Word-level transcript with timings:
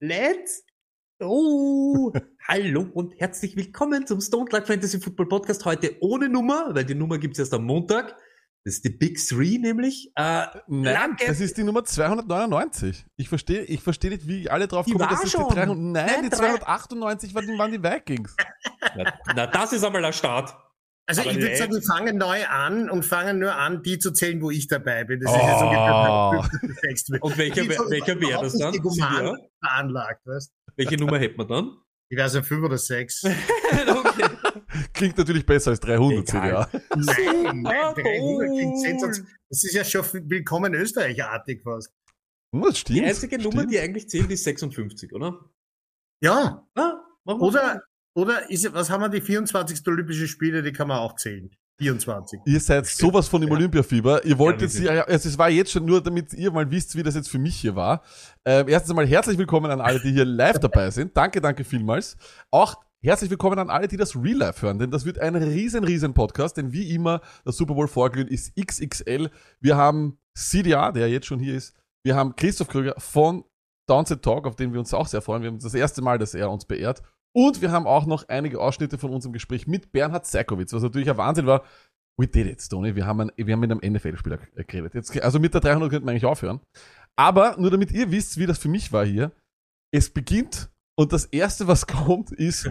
Let's 0.00 0.62
go! 1.20 2.12
Hallo 2.46 2.86
und 2.94 3.18
herzlich 3.18 3.56
willkommen 3.56 4.06
zum 4.06 4.20
Stone 4.20 4.48
Luck 4.52 4.66
Fantasy 4.66 5.00
Football 5.00 5.26
Podcast. 5.28 5.64
Heute 5.64 5.96
ohne 6.00 6.28
Nummer, 6.28 6.72
weil 6.74 6.84
die 6.84 6.94
Nummer 6.94 7.18
gibt's 7.18 7.38
erst 7.38 7.52
am 7.52 7.64
Montag. 7.64 8.16
Das 8.64 8.74
ist 8.74 8.84
die 8.84 8.90
Big 8.90 9.18
Three 9.26 9.58
nämlich. 9.58 10.12
Äh, 10.14 10.46
Nein, 10.68 11.16
das 11.26 11.40
ist 11.40 11.56
die 11.56 11.64
Nummer 11.64 11.84
299. 11.84 13.06
Ich 13.16 13.28
verstehe 13.28 13.62
ich 13.62 13.80
verstehe 13.82 14.10
nicht, 14.10 14.28
wie 14.28 14.48
alle 14.50 14.68
drauf 14.68 14.86
Die 14.86 14.92
kommen, 14.92 15.08
dass 15.08 15.24
es 15.24 15.30
die 15.32 15.36
schon. 15.36 15.48
300... 15.48 15.76
Nein, 15.78 15.92
Nein, 16.06 16.22
die 16.24 16.28
drei- 16.28 16.56
298 16.58 17.34
waren, 17.34 17.46
die- 17.46 17.58
waren 17.58 17.72
die 17.72 17.82
Vikings. 17.82 18.36
na, 18.96 19.12
na, 19.34 19.46
das 19.46 19.72
ist 19.72 19.82
einmal 19.84 20.02
der 20.02 20.12
Start. 20.12 20.54
Also 21.08 21.22
Aber 21.22 21.30
ich 21.30 21.38
würde 21.40 21.56
sagen, 21.56 21.72
wir 21.72 21.80
fangen 21.82 22.18
neu 22.18 22.44
an 22.46 22.90
und 22.90 23.02
fangen 23.02 23.38
nur 23.38 23.54
an, 23.54 23.82
die 23.82 23.98
zu 23.98 24.12
zählen, 24.12 24.42
wo 24.42 24.50
ich 24.50 24.68
dabei 24.68 25.04
bin. 25.04 25.20
Das 25.20 25.32
ist 25.32 25.38
Oh. 25.40 25.46
jetzt 25.46 25.62
ungefähr 25.62 26.40
der 26.42 26.50
fünfte, 26.60 26.80
sechste. 26.86 27.18
Und 27.20 27.38
welcher, 27.38 27.64
so 27.64 27.90
welcher 27.90 28.20
wäre 28.20 28.42
das 28.42 28.52
dann? 28.58 28.72
Ja. 28.74 28.78
egoman 28.78 29.38
veranlagt, 29.64 30.26
weißt 30.26 30.52
Welche 30.76 30.96
Nummer 30.98 31.18
hätten 31.18 31.38
wir 31.38 31.46
dann? 31.46 31.78
Ich 32.10 32.18
weiß 32.18 32.34
ja 32.34 32.42
fünf 32.42 32.62
oder 32.64 32.76
sechs. 32.76 33.24
okay. 33.24 34.28
Klingt 34.92 35.16
natürlich 35.16 35.46
besser 35.46 35.70
als 35.70 35.80
300 35.80 36.28
Egal. 36.28 36.48
ja. 36.72 36.80
Nein, 36.94 37.66
Ah, 37.66 37.92
300 37.94 37.94
klingt 37.94 38.74
cool. 38.74 38.76
sensationell. 38.78 39.32
Das 39.48 39.64
ist 39.64 39.72
ja 39.74 39.84
schon 39.84 40.04
willkommen 40.30 40.74
Österreichartig 40.74 41.62
fast. 41.62 41.90
Das 42.52 42.78
stimmt. 42.78 42.98
Die 42.98 43.04
einzige 43.04 43.38
Nummer, 43.38 43.60
stimmt. 43.60 43.72
die 43.72 43.78
eigentlich 43.78 44.08
zählt, 44.10 44.30
ist 44.30 44.44
56, 44.44 45.12
oder? 45.14 45.38
Ja, 46.22 46.66
Ah, 46.74 46.94
oder, 47.24 47.82
oder 48.18 48.50
ist, 48.50 48.72
was 48.74 48.90
haben 48.90 49.00
wir, 49.00 49.08
die 49.08 49.20
24. 49.20 49.86
Olympische 49.86 50.26
Spiele, 50.26 50.62
die 50.62 50.72
kann 50.72 50.88
man 50.88 50.98
auch 50.98 51.14
zählen. 51.14 51.50
24. 51.78 52.40
Ihr 52.46 52.58
seid 52.58 52.86
sowas 52.86 53.28
von 53.28 53.40
im 53.40 53.48
Ja. 53.48 53.54
Olympiafieber. 53.54 54.24
Ihr 54.24 54.36
wollt 54.36 54.56
Ja, 54.56 54.66
jetzt, 54.66 54.78
ja, 54.80 55.04
also 55.04 55.28
es 55.28 55.38
war 55.38 55.48
jetzt 55.48 55.70
schon 55.70 55.84
nur, 55.84 56.02
damit 56.02 56.32
ihr 56.34 56.50
mal 56.50 56.68
wisst, 56.68 56.96
wie 56.96 57.04
das 57.04 57.14
jetzt 57.14 57.28
für 57.28 57.38
mich 57.38 57.54
hier 57.54 57.76
war. 57.76 58.02
Ähm, 58.44 58.66
erstens 58.68 58.90
einmal 58.90 59.06
herzlich 59.06 59.38
willkommen 59.38 59.70
an 59.70 59.80
alle, 59.80 60.00
die 60.00 60.10
hier 60.10 60.24
live 60.24 60.58
dabei 60.58 60.90
sind. 60.90 61.16
Danke, 61.16 61.40
danke 61.40 61.62
vielmals. 61.62 62.16
Auch 62.50 62.74
herzlich 63.00 63.30
willkommen 63.30 63.60
an 63.60 63.70
alle, 63.70 63.86
die 63.86 63.96
das 63.96 64.16
Real 64.16 64.38
Life 64.38 64.62
hören, 64.66 64.80
denn 64.80 64.90
das 64.90 65.04
wird 65.04 65.20
ein 65.20 65.36
riesen, 65.36 65.84
riesen 65.84 66.14
Podcast, 66.14 66.56
denn 66.56 66.72
wie 66.72 66.92
immer, 66.92 67.20
das 67.44 67.56
Super 67.56 67.74
Bowl 67.74 67.86
vorglühen 67.86 68.26
ist 68.26 68.56
XXL. 68.56 69.30
Wir 69.60 69.76
haben 69.76 70.18
CDA, 70.34 70.90
der 70.90 71.08
jetzt 71.08 71.26
schon 71.28 71.38
hier 71.38 71.54
ist. 71.54 71.76
Wir 72.02 72.16
haben 72.16 72.34
Christoph 72.34 72.66
Krüger 72.66 72.94
von 72.98 73.44
Downset 73.86 74.22
Talk, 74.22 74.48
auf 74.48 74.56
den 74.56 74.72
wir 74.72 74.80
uns 74.80 74.92
auch 74.92 75.06
sehr 75.06 75.22
freuen. 75.22 75.42
Wir 75.42 75.50
haben 75.50 75.60
das 75.60 75.74
erste 75.74 76.02
Mal, 76.02 76.18
dass 76.18 76.34
er 76.34 76.50
uns 76.50 76.64
beehrt. 76.64 77.02
Und 77.34 77.60
wir 77.60 77.70
haben 77.70 77.86
auch 77.86 78.06
noch 78.06 78.28
einige 78.28 78.60
Ausschnitte 78.60 78.98
von 78.98 79.10
unserem 79.10 79.32
Gespräch 79.32 79.66
mit 79.66 79.92
Bernhard 79.92 80.26
Seikowitz, 80.26 80.72
was 80.72 80.82
natürlich 80.82 81.10
ein 81.10 81.16
Wahnsinn 81.16 81.46
war. 81.46 81.64
We 82.16 82.26
did 82.26 82.46
it, 82.46 82.60
Stoney. 82.60 82.96
Wir 82.96 83.06
haben, 83.06 83.20
ein, 83.20 83.32
wir 83.36 83.52
haben 83.52 83.60
mit 83.60 83.70
einem 83.70 83.94
NFL-Spieler 83.94 84.38
geredet. 84.66 84.94
Jetzt, 84.94 85.20
also 85.22 85.38
mit 85.38 85.54
der 85.54 85.60
300 85.60 85.90
könnten 85.90 86.06
wir 86.06 86.10
eigentlich 86.10 86.26
aufhören. 86.26 86.60
Aber 87.16 87.56
nur 87.58 87.70
damit 87.70 87.92
ihr 87.92 88.10
wisst, 88.10 88.38
wie 88.38 88.46
das 88.46 88.58
für 88.58 88.68
mich 88.68 88.92
war 88.92 89.06
hier. 89.06 89.32
Es 89.92 90.10
beginnt 90.10 90.70
und 90.98 91.12
das 91.12 91.26
erste, 91.26 91.68
was 91.68 91.86
kommt, 91.86 92.32
ist 92.32 92.70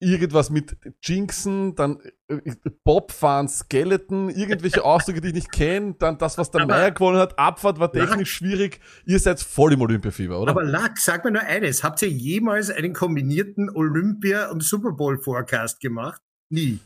irgendwas 0.00 0.50
mit 0.50 0.76
Jinxen, 1.02 1.74
dann 1.76 2.00
äh, 2.28 2.38
Bobfahren, 2.84 3.48
Skeleton, 3.48 4.30
irgendwelche 4.30 4.82
Ausdrücke, 4.84 5.20
die 5.20 5.28
ich 5.28 5.34
nicht 5.34 5.52
kenne, 5.52 5.94
dann 5.98 6.18
das, 6.18 6.38
was 6.38 6.50
der 6.50 6.62
Aber- 6.62 6.74
Meier 6.74 6.90
gewonnen 6.90 7.18
hat, 7.18 7.38
Abfahrt 7.38 7.78
war 7.78 7.92
technisch 7.92 8.32
schwierig. 8.32 8.80
Ihr 9.04 9.18
seid 9.18 9.40
voll 9.40 9.74
im 9.74 9.82
Olympiafieber, 9.82 10.40
oder? 10.40 10.50
Aber 10.50 10.64
Lack, 10.64 10.98
sag 10.98 11.24
mir 11.24 11.30
nur 11.32 11.42
eines. 11.42 11.84
Habt 11.84 12.00
ihr 12.02 12.08
jemals 12.08 12.70
einen 12.70 12.94
kombinierten 12.94 13.68
Olympia- 13.70 14.50
und 14.50 14.62
Super 14.62 14.92
Bowl-Forecast 14.92 15.80
gemacht? 15.80 16.20
Nie. 16.48 16.80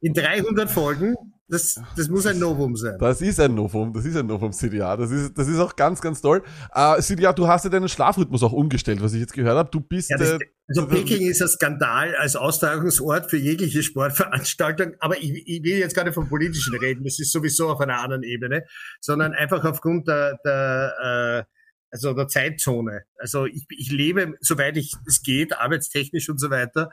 In 0.00 0.14
300 0.14 0.70
Folgen? 0.70 1.14
Das, 1.50 1.80
das 1.96 2.08
muss 2.08 2.26
ein 2.26 2.38
Novum 2.38 2.76
sein. 2.76 2.96
Das 2.98 3.20
ist 3.20 3.40
ein 3.40 3.54
Novum, 3.54 3.92
das 3.92 4.04
ist 4.04 4.16
ein 4.16 4.26
Novum, 4.26 4.52
CDA. 4.52 4.96
Das 4.96 5.10
ist, 5.10 5.36
das 5.36 5.48
ist 5.48 5.58
auch 5.58 5.74
ganz, 5.74 6.00
ganz 6.00 6.20
toll. 6.20 6.42
Äh, 6.72 7.00
CDA, 7.00 7.32
du 7.32 7.48
hast 7.48 7.64
ja 7.64 7.70
deinen 7.70 7.88
Schlafrhythmus 7.88 8.42
auch 8.42 8.52
umgestellt, 8.52 9.02
was 9.02 9.12
ich 9.12 9.20
jetzt 9.20 9.32
gehört 9.32 9.56
habe. 9.56 9.70
Du 9.70 9.80
bist. 9.80 10.10
Ja, 10.10 10.16
das, 10.16 10.30
äh, 10.30 10.38
also 10.68 10.86
Peking 10.86 11.28
ist 11.28 11.42
ein 11.42 11.48
Skandal 11.48 12.14
als 12.14 12.36
Austragungsort 12.36 13.28
für 13.28 13.36
jegliche 13.36 13.82
Sportveranstaltung, 13.82 14.94
aber 15.00 15.18
ich, 15.18 15.42
ich 15.46 15.64
will 15.64 15.78
jetzt 15.78 15.96
gar 15.96 16.04
nicht 16.04 16.14
vom 16.14 16.28
Politischen 16.28 16.76
reden, 16.76 17.02
das 17.02 17.18
ist 17.18 17.32
sowieso 17.32 17.70
auf 17.70 17.80
einer 17.80 17.98
anderen 18.00 18.22
Ebene, 18.22 18.64
sondern 19.00 19.32
einfach 19.32 19.64
aufgrund 19.64 20.06
der, 20.06 20.38
der 20.44 21.46
äh, 21.48 21.50
also 21.90 22.14
der 22.14 22.28
Zeitzone. 22.28 23.02
Also 23.16 23.46
ich, 23.46 23.66
ich 23.70 23.90
lebe, 23.90 24.34
soweit 24.40 24.76
ich 24.76 24.94
es 25.06 25.22
geht, 25.22 25.58
arbeitstechnisch 25.58 26.28
und 26.28 26.38
so 26.38 26.50
weiter, 26.50 26.90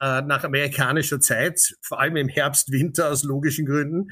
äh, 0.00 0.22
nach 0.22 0.44
amerikanischer 0.44 1.20
Zeit, 1.20 1.76
vor 1.82 2.00
allem 2.00 2.16
im 2.16 2.28
Herbst, 2.28 2.70
Winter 2.70 3.10
aus 3.10 3.24
logischen 3.24 3.66
Gründen. 3.66 4.08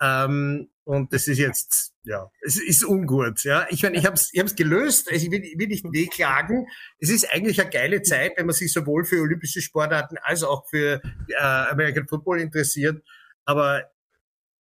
Ähm, 0.00 0.68
und 0.84 1.12
das 1.12 1.28
ist 1.28 1.38
jetzt, 1.38 1.92
ja, 2.04 2.30
es 2.40 2.56
ist 2.56 2.82
ungut. 2.82 3.44
Ja, 3.44 3.66
ich 3.68 3.82
meine, 3.82 3.98
ich 3.98 4.06
habe 4.06 4.14
es 4.14 4.30
ich 4.32 4.40
hab's 4.40 4.56
gelöst. 4.56 5.10
Also 5.12 5.26
ich 5.26 5.30
will, 5.30 5.42
will 5.58 5.68
nicht 5.68 5.84
wehklagen. 5.84 6.66
Es 6.98 7.10
ist 7.10 7.30
eigentlich 7.30 7.60
eine 7.60 7.68
geile 7.70 8.00
Zeit, 8.00 8.32
wenn 8.36 8.46
man 8.46 8.54
sich 8.54 8.72
sowohl 8.72 9.04
für 9.04 9.20
olympische 9.20 9.60
Sportarten 9.60 10.16
als 10.22 10.42
auch 10.42 10.66
für 10.68 11.02
äh, 11.28 11.34
American 11.36 12.08
Football 12.08 12.40
interessiert. 12.40 13.02
Aber 13.44 13.84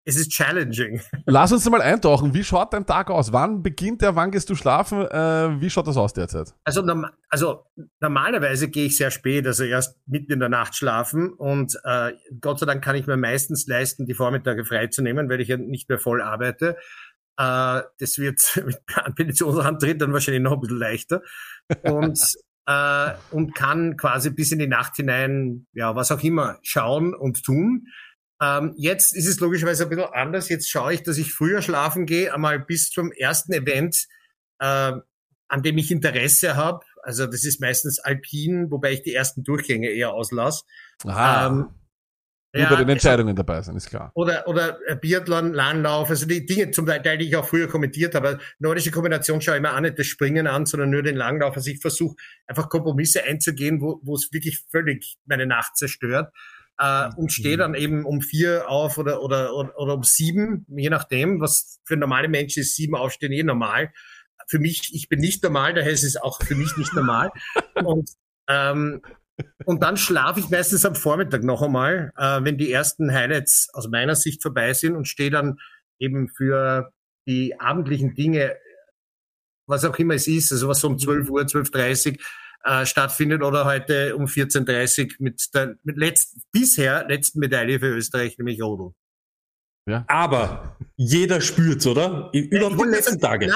es 0.07 0.15
ist 0.15 0.31
challenging. 0.31 1.01
Lass 1.25 1.51
uns 1.51 1.69
mal 1.69 1.81
eintauchen. 1.81 2.33
Wie 2.33 2.43
schaut 2.45 2.71
dein 2.71 2.85
Tag 2.85 3.09
aus? 3.09 3.33
Wann 3.33 3.61
beginnt 3.61 4.01
der? 4.01 4.15
Wann 4.15 4.31
gehst 4.31 4.49
du 4.49 4.55
schlafen? 4.55 5.01
Äh, 5.01 5.59
wie 5.59 5.69
schaut 5.69 5.85
das 5.85 5.97
aus 5.97 6.13
derzeit? 6.13 6.53
Also, 6.63 6.81
norm 6.81 7.07
also 7.27 7.65
normalerweise 7.99 8.69
gehe 8.69 8.85
ich 8.85 8.95
sehr 8.95 9.11
spät, 9.11 9.45
also 9.45 9.65
erst 9.65 9.97
mitten 10.07 10.31
in 10.31 10.39
der 10.39 10.47
Nacht 10.47 10.75
schlafen 10.75 11.33
und 11.33 11.77
äh, 11.83 12.13
Gott 12.39 12.59
sei 12.59 12.65
Dank 12.65 12.81
kann 12.81 12.95
ich 12.95 13.05
mir 13.05 13.17
meistens 13.17 13.67
leisten, 13.67 14.05
die 14.05 14.13
Vormittage 14.13 14.63
freizunehmen, 14.63 15.29
weil 15.29 15.41
ich 15.41 15.49
ja 15.49 15.57
nicht 15.57 15.89
mehr 15.89 15.99
voll 15.99 16.21
arbeite. 16.21 16.77
Äh, 17.37 17.81
das 17.99 18.17
wird 18.17 18.39
mit 18.65 18.79
Pensionsantritt 19.15 20.01
dann 20.01 20.13
wahrscheinlich 20.13 20.43
noch 20.43 20.53
ein 20.53 20.61
bisschen 20.61 20.79
leichter 20.79 21.21
und 21.83 22.17
äh, 22.65 23.11
und 23.31 23.55
kann 23.55 23.97
quasi 23.97 24.29
bis 24.29 24.53
in 24.53 24.59
die 24.59 24.67
Nacht 24.67 24.95
hinein, 24.95 25.67
ja, 25.73 25.95
was 25.95 26.13
auch 26.13 26.23
immer, 26.23 26.59
schauen 26.61 27.13
und 27.13 27.43
tun. 27.43 27.87
Ähm, 28.41 28.73
jetzt 28.77 29.15
ist 29.15 29.27
es 29.27 29.39
logischerweise 29.39 29.83
ein 29.83 29.89
bisschen 29.89 30.13
anders. 30.13 30.49
Jetzt 30.49 30.69
schaue 30.69 30.93
ich, 30.93 31.03
dass 31.03 31.17
ich 31.17 31.33
früher 31.33 31.61
schlafen 31.61 32.05
gehe, 32.05 32.33
einmal 32.33 32.59
bis 32.59 32.89
zum 32.89 33.11
ersten 33.11 33.53
Event, 33.53 34.05
äh, 34.59 34.93
an 35.47 35.63
dem 35.63 35.77
ich 35.77 35.91
Interesse 35.91 36.55
habe. 36.55 36.85
Also 37.01 37.25
das 37.25 37.45
ist 37.45 37.61
meistens 37.61 37.99
Alpin, 37.99 38.69
wobei 38.69 38.93
ich 38.93 39.01
die 39.01 39.13
ersten 39.13 39.43
Durchgänge 39.43 39.89
eher 39.89 40.13
auslasse. 40.13 40.65
Aha. 41.05 41.47
Ähm, 41.47 41.55
Nur 42.53 42.63
ja, 42.63 42.75
den 42.75 42.89
Entscheidungen 42.89 43.35
dabei 43.35 43.61
sein, 43.61 43.75
ist 43.75 43.89
klar. 43.89 44.11
Oder, 44.13 44.47
oder 44.47 44.77
äh, 44.87 44.95
Biathlon, 44.95 45.53
Langlauf, 45.53 46.09
also 46.09 46.27
die 46.27 46.45
Dinge 46.45 46.71
zum 46.71 46.85
Teil, 46.85 47.17
die 47.17 47.27
ich 47.27 47.35
auch 47.35 47.47
früher 47.47 47.67
kommentiert 47.67 48.13
habe. 48.13 48.39
Nordische 48.59 48.91
Kombination 48.91 49.41
schaue 49.41 49.55
ich 49.55 49.61
mir 49.61 49.73
auch 49.73 49.79
nicht 49.79 49.97
das 49.97 50.05
Springen 50.05 50.47
an, 50.47 50.65
sondern 50.65 50.89
nur 50.91 51.01
den 51.01 51.15
Langlauf. 51.15 51.55
Also 51.55 51.71
ich 51.71 51.79
versuche 51.79 52.15
einfach 52.45 52.69
Kompromisse 52.69 53.23
einzugehen, 53.23 53.81
wo, 53.81 53.99
wo 54.03 54.15
es 54.15 54.29
wirklich 54.31 54.63
völlig 54.69 55.17
meine 55.25 55.47
Nacht 55.47 55.75
zerstört. 55.77 56.31
Äh, 56.79 57.09
und 57.15 57.31
stehe 57.31 57.57
dann 57.57 57.73
eben 57.73 58.05
um 58.05 58.21
vier 58.21 58.69
auf 58.69 58.97
oder, 58.97 59.21
oder, 59.23 59.53
oder, 59.55 59.77
oder 59.77 59.93
um 59.95 60.03
sieben, 60.03 60.65
je 60.69 60.89
nachdem, 60.89 61.41
was 61.41 61.79
für 61.85 61.97
normale 61.97 62.27
Menschen 62.27 62.61
ist 62.61 62.75
sieben 62.75 62.95
aufstehen 62.95 63.31
eh 63.31 63.43
normal. 63.43 63.91
Für 64.47 64.59
mich, 64.59 64.91
ich 64.93 65.09
bin 65.09 65.19
nicht 65.19 65.43
normal, 65.43 65.73
daher 65.73 65.91
ist 65.91 66.03
es 66.03 66.17
auch 66.17 66.41
für 66.41 66.55
mich 66.55 66.77
nicht 66.77 66.93
normal. 66.93 67.31
Und, 67.83 68.09
ähm, 68.47 69.01
und 69.65 69.83
dann 69.83 69.97
schlafe 69.97 70.39
ich 70.39 70.49
meistens 70.49 70.83
am 70.83 70.95
Vormittag 70.95 71.43
noch 71.43 71.61
einmal, 71.61 72.11
äh, 72.17 72.43
wenn 72.43 72.57
die 72.57 72.71
ersten 72.71 73.13
Highlights 73.13 73.69
aus 73.71 73.87
meiner 73.87 74.15
Sicht 74.15 74.41
vorbei 74.41 74.73
sind 74.73 74.95
und 74.95 75.07
stehe 75.07 75.29
dann 75.29 75.59
eben 75.99 76.27
für 76.29 76.91
die 77.27 77.59
abendlichen 77.59 78.15
Dinge, 78.15 78.55
was 79.67 79.85
auch 79.85 79.97
immer 79.99 80.15
es 80.15 80.27
ist, 80.27 80.51
also 80.51 80.67
was 80.67 80.79
so 80.79 80.87
um 80.87 80.97
12 80.97 81.29
Uhr, 81.29 81.41
12.30 81.41 82.19
äh, 82.67 82.85
stattfindet 82.85 83.41
oder 83.43 83.65
heute 83.65 84.15
um 84.15 84.25
14.30 84.25 85.15
mit 85.19 85.41
der 85.53 85.75
mit 85.83 85.97
letzt, 85.97 86.37
bisher 86.51 87.07
letzten 87.07 87.39
Medaille 87.39 87.79
für 87.79 87.87
Österreich, 87.95 88.37
nämlich 88.37 88.61
Rodel. 88.61 88.91
Aber 90.07 90.77
jeder 90.97 91.39
spürt's, 91.41 91.87
oder? 91.87 92.29
Über 92.33 92.69
die 92.69 92.83
letzten 92.89 93.19
Tage. 93.19 93.55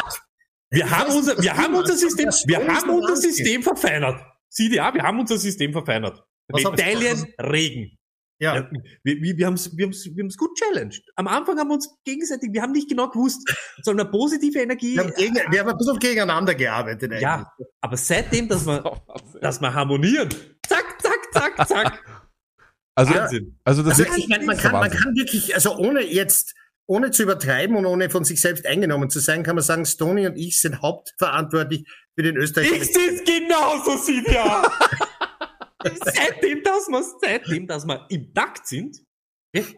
Wir 0.70 0.90
haben 0.90 1.14
unser, 1.14 1.38
wir 1.42 1.58
haben 1.58 1.76
unser 1.76 1.98
System, 1.98 2.30
wir 2.46 2.66
haben 2.66 2.90
unser 2.90 3.18
System 3.18 3.62
verfeinert. 3.62 4.24
Sieh 4.48 4.70
dir, 4.70 4.78
ja, 4.78 4.94
wir 4.94 5.04
haben 5.04 5.20
unser 5.20 5.38
System 5.38 5.74
verfeinert. 5.74 6.24
Was 6.48 6.64
habt- 6.64 6.78
Medaillen, 6.78 7.26
Regen. 7.40 7.98
Ja. 8.42 8.56
Ja, 8.56 8.70
wir, 9.04 9.22
wir, 9.22 9.38
wir 9.38 9.46
haben 9.46 9.54
es 9.54 9.78
wir 9.78 9.86
haben's, 9.86 10.04
wir 10.04 10.24
haben's 10.24 10.36
gut 10.36 10.58
challenged. 10.58 11.04
Am 11.16 11.28
Anfang 11.28 11.60
haben 11.60 11.68
wir 11.68 11.76
uns 11.76 11.94
gegenseitig, 12.04 12.52
wir 12.52 12.64
haben 12.64 12.72
nicht 12.72 12.90
genau 12.90 13.08
gewusst, 13.08 13.48
soll 13.84 13.94
eine 13.94 14.10
positive 14.10 14.60
Energie. 14.60 14.96
Wir 14.96 15.04
haben, 15.04 15.14
gegen, 15.14 15.36
wir 15.36 15.60
haben 15.60 15.70
ein 15.70 15.78
bisschen 15.78 16.00
gegeneinander 16.00 16.56
gearbeitet 16.56 17.12
eigentlich. 17.12 17.22
ja, 17.22 17.54
aber 17.82 17.98
seitdem, 17.98 18.48
dass 18.48 18.66
wir, 18.66 19.00
dass 19.42 19.62
wir 19.62 19.72
harmonieren, 19.72 20.30
zack, 20.68 21.00
zack, 21.02 21.20
zack, 21.32 21.68
zack. 21.68 22.04
Also, 22.94 23.14
Wahnsinn. 23.16 23.58
also 23.64 23.84
das 23.84 24.00
Also 24.00 24.12
ist 24.12 24.18
ich 24.18 24.28
meine, 24.28 24.46
man 24.46 24.58
kann, 24.58 24.74
man 24.74 24.92
kann 24.92 25.16
wirklich, 25.16 25.56
also 25.56 25.78
ohne 25.78 26.02
jetzt, 26.02 26.54
ohne 26.88 27.10
zu 27.12 27.24
übertreiben 27.24 27.78
und 27.78 27.86
ohne 27.86 28.10
von 28.10 28.26
sich 28.26 28.42
selbst 28.42 28.66
eingenommen 28.66 29.10
zu 29.10 29.20
sein, 29.20 29.44
kann 29.44 29.56
man 29.56 29.64
sagen, 29.64 29.86
Stony 29.86 30.28
und 30.28 30.36
ich 30.36 30.60
sind 30.60 30.82
hauptverantwortlich 30.82 31.88
für 32.16 32.24
den 32.24 32.36
österreichischen. 32.36 32.82
Ich 32.82 32.94
seh's 32.94 33.24
genauso, 33.24 33.96
Silvia. 33.96 34.70
Seitdem, 35.84 36.64
dass 36.64 36.88
wir, 36.88 37.04
seitdem, 37.22 37.68
dass 37.68 37.86
wir 37.86 38.06
im 38.10 38.34
Takt 38.34 38.68
sind, 38.68 38.98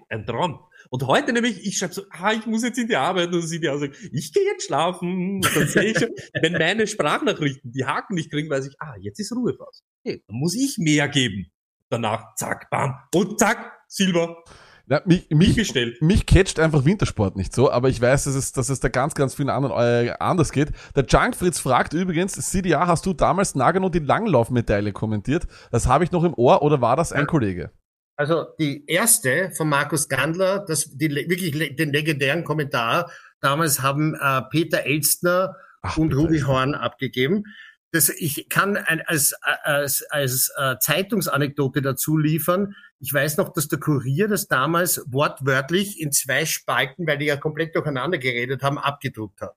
ein 0.10 0.26
Traum. 0.26 0.60
Und 0.90 1.08
heute 1.08 1.34
nämlich, 1.34 1.66
ich 1.66 1.78
schreibe 1.78 1.94
so, 1.94 2.04
ah, 2.12 2.34
ich 2.34 2.46
muss 2.46 2.64
jetzt 2.64 2.78
in 2.78 2.88
die 2.88 2.96
Arbeit, 2.96 3.34
und 3.34 3.42
Silvia 3.42 3.78
sagt, 3.78 3.98
ich 4.12 4.34
gehe 4.34 4.44
jetzt 4.44 4.68
schlafen. 4.68 5.38
Und 5.38 5.56
dann 5.56 5.68
sehe 5.68 5.92
ich 5.92 5.98
schon, 5.98 6.10
wenn 6.42 6.54
meine 6.54 6.86
Sprachnachrichten 6.86 7.72
die 7.72 7.86
Haken 7.86 8.16
nicht 8.16 8.30
kriegen, 8.30 8.50
weiß 8.50 8.68
ich, 8.68 8.76
ah, 8.80 8.96
jetzt 9.00 9.20
ist 9.20 9.32
Ruhephase. 9.32 9.82
Okay, 10.06 10.24
dann 10.28 10.38
muss 10.38 10.56
ich 10.56 10.78
mehr 10.78 11.08
geben. 11.08 11.52
Danach, 11.90 12.36
zack, 12.36 12.70
bam, 12.70 12.96
und 13.14 13.40
zack, 13.40 13.80
Silber, 13.88 14.44
Na, 14.86 15.02
mich, 15.06 15.30
mich 15.30 15.50
mich, 15.50 15.56
bestellt. 15.56 16.02
mich 16.02 16.26
catcht 16.26 16.60
einfach 16.60 16.84
Wintersport 16.84 17.38
nicht 17.38 17.56
so, 17.56 17.72
aber 17.72 17.88
ich 17.88 18.02
weiß, 18.02 18.26
dass 18.26 18.36
es, 18.36 18.52
dass 18.52 18.68
es 18.68 18.82
da 18.82 18.90
ganz, 18.90 19.16
ganz 19.16 19.34
vielen 19.34 19.50
anderen 19.50 20.08
äh, 20.08 20.14
anders 20.20 20.52
geht. 20.52 20.72
Der 20.96 21.06
Junkfritz 21.06 21.60
fragt 21.60 21.94
übrigens, 21.94 22.34
CDA, 22.34 22.86
hast 22.88 23.06
du 23.06 23.14
damals 23.14 23.56
Nagano 23.56 23.88
die 23.88 24.00
Langlaufmedaille 24.00 24.92
kommentiert? 24.92 25.48
Das 25.72 25.88
habe 25.88 26.04
ich 26.04 26.12
noch 26.12 26.26
im 26.26 26.34
Ohr 26.34 26.62
oder 26.64 26.82
war 26.82 26.98
das 26.98 27.14
ein 27.14 27.28
Kollege? 27.28 27.72
Also 28.18 28.46
die 28.60 28.86
erste 28.86 29.52
von 29.56 29.70
Markus 29.70 30.10
Gandler, 30.10 30.60
das, 30.60 30.90
die 30.92 31.10
wirklich 31.10 31.76
den 31.76 31.94
legendären 31.94 32.44
Kommentar, 32.44 33.10
damals 33.40 33.82
haben 33.82 34.16
äh, 34.16 34.42
Peter 34.52 34.86
Elstner 34.86 35.56
Ach, 35.82 35.98
und 35.98 36.10
bitte. 36.10 36.22
Rudi 36.22 36.40
Horn 36.42 36.76
abgegeben. 36.76 37.46
Das, 37.94 38.10
ich 38.10 38.50
kann 38.50 38.75
ein, 38.75 39.01
als, 39.01 39.34
als, 39.42 40.01
als 40.10 40.51
äh, 40.57 40.78
Zeitungsanekdote 40.80 41.81
dazu 41.84 42.18
liefern. 42.18 42.75
Ich 43.00 43.13
weiß 43.13 43.38
noch, 43.38 43.54
dass 43.54 43.68
der 43.68 43.80
Kurier 43.80 44.28
das 44.28 44.48
damals 44.48 45.04
wortwörtlich 45.07 46.01
in 46.01 46.12
zwei 46.12 46.45
Spalten, 46.45 47.06
weil 47.06 47.19
die 47.19 47.25
ja 47.28 47.38
komplett 47.38 47.75
durcheinander 47.75 48.18
geredet 48.18 48.63
haben, 48.63 48.80
abgedruckt 48.80 49.42
hat. 49.42 49.56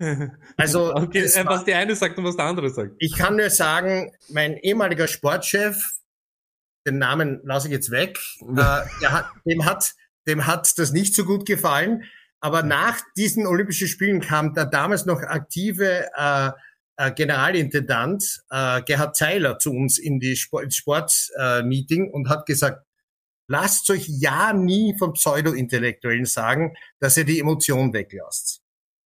Also 0.56 0.94
okay, 0.94 1.24
äh, 1.24 1.44
war- 1.44 1.56
was 1.56 1.64
der 1.64 1.76
eine 1.78 1.94
sagt 1.94 2.16
und 2.16 2.24
was 2.24 2.36
der 2.36 2.46
andere 2.46 2.70
sagt. 2.70 2.94
ich 2.98 3.14
kann 3.14 3.36
nur 3.36 3.50
sagen, 3.50 4.10
mein 4.30 4.56
ehemaliger 4.56 5.06
Sportchef, 5.06 5.76
den 6.86 6.96
Namen 6.96 7.40
lasse 7.44 7.68
ich 7.68 7.72
jetzt 7.74 7.90
weg, 7.90 8.18
äh, 8.40 9.06
hat, 9.06 9.26
dem 9.44 9.66
hat, 9.66 9.92
dem 10.26 10.46
hat 10.46 10.78
das 10.78 10.92
nicht 10.92 11.14
so 11.14 11.26
gut 11.26 11.44
gefallen. 11.44 12.04
Aber 12.42 12.62
nach 12.62 12.98
diesen 13.18 13.46
Olympischen 13.46 13.86
Spielen 13.86 14.22
kam 14.22 14.54
der 14.54 14.64
damals 14.64 15.04
noch 15.04 15.20
aktive 15.20 16.08
äh, 16.16 16.52
äh, 17.00 17.12
Generalintendant 17.12 18.42
äh, 18.50 18.82
Gerhard 18.82 19.16
Zeiler 19.16 19.58
zu 19.58 19.72
uns 19.72 19.98
in 19.98 20.20
die 20.20 20.36
Sport, 20.36 20.64
ins 20.64 20.76
Sportmeeting 20.76 21.34
äh, 21.38 21.62
Meeting 21.62 22.10
und 22.10 22.28
hat 22.28 22.44
gesagt, 22.44 22.84
lasst 23.48 23.88
euch 23.90 24.06
ja 24.06 24.52
nie 24.52 24.94
vom 24.98 25.14
Pseudo-Intellektuellen 25.14 26.26
sagen, 26.26 26.74
dass 26.98 27.16
ihr 27.16 27.24
die 27.24 27.40
Emotion 27.40 27.94
weglasst. 27.94 28.60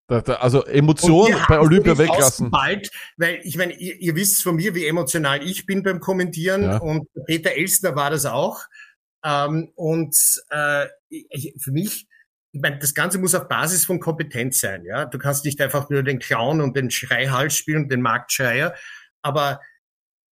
Also 0.08 0.64
Emotion 0.67 1.32
Und 1.32 1.38
wir 1.38 1.46
bei 1.49 1.61
Olympia 1.61 1.96
weglassen. 1.96 2.50
Bald, 2.50 2.91
weil 3.17 3.41
ich 3.44 3.56
meine, 3.56 3.73
ihr, 3.75 3.99
ihr 4.00 4.14
wisst 4.17 4.43
von 4.43 4.56
mir, 4.56 4.75
wie 4.75 4.87
emotional 4.87 5.43
ich 5.43 5.64
bin 5.64 5.82
beim 5.82 6.00
Kommentieren 6.00 6.62
Ja. 6.64 6.76
und 6.79 7.08
Peter 7.26 7.52
Elstner 7.52 7.94
war 7.96 8.11
das 8.11 8.26
auch. 8.26 8.64
Ähm, 9.25 9.70
und 9.76 10.17
äh, 10.50 10.87
ich, 11.08 11.55
für 11.58 11.70
mich, 11.70 12.06
ich 12.54 12.60
meine, 12.60 12.78
das 12.78 12.94
Ganze 12.94 13.18
muss 13.18 13.34
auf 13.34 13.48
Basis 13.48 13.84
von 13.84 13.98
Kompetenz 13.98 14.60
sein. 14.60 14.84
Ja, 14.84 15.06
du 15.06 15.18
kannst 15.18 15.44
nicht 15.44 15.60
einfach 15.60 15.90
nur 15.90 16.04
den 16.04 16.20
Clown 16.20 16.60
und 16.60 16.76
den 16.76 16.88
Schreihals 16.88 17.56
spielen 17.56 17.84
und 17.84 17.92
den 17.92 18.00
Marktschreier, 18.00 18.74
aber 19.22 19.60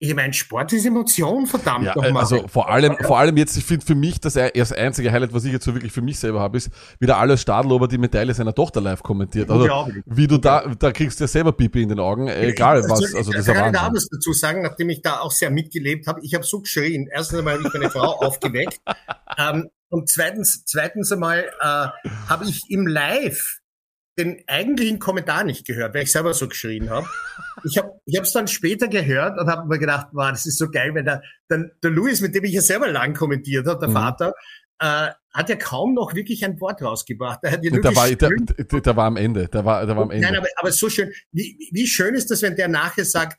ich 0.04 0.16
meine, 0.16 0.32
Sport 0.32 0.72
ist 0.72 0.84
Emotion, 0.84 1.46
verdammt 1.46 1.86
Ja, 1.86 1.94
noch 1.94 2.02
äh, 2.02 2.10
mal. 2.10 2.20
also 2.20 2.48
vor 2.48 2.68
allem, 2.68 2.96
vor 3.02 3.20
allem 3.20 3.36
jetzt, 3.36 3.56
ich 3.56 3.64
finde 3.64 3.86
für 3.86 3.94
mich 3.94 4.18
das, 4.20 4.34
e- 4.34 4.50
das 4.52 4.72
einzige 4.72 5.12
Highlight, 5.12 5.32
was 5.32 5.44
ich 5.44 5.52
jetzt 5.52 5.64
so 5.64 5.74
wirklich 5.74 5.92
für 5.92 6.02
mich 6.02 6.18
selber 6.18 6.40
habe, 6.40 6.56
ist, 6.56 6.70
wie 6.98 7.06
der 7.06 7.18
Alles 7.18 7.40
Stadlober 7.40 7.86
die 7.86 7.98
Medaille 7.98 8.34
seiner 8.34 8.52
Tochter 8.52 8.80
live 8.80 9.00
kommentiert. 9.04 9.48
Also, 9.48 9.88
wie 10.06 10.26
du 10.26 10.38
da, 10.38 10.66
da 10.76 10.90
kriegst 10.90 11.20
du 11.20 11.24
ja 11.24 11.28
selber 11.28 11.52
Pipi 11.52 11.82
in 11.82 11.88
den 11.88 12.00
Augen, 12.00 12.26
egal 12.26 12.82
was, 12.82 13.00
Also, 13.00 13.16
also 13.16 13.32
das 13.32 13.46
ja 13.46 13.54
kann 13.54 13.72
ich 13.72 13.80
da 13.80 13.90
was 13.94 14.08
dazu 14.08 14.32
sagen, 14.32 14.62
nachdem 14.62 14.90
ich 14.90 15.02
da 15.02 15.20
auch 15.20 15.30
sehr 15.30 15.50
mitgelebt 15.50 16.08
habe. 16.08 16.20
Ich 16.24 16.34
habe 16.34 16.44
so 16.44 16.60
geschrien. 16.60 17.08
Erstens 17.08 17.38
einmal 17.38 17.54
habe 17.58 17.68
ich 17.68 17.72
meine 17.72 17.88
Frau 17.88 18.00
aufgeweckt. 18.26 18.80
Ähm, 19.38 19.68
und 19.88 20.08
zweitens, 20.08 20.64
zweitens 20.64 21.12
einmal 21.12 21.44
äh, 21.60 22.08
habe 22.28 22.44
ich 22.46 22.64
im 22.70 22.88
Live 22.88 23.60
den 24.18 24.42
eigentlichen 24.46 24.98
Kommentar 24.98 25.44
nicht 25.44 25.66
gehört, 25.66 25.94
weil 25.94 26.02
ich 26.02 26.12
selber 26.12 26.34
so 26.34 26.46
geschrien 26.48 26.90
habe. 26.90 27.06
Ich 27.64 27.78
habe 27.78 27.92
ich 28.04 28.18
es 28.20 28.32
dann 28.32 28.46
später 28.48 28.88
gehört 28.88 29.38
und 29.38 29.48
habe 29.48 29.66
mir 29.68 29.78
gedacht, 29.78 30.08
wow, 30.12 30.30
das 30.30 30.44
ist 30.46 30.58
so 30.58 30.70
geil, 30.70 30.94
wenn 30.94 31.04
der, 31.06 31.22
der, 31.50 31.70
der 31.82 31.90
Louis, 31.90 32.20
mit 32.20 32.34
dem 32.34 32.44
ich 32.44 32.52
ja 32.52 32.60
selber 32.60 32.88
lang 32.90 33.14
kommentiert 33.14 33.66
habe, 33.66 33.78
der 33.80 33.88
Mhm. 33.88 33.92
Vater, 33.94 34.34
äh, 34.80 35.10
hat 35.32 35.48
ja 35.48 35.56
kaum 35.56 35.94
noch 35.94 36.14
wirklich 36.14 36.44
ein 36.44 36.60
Wort 36.60 36.82
rausgebracht. 36.82 37.38
Er 37.42 37.52
hat 37.52 37.64
ja 37.64 37.70
Der 37.70 37.94
war, 37.96 38.10
geschrien. 38.10 38.46
der, 38.46 38.80
der 38.80 38.96
war 38.96 39.06
am 39.06 39.16
Ende, 39.16 39.48
der 39.48 39.64
war, 39.64 39.86
der 39.86 39.96
war 39.96 40.02
am 40.02 40.10
Ende. 40.10 40.26
Nein, 40.26 40.36
aber, 40.36 40.48
aber 40.56 40.72
so 40.72 40.90
schön. 40.90 41.10
Wie, 41.30 41.70
wie 41.72 41.86
schön 41.86 42.14
ist 42.14 42.30
das, 42.30 42.42
wenn 42.42 42.56
der 42.56 42.68
nachher 42.68 43.04
sagt, 43.06 43.38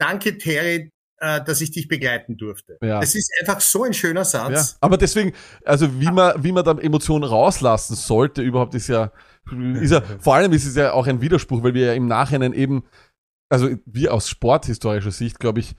danke 0.00 0.38
Terry, 0.38 0.90
äh, 1.18 1.44
dass 1.44 1.60
ich 1.60 1.70
dich 1.70 1.86
begleiten 1.86 2.36
durfte. 2.38 2.78
Ja. 2.82 2.98
Das 3.00 3.14
ist 3.14 3.30
einfach 3.40 3.60
so 3.60 3.84
ein 3.84 3.92
schöner 3.92 4.20
Ja, 4.20 4.24
Satz. 4.24 4.76
aber 4.80 4.96
deswegen, 4.96 5.32
also 5.64 6.00
wie 6.00 6.10
man, 6.10 6.42
wie 6.42 6.50
man 6.52 6.64
dann 6.64 6.78
Emotionen 6.78 7.24
rauslassen 7.24 7.94
sollte, 7.94 8.40
überhaupt 8.42 8.74
ist 8.74 8.88
ja, 8.88 9.12
ist 9.80 9.90
ja, 9.90 10.02
vor 10.20 10.34
allem 10.36 10.52
ist 10.52 10.66
es 10.66 10.76
ja 10.76 10.92
auch 10.92 11.06
ein 11.06 11.20
Widerspruch, 11.20 11.62
weil 11.62 11.74
wir 11.74 11.86
ja 11.86 11.92
im 11.94 12.06
Nachhinein 12.06 12.52
eben, 12.52 12.84
also 13.48 13.68
wir 13.86 14.14
aus 14.14 14.28
sporthistorischer 14.28 15.10
Sicht, 15.10 15.38
glaube 15.40 15.60
ich, 15.60 15.74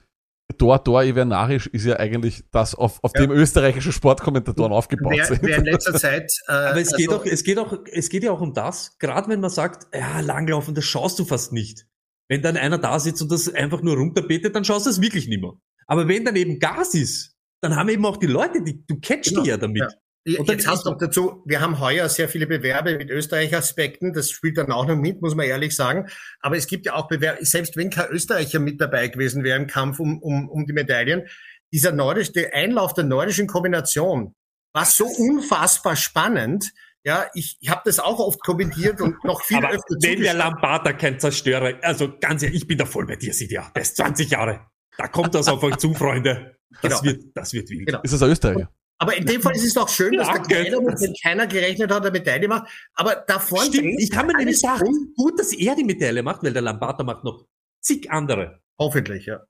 Tor, 0.58 0.84
Tor, 0.84 1.02
Ivernarisch 1.02 1.66
ist 1.68 1.86
ja 1.86 1.96
eigentlich 1.96 2.44
das, 2.50 2.74
auf, 2.74 3.02
auf 3.02 3.12
Ja. 3.14 3.22
dem 3.22 3.30
österreichische 3.30 3.90
Sportkommentatoren 3.92 4.72
aufgebaut 4.72 5.12
Wer, 5.16 5.24
sind. 5.24 5.42
wer 5.42 5.58
in 5.58 5.64
letzter 5.64 5.94
Zeit. 5.94 6.30
Äh, 6.48 6.52
Aber 6.52 6.80
es 6.80 6.94
geht 6.94 7.08
also, 7.08 7.20
auch, 7.20 7.24
es 7.26 7.42
geht 7.44 7.58
auch, 7.58 7.78
es 7.90 8.08
geht 8.10 8.22
ja 8.24 8.32
auch 8.32 8.40
um 8.42 8.52
das, 8.52 8.98
gerade 8.98 9.28
wenn 9.30 9.40
man 9.40 9.48
sagt, 9.50 9.86
ja, 9.96 10.20
langlaufen, 10.20 10.74
das 10.74 10.84
schaust 10.84 11.18
du 11.18 11.24
fast 11.24 11.52
nicht. 11.52 11.86
Wenn 12.28 12.42
dann 12.42 12.56
einer 12.58 12.76
da 12.78 12.98
sitzt 13.00 13.22
und 13.22 13.32
das 13.32 13.52
einfach 13.52 13.80
nur 13.82 13.96
runterbetet, 13.96 14.54
dann 14.54 14.64
schaust 14.64 14.84
du 14.86 14.90
es 14.90 15.00
wirklich 15.00 15.26
nicht 15.28 15.40
mehr. 15.40 15.52
Aber 15.86 16.06
wenn 16.08 16.24
dann 16.24 16.36
eben 16.36 16.58
Gas 16.58 16.94
ist, 16.94 17.34
dann 17.62 17.76
haben 17.76 17.88
eben 17.88 18.04
auch 18.04 18.16
die 18.18 18.26
Leute, 18.26 18.62
die, 18.62 18.84
du 18.86 19.00
catchst 19.00 19.30
Genau, 19.30 19.42
die 19.44 19.48
ja 19.50 19.56
damit. 19.56 19.80
ja. 19.82 19.88
Und 20.24 20.48
Jetzt 20.48 20.68
hast 20.68 20.86
du 20.86 20.90
noch 20.90 20.98
dazu, 20.98 21.42
wir 21.46 21.60
haben 21.60 21.80
heuer 21.80 22.08
sehr 22.08 22.28
viele 22.28 22.46
Bewerbe 22.46 22.96
mit 22.96 23.10
Österreich-Aspekten, 23.10 24.12
das 24.12 24.30
spielt 24.30 24.56
dann 24.56 24.70
auch 24.70 24.86
noch 24.86 24.94
mit, 24.94 25.20
muss 25.20 25.34
man 25.34 25.46
ehrlich 25.46 25.74
sagen. 25.74 26.06
Aber 26.40 26.56
es 26.56 26.68
gibt 26.68 26.86
ja 26.86 26.94
auch 26.94 27.08
Bewerbe, 27.08 27.44
selbst 27.44 27.76
wenn 27.76 27.90
kein 27.90 28.08
Österreicher 28.10 28.60
mit 28.60 28.80
dabei 28.80 29.08
gewesen 29.08 29.42
wäre 29.42 29.58
im 29.58 29.66
Kampf 29.66 29.98
um, 29.98 30.22
um, 30.22 30.48
um 30.48 30.64
die 30.66 30.72
Medaillen, 30.72 31.24
dieser 31.72 31.90
nordische, 31.90 32.32
der 32.32 32.54
Einlauf 32.54 32.94
der 32.94 33.04
nordischen 33.04 33.48
Kombination 33.48 34.34
war 34.72 34.84
so 34.84 35.06
unfassbar 35.06 35.96
spannend. 35.96 36.70
Ja, 37.04 37.26
ich, 37.34 37.56
ich 37.60 37.68
habe 37.70 37.82
das 37.84 37.98
auch 37.98 38.20
oft 38.20 38.40
kommentiert 38.44 39.00
und 39.00 39.24
noch 39.24 39.42
viel 39.42 39.56
Aber 39.56 39.70
öfter 39.70 39.96
wenn 40.00 40.20
der. 40.20 40.34
Lambata 40.34 40.92
kein 40.92 41.18
Zerstörer, 41.18 41.74
also 41.82 42.16
ganz 42.20 42.44
ehrlich, 42.44 42.62
ich 42.62 42.68
bin 42.68 42.78
da 42.78 42.84
voll 42.86 43.06
bei 43.06 43.16
dir, 43.16 43.34
Sidia. 43.34 43.72
Der 43.74 43.82
ist 43.82 43.96
20 43.96 44.30
Jahre. 44.30 44.68
Da 44.96 45.08
kommt 45.08 45.34
das 45.34 45.48
auf 45.48 45.62
euch 45.64 45.78
zu, 45.78 45.94
Freunde. 45.94 46.56
Das 46.80 47.00
Genau. 47.00 47.02
wird, 47.02 47.24
das 47.34 47.52
wird 47.52 47.70
wild. 47.70 47.86
Genau. 47.86 48.00
Ist 48.02 48.14
das 48.14 48.22
ein 48.22 48.30
Österreicher? 48.30 48.70
Aber 49.02 49.16
in 49.16 49.26
dem 49.26 49.42
Fall 49.42 49.54
ist 49.56 49.64
es 49.64 49.74
doch 49.74 49.88
schön, 49.88 50.12
dass 50.16 50.28
Ja, 50.28 50.34
der 50.34 50.42
Kleiner, 50.42 50.80
mit 50.80 51.00
dem 51.00 51.12
keiner 51.20 51.48
gerechnet 51.48 51.90
hat, 51.90 52.02
eine 52.02 52.12
Medaille 52.12 52.46
macht. 52.46 52.70
Aber 52.94 53.16
da 53.26 53.40
vorne 53.40 53.66
Stimmt, 53.66 53.98
ich 54.00 54.16
habe 54.16 54.28
mir 54.28 54.36
nämlich 54.36 54.62
rum. 54.64 55.12
gut, 55.16 55.40
dass 55.40 55.52
er 55.52 55.74
die 55.74 55.82
Medaille 55.82 56.22
macht, 56.22 56.44
weil 56.44 56.52
der 56.52 56.62
Lambata 56.62 57.02
macht 57.02 57.24
noch 57.24 57.46
zig 57.80 58.08
andere. 58.12 58.60
Hoffentlich, 58.78 59.26
ja. 59.26 59.40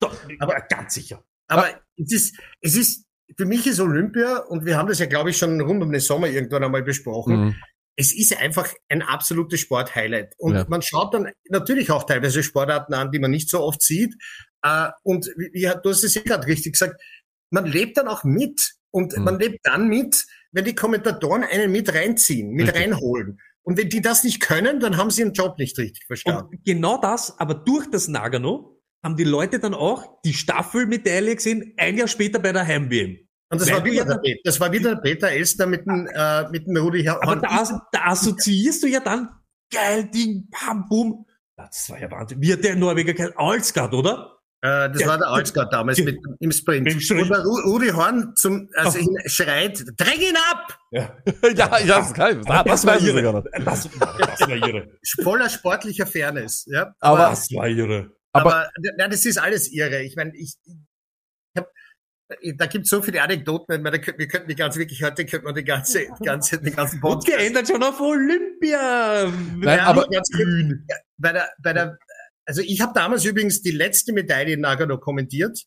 Doch, 0.00 0.16
Aber- 0.38 0.60
ganz 0.68 0.94
sicher. 0.94 1.24
Aber 1.48 1.66
es 1.96 2.12
ist, 2.12 2.36
es 2.60 2.76
ist, 2.76 3.06
für 3.36 3.46
mich 3.46 3.66
ist 3.66 3.80
Olympia, 3.80 4.38
und 4.38 4.64
wir 4.64 4.76
haben 4.76 4.88
das 4.88 5.00
ja, 5.00 5.06
glaube 5.06 5.30
ich, 5.30 5.36
schon 5.38 5.60
rund 5.60 5.82
um 5.82 5.90
den 5.90 6.00
Sommer 6.00 6.28
irgendwann 6.28 6.62
einmal 6.62 6.84
besprochen, 6.84 7.46
Mhm. 7.46 7.56
es 7.96 8.14
ist 8.16 8.36
einfach 8.40 8.72
ein 8.88 9.02
absolutes 9.02 9.58
Sporthighlight. 9.58 10.34
Und 10.38 10.54
Ja. 10.54 10.66
man 10.68 10.82
schaut 10.82 11.12
dann 11.14 11.32
natürlich 11.48 11.90
auch 11.90 12.04
teilweise 12.04 12.44
Sportarten 12.44 12.94
an, 12.94 13.10
die 13.10 13.18
man 13.18 13.32
nicht 13.32 13.50
so 13.50 13.60
oft 13.60 13.82
sieht. 13.82 14.14
Äh, 14.62 14.90
Und 15.02 15.26
wie, 15.36 15.50
wie, 15.52 15.72
du 15.82 15.90
hast 15.90 16.04
es 16.04 16.14
ja 16.14 16.22
gerade 16.22 16.46
richtig 16.46 16.74
gesagt, 16.74 17.00
man 17.50 17.66
lebt 17.66 17.96
dann 17.96 18.06
auch 18.06 18.22
mit. 18.22 18.74
Und 18.90 19.16
Mhm. 19.16 19.24
man 19.24 19.38
lebt 19.38 19.60
dann 19.64 19.88
mit, 19.88 20.26
wenn 20.52 20.64
die 20.64 20.74
Kommentatoren 20.74 21.44
einen 21.44 21.70
mit 21.70 21.92
reinziehen, 21.94 22.50
mit 22.50 22.68
Richtig. 22.68 22.82
reinholen. 22.82 23.40
Und 23.62 23.76
wenn 23.76 23.88
die 23.88 24.00
das 24.00 24.24
nicht 24.24 24.40
können, 24.40 24.80
dann 24.80 24.96
haben 24.96 25.10
sie 25.10 25.20
ihren 25.22 25.32
Job 25.32 25.58
nicht 25.58 25.78
richtig 25.78 26.04
verstanden. 26.06 26.48
Und 26.50 26.64
genau 26.64 26.98
das, 27.00 27.38
aber 27.38 27.54
durch 27.54 27.88
das 27.90 28.08
Nagano 28.08 28.80
haben 29.04 29.16
die 29.16 29.24
Leute 29.24 29.58
dann 29.60 29.74
auch 29.74 30.20
die 30.22 30.34
Staffelmedaille 30.34 31.36
gesehen, 31.36 31.74
ein 31.76 31.96
Jahr 31.96 32.08
später 32.08 32.38
bei 32.38 32.52
der 32.52 32.66
Heim-WM. 32.66 33.18
Und 33.52 33.60
das 33.60 33.68
Weil 33.68 33.78
war 33.78 33.84
wieder 33.84 33.96
ja 33.96 34.04
der 34.04 34.18
Peter, 34.18 34.40
das 34.44 34.60
war 34.60 34.72
wieder 34.72 34.94
der 34.94 35.02
Peter 35.02 35.28
Elstner 35.28 35.66
mit 35.66 35.84
dem, 35.86 36.06
äh, 36.12 36.48
mit 36.50 36.66
dem 36.66 36.76
Rudi 36.76 37.04
Horn. 37.04 37.20
Aber 37.22 37.36
da, 37.36 37.82
da 37.92 38.04
assoziierst 38.06 38.82
du 38.82 38.86
ja 38.86 39.00
dann, 39.00 39.28
geil 39.72 40.08
Ding, 40.12 40.48
bam, 40.50 40.88
boom. 40.88 41.26
Das 41.56 41.90
war 41.90 42.00
ja 42.00 42.10
Wahnsinn. 42.10 42.40
Wie 42.40 42.52
hat 42.52 42.64
der 42.64 42.76
Norweger 42.76 43.12
kein 43.14 43.36
Alsgard, 43.36 43.92
oder? 43.94 44.39
Äh, 44.62 44.90
das 44.90 45.00
Ja, 45.00 45.08
war 45.08 45.16
der 45.18 45.28
Altgard 45.28 45.72
damals 45.72 45.98
mit, 46.00 46.18
im 46.38 46.52
Sprint. 46.52 46.86
Im 46.92 47.00
Sprint. 47.00 47.22
Und 47.22 47.28
der 47.30 47.38
Ru- 47.38 47.62
Rudi 47.64 47.88
Horn 47.88 48.34
zum, 48.36 48.68
also 48.74 48.98
Oh. 48.98 49.16
schreit, 49.26 49.82
dräng 49.96 50.20
ihn 50.20 50.36
ab! 50.50 50.78
Ja. 50.90 51.16
ja, 51.54 51.78
ja, 51.78 51.86
das 51.98 52.08
ist 52.08 52.14
geil. 52.14 52.40
Ah, 52.46 52.62
das 52.62 52.84
weiß 52.86 53.02
ich 53.02 53.12
sogar 53.12 53.32
noch. 53.32 53.44
Das, 53.64 53.88
das 54.18 54.40
war 54.40 54.50
irre. 54.56 54.88
Voller 55.22 55.48
sportlicher 55.48 56.06
Fairness. 56.06 56.66
Ja? 56.68 56.94
Aber- 57.00 57.30
Das 57.30 57.50
war 57.52 57.68
irre. 57.68 58.10
Aber- 58.32 58.54
Aber, 58.54 58.70
na, 58.98 59.08
das 59.08 59.24
ist 59.24 59.38
alles 59.38 59.72
irre. 59.72 60.02
Ich 60.02 60.14
meine, 60.16 60.36
ich, 60.36 60.54
hab, 61.56 61.66
da 62.56 62.66
gibt 62.66 62.84
es 62.84 62.90
so 62.90 63.00
viele 63.02 63.22
Anekdoten. 63.22 63.82
Meine, 63.82 63.98
wir 63.98 64.28
könnten 64.28 64.48
die 64.48 64.54
ganze, 64.56 64.78
wirklich 64.78 65.02
heute 65.02 65.24
könnten 65.24 65.46
wir 65.46 65.54
die 65.54 65.64
ganze, 65.64 66.00
die 66.20 66.24
ganze, 66.24 66.60
den 66.60 66.76
ganzen 66.76 67.02
Und 67.02 67.24
geändert 67.24 67.66
schon 67.66 67.82
auf 67.82 67.98
Olympia. 67.98 69.24
Nein, 69.56 69.62
Ja, 69.78 69.84
aber 69.86 70.06
ganz 70.06 70.28
grün. 70.30 70.86
Bei 71.16 71.32
der, 71.32 71.48
bei 71.62 71.72
der, 71.72 71.98
also 72.50 72.62
ich 72.62 72.80
habe 72.80 72.92
damals 72.96 73.24
übrigens 73.24 73.62
die 73.62 73.70
letzte 73.70 74.12
Medaille 74.12 74.54
in 74.54 74.60
Nagano 74.60 74.98
kommentiert, 74.98 75.66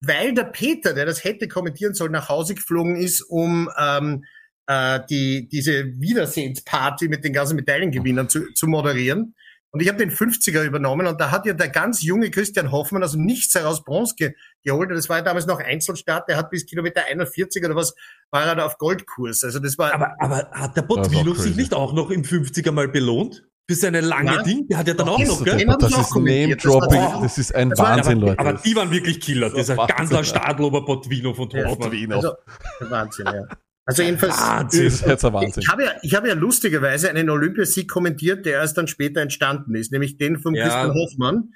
weil 0.00 0.34
der 0.34 0.42
Peter, 0.42 0.94
der 0.94 1.06
das 1.06 1.22
hätte 1.22 1.46
kommentieren 1.46 1.94
sollen, 1.94 2.10
nach 2.10 2.28
Hause 2.28 2.56
geflogen 2.56 2.96
ist, 2.96 3.20
um 3.20 3.70
ähm, 3.78 4.24
äh, 4.66 4.98
die 5.08 5.48
diese 5.48 5.84
Wiedersehensparty 6.00 7.06
mit 7.06 7.22
den 7.22 7.32
ganzen 7.32 7.54
Medaillengewinnern 7.54 8.28
zu, 8.28 8.52
zu 8.52 8.66
moderieren. 8.66 9.36
Und 9.70 9.80
ich 9.80 9.86
habe 9.86 9.98
den 9.98 10.10
50er 10.10 10.64
übernommen 10.64 11.06
und 11.06 11.20
da 11.20 11.30
hat 11.30 11.46
ja 11.46 11.52
der 11.52 11.68
ganz 11.68 12.02
junge 12.02 12.32
Christian 12.32 12.72
Hoffmann 12.72 13.04
aus 13.04 13.12
dem 13.12 13.24
Nichts 13.24 13.54
heraus 13.54 13.84
Bronze 13.84 14.16
ge 14.16 14.34
geholt. 14.64 14.90
Und 14.90 14.96
das 14.96 15.08
war 15.08 15.18
ja 15.18 15.22
damals 15.22 15.46
noch 15.46 15.60
Einzelstart, 15.60 16.28
der 16.28 16.36
hat 16.36 16.50
bis 16.50 16.66
Kilometer 16.66 17.04
41 17.08 17.64
oder 17.64 17.76
was, 17.76 17.94
war 18.32 18.44
er 18.44 18.56
da 18.56 18.66
auf 18.66 18.76
Goldkurs. 18.76 19.44
Also 19.44 19.60
das 19.60 19.78
war 19.78 19.94
Aber, 19.94 20.16
aber 20.18 20.50
hat 20.50 20.76
der 20.76 20.82
crazy. 20.82 21.42
sich 21.42 21.56
nicht 21.56 21.74
auch 21.74 21.92
noch 21.92 22.10
im 22.10 22.22
50er 22.24 22.72
mal 22.72 22.88
belohnt? 22.88 23.44
Für 23.68 23.76
seine 23.76 24.00
lange 24.00 24.34
Ja. 24.34 24.42
Ding? 24.42 24.66
Der 24.68 24.78
hat 24.78 24.88
ja 24.88 24.94
dann 24.94 25.08
auch 25.08 25.18
noch, 25.18 25.44
gell? 25.44 25.64
das 25.78 25.94
auch 25.94 26.00
ist 26.00 26.10
kommentiert. 26.10 26.64
Das 26.64 26.72
war- 26.72 26.80
Name-Dropping, 26.88 27.22
das 27.22 27.38
ist 27.38 27.54
ein 27.54 27.70
Das 27.70 27.78
war- 27.78 27.96
Wahnsinn, 27.96 28.18
aber, 28.18 28.26
Leute. 28.26 28.38
aber 28.40 28.52
die 28.54 28.76
waren 28.76 28.90
wirklich 28.90 29.20
Killer. 29.20 29.48
Das 29.50 29.54
Dieser 29.58 29.76
war 29.76 29.86
ganzer. 29.86 30.24
Stadlober 30.24 30.84
Botvino 30.84 31.32
von 31.32 31.48
Ja, 31.50 31.64
Hoffmann. 31.66 31.90
Botvino. 31.90 32.16
also, 32.16 32.32
Wahnsinn, 32.80 33.26
ja. 33.26 33.44
Also 33.84 34.02
jedenfalls. 34.02 34.38
Wahnsinn. 34.38 34.86
ist 34.86 35.06
jetzt 35.06 35.24
ein 35.24 35.32
Wahnsinn. 35.32 35.62
Ich 35.62 35.68
habe 35.68 35.84
ja, 35.84 35.92
ich 36.02 36.14
habe 36.14 36.28
ja 36.28 36.34
lustigerweise 36.34 37.08
einen 37.08 37.30
Olympiasieg 37.30 37.88
kommentiert, 37.88 38.46
der 38.46 38.54
erst 38.54 38.76
dann 38.78 38.88
später 38.88 39.20
entstanden 39.20 39.74
ist, 39.74 39.90
nämlich 39.92 40.18
den 40.18 40.38
von 40.40 40.54
Ja. 40.54 40.64
Christian 40.64 40.94
Hoffmann. 40.94 41.52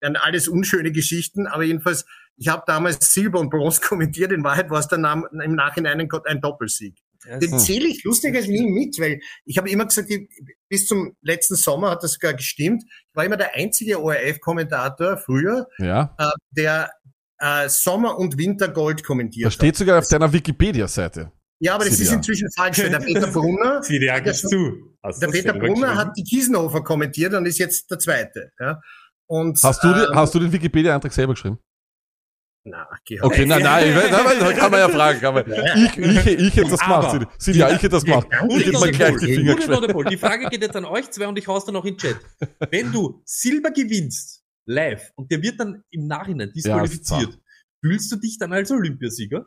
Dann 0.00 0.16
alles 0.16 0.48
unschöne 0.48 0.90
Geschichten, 0.90 1.46
aber 1.46 1.62
jedenfalls, 1.62 2.04
ich 2.36 2.48
habe 2.48 2.64
damals 2.66 3.12
Silber 3.14 3.38
und 3.38 3.50
Bronze 3.50 3.80
kommentiert, 3.88 4.32
in 4.32 4.42
Wahrheit 4.42 4.70
war 4.70 4.80
es 4.80 4.88
dann 4.88 5.04
im 5.04 5.54
Nachhinein 5.54 6.00
ein, 6.00 6.08
ein 6.26 6.40
Doppelsieg. 6.40 6.96
Den 7.24 7.58
zähle 7.58 7.86
ich 7.88 8.02
lustigerweise 8.04 8.50
nie 8.50 8.66
mit, 8.70 8.98
weil 8.98 9.20
ich 9.44 9.58
habe 9.58 9.70
immer 9.70 9.86
gesagt, 9.86 10.10
ich, 10.10 10.28
bis 10.68 10.86
zum 10.86 11.16
letzten 11.22 11.56
Sommer 11.56 11.90
hat 11.90 12.02
das 12.02 12.12
sogar 12.14 12.34
gestimmt. 12.34 12.82
Ich 12.86 13.14
war 13.16 13.24
immer 13.24 13.36
der 13.36 13.54
einzige 13.54 14.02
ORF-Kommentator 14.02 15.16
früher, 15.18 15.68
Ja, 15.78 16.14
äh, 16.18 16.30
der 16.50 16.90
äh, 17.38 17.68
Sommer- 17.68 18.18
und 18.18 18.38
Wintergold 18.38 19.04
kommentiert 19.04 19.46
da 19.46 19.50
steht 19.50 19.76
sogar 19.76 19.98
auf 19.98 20.08
deiner 20.08 20.32
Wikipedia-Seite. 20.32 21.32
Ja, 21.60 21.76
aber 21.76 21.84
das 21.84 21.96
Sieh 21.96 22.04
ist 22.04 22.12
inzwischen 22.12 22.48
falsch, 22.56 22.78
weil 22.80 22.90
der 22.90 22.98
Peter 23.00 23.28
Brunner, 23.28 23.80
eigentlich 23.88 24.22
Der- 24.22 24.34
zu. 24.34 24.96
Hast 25.02 25.20
der 25.22 25.28
Peter 25.28 25.52
Brunner 25.52 25.96
hat 25.96 26.16
die 26.16 26.24
Kiesenhofer 26.24 26.82
kommentiert 26.82 27.34
und 27.34 27.46
ist 27.46 27.58
jetzt 27.58 27.90
der 27.90 27.98
Zweite. 27.98 28.50
Ja. 28.60 28.80
Und, 29.26 29.58
Hast 29.62 29.82
du, 29.82 29.88
ähm, 29.88 30.08
hast 30.14 30.34
du 30.34 30.38
den 30.40 30.52
Wikipedia-Eintrag 30.52 31.12
selber 31.12 31.34
geschrieben? 31.34 31.58
Na, 32.64 32.86
Georg. 33.04 33.24
Okay, 33.24 33.44
nein, 33.44 33.62
nein, 33.62 33.88
ich 33.88 33.96
weiß, 33.96 34.10
nein, 34.10 34.38
da 34.38 34.52
kann 34.52 34.70
man 34.70 34.80
ja 34.80 34.88
fragen. 34.88 35.20
Kann 35.20 35.34
man, 35.34 35.44
ich, 35.50 35.98
ich, 35.98 36.26
ich 36.26 36.56
hätte 36.56 36.70
das 36.70 36.80
gemacht, 36.80 37.04
Aber- 37.06 37.10
Sidi. 37.10 37.26
Sidi, 37.38 37.58
ja, 37.58 37.68
ich 37.70 37.74
hätte 37.76 37.88
das 37.88 38.04
gemacht. 38.04 38.28
Ich 38.30 38.66
hätte 38.66 38.78
mal 38.78 38.90
gleich 38.92 39.16
die 39.16 39.34
Finger 39.34 39.54
geschwächt. 39.56 40.10
Die 40.10 40.16
Frage 40.16 40.48
geht 40.48 40.62
jetzt 40.62 40.76
an 40.76 40.84
euch 40.84 41.10
zwei 41.10 41.26
und 41.26 41.36
ich 41.38 41.48
hau's 41.48 41.64
dann 41.64 41.74
auch 41.74 41.84
in 41.84 41.96
den 41.96 41.98
Chat. 41.98 42.16
Wenn 42.70 42.92
du 42.92 43.20
Silber 43.24 43.72
gewinnst, 43.72 44.44
live, 44.66 45.10
und 45.16 45.32
der 45.32 45.42
wird 45.42 45.58
dann 45.58 45.82
im 45.90 46.06
Nachhinein 46.06 46.52
disqualifiziert, 46.54 47.36
fühlst 47.80 48.12
du 48.12 48.16
dich 48.16 48.38
dann 48.38 48.52
als 48.52 48.70
Olympiasieger? 48.70 49.46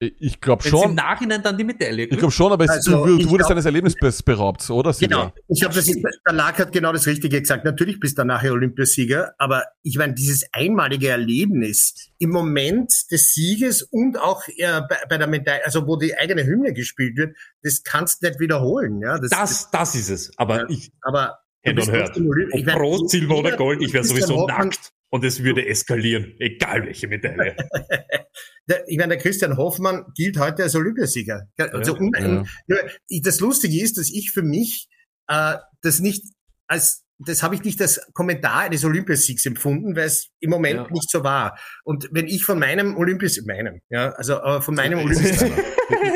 Ich 0.00 0.40
glaube 0.40 0.60
es 0.60 0.66
im 0.66 0.78
schon, 0.78 0.94
Nachhinein 0.94 1.42
dann 1.42 1.58
die 1.58 1.64
Medaille 1.64 2.04
ich 2.04 2.18
glaube 2.18 2.30
schon, 2.30 2.52
aber 2.52 2.64
es, 2.64 2.70
Also, 2.70 3.04
du, 3.04 3.16
du 3.16 3.18
ich 3.18 3.28
wurdest 3.28 3.38
glaub- 3.38 3.48
deines 3.48 3.64
Erlebnisses 3.64 4.22
beraubt, 4.22 4.70
oder? 4.70 4.92
Sidi? 4.92 5.08
Genau. 5.08 5.32
Ich 5.48 5.60
das, 5.60 5.86
der 5.86 6.32
Lack 6.32 6.58
hat 6.60 6.70
genau 6.70 6.92
das 6.92 7.08
Richtige 7.08 7.40
gesagt. 7.40 7.64
Natürlich 7.64 7.98
bist 7.98 8.16
du 8.16 8.22
nachher 8.22 8.52
Olympiasieger, 8.52 9.34
aber 9.38 9.64
ich 9.82 9.98
meine, 9.98 10.14
dieses 10.14 10.44
einmalige 10.52 11.08
Erlebnis 11.08 12.10
im 12.18 12.30
Moment 12.30 12.92
des 13.10 13.34
Sieges 13.34 13.82
und 13.82 14.18
auch 14.20 14.46
äh, 14.46 14.82
bei, 14.88 14.98
bei 15.08 15.18
der 15.18 15.26
Medaille, 15.26 15.64
also 15.64 15.84
wo 15.88 15.96
die 15.96 16.16
eigene 16.16 16.44
Hymne 16.44 16.72
gespielt 16.74 17.16
wird, 17.16 17.36
das 17.62 17.82
kannst 17.82 18.22
du 18.22 18.28
nicht 18.28 18.38
wiederholen. 18.38 19.00
Ja, 19.02 19.18
das, 19.18 19.30
Das, 19.30 19.70
das 19.72 19.96
ist 19.96 20.10
es. 20.10 20.30
Aber 20.38 20.70
ich, 20.70 20.92
aber 21.02 21.40
on 21.66 21.90
Hört. 21.90 22.16
ich 22.16 22.64
mein, 22.64 22.78
Brot, 22.78 23.10
Silber 23.10 23.38
oder 23.38 23.56
Gold, 23.56 23.82
ich 23.82 23.92
wäre 23.92 24.04
sowieso 24.04 24.46
nackt. 24.46 24.92
Und 25.10 25.24
es 25.24 25.42
würde 25.42 25.66
eskalieren. 25.66 26.34
Egal 26.38 26.84
welche 26.84 27.08
Medaille. 27.08 27.56
der, 28.68 28.86
ich 28.88 28.98
meine, 28.98 29.14
der 29.14 29.22
Christian 29.22 29.56
Hoffmann 29.56 30.04
gilt 30.14 30.38
heute 30.38 30.62
als 30.62 30.74
Olympiasieger. 30.74 31.48
Also 31.56 31.96
Ja, 32.14 32.44
ja. 32.66 32.82
Das 33.22 33.40
Lustige 33.40 33.82
ist, 33.82 33.96
dass 33.96 34.10
ich 34.10 34.30
für 34.32 34.42
mich 34.42 34.88
äh, 35.28 35.56
das 35.82 36.00
nicht 36.00 36.24
als 36.66 37.04
das 37.20 37.42
habe 37.42 37.56
ich 37.56 37.64
nicht 37.64 37.80
als 37.80 38.00
Kommentar 38.14 38.60
eines 38.60 38.84
Olympiasiegs 38.84 39.44
empfunden, 39.44 39.96
weil 39.96 40.06
es 40.06 40.28
im 40.40 40.50
Moment 40.50 40.76
Ja. 40.76 40.86
nicht 40.90 41.10
so 41.10 41.24
war. 41.24 41.58
Und 41.82 42.08
wenn 42.12 42.28
ich 42.28 42.44
von 42.44 42.58
meinem 42.58 42.96
Olympias, 42.96 43.40
meinem, 43.44 43.80
ja, 43.88 44.10
also 44.10 44.34
äh, 44.40 44.60
von 44.60 44.74
meinem 44.74 45.00
Olympiasieg, 45.00 45.52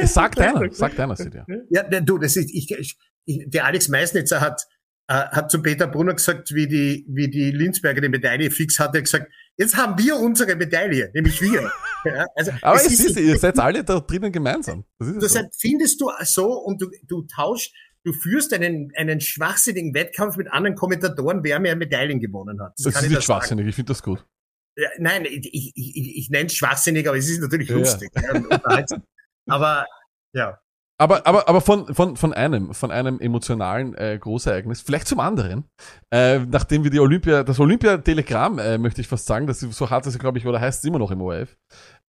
Es 0.01 0.15
sagt 0.15 0.39
einer, 0.41 0.71
sagt 0.73 1.01
einer, 1.01 1.17
ja. 1.19 1.45
ja, 1.71 2.01
du, 2.01 2.19
das 2.19 2.37
ist, 2.37 2.51
ich, 2.55 2.71
ich, 2.71 2.97
der 3.27 3.65
Alex 3.65 3.89
Meisnitzer 3.89 4.41
hat, 4.41 4.63
hat 5.09 5.51
zu 5.51 5.61
Peter 5.63 5.87
Brunner 5.87 6.15
gesagt, 6.15 6.55
wie 6.55 6.67
die, 6.69 7.05
wie 7.09 7.29
die 7.29 7.51
Linzberger 7.51 8.01
die 8.01 8.09
Medaille 8.09 8.51
fix 8.51 8.79
hatte, 8.79 8.99
er 8.99 9.03
gesagt, 9.03 9.31
jetzt 9.59 9.77
haben 9.77 9.99
wir 10.03 10.17
unsere 10.17 10.55
Medaille, 10.57 11.11
nämlich 11.15 11.41
wir. 11.41 11.71
ja, 12.05 12.27
also, 12.35 12.53
Aber 12.63 12.77
es 12.77 12.87
ist- 12.87 13.01
ist, 13.01 13.17
ihr 13.19 13.37
seid 13.39 13.59
alle 13.59 13.85
da 13.85 14.01
drinnen 14.01 14.33
gemeinsam. 14.33 14.85
Das 14.99 15.15
das 15.19 15.33
so. 15.33 15.39
heißt, 15.41 15.61
findest 15.61 16.01
du 16.01 16.11
so 16.25 16.53
und 16.53 16.81
du, 16.81 16.91
du 17.07 17.23
tauschst, 17.27 17.73
du 18.05 18.13
führst 18.13 18.53
einen, 18.55 18.91
einen 18.97 19.21
schwachsinnigen 19.21 19.93
Wettkampf 19.95 20.37
mit 20.37 20.51
anderen 20.51 20.77
Kommentatoren, 20.77 21.43
wer 21.45 21.61
mehr 21.61 21.77
Medaillen 21.77 22.21
gewonnen 22.21 22.61
hat. 22.61 22.73
Das 22.79 22.95
kann 22.95 23.03
ist 23.05 23.11
ich 23.11 23.17
nicht 23.17 23.25
schwachsinnig, 23.25 23.67
ich 23.67 23.75
finde 23.75 23.91
das 23.91 24.03
gut. 24.03 24.25
Ja, 24.77 24.89
nein, 24.99 25.27
ich, 25.27 25.49
ich, 25.53 25.73
ich, 25.75 26.17
ich 26.17 26.31
nenne 26.31 26.47
es 26.47 26.55
schwachsinnig, 26.55 27.07
aber 27.07 27.19
es 27.19 27.29
ist 27.29 27.41
natürlich 27.41 27.69
Ja. 27.69 27.77
lustig. 27.77 28.11
Ja, 28.15 28.85
aber 29.49 29.87
ja. 30.33 30.59
Aber, 31.03 31.27
aber, 31.27 31.49
aber 31.49 31.61
von, 31.61 31.93
von, 31.93 32.17
von 32.17 32.33
einem, 32.33 32.73
von 32.75 32.93
einem 32.93 33.19
emotionalen 33.19 33.93
äh, 33.97 34.17
Großereignis, 34.21 34.83
vielleicht 34.83 35.09
zum 35.09 35.19
anderen, 35.19 35.65
äh, 36.13 36.39
nachdem 36.39 36.85
wir 36.85 36.93
die 36.93 37.01
Olympia, 37.01 37.43
das 37.43 37.59
Olympia-Telegramm, 37.59 38.61
äh, 38.61 38.79
möchte 38.79 39.01
ich 39.01 39.09
fast 39.09 39.27
sagen, 39.27 39.49
das 39.49 39.59
so 39.59 39.91
hat 39.91 40.07
es, 40.07 40.17
glaube 40.21 40.39
ich, 40.39 40.47
oder 40.47 40.61
heißt 40.61 40.79
es 40.79 40.89
immer 40.89 41.01
noch 41.01 41.11
im 41.11 41.21
ORF. 41.21 41.57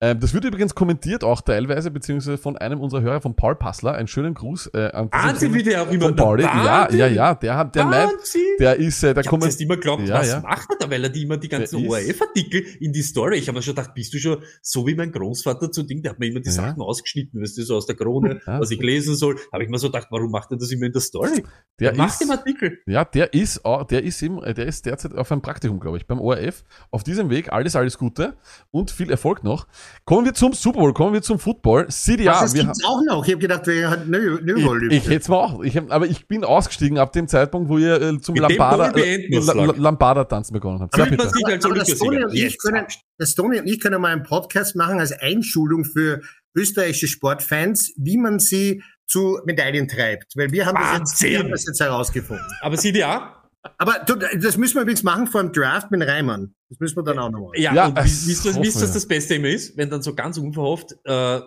Ähm, 0.04 0.20
das 0.20 0.34
wird 0.34 0.44
übrigens 0.44 0.76
kommentiert 0.76 1.24
auch 1.24 1.40
teilweise, 1.40 1.90
beziehungsweise 1.90 2.38
von 2.38 2.58
einem 2.58 2.82
unserer 2.82 3.02
Hörer, 3.04 3.22
von 3.22 3.38
Paul 3.38 3.56
Passler. 3.56 3.94
Einen 3.94 4.10
schönen 4.10 4.34
Gruß 4.34 4.72
äh, 4.74 4.92
an 4.92 5.08
Wahnsinn, 5.14 5.54
wie 5.54 5.64
der 5.64 5.84
auch 5.84 5.90
immer 5.90 6.08
von 6.08 6.16
Pauli. 6.18 6.44
Ja, 6.44 6.92
ja, 6.92 7.08
ja, 7.08 7.34
der 7.36 7.56
hat, 7.56 7.74
der 7.74 7.86
meint, 7.86 8.12
der 8.60 8.76
ist, 8.76 9.02
äh, 9.02 9.14
der 9.14 9.24
Ich 9.24 9.30
kommt, 9.30 9.46
erst 9.46 9.62
immer 9.62 9.76
geglaubt, 9.76 10.06
Ja, 10.06 10.20
was 10.20 10.28
ja. 10.28 10.42
macht 10.42 10.68
er 10.72 10.76
da, 10.78 10.92
weil 10.92 11.06
er 11.06 11.10
die 11.10 11.24
immer 11.24 11.38
die 11.38 11.48
ganzen 11.48 11.88
ORF-Artikel 11.88 12.66
in 12.82 12.92
die 12.92 13.02
Story. 13.02 13.38
Ich 13.38 13.48
habe 13.48 13.58
mir 13.58 13.62
schon 13.62 13.76
gedacht, 13.76 13.94
bist 13.94 14.14
du 14.14 14.18
schon 14.18 14.44
so 14.62 14.86
wie 14.86 14.94
mein 14.94 15.14
Großvater 15.14 15.72
zu 15.72 15.84
Ding, 15.84 16.02
der 16.04 16.12
hat 16.12 16.20
mir 16.20 16.28
immer 16.28 16.42
die 16.42 16.48
Ja. 16.50 16.52
Sachen 16.56 16.82
ausgeschnitten, 16.82 17.42
weißt 17.42 17.58
du, 17.60 17.64
so 17.64 17.78
aus 17.78 17.86
der 17.86 17.96
Krone, 17.96 18.42
was 18.46 18.72
ich 18.72 18.82
lesen 18.82 19.16
soll. 19.16 19.38
Habe 19.54 19.64
ich 19.64 19.70
mir 19.70 19.80
so 19.80 19.88
gedacht, 19.88 20.08
warum 20.12 20.32
macht 20.32 20.52
er 20.52 20.58
das 20.58 20.70
immer 20.70 20.86
in 20.86 20.92
der 20.92 21.02
Story? 21.02 21.44
der 21.80 21.92
Der 21.94 21.98
macht 21.98 22.20
ist, 22.20 22.24
im 22.24 22.32
Artikel. 22.32 22.78
Ja, 22.88 23.06
der 23.06 23.34
ist, 23.34 23.62
der 23.90 24.04
ist 24.04 24.22
eben, 24.22 24.44
äh, 24.44 24.54
der 24.54 24.66
ist 24.66 24.86
derzeit 24.86 25.16
auf 25.16 25.32
einem 25.32 25.42
Praktikum, 25.42 25.80
glaube 25.80 25.96
ich, 25.96 26.08
beim 26.08 26.20
ORF. 26.20 26.66
Auf 26.92 27.04
diesem 27.04 27.30
Weg 27.30 27.54
alles, 27.54 27.78
alles 27.78 27.98
Gute 27.98 28.36
und 28.70 28.92
viel 28.92 29.10
Erfolg 29.10 29.46
noch. 29.46 29.66
Kommen 30.06 30.26
wir 30.26 30.34
zum 30.34 30.54
Super 30.54 30.80
Bowl, 30.80 30.94
kommen 30.94 31.14
wir 31.14 31.22
zum 31.22 31.40
Football. 31.40 31.90
City, 31.90 32.24
ja, 32.24 32.42
das 32.42 32.54
gibt's 32.54 32.84
auch 32.84 33.02
noch. 33.08 33.26
Ich 33.26 33.32
habe 33.32 33.42
gedacht, 33.42 33.66
wir 33.68 33.90
hatten 33.90 34.10
nö, 34.10 34.40
nö, 34.44 34.88
ich, 34.90 34.98
ich 34.98 35.06
hätte 35.06 35.16
es 35.18 35.28
mal 35.30 35.38
auch, 35.38 35.64
ich 35.64 35.78
hab, 35.78 35.92
aber 35.92 36.06
ich 36.08 36.28
bin 36.28 36.44
ausgestiegen 36.44 36.98
ab 36.98 37.14
dem 37.14 37.28
Zeitpunkt, 37.28 37.70
wo 37.70 37.78
ihr 37.78 38.02
äh, 38.02 38.20
zum 38.20 38.34
Mit 38.34 38.44
dem 38.44 38.58
Lambada, 38.58 38.78
Ball 38.84 38.92
beenden 38.94 39.32
wir's, 39.32 39.46
La- 39.48 39.54
La- 39.54 39.66
Lack. 39.66 39.78
Lambada 39.78 40.24
tanzen 40.26 40.54
begonnen 40.54 40.82
habt. 40.82 40.96
Sich 40.96 41.04
als 41.04 41.66
Aber 41.66 41.76
das 41.76 41.94
und 42.02 42.34
ich 42.34 42.58
können, 42.60 42.86
das 43.18 43.36
Toni 43.36 43.60
und 43.60 43.68
ich 43.68 43.80
können 43.80 44.02
mal 44.02 44.12
einen 44.12 44.24
Podcast 44.24 44.76
machen 44.76 45.00
als 45.00 45.12
Einschulung 45.12 45.86
für 45.86 46.22
österreichische 46.56 47.08
Sportfans, 47.08 47.94
wie 47.98 48.18
man 48.18 48.40
sie 48.40 48.84
zu 49.08 49.40
Medaillen 49.46 49.88
treibt. 49.88 50.34
Weil 50.36 50.52
wir 50.52 50.66
haben, 50.66 50.78
das 50.78 51.20
jetzt, 51.20 51.22
wir 51.24 51.40
haben 51.40 51.52
das 51.52 51.66
jetzt 51.66 51.80
herausgefunden. 51.80 52.46
Aber 52.62 52.78
an. 53.04 53.30
Aber 53.78 54.00
du, 54.06 54.16
das 54.16 54.58
müssen 54.58 54.76
wir 54.76 54.82
übrigens 54.82 55.04
machen 55.04 55.28
vor 55.28 55.42
dem 55.42 55.54
Draft 55.54 55.90
mit 55.92 56.02
Reimann. 56.08 56.54
Das 56.70 56.80
müssen 56.80 56.98
wir 56.98 57.04
dann 57.04 57.20
auch 57.20 57.30
noch 57.32 57.40
machen. 57.40 57.54
Ja, 57.62 57.74
Ja, 57.74 57.96
wisst 58.04 58.46
ihr, 58.46 58.56
wisst 58.56 58.82
ihr, 58.82 58.88
das 58.88 59.08
Beste 59.08 59.36
immer 59.36 59.48
ist? 59.50 59.78
Wenn 59.78 59.90
dann 59.90 60.02
so 60.02 60.14
ganz 60.16 60.38
unverhofft, 60.38 60.94
äh, 61.06 61.40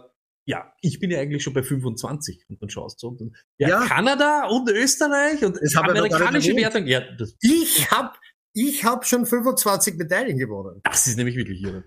ja, 0.48 0.72
ich 0.80 0.98
bin 1.00 1.10
ja 1.10 1.18
eigentlich 1.20 1.42
schon 1.42 1.52
bei 1.52 1.62
25 1.62 2.44
und 2.48 2.62
dann 2.62 2.70
schaust 2.70 3.02
du 3.02 3.08
und 3.08 3.20
dann, 3.20 3.32
ja, 3.58 3.68
Ja. 3.68 3.84
Kanada 3.86 4.46
und 4.46 4.70
Österreich 4.70 5.44
und 5.44 5.58
Das 5.60 5.76
amerikanische. 5.76 6.54
Wertung. 6.56 6.86
Ja, 6.86 7.00
das, 7.18 7.34
Ich 7.42 7.90
hab, 7.90 8.18
ich 8.54 8.84
hab 8.84 9.04
schon 9.04 9.26
25 9.26 9.96
Medaillen 9.96 10.38
gewonnen. 10.38 10.80
das 10.84 11.06
ist 11.06 11.16
nämlich 11.16 11.36
wirklich 11.36 11.60
irre. 11.62 11.84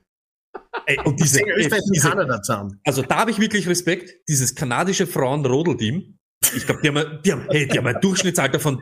Ey, 0.86 1.00
und 1.06 1.20
diese, 1.20 1.42
Österreich 1.44 1.82
und 1.86 2.00
Kanada 2.02 2.42
zusammen. 2.42 2.82
also 2.86 3.02
da 3.02 3.18
habe 3.18 3.32
ich 3.32 3.40
wirklich 3.40 3.68
Respekt. 3.68 4.14
Dieses 4.28 4.54
kanadische 4.56 5.08
Frauen-Rodel-Team. 5.08 6.18
Ich 6.56 6.66
glaube, 6.66 6.82
die 6.82 6.90
haben, 6.90 7.20
die 7.24 7.32
haben, 7.32 7.48
hey, 7.50 7.68
die 7.68 7.78
haben 7.78 7.88
ein 7.88 8.00
Durchschnittsalter 8.02 8.60
von 8.60 8.82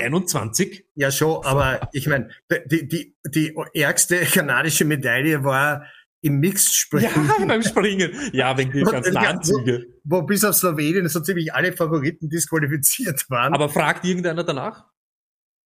21? 0.00 0.84
Ja, 0.94 1.10
schon, 1.10 1.44
aber 1.44 1.88
ich 1.92 2.06
meine, 2.06 2.30
die, 2.66 2.86
die, 2.88 3.16
die 3.26 3.54
ärgste 3.74 4.16
kanadische 4.20 4.84
Medaille 4.84 5.44
war 5.44 5.86
im 6.24 6.38
Mixed-Springen, 6.38 7.10
Ja, 7.38 7.44
beim 7.46 7.62
Springen. 7.62 8.12
Ja, 8.32 8.56
wegen 8.56 8.70
die 8.72 8.82
ganzen 8.82 9.16
Anzüge. 9.16 9.86
wo 10.04 10.22
bis 10.22 10.44
auf 10.44 10.54
Slowenien 10.54 11.08
so 11.08 11.20
ziemlich 11.20 11.52
alle 11.52 11.72
Favoriten 11.72 12.28
disqualifiziert 12.28 13.28
waren. 13.28 13.52
Aber 13.54 13.68
fragt 13.68 14.04
irgendeiner 14.04 14.44
danach? 14.44 14.84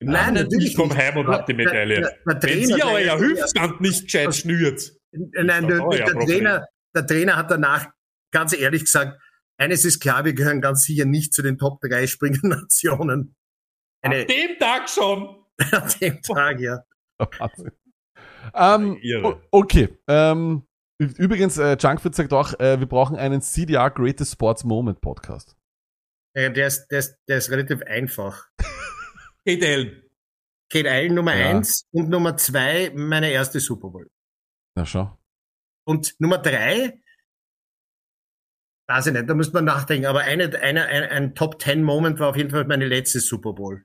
Nein, 0.01 0.13
Nachhinein, 0.13 0.45
natürlich 0.45 0.71
Ich 0.71 0.77
komm 0.77 0.89
nicht. 0.89 0.99
heim 0.99 1.17
und 1.19 1.29
hab 1.29 1.47
die 1.47 1.55
Der- 1.57 1.67
Medaille. 1.67 2.01
der- 2.01 2.11
der 2.11 2.19
Wenn 2.25 2.41
Trainer, 2.41 2.67
Sie 2.67 2.75
der- 2.75 2.87
euer 2.87 3.03
der- 3.05 3.19
Hüftstand 3.21 3.81
nicht 3.81 4.05
gescheit 4.05 4.35
schnürt. 4.35 4.93
Nein, 5.13 5.69
der, 5.69 5.89
der. 5.89 6.07
Trainer, 6.07 6.67
der 6.95 7.07
Trainer 7.07 7.37
hat 7.37 7.51
danach 7.51 7.89
ganz 8.33 8.53
ehrlich 8.55 8.85
gesagt, 8.85 9.19
eines 9.59 9.85
ist 9.87 10.01
klar, 10.01 10.25
wir 10.27 10.35
gehören 10.35 10.61
ganz 10.61 10.85
sicher 10.85 11.07
nicht 11.07 11.33
zu 11.33 11.41
den 11.43 11.57
Top 11.57 11.81
3 11.81 12.07
Springen-Nationen. 12.07 13.35
An 14.07 14.13
Eine, 14.13 14.27
dem 14.27 14.59
Tag 14.59 14.89
schon. 14.89 15.45
an 15.73 15.91
dem 16.01 16.23
Tag, 16.23 16.61
ja. 16.61 16.79
Ähm, 18.55 19.01
okay. 19.51 19.99
Ähm, 20.07 20.67
übrigens, 20.99 21.59
äh, 21.59 21.77
Junkfood 21.79 22.15
sagt 22.15 22.33
auch, 22.33 22.59
äh, 22.61 22.79
wir 22.79 22.87
brauchen 22.87 23.17
einen 23.17 23.43
CDR 23.43 23.91
Greatest 23.91 24.33
Sports 24.33 24.63
Moment 24.65 25.01
Podcast. 25.01 25.57
Ja, 26.37 26.49
Der 26.51 26.69
ist, 26.69 26.87
der, 26.89 27.01
ist, 27.01 27.17
der 27.29 27.39
ist 27.39 27.51
relativ 27.51 27.83
einfach. 27.83 28.49
Kate 29.45 29.67
Allen. 29.67 30.03
Kate 30.73 30.89
Allen 30.91 31.15
Nummer 31.15 31.35
Ja. 31.37 31.51
eins 31.51 31.87
und 31.91 32.09
Nummer 32.09 32.37
zwei 32.37 32.93
meine 32.95 33.31
erste 33.31 33.59
Super 33.59 33.91
Bowl. 33.91 34.09
Na 34.77 34.87
schau. 34.87 35.19
Und 35.85 36.15
Nummer 36.21 36.39
drei, 36.39 37.03
weiß 38.89 39.09
ich 39.09 39.13
nicht, 39.13 39.29
da 39.29 39.35
müsste 39.35 39.55
man 39.55 39.65
nachdenken, 39.65 40.07
aber 40.07 40.21
eine, 40.21 40.57
eine, 40.61 40.87
ein, 40.87 41.03
ein 41.05 41.35
Top 41.35 41.59
Ten 41.59 41.83
Moment 41.83 42.21
war 42.21 42.29
auf 42.31 42.37
jeden 42.37 42.51
Fall 42.51 42.65
meine 42.67 42.87
letzte 42.87 43.19
Super 43.21 43.53
Bowl. 43.55 43.85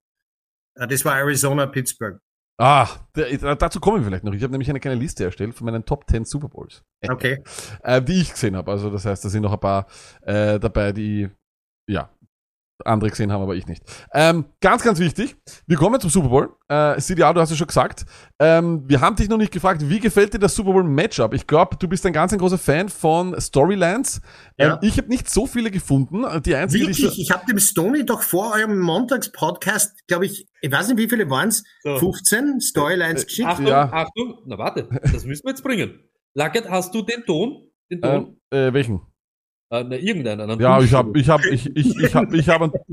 Äh, 0.75 0.87
Das 0.87 1.03
war 1.05 1.17
Arizona 1.17 1.65
Pittsburgh. 1.67 2.19
Ah, 2.57 2.87
dazu 3.15 3.79
kommen 3.79 3.97
wir 4.01 4.05
vielleicht 4.05 4.23
noch. 4.23 4.33
Ich 4.33 4.43
habe 4.43 4.51
nämlich 4.51 4.69
eine 4.69 4.79
kleine 4.79 4.99
Liste 4.99 5.23
erstellt 5.23 5.55
von 5.55 5.65
meinen 5.65 5.83
Top 5.83 6.07
10 6.07 6.25
Super 6.25 6.47
Bowls, 6.47 6.83
Okay. 7.09 7.43
äh, 7.83 8.01
die 8.01 8.21
ich 8.21 8.31
gesehen 8.31 8.55
habe. 8.55 8.69
Also 8.69 8.91
das 8.91 9.03
heißt, 9.05 9.25
da 9.25 9.29
sind 9.29 9.41
noch 9.41 9.53
ein 9.53 9.59
paar 9.59 9.87
äh, 10.21 10.59
dabei, 10.59 10.91
die 10.91 11.27
ja 11.89 12.11
andere 12.85 13.09
gesehen 13.09 13.31
haben, 13.31 13.41
aber 13.41 13.55
ich 13.55 13.67
nicht. 13.67 13.83
Ähm, 14.13 14.45
ganz, 14.61 14.83
ganz 14.83 14.99
wichtig. 14.99 15.35
Wir 15.67 15.77
kommen 15.77 15.99
zum 15.99 16.09
Super 16.09 16.29
Bowl. 16.29 16.49
Äh, 16.67 16.97
CDA, 16.99 17.33
du 17.33 17.41
hast 17.41 17.51
es 17.51 17.57
schon 17.57 17.67
gesagt. 17.67 18.05
Ähm, 18.39 18.83
wir 18.87 19.01
haben 19.01 19.15
dich 19.15 19.27
noch 19.29 19.37
nicht 19.37 19.51
gefragt, 19.51 19.81
wie 19.89 19.99
gefällt 19.99 20.33
dir 20.33 20.39
das 20.39 20.55
Super 20.55 20.71
Bowl 20.73 20.83
Matchup? 20.83 21.33
Ich 21.33 21.45
glaube, 21.47 21.75
du 21.77 21.87
bist 21.87 22.05
ein 22.05 22.13
ganz 22.13 22.31
ein 22.33 22.39
großer 22.39 22.57
Fan 22.57 22.89
von 22.89 23.39
Storylines. 23.39 24.21
Ähm, 24.57 24.69
Ja. 24.69 24.79
ich 24.81 24.97
habe 24.97 25.07
nicht 25.09 25.29
so 25.29 25.45
viele 25.47 25.69
gefunden. 25.71 26.23
Die 26.43 26.55
einzige, 26.55 26.85
die 26.85 26.89
Wirklich, 26.97 27.19
ich 27.19 27.31
habe 27.31 27.45
dem 27.45 27.59
Stoney 27.59 28.05
doch 28.05 28.21
vor 28.21 28.53
eurem 28.55 28.79
Montagspodcast, 28.79 30.07
glaube 30.07 30.25
ich, 30.25 30.47
ich 30.61 30.71
weiß 30.71 30.87
nicht, 30.89 30.97
wie 30.97 31.09
viele 31.09 31.29
waren 31.29 31.49
es, 31.49 31.63
So. 31.83 31.97
15 31.97 32.61
Storylines 32.61 33.25
geschickt. 33.25 33.47
Achtung, 33.47 33.67
Ja. 33.67 33.83
Achtung. 33.91 34.39
Na 34.45 34.57
warte, 34.57 34.87
das 35.11 35.25
müssen 35.25 35.43
wir 35.45 35.51
jetzt 35.51 35.63
bringen. 35.63 35.99
Lackert, 36.33 36.69
hast 36.69 36.93
du 36.95 37.01
den 37.01 37.23
Ton? 37.25 37.67
Den 37.91 38.01
Ton? 38.01 38.37
ähm, 38.51 38.67
äh, 38.69 38.73
welchen? 38.73 39.01
Äh, 39.71 39.83
na, 39.85 39.95
irgendeinen. 39.95 40.41
einen 40.41 40.59
Ja, 40.59 40.81
ich 40.81 40.91
habe, 40.93 41.17
ich 41.17 41.29
habe, 41.29 41.47
ich, 41.49 41.65
ich, 41.75 41.97
ich 41.97 42.13
habe, 42.13 42.37
ich 42.37 42.49
habe, 42.49 42.71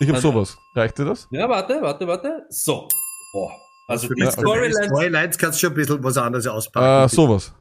ich 0.00 0.08
habe 0.08 0.14
Also- 0.14 0.32
sowas. 0.32 0.58
Reicht 0.74 0.98
dir 0.98 1.04
das? 1.04 1.28
Ja, 1.30 1.48
warte, 1.48 1.80
warte, 1.80 2.06
warte. 2.06 2.42
So. 2.48 2.88
Boah. 3.32 3.52
Also 3.86 4.08
die 4.12 4.20
Ja, 4.22 4.28
okay. 4.28 4.40
Storylines. 4.40 4.86
Storylines 4.86 5.38
kannst 5.38 5.58
du 5.62 5.66
schon 5.66 5.72
ein 5.72 5.76
bisschen 5.76 6.02
was 6.02 6.16
anderes 6.16 6.46
auspacken. 6.46 7.04
Äh, 7.04 7.08
sowas. 7.08 7.54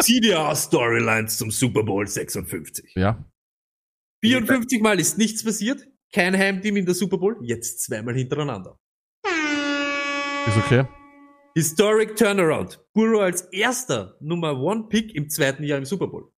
CDR 0.00 0.54
Storylines 0.56 1.36
zum 1.38 1.50
Super 1.50 1.82
Bowl 1.84 2.06
56. 2.06 2.92
Ja. 2.94 3.24
54 4.24 4.80
Mal 4.80 4.98
ist 4.98 5.18
nichts 5.18 5.44
passiert. 5.44 5.86
Kein 6.12 6.36
Heimteam 6.36 6.76
in 6.76 6.86
der 6.86 6.94
Super 6.94 7.18
Bowl. 7.18 7.36
Jetzt 7.42 7.82
zweimal 7.84 8.14
hintereinander. 8.14 8.78
Ist 10.46 10.56
okay. 10.56 10.84
Historic 11.54 12.16
Turnaround. 12.16 12.80
Burrow 12.94 13.20
als 13.22 13.42
erster 13.52 14.16
Nummer 14.20 14.58
One 14.58 14.84
Pick 14.88 15.14
im 15.14 15.28
zweiten 15.28 15.64
Jahr 15.64 15.78
im 15.78 15.84
Super 15.84 16.06
Bowl. 16.08 16.32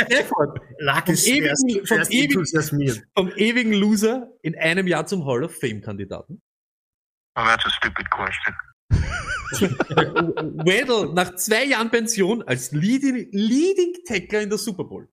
Stafford 0.00 0.60
Lag 0.78 1.08
es 1.08 1.24
Vom 1.24 1.32
ewigen- 1.34 1.46
erst, 1.48 1.88
vom 1.88 1.98
erst 1.98 2.12
ewigen- 2.12 3.02
vom 3.16 3.28
ewigen 3.36 3.72
Loser 3.72 4.32
in 4.42 4.56
einem 4.56 4.86
Jahr 4.86 5.06
zum 5.06 5.24
Hall 5.24 5.44
of 5.44 5.54
Fame 5.56 5.80
Kandidaten. 5.80 6.42
Oh, 7.36 7.44
that's 7.44 7.64
a 7.64 7.70
stupid 7.70 8.10
question. 8.10 8.54
Waddle 10.66 11.12
nach 11.14 11.36
zwei 11.36 11.64
Jahren 11.64 11.90
Pension 11.90 12.42
als 12.42 12.72
Leading, 12.72 13.28
Leading 13.32 13.94
Tackler 14.06 14.40
in 14.42 14.48
der 14.50 14.58
Super 14.58 14.84
Bowl. 14.84 15.08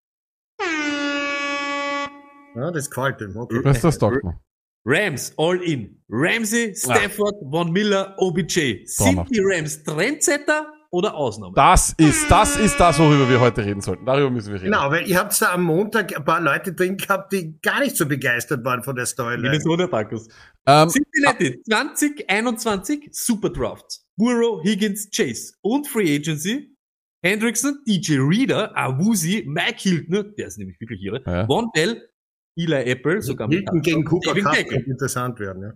Ja, 2.56 2.72
das 2.72 2.90
gefällt 2.90 3.22
ihm. 3.22 3.36
Okay. 3.38 3.62
Das, 3.64 3.82
das 3.82 3.98
taugt 4.00 4.24
mir. 4.24 4.40
Rams 4.86 5.34
all 5.38 5.62
in. 5.64 6.00
Ramsey, 6.10 6.76
Stafford, 6.76 7.36
Von 7.50 7.72
Miller, 7.72 8.14
OBJ. 8.18 8.86
Sind 8.86 9.28
die 9.32 9.42
Rams 9.44 9.84
Trendsetter 9.84 10.72
oder 10.92 11.16
Ausnahme? 11.16 11.54
Das 11.56 11.94
ist, 11.98 12.30
das 12.30 12.56
ist 12.58 12.80
das, 12.80 13.00
worüber 13.00 13.28
wir 13.28 13.40
heute 13.40 13.66
reden 13.66 13.82
sollten. 13.82 14.06
Darüber 14.06 14.30
müssen 14.30 14.54
wir 14.54 14.62
reden. 14.62 14.72
Genau, 14.72 14.92
weil 14.92 15.08
ihr 15.10 15.18
habt 15.18 15.42
da 15.42 15.54
am 15.54 15.64
Montag 15.64 16.16
ein 16.16 16.24
paar 16.24 16.40
Leute 16.40 16.74
drin 16.74 16.98
gehabt, 16.98 17.34
die 17.34 17.60
gar 17.62 17.80
nicht 17.80 17.98
so 17.98 18.06
begeistert 18.06 18.64
waren 18.64 18.84
von 18.84 18.96
der 18.96 19.08
Storyline. 19.08 19.50
Minnesota 19.50 19.88
Falcons. 19.88 20.28
Ähm, 20.68 20.90
Cincinnati 20.90 21.62
2021 21.64 23.10
Super 23.12 23.50
Drafts. 23.50 24.06
Burrow, 24.18 24.64
Higgins, 24.64 25.10
Chase 25.10 25.54
und 25.62 25.88
Free 25.88 26.16
Agency. 26.16 26.72
Hendrickson, 27.24 27.80
DJ 27.88 28.20
Reader, 28.20 28.72
Awuzi, 28.78 29.44
Mike 29.48 29.78
Hiltner, 29.80 30.24
der 30.24 30.46
ist 30.48 30.60
nämlich 30.60 30.80
wirklich 30.80 31.02
ihre, 31.02 31.24
Ja. 31.26 31.48
Von 31.48 31.72
Bell, 31.74 32.08
Eli 32.56 32.90
Apple, 32.92 33.22
sogar 33.22 33.48
mit 33.48 33.60
Hilton 33.60 33.82
gegen 33.82 34.06
Cooper 34.06 34.34
Cup 34.34 34.56
könnte 34.56 34.90
interessant 34.90 35.40
werden. 35.40 35.64
Ja. 35.64 35.74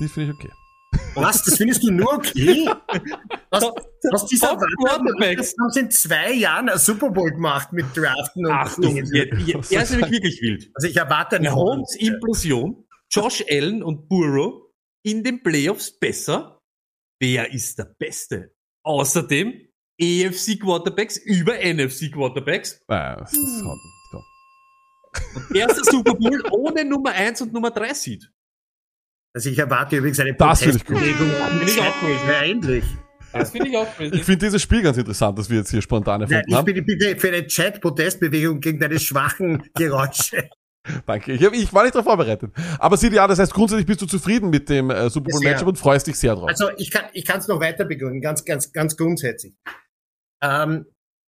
die 0.00 0.08
finde 0.08 0.32
ich 0.32 0.36
okay. 0.38 0.50
Was, 1.14 1.42
das 1.42 1.56
findest 1.56 1.82
du 1.82 1.90
nur 1.90 2.12
okay? 2.14 2.68
Was, 3.50 3.64
was 4.10 4.26
dieser 4.26 4.56
Quarterbacks. 4.56 5.54
haben 5.60 5.70
sie 5.70 5.80
in 5.80 5.90
zwei 5.90 6.32
Jahren 6.32 6.68
ein 6.68 6.78
Super 6.78 7.10
Bowl 7.10 7.30
gemacht 7.30 7.72
mit 7.72 7.86
Draften 7.96 8.46
und 8.46 8.52
Achtung, 8.52 8.96
Dingen. 8.96 9.06
jetzt, 9.14 9.72
er 9.72 9.82
ist 9.82 9.90
nämlich 9.92 10.10
wirklich 10.10 10.42
wild. 10.42 10.70
Also 10.74 10.88
ich 10.88 10.96
erwarte 10.96 11.36
einen 11.36 11.46
Eine 11.46 11.54
Holmes-Implosion, 11.54 12.84
Josh 13.10 13.44
Allen 13.48 13.84
und 13.84 14.08
Burrow 14.08 14.72
in 15.04 15.22
den 15.22 15.42
Playoffs 15.42 15.96
besser. 15.96 16.60
Wer 17.20 17.52
ist 17.52 17.78
der 17.78 17.94
Beste? 17.96 18.54
Außerdem 18.84 19.54
EFC 19.98 20.60
Quarterbacks 20.60 21.16
über 21.16 21.54
NFC 21.54 22.12
Quarterbacks. 22.12 22.82
Nein, 22.88 23.16
das 23.20 23.32
ist 23.32 23.62
da. 23.62 23.74
Erster 25.54 25.84
Super 25.84 26.14
Bowl 26.14 26.42
ohne 26.50 26.84
Nummer 26.84 27.10
1 27.12 27.42
und 27.42 27.52
Nummer 27.52 27.70
3 27.70 27.94
Sieht. 27.94 28.30
Also 29.34 29.50
ich 29.50 29.58
erwarte 29.58 29.96
übrigens 29.96 30.20
eine 30.20 30.34
Das 30.34 30.62
finde 30.62 30.76
ich. 30.76 30.84
Protestbewegung. 30.84 31.30
Finde 31.58 31.72
ich 31.72 31.80
auch. 31.80 32.98
Das 33.32 33.50
finde 33.50 33.68
ich 33.68 33.76
auch 33.76 33.88
Ich 33.88 33.96
crazy. 33.96 34.22
finde 34.22 34.46
dieses 34.46 34.62
Spiel 34.62 34.82
ganz 34.82 34.96
interessant, 34.96 35.36
das 35.38 35.50
wir 35.50 35.58
jetzt 35.58 35.70
hier 35.70 35.82
spontan 35.82 36.20
erfunden 36.20 36.44
ich 36.46 36.54
haben. 36.54 36.64
bin 36.66 36.84
bitte 36.86 37.16
für 37.18 37.28
eine 37.28 37.44
Chat-Protestbewegung 37.46 38.60
gegen 38.60 38.78
deine 38.78 38.98
schwachen 39.00 39.64
Geräusche. 39.74 40.48
Danke. 41.06 41.32
Ich, 41.32 41.42
hab, 41.44 41.52
ich 41.54 41.72
war 41.72 41.82
nicht 41.82 41.94
darauf 41.94 42.04
vorbereitet. 42.06 42.52
Aber 42.78 42.96
sieh 42.96 43.08
ja, 43.10 43.26
das 43.26 43.38
heißt, 43.38 43.52
grundsätzlich 43.52 43.86
bist 43.86 44.02
du 44.02 44.06
zufrieden 44.06 44.50
mit 44.50 44.68
dem 44.68 44.90
äh, 44.90 45.10
Super 45.10 45.30
Bowl. 45.30 45.42
Matchup 45.42 45.66
und 45.66 45.78
freust 45.78 46.06
dich 46.06 46.16
sehr 46.16 46.34
drauf. 46.36 46.46
Also 46.48 46.68
ich 46.76 46.90
kann 46.92 47.06
ich 47.12 47.24
kann 47.24 47.40
es 47.40 47.48
noch 47.48 47.58
weiter 47.58 47.86
begründen, 47.86 48.20
ganz 48.20 48.44
ganz 48.44 48.70
ganz 48.70 48.96
grundsätzlich. 48.96 49.54
Ähm, 50.42 50.86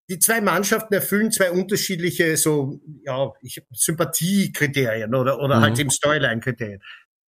die 0.08 0.18
zwei 0.18 0.40
Mannschaften 0.40 0.94
erfüllen 0.94 1.32
zwei 1.32 1.50
unterschiedliche 1.50 2.36
so 2.36 2.80
ja 3.04 3.32
ich, 3.42 3.62
Sympathiekriterien 3.72 5.14
oder 5.14 5.40
oder 5.40 5.56
Mhm. 5.58 5.62
halt 5.62 5.78
eben 5.78 5.90
Storyline-Kriterien. 5.90 6.80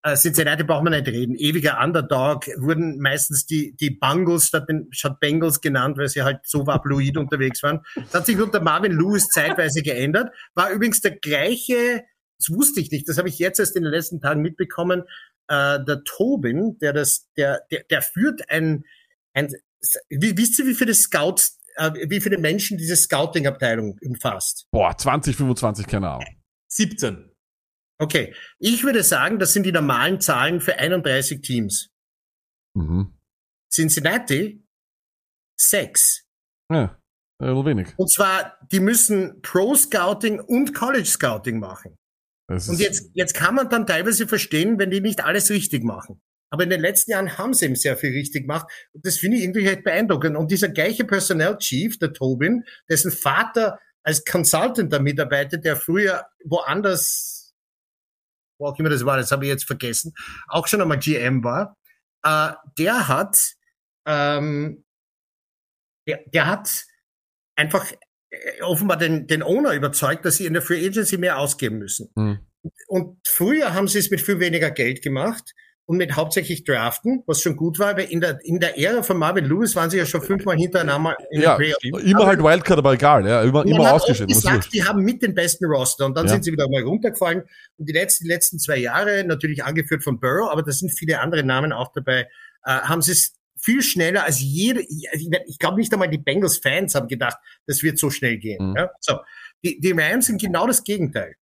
Äh, 0.05 0.15
Cincinnati 0.15 0.63
braucht 0.63 0.85
man 0.85 0.93
nicht 0.93 1.09
reden. 1.09 1.35
Ewiger 1.37 1.83
Underdog 1.83 2.47
wurden 2.59 3.01
meistens 3.01 3.47
die 3.47 3.75
die 3.77 3.91
Bengals 3.91 4.47
statt 4.47 4.69
den 4.69 4.89
statt 4.93 5.19
Bengals 5.21 5.61
genannt, 5.61 5.99
weil 5.99 6.09
sie 6.09 6.23
halt 6.23 6.41
so 6.45 6.67
vaploid 6.67 7.17
unterwegs 7.17 7.63
waren. 7.63 7.81
Das 7.97 8.15
hat 8.15 8.27
sich 8.27 8.41
unter 8.41 8.61
Marvin 8.61 8.93
Lewis 8.93 9.29
zeitweise 9.29 9.83
geändert. 9.83 10.33
War 10.55 10.71
übrigens 10.71 11.01
der 11.01 11.17
gleiche. 11.17 12.05
Das 12.39 12.57
wusste 12.57 12.81
ich 12.81 12.93
nicht. 12.93 13.09
Das 13.09 13.19
habe 13.19 13.29
ich 13.29 13.41
jetzt 13.41 13.59
erst 13.59 13.75
in 13.75 13.83
den 13.83 13.91
letzten 13.93 14.21
Tagen 14.21 14.41
mitbekommen 14.43 15.03
äh, 15.49 15.83
der 15.85 16.05
Tobin, 16.05 16.79
der 16.81 16.93
das, 16.93 17.27
der, 17.37 17.63
der, 17.71 17.83
der 17.91 18.03
führt 18.03 18.49
ein, 18.51 18.85
ein 19.35 19.53
wie, 20.09 20.37
wisst 20.37 20.59
ihr, 20.59 20.67
wie 20.67 20.75
viele 20.75 20.95
Scouts, 20.95 21.58
wie 21.79 22.21
viele 22.21 22.39
Menschen 22.39 22.79
diese 22.79 22.97
Scouting-Abteilung 22.97 23.99
umfasst? 24.03 24.67
Boah, 24.71 24.97
20, 24.97 25.37
25, 25.37 25.87
keine 25.87 26.11
Ahnung. 26.11 26.27
17. 26.71 27.31
Okay, 28.01 28.35
ich 28.59 28.85
würde 28.85 29.03
sagen, 29.03 29.39
das 29.39 29.53
sind 29.53 29.65
die 29.65 29.73
normalen 29.73 30.21
Zahlen 30.21 30.61
für 30.61 30.79
31 30.79 31.41
Teams. 31.41 31.91
Mhm. 32.75 33.19
Cincinnati 33.73 34.65
sechs. 35.59 36.25
Ja, 36.71 36.99
äh, 37.41 37.47
nur 37.47 37.65
wenig. 37.67 37.89
Und 37.97 38.11
zwar, 38.11 38.59
die 38.71 38.81
müssen 38.81 39.41
Pro-Scouting 39.43 40.41
und 40.41 40.75
College-Scouting 40.75 41.59
machen. 41.59 41.97
Das 42.49 42.69
Und 42.69 42.79
jetzt, 42.79 43.11
jetzt 43.15 43.35
kann 43.35 43.55
man 43.55 43.69
dann 43.69 43.87
teilweise 43.87 44.27
verstehen, 44.27 44.79
wenn 44.79 44.91
die 44.91 45.01
nicht 45.01 45.25
alles 45.25 45.51
richtig 45.51 45.85
machen. 45.85 46.21
Aber 46.51 46.63
in 46.63 46.71
den 46.71 46.81
letzten 46.81 47.11
Jahren 47.11 47.37
haben 47.37 47.53
sie 47.53 47.67
eben 47.67 47.77
sehr 47.77 47.97
viel 47.97 48.13
richtig 48.13 48.43
gemacht. 48.43 48.67
Und 48.93 49.05
das 49.05 49.19
finde 49.19 49.37
ich 49.37 49.43
irgendwie 49.43 49.67
halt 49.67 49.85
beeindruckend. 49.85 50.37
Und 50.37 50.51
dieser 50.51 50.69
gleiche 50.69 51.05
Personnel 51.05 51.59
Chief, 51.59 51.99
der 51.99 52.13
Tobin, 52.13 52.65
dessen 52.89 53.13
Vater 53.13 53.79
als 54.03 54.25
Consultant 54.25 54.93
da 54.93 54.99
mitarbeitet, 54.99 55.65
der 55.65 55.77
früher 55.77 56.27
woanders, 56.45 57.55
wo 58.59 58.67
auch 58.67 58.79
immer 58.79 58.89
das 58.89 59.05
war, 59.05 59.19
das 59.19 59.31
habe 59.31 59.45
ich 59.45 59.51
jetzt 59.51 59.67
vergessen, 59.67 60.15
auch 60.47 60.67
schon 60.67 60.81
einmal 60.81 60.99
GM 60.99 61.45
war, 61.45 61.77
äh, 62.23 62.53
der 62.79 63.09
hat, 63.09 63.55
ähm, 64.07 64.85
der, 66.07 66.25
der 66.33 66.47
hat 66.47 66.87
einfach 67.57 67.93
äh, 68.31 68.63
offenbar 68.63 68.97
den, 68.97 69.27
den 69.27 69.43
Owner 69.43 69.75
überzeugt, 69.75 70.25
dass 70.25 70.37
sie 70.37 70.47
in 70.47 70.55
der 70.55 70.63
Free 70.63 70.87
Agency 70.87 71.19
mehr 71.19 71.39
ausgeben 71.39 71.79
müssen. 71.79 72.11
Hm. 72.17 72.39
Und 72.87 73.19
früher 73.27 73.75
haben 73.75 73.89
sie 73.89 73.99
es 73.99 74.11
mit 74.11 74.23
viel 74.23 74.41
weniger 74.41 74.71
Geld 74.71 75.03
gemacht 75.03 75.55
und 75.89 75.97
mit 75.97 76.15
hauptsächlich 76.17 76.65
Draften, 76.65 77.23
was 77.27 77.41
schon 77.41 77.57
gut 77.57 77.79
war, 77.79 77.97
weil 77.97 78.05
in 78.11 78.21
der, 78.21 78.39
in 78.45 78.61
der 78.61 78.79
Ära 78.79 79.03
von 79.03 79.17
Marvin 79.17 79.47
Lewis 79.47 79.75
waren 79.75 79.89
sie 79.89 79.97
ja 79.97 80.05
schon 80.05 80.21
fünfmal 80.21 80.59
hintereinander 80.59 81.17
in 81.31 81.41
Ja, 81.41 81.57
immer 81.83 82.27
halt 82.27 82.43
Wildcard, 82.43 82.79
aber 82.79 82.93
egal, 82.93 83.27
ja, 83.27 83.43
immer, 83.43 83.65
immer 83.65 83.95
was 83.95 84.05
gesagt, 84.05 84.75
die 84.75 84.85
haben 84.85 85.03
mit 85.03 85.23
den 85.23 85.35
besten 85.35 85.65
Roster 85.65 86.05
und 86.05 86.15
dann 86.15 86.27
Ja. 86.27 86.33
sind 86.33 86.45
sie 86.45 86.53
wieder 86.53 86.69
mal 86.69 86.83
runtergefallen. 86.83 87.43
Und 87.79 87.89
die 87.89 87.95
letzten, 87.95 88.25
die 88.25 88.29
letzten 88.29 88.59
zwei 88.59 88.77
Jahre, 88.77 89.25
natürlich 89.25 89.65
angeführt 89.65 90.05
von 90.05 90.21
Burrow, 90.21 90.51
aber 90.53 90.63
da 90.63 90.73
sind 90.73 90.91
viele 90.91 91.21
andere 91.21 91.43
Namen 91.43 91.73
auch 91.73 91.91
dabei, 91.95 92.29
äh, 92.65 92.71
haben 92.71 93.01
sie 93.01 93.13
es 93.13 93.35
viel 93.59 93.83
schneller 93.83 94.25
als 94.27 94.41
jede, 94.43 94.83
ich, 94.83 95.09
ich 95.47 95.59
glaube 95.59 95.79
nicht 95.79 95.91
einmal 95.95 96.11
die 96.11 96.19
Bengals-Fans 96.19 96.97
haben 96.97 97.09
gedacht, 97.09 97.39
das 97.67 97.83
wird 97.83 97.99
so 97.99 98.11
schnell 98.11 98.37
gehen. 98.37 98.73
Mhm. 98.73 98.77
Ja? 98.77 98.91
So, 99.01 99.21
die, 99.65 99.81
die 99.81 99.93
Rams 99.93 100.27
sind 100.27 100.39
genau 100.39 100.67
das 100.67 100.85
Gegenteil. 100.85 101.35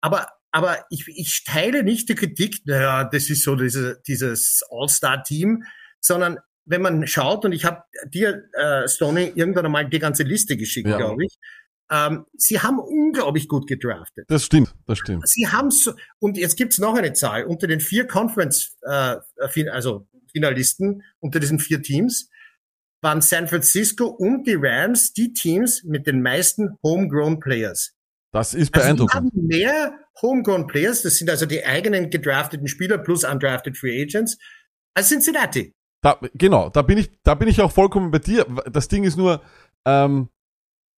Aber, 0.00 0.26
aber 0.52 0.84
ich, 0.90 1.08
ich 1.08 1.44
teile 1.44 1.82
nicht 1.82 2.08
die 2.08 2.14
Kritik, 2.14 2.60
naja, 2.66 3.04
das 3.04 3.30
ist 3.30 3.42
so 3.42 3.56
diese, 3.56 4.00
dieses 4.06 4.62
All-Star-Team, 4.70 5.64
sondern 6.00 6.38
wenn 6.64 6.82
man 6.82 7.06
schaut, 7.06 7.44
und 7.44 7.52
ich 7.52 7.64
habe 7.64 7.82
dir, 8.06 8.44
äh, 8.52 8.86
Stoney, 8.86 9.32
irgendwann 9.34 9.66
einmal 9.66 9.88
die 9.88 9.98
ganze 9.98 10.22
Liste 10.22 10.56
geschickt, 10.56 10.88
Ja. 10.88 10.98
glaube 10.98 11.24
ich, 11.24 11.36
ähm, 11.90 12.26
sie 12.36 12.60
haben 12.60 12.78
unglaublich 12.78 13.48
gut 13.48 13.66
gedraftet. 13.66 14.26
Das 14.28 14.44
stimmt, 14.44 14.74
das 14.86 14.98
stimmt. 14.98 15.26
Sie 15.28 15.48
haben 15.48 15.70
so, 15.70 15.92
und 16.20 16.38
jetzt 16.38 16.56
gibt's 16.56 16.78
noch 16.78 16.94
eine 16.94 17.12
Zahl, 17.12 17.44
unter 17.44 17.66
den 17.66 17.80
vier 17.80 18.06
Conference, 18.06 18.76
äh, 18.82 19.16
also 19.70 20.06
Finalisten, 20.32 21.02
unter 21.20 21.40
diesen 21.40 21.58
vier 21.58 21.82
Teams, 21.82 22.30
waren 23.02 23.20
San 23.20 23.48
Francisco 23.48 24.06
und 24.06 24.46
die 24.46 24.56
Rams 24.58 25.12
die 25.12 25.32
Teams 25.32 25.82
mit 25.82 26.06
den 26.06 26.22
meisten 26.22 26.78
Homegrown 26.82 27.40
Players. 27.40 27.94
Das 28.32 28.54
ist 28.54 28.74
Also 28.74 28.86
beeindruckend. 28.86 29.14
haben 29.14 29.30
mehr 29.34 29.94
Homegrown 30.20 30.66
Players, 30.66 31.02
das 31.02 31.16
sind 31.16 31.30
also 31.30 31.46
die 31.46 31.64
eigenen 31.64 32.10
gedrafteten 32.10 32.66
Spieler 32.66 32.98
plus 32.98 33.24
undrafted 33.24 33.76
Free 33.76 34.02
Agents, 34.02 34.38
als 34.94 35.08
Cincinnati. 35.08 35.74
Da, 36.00 36.18
genau, 36.34 36.68
da 36.70 36.82
bin 36.82 36.98
ich, 36.98 37.10
da 37.22 37.34
bin 37.34 37.48
ich 37.48 37.60
auch 37.60 37.70
vollkommen 37.70 38.10
bei 38.10 38.18
dir. 38.18 38.44
Das 38.70 38.88
Ding 38.88 39.04
ist 39.04 39.16
nur, 39.16 39.42
ähm, 39.86 40.28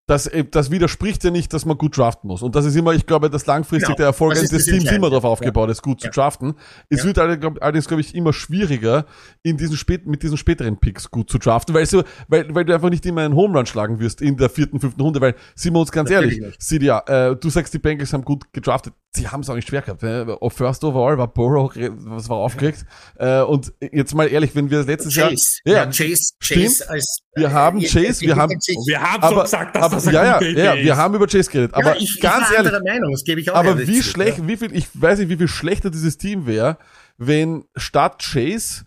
das, 0.06 0.26
äh, 0.26 0.44
das 0.44 0.70
widerspricht 0.70 1.24
ja 1.24 1.30
nicht, 1.30 1.52
dass 1.54 1.64
man 1.64 1.78
gut 1.78 1.96
draften 1.96 2.28
muss. 2.28 2.42
Und 2.42 2.54
das 2.54 2.66
ist 2.66 2.76
immer, 2.76 2.92
ich 2.92 3.06
glaube, 3.06 3.30
dass 3.30 3.46
langfristig 3.46 3.86
Genau, 3.86 3.96
der 3.96 4.06
Erfolg 4.06 4.32
das 4.34 4.40
eines 4.40 4.50
das 4.50 4.64
Teams 4.64 4.90
immer 4.92 5.08
darauf 5.08 5.24
aufgebaut 5.24 5.70
ist, 5.70 5.82
gut 5.82 6.02
Ja. 6.02 6.10
zu 6.10 6.14
draften. 6.20 6.54
Es 6.90 7.00
Ja. 7.00 7.06
wird 7.06 7.18
allerdings, 7.18 7.88
glaube 7.88 8.02
ich, 8.02 8.14
immer 8.14 8.32
schwieriger, 8.34 9.06
in 9.42 9.56
diesen 9.56 9.76
spät, 9.78 10.06
mit 10.06 10.22
diesen 10.22 10.36
späteren 10.36 10.76
Picks 10.78 11.10
gut 11.10 11.30
zu 11.30 11.38
draften, 11.38 11.74
weil, 11.74 11.86
weil, 12.28 12.54
weil 12.54 12.64
du 12.66 12.74
einfach 12.74 12.90
nicht 12.90 13.06
immer 13.06 13.22
einen 13.22 13.34
Home 13.34 13.56
Run 13.56 13.64
schlagen 13.66 13.98
wirst 13.98 14.20
in 14.20 14.36
der 14.36 14.50
vierten, 14.50 14.78
fünften 14.78 15.00
Runde, 15.00 15.20
weil, 15.22 15.34
sind 15.54 15.72
wir 15.72 15.80
uns 15.80 15.90
ganz 15.90 16.10
Natürlich 16.10 16.38
ehrlich. 16.40 16.56
Sidia, 16.58 16.98
äh, 17.06 17.36
du 17.36 17.48
sagst, 17.48 17.72
die 17.72 17.78
Bengals 17.78 18.12
haben 18.12 18.24
gut 18.24 18.52
gedraftet. 18.52 18.92
Sie 19.16 19.28
haben 19.28 19.40
es 19.40 19.48
auch 19.48 19.54
nicht 19.54 19.68
schwer 19.68 19.80
gehabt. 19.80 20.02
Ne? 20.02 20.36
First 20.50 20.82
Overall 20.84 21.16
war 21.16 21.28
Burrow, 21.28 21.72
was 21.74 22.28
war 22.28 22.38
aufgeregt. 22.38 22.84
Äh, 23.16 23.40
und 23.42 23.72
jetzt 23.80 24.14
mal 24.14 24.26
ehrlich, 24.26 24.54
wenn 24.54 24.70
wir 24.70 24.82
letztes 24.82 25.14
Chase. 25.14 25.60
Jahr, 25.64 25.76
Ja, 25.76 25.86
Chase, 25.86 26.32
Chase 26.40 26.70
Stimmt. 26.74 26.90
als, 26.90 27.18
Wir 27.36 27.52
haben 27.52 27.80
äh, 27.80 27.86
Chase, 27.86 28.20
wir 28.22 28.36
haben- 28.36 28.52
Wir 28.86 29.00
haben 29.00 29.22
aber, 29.22 29.34
schon 29.36 29.42
gesagt, 29.44 29.76
dass 29.76 29.82
aber, 29.82 29.94
das 29.96 30.04
ja, 30.06 30.40
ja, 30.40 30.40
ja, 30.42 30.72
ist. 30.74 30.84
wir 30.84 30.96
haben 30.96 31.14
über 31.14 31.26
Chase 31.26 31.50
geredet, 31.50 31.74
aber 31.74 31.94
ja, 31.96 32.02
ich, 32.02 32.20
ganz 32.20 32.50
ich 32.50 32.56
ehrlich, 32.56 32.72
Meinung, 32.84 33.12
das 33.12 33.24
gebe 33.24 33.40
ich 33.40 33.50
auch 33.50 33.56
aber 33.56 33.78
wie 33.86 34.02
schlecht, 34.02 34.38
ja. 34.38 34.48
wie 34.48 34.56
viel, 34.56 34.74
ich 34.74 34.88
weiß 34.94 35.18
nicht, 35.18 35.28
wie 35.28 35.36
viel 35.36 35.48
schlechter 35.48 35.90
dieses 35.90 36.16
Team 36.18 36.46
wäre, 36.46 36.78
wenn 37.18 37.64
statt 37.76 38.22
Chase, 38.22 38.84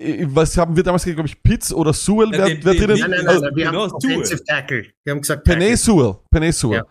äh, 0.00 0.26
was 0.28 0.56
haben 0.56 0.76
wir 0.76 0.82
damals, 0.82 1.04
glaube 1.04 1.26
ich, 1.26 1.42
Pitts 1.42 1.72
oder 1.72 1.92
Sewell, 1.92 2.32
Ja, 2.32 2.46
wer, 2.46 2.64
wer 2.64 2.74
drinnen? 2.74 2.98
Nein, 2.98 3.10
nein, 3.10 3.28
Also, 3.28 3.40
nein, 3.44 3.56
wir 3.56 3.64
genau, 3.66 3.82
haben 3.84 3.92
Offensive 3.92 4.44
Tackle. 4.44 4.86
Wir 5.04 5.10
haben 5.12 5.20
gesagt 5.20 5.44
Penay 5.44 5.60
Tackle. 5.60 5.76
Sewell, 5.76 6.14
Penay 6.30 6.52
Sewell. 6.52 6.78
Ja. 6.78 6.84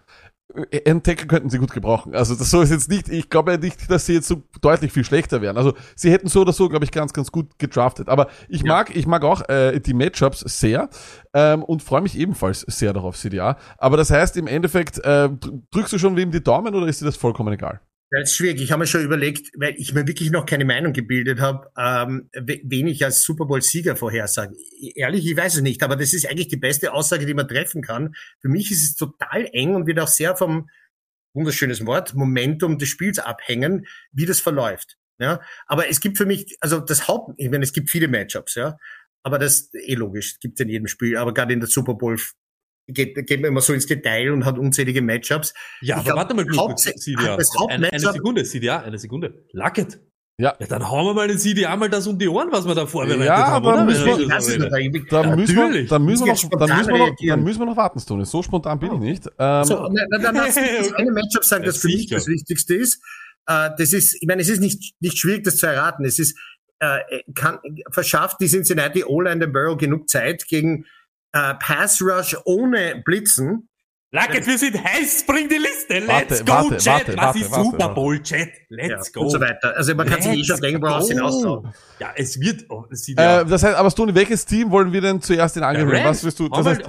Äh, 0.71 0.89
Einen 0.89 1.03
Tackle 1.03 1.27
könnten 1.27 1.49
sie 1.49 1.57
gut 1.59 1.71
gebrauchen. 1.71 2.15
Also 2.15 2.35
das 2.35 2.49
so 2.49 2.61
ist 2.61 2.69
jetzt 2.71 2.89
nicht, 2.89 3.09
ich 3.09 3.29
glaube 3.29 3.57
nicht, 3.57 3.89
dass 3.91 4.05
sie 4.05 4.13
jetzt 4.13 4.27
so 4.27 4.43
deutlich 4.61 4.91
viel 4.91 5.03
schlechter 5.03 5.41
wären. 5.41 5.57
Also 5.57 5.73
sie 5.95 6.11
hätten 6.11 6.27
so 6.27 6.41
oder 6.41 6.53
so, 6.53 6.69
glaube 6.69 6.85
ich, 6.85 6.91
ganz, 6.91 7.13
ganz 7.13 7.31
gut 7.31 7.59
gedraftet. 7.59 8.07
Aber 8.09 8.27
ich 8.47 8.61
Ja. 8.61 8.67
mag, 8.73 8.95
ich 8.95 9.07
mag 9.07 9.23
auch 9.23 9.47
äh, 9.49 9.79
die 9.79 9.93
Matchups 9.93 10.39
sehr 10.41 10.89
ähm, 11.33 11.63
und 11.63 11.83
freue 11.83 12.01
mich 12.01 12.17
ebenfalls 12.17 12.61
sehr 12.61 12.93
darauf, 12.93 13.17
CDA. 13.17 13.57
Aber 13.77 13.97
das 13.97 14.09
heißt, 14.09 14.37
im 14.37 14.47
Endeffekt, 14.47 14.99
äh, 14.99 15.29
dr- 15.29 15.39
drückst 15.71 15.93
du 15.93 15.97
schon 15.99 16.15
wem 16.15 16.31
die 16.31 16.43
Daumen 16.43 16.73
oder 16.75 16.87
ist 16.87 17.01
dir 17.01 17.05
das 17.05 17.17
vollkommen 17.17 17.53
egal? 17.53 17.81
Das 18.09 18.29
ist 18.29 18.37
schwierig. 18.37 18.61
Ich 18.61 18.71
habe 18.71 18.79
mir 18.81 18.87
schon 18.87 19.03
überlegt, 19.03 19.51
weil 19.57 19.75
ich 19.77 19.93
mir 19.93 20.07
wirklich 20.07 20.31
noch 20.31 20.45
keine 20.45 20.63
Meinung 20.63 20.93
gebildet 20.93 21.41
habe, 21.41 21.69
ähm, 21.77 22.29
we- 22.33 22.61
wen 22.63 22.87
ich 22.87 23.03
als 23.03 23.23
Super 23.23 23.45
Bowl-Sieger 23.45 23.97
vorhersage. 23.97 24.55
Ehrlich, 24.95 25.25
ich 25.29 25.35
weiß 25.35 25.55
es 25.55 25.61
nicht, 25.61 25.83
aber 25.83 25.97
das 25.97 26.13
ist 26.13 26.25
eigentlich 26.25 26.47
die 26.47 26.55
beste 26.55 26.93
Aussage, 26.93 27.25
die 27.25 27.33
man 27.33 27.49
treffen 27.49 27.81
kann. 27.81 28.15
Für 28.39 28.47
mich 28.47 28.71
ist 28.71 28.83
es 28.83 28.95
total 28.95 29.49
eng 29.51 29.75
und 29.75 29.87
wird 29.87 29.99
auch 29.99 30.07
sehr 30.07 30.37
vom, 30.37 30.69
wunderschönes 31.33 31.85
Wort, 31.85 32.15
Momentum 32.15 32.77
des 32.77 32.87
Spiels 32.89 33.19
abhängen, 33.19 33.85
wie 34.13 34.25
das 34.25 34.39
verläuft. 34.39 34.97
Ja, 35.19 35.41
aber 35.65 35.89
es 35.89 35.99
gibt 35.99 36.17
für 36.17 36.25
mich, 36.25 36.57
also 36.61 36.79
das 36.79 37.07
Haupt, 37.07 37.33
ich 37.37 37.49
meine, 37.49 37.63
es 37.63 37.73
gibt 37.73 37.89
viele 37.89 38.07
Matchups, 38.07 38.55
ja, 38.55 38.77
aber 39.23 39.37
das 39.39 39.69
eh 39.73 39.95
logisch, 39.95 40.39
gibt 40.39 40.59
es 40.59 40.63
in 40.63 40.69
jedem 40.69 40.87
Spiel, 40.87 41.17
aber 41.17 41.33
gerade 41.33 41.53
in 41.53 41.59
der 41.59 41.67
Super 41.69 41.95
Bowl 41.95 42.17
geht, 42.87 43.15
geht 43.27 43.41
man 43.41 43.49
immer 43.49 43.61
so 43.61 43.73
ins 43.73 43.85
Detail 43.85 44.31
und 44.31 44.45
hat 44.45 44.57
unzählige 44.57 45.01
Matchups. 45.01 45.53
Ja, 45.81 45.95
Ich 45.95 45.99
aber 46.01 46.03
glaub, 46.03 46.17
warte 46.17 46.33
mal 46.35 46.75
CDA. 46.75 47.37
das 47.37 47.49
Eine, 47.69 47.91
eine 47.91 47.99
Sekunde, 47.99 48.43
CDA, 48.43 48.79
eine 48.79 48.97
Sekunde. 48.97 49.43
Lucket. 49.53 49.99
Ja. 50.39 50.55
Ja, 50.59 50.67
dann 50.67 50.87
hauen 50.87 51.03
wir 51.07 51.13
mal 51.15 51.27
den 51.27 51.39
CDA 51.39 51.75
mal 51.75 51.89
das 51.89 52.05
um 52.05 52.17
die 52.19 52.27
Ohren, 52.27 52.49
was 52.51 52.67
wir 52.67 52.75
da 52.75 52.85
vorbereitet 52.85 53.25
Ja, 53.25 53.47
haben, 53.47 53.65
aber 53.65 53.73
oder? 53.73 53.85
müssen 53.85 54.05
wir- 54.05 54.27
Das 54.27 54.45
müssen 54.47 54.61
wir, 54.61 54.69
dann 54.69 55.35
müssen 55.35 55.55
wir 55.55 55.63
noch, 55.67 55.89
dann 55.89 56.05
müssen 56.05 56.25
wir 56.25 56.97
noch, 56.99 57.15
dann 57.27 57.43
müssen 57.43 57.59
wir 57.59 57.65
noch 57.65 57.77
warten, 57.77 57.99
Stone. 57.99 58.23
So 58.25 58.43
spontan 58.43 58.77
bin 58.77 58.93
ich 58.93 58.99
nicht. 58.99 59.27
Ähm, 59.39 59.63
So, 59.63 59.89
na, 59.91 60.17
dann 60.21 60.35
lass 60.35 60.55
mich 60.55 60.65
das 60.77 60.93
eine 60.93 61.11
Matchup 61.11 61.43
sagen, 61.43 61.63
das 61.65 61.77
für 61.77 61.87
mich 61.87 62.07
das 62.09 62.27
Wichtigste 62.27 62.75
ist. 62.75 63.01
Äh, 63.47 63.71
das 63.79 63.93
ist, 63.93 64.13
ich 64.21 64.27
meine, 64.27 64.43
es 64.43 64.49
ist 64.49 64.59
nicht, 64.59 64.93
nicht 64.99 65.17
schwierig, 65.17 65.43
das 65.43 65.57
zu 65.57 65.65
erraten. 65.65 66.05
Es 66.05 66.19
ist, 66.19 66.37
äh, 66.81 66.99
kann, 67.33 67.57
verschafft 67.89 68.37
die 68.39 68.45
Cincinnati 68.47 69.03
O-Line 69.05 69.39
den 69.39 69.51
Burrow 69.51 69.75
genug 69.75 70.07
Zeit 70.07 70.45
gegen 70.47 70.85
äh, 71.37 71.53
Pass 71.59 72.01
Rush 72.01 72.35
ohne 72.45 73.01
Blitzen. 73.05 73.69
Lucket, 74.09 74.47
wir 74.47 74.57
sind 74.57 74.81
heiß, 74.81 75.25
bring 75.27 75.49
die 75.49 75.55
Liste. 75.57 75.99
Let's 75.99 76.07
Warte, 76.07 76.45
go, 76.45 76.51
warte, 76.71 76.77
Chat. 76.77 76.93
warte, 76.93 77.17
was 77.17 77.17
warte, 77.25 77.39
ist 77.39 77.51
warte, 77.51 77.63
Super 77.65 77.79
warte. 77.79 77.93
Bowl, 77.93 78.23
Chat? 78.23 78.49
Let's 78.69 78.89
Ja, 79.07 79.11
go. 79.13 79.19
und 79.19 79.29
so 79.31 79.39
weiter. 79.41 79.75
Also 79.75 79.95
man 79.95 80.07
kann 80.07 80.21
sich 80.21 80.31
eh 80.39 80.43
schon 80.45 80.61
denken, 80.61 80.81
woraus 80.81 81.03
go. 81.03 81.09
hinausschauen. 81.09 81.73
Ja, 81.99 82.13
es 82.15 82.39
wird, 82.39 82.65
oh, 82.69 82.85
CDA. 82.93 83.41
äh, 83.41 83.45
das 83.45 83.63
heißt, 83.63 83.75
aber 83.75 83.91
Stone, 83.91 84.15
welches 84.15 84.45
Team 84.45 84.71
wollen 84.71 84.93
wir 84.93 85.01
denn 85.01 85.19
zuerst 85.21 85.57
in 85.57 85.63
Angriff 85.63 85.91
nehmen? 85.91 86.05
Was 86.05 86.23
willst 86.23 86.39
du? 86.39 86.47
Das 86.47 86.65
heißt, 86.65 86.81
Wir 86.85 86.87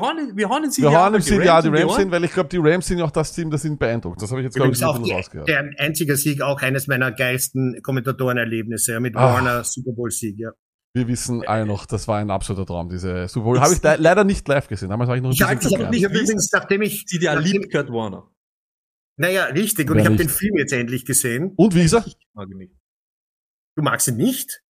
hauen, 0.00 0.36
wir 0.36 0.48
hauen 0.48 0.62
den 0.64 0.72
CDA. 0.72 0.90
wir 0.90 0.98
hauen 0.98 1.06
im 1.06 1.12
mal 1.12 1.22
CDA 1.22 1.62
die 1.62 1.70
die 1.70 1.76
Rams 1.78 1.92
Ohren. 1.92 2.00
hin, 2.00 2.10
weil 2.10 2.24
ich 2.24 2.32
glaube, 2.32 2.48
die 2.48 2.58
Rams 2.60 2.86
sind 2.88 2.98
ja 2.98 3.04
auch 3.04 3.10
das 3.12 3.32
Team, 3.32 3.50
das 3.52 3.64
ihn 3.64 3.78
beeindruckt. 3.78 4.20
Das 4.20 4.30
habe 4.32 4.40
ich 4.40 4.46
jetzt, 4.46 4.56
glaube 4.56 4.72
ich, 4.72 4.84
auch 4.84 4.98
nicht 4.98 5.08
die, 5.08 5.14
rausgehört. 5.14 5.48
der 5.48 5.70
einzige 5.78 6.16
Sieg, 6.16 6.42
auch 6.42 6.60
eines 6.62 6.88
meiner 6.88 7.12
geilsten 7.12 7.80
Kommentatorenerlebnisse, 7.84 8.94
ja, 8.94 9.00
mit 9.00 9.14
Ah. 9.16 9.34
Warner 9.34 9.62
Super 9.62 9.92
Bowl 9.92 10.10
Sieg, 10.10 10.36
ja. 10.36 10.50
Wir 10.92 11.06
wissen 11.06 11.46
alle 11.46 11.66
noch, 11.66 11.86
das 11.86 12.08
war 12.08 12.18
ein 12.18 12.30
absoluter 12.30 12.66
Traum, 12.66 12.88
diese 12.88 13.28
Super 13.28 13.44
Bowl. 13.44 13.60
Habe 13.60 13.74
ich 13.74 13.82
le 13.82 13.96
leider 13.96 14.24
nicht 14.24 14.46
live 14.48 14.66
gesehen. 14.66 14.88
Damals 14.90 15.08
war 15.08 15.16
ich 15.16 15.22
noch 15.22 15.30
Ich 15.30 15.40
habe 15.42 15.54
hab, 15.54 15.92
ich 15.94 16.04
hab 16.04 16.12
übrigens, 16.12 16.50
nachdem 16.52 16.82
ich, 16.82 17.06
CDA 17.06 17.36
nachdem, 17.36 17.52
liebt 17.52 17.72
Kurt 17.72 17.90
Warner. 17.92 18.28
naja, 19.16 19.44
richtig, 19.46 19.88
und 19.88 19.96
Wer 19.96 20.02
ich 20.02 20.06
habe 20.06 20.16
nicht? 20.16 20.24
den 20.24 20.34
Film 20.34 20.56
jetzt 20.56 20.72
endlich 20.72 21.04
gesehen. 21.04 21.52
Und 21.56 21.74
wie 21.76 21.82
ist 21.82 21.92
er? 21.92 22.04
Ich 22.06 22.16
mag 22.34 22.48
ihn 22.50 22.58
nicht. 22.58 22.74
Du 23.76 23.84
magst 23.84 24.08
ihn 24.08 24.16
nicht? 24.16 24.62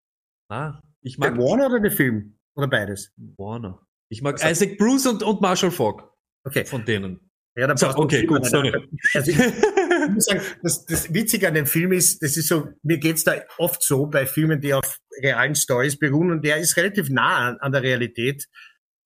Na, 0.50 0.82
ich 1.02 1.16
Der 1.16 1.30
mag 1.30 1.40
Warner 1.40 1.66
oder 1.66 1.80
der 1.80 1.90
Film? 1.92 2.36
Oder 2.54 2.68
beides? 2.68 3.12
Warner. 3.38 3.80
Ich 4.10 4.20
mag 4.20 4.34
Also- 4.44 4.64
Isaac 4.64 4.76
Bruce 4.76 5.06
und, 5.06 5.22
und 5.22 5.40
Marshall 5.40 5.70
Falk. 5.70 6.02
Okay. 6.44 6.66
Von 6.66 6.84
denen. 6.84 7.30
Ja, 7.56 7.66
dann 7.66 7.76
So, 7.78 7.86
brauchst 7.86 7.98
du 7.98 8.02
okay, 8.02 8.20
den 8.20 8.26
gut, 8.28 8.44
sorry. 8.46 8.72
Also 9.14 9.30
ich, 9.30 9.38
ich 9.38 10.08
muss 10.10 10.24
sagen, 10.26 10.40
das, 10.62 10.84
das 10.84 11.12
Witzige 11.14 11.48
an 11.48 11.54
dem 11.54 11.66
Film 11.66 11.92
ist, 11.92 12.22
das 12.22 12.36
ist 12.36 12.48
so, 12.48 12.68
mir 12.82 12.98
geht's 12.98 13.24
da 13.24 13.34
oft 13.58 13.82
so 13.82 14.06
bei 14.06 14.26
Filmen, 14.26 14.60
die 14.60 14.72
auf 14.74 14.98
realen 15.22 15.54
Stories 15.54 15.98
beruhen 15.98 16.30
und 16.30 16.44
der 16.44 16.58
ist 16.58 16.76
relativ 16.76 17.10
nah 17.10 17.48
an, 17.48 17.58
an 17.58 17.72
der 17.72 17.82
Realität. 17.82 18.46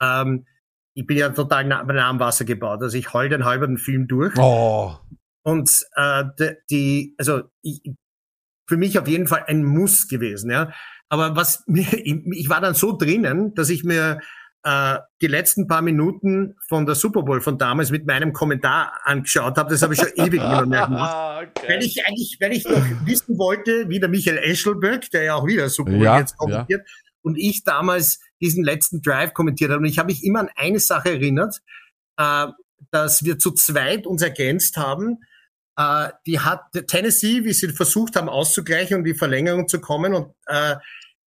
Ähm, 0.01 0.47
ich 0.97 1.07
bin 1.07 1.17
ja 1.17 1.31
total 1.31 1.65
nah, 1.65 1.83
nah 1.83 2.09
am 2.09 2.21
Wasser 2.21 2.45
gebaut, 2.45 2.83
also 2.83 2.97
ich 2.97 3.13
heul 3.13 3.29
den 3.29 3.45
halben 3.45 3.79
Film 3.79 4.07
durch. 4.07 4.37
Oh. 4.39 4.97
Und 5.45 5.71
äh, 5.97 6.25
die, 6.71 7.15
also 7.19 7.43
ich, 7.63 7.83
für 8.69 8.77
mich 8.77 8.99
auf 8.99 9.09
jeden 9.09 9.27
Fall 9.27 9.45
ein 9.47 9.65
Muss 9.65 10.09
gewesen, 10.09 10.51
ja. 10.51 10.73
Aber 11.09 11.37
was 11.37 11.65
ich 11.67 12.49
war 12.49 12.61
dann 12.61 12.75
so 12.75 12.97
drinnen, 12.97 13.55
dass 13.55 13.71
ich 13.71 13.85
mir 13.85 14.21
äh, 14.65 14.99
die 15.21 15.27
letzten 15.27 15.67
paar 15.67 15.83
Minuten 15.83 16.57
von 16.69 16.87
der 16.87 16.95
Super 16.95 17.23
Bowl 17.23 17.41
von 17.41 17.59
damals 17.59 17.91
mit 17.91 18.07
meinem 18.07 18.33
Kommentar 18.33 19.01
angeschaut 19.05 19.57
habe. 19.57 19.71
Das 19.71 19.83
habe 19.83 19.95
ich 19.95 20.01
schon 20.01 20.11
ewig 20.17 20.41
nicht 20.43 20.67
mehr 20.67 20.87
gemacht. 20.87 21.15
Ah, 21.35 21.43
Weil 21.67 21.83
ich 21.83 22.07
eigentlich, 22.07 22.39
weil 22.41 22.53
ich 22.53 22.65
noch 22.65 22.85
wissen 23.05 23.39
wollte, 23.39 23.89
wie 23.89 24.01
der 24.01 24.09
Michael 24.09 24.39
Eschelberg, 24.39 25.11
der 25.11 25.25
ja 25.25 25.35
auch 25.35 25.47
wieder 25.47 25.69
Super 25.69 25.91
Bowl 25.93 26.03
Ja, 26.03 26.19
jetzt 26.19 26.37
kommentiert, 26.37 26.89
und 27.23 27.37
ich 27.37 27.65
damals 27.65 28.21
diesen 28.41 28.65
letzten 28.65 29.03
Drive 29.03 29.35
kommentiert 29.35 29.71
habe. 29.71 29.81
Und 29.81 29.87
ich 29.87 29.99
habe 29.99 30.07
mich 30.07 30.25
immer 30.25 30.41
an 30.41 30.51
eine 30.57 30.81
Sache 30.81 31.11
erinnert. 31.11 31.61
Äh, 32.17 32.47
dass 32.95 33.25
wir 33.25 33.41
zu 33.41 33.51
zweit 33.51 34.07
uns 34.07 34.23
ergänzt 34.23 34.77
haben. 34.77 35.19
Äh, 35.77 36.11
die 36.27 36.39
hat 36.39 36.61
Tennessee, 36.87 37.45
wie 37.45 37.53
sie 37.53 37.69
versucht 37.71 38.15
haben 38.15 38.29
auszugleichen 38.29 38.99
und 38.99 39.05
die 39.05 39.15
Verlängerung 39.15 39.67
zu 39.67 39.81
kommen 39.81 40.15
und 40.15 40.33
äh, 40.47 40.77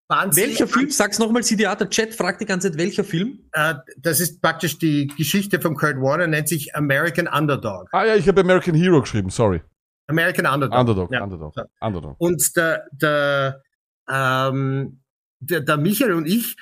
waren 0.09 0.33
sie- 0.33 0.43
Welcher 0.43 0.67
Film? 0.69 0.91
Sag's 0.91 1.19
nochmal, 1.19 1.43
CDA, 1.43 1.75
der 1.75 1.89
Chat 1.91 2.15
fragt 2.15 2.41
die 2.41 2.47
ganze 2.47 2.71
Zeit, 2.71 2.79
welcher 2.79 3.05
Film? 3.05 3.49
Äh, 3.53 3.75
das 3.99 4.21
ist 4.21 4.41
praktisch 4.41 4.79
die 4.79 5.09
Geschichte 5.17 5.61
von 5.61 5.75
Kurt 5.77 5.97
Warner, 5.97 6.27
nennt 6.27 6.49
sich 6.49 6.75
American 6.77 7.27
Underdog. 7.27 7.89
Ah 7.93 8.05
ja, 8.05 8.15
ich 8.17 8.27
habe 8.29 8.41
American 8.43 8.75
Hero 8.75 9.01
geschrieben, 9.01 9.31
sorry. 9.31 9.63
American 10.09 10.47
Underdog. 10.47 10.79
Underdog, 10.79 11.13
Ja. 11.13 11.23
Underdog, 11.25 11.55
Ja. 11.57 11.65
Underdog. 11.81 12.15
Und 12.19 12.57
der, 12.57 12.87
der, 12.93 13.63
ähm, 14.09 15.03
der, 15.41 15.61
der 15.63 15.77
Michael 15.77 16.13
und 16.13 16.27
ich 16.27 16.57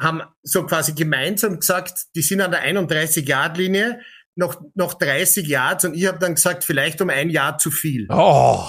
haben 0.00 0.22
so 0.42 0.64
quasi 0.64 0.92
gemeinsam 0.94 1.58
gesagt, 1.60 2.06
die 2.14 2.22
sind 2.22 2.40
an 2.40 2.50
der 2.52 2.62
31-Yard-Linie, 2.64 4.00
noch, 4.36 4.60
noch 4.74 4.94
30 4.94 5.46
Yards 5.48 5.84
und 5.84 5.94
ich 5.94 6.06
habe 6.06 6.18
dann 6.18 6.36
gesagt, 6.36 6.64
vielleicht 6.64 7.00
um 7.02 7.10
ein 7.10 7.28
Jahr 7.28 7.58
zu 7.58 7.70
viel. 7.70 8.06
Oh! 8.08 8.64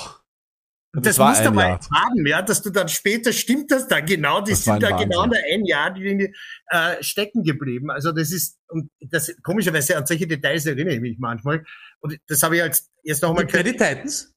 Das 0.93 1.03
das 1.03 1.19
war 1.19 1.29
musst 1.29 1.43
du 1.43 1.49
ein 1.49 1.55
mal 1.55 1.79
haben, 1.93 2.25
ja, 2.25 2.41
dass 2.41 2.61
du 2.61 2.69
dann 2.71 2.87
später 2.89 3.31
stimmt 3.31 3.69
das 3.71 3.87
dann 3.87 4.05
genau, 4.05 4.41
die 4.41 4.51
Das 4.51 4.63
sind 4.63 4.73
ein 4.73 4.79
da 4.79 4.89
genau 4.97 5.21
an 5.21 5.29
Wahnsinn. 5.31 5.43
der 5.47 5.55
1 5.59 5.69
Yard 5.69 5.97
Linie 5.97 6.31
äh, 6.67 7.03
stecken 7.03 7.43
geblieben. 7.43 7.91
Also 7.91 8.11
das 8.11 8.31
ist 8.31 8.57
und 8.69 8.89
das 9.01 9.35
komischerweise 9.43 9.97
an 9.97 10.05
solche 10.05 10.25
Details 10.27 10.65
erinnere 10.65 10.95
ich 10.95 11.01
mich 11.01 11.17
manchmal 11.19 11.63
und 11.99 12.17
das 12.27 12.41
habe 12.43 12.55
ich 12.57 12.63
als 12.63 12.89
jetzt 13.03 13.21
noch 13.21 13.33
mal 13.33 13.45
Bei 13.45 13.61
die 13.63 13.71
Titans? 13.71 14.33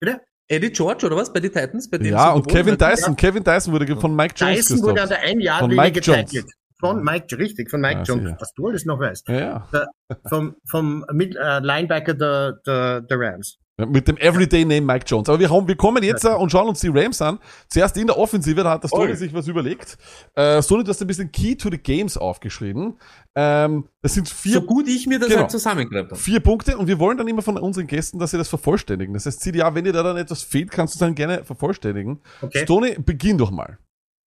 Bitte? 0.00 0.20
Eddie 0.46 0.70
George 0.72 1.06
oder 1.06 1.16
was? 1.16 1.32
Bei 1.32 1.40
die 1.40 1.48
Titans? 1.48 1.88
Bei 1.88 1.96
dem 1.96 2.08
Ja, 2.12 2.32
und? 2.32 2.46
Kevin 2.48 2.76
Dyson, 2.76 3.16
Kevin 3.16 3.42
Dyson 3.42 3.72
wurde 3.72 3.96
von 3.98 4.14
Mike 4.14 4.34
Jones 4.36 4.56
Dyson 4.66 4.82
wurde 4.82 5.02
an 5.02 5.08
gestoppt. 5.08 5.22
der 5.24 5.30
1 5.30 5.42
Yard 5.42 5.60
Von 5.60 5.70
Linie 5.70 5.84
Mike 5.84 6.00
Jones. 6.00 6.30
getackelt. 6.30 6.52
Von 6.80 7.02
Mike, 7.02 7.38
richtig, 7.38 7.70
von 7.70 7.80
Mike 7.80 8.00
Ja, 8.00 8.02
Jones. 8.02 8.24
sicher. 8.24 8.36
Was 8.40 8.52
du 8.52 8.66
alles 8.68 8.84
noch 8.84 8.98
weißt. 9.00 9.28
Ja, 9.28 9.66
ja. 9.72 9.86
Vom, 10.28 10.56
vom 10.68 11.06
Mid, 11.12 11.34
äh, 11.34 11.60
Linebacker 11.60 12.12
der, 12.12 12.60
der, 12.66 13.00
der 13.00 13.18
Rams. 13.18 13.58
Ja, 13.76 13.86
Mit 13.86 14.06
dem 14.06 14.16
Everyday 14.18 14.64
Name 14.64 14.82
Mike 14.82 15.04
Jones. 15.06 15.28
Aber 15.28 15.40
wir, 15.40 15.50
haben, 15.50 15.66
wir 15.66 15.74
kommen 15.76 16.02
jetzt 16.04 16.24
äh, 16.24 16.28
und 16.28 16.48
schauen 16.50 16.68
uns 16.68 16.78
die 16.80 16.88
Rams 16.88 17.20
an. 17.20 17.40
Zuerst 17.68 17.96
in 17.96 18.06
der 18.06 18.16
Offensive, 18.16 18.62
da 18.62 18.70
hat 18.70 18.84
das 18.84 18.92
Tony 18.92 19.06
Voll. 19.08 19.16
sich 19.16 19.34
was 19.34 19.48
überlegt. 19.48 19.98
Äh, 20.36 20.62
Sony, 20.62 20.84
du 20.84 20.90
hast 20.90 21.00
ein 21.00 21.08
bisschen 21.08 21.32
Key 21.32 21.56
to 21.56 21.68
the 21.70 21.78
Games 21.78 22.16
aufgeschrieben. 22.16 22.96
Ähm, 23.34 23.88
das 24.00 24.14
sind 24.14 24.28
vier, 24.28 24.52
So 24.54 24.62
gut 24.62 24.86
ich 24.86 25.08
mir 25.08 25.18
das 25.18 25.28
Genau. 25.28 25.40
halt 25.40 25.50
zusammengereibt 25.50 26.12
habe. 26.12 26.20
vier 26.20 26.38
Punkte 26.38 26.78
und 26.78 26.86
wir 26.86 27.00
wollen 27.00 27.18
dann 27.18 27.26
immer 27.26 27.42
von 27.42 27.58
unseren 27.58 27.88
Gästen, 27.88 28.20
dass 28.20 28.30
sie 28.30 28.38
das 28.38 28.48
vervollständigen. 28.48 29.12
Das 29.12 29.26
heißt, 29.26 29.40
CDA, 29.40 29.74
wenn 29.74 29.82
dir 29.84 29.92
da 29.92 30.04
dann 30.04 30.18
etwas 30.18 30.44
fehlt, 30.44 30.70
kannst 30.70 30.94
du 30.94 31.00
dann 31.00 31.16
gerne 31.16 31.42
vervollständigen. 31.42 32.20
Okay. 32.42 32.62
Stoney, 32.62 32.96
beginn 33.00 33.38
doch 33.38 33.50
mal. 33.50 33.78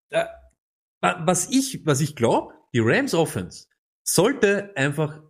Äh, 0.10 0.26
wa- 1.00 1.22
was 1.26 1.50
ich, 1.50 1.86
was 1.86 2.02
ich 2.02 2.18
glaube, 2.18 2.54
die 2.74 2.80
Rams 2.82 3.14
Offense 3.14 3.68
sollte 4.04 4.72
einfach 4.76 5.22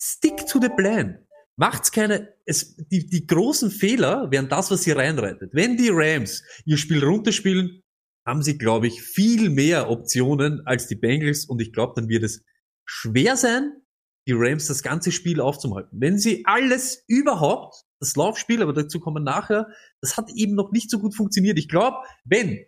stick 0.00 0.46
to 0.46 0.58
the 0.62 0.70
plan. 0.70 1.18
Macht's 1.58 1.90
keine, 1.90 2.34
es, 2.44 2.76
die, 2.76 3.06
die 3.06 3.26
großen 3.26 3.70
Fehler 3.70 4.30
wären 4.30 4.48
das, 4.48 4.70
was 4.70 4.82
sie 4.82 4.92
reinreitet. 4.92 5.50
Wenn 5.54 5.76
die 5.76 5.90
Rams 5.90 6.42
ihr 6.66 6.76
Spiel 6.76 7.02
runterspielen, 7.02 7.82
haben 8.26 8.42
sie, 8.42 8.58
glaube 8.58 8.88
ich, 8.88 9.02
viel 9.02 9.50
mehr 9.50 9.88
Optionen 9.88 10.66
als 10.66 10.86
die 10.86 10.96
Bengals 10.96 11.46
und 11.46 11.60
ich 11.62 11.72
glaube, 11.72 11.94
dann 11.96 12.08
wird 12.08 12.24
es 12.24 12.44
schwer 12.84 13.36
sein, 13.36 13.72
die 14.26 14.32
Rams 14.34 14.66
das 14.66 14.82
ganze 14.82 15.12
Spiel 15.12 15.40
aufzuhalten. 15.40 16.00
Wenn 16.00 16.18
sie 16.18 16.44
alles 16.44 17.04
überhaupt, 17.06 17.84
das 18.00 18.16
Laufspiel, 18.16 18.62
aber 18.62 18.72
dazu 18.72 19.00
kommen 19.00 19.24
nachher, 19.24 19.68
das 20.00 20.16
hat 20.16 20.30
eben 20.34 20.54
noch 20.54 20.72
nicht 20.72 20.90
so 20.90 20.98
gut 20.98 21.14
funktioniert. 21.14 21.58
Ich 21.58 21.68
glaube, 21.68 21.96
wenn 22.24 22.58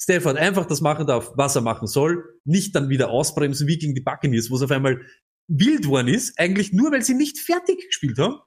Stafford 0.00 0.36
einfach 0.36 0.66
das 0.66 0.80
machen 0.80 1.06
darf, 1.06 1.32
was 1.34 1.56
er 1.56 1.62
machen 1.62 1.88
soll, 1.88 2.24
nicht 2.44 2.74
dann 2.74 2.88
wieder 2.88 3.10
ausbremsen 3.10 3.66
wie 3.66 3.78
gegen 3.78 3.94
die 3.94 4.00
Buccaneers, 4.00 4.50
wo 4.50 4.56
es 4.56 4.62
auf 4.62 4.70
einmal 4.70 5.00
wild 5.48 5.86
worden 5.86 6.08
ist, 6.08 6.38
eigentlich 6.38 6.72
nur, 6.72 6.92
weil 6.92 7.02
sie 7.02 7.14
nicht 7.14 7.38
fertig 7.38 7.86
gespielt 7.86 8.18
haben. 8.18 8.40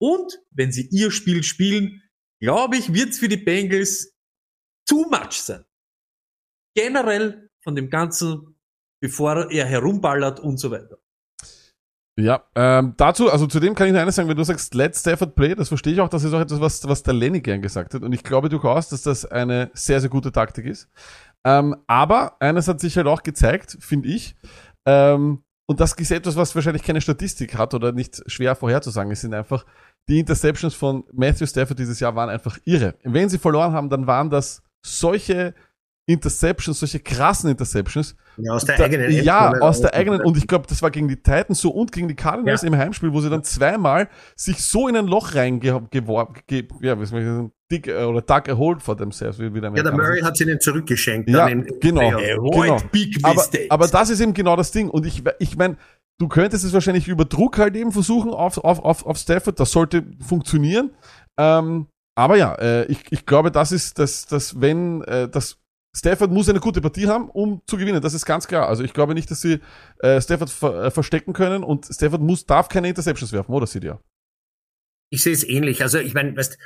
Und 0.00 0.38
wenn 0.50 0.72
sie 0.72 0.88
ihr 0.90 1.10
Spiel 1.10 1.42
spielen, 1.42 2.02
glaube 2.40 2.76
ich, 2.76 2.92
wird 2.92 3.10
es 3.10 3.18
für 3.18 3.28
die 3.28 3.36
Bengals 3.36 4.14
too 4.88 5.06
much 5.10 5.32
sein. 5.32 5.64
Generell 6.74 7.48
von 7.62 7.74
dem 7.74 7.88
Ganzen, 7.88 8.56
bevor 9.00 9.50
er 9.50 9.66
herumballert 9.66 10.40
und 10.40 10.58
so 10.58 10.70
weiter. 10.70 10.98
Ja, 12.18 12.44
ähm, 12.54 12.94
dazu, 12.98 13.30
also 13.30 13.46
zu 13.46 13.58
dem 13.58 13.74
kann 13.74 13.86
ich 13.86 13.92
nur 13.92 14.02
eines 14.02 14.16
sagen, 14.16 14.28
wenn 14.28 14.36
du 14.36 14.44
sagst, 14.44 14.74
let 14.74 14.94
Stafford 14.94 15.34
play, 15.34 15.54
das 15.54 15.68
verstehe 15.68 15.94
ich 15.94 16.00
auch, 16.00 16.10
das 16.10 16.24
ist 16.24 16.34
auch 16.34 16.40
etwas, 16.40 16.60
was, 16.60 16.86
was 16.86 17.02
der 17.02 17.14
Lenny 17.14 17.40
gern 17.40 17.62
gesagt 17.62 17.94
hat. 17.94 18.02
Und 18.02 18.12
ich 18.12 18.22
glaube 18.22 18.50
durchaus, 18.50 18.90
dass 18.90 19.02
das 19.02 19.24
eine 19.24 19.70
sehr, 19.72 20.00
sehr 20.00 20.10
gute 20.10 20.30
Taktik 20.30 20.66
ist. 20.66 20.88
Ähm, 21.44 21.76
aber 21.86 22.40
eines 22.40 22.68
hat 22.68 22.80
sich 22.80 22.96
halt 22.96 23.06
auch 23.06 23.22
gezeigt, 23.22 23.78
finde 23.80 24.10
ich, 24.10 24.36
ähm, 24.84 25.42
und 25.66 25.80
das 25.80 25.92
ist 25.92 26.10
etwas, 26.10 26.36
was 26.36 26.54
wahrscheinlich 26.54 26.82
keine 26.82 27.00
Statistik 27.00 27.56
hat 27.56 27.74
oder 27.74 27.92
nicht 27.92 28.22
schwer 28.30 28.54
vorherzusagen. 28.56 29.12
Es 29.12 29.20
sind 29.20 29.32
einfach, 29.34 29.64
die 30.08 30.18
Interceptions 30.18 30.74
von 30.74 31.04
Matthew 31.12 31.46
Stafford 31.46 31.78
dieses 31.78 32.00
Jahr 32.00 32.14
waren 32.16 32.28
einfach 32.28 32.58
irre. 32.64 32.94
Wenn 33.04 33.28
sie 33.28 33.38
verloren 33.38 33.72
haben, 33.72 33.88
dann 33.88 34.06
waren 34.06 34.28
das 34.28 34.62
solche 34.84 35.54
Interceptions, 36.06 36.80
solche 36.80 36.98
krassen 36.98 37.50
Interceptions, 37.50 38.16
Ja, 38.36 38.52
aus 38.52 38.64
der 38.64 38.76
da, 38.76 38.84
eigenen 38.84 39.10
Ja, 39.10 39.46
Endzone. 39.46 39.62
aus 39.62 39.80
der 39.80 39.94
eigenen. 39.94 40.20
Und 40.22 40.36
ich 40.36 40.46
glaube, 40.46 40.66
das 40.68 40.80
war 40.82 40.90
gegen 40.90 41.08
die 41.08 41.16
Titans 41.16 41.60
so 41.60 41.70
und 41.70 41.92
gegen 41.92 42.08
die 42.08 42.14
Cardinals 42.14 42.62
Ja. 42.62 42.68
im 42.68 42.76
Heimspiel, 42.76 43.12
wo 43.12 43.20
sie 43.20 43.30
dann 43.30 43.44
zweimal 43.44 44.08
sich 44.36 44.62
so 44.62 44.88
in 44.88 44.96
ein 44.96 45.06
Loch 45.06 45.34
reingeworfen, 45.34 46.36
ge, 46.46 46.66
ja, 46.80 47.00
wie 47.00 47.06
soll 47.06 47.20
ich 47.20 47.26
sagen, 47.26 47.52
dick 47.70 47.88
äh, 47.88 48.04
oder 48.04 48.22
duck 48.22 48.48
a 48.48 48.56
hold 48.56 48.82
for 48.82 48.96
themselves, 48.96 49.38
wie, 49.38 49.52
wie 49.52 49.60
der 49.60 49.72
Ja, 49.74 49.82
der 49.82 49.92
Murray 49.92 50.20
hat 50.20 50.36
sie 50.36 50.44
ihnen 50.44 50.60
zurückgeschenkt. 50.60 51.28
Ja, 51.28 51.48
dann 51.48 51.64
im 51.66 51.80
genau. 51.80 52.10
Genau. 52.50 52.78
big 52.90 53.18
Aber, 53.22 53.44
aber 53.68 53.88
das 53.88 54.10
ist 54.10 54.20
eben 54.20 54.34
genau 54.34 54.56
das 54.56 54.70
Ding. 54.72 54.88
Und 54.88 55.06
ich, 55.06 55.22
ich 55.38 55.56
meine, 55.56 55.76
du 56.18 56.28
könntest 56.28 56.64
es 56.64 56.72
wahrscheinlich 56.72 57.08
über 57.08 57.24
Druck 57.24 57.58
halt 57.58 57.74
eben 57.76 57.92
versuchen 57.92 58.30
auf, 58.30 58.58
auf, 58.58 58.78
auf, 58.84 59.06
auf 59.06 59.16
Stafford. 59.18 59.58
Das 59.60 59.72
sollte 59.72 60.04
funktionieren. 60.26 60.90
Ähm, 61.38 61.86
aber 62.14 62.36
ja, 62.36 62.54
äh, 62.56 62.84
ich, 62.86 63.04
ich 63.10 63.24
glaube, 63.24 63.50
das 63.50 63.72
ist, 63.72 63.98
dass, 63.98 64.26
dass 64.26 64.60
wenn, 64.60 65.02
äh, 65.04 65.28
das 65.28 65.58
Stafford 65.94 66.30
muss 66.30 66.48
eine 66.48 66.60
gute 66.60 66.80
Partie 66.80 67.06
haben, 67.06 67.28
um 67.28 67.62
zu 67.66 67.76
gewinnen. 67.76 68.00
Das 68.00 68.14
ist 68.14 68.24
ganz 68.24 68.46
klar. 68.48 68.68
Also 68.68 68.82
ich 68.82 68.94
glaube 68.94 69.14
nicht, 69.14 69.30
dass 69.30 69.42
sie 69.42 69.60
äh, 69.98 70.20
Stafford 70.20 70.50
ver, 70.50 70.84
äh, 70.84 70.90
verstecken 70.90 71.32
können 71.34 71.62
und 71.62 71.86
Stafford 71.86 72.22
muss, 72.22 72.46
darf 72.46 72.68
keine 72.68 72.88
Interceptions 72.88 73.32
werfen, 73.32 73.52
oder 73.52 73.66
Sidia? 73.66 74.00
Ich 75.10 75.22
sehe 75.22 75.34
es 75.34 75.44
ähnlich. 75.44 75.82
Also 75.82 75.98
ich 75.98 76.14
meine, 76.14 76.34
weißt, 76.34 76.58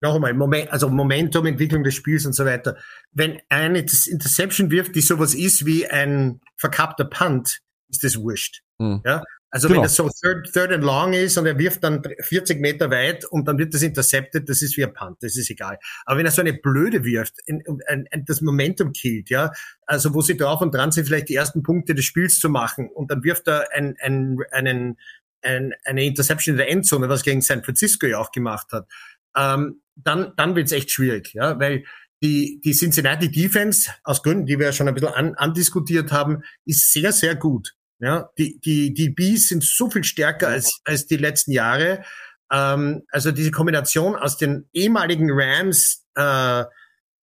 noch 0.00 0.14
einmal, 0.14 0.34
Moment, 0.34 0.70
also 0.70 0.88
Momentum, 0.88 1.46
Entwicklung 1.46 1.82
des 1.82 1.94
Spiels 1.94 2.26
und 2.26 2.34
so 2.34 2.44
weiter. 2.44 2.76
Wenn 3.12 3.40
eine 3.48 3.80
Interception 3.80 4.70
wirft, 4.70 4.94
die 4.94 5.00
sowas 5.00 5.34
ist 5.34 5.66
wie 5.66 5.86
ein 5.88 6.40
verkappter 6.56 7.06
Punt, 7.06 7.60
ist 7.88 8.04
das 8.04 8.16
wurscht. 8.18 8.62
Hm. 8.78 9.02
Ja? 9.04 9.22
Also 9.54 9.68
Genau. 9.68 9.78
wenn 9.78 9.84
das 9.84 9.94
so 9.94 10.10
third, 10.20 10.52
third 10.52 10.72
and 10.72 10.82
long 10.82 11.12
ist 11.12 11.38
und 11.38 11.46
er 11.46 11.56
wirft 11.56 11.84
dann 11.84 12.02
40 12.02 12.60
Meter 12.60 12.90
weit 12.90 13.24
und 13.24 13.46
dann 13.46 13.56
wird 13.56 13.72
das 13.72 13.82
intercepted, 13.82 14.48
das 14.48 14.62
ist 14.62 14.76
wie 14.76 14.84
ein 14.84 14.92
Punt, 14.92 15.22
das 15.22 15.36
ist 15.36 15.48
egal. 15.48 15.78
Aber 16.04 16.18
wenn 16.18 16.26
er 16.26 16.32
so 16.32 16.40
eine 16.40 16.54
blöde 16.54 17.04
wirft, 17.04 17.36
ein, 17.48 17.62
ein, 17.86 18.08
ein, 18.10 18.24
das 18.24 18.40
Momentum 18.40 18.92
killt, 18.92 19.30
ja, 19.30 19.52
also 19.86 20.12
wo 20.12 20.22
sie 20.22 20.36
drauf 20.36 20.60
und 20.60 20.74
dran 20.74 20.90
sind, 20.90 21.06
vielleicht 21.06 21.28
die 21.28 21.36
ersten 21.36 21.62
Punkte 21.62 21.94
des 21.94 22.04
Spiels 22.04 22.40
zu 22.40 22.48
machen 22.48 22.90
und 22.92 23.12
dann 23.12 23.22
wirft 23.22 23.46
er 23.46 23.68
ein, 23.72 23.94
ein, 24.02 24.38
einen, 24.50 24.98
ein, 25.42 25.72
eine 25.84 26.04
Interception 26.04 26.54
in 26.54 26.58
der 26.58 26.70
Endzone, 26.70 27.08
was 27.08 27.22
gegen 27.22 27.40
San 27.40 27.62
Francisco 27.62 28.08
ja 28.08 28.18
auch 28.18 28.32
gemacht 28.32 28.72
hat, 28.72 28.88
ähm, 29.36 29.82
dann, 29.94 30.32
dann 30.36 30.56
wird's 30.56 30.72
echt 30.72 30.90
schwierig, 30.90 31.32
ja, 31.32 31.60
weil 31.60 31.84
die, 32.24 32.60
die 32.64 32.72
Cincinnati 32.72 33.30
Defense, 33.30 33.88
aus 34.02 34.24
Gründen, 34.24 34.46
die 34.46 34.58
wir 34.58 34.66
ja 34.66 34.72
schon 34.72 34.88
ein 34.88 34.94
bisschen 34.94 35.14
an, 35.14 35.34
andiskutiert 35.36 36.10
haben, 36.10 36.42
ist 36.64 36.92
sehr, 36.92 37.12
sehr 37.12 37.36
gut. 37.36 37.76
Ja, 38.00 38.30
die, 38.38 38.58
die, 38.60 38.92
die 38.92 39.10
Bees 39.10 39.48
sind 39.48 39.62
so 39.64 39.88
viel 39.90 40.04
stärker 40.04 40.48
als, 40.48 40.80
als 40.84 41.06
die 41.06 41.16
letzten 41.16 41.52
Jahre. 41.52 42.04
Ähm, 42.52 43.02
also 43.10 43.32
diese 43.32 43.50
Kombination 43.50 44.16
aus 44.16 44.36
den 44.36 44.68
ehemaligen 44.72 45.30
Rams, 45.30 46.04
äh, 46.16 46.64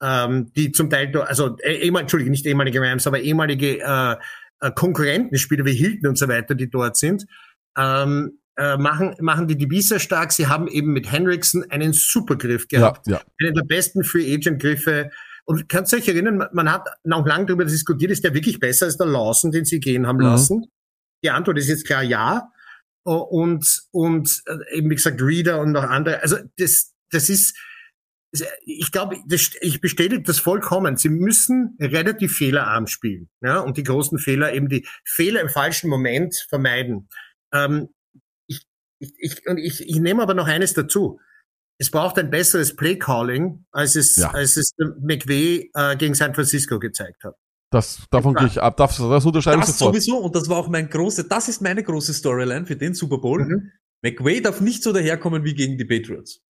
ähm, 0.02 0.52
die 0.54 0.72
zum 0.72 0.88
Teil, 0.88 1.14
also 1.16 1.56
äh, 1.58 1.74
ehemal, 1.74 2.02
Entschuldige, 2.02 2.30
nicht 2.30 2.46
ehemalige 2.46 2.80
Rams, 2.80 3.06
aber 3.06 3.20
ehemalige 3.20 3.80
äh, 3.80 4.16
äh, 4.60 4.70
Konkurrentenspieler 4.72 5.64
wie 5.64 5.74
Hilton 5.74 6.10
und 6.10 6.18
so 6.18 6.28
weiter, 6.28 6.54
die 6.54 6.70
dort 6.70 6.96
sind, 6.96 7.26
ähm, 7.76 8.38
äh, 8.56 8.76
machen, 8.76 9.14
machen 9.20 9.48
die 9.48 9.56
DB 9.56 9.80
sehr 9.80 9.98
stark. 9.98 10.32
Sie 10.32 10.46
haben 10.46 10.68
eben 10.68 10.92
mit 10.92 11.10
Hendrickson 11.10 11.64
einen 11.70 11.92
Supergriff 11.92 12.68
gehabt 12.68 13.06
Ja, 13.06 13.16
ja. 13.16 13.22
einen 13.40 13.54
der 13.54 13.62
besten 13.62 14.04
Free 14.04 14.34
Agent 14.34 14.60
Griffe. 14.60 15.10
Und 15.44 15.68
kannst 15.68 15.92
du 15.92 15.96
euch 15.96 16.06
erinnern, 16.08 16.46
man- 16.52 16.70
hat 16.72 16.86
noch 17.04 17.26
lange 17.26 17.46
darüber 17.46 17.64
diskutiert, 17.64 18.10
ist 18.10 18.24
der 18.24 18.34
wirklich 18.34 18.60
besser 18.60 18.86
als 18.86 18.96
der 18.96 19.06
Lawson, 19.06 19.50
den 19.50 19.64
sie 19.64 19.80
gehen 19.80 20.06
haben 20.06 20.16
Mhm. 20.18 20.22
lassen? 20.24 20.66
Die 21.24 21.30
Antwort 21.30 21.58
ist 21.58 21.68
jetzt 21.68 21.86
klar 21.86 22.02
ja. 22.02 22.50
Und, 23.02 23.82
und 23.92 24.42
äh, 24.46 24.76
eben 24.76 24.90
wie 24.90 24.94
gesagt, 24.94 25.20
Reader 25.22 25.60
und 25.60 25.72
noch 25.72 25.84
andere. 25.84 26.22
Also 26.22 26.36
das, 26.58 26.92
das 27.10 27.28
ist, 27.30 27.58
ich 28.64 28.92
glaube, 28.92 29.16
das, 29.26 29.50
ich 29.60 29.80
bestätige 29.80 30.22
das 30.22 30.38
vollkommen. 30.38 30.96
Sie 30.96 31.08
müssen 31.08 31.76
relativ 31.80 32.36
fehlerarm 32.36 32.86
spielen. 32.86 33.28
Ja, 33.42 33.58
und 33.60 33.76
die 33.76 33.82
großen 33.82 34.18
Fehler, 34.18 34.52
eben 34.52 34.68
die 34.68 34.86
Fehler 35.04 35.40
im 35.40 35.48
falschen 35.48 35.88
Moment 35.90 36.46
vermeiden. 36.48 37.08
Ähm, 37.52 37.88
ich, 38.46 38.60
ich, 39.00 39.12
ich, 39.18 39.46
und 39.48 39.56
ich, 39.58 39.88
ich 39.88 39.96
nehme 39.98 40.22
aber 40.22 40.34
noch 40.34 40.46
eines 40.46 40.74
dazu. 40.74 41.20
Es 41.80 41.90
braucht 41.90 42.18
ein 42.18 42.30
besseres 42.30 42.76
Play-Calling, 42.76 43.64
als 43.72 43.96
es, 43.96 44.16
Ja. 44.16 44.30
als 44.32 44.56
es 44.58 44.72
McVay 45.00 45.70
äh, 45.74 45.96
gegen 45.96 46.14
San 46.14 46.34
Francisco 46.34 46.78
gezeigt 46.78 47.24
hat. 47.24 47.34
Das, 47.70 48.02
davon 48.10 48.34
Ja. 48.34 48.40
gehe 48.40 48.48
ich 48.48 48.60
ab. 48.60 48.76
Das, 48.76 48.98
das 48.98 49.24
unterschreibe 49.24 49.60
ich 49.60 49.66
Das 49.66 49.78
sofort. 49.78 49.94
sowieso, 49.94 50.18
und 50.18 50.36
das 50.36 50.48
war 50.50 50.58
auch 50.58 50.68
mein 50.68 50.90
große, 50.90 51.24
das 51.24 51.48
ist 51.48 51.62
meine 51.62 51.82
große 51.82 52.12
Storyline 52.12 52.66
für 52.66 52.76
den 52.76 52.92
Super 52.94 53.18
Bowl. 53.18 53.44
Mhm. 53.44 53.70
McVay 54.02 54.42
darf 54.42 54.60
nicht 54.60 54.82
so 54.82 54.92
daherkommen 54.92 55.44
wie 55.44 55.54
gegen 55.54 55.78
die 55.78 55.84
Patriots. 55.86 56.40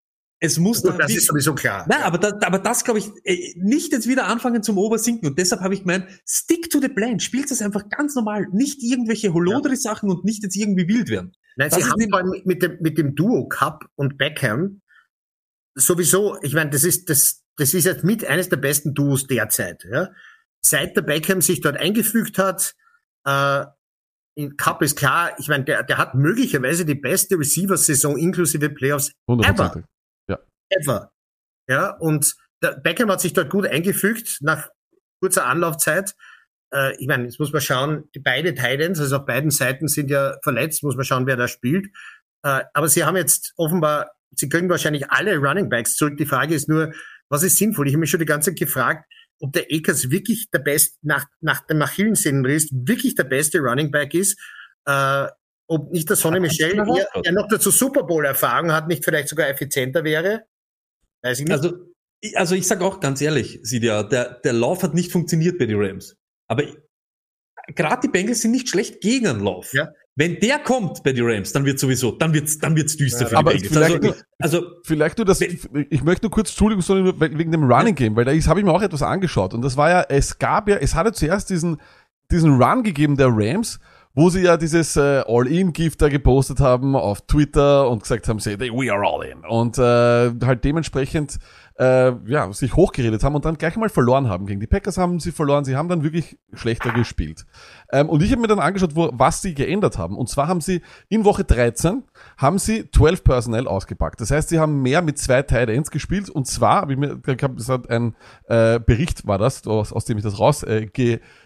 Es 0.42 0.58
muss 0.58 0.82
Gut, 0.82 0.92
da 0.94 0.96
das 0.96 1.10
wie- 1.10 1.16
ist 1.16 1.26
sowieso 1.26 1.54
klar. 1.54 1.84
Nein, 1.88 2.02
aber, 2.02 2.16
da, 2.18 2.32
aber 2.46 2.58
das 2.58 2.82
glaube 2.82 2.98
ich, 2.98 3.10
äh, 3.24 3.52
nicht 3.56 3.92
jetzt 3.92 4.08
wieder 4.08 4.26
anfangen 4.26 4.62
zum 4.64 4.78
Obersinken. 4.78 5.28
Und 5.28 5.38
deshalb 5.38 5.60
habe 5.60 5.74
ich 5.74 5.80
gemeint, 5.80 6.06
stick 6.26 6.70
to 6.70 6.80
the 6.80 6.88
plan. 6.88 7.20
Spielt 7.20 7.50
es 7.52 7.60
einfach 7.62 7.88
ganz 7.90 8.14
normal. 8.16 8.46
Nicht 8.52 8.82
irgendwelche 8.82 9.32
Holodri-Sachen 9.34 10.10
und 10.10 10.24
nicht 10.24 10.42
jetzt 10.42 10.56
irgendwie 10.56 10.88
wild 10.88 11.08
werden. 11.10 11.32
Nein, 11.56 11.68
Das 11.70 11.78
sie 11.78 11.84
haben 11.88 12.08
vor 12.10 12.18
allem 12.20 12.32
mit 12.46 12.62
dem, 12.62 12.78
mit 12.80 12.96
dem 12.98 13.14
Duo 13.14 13.46
Cup 13.48 13.84
und 13.96 14.16
Beckham 14.16 14.80
sowieso, 15.74 16.40
ich 16.42 16.54
meine, 16.54 16.70
das 16.70 16.84
ist, 16.84 17.10
das, 17.10 17.44
das 17.56 17.74
ist 17.74 17.84
jetzt 17.84 18.04
mit 18.04 18.24
eines 18.24 18.48
der 18.48 18.56
besten 18.56 18.94
Duos 18.94 19.26
derzeit, 19.26 19.84
ja. 19.84 20.10
Seit 20.62 20.94
der 20.96 21.02
Beckham 21.02 21.40
sich 21.40 21.62
dort 21.62 21.78
eingefügt 21.78 22.38
hat, 22.38 22.74
äh, 23.24 23.64
in 24.34 24.56
Cup 24.56 24.82
ist 24.82 24.96
klar, 24.96 25.32
ich 25.38 25.48
meine, 25.48 25.64
der, 25.64 25.82
der 25.82 25.98
hat 25.98 26.14
möglicherweise 26.14 26.84
die 26.84 26.94
beste 26.94 27.38
Receiver-Saison 27.38 28.16
inklusive 28.16 28.70
Playoffs 28.70 29.12
100%. 29.28 29.84
ever. 30.70 31.12
Ja, 31.68 31.96
und 31.96 32.34
der 32.62 32.72
Beckham 32.72 33.10
hat 33.10 33.20
sich 33.20 33.32
dort 33.32 33.50
gut 33.50 33.66
eingefügt 33.66 34.38
nach 34.40 34.68
kurzer 35.20 35.46
Anlaufzeit. 35.46 36.14
Äh, 36.72 36.96
ich 36.96 37.06
meine, 37.06 37.24
jetzt 37.24 37.38
muss 37.38 37.52
man 37.52 37.60
schauen, 37.60 38.08
die 38.14 38.20
beide 38.20 38.54
Titans, 38.54 39.00
also 39.00 39.16
auf 39.16 39.26
beiden 39.26 39.50
Seiten 39.50 39.88
sind 39.88 40.10
ja 40.10 40.36
verletzt, 40.42 40.82
muss 40.82 40.96
man 40.96 41.04
schauen, 41.04 41.26
wer 41.26 41.36
da 41.36 41.48
spielt. 41.48 41.86
Äh, 42.42 42.64
aber 42.72 42.88
sie 42.88 43.04
haben 43.04 43.16
jetzt 43.16 43.52
offenbar, 43.56 44.10
sie 44.36 44.48
können 44.48 44.68
wahrscheinlich 44.68 45.10
alle 45.10 45.36
Running 45.36 45.68
Backs 45.68 45.96
zurück. 45.96 46.16
Die 46.16 46.26
Frage 46.26 46.54
ist 46.54 46.68
nur, 46.68 46.92
was 47.28 47.42
ist 47.42 47.56
sinnvoll? 47.58 47.86
Ich 47.88 47.94
habe 47.94 48.00
mich 48.00 48.10
schon 48.10 48.20
die 48.20 48.26
ganze 48.26 48.50
Zeit 48.50 48.58
gefragt, 48.58 49.04
ob 49.40 49.52
der 49.52 49.66
Akers 49.70 50.10
wirklich 50.10 50.50
der 50.50 50.58
beste, 50.60 50.98
nach, 51.02 51.26
nach 51.40 51.66
dem 51.66 51.80
Achillessehnenriss 51.82 52.68
wirklich 52.72 53.14
der 53.14 53.24
beste 53.24 53.58
Running 53.58 53.90
Back 53.90 54.14
ist. 54.14 54.38
Äh, 54.86 55.26
ob 55.68 55.92
nicht 55.92 56.08
der 56.08 56.16
Sonny 56.16 56.40
Michel, 56.40 56.74
der, 56.74 57.22
der 57.22 57.32
noch 57.32 57.46
dazu 57.48 57.70
Super 57.70 58.02
Bowl-Erfahrung 58.02 58.72
hat, 58.72 58.88
nicht 58.88 59.04
vielleicht 59.04 59.28
sogar 59.28 59.48
effizienter 59.48 60.02
wäre. 60.04 60.44
Weiß 61.22 61.38
ich 61.38 61.44
nicht. 61.46 61.52
Also, 61.52 61.86
ich- 62.20 62.36
also 62.36 62.54
ich 62.54 62.66
sage 62.66 62.84
auch 62.84 62.98
ganz 63.00 63.20
ehrlich, 63.20 63.60
Sidia, 63.62 64.02
der, 64.02 64.40
der 64.40 64.52
Lauf 64.52 64.82
hat 64.82 64.94
nicht 64.94 65.12
funktioniert 65.12 65.58
bei 65.58 65.66
den 65.66 65.80
Rams. 65.80 66.16
Aber 66.48 66.64
gerade 67.74 68.00
die 68.02 68.08
Bengals 68.10 68.40
sind 68.42 68.50
nicht 68.50 68.68
schlecht 68.68 69.00
gegen 69.00 69.26
einen 69.28 69.40
Lauf. 69.44 69.72
Ja. 69.72 69.92
Wenn 70.16 70.38
der 70.40 70.58
kommt 70.58 71.02
bei 71.02 71.12
den 71.12 71.24
Rams, 71.24 71.52
dann 71.52 71.64
wird 71.64 71.78
sowieso, 71.78 72.12
dann 72.12 72.34
wird's, 72.34 72.58
dann 72.58 72.76
wird's 72.76 72.96
düster 72.96 73.22
Ja, 73.22 73.26
für 73.26 73.30
die 73.30 73.36
aber 73.36 73.50
Bengals. 73.52 73.68
vielleicht 73.68 73.94
Also, 74.38 74.58
also 74.58 74.66
Vielleicht 74.82 75.18
nur 75.18 75.24
das, 75.24 75.40
ich 75.40 76.02
möchte 76.02 76.26
nur 76.26 76.30
kurz, 76.30 76.50
Entschuldigung, 76.50 76.82
sondern 76.82 77.20
wegen 77.20 77.52
dem 77.52 77.64
Running 77.64 77.94
Game, 77.94 78.16
weil 78.16 78.24
da 78.24 78.32
habe 78.32 78.60
ich 78.60 78.66
mir 78.66 78.72
auch 78.72 78.82
etwas 78.82 79.02
angeschaut 79.02 79.54
und 79.54 79.62
das 79.62 79.76
war 79.76 79.88
ja, 79.88 80.04
es 80.08 80.38
gab 80.38 80.68
ja, 80.68 80.76
es 80.76 80.94
hatte 80.94 81.12
zuerst 81.12 81.48
diesen, 81.50 81.80
diesen 82.30 82.60
Run 82.60 82.82
gegeben 82.82 83.16
der 83.16 83.28
Rams, 83.30 83.78
wo 84.14 84.28
sie 84.28 84.42
ja 84.42 84.56
dieses 84.56 84.96
äh, 84.96 85.22
All-In-Gift 85.26 86.02
da 86.02 86.08
gepostet 86.08 86.60
haben 86.60 86.96
auf 86.96 87.20
Twitter 87.22 87.88
und 87.88 88.02
gesagt 88.02 88.28
haben, 88.28 88.40
say, 88.40 88.58
we 88.58 88.92
are 88.92 89.06
all 89.06 89.24
in 89.24 89.44
und 89.44 89.78
äh, 89.78 90.32
halt 90.44 90.64
dementsprechend 90.64 91.38
äh, 91.80 92.12
ja, 92.26 92.52
sich 92.52 92.76
hochgeredet 92.76 93.24
haben 93.24 93.34
und 93.34 93.46
dann 93.46 93.56
gleich 93.56 93.74
mal 93.76 93.88
verloren 93.88 94.28
haben. 94.28 94.44
Gegen 94.44 94.60
die 94.60 94.66
Packers 94.66 94.98
haben 94.98 95.18
sie 95.18 95.32
verloren, 95.32 95.64
sie 95.64 95.76
haben 95.76 95.88
dann 95.88 96.02
wirklich 96.02 96.38
schlechter 96.52 96.92
gespielt. 96.92 97.46
Ähm, 97.90 98.10
und 98.10 98.22
ich 98.22 98.30
habe 98.30 98.42
mir 98.42 98.48
dann 98.48 98.58
angeschaut, 98.58 98.94
wo, 98.94 99.08
was 99.14 99.40
sie 99.40 99.54
geändert 99.54 99.96
haben. 99.96 100.18
Und 100.18 100.28
zwar 100.28 100.46
haben 100.46 100.60
sie 100.60 100.82
in 101.08 101.24
Woche 101.24 101.42
13 101.42 102.02
haben 102.36 102.58
sie 102.58 102.90
12 102.90 103.24
Personnel 103.24 103.66
ausgepackt. 103.66 104.20
Das 104.20 104.30
heißt, 104.30 104.50
sie 104.50 104.58
haben 104.58 104.82
mehr 104.82 105.00
mit 105.00 105.18
zwei 105.18 105.40
Tight 105.40 105.70
Ends 105.70 105.90
gespielt. 105.90 106.28
Und 106.28 106.46
zwar, 106.46 106.88
ich 106.90 106.98
mir, 106.98 107.18
ich 107.26 107.42
habe 107.42 107.54
gesagt, 107.54 107.88
ein 107.88 108.14
äh, 108.48 108.78
Bericht 108.78 109.26
war 109.26 109.38
das, 109.38 109.66
aus, 109.66 109.94
aus 109.94 110.04
dem 110.04 110.18
ich 110.18 110.24
das 110.24 110.38
raus 110.38 110.62
äh, 110.62 110.86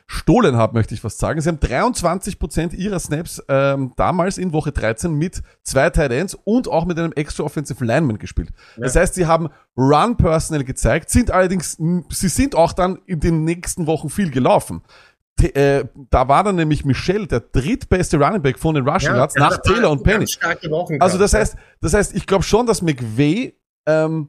gestohlen 0.07 0.57
habe, 0.57 0.75
möchte 0.75 0.95
ich 0.95 1.01
fast 1.01 1.19
sagen. 1.19 1.41
Sie 1.41 1.49
haben 1.49 1.61
23 1.61 2.39
Prozent 2.39 2.75
ihrer 2.75 2.99
Snaps 2.99 3.43
ähm, 3.49 3.93
damals 3.97 4.39
in 4.39 4.53
Woche 4.53 4.73
13 4.73 5.13
mit 5.13 5.43
zwei 5.63 5.91
Tight 5.91 6.13
Ends 6.13 6.35
und 6.45 6.69
auch 6.69 6.85
mit 6.85 6.99
einem 6.99 7.13
extra 7.13 7.45
Offensive 7.45 7.85
Lineman 7.85 8.19
gespielt. 8.19 8.51
Das 8.77 8.97
heißt, 8.97 9.15
sie 9.15 9.27
haben 9.27 9.49
Run 9.77 10.17
Personnel 10.17 10.65
gezeigt, 10.65 11.11
sind 11.11 11.31
allerdings, 11.31 11.79
sie 12.11 12.29
sind 12.29 12.55
auch 12.55 12.73
dann 12.73 12.99
in 13.07 13.21
den 13.21 13.45
nächsten 13.45 13.87
Wochen 13.87 14.11
viel 14.11 14.31
gelaufen. 14.31 14.83
T 15.37 15.49
äh, 15.49 15.87
da 16.11 16.29
war 16.29 16.45
dann 16.45 16.57
nämlich 16.57 16.85
Michel, 16.85 17.27
der 17.27 17.41
drittbeste 17.41 18.19
Running 18.19 18.43
Back 18.43 18.59
von 18.59 18.75
den 18.75 18.89
Rushing 18.89 19.17
Yards, 19.17 19.35
der 19.35 19.43
nach 19.43 19.55
hat 19.55 19.65
Taylor 19.65 19.91
und 19.91 20.05
Penny. 20.05 20.27
Also 21.01 21.19
das 21.19 21.35
heißt, 21.35 21.57
das 21.81 21.95
heißt, 21.95 22.15
ich 22.15 22.27
glaube 22.27 22.45
schon, 22.45 22.67
dass 22.67 22.83
McVay 22.83 23.59
ähm, 23.87 24.29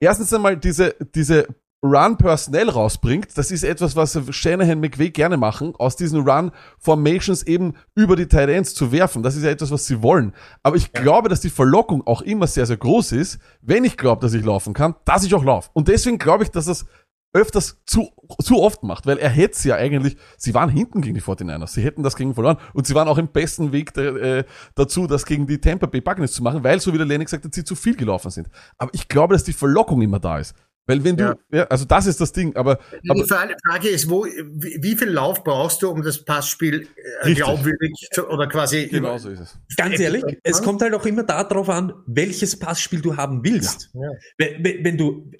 erstens 0.00 0.32
einmal 0.32 0.56
diese 0.56 0.94
diese 1.14 1.48
Run 1.84 2.16
personell 2.16 2.68
rausbringt. 2.68 3.38
Das 3.38 3.50
ist 3.50 3.62
etwas, 3.62 3.94
was 3.94 4.18
Shanahan 4.34 4.80
McVay 4.80 5.10
gerne 5.10 5.36
machen, 5.36 5.74
aus 5.78 5.94
diesen 5.94 6.28
Run 6.28 6.50
Formations 6.78 7.44
eben 7.44 7.74
über 7.94 8.16
die 8.16 8.26
Tight 8.26 8.48
Ends 8.48 8.74
zu 8.74 8.90
werfen. 8.90 9.22
Das 9.22 9.36
ist 9.36 9.44
ja 9.44 9.50
etwas, 9.50 9.70
was 9.70 9.86
sie 9.86 10.02
wollen. 10.02 10.34
Aber 10.62 10.76
ich 10.76 10.92
glaube, 10.92 11.28
dass 11.28 11.40
die 11.40 11.50
Verlockung 11.50 12.04
auch 12.06 12.22
immer 12.22 12.48
sehr 12.48 12.66
sehr 12.66 12.76
groß 12.76 13.12
ist, 13.12 13.38
wenn 13.60 13.84
ich 13.84 13.96
glaube, 13.96 14.20
dass 14.20 14.34
ich 14.34 14.44
laufen 14.44 14.74
kann, 14.74 14.96
dass 15.04 15.24
ich 15.24 15.34
auch 15.34 15.44
laufe. 15.44 15.70
Und 15.72 15.88
deswegen 15.88 16.18
glaube 16.18 16.44
ich, 16.44 16.50
dass 16.50 16.66
das 16.66 16.84
öfters 17.32 17.76
zu, 17.84 18.10
zu 18.42 18.60
oft 18.60 18.82
macht, 18.82 19.06
weil 19.06 19.18
er 19.18 19.28
hätte 19.28 19.54
es 19.54 19.64
ja 19.64 19.76
eigentlich, 19.76 20.16
sie 20.38 20.54
waren 20.54 20.70
hinten 20.70 21.02
gegen 21.02 21.14
die 21.14 21.20
49ers, 21.20 21.68
sie 21.68 21.82
hätten 21.82 22.02
das 22.02 22.16
gegen 22.16 22.34
verloren 22.34 22.56
und 22.72 22.86
sie 22.86 22.94
waren 22.94 23.06
auch 23.06 23.18
im 23.18 23.28
besten 23.28 23.70
Weg 23.70 23.92
der, 23.92 24.16
äh, 24.16 24.44
dazu, 24.74 25.06
das 25.06 25.26
gegen 25.26 25.46
die 25.46 25.60
Tampa 25.60 25.86
Bay 25.86 26.00
Buccaneers 26.00 26.32
zu 26.32 26.42
machen, 26.42 26.64
weil, 26.64 26.80
so 26.80 26.92
wie 26.92 26.98
der 26.98 27.06
Lenny 27.06 27.24
gesagt 27.24 27.44
hat, 27.44 27.54
sie 27.54 27.64
zu 27.64 27.76
viel 27.76 27.96
gelaufen 27.96 28.30
sind. 28.30 28.48
Aber 28.78 28.90
ich 28.94 29.08
glaube, 29.08 29.34
dass 29.34 29.44
die 29.44 29.52
Verlockung 29.52 30.00
immer 30.00 30.18
da 30.18 30.38
ist. 30.38 30.54
Weil 30.88 31.04
wenn 31.04 31.16
du, 31.18 31.24
Ja. 31.24 31.36
ja, 31.52 31.64
also 31.64 31.84
das 31.84 32.06
ist 32.06 32.18
das 32.20 32.32
Ding, 32.32 32.56
aber, 32.56 32.80
Die 33.04 33.10
aber 33.10 33.26
Frage 33.26 33.54
Frage 33.64 33.88
ist, 33.90 34.08
wo, 34.08 34.24
wie, 34.24 34.78
wie 34.82 34.96
viel 34.96 35.10
Lauf 35.10 35.44
brauchst 35.44 35.82
du, 35.82 35.90
um 35.90 36.02
das 36.02 36.24
Passspiel 36.24 36.88
äh, 36.96 37.24
Richtig. 37.26 37.44
glaubwürdig 37.44 38.08
zu, 38.12 38.26
oder 38.26 38.46
quasi 38.48 38.88
genau 38.88 39.18
so 39.18 39.28
ist 39.28 39.40
es. 39.40 39.58
Ganz 39.76 40.00
ehrlich, 40.00 40.24
es 40.42 40.62
kommt 40.62 40.80
halt 40.80 40.94
auch 40.94 41.04
immer 41.04 41.24
darauf 41.24 41.68
an, 41.68 41.92
welches 42.06 42.58
Passspiel 42.58 43.02
du 43.02 43.16
haben 43.16 43.44
willst. 43.44 43.90
Ja. 43.92 44.08
Wenn, 44.38 44.64
wenn, 44.64 44.84
wenn 44.84 44.96
du 44.96 45.30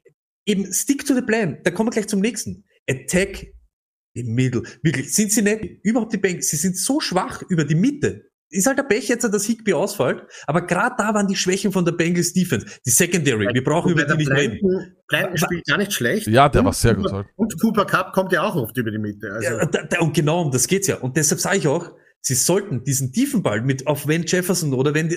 eben 0.44 0.70
stick 0.72 1.06
to 1.06 1.14
the 1.14 1.22
plan, 1.22 1.58
dann 1.64 1.72
kommen 1.72 1.88
wir 1.88 1.92
gleich 1.92 2.08
zum 2.08 2.20
nächsten. 2.20 2.64
Attack 2.88 3.46
im 4.14 4.34
Middle. 4.34 4.62
Wirklich, 4.82 5.08
Cincinnati, 5.08 5.80
überhaupt 5.82 6.12
die 6.12 6.18
Bengals, 6.18 6.48
sie 6.48 6.56
sind 6.56 6.76
so 6.76 7.00
schwach 7.00 7.42
über 7.48 7.64
die 7.64 7.74
Mitte. 7.74 8.27
Ist 8.50 8.66
halt 8.66 8.78
der 8.78 8.84
Pech 8.84 9.08
jetzt, 9.08 9.24
dass 9.24 9.44
Higby 9.44 9.74
ausfällt, 9.74 10.22
aber 10.46 10.62
gerade 10.66 10.94
da 10.96 11.12
waren 11.12 11.26
die 11.26 11.36
Schwächen 11.36 11.70
von 11.70 11.84
der 11.84 11.92
Bengals 11.92 12.32
Defense. 12.32 12.66
Die 12.86 12.90
Secondary, 12.90 13.46
wir 13.52 13.62
brauchen 13.62 13.92
über 13.92 14.04
die 14.04 14.16
nicht 14.16 14.30
der 14.30 14.36
reden. 14.38 14.58
Blanton, 14.60 14.94
Blanton 15.08 15.36
spielt 15.36 15.66
gar 15.66 15.76
nicht 15.78 15.92
schlecht. 15.92 16.26
Ja, 16.28 16.48
der 16.48 16.60
Und 16.62 16.66
war 16.66 16.72
sehr 16.72 16.94
gut. 16.94 17.04
Cooper- 17.06 17.16
halt. 17.16 17.26
Und 17.36 17.60
Cooper 17.60 17.84
Cup 17.84 18.12
kommt 18.12 18.32
ja 18.32 18.42
auch 18.42 18.56
oft 18.56 18.76
über 18.78 18.90
die 18.90 18.98
Mitte. 18.98 19.30
Also, 19.32 19.48
Ja, 19.50 19.66
da, 19.66 19.82
da, 19.82 20.00
und 20.00 20.14
genau 20.14 20.42
um 20.42 20.50
das 20.50 20.66
geht's 20.66 20.86
ja. 20.86 20.96
Und 20.96 21.16
deshalb 21.18 21.40
sage 21.40 21.58
ich 21.58 21.68
auch, 21.68 21.90
sie 22.20 22.34
sollten 22.34 22.84
diesen 22.84 23.12
tiefen 23.12 23.42
Ball 23.42 23.62
mit 23.62 23.86
auf 23.86 24.08
Van 24.08 24.24
Jefferson 24.26 24.72
oder 24.74 24.92
wenn 24.92 25.08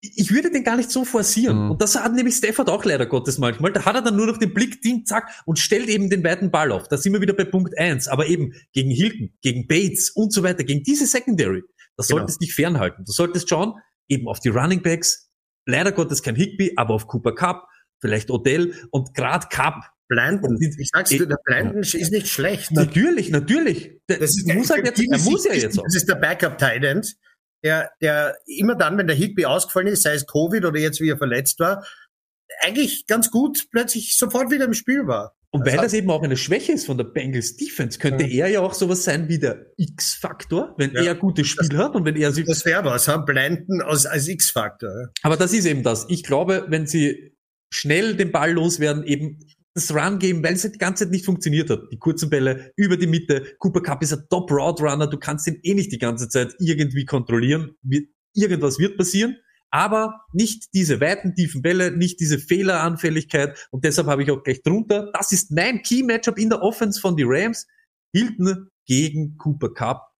ich 0.00 0.30
würde 0.32 0.50
den 0.50 0.64
gar 0.64 0.76
nicht 0.76 0.90
so 0.90 1.04
forcieren. 1.04 1.64
Mhm. 1.64 1.70
Und 1.72 1.82
das 1.82 1.96
hat 2.02 2.12
nämlich 2.14 2.36
Stafford 2.36 2.70
auch 2.70 2.84
leider 2.84 3.06
Gottes 3.06 3.38
manchmal. 3.38 3.72
Da 3.72 3.84
hat 3.84 3.94
er 3.96 4.02
dann 4.02 4.16
nur 4.16 4.26
noch 4.26 4.38
den 4.38 4.54
Blick, 4.54 4.80
ding, 4.80 5.04
zack, 5.04 5.28
und 5.44 5.58
stellt 5.58 5.88
eben 5.88 6.08
den 6.08 6.22
weiten 6.24 6.50
Ball 6.50 6.72
auf. 6.72 6.88
Da 6.88 6.96
sind 6.96 7.12
wir 7.12 7.20
wieder 7.20 7.34
bei 7.34 7.44
Punkt 7.44 7.76
eins. 7.78 8.08
Aber 8.08 8.26
eben 8.26 8.52
gegen 8.72 8.90
Hilton, 8.90 9.32
gegen 9.42 9.66
Bates 9.66 10.10
und 10.10 10.32
so 10.32 10.42
weiter, 10.42 10.64
gegen 10.64 10.82
diese 10.82 11.06
Secondary, 11.06 11.62
da 11.96 12.04
Genau. 12.04 12.18
solltest 12.18 12.40
du 12.40 12.44
dich 12.46 12.54
fernhalten. 12.54 13.04
Du 13.04 13.12
solltest 13.12 13.48
schauen, 13.48 13.74
eben 14.08 14.28
auf 14.28 14.40
die 14.40 14.48
Running 14.50 14.82
Backs, 14.82 15.30
leider 15.66 15.92
Gottes 15.92 16.22
kein 16.22 16.36
Higby, 16.36 16.72
aber 16.76 16.94
auf 16.94 17.06
Cooper 17.06 17.34
Cup, 17.34 17.68
vielleicht 18.00 18.30
Odell 18.30 18.74
und 18.90 19.14
grad 19.14 19.50
Cup. 19.50 19.82
Blanton, 20.08 20.56
ich 20.60 20.88
sag's 20.92 21.10
dir, 21.10 21.26
der 21.26 21.38
Blanton 21.44 21.82
ist 21.82 21.94
nicht 21.94 22.28
schlecht. 22.28 22.70
Natürlich, 22.70 23.30
natürlich. 23.30 23.98
Der 24.08 24.18
Das 24.18 24.36
ist 24.36 24.46
muss 24.46 24.70
halt 24.70 24.86
jetzt, 24.86 25.00
er 25.00 25.18
muss 25.18 25.44
ja 25.44 25.52
jetzt 25.52 25.78
auch. 25.78 25.82
Das 25.82 25.96
ist 25.96 26.08
der 26.08 26.14
Backup 26.14 26.58
Tight 26.58 26.84
End, 26.84 27.16
der, 27.64 27.90
der 28.00 28.36
immer 28.46 28.76
dann, 28.76 28.96
wenn 28.98 29.08
der 29.08 29.16
Higby 29.16 29.46
ausgefallen 29.46 29.88
ist, 29.88 30.02
sei 30.04 30.14
es 30.14 30.26
Covid 30.26 30.64
oder 30.64 30.78
jetzt 30.78 31.00
wie 31.00 31.10
er 31.10 31.18
verletzt 31.18 31.58
war, 31.58 31.84
eigentlich 32.62 33.06
ganz 33.06 33.30
gut 33.32 33.66
plötzlich 33.72 34.16
sofort 34.16 34.52
wieder 34.52 34.66
im 34.66 34.74
Spiel 34.74 35.08
war. 35.08 35.35
Und 35.50 35.64
weil 35.66 35.76
das 35.76 35.94
eben 35.94 36.10
auch 36.10 36.22
eine 36.22 36.36
Schwäche 36.36 36.72
ist 36.72 36.86
von 36.86 36.98
der 36.98 37.04
Bengals 37.04 37.56
Defense, 37.56 37.98
könnte 37.98 38.24
er 38.24 38.48
ja 38.48 38.60
auch 38.60 38.74
sowas 38.74 39.04
sein 39.04 39.28
wie 39.28 39.38
der 39.38 39.66
X-Faktor, 39.76 40.74
wenn 40.76 40.92
Ja. 40.92 41.02
er 41.02 41.14
gutes 41.14 41.46
Spiel 41.46 41.76
hat 41.78 41.94
und 41.94 42.04
wenn 42.04 42.16
er 42.16 42.32
sich. 42.32 42.44
Das 42.46 42.64
wäre 42.64 42.84
was, 42.84 43.08
haben 43.08 43.24
Blanton 43.24 43.80
als, 43.82 44.06
als 44.06 44.28
X-Faktor. 44.28 45.08
Aber 45.22 45.36
das 45.36 45.52
ist 45.52 45.64
eben 45.64 45.82
das. 45.82 46.06
Ich 46.08 46.22
glaube, 46.24 46.66
wenn 46.68 46.86
sie 46.86 47.34
schnell 47.72 48.16
den 48.16 48.32
Ball 48.32 48.52
loswerden, 48.52 49.04
eben 49.04 49.38
das 49.74 49.94
Run 49.94 50.18
geben, 50.18 50.42
weil 50.42 50.54
es 50.54 50.62
die 50.62 50.78
ganze 50.78 51.04
Zeit 51.04 51.12
nicht 51.12 51.24
funktioniert 51.26 51.68
hat. 51.70 51.82
Die 51.92 51.98
kurzen 51.98 52.30
Bälle 52.30 52.72
über 52.76 52.96
die 52.96 53.06
Mitte. 53.06 53.44
Cooper 53.58 53.82
Cup 53.82 54.02
ist 54.02 54.12
ein 54.14 54.24
Top 54.30 54.50
Route 54.50 54.82
Runner. 54.82 55.06
Du 55.06 55.18
kannst 55.18 55.46
ihn 55.46 55.58
eh 55.62 55.74
nicht 55.74 55.92
die 55.92 55.98
ganze 55.98 56.28
Zeit 56.28 56.54
irgendwie 56.58 57.04
kontrollieren. 57.04 57.76
Irgendwas 58.34 58.78
wird 58.78 58.96
passieren. 58.96 59.36
Aber 59.72 60.20
nicht 60.32 60.72
diese 60.74 61.00
weiten, 61.00 61.34
tiefen 61.34 61.60
Bälle, 61.62 61.90
nicht 61.90 62.20
diese 62.20 62.38
Fehleranfälligkeit. 62.38 63.68
Und 63.70 63.84
deshalb 63.84 64.06
habe 64.06 64.22
ich 64.22 64.30
auch 64.30 64.42
gleich 64.42 64.62
drunter. 64.62 65.10
Das 65.12 65.32
ist 65.32 65.50
mein 65.50 65.82
Key-Matchup 65.82 66.38
in 66.38 66.48
der 66.50 66.62
Offense 66.62 67.00
von 67.00 67.16
die 67.16 67.24
Rams. 67.26 67.66
Hilton 68.14 68.68
gegen 68.86 69.36
Cooper 69.36 69.74
Cup. 69.74 70.12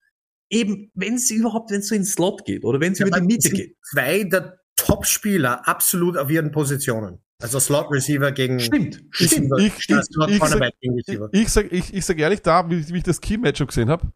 Eben, 0.50 0.90
wenn 0.94 1.14
es 1.14 1.30
überhaupt, 1.30 1.70
wenn 1.70 1.80
es 1.80 1.88
so 1.88 1.94
in 1.94 2.02
den 2.02 2.06
Slot 2.06 2.44
geht 2.44 2.64
oder 2.64 2.80
wenn 2.80 2.92
es 2.92 3.00
über 3.00 3.18
die 3.20 3.26
Mitte 3.26 3.50
geht. 3.50 3.76
Zwei 3.82 4.24
der 4.24 4.58
Top-Spieler 4.76 5.66
absolut 5.66 6.16
auf 6.16 6.30
ihren 6.30 6.50
Positionen. 6.52 7.18
Also 7.42 7.58
Slot 7.60 7.90
Receiver 7.90 8.32
gegen 8.32 8.60
Stimmt, 8.60 9.02
Ich- 9.18 9.30
stimmt. 9.30 9.52
ich- 9.58 9.72
Slot 9.74 10.30
ich- 10.30 10.36
Ich, 10.36 10.90
Receiver. 10.90 11.28
ich 11.32 11.48
sag, 11.48 11.72
ich, 11.72 11.92
ich 11.94 12.04
sag 12.04 12.18
ehrlich, 12.18 12.42
da, 12.42 12.68
wie, 12.70 12.86
wie 12.88 12.98
ich 12.98 13.02
das 13.04 13.20
Key-Matchup 13.20 13.68
gesehen 13.68 13.88
habe, 13.90 14.10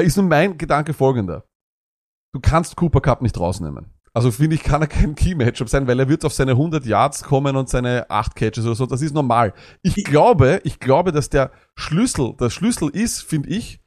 ist 0.00 0.16
nun 0.16 0.28
mein 0.28 0.56
Gedanke 0.58 0.92
folgender. 0.92 1.44
Du 2.32 2.40
kannst 2.40 2.76
Cooper 2.76 3.00
Cup 3.00 3.22
nicht 3.22 3.38
rausnehmen. 3.38 3.86
Also 4.14 4.30
finde 4.30 4.56
ich, 4.56 4.62
kann 4.62 4.80
er 4.82 4.88
kein 4.88 5.14
Key-Matchup 5.14 5.68
sein, 5.68 5.86
weil 5.86 5.98
er 6.00 6.08
wird 6.08 6.24
auf 6.24 6.32
seine 6.32 6.52
100 6.52 6.84
Yards 6.86 7.22
kommen 7.24 7.56
und 7.56 7.68
seine 7.68 8.08
8 8.10 8.34
Catches 8.34 8.64
oder 8.64 8.74
so. 8.74 8.86
Das 8.86 9.02
ist 9.02 9.14
normal. 9.14 9.54
Ich 9.82 9.94
glaube, 10.04 10.60
ich 10.64 10.80
glaube, 10.80 11.12
dass 11.12 11.28
der 11.30 11.50
Schlüssel, 11.74 12.34
der 12.40 12.50
Schlüssel 12.50 12.88
ist, 12.90 13.22
finde 13.22 13.50
ich, 13.50 13.80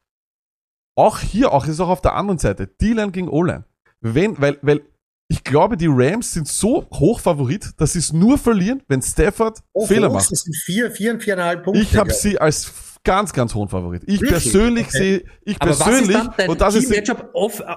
auch 0.96 1.20
hier, 1.20 1.52
auch 1.52 1.66
ist 1.68 1.80
auch 1.80 1.90
auf 1.90 2.02
der 2.02 2.16
anderen 2.16 2.38
Seite, 2.38 2.68
D-Line 2.68 3.12
gegen 3.12 3.30
O-Line. 3.30 3.66
Wenn, 4.02 4.40
weil, 4.42 4.58
weil 4.62 4.82
ich 5.28 5.44
glaube, 5.44 5.78
die 5.78 5.88
Rams 5.90 6.34
sind 6.34 6.48
so 6.48 6.86
hoch 6.94 7.22
Favorit, 7.22 7.72
dass 7.78 7.94
sie 7.94 8.00
es 8.00 8.12
nur 8.12 8.38
verlieren, 8.38 8.84
wenn 8.88 9.02
Stafford 9.02 9.60
Oh, 9.74 9.86
Fehler 9.86 10.10
macht. 10.10 10.32
Das 10.32 10.42
sind 10.42 10.56
vier, 10.56 10.92
vier 10.92 11.14
und 11.14 11.24
viereinhalb 11.24 11.64
Punkte. 11.64 11.82
Ich 11.82 11.96
habe 11.96 12.12
sie 12.12 12.38
als 12.38 12.72
ganz, 13.04 13.32
ganz 13.32 13.56
hohen 13.56 13.70
Favorit. 13.70 14.04
Ich 14.06 14.22
Wirklich? 14.22 14.44
persönlich 14.44 14.88
Okay. 14.88 14.98
sehe, 14.98 15.24
ich 15.44 15.62
Aber 15.62 15.74
persönlich, 15.74 16.18
und 16.48 16.62
das 16.62 16.76
ist 16.76 16.92
äh, 16.92 17.76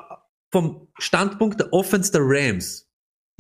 vom 0.55 0.87
Standpunkt 0.99 1.59
der 1.59 1.73
Offense 1.73 2.13
der 2.13 2.21
Rams? 2.23 2.89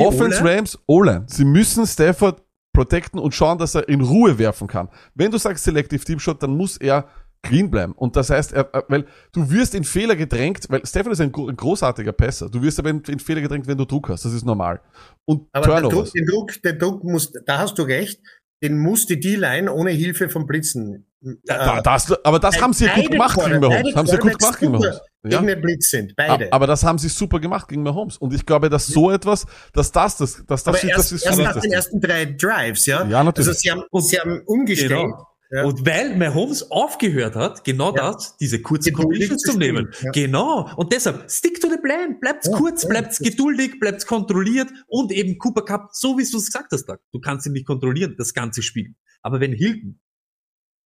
Die 0.00 0.04
Offense 0.04 0.40
O-Line? 0.42 0.56
Rams, 0.56 0.78
O-Line. 0.88 1.26
Sie 1.28 1.44
müssen 1.44 1.86
Stafford 1.86 2.42
protecten 2.74 3.20
und 3.20 3.32
schauen, 3.32 3.56
dass 3.56 3.76
er 3.76 3.88
in 3.88 4.00
Ruhe 4.00 4.36
werfen 4.36 4.66
kann. 4.66 4.88
Wenn 5.14 5.30
du 5.30 5.38
sagst 5.38 5.62
Selective 5.62 6.04
Team 6.04 6.18
Shot, 6.18 6.42
dann 6.42 6.56
muss 6.56 6.76
er 6.76 7.08
clean 7.44 7.70
bleiben. 7.70 7.92
Und 7.92 8.16
das 8.16 8.30
heißt, 8.30 8.52
er, 8.52 8.68
weil 8.88 9.06
du 9.32 9.48
wirst 9.48 9.76
in 9.76 9.84
Fehler 9.84 10.16
gedrängt, 10.16 10.66
weil 10.70 10.84
Stafford 10.84 11.12
ist 11.12 11.20
ein, 11.20 11.32
ein 11.32 11.56
großartiger 11.56 12.12
Passer. 12.12 12.50
Du 12.50 12.60
wirst 12.62 12.80
aber 12.80 12.90
in, 12.90 13.00
in 13.06 13.20
Fehler 13.20 13.42
gedrängt, 13.42 13.68
wenn 13.68 13.78
du 13.78 13.84
Druck 13.84 14.08
hast. 14.08 14.24
Das 14.24 14.32
ist 14.32 14.44
normal. 14.44 14.80
Und 15.24 15.46
Aber 15.52 15.66
der 15.66 15.80
Druck, 15.82 15.90
Turnovers. 15.90 16.12
den 16.12 16.26
Druck, 16.26 16.62
der 16.62 16.72
Druck 16.72 17.04
muss, 17.04 17.32
da 17.46 17.58
hast 17.58 17.78
du 17.78 17.82
recht, 17.82 18.20
den 18.60 18.78
muss 18.78 19.06
die 19.06 19.20
D-Line 19.20 19.72
ohne 19.72 19.92
Hilfe 19.92 20.28
von 20.28 20.46
Blitzen. 20.46 21.06
Da, 21.44 21.80
das, 21.80 22.12
aber 22.24 22.38
das 22.38 22.60
haben 22.60 22.72
sie 22.72 22.84
gut 22.86 22.94
beide 22.96 23.08
gemacht 23.08 23.38
gegen 23.42 23.60
Mahomes. 23.60 23.94
Haben 23.96 24.06
sie 24.06 24.18
gut 24.18 24.20
Quarterbacks 24.38 24.38
gemacht 24.38 24.58
gegen 24.60 24.72
Mahomes. 24.72 25.00
Ja. 25.24 25.30
Gegen 25.40 25.46
den 25.46 25.60
Blitz 25.62 25.90
sind, 25.90 26.12
A- 26.12 26.14
beide. 26.36 26.52
Aber 26.52 26.66
das 26.66 26.84
haben 26.84 26.98
sie 26.98 27.08
super 27.08 27.40
gemacht 27.40 27.66
gegen 27.68 27.82
Mahomes. 27.82 28.18
Und 28.18 28.34
ich 28.34 28.44
glaube, 28.44 28.68
dass 28.68 28.86
so 28.86 29.10
etwas, 29.10 29.46
dass 29.72 29.90
das, 29.90 30.16
das, 30.18 30.44
dass 30.46 30.64
das, 30.64 30.66
Aber 30.66 30.76
das, 30.76 30.84
erst, 30.84 31.12
ist 31.12 31.22
erst 31.24 31.38
nach 31.38 31.54
das 31.54 31.62
den 31.62 31.72
ersten 31.72 32.00
drei 32.00 32.26
Drives, 32.26 32.84
ja? 32.86 33.04
Ja, 33.06 33.24
natürlich. 33.24 33.48
Also 33.48 33.58
sie 33.60 33.70
haben, 33.70 33.84
sie 34.00 34.18
haben 34.20 34.42
umgestellt. 34.44 34.90
Genau. 34.90 35.26
Ja. 35.50 35.64
Und 35.64 35.86
weil 35.86 36.16
Mahomes 36.16 36.70
aufgehört 36.70 37.36
hat, 37.36 37.64
genau 37.64 37.94
Ja. 37.94 38.12
das, 38.12 38.36
diese 38.38 38.60
kurzen 38.60 38.92
Geduldig 38.94 39.28
Completions 39.28 39.42
zu 39.42 39.56
nehmen. 39.56 39.90
ja. 40.02 40.10
Genau. 40.10 40.68
Und 40.76 40.92
deshalb, 40.92 41.30
stick 41.30 41.60
to 41.60 41.68
the 41.70 41.76
plan. 41.78 42.18
Bleibt's 42.20 42.48
Ja, 42.50 42.56
kurz, 42.58 42.82
ja, 42.82 42.88
bleibt's 42.88 43.18
das- 43.18 43.28
geduldig, 43.30 43.78
bleibt's 43.78 44.04
kontrolliert 44.06 44.68
und 44.88 45.12
eben 45.12 45.38
Cooper 45.38 45.62
Cup, 45.64 45.88
so 45.92 46.18
wie 46.18 46.28
du 46.28 46.36
es 46.38 46.46
gesagt 46.46 46.72
hast, 46.72 46.86
Doug. 46.86 46.98
Du 47.12 47.20
kannst 47.20 47.46
ihn 47.46 47.52
nicht 47.52 47.66
kontrollieren, 47.66 48.14
das 48.18 48.34
ganze 48.34 48.62
Spiel. 48.62 48.94
Aber 49.22 49.38
wenn 49.40 49.52
Hilton, 49.52 50.00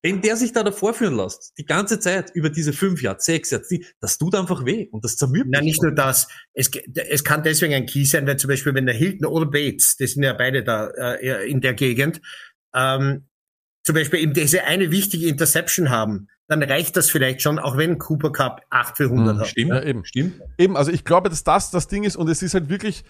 wenn 0.02 0.20
der 0.22 0.36
sich 0.36 0.52
da 0.52 0.62
davor 0.62 0.94
führen 0.94 1.16
lässt, 1.16 1.52
die 1.58 1.64
ganze 1.64 1.98
Zeit 1.98 2.30
über 2.34 2.50
diese 2.50 2.72
fünf 2.72 3.02
Jahre, 3.02 3.18
sechs 3.20 3.50
Jahre, 3.50 3.64
das 4.00 4.16
tut 4.18 4.34
einfach 4.36 4.64
weh 4.64 4.86
und 4.92 5.04
das 5.04 5.16
zermürbt 5.16 5.50
Nein, 5.50 5.62
dich. 5.64 5.72
nicht 5.72 5.82
nur 5.82 5.92
das. 5.92 6.28
Es, 6.54 6.70
es 6.94 7.24
kann 7.24 7.42
deswegen 7.42 7.74
ein 7.74 7.86
Key 7.86 8.04
sein, 8.04 8.26
weil 8.26 8.36
zum 8.36 8.48
Beispiel, 8.48 8.74
wenn 8.74 8.86
der 8.86 8.94
Hilton 8.94 9.26
oder 9.26 9.46
Bates, 9.46 9.96
das 9.96 10.12
sind 10.12 10.22
ja 10.22 10.32
beide 10.34 10.62
da 10.62 10.86
äh, 10.88 11.50
in 11.50 11.60
der 11.60 11.74
Gegend, 11.74 12.20
ähm, 12.74 13.26
zum 13.84 13.94
Beispiel 13.94 14.20
eben 14.20 14.34
diese 14.34 14.64
eine 14.64 14.90
wichtige 14.90 15.26
Interception 15.26 15.88
haben, 15.90 16.28
dann 16.46 16.62
reicht 16.62 16.96
das 16.96 17.10
vielleicht 17.10 17.42
schon, 17.42 17.58
auch 17.58 17.76
wenn 17.76 17.98
Cooper 17.98 18.32
Cup 18.32 18.62
8 18.70 18.96
für 18.96 19.04
100 19.04 19.34
Mhm, 19.36 19.40
hat. 19.40 19.46
Stimmt, 19.48 19.70
Ja, 19.70 19.82
eben. 19.82 20.04
stimmt. 20.04 20.40
Eben, 20.58 20.76
also 20.76 20.90
ich 20.92 21.04
glaube, 21.04 21.28
dass 21.28 21.42
das 21.44 21.70
das 21.70 21.88
Ding 21.88 22.04
ist 22.04 22.16
und 22.16 22.28
es 22.28 22.42
ist 22.42 22.54
halt 22.54 22.68
wirklich, 22.68 23.04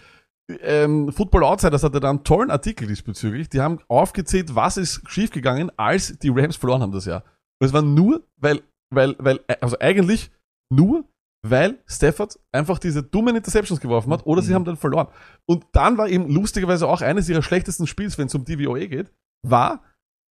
ähm, 0.61 1.11
Football 1.11 1.43
Outsiders 1.43 1.83
hatte 1.83 1.99
da 1.99 2.09
einen 2.09 2.23
tollen 2.23 2.51
Artikel 2.51 2.87
diesbezüglich. 2.87 3.49
Die 3.49 3.61
haben 3.61 3.79
aufgezählt, 3.87 4.55
was 4.55 4.77
ist 4.77 5.01
schiefgegangen, 5.09 5.71
als 5.77 6.17
die 6.19 6.29
Rams 6.29 6.55
verloren 6.55 6.81
haben 6.81 6.91
das 6.91 7.05
Jahr. 7.05 7.23
Und 7.59 7.67
es 7.67 7.73
war 7.73 7.81
nur, 7.81 8.25
weil, 8.37 8.61
weil, 8.93 9.15
weil, 9.19 9.39
also 9.61 9.77
eigentlich 9.79 10.31
nur, 10.71 11.05
weil 11.45 11.79
Stafford 11.85 12.39
einfach 12.51 12.79
diese 12.79 13.03
dummen 13.03 13.35
Interceptions 13.35 13.79
geworfen 13.79 14.11
hat 14.11 14.25
oder 14.25 14.41
sie 14.41 14.53
haben 14.53 14.65
dann 14.65 14.77
verloren. 14.77 15.07
Und 15.45 15.65
dann 15.71 15.97
war 15.97 16.09
eben 16.09 16.29
lustigerweise 16.29 16.87
auch 16.87 17.01
eines 17.01 17.29
ihrer 17.29 17.41
schlechtesten 17.41 17.87
Spiels, 17.87 18.17
wenn 18.17 18.27
es 18.27 18.35
um 18.35 18.43
DVOE 18.43 18.87
geht, 18.87 19.11
war 19.47 19.83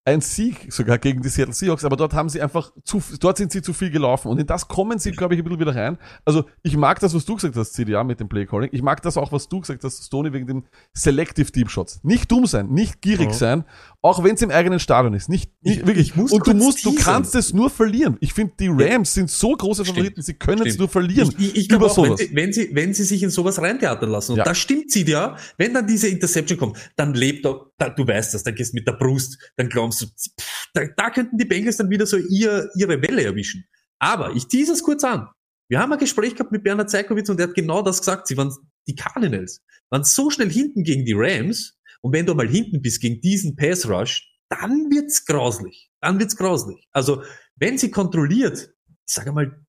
ein 0.08 0.20
Sieg 0.20 0.72
sogar 0.72 0.98
gegen 0.98 1.22
die 1.22 1.28
Seattle 1.28 1.54
Seahawks, 1.54 1.84
aber 1.84 1.96
dort 1.96 2.14
haben 2.14 2.28
sie 2.28 2.40
einfach 2.40 2.72
zu, 2.84 3.02
dort 3.20 3.36
sind 3.38 3.52
sie 3.52 3.62
zu 3.62 3.72
viel 3.72 3.90
gelaufen 3.90 4.28
und 4.28 4.38
in 4.40 4.46
das 4.46 4.66
kommen 4.68 4.98
sie, 4.98 5.12
glaube 5.12 5.34
ich, 5.34 5.40
ein 5.40 5.44
bisschen 5.44 5.60
wieder 5.60 5.74
rein. 5.74 5.98
Also 6.24 6.44
ich 6.62 6.76
mag 6.76 6.98
das, 7.00 7.14
was 7.14 7.24
du 7.24 7.34
gesagt 7.36 7.54
hast, 7.56 7.72
CDA 7.74 8.02
mit 8.04 8.20
dem 8.20 8.28
Play 8.28 8.46
Calling. 8.46 8.70
Ich 8.72 8.82
mag 8.82 9.02
das 9.02 9.16
auch, 9.16 9.32
was 9.32 9.48
du 9.48 9.60
gesagt 9.60 9.84
hast, 9.84 10.04
Stoney, 10.04 10.32
wegen 10.32 10.46
den 10.46 10.64
Selective 10.92 11.50
Deep 11.52 11.70
Shots. 11.70 12.00
Nicht 12.02 12.30
dumm 12.32 12.46
sein, 12.46 12.68
nicht 12.70 13.00
gierig 13.00 13.28
Ja. 13.28 13.32
sein, 13.34 13.64
auch 14.02 14.22
wenn 14.24 14.34
es 14.34 14.42
im 14.42 14.50
eigenen 14.50 14.80
Stadion 14.80 15.14
ist. 15.14 15.28
Nicht, 15.28 15.50
nicht 15.62 15.80
Ich- 15.80 15.86
wirklich. 15.86 16.08
ich 16.10 16.16
muss 16.16 16.32
und 16.32 16.46
du 16.46 16.54
musst, 16.54 16.84
du 16.84 16.90
teasern. 16.90 17.04
kannst 17.14 17.34
es 17.34 17.52
nur 17.52 17.70
verlieren. 17.70 18.16
Ich 18.20 18.32
finde, 18.32 18.54
die 18.58 18.68
Rams 18.68 19.14
sind 19.14 19.30
so 19.30 19.52
große 19.52 19.84
Stimmt. 19.84 19.98
Favoriten, 19.98 20.22
sie 20.22 20.34
können 20.34 20.62
es 20.62 20.68
Stimmt. 20.74 20.78
nur 20.80 20.88
verlieren. 20.88 21.34
Ich, 21.38 21.56
ich, 21.56 21.70
über 21.70 21.86
auch, 21.86 21.96
wenn 21.98 22.04
sowas. 22.06 22.20
sie, 22.20 22.30
wenn, 22.34 22.52
sie, 22.52 22.70
wenn 22.72 22.94
sie 22.94 23.04
sich 23.04 23.22
in 23.22 23.30
sowas 23.30 23.60
reintheatern 23.60 24.10
lassen, 24.10 24.32
und 24.32 24.38
Ja. 24.38 24.44
da 24.44 24.54
stimmt 24.54 24.90
sie 24.90 25.04
ja, 25.06 25.36
wenn 25.56 25.74
dann 25.74 25.86
diese 25.86 26.08
Interception 26.08 26.58
kommt, 26.58 26.76
dann 26.96 27.14
lebt 27.14 27.46
er, 27.46 27.66
da, 27.78 27.88
du 27.88 28.06
weißt 28.06 28.34
das, 28.34 28.42
dann 28.42 28.54
gehst 28.54 28.72
du 28.72 28.76
mit 28.76 28.86
der 28.86 28.92
Brust, 28.92 29.38
dann 29.56 29.68
glaubst 29.68 30.02
du, 30.02 30.06
pff, 30.06 30.68
da, 30.74 30.84
da 30.96 31.10
könnten 31.10 31.38
die 31.38 31.44
Bengals 31.44 31.76
dann 31.76 31.90
wieder 31.90 32.06
so 32.06 32.16
ihr, 32.16 32.68
ihre 32.76 33.00
Welle 33.00 33.22
erwischen. 33.22 33.64
Aber 33.98 34.34
ich 34.34 34.48
tease 34.48 34.72
es 34.72 34.82
kurz 34.82 35.04
an. 35.04 35.28
Wir 35.70 35.80
haben 35.80 35.92
ein 35.92 35.98
Gespräch 35.98 36.34
gehabt 36.34 36.52
mit 36.52 36.64
Bernhard 36.64 36.90
Zeikowitz 36.90 37.28
und 37.28 37.38
der 37.38 37.48
hat 37.48 37.54
genau 37.54 37.82
das 37.82 37.98
gesagt. 37.98 38.26
Sie 38.26 38.36
waren 38.36 38.52
die 38.86 38.94
Cardinals, 38.94 39.62
waren 39.90 40.04
so 40.04 40.30
schnell 40.30 40.50
hinten 40.50 40.82
gegen 40.82 41.04
die 41.04 41.14
Rams 41.14 41.78
und 42.00 42.12
wenn 42.12 42.26
du 42.26 42.34
mal 42.34 42.48
hinten 42.48 42.80
bist 42.80 43.00
gegen 43.00 43.20
diesen 43.20 43.56
Pass 43.56 43.88
Rush, 43.88 44.26
dann 44.48 44.90
wird's 44.90 45.24
grauslich. 45.26 45.90
Dann 46.00 46.18
wird's 46.18 46.36
grauslich. 46.36 46.88
Also, 46.92 47.22
wenn 47.56 47.76
sie 47.76 47.90
kontrolliert, 47.90 48.72
ich 48.88 49.14
sage 49.14 49.32
mal, 49.32 49.64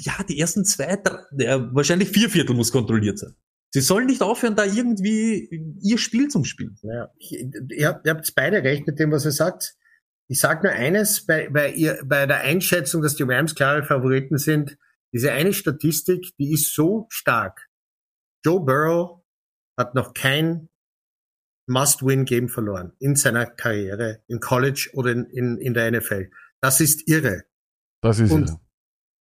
ja, 0.00 0.22
die 0.28 0.40
ersten 0.40 0.64
zwei, 0.64 0.96
drei, 0.96 1.20
ja, 1.38 1.72
wahrscheinlich 1.74 2.08
vier 2.08 2.28
Viertel 2.28 2.56
muss 2.56 2.72
kontrolliert 2.72 3.18
sein. 3.18 3.34
Sie 3.74 3.80
sollen 3.80 4.06
nicht 4.06 4.22
aufhören, 4.22 4.54
da 4.54 4.64
irgendwie 4.64 5.48
ihr 5.82 5.98
Spiel 5.98 6.28
zum 6.28 6.44
Spielen. 6.44 6.78
Ja, 6.82 7.10
ich, 7.18 7.32
ihr, 7.32 7.88
habt, 7.88 8.06
ihr 8.06 8.14
habt 8.14 8.32
beide 8.36 8.62
recht 8.62 8.86
mit 8.86 9.00
dem, 9.00 9.10
was 9.10 9.24
ihr 9.24 9.32
sagt. 9.32 9.74
Ich 10.28 10.38
sage 10.38 10.62
nur 10.68 10.70
eines, 10.72 11.26
bei, 11.26 11.48
bei, 11.50 11.72
ihr, 11.72 12.00
bei 12.04 12.24
der 12.26 12.42
Einschätzung, 12.42 13.02
dass 13.02 13.16
die 13.16 13.24
Rams 13.24 13.56
klare 13.56 13.82
Favoriten 13.82 14.38
sind, 14.38 14.78
diese 15.12 15.32
eine 15.32 15.52
Statistik, 15.52 16.36
die 16.38 16.52
ist 16.52 16.72
so 16.72 17.06
stark. 17.08 17.66
Joe 18.46 18.60
Burrow 18.64 19.24
hat 19.76 19.96
noch 19.96 20.14
kein 20.14 20.68
Must-Win-Game 21.66 22.48
verloren 22.48 22.92
in 23.00 23.16
seiner 23.16 23.44
Karriere, 23.44 24.22
im 24.28 24.38
College 24.38 24.90
oder 24.92 25.10
in, 25.10 25.24
in, 25.30 25.56
in 25.58 25.74
der 25.74 25.90
NFL. 25.90 26.30
Das 26.60 26.80
ist 26.80 27.08
irre. 27.08 27.42
Das 28.02 28.20
ist 28.20 28.30
Und- 28.30 28.50
ja. 28.50 28.60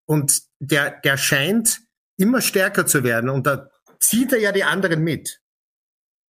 Und 0.06 0.44
der, 0.60 1.00
der 1.02 1.18
scheint 1.18 1.80
immer 2.18 2.40
stärker 2.42 2.86
zu 2.86 3.04
werden 3.04 3.32
und 3.32 3.48
da 3.48 3.72
zieht 4.04 4.34
er 4.34 4.40
ja 4.40 4.52
die 4.52 4.64
anderen 4.64 5.04
mit. 5.04 5.40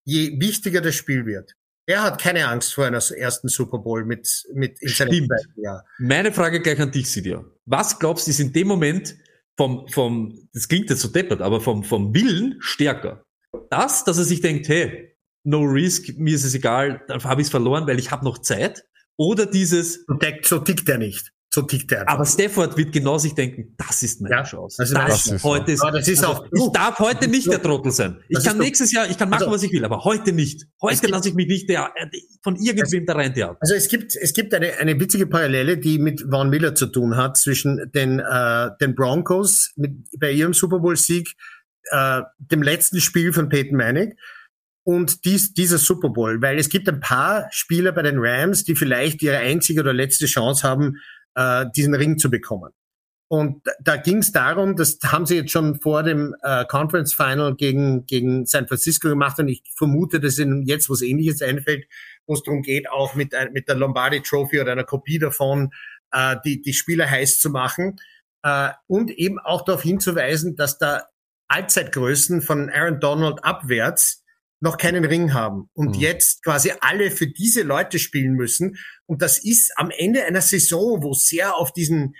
Je 0.05 0.39
wichtiger 0.39 0.81
das 0.81 0.95
Spiel 0.95 1.25
wird. 1.25 1.55
Er 1.85 2.03
hat 2.03 2.21
keine 2.21 2.47
Angst 2.47 2.73
vor 2.73 2.85
einer 2.85 2.97
ersten 2.97 3.49
Super 3.49 3.79
Bowl 3.79 4.05
mit, 4.05 4.45
mit 4.53 4.81
in 4.81 4.89
seinem 4.89 5.27
Jahr. 5.57 5.85
Meine 5.99 6.31
Frage 6.31 6.61
gleich 6.61 6.79
an 6.79 6.91
dich, 6.91 7.11
Sidia. 7.11 7.43
Was 7.65 7.99
glaubst 7.99 8.27
du, 8.27 8.31
ist 8.31 8.39
in 8.39 8.53
dem 8.53 8.67
Moment 8.67 9.15
vom, 9.57 9.87
vom, 9.89 10.47
das 10.53 10.67
klingt 10.67 10.89
jetzt 10.89 11.01
so 11.01 11.09
deppert, 11.09 11.41
aber 11.41 11.59
vom, 11.59 11.83
vom 11.83 12.13
Willen 12.13 12.55
stärker? 12.59 13.25
Das, 13.69 14.05
dass 14.05 14.17
er 14.17 14.23
sich 14.23 14.39
denkt, 14.39 14.67
hey, 14.69 15.15
no 15.43 15.61
risk, 15.63 16.17
mir 16.17 16.35
ist 16.35 16.45
es 16.45 16.55
egal, 16.55 17.03
dann 17.07 17.21
habe 17.23 17.41
ich 17.41 17.47
es 17.47 17.51
verloren, 17.51 17.85
weil 17.85 17.99
ich 17.99 18.11
habe 18.11 18.23
noch 18.23 18.37
Zeit. 18.39 18.85
Oder 19.17 19.45
dieses, 19.45 20.05
so 20.43 20.59
tickt 20.59 20.87
er 20.89 20.97
nicht. 20.97 21.33
So 21.53 21.61
tickt 21.61 21.91
er. 21.91 22.09
aber 22.09 22.25
Stafford 22.25 22.75
wird 22.77 22.91
genau 22.91 23.19
sich 23.19 23.35
denken, 23.35 23.75
das 23.77 24.01
ist 24.01 24.21
meine 24.21 24.33
Ja, 24.37 24.43
Chance. 24.43 24.77
das 24.79 24.89
ist 24.89 24.95
meine 24.95 25.09
das 25.09 25.23
Chance. 25.23 25.43
heute 25.43 25.71
ist, 25.73 25.83
das 25.83 26.07
ist 26.07 26.23
also, 26.23 26.45
ich 26.51 26.71
darf 26.73 26.97
heute 26.97 27.27
nicht 27.27 27.45
der 27.51 27.61
Trottel 27.61 27.91
sein. 27.91 28.17
Ich 28.27 28.37
Das 28.37 28.45
kann 28.45 28.57
nächstes 28.57 28.91
Jahr, 28.91 29.07
ich 29.07 29.19
kann 29.19 29.29
machen, 29.29 29.43
Also- 29.43 29.53
was 29.55 29.61
ich 29.61 29.71
will, 29.71 29.85
aber 29.85 30.03
heute 30.03 30.31
nicht. 30.31 30.65
Heute 30.81 31.05
lasse 31.07 31.29
ich 31.29 31.35
mich 31.35 31.47
nicht 31.47 31.69
der, 31.69 31.91
von 32.41 32.55
irgendwem 32.55 33.05
da 33.05 33.13
rein 33.13 33.35
theatern. 33.35 33.57
Also 33.59 33.75
es 33.75 33.87
gibt, 33.87 34.15
es 34.15 34.33
gibt 34.33 34.51
eine, 34.55 34.73
eine 34.79 34.99
witzige 34.99 35.27
Parallele, 35.27 35.77
die 35.77 35.99
mit 35.99 36.25
Von 36.27 36.49
Miller 36.49 36.73
zu 36.73 36.87
tun 36.87 37.17
hat, 37.17 37.37
zwischen 37.37 37.91
den, 37.93 38.17
äh, 38.19 38.69
den 38.81 38.95
Broncos 38.95 39.73
mit, 39.75 39.91
bei 40.19 40.31
ihrem 40.31 40.53
Super 40.55 40.79
Bowl-Sieg, 40.79 41.35
äh, 41.91 42.21
dem 42.39 42.63
letzten 42.63 42.99
Spiel 42.99 43.31
von 43.31 43.49
Peyton 43.49 43.77
Manning 43.77 44.15
und 44.85 45.23
dies, 45.23 45.53
dieser 45.53 45.77
Super 45.77 46.09
Bowl. 46.09 46.41
Weil 46.41 46.57
es 46.57 46.69
gibt 46.69 46.89
ein 46.89 46.99
paar 46.99 47.45
Spieler 47.51 47.91
bei 47.91 48.01
den 48.01 48.15
Rams, 48.17 48.63
die 48.63 48.75
vielleicht 48.75 49.21
ihre 49.21 49.37
einzige 49.37 49.81
oder 49.81 49.93
letzte 49.93 50.25
Chance 50.25 50.67
haben, 50.67 50.95
äh, 51.35 51.65
diesen 51.75 51.95
Ring 51.95 52.17
zu 52.17 52.29
bekommen. 52.29 52.71
Und 53.29 53.63
da- 53.79 53.95
ging 53.97 54.17
es 54.19 54.31
darum, 54.31 54.75
das 54.75 54.99
haben 55.05 55.25
sie 55.25 55.37
jetzt 55.37 55.51
schon 55.51 55.79
vor 55.81 56.03
dem 56.03 56.35
äh, 56.43 56.65
Conference 56.65 57.13
Final 57.13 57.55
gegen, 57.55 58.05
gegen 58.05 58.45
San 58.45 58.67
Francisco 58.67 59.09
gemacht 59.09 59.39
und 59.39 59.47
ich 59.47 59.63
vermute, 59.75 60.19
dass 60.19 60.37
ihnen 60.37 60.63
jetzt 60.63 60.89
was 60.89 61.01
ähnliches 61.01 61.41
einfällt, 61.41 61.87
wo 62.27 62.33
es 62.35 62.43
darum 62.43 62.61
geht, 62.61 62.89
auch 62.89 63.15
mit, 63.15 63.33
ein- 63.33 63.51
mit 63.53 63.67
der 63.67 63.75
Lombardi 63.75 64.21
Trophy 64.21 64.61
oder 64.61 64.73
einer 64.73 64.83
Kopie 64.83 65.17
davon 65.19 65.71
äh, 66.11 66.35
die, 66.45 66.61
die 66.61 66.73
Spieler 66.73 67.09
heiß 67.09 67.39
zu 67.39 67.49
machen 67.49 67.95
äh, 68.43 68.69
und 68.87 69.09
eben 69.09 69.39
auch 69.39 69.63
darauf 69.63 69.81
hinzuweisen, 69.81 70.55
dass 70.55 70.77
da 70.77 71.07
Allzeitgrößen 71.47 72.41
von 72.41 72.69
Aaron 72.69 72.99
Donald 72.99 73.43
abwärts 73.43 74.22
noch 74.63 74.77
keinen 74.77 75.03
Ring 75.03 75.33
haben 75.33 75.69
und 75.73 75.95
Mhm. 75.97 76.01
jetzt 76.01 76.41
quasi 76.43 76.71
alle 76.79 77.11
für 77.11 77.27
diese 77.27 77.63
Leute 77.63 77.99
spielen 77.99 78.33
müssen. 78.33 78.77
Und 79.05 79.21
das 79.21 79.37
ist 79.43 79.73
am 79.75 79.91
Ende 79.91 80.23
einer 80.23 80.41
Saison, 80.41 81.03
wo 81.03 81.13
sehr 81.13 81.57
auf 81.57 81.73
diesen 81.73 82.15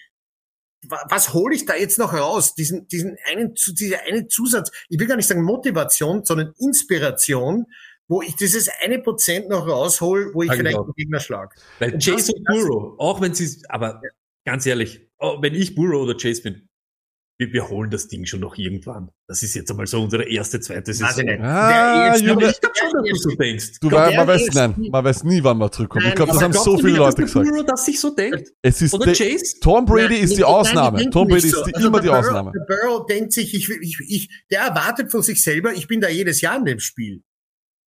wa- 0.85 1.05
was 1.09 1.33
hole 1.33 1.55
ich 1.55 1.65
da 1.65 1.75
jetzt 1.75 1.97
noch 1.97 2.13
raus? 2.13 2.53
Diesen, 2.55 2.85
diesen 2.89 3.15
einen, 3.31 3.53
dieser 3.79 4.01
eine 4.01 4.27
Zusatz, 4.27 4.69
ich 4.89 4.99
will 4.99 5.07
gar 5.07 5.15
nicht 5.15 5.27
sagen 5.27 5.41
Motivation, 5.43 6.25
sondern 6.25 6.53
Inspiration, 6.59 7.65
wo 8.09 8.21
ich 8.21 8.35
dieses 8.35 8.69
eine 8.83 8.99
Prozent 8.99 9.47
noch 9.47 9.65
raushol, 9.65 10.33
wo 10.33 10.43
ich 10.43 10.51
ich 10.51 10.57
vielleicht 10.57 10.75
einen 10.77 10.93
Gegner 10.97 11.21
schlag. 11.21 11.55
Weil 11.79 11.91
Chase 11.99 12.33
und 12.33 12.43
Burrow, 12.43 12.99
auch 12.99 13.21
wenn 13.21 13.33
sie, 13.33 13.63
aber 13.69 14.01
ganz 14.45 14.65
ehrlich, 14.65 15.07
wenn 15.39 15.55
ich 15.55 15.75
Burrow 15.75 16.01
oder 16.03 16.17
Chase 16.17 16.41
bin, 16.41 16.67
wir, 17.39 17.51
wir 17.51 17.67
holen 17.69 17.89
das 17.89 18.07
Ding 18.07 18.25
schon 18.25 18.41
noch 18.41 18.57
irgendwann. 18.57 19.09
Das 19.27 19.41
ist 19.41 19.55
jetzt 19.55 19.69
einmal 19.71 19.87
so 19.87 20.01
unsere 20.01 20.23
erste, 20.23 20.59
zweite 20.59 20.93
Saison. 20.93 21.25
nicht. 21.25 21.41
Ah. 21.41 22.09
Aber 22.09 22.15
ich 22.15 22.23
glaube 22.23 22.45
schon, 22.45 22.91
dass 22.93 23.21
du 23.23 23.29
so 23.29 23.35
denkst. 23.35 23.79
Du, 23.81 23.89
Glaub, 23.89 24.13
man 24.15 24.27
weiß, 24.27 24.53
nein, 24.53 24.75
man 24.91 25.03
weiß 25.03 25.23
nie, 25.23 25.43
wann 25.43 25.57
man 25.57 25.71
zurückkommt. 25.71 26.03
Ich 26.03 26.09
Nein, 26.09 26.15
glaube, 26.15 26.31
das 26.33 26.41
haben 26.43 26.53
so 26.53 26.77
viele 26.77 26.97
Leute 26.97 27.21
dass 27.21 27.33
gesagt. 27.33 27.49
Burrow 27.49 27.65
das 27.65 27.85
sich 27.85 27.99
so 27.99 28.09
denkt? 28.15 28.49
Es 28.61 28.81
ist 28.81 28.93
Oder 28.93 29.05
der, 29.05 29.15
Chase? 29.15 29.59
Tom 29.61 29.85
Brady 29.85 30.13
Nein, 30.15 30.23
ist 30.23 30.37
die 30.37 30.41
nein, 30.41 30.49
Ausnahme. 30.51 31.09
Tom 31.09 31.27
Brady 31.27 31.47
ist 31.47 31.55
Also 31.55 31.87
immer 31.87 31.99
der 31.99 32.01
die 32.01 32.07
Burrow- 32.09 32.19
Ausnahme. 32.27 32.51
Der 32.51 32.65
Burrow 32.75 33.05
denkt 33.07 33.33
sich, 33.33 33.53
ich, 33.55 33.69
ich, 33.81 33.97
ich, 34.07 34.29
der 34.51 34.61
erwartet 34.61 35.09
von 35.11 35.21
sich 35.23 35.41
selber, 35.43 35.73
ich 35.73 35.87
bin 35.87 36.01
da 36.01 36.09
jedes 36.09 36.39
Jahr 36.41 36.57
in 36.57 36.65
dem 36.65 36.79
Spiel. 36.79 37.23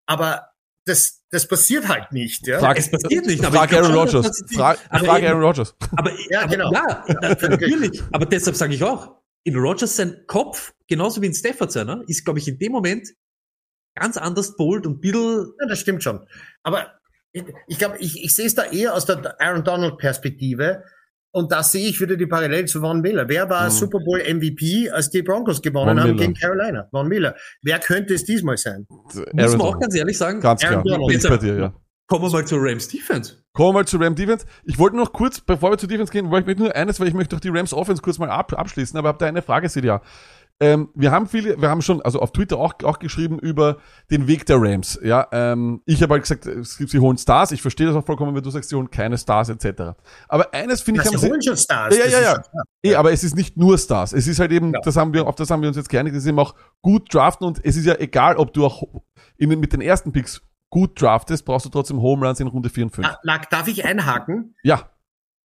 Aber 0.06 0.48
das, 0.86 1.22
das 1.30 1.46
passiert 1.48 1.88
halt 1.88 2.12
nicht. 2.12 2.46
Ja? 2.46 2.58
Frag, 2.60 2.78
Es 2.78 2.90
passiert 2.90 3.26
nicht, 3.26 3.44
aber 3.44 3.56
frag 3.58 3.72
Aaron 3.72 3.92
Rodgers. 3.94 4.26
dass 4.26 4.42
Frag, 4.54 4.78
aber 4.88 5.04
frag 5.04 5.22
Aaron 5.22 5.42
Rodgers. 5.42 5.74
Aber, 5.96 6.10
Ja, 6.30 6.42
aber 6.42 6.48
genau. 6.50 6.72
ja, 6.72 7.04
natürlich. 7.22 8.02
Aber 8.12 8.26
deshalb 8.26 8.56
sage 8.56 8.74
ich 8.74 8.82
auch, 8.84 9.16
in 9.46 9.54
Rogers 9.56 9.96
sein 9.96 10.24
Kopf, 10.26 10.74
genauso 10.88 11.22
wie 11.22 11.26
in 11.26 11.34
Stafford 11.34 11.70
seiner, 11.72 12.02
ist, 12.08 12.24
glaube 12.24 12.38
ich, 12.40 12.48
in 12.48 12.58
dem 12.58 12.72
Moment 12.72 13.08
ganz 13.94 14.16
anders 14.16 14.56
bold 14.56 14.86
und 14.86 14.96
ein 14.96 15.00
bisschen, 15.00 15.52
Ja, 15.60 15.66
das 15.68 15.78
stimmt 15.78 16.02
schon. 16.02 16.26
Aber 16.62 16.92
ich, 17.32 17.44
ich 17.68 17.78
glaube, 17.78 17.96
ich, 17.98 18.22
ich 18.24 18.34
sehe 18.34 18.46
es 18.46 18.54
da 18.54 18.64
eher 18.64 18.94
aus 18.94 19.06
der 19.06 19.40
Aaron 19.40 19.62
Donald 19.64 19.98
Perspektive. 19.98 20.82
Und 21.32 21.52
da 21.52 21.62
sehe 21.62 21.88
ich 21.88 22.00
wieder 22.00 22.16
die 22.16 22.26
Parallele 22.26 22.64
zu 22.64 22.80
Von 22.80 23.00
Miller. 23.02 23.28
Wer 23.28 23.48
war 23.50 23.66
Mhm. 23.66 23.70
Super 23.70 23.98
Bowl 24.00 24.20
MVP, 24.20 24.90
als 24.90 25.10
die 25.10 25.22
Broncos 25.22 25.60
gewonnen 25.60 25.90
Von 25.90 26.00
haben 26.00 26.10
Miller. 26.16 26.18
gegen 26.26 26.34
Carolina? 26.34 26.88
Von 26.90 27.08
Miller. 27.08 27.36
Wer 27.62 27.78
könnte 27.78 28.14
es 28.14 28.24
diesmal 28.24 28.56
sein? 28.56 28.86
muss 28.88 29.14
man 29.34 29.60
auch 29.60 29.78
ganz 29.78 29.94
ehrlich 29.94 30.16
sagen, 30.18 30.40
Ganz 30.40 30.64
Aaron 30.64 30.82
klar. 30.82 30.98
Donald. 30.98 31.08
Bin 31.08 31.18
ich 31.20 31.28
bei 31.28 31.36
dir, 31.36 31.58
ja. 31.58 31.74
Kommen 32.06 32.22
wir 32.24 32.30
mal 32.30 32.46
zur 32.46 32.58
Rams 32.62 32.88
Defense. 32.88 33.34
Kommen 33.52 33.70
wir 33.70 33.72
mal 33.80 33.86
zu 33.86 33.96
Ram 33.96 34.14
Defense. 34.14 34.44
Ich 34.64 34.78
wollte 34.78 34.96
noch 34.96 35.12
kurz, 35.12 35.40
bevor 35.40 35.70
wir 35.70 35.78
zu 35.78 35.86
Defense 35.86 36.12
gehen, 36.12 36.30
wollte 36.30 36.50
ich 36.52 36.58
nur 36.58 36.74
eines, 36.76 37.00
weil 37.00 37.08
ich 37.08 37.14
möchte 37.14 37.34
doch 37.36 37.40
die 37.40 37.48
Rams 37.48 37.72
Offense 37.72 38.02
kurz 38.02 38.18
mal 38.18 38.28
ab, 38.30 38.52
abschließen, 38.52 38.98
aber 38.98 39.08
habe 39.08 39.18
da 39.18 39.26
eine 39.26 39.40
Frage, 39.42 39.68
Silja. 39.68 40.02
Ähm, 40.58 40.88
wir 40.94 41.10
haben 41.10 41.26
viele, 41.26 41.60
wir 41.60 41.68
haben 41.68 41.82
schon, 41.82 42.00
also 42.00 42.20
auf 42.20 42.32
Twitter 42.32 42.56
auch, 42.56 42.72
auch 42.82 42.98
geschrieben 42.98 43.38
über 43.38 43.76
den 44.10 44.26
Weg 44.26 44.46
der 44.46 44.56
Rams. 44.58 44.98
Ja, 45.02 45.26
ähm, 45.32 45.82
ich 45.84 46.02
habe 46.02 46.14
halt 46.14 46.22
gesagt, 46.22 46.46
es 46.46 46.78
gibt- 46.78 46.90
sie 46.90 46.98
holen 46.98 47.18
Stars. 47.18 47.52
Ich 47.52 47.60
verstehe 47.60 47.86
das 47.86 47.94
auch 47.94 48.06
vollkommen, 48.06 48.34
wenn 48.34 48.42
du 48.42 48.48
sagst, 48.50 48.70
sie 48.70 48.76
holen 48.76 48.90
keine 48.90 49.18
Stars 49.18 49.50
etc. 49.50 49.94
Aber 50.28 50.54
eines 50.54 50.80
finde 50.80 51.00
ich, 51.02 51.06
haben 51.06 51.16
sie 51.18 51.26
sie, 51.26 51.30
holen 51.30 51.42
schon 51.42 51.56
Stars. 51.58 51.96
Ja, 51.98 52.06
ja, 52.06 52.20
ja. 52.22 52.42
Eh, 52.82 52.94
aber 52.94 53.12
es 53.12 53.22
ist 53.22 53.36
nicht 53.36 53.58
nur 53.58 53.76
Stars. 53.76 54.14
Es 54.14 54.26
ist 54.26 54.38
halt 54.38 54.50
eben, 54.50 54.72
Ja. 54.72 54.80
das 54.82 54.96
haben 54.96 55.12
wir, 55.12 55.26
auf 55.26 55.34
das 55.34 55.50
haben 55.50 55.60
wir 55.60 55.68
uns 55.68 55.76
jetzt 55.76 55.90
geeinigt, 55.90 56.16
es 56.16 56.22
ist 56.22 56.28
eben 56.28 56.38
auch 56.38 56.54
gut 56.80 57.12
draften 57.12 57.46
und 57.46 57.60
es 57.62 57.76
ist 57.76 57.84
ja 57.84 57.94
egal, 57.98 58.36
ob 58.36 58.54
du 58.54 58.64
auch 58.64 58.82
in, 59.36 59.50
mit 59.60 59.74
den 59.74 59.82
ersten 59.82 60.12
Picks 60.12 60.40
gut 60.70 61.00
draftest, 61.00 61.44
brauchst 61.44 61.66
du 61.66 61.70
trotzdem 61.70 62.00
Home 62.02 62.26
Runs 62.26 62.40
in 62.40 62.46
Runde 62.48 62.70
4 62.70 62.84
und 62.84 62.90
5. 62.90 63.06
Ah, 63.06 63.18
Lack, 63.22 63.50
darf 63.50 63.68
ich 63.68 63.84
einhaken? 63.84 64.54
Ja, 64.62 64.92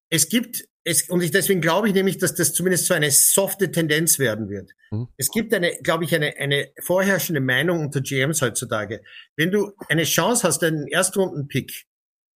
Es 0.10 0.30
gibt, 0.30 0.66
es, 0.84 1.10
und 1.10 1.22
ich, 1.22 1.32
deswegen 1.32 1.62
glaube 1.62 1.88
ich 1.88 1.94
nämlich, 1.94 2.18
dass 2.18 2.34
das 2.34 2.54
zumindest 2.54 2.88
so 2.88 2.94
eine 2.94 3.12
softe 3.12 3.72
Tendenz 3.72 4.18
werden 4.20 4.50
wird. 4.50 4.72
Mhm. 4.92 5.08
Es 5.18 5.30
gibt 5.30 5.54
eine, 5.54 5.72
glaube 5.84 6.04
ich, 6.06 6.16
eine, 6.16 6.36
eine 6.38 6.70
vorherrschende 6.82 7.40
Meinung 7.42 7.80
unter 7.82 8.02
GMs 8.02 8.42
heutzutage. 8.42 9.02
Wenn 9.38 9.52
du 9.52 9.72
eine 9.90 10.04
Chance 10.04 10.48
hast, 10.48 10.64
einen 10.64 10.88
Erstrunden-Pick, 10.88 11.86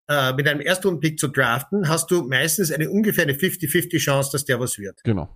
äh, 0.08 0.34
mit 0.34 0.48
einem 0.48 0.62
Erstrunden-Pick 0.62 1.18
zu 1.20 1.28
draften, 1.30 1.90
hast 1.90 2.12
du 2.12 2.22
meistens 2.28 2.72
eine 2.72 2.90
ungefähr 2.92 3.24
eine 3.24 3.34
50-50 3.34 3.98
Chance, 3.98 4.30
dass 4.32 4.46
der 4.46 4.60
was 4.60 4.78
wird. 4.78 5.02
genau. 5.04 5.36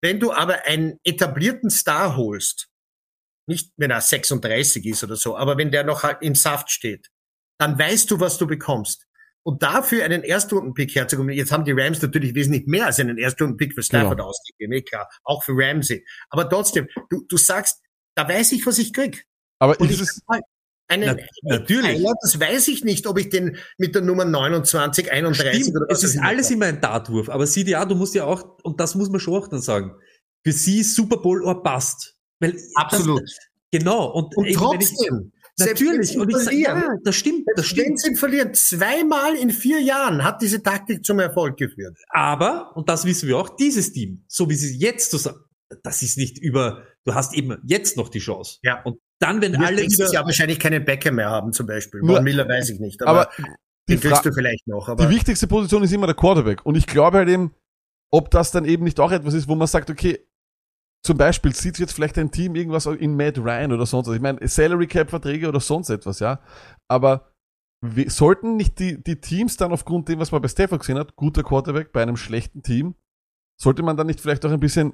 Wenn 0.00 0.20
du 0.20 0.32
aber 0.32 0.64
einen 0.64 1.00
etablierten 1.02 1.70
Star 1.70 2.16
holst, 2.16 2.67
nicht 3.48 3.72
wenn 3.76 3.90
er 3.90 4.00
36 4.00 4.84
ist 4.86 5.02
oder 5.04 5.16
so, 5.16 5.36
aber 5.36 5.56
wenn 5.58 5.70
der 5.70 5.84
noch 5.84 6.02
halt 6.02 6.18
im 6.20 6.34
Saft 6.34 6.70
steht, 6.70 7.08
dann 7.58 7.78
weißt 7.78 8.10
du, 8.10 8.20
was 8.20 8.38
du 8.38 8.46
bekommst. 8.46 9.04
Und 9.44 9.62
dafür 9.62 10.04
einen 10.04 10.22
Erstrunden-Pick 10.24 10.94
herzukommen, 10.94 11.34
jetzt 11.34 11.52
haben 11.52 11.64
die 11.64 11.72
Rams 11.72 12.02
natürlich 12.02 12.34
wesentlich 12.34 12.66
mehr 12.66 12.86
als 12.86 13.00
einen 13.00 13.16
Erstrunden-Pick 13.18 13.72
für 13.74 13.82
Stafford 13.82 14.18
Genau. 14.18 14.28
ausgegeben, 14.28 14.72
eh 14.74 14.82
klar, 14.82 15.08
auch 15.24 15.42
für 15.42 15.52
Ramsey. 15.54 16.04
Aber 16.28 16.48
trotzdem, 16.48 16.86
du, 17.08 17.24
du 17.26 17.36
sagst, 17.38 17.80
da 18.14 18.28
weiß 18.28 18.52
ich, 18.52 18.66
was 18.66 18.78
ich 18.78 18.92
krieg. 18.92 19.24
Aber 19.58 19.80
Und 19.80 19.90
ist 19.90 20.00
es, 20.00 20.20
einen 20.90 21.16
Na- 21.42 21.56
natürlich. 21.56 21.96
Tyler, 21.96 22.12
das 22.20 22.38
weiß 22.40 22.68
ich 22.68 22.84
nicht, 22.84 23.06
ob 23.06 23.18
ich 23.18 23.28
den 23.30 23.56
mit 23.78 23.94
der 23.94 24.02
Nummer 24.02 24.24
29, 24.24 25.10
31 25.12 25.62
Stimmt, 25.62 25.76
oder 25.76 25.86
was 25.88 26.02
es 26.02 26.14
ist 26.14 26.20
alles 26.20 26.50
immer 26.50 26.66
ein 26.66 26.80
Dartwurf. 26.80 27.28
Aber 27.30 27.46
sieh 27.46 27.64
dir 27.64 27.80
an, 27.80 27.88
du 27.88 27.94
musst 27.94 28.14
ja 28.14 28.24
auch, 28.24 28.58
und 28.64 28.80
das 28.80 28.94
muss 28.96 29.08
man 29.08 29.20
schon 29.20 29.34
auch 29.34 29.48
dann 29.48 29.62
sagen, 29.62 29.94
für 30.44 30.52
sie 30.52 30.80
ist 30.80 30.94
Super 30.94 31.18
Bowl 31.18 31.42
or 31.44 31.62
passt. 31.62 32.16
Weil 32.40 32.56
Absolut. 32.74 33.22
Das, 33.22 33.36
genau. 33.70 34.06
Und, 34.12 34.36
Und 34.36 34.46
eben, 34.46 34.60
wenn 34.60 34.80
ich- 34.80 34.88
trotzdem, 34.88 35.32
natürlich. 35.58 36.16
Und 36.18 36.28
ich 36.30 36.36
sag, 36.36 36.44
verlieren, 36.44 36.78
ja, 36.82 36.94
das 37.04 37.16
stimmt, 37.16 37.44
das 37.56 37.66
Selbst 37.66 37.76
wenn 37.86 37.98
stimmt. 37.98 38.00
sie 38.00 38.20
verlieren, 38.20 38.54
zweimal 38.54 39.34
in 39.36 39.50
vier 39.50 39.80
Jahren 39.80 40.22
hat 40.24 40.40
diese 40.42 40.62
Taktik 40.62 41.04
zum 41.04 41.18
Erfolg 41.18 41.56
geführt. 41.56 41.96
Aber, 42.10 42.76
und 42.76 42.88
das 42.88 43.04
wissen 43.04 43.28
wir 43.28 43.38
auch, 43.38 43.56
dieses 43.56 43.92
Team, 43.92 44.24
so 44.28 44.48
wie 44.48 44.54
sie 44.54 44.76
jetzt 44.78 45.10
zusammen, 45.10 45.40
das 45.82 46.02
ist 46.02 46.16
nicht 46.16 46.38
über, 46.38 46.84
du 47.04 47.14
hast 47.14 47.34
eben 47.34 47.58
jetzt 47.64 47.96
noch 47.96 48.08
die 48.08 48.20
Chance. 48.20 48.58
Ja. 48.62 48.82
Und 48.84 48.98
dann, 49.18 49.42
wenn 49.42 49.52
Wird 49.52 49.64
alle 49.64 49.82
wieder, 49.82 50.12
Jahr 50.12 50.24
wahrscheinlich 50.24 50.58
keinen 50.60 50.84
Bäcker 50.84 51.10
mehr 51.10 51.28
haben, 51.28 51.52
zum 51.52 51.66
Beispiel. 51.66 52.00
Nur- 52.02 52.20
Miller 52.22 52.48
weiß 52.48 52.70
ich 52.70 52.78
nicht, 52.80 53.02
aber, 53.02 53.22
aber 53.22 53.30
die, 53.88 53.94
den 53.96 54.00
kriegst 54.00 54.24
du 54.24 54.32
vielleicht 54.32 54.66
noch. 54.68 54.86
die 54.86 54.92
Aber 54.92 55.10
wichtigste 55.10 55.46
Position 55.48 55.82
ist 55.82 55.92
immer 55.92 56.06
der 56.06 56.14
Quarterback. 56.14 56.64
Und 56.64 56.76
ich 56.76 56.86
glaube 56.86 57.18
halt 57.18 57.28
eben, 57.28 57.52
ob 58.10 58.30
das 58.30 58.52
dann 58.52 58.64
eben 58.64 58.84
nicht 58.84 59.00
auch 59.00 59.10
etwas 59.12 59.34
ist, 59.34 59.48
wo 59.48 59.54
man 59.56 59.66
sagt, 59.66 59.90
okay, 59.90 60.20
zum 61.08 61.16
Beispiel 61.16 61.54
sieht 61.54 61.78
jetzt 61.78 61.94
vielleicht 61.94 62.18
ein 62.18 62.30
Team 62.30 62.54
irgendwas 62.54 62.84
in 62.84 63.16
Matt 63.16 63.38
Ryan 63.38 63.72
oder 63.72 63.86
sonst 63.86 64.08
was. 64.08 64.14
Ich 64.14 64.20
meine, 64.20 64.46
Salary 64.46 64.86
Cap 64.86 65.08
Verträge 65.08 65.48
oder 65.48 65.58
sonst 65.58 65.88
etwas, 65.88 66.20
ja. 66.20 66.42
Aber 66.86 67.32
wir, 67.80 68.10
sollten 68.10 68.56
nicht 68.56 68.78
die, 68.78 69.02
die 69.02 69.18
Teams 69.18 69.56
dann 69.56 69.72
aufgrund 69.72 70.10
dem, 70.10 70.18
was 70.18 70.32
man 70.32 70.42
bei 70.42 70.48
Stafford 70.48 70.80
gesehen 70.80 70.98
hat, 70.98 71.16
guter 71.16 71.42
Quarterback 71.42 71.92
bei 71.92 72.02
einem 72.02 72.18
schlechten 72.18 72.62
Team, 72.62 72.94
sollte 73.58 73.82
man 73.82 73.96
dann 73.96 74.06
nicht 74.06 74.20
vielleicht 74.20 74.44
auch 74.44 74.50
ein 74.50 74.60
bisschen 74.60 74.92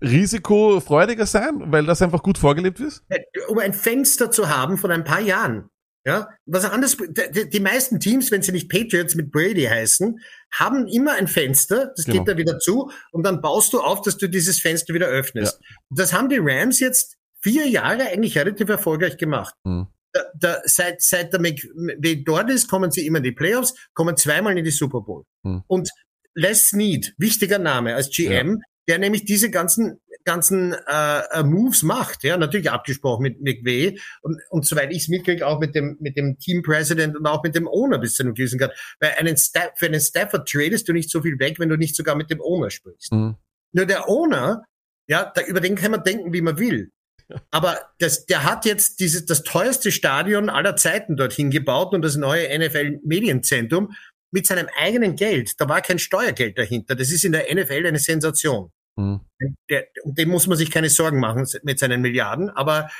risikofreudiger 0.00 1.26
sein, 1.26 1.72
weil 1.72 1.84
das 1.84 2.00
einfach 2.00 2.22
gut 2.22 2.38
vorgelebt 2.38 2.78
ist? 2.78 3.04
um 3.48 3.58
ein 3.58 3.72
Fenster 3.72 4.30
zu 4.30 4.48
haben 4.48 4.78
von 4.78 4.92
ein 4.92 5.02
paar 5.02 5.20
Jahren. 5.20 5.68
Ja, 6.06 6.28
was 6.46 6.64
anderes, 6.64 6.96
die, 6.96 7.50
die 7.50 7.60
meisten 7.60 7.98
Teams, 7.98 8.30
wenn 8.30 8.42
sie 8.42 8.52
nicht 8.52 8.70
Patriots 8.70 9.16
mit 9.16 9.32
Brady 9.32 9.64
heißen, 9.64 10.20
haben 10.52 10.86
immer 10.88 11.12
ein 11.14 11.28
Fenster, 11.28 11.92
das 11.96 12.06
Genau. 12.06 12.18
geht 12.24 12.28
da 12.28 12.36
wieder 12.38 12.58
zu, 12.58 12.90
und 13.12 13.24
dann 13.24 13.40
baust 13.40 13.72
du 13.72 13.80
auf, 13.80 14.02
dass 14.02 14.16
du 14.16 14.28
dieses 14.28 14.60
Fenster 14.60 14.94
wieder 14.94 15.06
öffnest. 15.06 15.60
Und 15.88 15.98
Das 15.98 16.12
haben 16.12 16.28
die 16.28 16.38
Rams 16.40 16.80
jetzt 16.80 17.16
vier 17.40 17.66
Jahre 17.68 18.08
eigentlich 18.08 18.36
relativ 18.36 18.68
erfolgreich 18.68 19.16
gemacht. 19.16 19.54
Mhm. 19.64 19.86
Da, 20.12 20.22
da, 20.34 20.60
seit, 20.64 21.00
seit 21.02 21.32
der 21.32 21.40
McVay 21.40 22.24
dort 22.24 22.50
ist, 22.50 22.68
kommen 22.68 22.90
sie 22.90 23.06
immer 23.06 23.18
in 23.18 23.24
die 23.24 23.32
Playoffs, 23.32 23.74
kommen 23.94 24.16
zweimal 24.16 24.58
in 24.58 24.64
die 24.64 24.70
Super 24.72 25.02
Bowl. 25.02 25.24
Mhm. 25.44 25.62
Und 25.68 25.88
Les 26.34 26.68
Snead, 26.68 27.14
wichtiger 27.18 27.58
Name 27.58 27.94
als 27.94 28.10
GM, 28.10 28.60
der 28.88 28.98
nämlich 28.98 29.24
diese 29.24 29.50
ganzen 29.50 30.00
ganzen 30.24 30.74
äh, 30.86 31.20
äh, 31.32 31.42
Moves 31.42 31.82
macht, 31.82 32.24
ja, 32.24 32.36
natürlich 32.36 32.70
abgesprochen 32.70 33.22
mit 33.22 33.40
McVay 33.40 33.98
und, 34.22 34.40
und 34.50 34.66
soweit 34.66 34.92
ich 34.92 35.02
es 35.02 35.08
mitkriege, 35.08 35.46
auch 35.46 35.58
mit 35.60 35.74
dem 35.74 35.96
mit 36.00 36.16
dem 36.16 36.38
Team 36.38 36.62
President 36.62 37.16
und 37.16 37.26
auch 37.26 37.42
mit 37.42 37.54
dem 37.54 37.66
Owner 37.66 37.98
bis 37.98 38.14
zu 38.14 38.22
einem 38.22 38.34
gewissen 38.34 38.58
Grad. 38.58 38.72
Weil 39.00 39.12
einen 39.18 39.36
Sta 39.36 39.70
für 39.76 39.86
einen 39.86 40.00
Stafford 40.00 40.48
tradest 40.48 40.88
du 40.88 40.92
nicht 40.92 41.10
so 41.10 41.22
viel 41.22 41.38
weg, 41.38 41.58
wenn 41.58 41.68
du 41.68 41.76
nicht 41.76 41.96
sogar 41.96 42.16
mit 42.16 42.30
dem 42.30 42.40
Owner 42.40 42.70
sprichst. 42.70 43.12
Mhm. 43.12 43.36
Nur 43.72 43.86
der 43.86 44.08
Owner, 44.08 44.64
ja, 45.08 45.30
da, 45.34 45.42
über 45.42 45.60
den 45.60 45.74
kann 45.76 45.92
man 45.92 46.02
denken, 46.02 46.32
wie 46.32 46.42
man 46.42 46.58
will. 46.58 46.90
Aber 47.50 47.78
das, 47.98 48.26
der 48.26 48.44
hat 48.44 48.64
jetzt 48.64 49.00
dieses, 49.00 49.24
das 49.26 49.42
teuerste 49.42 49.92
Stadion 49.92 50.50
aller 50.50 50.76
Zeiten 50.76 51.16
dorthin 51.16 51.50
gebaut 51.50 51.94
und 51.94 52.02
das 52.02 52.16
neue 52.16 52.46
NFL-Medienzentrum 52.58 53.92
mit 54.32 54.46
seinem 54.46 54.68
eigenen 54.78 55.16
Geld. 55.16 55.60
Da 55.60 55.68
war 55.68 55.80
kein 55.82 55.98
Steuergeld 55.98 56.58
dahinter. 56.58 56.94
Das 56.94 57.10
ist 57.10 57.24
in 57.24 57.32
der 57.32 57.52
NFL 57.54 57.86
eine 57.86 57.98
Sensation. 57.98 58.70
Mhm. 58.96 59.20
Der, 59.68 59.86
den 60.04 60.28
muss 60.28 60.46
man 60.46 60.56
sich 60.58 60.70
keine 60.70 60.90
Sorgen 60.90 61.20
machen 61.20 61.46
mit 61.62 61.78
seinen 61.78 62.00
Milliarden. 62.02 62.50
Aber 62.50 62.90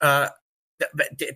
äh, 0.00 0.28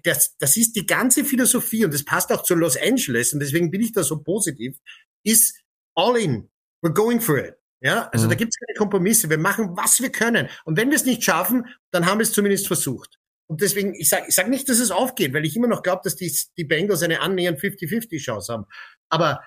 das, 0.04 0.36
das 0.38 0.56
ist 0.56 0.76
die 0.76 0.86
ganze 0.86 1.24
Philosophie 1.24 1.84
und 1.84 1.92
das 1.92 2.04
passt 2.04 2.32
auch 2.32 2.42
zu 2.42 2.54
Los 2.54 2.76
Angeles 2.76 3.32
und 3.32 3.40
deswegen 3.40 3.70
bin 3.70 3.80
ich 3.80 3.92
da 3.92 4.02
so 4.04 4.22
positiv, 4.22 4.76
ist 5.24 5.60
all 5.96 6.16
in. 6.16 6.48
We're 6.84 6.92
going 6.94 7.20
for 7.20 7.38
it. 7.38 7.54
Ja, 7.80 8.08
also 8.12 8.26
Mhm. 8.26 8.30
da 8.30 8.36
gibt's 8.36 8.56
keine 8.56 8.76
Kompromisse. 8.78 9.28
Wir 9.28 9.38
machen, 9.38 9.76
was 9.76 10.00
wir 10.00 10.10
können. 10.10 10.48
Und 10.64 10.76
wenn 10.76 10.90
wir 10.90 10.96
es 10.96 11.04
nicht 11.04 11.24
schaffen, 11.24 11.66
dann 11.90 12.06
haben 12.06 12.18
wir 12.18 12.22
es 12.22 12.32
zumindest 12.32 12.68
versucht. 12.68 13.18
Und 13.48 13.60
deswegen, 13.60 13.94
ich 13.94 14.08
sage 14.08 14.26
ich 14.28 14.34
sag 14.36 14.48
nicht, 14.48 14.68
dass 14.68 14.78
es 14.78 14.92
aufgeht, 14.92 15.34
weil 15.34 15.44
ich 15.44 15.56
immer 15.56 15.66
noch 15.66 15.82
glaube, 15.82 16.02
dass 16.04 16.14
die, 16.14 16.32
die 16.56 16.64
Bengals 16.64 17.02
eine 17.02 17.20
annähernd 17.20 17.58
50-50 17.60 18.20
Chance 18.22 18.52
haben. 18.52 18.66
Aber 19.12 19.42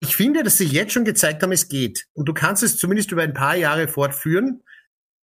ich 0.00 0.14
finde, 0.14 0.42
dass 0.42 0.58
sie 0.58 0.66
jetzt 0.66 0.92
schon 0.92 1.04
gezeigt 1.04 1.42
haben, 1.42 1.50
es 1.52 1.68
geht. 1.68 2.04
Und 2.12 2.26
du 2.28 2.34
kannst 2.34 2.62
es 2.62 2.76
zumindest 2.76 3.10
über 3.10 3.22
ein 3.22 3.34
paar 3.34 3.56
Jahre 3.56 3.88
fortführen. 3.88 4.62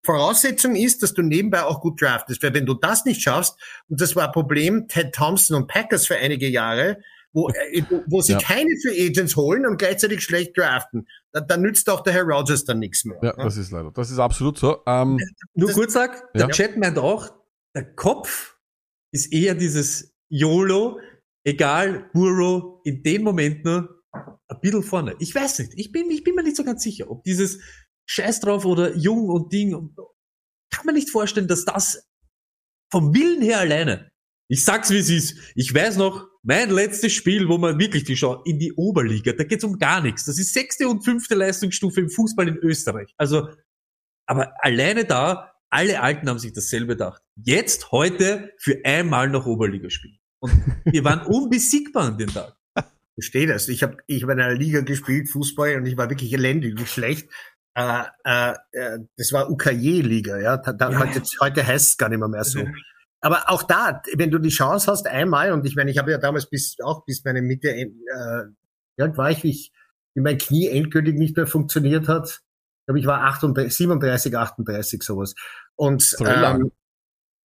Voraussetzung 0.04 0.74
ist, 0.74 1.02
dass 1.02 1.14
du 1.14 1.22
nebenbei 1.22 1.62
auch 1.62 1.80
gut 1.80 2.00
draftest. 2.00 2.42
Weil 2.42 2.54
wenn 2.54 2.66
du 2.66 2.74
das 2.74 3.04
nicht 3.04 3.22
schaffst, 3.22 3.56
und 3.88 4.00
das 4.00 4.16
war 4.16 4.26
ein 4.26 4.32
Problem 4.32 4.88
Ted 4.88 5.14
Thompson 5.14 5.56
und 5.56 5.68
Packers 5.68 6.06
für 6.06 6.16
einige 6.16 6.48
Jahre, 6.48 6.98
wo, 7.32 7.48
äh, 7.50 7.82
wo, 8.06 8.20
sie 8.20 8.32
Ja. 8.32 8.38
keine 8.38 8.70
Free 8.82 9.06
Agents 9.08 9.36
holen 9.36 9.66
und 9.66 9.76
gleichzeitig 9.78 10.22
schlecht 10.22 10.56
draften. 10.56 11.06
Da, 11.32 11.40
da 11.40 11.56
nützt 11.56 11.88
auch 11.90 12.00
der 12.02 12.12
Herr 12.12 12.24
Rogers 12.24 12.64
dann 12.64 12.78
nichts 12.78 13.04
mehr. 13.04 13.18
Ja, 13.22 13.30
ne? 13.36 13.44
das 13.44 13.56
ist 13.56 13.70
leider. 13.70 13.90
Das 13.92 14.10
ist 14.10 14.18
absolut 14.18 14.58
so. 14.58 14.82
Ähm, 14.86 15.18
Nur 15.54 15.68
Das- 15.68 15.76
kurz 15.76 15.92
sag, 15.92 16.32
der 16.32 16.42
Ja. 16.42 16.48
Chat 16.48 16.76
meint 16.76 16.98
auch, 16.98 17.32
der 17.74 17.94
Kopf 17.94 18.56
ist 19.12 19.32
eher 19.32 19.54
dieses 19.54 20.14
YOLO, 20.28 21.00
egal, 21.44 22.10
Burrow, 22.12 22.80
in 22.84 23.02
dem 23.02 23.22
Moment 23.22 23.64
nur 23.64 24.02
ein 24.12 24.60
bisschen 24.60 24.82
vorne. 24.82 25.14
Ich 25.18 25.34
weiß 25.34 25.60
nicht, 25.60 25.72
ich 25.76 25.92
bin, 25.92 26.10
ich 26.10 26.24
bin 26.24 26.34
mir 26.34 26.42
nicht 26.42 26.56
so 26.56 26.64
ganz 26.64 26.82
sicher, 26.82 27.10
ob 27.10 27.24
dieses 27.24 27.60
Scheiß 28.06 28.40
drauf 28.40 28.64
oder 28.64 28.94
Jung 28.96 29.28
und 29.28 29.52
Ding, 29.52 29.74
und- 29.74 29.96
kann 30.70 30.86
man 30.86 30.94
nicht 30.94 31.10
vorstellen, 31.10 31.48
dass 31.48 31.64
das 31.64 32.08
vom 32.90 33.14
Willen 33.14 33.42
her 33.42 33.60
alleine, 33.60 34.10
ich 34.48 34.64
sag's 34.64 34.90
wie 34.90 34.98
es 34.98 35.08
ist, 35.08 35.38
ich 35.54 35.72
weiß 35.72 35.96
noch, 35.96 36.28
mein 36.42 36.68
letztes 36.70 37.12
Spiel, 37.12 37.48
wo 37.48 37.56
man 37.56 37.78
wirklich 37.78 38.04
die 38.04 38.14
Chance 38.14 38.42
in 38.44 38.58
die 38.58 38.72
Oberliga, 38.74 39.32
da 39.32 39.44
geht's 39.44 39.64
um 39.64 39.78
gar 39.78 40.02
nichts. 40.02 40.26
Das 40.26 40.38
ist 40.38 40.52
sechste 40.52 40.88
und 40.88 41.02
fünfte 41.02 41.34
Leistungsstufe 41.34 42.00
im 42.00 42.10
Fußball 42.10 42.48
in 42.48 42.56
Österreich. 42.58 43.14
Also, 43.16 43.48
aber 44.26 44.52
alleine 44.62 45.06
da, 45.06 45.52
alle 45.70 46.00
Alten 46.02 46.28
haben 46.28 46.38
sich 46.38 46.52
dasselbe 46.52 46.88
gedacht. 46.88 47.22
Jetzt, 47.36 47.90
heute, 47.92 48.52
für 48.58 48.84
einmal 48.84 49.30
noch 49.30 49.46
Oberliga 49.46 49.88
spielen. 49.88 50.18
Und 50.44 50.52
wir 50.84 51.04
waren 51.04 51.22
unbesiegbar 51.26 52.08
an 52.08 52.18
den 52.18 52.28
Tag. 52.28 52.54
Ich 52.76 52.84
verstehe 53.14 53.46
das. 53.46 53.68
Ich 53.68 53.82
habe 53.82 53.96
ich 54.06 54.22
hab 54.22 54.30
in 54.30 54.40
einer 54.40 54.54
Liga 54.54 54.82
gespielt, 54.82 55.30
Fußball, 55.30 55.76
und 55.76 55.86
ich 55.86 55.96
war 55.96 56.10
wirklich 56.10 56.34
elendig 56.34 56.86
schlecht. 56.86 57.30
Äh, 57.74 58.02
äh, 58.24 58.54
äh, 58.72 58.98
das 59.16 59.32
war 59.32 59.50
UKJ-Liga, 59.50 60.38
ja. 60.38 60.58
Da, 60.58 60.74
da, 60.74 60.90
Ja, 60.90 60.98
heute, 60.98 61.22
heute 61.40 61.66
heißt 61.66 61.88
es 61.88 61.96
gar 61.96 62.10
nicht 62.10 62.18
mehr, 62.18 62.28
mehr 62.28 62.44
so. 62.44 62.60
Aber 63.22 63.48
auch 63.48 63.62
da, 63.62 64.02
wenn 64.16 64.30
du 64.30 64.38
die 64.38 64.50
Chance 64.50 64.90
hast, 64.90 65.06
einmal, 65.06 65.50
und 65.52 65.64
ich 65.64 65.76
meine, 65.76 65.90
ich 65.90 65.96
habe 65.96 66.10
ja 66.10 66.18
damals 66.18 66.50
bis 66.50 66.76
auch 66.84 67.06
bis 67.06 67.24
meine 67.24 67.40
Mitte, 67.40 67.68
äh, 67.70 67.88
alt 68.98 69.16
war 69.16 69.30
ich, 69.30 69.42
wie 69.44 69.50
ich, 69.50 69.72
wie 70.12 70.20
mein 70.20 70.36
Knie 70.36 70.68
endgültig 70.68 71.16
nicht 71.16 71.38
mehr 71.38 71.46
funktioniert 71.46 72.06
hat. 72.06 72.28
Ich 72.28 72.86
glaube, 72.86 72.98
ich 73.00 73.06
war 73.06 73.22
38, 73.22 73.74
37, 73.74 74.36
38, 74.36 75.02
sowas. 75.02 75.34
Und 75.74 76.02
So 76.02 76.26
ähm, 76.26 76.70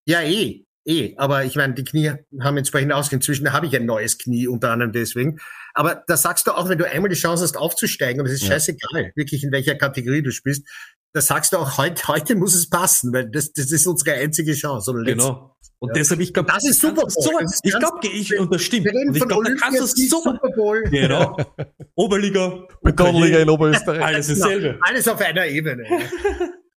ja, 0.05 0.21
eh, 0.21 0.65
eh. 0.89 1.13
Aber 1.17 1.45
ich 1.45 1.55
meine, 1.55 1.73
die 1.75 1.83
Knie 1.83 2.11
haben 2.41 2.57
entsprechend 2.57 2.91
ausgehen. 2.91 3.19
Inzwischen 3.19 3.53
habe 3.53 3.67
ich 3.67 3.75
ein 3.75 3.85
neues 3.85 4.17
Knie, 4.17 4.47
unter 4.47 4.71
anderem 4.71 4.91
deswegen. 4.91 5.39
Aber 5.73 6.03
da 6.07 6.17
sagst 6.17 6.47
du 6.47 6.51
auch, 6.51 6.67
wenn 6.67 6.77
du 6.77 6.89
einmal 6.89 7.09
die 7.09 7.15
Chance 7.15 7.43
hast, 7.43 7.55
aufzusteigen, 7.57 8.19
und 8.21 8.27
es 8.27 8.33
ist 8.33 8.43
Ja. 8.43 8.53
scheißegal, 8.53 9.11
wirklich 9.15 9.43
in 9.43 9.51
welcher 9.51 9.75
Kategorie 9.75 10.21
du 10.23 10.31
spielst, 10.31 10.67
da 11.13 11.21
sagst 11.21 11.53
du 11.53 11.57
auch, 11.57 11.77
heute, 11.77 12.07
heute 12.07 12.35
muss 12.35 12.53
es 12.55 12.69
passen, 12.69 13.13
weil 13.13 13.29
das, 13.31 13.53
das 13.53 13.71
ist 13.71 13.87
unsere 13.87 14.13
einzige 14.17 14.53
Chance. 14.53 14.91
Oder. 14.91 15.03
Genau. 15.03 15.55
Und 15.81 15.89
Ja. 15.89 15.93
deshalb, 15.93 16.19
ich 16.19 16.33
glaube, 16.33 16.51
Das 16.51 16.67
ist 16.67 16.81
Super 16.81 17.01
Bowl. 17.03 17.09
So, 17.09 17.31
Das 17.39 17.53
ist 17.53 17.61
ich 17.63 17.71
glaube, 17.79 17.99
ich, 18.07 18.37
und 18.37 18.53
das 18.53 18.61
stimmt. 18.61 18.85
Wir 18.85 18.91
reden 18.91 19.09
Und 19.09 19.15
ich 19.15 19.19
von 19.19 19.27
glaube, 19.29 19.43
da 19.45 19.49
Olympia, 19.51 19.69
kannst 19.79 19.97
du 19.97 20.03
so, 20.07 20.21
Super 20.21 20.49
Bowl. 20.55 20.83
genau. 20.91 21.37
Oberliga, 21.95 22.67
Betonliga 22.83 23.39
in 23.39 23.49
Oberösterreich. 23.49 24.03
alles 24.03 24.27
dasselbe. 24.27 24.77
Alles 24.81 25.07
auf 25.07 25.19
einer 25.21 25.45
Ebene. 25.47 25.83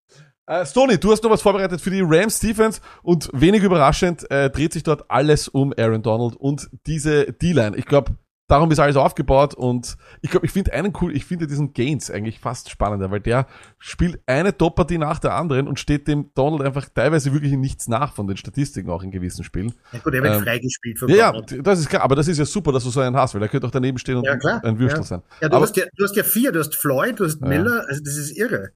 Äh, 0.51 0.65
Stoney, 0.65 0.97
du 0.99 1.13
hast 1.13 1.23
noch 1.23 1.29
was 1.31 1.41
vorbereitet 1.41 1.79
für 1.79 1.91
die 1.91 2.01
Rams 2.03 2.39
Defense 2.39 2.81
und 3.03 3.29
wenig 3.31 3.63
überraschend 3.63 4.29
äh, 4.29 4.49
dreht 4.49 4.73
sich 4.73 4.83
dort 4.83 5.09
alles 5.09 5.47
um 5.47 5.73
Aaron 5.77 6.01
Donald 6.01 6.35
und 6.35 6.69
diese 6.87 7.31
D-Line. 7.31 7.77
Ich 7.77 7.85
glaube, 7.85 8.17
darum 8.49 8.69
ist 8.69 8.79
alles 8.79 8.97
aufgebaut 8.97 9.53
und 9.53 9.95
ich 10.21 10.29
glaube, 10.29 10.45
ich 10.45 10.51
finde 10.51 10.73
einen 10.73 10.91
cool, 10.99 11.15
ich 11.15 11.23
finde 11.23 11.47
diesen 11.47 11.71
Gaines 11.71 12.11
eigentlich 12.11 12.39
fast 12.41 12.69
spannender, 12.69 13.11
weil 13.11 13.21
der 13.21 13.47
spielt 13.79 14.19
eine 14.25 14.57
Top-Partie 14.57 14.97
nach 14.97 15.19
der 15.19 15.35
anderen 15.35 15.69
und 15.69 15.79
steht 15.79 16.09
dem 16.09 16.31
Donald 16.33 16.63
einfach 16.63 16.89
teilweise 16.89 17.31
wirklich 17.31 17.53
in 17.53 17.61
nichts 17.61 17.87
nach 17.87 18.11
von 18.13 18.27
den 18.27 18.35
Statistiken 18.35 18.89
auch 18.89 19.03
in 19.03 19.11
gewissen 19.11 19.45
Spielen. 19.45 19.73
Ja, 19.93 19.99
gut, 19.99 20.13
er 20.13 20.21
wird 20.21 20.35
Ähm, 20.35 20.43
freigespielt 20.43 20.99
von 20.99 21.07
Ja, 21.07 21.31
Donald. 21.31 21.51
ja, 21.51 21.61
das 21.61 21.79
ist 21.79 21.87
klar, 21.87 22.01
aber 22.01 22.17
das 22.17 22.27
ist 22.27 22.39
ja 22.39 22.43
super, 22.45 22.73
dass 22.73 22.83
du 22.83 22.89
so 22.89 22.99
einen 22.99 23.15
hast, 23.15 23.33
weil 23.33 23.39
der 23.39 23.47
könnte 23.47 23.67
auch 23.67 23.71
daneben 23.71 23.97
stehen 23.97 24.17
und 24.17 24.25
Ja, 24.25 24.35
klar. 24.35 24.61
ein 24.65 24.77
Würstel 24.77 24.99
Ja. 24.99 25.05
sein. 25.05 25.21
Ja, 25.41 25.47
du, 25.47 25.55
aber 25.55 25.63
hast 25.65 25.77
ja, 25.77 25.85
du 25.95 26.03
hast 26.03 26.17
ja 26.17 26.23
vier, 26.23 26.51
du 26.51 26.59
hast 26.59 26.75
Floyd, 26.75 27.21
du 27.21 27.23
hast 27.23 27.39
Ja. 27.39 27.47
Miller, 27.47 27.85
also 27.87 28.01
das 28.03 28.17
ist 28.17 28.31
irre. 28.37 28.71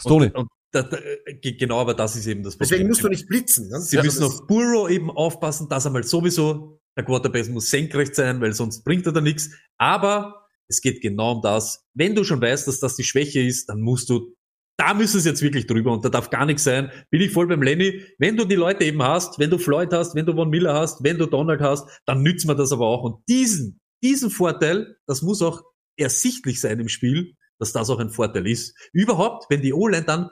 Stoney, 0.00 0.26
Und, 0.26 0.34
und 0.36 0.48
da, 0.72 0.82
da, 0.82 0.98
ge- 1.40 1.56
genau, 1.56 1.80
aber 1.80 1.94
das 1.94 2.16
ist 2.16 2.26
eben 2.26 2.42
das 2.42 2.56
Problem. 2.56 2.68
Deswegen 2.70 2.88
musst 2.88 3.04
du 3.04 3.08
nicht 3.08 3.28
blitzen. 3.28 3.68
Ne? 3.68 3.80
Sie 3.80 3.98
Also 3.98 4.06
müssen 4.08 4.24
auf 4.24 4.46
Burrow 4.46 4.90
eben 4.90 5.10
aufpassen, 5.10 5.68
dass 5.68 5.86
einmal 5.86 6.02
sowieso 6.04 6.80
der 6.96 7.04
Quarterback 7.04 7.48
muss 7.48 7.70
senkrecht 7.70 8.14
sein, 8.14 8.40
weil 8.40 8.52
sonst 8.52 8.82
bringt 8.84 9.06
er 9.06 9.12
da 9.12 9.20
nichts. 9.20 9.50
Aber 9.78 10.46
es 10.68 10.80
geht 10.80 11.00
genau 11.00 11.36
um 11.36 11.42
das. 11.42 11.84
Wenn 11.94 12.14
du 12.14 12.24
schon 12.24 12.40
weißt, 12.40 12.66
dass 12.66 12.80
das 12.80 12.96
die 12.96 13.04
Schwäche 13.04 13.40
ist, 13.40 13.68
dann 13.68 13.80
musst 13.80 14.08
du, 14.10 14.34
da 14.78 14.94
müssen 14.94 15.18
es 15.18 15.24
jetzt 15.24 15.42
wirklich 15.42 15.66
drüber 15.66 15.92
und 15.92 16.04
da 16.04 16.08
darf 16.08 16.30
gar 16.30 16.46
nichts 16.46 16.64
sein. 16.64 16.90
Bin 17.10 17.20
ich 17.20 17.30
voll 17.30 17.46
beim 17.46 17.62
Lenny. 17.62 18.02
Wenn 18.18 18.36
du 18.36 18.44
die 18.44 18.54
Leute 18.54 18.84
eben 18.84 19.02
hast, 19.02 19.38
wenn 19.38 19.50
du 19.50 19.58
Floyd 19.58 19.92
hast, 19.92 20.14
wenn 20.14 20.26
du 20.26 20.34
Von 20.34 20.50
Miller 20.50 20.74
hast, 20.74 21.04
wenn 21.04 21.18
du 21.18 21.26
Donald 21.26 21.60
hast, 21.60 21.86
dann 22.06 22.22
nützt 22.22 22.46
man 22.46 22.56
das 22.56 22.72
aber 22.72 22.86
auch. 22.86 23.02
Und 23.02 23.22
diesen, 23.28 23.80
diesen 24.02 24.30
Vorteil, 24.30 24.96
das 25.06 25.22
muss 25.22 25.42
auch 25.42 25.62
ersichtlich 25.96 26.60
sein 26.60 26.80
im 26.80 26.88
Spiel, 26.88 27.34
dass 27.58 27.72
das 27.72 27.90
auch 27.90 28.00
ein 28.00 28.10
Vorteil 28.10 28.46
ist. 28.46 28.74
Überhaupt, 28.92 29.46
wenn 29.50 29.62
die 29.62 29.72
O-Line 29.72 30.04
dann 30.04 30.30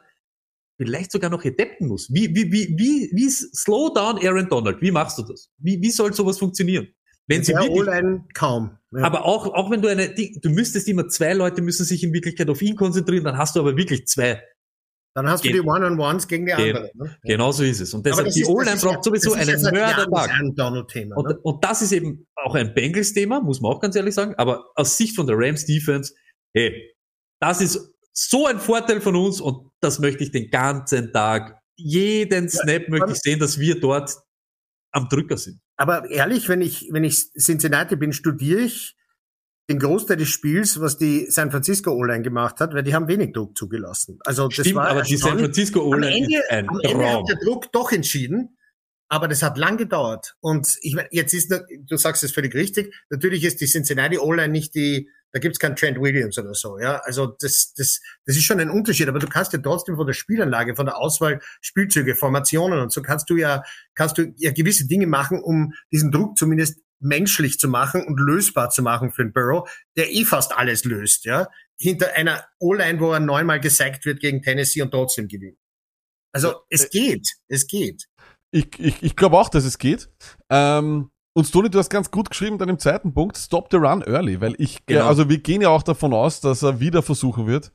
vielleicht 0.80 1.12
sogar 1.12 1.28
noch 1.30 1.44
adapten 1.44 1.88
muss. 1.88 2.08
Wie, 2.10 2.34
wie, 2.34 2.50
wie, 2.50 2.74
wie, 2.78 3.10
wie 3.12 3.28
slow 3.30 3.92
down 3.94 4.18
Aaron 4.26 4.48
Donald? 4.48 4.80
Wie 4.80 4.90
machst 4.90 5.18
du 5.18 5.22
das? 5.22 5.50
Wie, 5.58 5.80
wie 5.82 5.90
soll 5.90 6.14
sowas 6.14 6.38
funktionieren? 6.38 6.88
Wenn 7.26 7.44
sie 7.44 7.52
wirklich, 7.52 7.70
O-Line 7.70 8.24
kaum. 8.34 8.78
Ja. 8.92 9.02
aber 9.04 9.24
auch, 9.26 9.46
auch 9.52 9.70
wenn 9.70 9.82
du 9.82 9.88
eine, 9.88 10.14
du 10.14 10.48
müsstest 10.50 10.88
immer 10.88 11.06
zwei 11.08 11.34
Leute 11.34 11.60
müssen 11.62 11.84
sich 11.84 12.02
in 12.02 12.12
Wirklichkeit 12.12 12.48
auf 12.48 12.60
ihn 12.62 12.74
konzentrieren, 12.76 13.24
dann 13.24 13.36
hast 13.36 13.54
du 13.56 13.60
aber 13.60 13.76
wirklich 13.76 14.06
zwei. 14.08 14.42
Dann 15.14 15.28
hast 15.28 15.44
du 15.44 15.48
Geht. 15.48 15.56
die 15.56 15.60
One-on-Ones 15.68 16.26
gegen 16.28 16.46
die 16.46 16.52
Geht. 16.54 16.74
anderen. 16.76 16.90
Ne? 16.94 17.16
Genauso 17.24 17.62
ist 17.62 17.80
es. 17.80 17.92
Und 17.94 18.06
deshalb, 18.06 18.30
die 18.30 18.44
O-Line 18.46 18.76
braucht 18.80 18.94
ja- 18.96 19.02
sowieso 19.02 19.32
einen 19.34 19.60
Mördertag. 19.60 20.30
Aaron 20.30 20.54
Donald-Thema. 20.54 21.16
Und, 21.16 21.26
Ne? 21.28 21.38
und 21.42 21.62
das 21.64 21.82
ist 21.82 21.92
eben 21.92 22.26
auch 22.36 22.54
ein 22.54 22.72
Bengals-Thema, 22.74 23.40
muss 23.42 23.60
man 23.60 23.72
auch 23.72 23.80
ganz 23.80 23.94
ehrlich 23.96 24.14
sagen. 24.14 24.34
Aber 24.36 24.66
aus 24.74 24.96
Sicht 24.96 25.14
von 25.14 25.26
der 25.26 25.36
Rams 25.38 25.66
Defense, 25.66 26.14
hey, 26.54 26.94
das 27.40 27.60
ist 27.60 27.92
so 28.12 28.46
ein 28.46 28.58
Vorteil 28.58 29.00
von 29.00 29.16
uns 29.16 29.40
und 29.40 29.70
das 29.80 29.98
möchte 29.98 30.24
ich 30.24 30.30
den 30.30 30.50
ganzen 30.50 31.12
Tag, 31.12 31.61
jeden 31.76 32.48
Snap 32.48 32.88
möchte 32.88 33.12
ich 33.12 33.18
sehen, 33.18 33.38
dass 33.38 33.58
wir 33.58 33.80
dort 33.80 34.16
am 34.92 35.08
Drücker 35.08 35.36
sind. 35.36 35.61
Aber 35.76 36.11
ehrlich, 36.11 36.48
wenn 36.48 36.61
ich, 36.61 36.88
wenn 36.90 37.04
ich 37.04 37.32
Cincinnati 37.32 37.96
bin, 37.96 38.12
studiere 38.12 38.61
ich 38.61 38.96
den 39.70 39.78
Großteil 39.78 40.16
des 40.16 40.28
Spiels, 40.28 40.80
was 40.80 40.98
die 40.98 41.30
San 41.30 41.50
Francisco 41.52 41.92
O-Line 41.92 42.22
gemacht 42.22 42.58
hat, 42.58 42.74
weil 42.74 42.82
die 42.82 42.92
haben 42.92 43.06
wenig 43.06 43.32
Druck 43.32 43.56
zugelassen. 43.56 44.18
Also 44.24 44.48
das 44.48 44.54
Stimmt, 44.54 44.74
war 44.74 44.88
aber 44.88 45.02
die 45.02 45.16
San. 45.16 45.38
Francisco 45.38 45.80
O-Line 45.80 46.26
ist 46.26 46.50
ein 46.50 46.68
am 46.68 46.80
Ende 46.80 46.92
Traum. 46.92 47.20
hat 47.20 47.28
der 47.28 47.36
Druck 47.36 47.70
doch 47.72 47.92
entschieden, 47.92 48.58
aber 49.08 49.28
das 49.28 49.44
hat 49.44 49.56
lang 49.56 49.76
gedauert. 49.76 50.34
Und 50.40 50.76
ich 50.82 50.96
meine, 50.96 51.08
jetzt 51.12 51.34
ist, 51.34 51.54
du 51.86 51.96
sagst 51.96 52.24
es 52.24 52.32
völlig 52.32 52.54
richtig, 52.54 52.92
natürlich 53.11 53.44
ist 53.44 53.61
die 53.61 53.66
Cincinnati 53.66 54.18
O-Line 54.18 54.48
nicht 54.48 54.74
die, 54.74 55.08
da 55.32 55.38
gibt's 55.38 55.58
keinen 55.58 55.76
Trent 55.76 56.00
Williams 56.00 56.38
oder 56.38 56.54
so, 56.54 56.78
ja. 56.78 56.98
Also 57.04 57.26
das, 57.40 57.72
das, 57.74 58.00
das 58.24 58.36
ist 58.36 58.44
schon 58.44 58.60
ein 58.60 58.70
Unterschied, 58.70 59.08
aber 59.08 59.18
du 59.18 59.28
kannst 59.28 59.52
ja 59.52 59.58
trotzdem 59.58 59.96
von 59.96 60.06
der 60.06 60.14
Spielanlage, 60.14 60.74
von 60.74 60.86
der 60.86 60.96
Auswahl 60.96 61.40
Spielzüge, 61.60 62.14
Formationen 62.14 62.80
und 62.80 62.92
so 62.92 63.02
kannst 63.02 63.30
du 63.30 63.36
ja, 63.36 63.62
kannst 63.94 64.18
du 64.18 64.32
ja 64.36 64.52
gewisse 64.52 64.86
Dinge 64.86 65.06
machen, 65.06 65.40
um 65.42 65.72
diesen 65.92 66.10
Druck 66.10 66.36
zumindest 66.36 66.80
menschlich 67.00 67.58
zu 67.58 67.68
machen 67.68 68.04
und 68.06 68.20
lösbar 68.20 68.70
zu 68.70 68.82
machen 68.82 69.10
für 69.10 69.24
den 69.24 69.32
Burrow, 69.32 69.68
der 69.96 70.12
eh 70.12 70.24
fast 70.24 70.56
alles 70.56 70.84
löst, 70.84 71.24
ja. 71.24 71.48
Hinter 71.78 72.14
einer 72.14 72.44
O-Line, 72.58 73.00
wo 73.00 73.12
er 73.12 73.20
neunmal 73.20 73.58
gesackt 73.58 74.04
wird 74.04 74.20
gegen 74.20 74.42
Tennessee 74.42 74.82
und 74.82 74.90
trotzdem 74.90 75.28
gewinnt. 75.28 75.58
Also 76.32 76.60
es 76.68 76.90
geht, 76.90 77.26
es 77.48 77.66
geht. 77.66 78.06
Ich, 78.52 78.78
ich, 78.78 79.02
ich 79.02 79.16
glaube 79.16 79.38
auch, 79.38 79.48
dass 79.48 79.64
es 79.64 79.78
geht. 79.78 80.10
Ähm, 80.48 81.10
und 81.32 81.46
Stoney, 81.46 81.70
du 81.70 81.78
hast 81.78 81.90
ganz 81.90 82.10
gut 82.10 82.30
geschrieben 82.30 82.58
dann 82.58 82.68
im 82.68 82.78
zweiten 82.78 83.14
Punkt, 83.14 83.36
stop 83.38 83.68
the 83.70 83.76
run 83.76 84.02
early, 84.02 84.40
weil 84.40 84.54
ich, 84.58 84.84
Genau. 84.86 85.06
also 85.06 85.28
wir 85.28 85.38
gehen 85.38 85.62
ja 85.62 85.68
auch 85.68 85.82
davon 85.82 86.12
aus, 86.12 86.40
dass 86.40 86.62
er 86.62 86.80
wieder 86.80 87.02
versuchen 87.02 87.46
wird, 87.46 87.70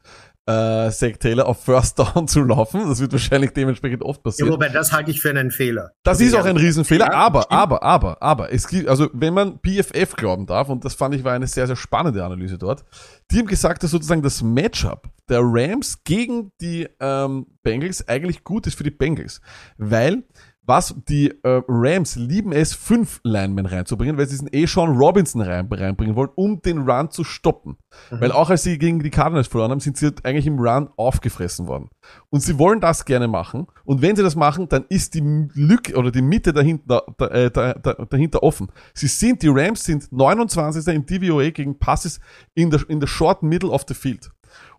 äh, 0.48 0.92
Zach 0.92 1.18
Taylor 1.20 1.48
auf 1.48 1.64
First 1.64 1.98
Down 2.00 2.28
zu 2.28 2.44
laufen. 2.44 2.88
Das 2.88 3.00
wird 3.00 3.12
wahrscheinlich 3.14 3.52
dementsprechend 3.52 4.04
oft 4.04 4.20
Ja, 4.20 4.24
passieren. 4.24 4.52
wobei 4.52 4.70
das 4.70 4.92
halte 4.92 5.10
ich 5.10 5.20
für 5.22 5.32
einen 5.32 5.50
Fehler. 5.52 5.92
Das 6.04 6.20
ist 6.22 6.36
auch 6.36 6.46
ein 6.46 6.58
Riesenfehler, 6.58 7.08
Ja, 7.08 7.14
aber, 7.14 7.52
aber, 7.52 7.82
aber, 7.82 8.22
aber, 8.22 8.54
es 8.54 8.68
gibt, 8.68 8.88
also 8.88 9.10
wenn 9.14 9.34
man 9.34 9.60
PFF 9.66 10.16
glauben 10.16 10.46
darf, 10.46 10.70
und 10.70 10.86
das 10.86 10.94
fand 10.94 11.16
ich 11.16 11.24
war 11.24 11.34
eine 11.34 11.48
sehr, 11.48 11.66
sehr 11.66 11.76
spannende 11.76 12.24
Analyse 12.24 12.58
dort, 12.60 12.84
die 13.32 13.40
haben 13.40 13.48
gesagt, 13.48 13.82
dass 13.82 13.90
sozusagen 13.92 14.22
das 14.22 14.44
Matchup 14.44 15.10
der 15.30 15.40
Rams 15.42 16.04
gegen 16.04 16.52
die 16.62 16.88
ähm, 17.00 17.48
Bengals 17.64 18.08
eigentlich 18.08 18.44
gut 18.44 18.68
ist 18.68 18.78
für 18.78 18.84
die 18.84 18.92
Bengals, 18.92 19.42
weil 19.78 20.26
was 20.66 20.96
die 21.08 21.30
äh, 21.44 21.62
Rams 21.68 22.16
lieben 22.16 22.52
es, 22.52 22.74
fünf 22.74 23.20
Linemen 23.24 23.66
reinzubringen, 23.66 24.18
weil 24.18 24.26
sie 24.26 24.34
diesen 24.34 24.50
eh 24.52 24.66
Sean 24.66 24.98
Robinson 24.98 25.42
rein, 25.42 25.68
reinbringen 25.72 26.16
wollen, 26.16 26.30
um 26.36 26.62
den 26.62 26.90
Run 26.90 27.12
zu 27.12 27.24
stoppen. 27.24 27.78
Weil 28.10 28.32
auch 28.32 28.50
als 28.50 28.64
sie 28.64 28.78
gegen 28.78 29.02
die 29.02 29.10
Cardinals 29.10 29.48
verloren 29.48 29.72
haben, 29.72 29.80
sind 29.80 29.98
sie 29.98 30.12
eigentlich 30.24 30.48
im 30.48 30.60
Run 30.60 30.90
aufgefressen 30.98 31.68
worden. 31.68 31.90
Und 32.30 32.42
sie 32.42 32.58
wollen 32.60 32.82
das 32.82 33.06
gerne 33.06 33.28
machen. 33.28 33.68
Und 33.84 34.02
wenn 34.02 34.16
sie 34.16 34.24
das 34.24 34.36
machen, 34.36 34.68
dann 34.70 34.86
ist 34.90 35.14
die 35.14 35.48
Lücke 35.54 35.96
oder 35.96 36.12
die 36.12 36.22
Mitte 36.22 36.54
dahinter, 36.54 37.04
da, 37.18 37.28
äh, 37.28 37.52
da, 37.52 37.74
da, 37.74 37.94
dahinter 37.94 38.44
offen. 38.44 38.72
Sie 38.94 39.08
sind, 39.08 39.42
die 39.44 39.50
Rams 39.50 39.84
sind 39.84 40.12
29. 40.12 40.88
im 40.94 41.06
DVOA 41.06 41.50
gegen 41.52 41.78
Passes 41.78 42.20
in 42.54 42.70
der, 42.70 42.82
in 42.90 43.00
der 43.00 43.08
short 43.08 43.44
middle 43.44 43.70
of 43.70 43.86
the 43.88 43.94
field. 43.94 44.32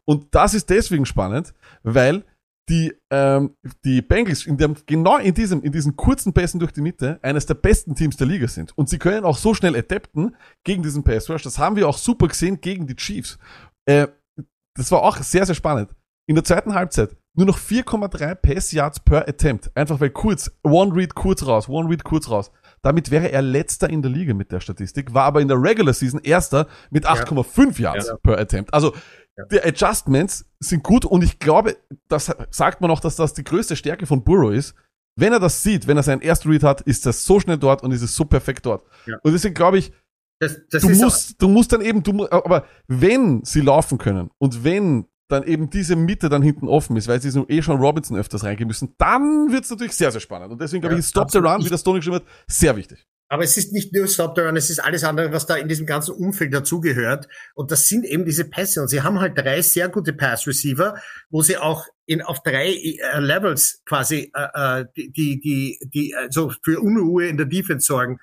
Und 0.05 0.35
das 0.35 0.55
ist 0.55 0.71
deswegen 0.71 1.05
spannend, 1.05 1.53
weil 1.83 2.25
die, 2.69 2.93
ähm, 3.11 3.57
die 3.85 4.03
Bengals 4.03 4.45
in 4.47 4.57
dem, 4.57 4.75
genau 4.87 5.19
in 5.19 5.35
diesem, 5.35 5.63
in 5.63 5.73
diesen 5.73 5.97
kurzen 5.97 6.33
Pässen 6.33 6.59
durch 6.59 6.73
die 6.73 6.81
Mitte 6.81 7.19
eines 7.23 7.47
der 7.47 7.55
besten 7.55 7.95
Teams 7.95 8.17
der 8.17 8.27
Liga 8.27 8.49
sind. 8.49 8.77
Und 8.77 8.89
sie 8.89 8.99
können 8.99 9.25
auch 9.25 9.37
so 9.39 9.55
schnell 9.55 9.77
adapten 9.77 10.35
gegen 10.65 10.83
diesen 10.83 11.05
Pass 11.05 11.31
Rush. 11.31 11.43
Das 11.43 11.59
haben 11.59 11.77
wir 11.77 11.89
auch 11.89 11.99
super 11.99 12.27
gesehen 12.29 12.61
gegen 12.61 12.87
die 12.87 12.97
Chiefs. 12.97 13.39
Äh, 13.85 14.09
das 14.77 14.91
war 14.91 15.03
auch 15.03 15.17
sehr, 15.19 15.47
sehr 15.47 15.55
spannend. 15.55 15.91
In 16.29 16.35
der 16.35 16.45
zweiten 16.45 16.75
Halbzeit 16.75 17.17
nur 17.35 17.47
noch 17.47 17.59
4,3 17.59 18.35
Pass 18.35 18.73
Yards 18.73 18.99
per 18.99 19.29
Attempt. 19.29 19.71
Einfach 19.77 20.01
weil 20.01 20.11
kurz, 20.11 20.51
One 20.65 20.95
Read 20.95 21.15
kurz 21.15 21.47
raus, 21.47 21.69
One 21.69 21.89
Read 21.89 22.03
kurz 22.03 22.29
raus. 22.31 22.51
Damit 22.83 23.11
wäre 23.11 23.31
er 23.31 23.43
letzter 23.43 23.89
in 23.91 24.03
der 24.03 24.11
Liga 24.11 24.35
mit 24.35 24.51
der 24.51 24.61
Statistik, 24.61 25.13
war 25.15 25.25
aber 25.25 25.41
in 25.41 25.49
der 25.49 25.61
Regular 25.61 25.93
Season 25.93 26.21
erster 26.23 26.67
mit 26.91 27.07
8,5 27.07 27.81
Yards 27.81 28.09
Ja. 28.09 28.17
per 28.17 28.39
Attempt. 28.39 28.73
Also 28.75 28.93
die 29.51 29.61
Adjustments 29.63 30.45
sind 30.61 30.83
gut 30.83 31.05
und 31.05 31.23
ich 31.23 31.39
glaube, 31.39 31.77
das 32.09 32.35
sagt 32.51 32.81
man 32.81 32.91
auch, 32.91 33.01
dass 33.01 33.17
das 33.17 33.35
die 33.35 33.45
größte 33.45 33.77
Stärke 33.77 34.07
von 34.07 34.25
Burrow 34.25 34.53
ist. 34.53 34.75
Wenn 35.19 35.33
er 35.33 35.41
das 35.41 35.63
sieht, 35.63 35.87
wenn 35.87 35.97
er 35.97 36.03
seinen 36.03 36.23
ersten 36.23 36.51
Read 36.51 36.63
hat, 36.63 36.83
ist 36.83 37.07
das 37.07 37.25
so 37.25 37.41
schnell 37.41 37.59
dort 37.59 37.83
und 37.83 37.93
ist 37.93 38.03
es 38.03 38.15
so 38.15 38.25
perfekt 38.25 38.67
dort. 38.67 38.87
Ja. 39.07 39.17
Und 39.23 39.33
deswegen 39.33 39.55
glaube 39.55 39.79
ich, 39.79 39.93
Das, 40.39 40.59
das 40.71 40.83
du 40.83 40.91
musst, 40.91 41.41
du 41.41 41.49
musst 41.49 41.73
dann 41.73 41.81
eben, 41.81 42.03
du, 42.03 42.29
aber 42.31 42.67
wenn 42.87 43.43
sie 43.45 43.63
laufen 43.63 43.97
können 43.99 44.31
und 44.39 44.65
wenn 44.65 45.07
dann 45.29 45.43
eben 45.43 45.71
diese 45.71 45.97
Mitte 45.97 46.29
dann 46.29 46.43
hinten 46.43 46.69
offen 46.69 46.97
ist, 46.97 47.09
weil 47.09 47.21
sie 47.21 47.31
so 47.31 47.47
eh 47.49 47.61
schon 47.63 47.81
Robinson 47.81 48.17
öfters 48.17 48.45
reingehen 48.45 48.69
müssen, 48.69 48.95
dann 48.99 49.51
wird 49.51 49.65
es 49.65 49.71
natürlich 49.71 49.95
sehr, 49.95 50.13
sehr 50.13 50.21
spannend. 50.21 50.53
Und 50.53 50.61
deswegen 50.61 50.83
glaube 50.83 50.95
Ja, 50.95 51.01
ich, 51.01 51.07
Stop 51.07 51.31
the. 51.31 51.39
Run, 51.39 51.65
wie 51.65 51.69
das 51.69 51.83
Tony 51.83 51.99
geschrieben 51.99 52.17
hat, 52.17 52.25
sehr 52.47 52.77
wichtig. 52.77 53.07
Aber 53.29 53.43
es 53.43 53.57
ist 53.57 53.73
nicht 53.73 53.93
nur 53.93 54.07
Run, 54.07 54.57
es 54.57 54.71
ist 54.71 54.79
alles 54.79 55.03
andere, 55.03 55.33
was 55.33 55.47
da 55.47 55.57
in 55.57 55.69
diesem 55.69 55.87
ganzen 55.87 56.15
Umfeld 56.15 56.55
dazugehört. 56.55 57.29
Und 57.55 57.73
das 57.73 57.89
sind 57.89 58.05
eben 58.05 58.25
diese 58.25 58.49
Pässe. 58.49 58.81
Und 58.81 58.89
sie 58.89 59.03
haben 59.03 59.21
halt 59.21 59.37
drei 59.37 59.63
sehr 59.63 59.89
gute 59.89 60.13
Pass-Receiver, 60.13 61.01
wo 61.29 61.43
sie 61.43 61.57
auch 61.57 61.87
in, 62.07 62.23
auf 62.23 62.43
drei 62.43 62.69
äh, 62.69 63.19
Levels 63.19 63.83
quasi 63.85 64.31
äh, 64.35 64.81
äh, 64.81 64.85
die, 64.97 65.13
die, 65.13 65.41
die, 65.41 65.79
die 65.93 66.15
also 66.15 66.53
für 66.63 66.81
Unruhe 66.81 67.27
in 67.27 67.37
der 67.37 67.47
Defense 67.47 67.87
sorgen 67.87 68.19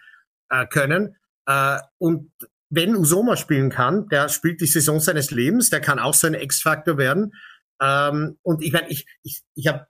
äh, 0.49 0.65
können. 0.67 1.17
Äh, 1.47 1.79
und 1.97 2.31
wenn 2.69 2.95
Usoma 2.95 3.35
spielen 3.35 3.69
kann, 3.69 4.07
der 4.07 4.29
spielt 4.29 4.61
die 4.61 4.67
Saison 4.67 4.99
seines 4.99 5.31
Lebens, 5.31 5.69
der 5.69 5.81
kann 5.81 5.99
auch 5.99 6.13
so 6.13 6.27
ein 6.27 6.33
X-Faktor 6.33 6.97
werden. 6.97 7.33
Ähm, 7.81 8.37
und 8.41 8.63
ich 8.63 8.71
meine, 8.71 8.89
ich, 8.89 9.05
ich, 9.21 9.43
ich 9.53 9.67
habe 9.67 9.85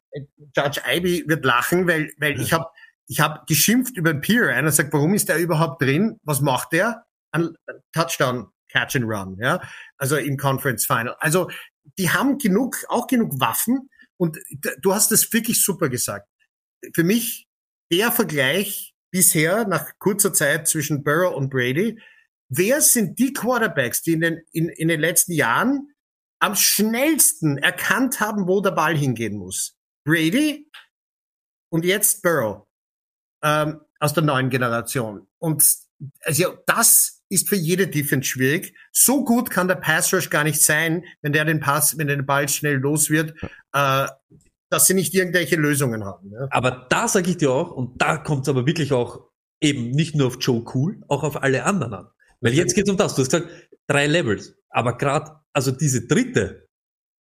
Judge 0.56 0.82
Ivy 0.86 1.26
wird 1.28 1.46
lachen, 1.46 1.88
weil, 1.88 2.12
weil 2.18 2.42
ich 2.42 2.52
habe 2.52 2.66
ich 3.08 3.20
habe 3.20 3.44
geschimpft 3.48 3.98
über 3.98 4.14
den 4.14 4.22
Peer. 4.22 4.50
Einer 4.50 4.72
sagt, 4.72 4.94
warum 4.94 5.14
ist 5.14 5.30
der 5.30 5.38
überhaupt 5.38 5.82
drin? 5.82 6.20
Was 6.24 6.42
macht 6.42 6.72
der? 6.74 7.06
Ein 7.32 7.56
Touchdown, 7.92 8.48
Catch 8.70 8.96
and 8.96 9.06
Run, 9.06 9.38
ja. 9.40 9.62
Also 9.98 10.18
im 10.18 10.38
Conference 10.38 10.86
Final. 10.86 11.16
Also 11.20 11.50
die 11.98 12.10
haben 12.10 12.38
genug, 12.38 12.78
auch 12.90 13.08
genug 13.08 13.40
Waffen. 13.40 13.90
Und 14.18 14.38
du 14.82 14.94
hast 14.94 15.12
es 15.12 15.32
wirklich 15.34 15.64
super 15.64 15.90
gesagt. 15.90 16.28
Für 16.94 17.04
mich 17.04 17.48
der 17.92 18.12
Vergleich 18.12 18.94
bisher 19.12 19.68
nach 19.68 19.92
kurzer 20.00 20.34
Zeit 20.34 20.68
zwischen 20.68 21.04
Burrow 21.04 21.36
und 21.36 21.50
Brady. 21.50 22.00
Wer 22.50 22.82
sind 22.82 23.20
die 23.20 23.34
Quarterbacks, 23.34 24.02
die 24.02 24.14
in 24.14 24.22
den, 24.22 24.42
in, 24.52 24.70
in 24.70 24.88
den 24.88 25.00
letzten 25.00 25.34
Jahren 25.34 25.94
am 26.40 26.56
schnellsten 26.56 27.58
erkannt 27.58 28.20
haben, 28.20 28.48
wo 28.48 28.62
der 28.62 28.72
Ball 28.72 28.96
hingehen 28.96 29.38
muss? 29.38 29.78
Brady 30.06 30.70
und 31.70 31.86
jetzt 31.86 32.22
Burrow 32.22 32.68
ähm, 33.44 33.82
aus 34.00 34.14
der 34.14 34.24
neuen 34.24 34.50
Generation. 34.50 35.28
Und 35.40 35.64
also 36.24 36.58
das 36.66 37.22
ist 37.30 37.50
für 37.50 37.56
jede 37.56 37.88
Defense 37.88 38.28
schwierig. 38.28 38.76
So 38.92 39.24
gut 39.24 39.50
kann 39.50 39.68
der 39.68 39.76
Pass 39.76 40.14
Rush 40.14 40.30
gar 40.30 40.44
nicht 40.44 40.62
sein, 40.62 41.04
wenn 41.22 41.34
der 41.34 41.46
den 41.46 41.60
Pass, 41.60 41.98
wenn 41.98 42.08
der 42.08 42.18
den 42.18 42.26
Ball 42.26 42.50
schnell 42.50 42.76
los 42.76 43.10
wird, 43.10 43.34
äh, 43.74 44.08
dass 44.70 44.88
sie 44.88 44.94
nicht 44.94 45.14
irgendwelche 45.14 45.56
Lösungen 45.56 46.04
haben. 46.04 46.32
Ja. 46.32 46.48
Aber 46.50 46.88
da 46.90 47.08
sage 47.08 47.30
ich 47.30 47.38
dir 47.38 47.52
auch, 47.52 47.72
und 47.72 48.02
da 48.02 48.18
kommt 48.18 48.44
es 48.44 48.50
aber 48.50 48.66
wirklich 48.66 48.92
auch 48.92 49.30
eben 49.62 49.92
nicht 49.92 50.16
nur 50.16 50.28
auf 50.28 50.38
Joe 50.40 50.64
Cool, 50.74 51.02
auch 51.08 51.24
auf 51.24 51.42
alle 51.42 51.64
anderen 51.64 51.94
an. 51.94 52.08
Weil 52.42 52.54
jetzt 52.54 52.76
geht 52.76 52.86
es 52.86 52.92
um 52.92 52.98
das. 52.98 53.16
Du 53.16 53.22
hast 53.22 53.32
gesagt, 53.32 53.50
drei 53.88 54.08
Levels. 54.08 54.56
Aber 54.70 54.98
gerade, 54.98 55.32
also 55.54 55.72
diese 55.72 56.06
dritte, 56.08 56.68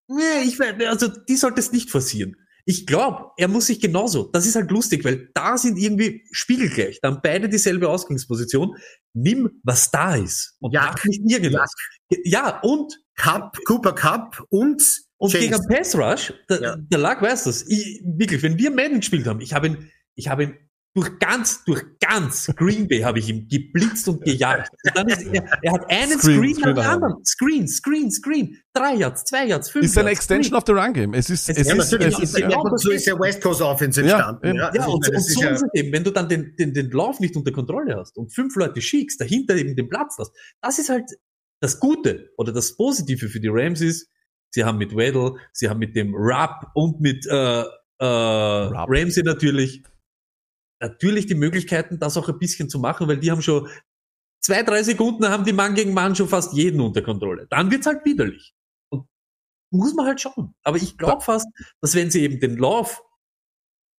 nee, 0.07 0.43
ich 0.43 0.59
weiß, 0.59 0.76
also 0.88 1.07
die 1.07 1.38
sollte 1.38 1.59
es 1.59 1.71
nicht 1.71 1.89
forcieren. 1.89 2.36
Ich 2.66 2.86
glaube, 2.86 3.32
er 3.38 3.47
muss 3.49 3.66
sich 3.68 3.80
genauso. 3.82 4.24
Das 4.32 4.45
ist 4.45 4.55
halt 4.55 4.72
lustig, 4.72 5.03
weil 5.03 5.30
da 5.34 5.57
sind 5.57 5.78
irgendwie 5.78 6.24
spiegelgleich. 6.32 6.99
Da 7.01 7.09
haben 7.09 7.20
beide 7.22 7.49
dieselbe 7.49 7.89
Ausgangsposition. 7.89 8.76
Nimm, 9.14 9.49
was 9.64 9.91
da 9.91 10.16
ist. 10.16 10.55
Und 10.59 10.74
Ja. 10.74 10.86
mach 10.95 11.03
nicht 11.05 11.22
irgendwas. 11.30 11.72
Ja, 12.24 12.59
und 12.61 12.93
Cup, 13.18 13.57
Cooper 13.66 13.93
Cup 13.93 14.41
und, 14.49 14.82
und 15.18 15.32
Chase. 15.32 15.49
gegen 15.49 15.68
Pass 15.68 15.95
Rush, 15.95 16.34
der, 16.49 16.61
Ja. 16.61 16.76
der 16.78 16.99
Luck 16.99 17.22
weiß 17.22 17.43
das. 17.45 17.64
Ich, 17.68 18.01
wirklich, 18.05 18.41
wenn 18.43 18.57
wir 18.57 18.72
Madden 18.72 19.01
gespielt 19.01 19.28
haben, 19.28 19.41
ich 19.41 19.53
habe 19.53 19.68
ihn, 19.68 19.91
ich 20.16 20.30
habe 20.30 20.43
ihn 20.43 20.57
durch 20.95 21.17
ganz, 21.17 21.63
durch 21.63 21.83
ganz 21.99 22.51
Green 22.55 22.87
Bay 22.87 22.99
habe 23.01 23.17
ich 23.17 23.27
ihn 23.27 23.47
geblitzt 23.47 24.07
und 24.07 24.23
gejagt. 24.23 24.69
Und 24.83 24.95
dann 24.95 25.07
ist 25.07 25.23
er, 25.23 25.43
er 25.63 25.71
hat 25.73 25.89
einen 25.89 26.19
Screen, 26.19 26.53
Screen, 26.53 26.55
nach 26.59 26.73
dem 26.75 26.77
anderen. 26.91 27.25
Screen, 27.25 27.67
Screen, 27.67 28.11
Screen. 28.11 28.57
Drei 28.73 28.93
Yards, 28.95 29.23
zwei 29.25 29.47
Yards, 29.47 29.71
fünf 29.71 29.85
Ist 29.85 29.97
eine 29.97 30.09
Yards, 30.09 30.19
Extension 30.19 30.61
Screen. 30.61 30.75
of 30.75 30.79
the 30.81 30.85
Run 30.85 30.93
Game. 30.93 31.13
Es 31.15 31.29
ist, 31.31 31.49
Es 31.49 31.57
es 31.57 31.67
ist- 31.67 31.73
ist, 31.73 31.93
es 31.93 32.13
ist, 32.19 32.19
ist- 32.23 32.37
ja. 32.37 32.49
ja, 32.49 32.61
so 32.77 32.91
ist 32.91 33.07
der 33.07 33.19
West 33.19 33.41
Coast 33.41 33.61
Offense 33.61 34.01
Ja, 34.03 34.15
entstanden. 34.17 34.47
Ja, 34.55 34.71
Ja, 34.71 34.71
ich 34.73 34.87
und, 34.87 35.01
meine, 35.01 35.17
und 35.17 35.23
so 35.25 35.41
ja- 35.41 35.49
ist 35.49 35.63
es 35.63 35.69
eben, 35.73 35.91
wenn 35.93 36.03
du 36.03 36.11
dann 36.11 36.29
den, 36.29 36.55
den, 36.57 36.73
den 36.73 36.91
Lauf 36.91 37.19
nicht 37.19 37.35
unter 37.35 37.51
Kontrolle 37.51 37.95
hast 37.97 38.15
und 38.17 38.33
fünf 38.33 38.55
Leute 38.55 38.79
schickst, 38.81 39.19
dahinter 39.19 39.55
eben 39.55 39.75
den 39.75 39.89
Platz 39.89 40.17
lässt, 40.19 40.31
das 40.61 40.77
ist 40.77 40.89
halt 40.89 41.05
das 41.59 41.79
Gute 41.79 42.29
oder 42.37 42.51
das 42.53 42.75
Positive 42.77 43.29
für 43.29 43.39
die 43.39 43.49
Rams 43.49 43.81
ist, 43.81 44.09
sie 44.51 44.63
haben 44.63 44.77
mit 44.77 44.95
Weddle, 44.95 45.37
sie 45.53 45.69
haben 45.69 45.79
mit 45.79 45.95
dem 45.95 46.13
Rapp 46.15 46.67
und 46.75 47.01
mit 47.01 47.25
äh, 47.25 47.61
äh, 47.61 47.65
Ramsey 47.99 49.23
natürlich 49.23 49.81
natürlich 50.84 51.25
die 51.27 51.36
Möglichkeiten, 51.36 51.97
das 51.99 52.17
auch 52.17 52.27
ein 52.27 52.38
bisschen 52.38 52.69
zu 52.69 52.77
machen, 52.77 53.07
weil 53.07 53.17
die 53.17 53.31
haben 53.31 53.41
schon 53.41 53.67
zwei, 54.41 54.63
drei 54.63 54.84
Sekunden 54.84 55.27
haben 55.29 55.45
die 55.45 55.53
Mann 55.53 55.75
gegen 55.75 55.93
Mann 55.93 56.15
schon 56.15 56.27
fast 56.27 56.53
jeden 56.53 56.81
unter 56.81 57.01
Kontrolle. 57.01 57.47
Dann 57.49 57.71
wird's 57.71 57.88
halt 57.88 58.05
widerlich. 58.05 58.53
Und 58.89 59.07
muss 59.71 59.93
man 59.93 60.05
halt 60.05 60.21
schauen. 60.21 60.53
Aber 60.63 60.77
ich 60.77 60.97
glaube 60.97 61.21
fast, 61.21 61.47
dass 61.81 61.95
wenn 61.95 62.11
sie 62.11 62.21
eben 62.21 62.39
den 62.39 62.57
Lauf 62.57 63.01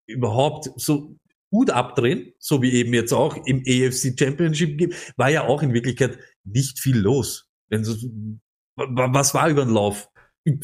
überhaupt 0.07 0.70
so 0.76 1.16
gut 1.51 1.70
abdrehen, 1.70 2.35
so 2.39 2.61
wie 2.61 2.72
eben 2.72 2.93
jetzt 2.93 3.12
auch 3.12 3.37
im 3.47 3.61
AFC 3.61 4.18
Championship 4.18 4.76
gibt, 4.76 5.14
war 5.16 5.30
ja 5.30 5.45
auch 5.47 5.62
in 5.62 5.72
Wirklichkeit 5.72 6.18
nicht 6.45 6.78
viel 6.80 6.99
los. 6.99 7.49
Was 8.76 9.35
war 9.35 9.49
über 9.49 9.64
den 9.64 9.72
Lauf? 9.72 10.09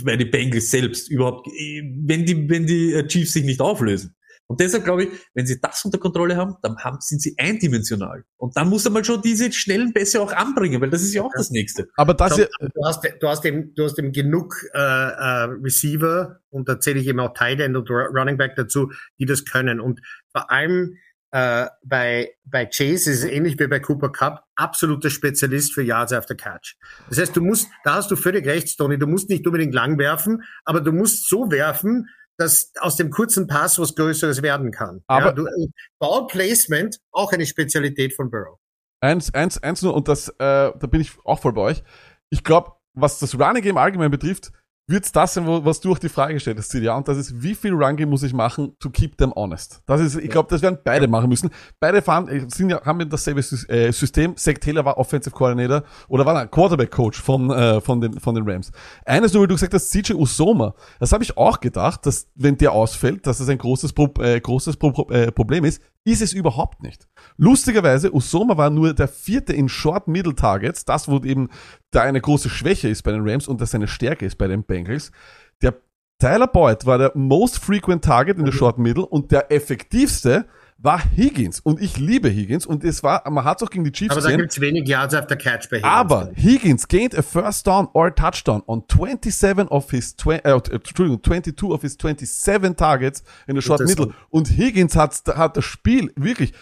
Bei 0.05 0.19
den 0.19 0.31
Bengals 0.31 0.71
selbst 0.71 1.11
überhaupt, 1.11 1.47
wenn 1.47 2.27
die, 2.27 2.51
wenn 2.51 2.67
die 2.67 2.93
äh, 2.93 3.07
Chiefs 3.07 3.33
sich 3.33 3.45
nicht 3.45 3.63
auflösen. 3.63 4.15
Und 4.51 4.59
deshalb 4.59 4.83
glaube 4.83 5.05
ich, 5.05 5.11
wenn 5.33 5.47
sie 5.47 5.61
das 5.61 5.85
unter 5.85 5.99
Kontrolle 5.99 6.37
haben, 6.37 6.57
dann 6.63 6.77
haben, 6.79 6.97
sind 6.99 7.23
sie 7.23 7.37
eindimensional. 7.39 8.25
Und 8.37 8.57
dann 8.57 8.69
muss 8.69 8.91
man 8.91 9.05
schon 9.05 9.23
diese 9.23 9.53
schnellen 9.53 9.93
Pässe 9.93 10.21
auch 10.21 10.33
anbringen, 10.33 10.81
weil 10.81 10.91
das 10.91 11.03
ist 11.03 11.15
ja 11.15 11.23
auch 11.23 11.31
das 11.37 11.51
Nächste. 11.51 11.87
Aber 11.97 12.15
das 12.15 12.35
hier, 12.35 12.49
du 12.59 12.85
hast, 12.85 13.05
du 13.21 13.29
hast 13.29 13.45
eben, 13.45 13.73
du 13.77 13.85
hast 13.85 13.97
eben 14.01 14.11
genug 14.11 14.57
äh, 14.75 14.79
äh, 14.81 15.45
Receiver 15.63 16.41
und 16.49 16.69
da 16.69 16.81
zähle 16.81 16.99
ich 16.99 17.07
eben 17.07 17.21
auch 17.21 17.33
Tight 17.33 17.61
End 17.61 17.77
und 17.77 17.89
Ru- 17.89 18.09
Running 18.13 18.39
Back 18.39 18.57
dazu, 18.57 18.91
die 19.21 19.25
das 19.25 19.45
können. 19.45 19.79
Und 19.79 20.01
vor 20.33 20.51
allem 20.51 20.97
äh, 21.31 21.67
bei 21.85 22.33
bei 22.45 22.67
Chase 22.67 23.09
ist 23.13 23.23
es 23.23 23.25
ähnlich 23.25 23.57
wie 23.61 23.69
bei 23.69 23.79
Cooper 23.79 24.11
Cup 24.11 24.43
absoluter 24.57 25.11
Spezialist 25.11 25.73
für 25.73 25.83
Yards 25.83 26.13
after 26.13 26.35
Catch. 26.35 26.77
Das 27.09 27.19
heißt, 27.21 27.37
du 27.37 27.41
musst, 27.41 27.69
da 27.85 27.95
hast 27.95 28.11
du 28.11 28.17
völlig 28.17 28.45
recht, 28.47 28.77
Tony, 28.77 28.99
du 28.99 29.07
musst 29.07 29.31
nicht 29.31 29.47
unbedingt 29.47 29.73
lang 29.75 29.97
werfen, 29.97 30.43
aber 30.65 30.81
du 30.81 30.91
musst 30.91 31.29
so 31.29 31.53
werfen, 31.53 32.09
dass 32.41 32.73
aus 32.81 32.97
dem 32.97 33.11
kurzen 33.11 33.47
Pass 33.47 33.79
was 33.79 33.95
Größeres 33.95 34.43
werden 34.43 34.71
kann. 34.73 35.03
Aber- 35.07 35.27
ja, 35.27 35.33
du, 35.33 35.47
äh, 35.47 35.69
Ball 35.99 36.27
Placement 36.27 36.99
auch 37.13 37.33
eine 37.33 37.47
Spezialität 37.47 38.15
von 38.15 38.31
Burrow. 38.31 38.59
Eins, 39.03 39.33
eins, 39.33 39.63
eins 39.63 39.83
nur, 39.83 39.95
und 39.95 40.09
das, 40.09 40.29
äh, 40.29 40.35
da 40.39 40.73
bin 40.73 41.01
ich 41.01 41.13
auch 41.25 41.41
voll 41.41 41.53
bei 41.53 41.63
euch. 41.63 41.83
Ich 42.31 42.45
glaube, 42.45 42.73
was 42.95 43.19
das 43.19 43.39
Running 43.39 43.63
Game 43.63 43.77
allgemein 43.79 44.11
betrifft, 44.11 44.53
wird's 44.91 45.13
das 45.13 45.35
sein, 45.35 45.47
was 45.47 45.81
du 45.81 45.93
auch 45.93 45.99
die 45.99 46.09
Frage 46.09 46.35
gestellt 46.35 46.59
hast, 46.59 46.71
Celia, 46.71 46.97
und 46.97 47.07
das 47.09 47.17
ist, 47.17 47.43
wie 47.43 47.55
viel 47.55 47.73
Run 47.73 47.97
Game 47.97 48.11
muss 48.11 48.23
ich 48.23 48.33
machen 48.33 48.77
to 48.79 48.91
keep 48.91 49.17
them 49.17 49.33
honest? 49.35 49.83
Das 49.87 50.01
ist, 50.01 50.17
ich 50.17 50.31
glaube, 50.31 50.49
das 50.51 50.63
werden 50.63 50.79
beide 50.85 51.09
machen 51.09 51.29
müssen. 51.29 51.51
Beide 51.79 52.03
fahren, 52.03 52.29
äh, 52.29 52.47
sind 52.49 52.71
ja, 52.71 52.85
haben 52.85 53.01
ja 53.01 53.07
dasselbe 53.07 53.41
äh, 53.41 53.93
System. 53.93 54.37
Zach 54.37 54.55
Taylor 54.55 54.85
war 54.85 54.99
Offensive 54.99 55.35
Coordinator 55.35 55.85
oder 56.09 56.27
war 56.27 56.37
ein 56.37 56.51
Quarterback 56.51 56.91
Coach 56.91 57.21
von, 57.21 57.51
äh, 57.51 57.81
von 57.81 58.01
den, 58.01 58.19
von 58.21 58.35
den 58.35 58.49
Rams. 58.49 58.73
Eines 59.05 59.33
nur, 59.33 59.45
wie 59.45 59.49
du 59.49 59.55
gesagt 59.55 59.75
hast, 59.75 59.91
CJ 59.91 60.15
Usoma. 60.15 60.75
Das 60.99 61.13
habe 61.13 61.23
ich 61.23 61.37
auch 61.37 61.61
gedacht, 61.61 62.05
dass, 62.07 62.29
wenn 62.35 62.57
der 62.57 62.73
ausfällt, 62.73 63.27
dass 63.27 63.39
das 63.39 63.49
ein 63.49 63.59
großes, 63.59 63.93
Pro, 63.93 64.13
äh, 64.21 64.41
großes 64.41 64.77
Pro, 64.77 65.09
äh, 65.11 65.31
Problem 65.31 65.65
ist. 65.65 65.81
Ist 66.05 66.23
es 66.23 66.33
überhaupt 66.33 66.83
nicht. 66.83 67.09
Lustigerweise, 67.37 68.15
Usoma 68.15 68.57
war 68.57 68.71
nur 68.71 68.95
der 68.95 69.09
vierte 69.09 69.53
in 69.53 69.69
Short 69.69 70.09
Middle 70.09 70.35
Targets, 70.35 70.85
das 70.87 71.09
wo 71.09 71.19
eben 71.19 71.51
da 71.91 72.03
eine 72.03 72.21
große 72.21 72.49
Schwäche 72.49 72.89
ist 72.89 73.03
bei 73.03 73.13
den 73.13 73.29
Rams 73.29 73.49
und 73.49 73.61
das 73.61 73.75
eine 73.75 73.89
Stärke 73.89 74.25
ist 74.25 74.39
bei 74.39 74.47
den 74.47 74.65
Bengals. 74.65 75.13
Der 75.61 75.75
Tyler 76.19 76.47
Boyd 76.47 76.87
war 76.87 76.99
der 76.99 77.13
most 77.15 77.59
frequent 77.59 78.05
target 78.05 78.39
in 78.39 78.45
der 78.47 78.53
Short 78.53 78.79
Middle 78.79 79.05
und 79.05 79.31
der 79.31 79.53
effektivste 79.53 80.47
war 80.83 81.03
Higgins. 81.17 81.61
Und 81.61 81.81
ich 81.81 81.99
liebe 81.99 82.29
Higgins. 82.29 82.67
Und 82.67 82.85
es 82.85 83.03
war, 83.03 83.29
man 83.31 83.45
hat 83.45 83.61
es 83.61 83.67
auch 83.67 83.71
gegen 83.71 83.85
die 83.85 83.93
Chiefs 83.93 84.13
Aber 84.13 84.21
da 84.21 84.29
gesehen. 84.29 84.41
gibt's 84.41 84.61
wenig 84.61 84.89
Yards 84.89 85.15
auf 85.15 85.27
der 85.27 85.37
Catch 85.37 85.69
bei 85.71 85.77
Higgins. 85.79 85.93
Aber 85.93 86.31
Higgins 86.35 86.89
gained 86.89 87.17
a 87.17 87.23
first 87.23 87.67
down 87.67 87.89
or 87.93 88.07
a 88.07 88.11
touchdown 88.11 88.63
on 88.67 88.85
27 88.89 89.69
of 89.71 89.91
his, 89.91 90.15
äh, 90.27 90.39
Entschuldigung, 90.49 91.23
22 91.23 91.71
of 91.71 91.83
his 91.83 91.97
27 92.01 92.77
targets 92.77 93.23
in 93.47 93.57
the 93.57 93.63
short 93.63 93.81
middle. 93.81 94.15
Und 94.31 94.49
Higgins 94.49 94.97
hat, 94.97 95.23
hat 95.27 95.57
das 95.57 95.65
Spiel 95.65 96.13
wirklich, 96.17 96.53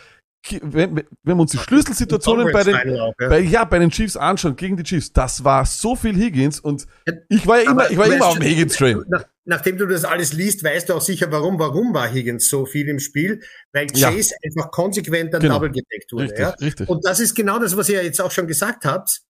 wenn, 0.62 0.96
wenn 0.96 1.06
wir 1.22 1.36
uns 1.36 1.52
die 1.52 1.58
Schlüsselsituationen 1.58 2.52
bei 2.52 2.64
den, 2.64 2.74
auch, 2.98 3.14
ja. 3.20 3.28
bei, 3.28 3.40
ja, 3.40 3.64
bei 3.64 3.78
den 3.78 3.90
Chiefs 3.90 4.16
anschauen, 4.16 4.56
gegen 4.56 4.76
die 4.76 4.82
Chiefs, 4.82 5.12
das 5.12 5.44
war 5.44 5.64
so 5.66 5.94
viel 5.94 6.16
Higgins 6.16 6.60
und 6.60 6.86
ich 7.28 7.46
war 7.46 7.58
ja 7.58 7.70
immer, 7.70 7.82
Aber 7.82 7.90
ich 7.90 7.98
war 7.98 8.06
du 8.06 8.12
immer 8.14 8.26
auf 8.26 8.38
dem 8.38 8.44
Higgins-Train. 8.44 9.04
Nach, 9.48 9.56
nachdem 9.56 9.78
du 9.78 9.86
das 9.86 10.04
alles 10.04 10.32
liest, 10.32 10.62
weißt 10.62 10.88
du 10.88 10.94
auch 10.94 11.00
sicher, 11.00 11.32
warum. 11.32 11.58
Warum 11.58 11.94
war 11.94 12.08
Higgins 12.08 12.48
so 12.48 12.66
viel 12.66 12.88
im 12.88 12.98
Spiel? 13.00 13.40
Weil 13.72 13.86
Ja. 13.94 14.10
Chase 14.10 14.34
einfach 14.44 14.70
konsequent 14.70 15.34
an 15.34 15.40
Genau. 15.40 15.54
Double 15.54 15.70
gedeckt 15.70 16.12
wurde. 16.12 16.24
Richtig, 16.24 16.38
ja? 16.40 16.50
richtig. 16.50 16.88
Und 16.88 17.04
das 17.06 17.18
ist 17.20 17.34
genau 17.34 17.58
das, 17.58 17.76
was 17.76 17.88
ihr 17.88 18.04
jetzt 18.04 18.20
auch 18.20 18.30
schon 18.30 18.46
gesagt 18.46 18.84
habt. 18.84 19.22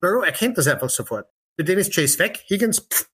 Burrow 0.00 0.24
erkennt 0.24 0.56
das 0.58 0.66
einfach 0.66 0.90
sofort. 0.90 1.26
Für 1.58 1.64
den 1.64 1.78
ist 1.78 1.94
Chase 1.94 2.18
weg, 2.18 2.42
Higgins, 2.48 2.80
pff, 2.80 3.08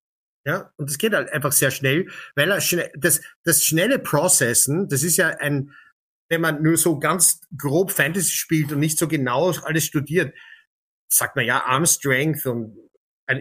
ja, 0.47 0.73
und 0.77 0.89
das 0.89 0.99
geht 0.99 1.13
halt 1.13 1.33
einfach 1.33 1.51
sehr 1.51 1.73
schnell, 1.73 2.09
weil 2.37 2.51
er 2.51 2.61
schnell, 2.61 2.91
das, 2.97 3.21
das 3.43 3.65
schnelle 3.65 3.99
Processen, 3.99 4.89
das 4.89 5.03
ist 5.03 5.17
ja 5.17 5.29
ein, 5.29 5.73
wenn 6.29 6.41
man 6.41 6.63
nur 6.63 6.77
so 6.77 7.01
ganz 7.01 7.41
grob 7.59 7.91
Fantasy 7.91 8.31
spielt 8.31 8.71
und 8.73 8.79
nicht 8.79 8.99
so 8.99 9.09
genau 9.09 9.51
alles 9.51 9.85
studiert, 9.85 10.33
sagt 11.09 11.35
man 11.35 11.45
ja 11.47 11.65
Arm 11.65 11.87
Strength 11.87 12.47
und 12.47 12.79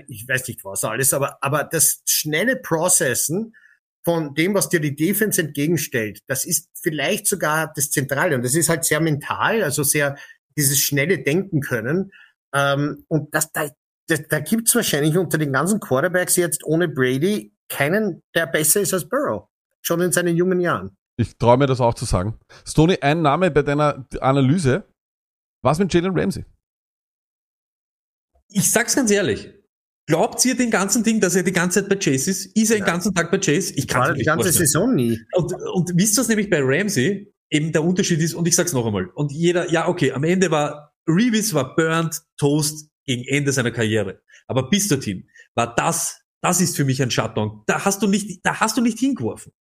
ich 0.08 0.28
weiß 0.28 0.48
nicht 0.48 0.64
was 0.66 0.84
alles, 0.84 1.14
aber, 1.14 1.38
aber 1.42 1.64
das 1.64 2.02
schnelle 2.06 2.56
Processen 2.56 3.56
von 4.04 4.36
dem, 4.36 4.54
was 4.54 4.70
dir 4.70 4.80
die 4.80 4.96
Defense 4.96 5.42
entgegenstellt, 5.42 6.20
das 6.28 6.46
ist 6.46 6.70
vielleicht 6.82 7.28
sogar 7.28 7.72
das 7.76 7.90
Zentrale 7.90 8.36
und 8.36 8.44
das 8.44 8.56
ist 8.56 8.70
halt 8.70 8.86
sehr 8.86 9.00
mental, 9.00 9.64
also 9.64 9.84
sehr 9.84 10.18
dieses 10.58 10.80
schnelle 10.80 11.24
Denken 11.24 11.62
können. 11.62 12.12
Ähm, 12.54 13.06
und 13.08 13.34
das, 13.34 13.52
da, 13.52 13.70
da, 14.08 14.16
da 14.30 14.40
gibt's 14.40 14.76
wahrscheinlich 14.76 15.18
unter 15.18 15.38
den 15.38 15.52
ganzen 15.52 15.80
Quarterbacks 15.80 16.36
jetzt 16.36 16.64
ohne 16.64 16.88
Brady 16.88 17.54
keinen, 17.68 18.22
der 18.36 18.48
besser 18.48 18.82
ist 18.82 18.94
als 18.94 19.10
Burrow. 19.10 19.50
Schon 19.82 20.02
in 20.02 20.12
seinen 20.12 20.36
jungen 20.36 20.60
Jahren. 20.60 20.96
Ich 21.18 21.38
traue 21.38 21.58
mir 21.58 21.68
das 21.68 21.80
auch 21.80 21.94
zu 21.94 22.06
sagen. 22.06 22.40
Stoney, 22.66 22.98
ein 23.02 23.22
Name 23.22 23.52
bei 23.52 23.62
deiner 23.62 24.06
Analyse. 24.20 24.84
Was 25.64 25.80
mit 25.80 25.94
Jalen 25.94 26.18
Ramsey? 26.18 26.46
Ich 28.50 28.72
sag's 28.72 28.96
ganz 28.96 29.10
ehrlich. 29.10 29.55
Glaubt 30.08 30.44
ihr 30.46 30.56
den 30.56 30.70
ganzen 30.70 31.04
Ding, 31.04 31.20
dass 31.20 31.36
er 31.36 31.44
die 31.44 31.52
ganze 31.52 31.82
Zeit 31.82 31.90
bei 31.90 31.96
Chase 31.96 32.30
ist? 32.30 32.46
Ist 32.56 32.70
er 32.70 32.78
den 32.78 32.86
ganzen 32.86 33.14
Tag 33.14 33.32
bei 33.32 33.40
Chase? 33.40 33.74
Ich 33.76 33.88
kann 33.88 34.14
die 34.14 34.20
nicht 34.20 34.28
ganze 34.28 34.46
vorstellen. 34.46 34.68
Saison 34.68 34.96
nie. 34.96 35.20
Und, 35.34 35.54
und 35.74 35.92
wisst 35.96 36.18
ihr, 36.18 36.22
was 36.22 36.28
nämlich 36.28 36.50
bei 36.50 36.60
Ramsey 36.62 37.34
eben 37.50 37.72
der 37.72 37.84
Unterschied 37.84 38.20
ist? 38.20 38.36
Und 38.36 38.48
ich 38.48 38.56
sag's 38.56 38.74
noch 38.74 38.86
einmal. 38.86 39.08
Und 39.16 39.32
jeder, 39.32 39.72
ja, 39.72 39.88
okay, 39.88 40.12
am 40.12 40.24
Ende 40.24 40.52
war, 40.52 40.94
Reeves 41.08 41.54
war 41.56 41.76
burnt, 41.76 42.22
toast 42.38 42.90
gegen 43.06 43.24
Ende 43.28 43.52
seiner 43.52 43.72
Karriere. 43.72 44.22
Aber 44.48 44.70
bis 44.70 44.88
dorthin 44.88 45.28
war 45.56 45.74
das, 45.74 46.22
das 46.42 46.62
ist 46.62 46.76
für 46.76 46.86
mich 46.86 47.02
ein 47.02 47.10
Shutdown. 47.10 47.64
Da 47.66 47.84
hast 47.84 48.04
du 48.04 48.08
nicht, 48.08 48.46
da 48.46 48.60
hast 48.60 48.78
du 48.78 48.82
nicht 48.82 49.00
hingeworfen. 49.00 49.54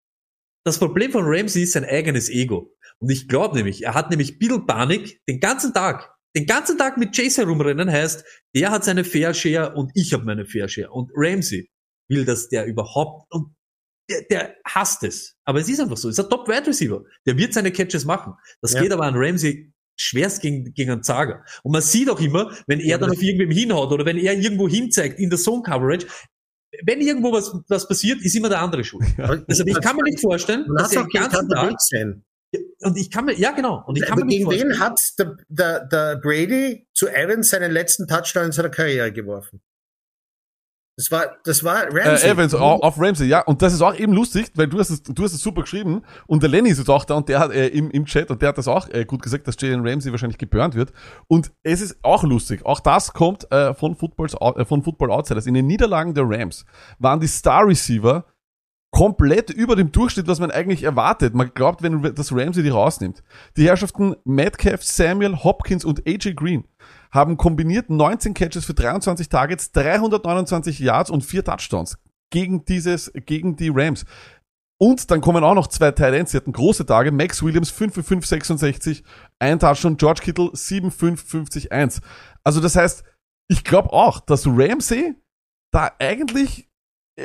Das 0.64 0.78
Problem 0.78 1.12
von 1.12 1.24
Ramsey 1.24 1.62
ist 1.62 1.72
sein 1.72 1.84
eigenes 1.84 2.28
Ego. 2.28 2.74
Und 2.98 3.10
ich 3.10 3.28
glaube 3.28 3.56
nämlich, 3.56 3.84
er 3.84 3.94
hat 3.94 4.10
nämlich 4.10 4.32
ein 4.32 4.38
bisschen 4.38 4.66
Panik 4.66 5.20
den 5.28 5.40
ganzen 5.40 5.72
Tag. 5.72 6.11
Den 6.36 6.46
ganzen 6.46 6.78
Tag 6.78 6.96
mit 6.96 7.14
Chase 7.14 7.42
herumrennen 7.42 7.90
heißt, 7.90 8.24
der 8.54 8.70
hat 8.70 8.84
seine 8.84 9.04
Fair 9.04 9.34
Share 9.34 9.74
und 9.74 9.90
ich 9.94 10.12
habe 10.12 10.24
meine 10.24 10.46
Fair 10.46 10.68
Share. 10.68 10.90
Und 10.90 11.10
Ramsey 11.14 11.70
will, 12.08 12.24
dass 12.24 12.48
der 12.48 12.66
überhaupt, 12.66 13.30
und 13.32 13.54
der, 14.10 14.22
der 14.30 14.56
hasst 14.64 15.02
es. 15.02 15.36
Aber 15.44 15.60
es 15.60 15.68
ist 15.68 15.80
einfach 15.80 15.96
so. 15.96 16.08
Es 16.08 16.18
ist 16.18 16.24
ein 16.24 16.30
Top 16.30 16.48
Wide 16.48 16.66
Receiver. 16.66 17.02
Der 17.26 17.36
wird 17.36 17.52
seine 17.54 17.70
Catches 17.70 18.04
machen. 18.04 18.34
Das 18.60 18.72
Ja. 18.72 18.80
geht 18.82 18.92
aber 18.92 19.04
an 19.04 19.14
Ramsey 19.16 19.72
schwerst 19.96 20.40
gegen, 20.42 20.72
gegen 20.72 20.90
einen 20.90 21.02
Zager. 21.02 21.44
Und 21.62 21.72
man 21.72 21.82
sieht 21.82 22.08
auch 22.08 22.20
immer, 22.20 22.50
wenn 22.66 22.80
er 22.80 22.86
Ja, 22.86 22.98
dann 22.98 23.10
auf 23.10 23.22
irgendwem 23.22 23.50
hinhaut 23.50 23.92
oder 23.92 24.04
wenn 24.06 24.16
er 24.16 24.34
irgendwo 24.34 24.68
hinzeigt 24.68 25.18
in 25.18 25.28
der 25.30 25.38
Zone 25.38 25.62
Coverage, 25.62 26.06
wenn 26.84 27.00
irgendwo 27.02 27.30
was, 27.32 27.52
was 27.68 27.86
passiert, 27.86 28.22
ist 28.22 28.34
immer 28.34 28.48
der 28.48 28.60
andere 28.60 28.82
schuld. 28.84 29.04
Also 29.18 29.64
ich 29.66 29.80
kann 29.80 29.94
mir 29.96 30.04
nicht 30.04 30.20
vorstellen, 30.20 30.66
dass 30.76 30.92
er 30.94 31.02
den 31.02 31.10
ganzen 31.10 31.48
Tag, 31.50 31.74
sein. 31.78 32.24
Und 32.82 32.96
ich 32.96 33.10
kann 33.10 33.24
mir, 33.24 33.34
ja 33.34 33.52
genau, 33.52 33.82
und 33.86 33.96
ich 33.96 34.04
kann 34.04 34.18
mir 34.18 34.26
gegen 34.26 34.50
wen 34.50 34.78
hat 34.80 34.98
der, 35.18 35.36
der, 35.48 35.84
der 35.86 36.16
Brady 36.16 36.86
zu 36.92 37.08
Evans 37.08 37.50
seinen 37.50 37.72
letzten 37.72 38.06
Touchdown 38.06 38.46
in 38.46 38.52
seiner 38.52 38.70
Karriere 38.70 39.12
geworfen? 39.12 39.60
Das 40.98 41.10
war, 41.10 41.38
das 41.44 41.64
war 41.64 41.86
Ramsey. 41.90 42.28
Äh, 42.28 42.32
Evans 42.32 42.54
au- 42.54 42.80
auf 42.80 43.00
Ramsey, 43.00 43.26
ja. 43.26 43.40
Und 43.40 43.62
das 43.62 43.72
ist 43.72 43.80
auch 43.80 43.94
eben 43.94 44.12
lustig, 44.12 44.50
weil 44.56 44.66
du 44.66 44.78
hast 44.78 44.90
es, 44.90 45.02
du 45.02 45.24
hast 45.24 45.32
es 45.32 45.40
super 45.40 45.62
geschrieben 45.62 46.02
und 46.26 46.42
der 46.42 46.50
Lenny 46.50 46.68
ist 46.68 46.76
jetzt 46.78 46.90
auch 46.90 47.06
da 47.06 47.14
und 47.14 47.30
der 47.30 47.38
hat 47.38 47.50
äh, 47.50 47.68
im, 47.68 47.90
im 47.90 48.04
Chat 48.04 48.30
und 48.30 48.42
der 48.42 48.50
hat 48.50 48.58
das 48.58 48.68
auch 48.68 48.90
äh, 48.90 49.06
gut 49.06 49.22
gesagt, 49.22 49.48
dass 49.48 49.56
Jalen 49.58 49.86
Ramsey 49.88 50.12
wahrscheinlich 50.12 50.36
geburnt 50.36 50.74
wird. 50.74 50.92
Und 51.28 51.50
es 51.62 51.80
ist 51.80 51.96
auch 52.02 52.24
lustig. 52.24 52.66
Auch 52.66 52.78
das 52.78 53.14
kommt 53.14 53.50
äh, 53.50 53.72
von, 53.72 53.96
Footballs, 53.96 54.34
äh, 54.34 54.66
von 54.66 54.82
Football 54.82 55.12
Outsiders. 55.12 55.46
In 55.46 55.54
den 55.54 55.66
Niederlagen 55.66 56.12
der 56.12 56.24
Rams 56.28 56.66
waren 56.98 57.20
die 57.20 57.26
Star 57.26 57.66
Receiver 57.66 58.26
komplett 58.92 59.50
über 59.50 59.74
dem 59.74 59.90
Durchschnitt, 59.90 60.28
was 60.28 60.38
man 60.38 60.50
eigentlich 60.50 60.82
erwartet. 60.84 61.34
Man 61.34 61.52
glaubt, 61.54 61.82
wenn 61.82 62.14
das 62.14 62.30
Ramsey 62.30 62.62
die 62.62 62.68
rausnimmt. 62.68 63.24
Die 63.56 63.66
Herrschaften 63.66 64.14
Metcalf, 64.24 64.84
Samuel, 64.84 65.42
Hopkins 65.42 65.84
und 65.84 66.06
AJ 66.06 66.34
Green 66.34 66.64
haben 67.10 67.36
kombiniert 67.36 67.90
19 67.90 68.34
Catches 68.34 68.66
für 68.66 68.74
23 68.74 69.28
Targets, 69.28 69.72
329 69.72 70.78
Yards 70.78 71.10
und 71.10 71.24
vier 71.24 71.42
Touchdowns 71.42 71.98
gegen 72.30 72.64
dieses, 72.64 73.12
gegen 73.26 73.56
die 73.56 73.70
Rams. 73.72 74.04
Und 74.78 75.10
dann 75.10 75.20
kommen 75.20 75.44
auch 75.44 75.54
noch 75.54 75.68
zwei 75.68 75.92
Tight 75.92 76.12
Ends, 76.12 76.32
die 76.32 76.36
hatten 76.36 76.52
große 76.52 76.84
Tage. 76.84 77.12
Max 77.12 77.42
Williams 77.42 77.70
5 77.70 77.94
für 77.94 78.02
5, 78.02 78.26
66, 78.26 79.04
ein 79.38 79.58
Touchdown, 79.58 79.96
George 79.96 80.20
Kittle 80.22 80.50
7, 80.52 80.90
5, 80.90 81.24
50, 81.24 81.72
1. 81.72 82.00
Also 82.44 82.60
das 82.60 82.76
heißt, 82.76 83.04
ich 83.48 83.64
glaube 83.64 83.92
auch, 83.92 84.20
dass 84.20 84.46
Ramsey 84.46 85.14
da 85.70 85.92
eigentlich 85.98 86.68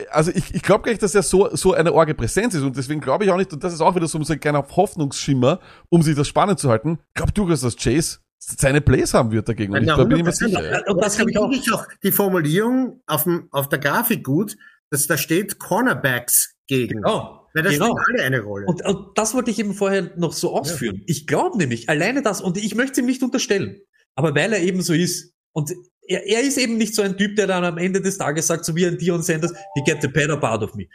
also 0.10 0.32
ich, 0.32 0.54
ich 0.54 0.62
glaube 0.62 0.84
gar 0.84 0.92
nicht, 0.92 1.02
dass 1.02 1.16
er 1.16 1.24
so, 1.24 1.56
so 1.56 1.74
eine 1.74 1.94
orge 1.94 2.14
Präsenz 2.14 2.54
ist 2.54 2.64
und 2.64 2.76
deswegen 2.76 3.00
glaube 3.00 3.24
ich 3.24 3.32
auch 3.32 3.38
nicht, 3.38 3.54
und 3.54 3.64
das 3.64 3.74
ist 3.74 3.82
auch 3.82 3.96
wieder 3.96 4.08
so 4.08 4.20
ein 4.20 4.40
kleiner 4.40 4.66
Hoffnungsschimmer, 4.68 5.60
um 5.90 6.02
sich 6.02 6.16
das 6.16 6.28
spannend 6.28 6.60
zu 6.60 6.70
halten. 6.70 7.00
Ich 7.10 7.14
glaube 7.16 7.32
durchaus, 7.32 7.62
dass 7.62 7.76
Chase 7.76 8.20
seine 8.40 8.82
Plays 8.82 9.14
haben 9.14 9.32
wird 9.32 9.50
dagegen 9.50 9.74
und 9.74 9.82
ich 9.82 9.88
Ja, 9.88 9.98
da 9.98 10.04
bin 10.04 10.18
ich 10.18 10.24
mir 10.24 10.32
100%. 10.32 10.34
sicher. 10.34 10.72
Ja. 10.72 10.92
Und 10.92 11.04
das 11.04 11.18
glaube 11.18 11.32
ich 11.32 11.38
auch. 11.38 11.52
ich 11.52 11.74
auch 11.74 11.86
die 12.04 12.12
Formulierung 12.12 13.02
auf, 13.08 13.24
dem, 13.24 13.48
auf 13.52 13.70
der 13.70 13.80
Grafik 13.80 14.24
gut, 14.24 14.58
dass 14.90 15.08
da 15.08 15.18
steht 15.18 15.60
Cornerbacks 15.60 16.56
gegen. 16.68 17.02
Genau. 17.02 17.48
Weil 17.54 17.64
das 17.64 17.74
genau. 17.74 17.98
spielen 17.98 18.20
alle 18.20 18.24
eine 18.24 18.42
Rolle. 18.42 18.66
Und, 18.68 18.86
und 18.86 19.18
das 19.18 19.34
wollte 19.34 19.50
ich 19.50 19.60
eben 19.60 19.74
vorher 19.74 20.12
noch 20.18 20.34
so 20.34 20.56
ausführen. 20.56 21.02
Ich 21.08 21.26
glaube 21.26 21.58
nämlich, 21.58 21.90
alleine 21.90 22.22
das, 22.22 22.42
und 22.42 22.58
ich 22.58 22.76
möchte 22.76 22.92
es 22.94 22.98
ihm 23.00 23.06
nicht 23.06 23.24
unterstellen, 23.24 23.82
aber 24.16 24.36
weil 24.36 24.54
er 24.54 24.60
eben 24.60 24.82
so 24.82 24.94
ist, 24.94 25.34
und 25.54 25.74
er, 26.08 26.26
er 26.26 26.42
ist 26.42 26.58
eben 26.58 26.78
nicht 26.78 26.96
so 26.96 27.02
ein 27.02 27.18
Typ, 27.18 27.36
der 27.36 27.48
dann 27.48 27.64
am 27.64 27.78
Ende 27.78 28.02
des 28.02 28.18
Tages 28.18 28.48
sagt, 28.48 28.66
so 28.66 28.76
wie 28.76 28.86
ein 28.86 28.98
Dion 28.98 29.22
Sanders, 29.22 29.54
he 29.76 29.82
get 29.86 30.02
the 30.02 30.08
better 30.08 30.38
part 30.38 30.64
of 30.64 30.74
me. 30.76 30.88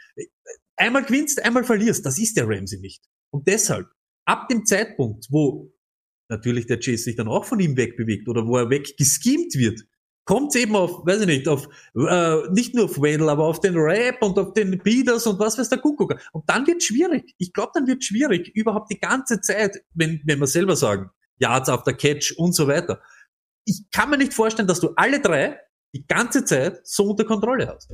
Einmal 0.75 1.03
gewinnst, 1.03 1.43
einmal 1.43 1.63
verlierst, 1.63 2.05
das 2.05 2.17
ist 2.17 2.35
der 2.35 2.47
Ramsey 2.47 2.79
nicht. 2.79 3.03
Und 3.29 3.47
deshalb, 3.47 3.87
ab 4.25 4.47
dem 4.49 4.65
Zeitpunkt, 4.65 5.27
wo 5.29 5.71
natürlich 6.29 6.65
der 6.67 6.79
Chase 6.79 7.03
sich 7.03 7.15
dann 7.15 7.27
auch 7.27 7.45
von 7.45 7.59
ihm 7.59 7.77
wegbewegt 7.77 8.27
oder 8.27 8.47
wo 8.47 8.57
er 8.57 8.69
weggeschemt 8.69 9.55
wird, 9.55 9.81
kommt 10.25 10.55
eben 10.55 10.75
auf, 10.75 11.05
weiß 11.05 11.21
ich 11.21 11.27
nicht, 11.27 11.47
auf 11.47 11.67
äh, 11.95 12.49
nicht 12.51 12.73
nur 12.73 12.85
auf 12.85 13.01
Wendell, 13.01 13.29
aber 13.29 13.45
auf 13.45 13.59
den 13.59 13.75
Rap 13.77 14.21
und 14.21 14.39
auf 14.39 14.53
den 14.53 14.77
Beaters 14.79 15.27
und 15.27 15.39
was 15.39 15.57
weiß 15.57 15.69
der 15.69 15.79
Kuckuck. 15.79 16.15
Und 16.31 16.49
dann 16.49 16.65
wird 16.65 16.81
schwierig. 16.81 17.35
Ich 17.37 17.53
glaube, 17.53 17.71
dann 17.73 17.87
wird 17.87 18.03
schwierig, 18.03 18.49
überhaupt 18.55 18.91
die 18.91 18.99
ganze 18.99 19.41
Zeit, 19.41 19.83
wenn, 19.93 20.21
wenn 20.25 20.39
wir 20.39 20.47
selber 20.47 20.75
sagen, 20.75 21.09
Yards 21.39 21.69
auf 21.69 21.83
der 21.83 21.95
Catch 21.95 22.33
und 22.37 22.53
so 22.53 22.67
weiter. 22.67 23.01
Ich 23.65 23.85
kann 23.91 24.09
mir 24.09 24.17
nicht 24.17 24.33
vorstellen, 24.33 24.67
dass 24.67 24.79
du 24.79 24.93
alle 24.95 25.21
drei 25.21 25.59
die 25.95 26.05
ganze 26.05 26.43
Zeit 26.45 26.81
so 26.83 27.11
unter 27.11 27.25
Kontrolle 27.25 27.67
hast. 27.67 27.93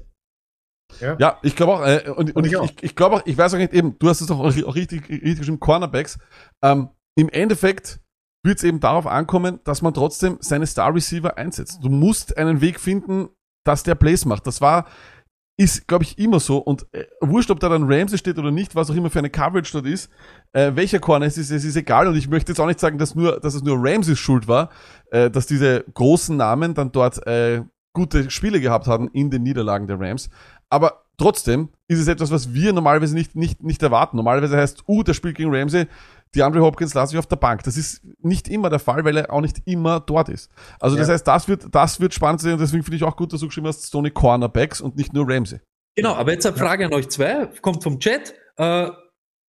Ja, 1.00 1.38
ich 1.44 1.56
glaube 1.56 1.74
auch, 1.74 1.86
äh, 1.86 2.10
und, 2.10 2.36
und 2.36 2.46
ich 2.46 2.54
ich, 2.54 2.62
ich, 2.62 2.84
ich 2.84 2.96
glaube 2.96 3.18
auch, 3.18 3.26
ich 3.26 3.38
weiß 3.38 3.54
auch 3.54 3.60
nicht 3.60 3.74
eben, 3.74 3.98
du 4.00 4.10
hast 4.10 4.22
es 4.22 4.32
auch, 4.32 4.40
auch 4.40 4.76
richtig, 4.76 5.08
richtig 5.08 5.38
geschrieben, 5.38 5.60
Cornerbacks. 5.60 6.18
Ähm, 6.64 6.90
Im 7.16 7.30
Endeffekt 7.30 8.00
wird 8.44 8.58
es 8.58 8.64
eben 8.64 8.80
darauf 8.80 9.06
ankommen, 9.06 9.60
dass 9.64 9.82
man 9.82 9.94
trotzdem 9.94 10.38
seine 10.40 10.66
Star 10.66 10.94
Receiver 10.94 11.38
einsetzt. 11.38 11.80
Du 11.84 11.90
musst 11.90 12.38
einen 12.38 12.62
Weg 12.62 12.80
finden, 12.80 13.30
dass 13.66 13.84
der 13.84 13.96
Plays 13.96 14.26
macht. 14.26 14.48
Das 14.48 14.62
war, 14.62 14.88
ist, 15.60 15.90
glaube 15.90 16.06
ich, 16.06 16.18
immer 16.18 16.40
so. 16.40 16.58
Und 16.58 16.88
äh, 16.94 17.04
wurscht, 17.20 17.52
ob 17.52 17.60
da 17.60 17.68
dann 17.68 17.92
Ramsey 17.92 18.18
steht 18.18 18.40
oder 18.40 18.50
nicht, 18.50 18.76
was 18.76 18.90
auch 18.90 18.96
immer 18.96 19.10
für 19.10 19.20
eine 19.20 19.30
Coverage 19.30 19.74
dort 19.74 19.86
ist, 19.86 20.10
äh, 20.54 20.72
welcher 20.74 21.00
Corner 21.00 21.26
es 21.26 21.38
ist, 21.38 21.52
es 21.52 21.66
ist 21.66 21.76
egal. 21.76 22.08
Und 22.08 22.16
ich 22.16 22.30
möchte 22.30 22.54
jetzt 22.54 22.60
auch 22.60 22.66
nicht 22.66 22.80
sagen, 22.80 22.98
dass 22.98 23.14
nur, 23.14 23.42
dass 23.42 23.56
es 23.56 23.62
nur 23.62 23.76
Ramseys 23.78 24.18
Schuld 24.18 24.48
war, 24.48 24.70
äh, 25.12 25.30
dass 25.30 25.48
diese 25.48 25.84
großen 25.94 26.38
Namen 26.38 26.76
dann 26.76 26.94
dort 26.94 27.28
äh, 27.28 27.64
gute 27.92 28.32
Spiele 28.32 28.62
gehabt 28.62 28.88
haben 28.88 29.10
in 29.12 29.32
den 29.32 29.44
Niederlagen 29.44 29.86
der 29.86 30.00
Rams. 30.00 30.30
Aber 30.70 31.04
trotzdem 31.18 31.68
ist 31.90 32.00
es 32.00 32.08
etwas, 32.08 32.32
was 32.32 32.54
wir 32.54 32.72
normalerweise 32.72 33.14
nicht, 33.14 33.36
nicht, 33.36 33.62
nicht 33.62 33.84
erwarten. 33.84 34.16
Normalerweise 34.16 34.56
heißt, 34.56 34.84
uh, 34.88 35.04
der 35.04 35.14
spielt 35.14 35.36
gegen 35.36 35.54
Ramsey, 35.54 35.88
die 36.36 36.44
Andre 36.44 36.62
Hopkins 36.62 36.94
lasse 36.94 37.14
ich 37.16 37.20
auf 37.20 37.28
der 37.28 37.38
Bank. 37.38 37.64
Das 37.64 37.76
ist 37.78 38.02
nicht 38.20 38.48
immer 38.48 38.70
der 38.70 38.80
Fall, 38.80 39.04
weil 39.04 39.18
er 39.18 39.34
auch 39.34 39.42
nicht 39.42 39.58
immer 39.66 40.00
dort 40.00 40.30
ist. 40.30 40.50
Also 40.80 40.96
das 40.96 41.08
Ja. 41.08 41.14
heißt, 41.14 41.28
das 41.28 41.48
wird, 41.48 41.68
das 41.72 42.00
wird 42.00 42.14
spannend 42.14 42.42
sein 42.42 42.54
und 42.54 42.60
deswegen 42.62 42.84
finde 42.84 42.98
ich 42.98 43.04
auch 43.04 43.16
gut, 43.18 43.34
dass 43.34 43.40
du 43.42 43.48
geschrieben 43.48 43.68
hast, 43.68 43.88
Stoney 43.88 44.12
Cornerbacks 44.12 44.80
und 44.82 44.96
nicht 44.96 45.14
nur 45.14 45.28
Ramsey. 45.28 45.60
Genau, 45.96 46.14
aber 46.14 46.32
jetzt 46.34 46.46
eine 46.46 46.56
Frage 46.56 46.86
an 46.86 46.94
euch 46.94 47.10
zwei, 47.10 47.48
kommt 47.62 47.82
vom 47.84 48.00
Chat. 48.00 48.34
Äh, 48.58 48.90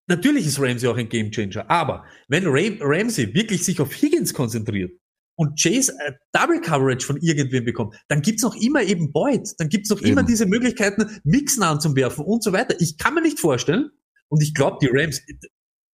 natürlich 0.07 0.47
ist 0.47 0.59
Ramsey 0.59 0.87
auch 0.87 0.97
ein 0.97 1.09
Gamechanger, 1.09 1.69
aber 1.69 2.05
wenn 2.27 2.45
Ram 2.47 2.77
Ramsey 2.81 3.33
wirklich 3.33 3.63
sich 3.65 3.79
auf 3.81 3.91
Higgins 3.93 4.33
konzentriert 4.33 4.91
und 5.35 5.59
Chase 5.61 5.93
äh, 6.05 6.13
Double 6.31 6.61
Coverage 6.61 7.05
von 7.05 7.17
irgendwem 7.17 7.65
bekommt, 7.65 7.95
dann 8.07 8.21
gibt's 8.21 8.41
noch 8.41 8.55
immer 8.55 8.81
eben 8.83 9.11
Boyd, 9.11 9.49
dann 9.57 9.67
gibt's 9.69 9.89
noch 9.89 10.01
immer 10.01 10.21
Eben. 10.21 10.27
diese 10.27 10.45
Möglichkeiten, 10.45 11.19
Mixen 11.25 11.61
anzuwerfen 11.63 12.23
und 12.25 12.41
so 12.43 12.53
weiter. 12.53 12.75
Ich 12.79 12.97
kann 12.97 13.13
mir 13.15 13.21
nicht 13.21 13.39
vorstellen, 13.39 13.89
und 14.29 14.41
ich 14.41 14.53
glaube, 14.53 14.77
die 14.81 14.89
Rams, 14.91 15.21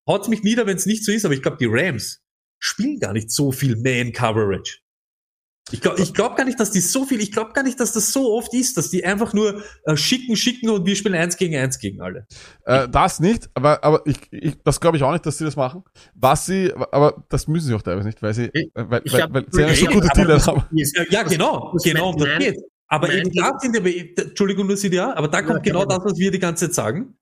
haut 0.07 0.27
mich 0.29 0.43
nieder, 0.43 0.65
wenn 0.67 0.77
es 0.77 0.85
nicht 0.85 1.03
so 1.05 1.11
ist, 1.11 1.25
aber 1.25 1.33
ich 1.33 1.41
glaube, 1.41 1.57
die 1.57 1.67
Rams 1.69 2.21
spielen 2.59 2.99
gar 2.99 3.13
nicht 3.13 3.31
so 3.31 3.51
viel 3.51 3.75
Man-Coverage. 3.75 4.79
Ich 5.71 5.81
glaube 5.81 5.99
ich 5.99 6.13
glaub 6.13 6.35
gar 6.37 6.45
nicht, 6.45 6.59
dass 6.59 6.69
die 6.69 6.79
so 6.79 7.05
viel, 7.05 7.19
ich 7.19 7.31
glaube 7.31 7.53
gar 7.53 7.63
nicht, 7.63 7.79
dass 7.79 7.91
das 7.91 8.13
so 8.13 8.33
oft 8.33 8.53
ist, 8.53 8.77
dass 8.77 8.91
die 8.91 9.03
einfach 9.03 9.33
nur 9.33 9.63
äh, 9.85 9.97
schicken, 9.97 10.35
schicken 10.35 10.69
und 10.69 10.85
wir 10.85 10.95
spielen 10.95 11.15
eins 11.15 11.37
gegen 11.37 11.55
eins 11.55 11.79
gegen 11.79 12.01
alle. 12.01 12.27
Äh, 12.65 12.87
das 12.87 13.19
nicht, 13.19 13.49
aber, 13.55 13.83
aber 13.83 14.03
ich, 14.05 14.17
ich, 14.29 14.61
das 14.63 14.79
glaube 14.79 14.97
ich 14.97 15.01
auch 15.03 15.11
nicht, 15.11 15.25
dass 15.25 15.39
sie 15.39 15.43
das 15.43 15.55
machen. 15.55 15.83
Was 16.13 16.45
sie, 16.45 16.71
aber 16.91 17.25
das 17.29 17.47
müssen 17.47 17.65
sie 17.69 17.73
auch 17.73 17.81
teilweise 17.81 18.05
nicht, 18.07 18.21
weil 18.21 18.35
sie, 18.35 18.51
Ich- 18.53 18.69
äh, 18.75 18.89
weil, 18.91 19.01
ich 19.05 19.13
weil, 19.13 19.21
hab- 19.23 19.33
weil 19.33 19.45
sie 19.49 19.63
eine 19.63 19.73
so 19.75 19.85
ich- 19.87 19.91
gute 19.91 20.07
Dealer 20.09 20.45
haben. 20.45 20.65
Ja, 20.71 21.03
ja 21.09 21.23
genau, 21.23 21.71
Das 21.73 21.81
genau, 21.83 22.09
um 22.11 22.17
das 22.17 22.37
geht. 22.37 22.57
Aber 22.87 23.11
eben 23.11 23.31
da 23.33 23.57
sind 23.59 23.83
wir, 23.83 24.17
Entschuldigung, 24.19 24.67
nur 24.67 24.77
ja, 24.77 25.15
aber 25.17 25.27
da 25.29 25.41
kommt 25.41 25.55
Ja, 25.55 25.61
genau 25.63 25.81
genau. 25.81 25.97
das, 25.97 26.05
was 26.11 26.19
wir 26.19 26.29
die 26.29 26.37
ganze 26.39 26.67
Zeit 26.69 26.75
sagen. 26.75 27.17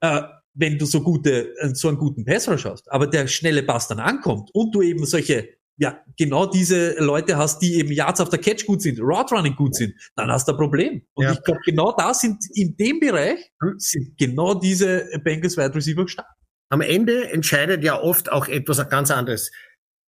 Äh, 0.00 0.22
wenn 0.54 0.78
du 0.78 0.86
so 0.86 1.02
gute, 1.02 1.54
äh, 1.58 1.74
so 1.74 1.88
einen 1.88 1.98
guten 1.98 2.24
Passrush 2.24 2.64
hast, 2.64 2.90
aber 2.90 3.06
der 3.06 3.26
schnelle 3.26 3.62
Pass 3.62 3.88
dann 3.88 3.98
ankommt 4.00 4.50
und 4.52 4.74
du 4.74 4.82
eben 4.82 5.04
solche, 5.04 5.48
ja, 5.76 6.00
genau 6.16 6.46
diese 6.46 6.94
Leute 7.02 7.36
hast, 7.36 7.58
die 7.60 7.74
eben 7.74 7.90
Yards 7.90 8.20
auf 8.20 8.28
der 8.30 8.38
Catch 8.38 8.64
gut 8.66 8.80
sind, 8.82 9.00
Route 9.00 9.34
Running 9.34 9.56
gut 9.56 9.74
sind, 9.74 9.94
dann 10.14 10.30
hast 10.30 10.46
du 10.46 10.52
ein 10.52 10.58
Problem. 10.58 11.02
Und 11.14 11.24
Ja. 11.24 11.32
ich 11.32 11.42
glaube, 11.42 11.60
genau 11.64 11.92
da 11.96 12.14
sind, 12.14 12.38
in 12.54 12.76
dem 12.76 13.00
Bereich, 13.00 13.38
sind 13.78 14.16
genau 14.16 14.54
diese 14.54 15.08
Bengals 15.24 15.56
Wide 15.56 15.74
Receiver 15.74 16.06
stark. 16.06 16.28
am 16.70 16.80
Ende 16.80 17.28
entscheidet 17.30 17.84
ja 17.84 18.00
oft 18.00 18.30
auch 18.32 18.48
etwas 18.48 18.88
ganz 18.88 19.10
anderes. 19.10 19.50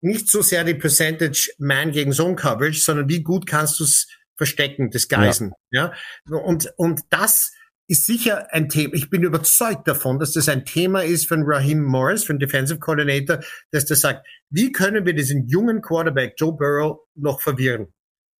Nicht 0.01 0.29
so 0.29 0.41
sehr 0.41 0.63
die 0.63 0.73
Percentage 0.75 1.51
Man 1.59 1.91
gegen 1.91 2.11
Zone 2.13 2.35
Coverage, 2.35 2.79
sondern 2.79 3.09
wie 3.09 3.23
gut 3.23 3.45
kannst 3.47 3.79
du 3.79 3.83
es 3.83 4.07
verstecken, 4.37 4.89
das 4.91 5.07
Geisen. 5.07 5.51
Ja. 5.71 5.93
Und, 6.29 6.71
und 6.77 7.01
das 7.09 7.51
ist 7.87 8.05
sicher 8.05 8.53
ein 8.53 8.69
Thema. 8.69 8.93
Ich 8.93 9.09
bin 9.09 9.23
überzeugt 9.23 9.87
davon, 9.87 10.19
dass 10.19 10.33
das 10.33 10.49
ein 10.49 10.65
Thema 10.65 11.03
ist 11.03 11.27
von 11.27 11.43
Raheem 11.45 11.83
Morris, 11.83 12.25
von 12.25 12.37
Defensive 12.37 12.79
Coordinator, 12.79 13.39
dass 13.71 13.85
der 13.85 13.97
sagt, 13.97 14.27
wie 14.49 14.71
können 14.71 15.05
wir 15.05 15.13
diesen 15.13 15.47
jungen 15.47 15.81
Quarterback 15.81 16.35
Joe 16.37 16.53
Burrow 16.53 16.99
noch 17.15 17.41
verwirren? 17.41 17.93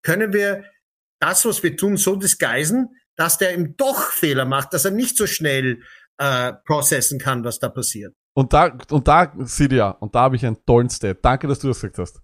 Können 0.03 0.33
wir 0.33 0.65
das, 1.19 1.45
was 1.45 1.63
wir 1.63 1.75
tun, 1.77 1.97
so 1.97 2.15
disguisen, 2.15 2.89
dass 3.15 3.37
der 3.37 3.53
ihm 3.53 3.75
doch 3.77 4.11
Fehler 4.11 4.45
macht, 4.45 4.73
dass 4.73 4.85
er 4.85 4.91
nicht 4.91 5.17
so 5.17 5.25
schnell 5.25 5.81
äh, 6.17 6.53
processen 6.65 7.19
kann, 7.19 7.43
was 7.43 7.59
da 7.59 7.69
passiert. 7.69 8.13
Und 8.35 8.53
da, 8.53 8.77
und 8.91 9.07
da, 9.07 9.33
Sidia, 9.39 9.89
und 9.89 10.13
da 10.13 10.21
habe 10.21 10.35
ich 10.35 10.45
einen 10.45 10.63
tollen 10.65 10.89
Stat. 10.89 11.19
Danke, 11.23 11.47
dass 11.47 11.59
du 11.59 11.69
das 11.69 11.81
gesagt 11.81 11.97
hast. 11.97 12.21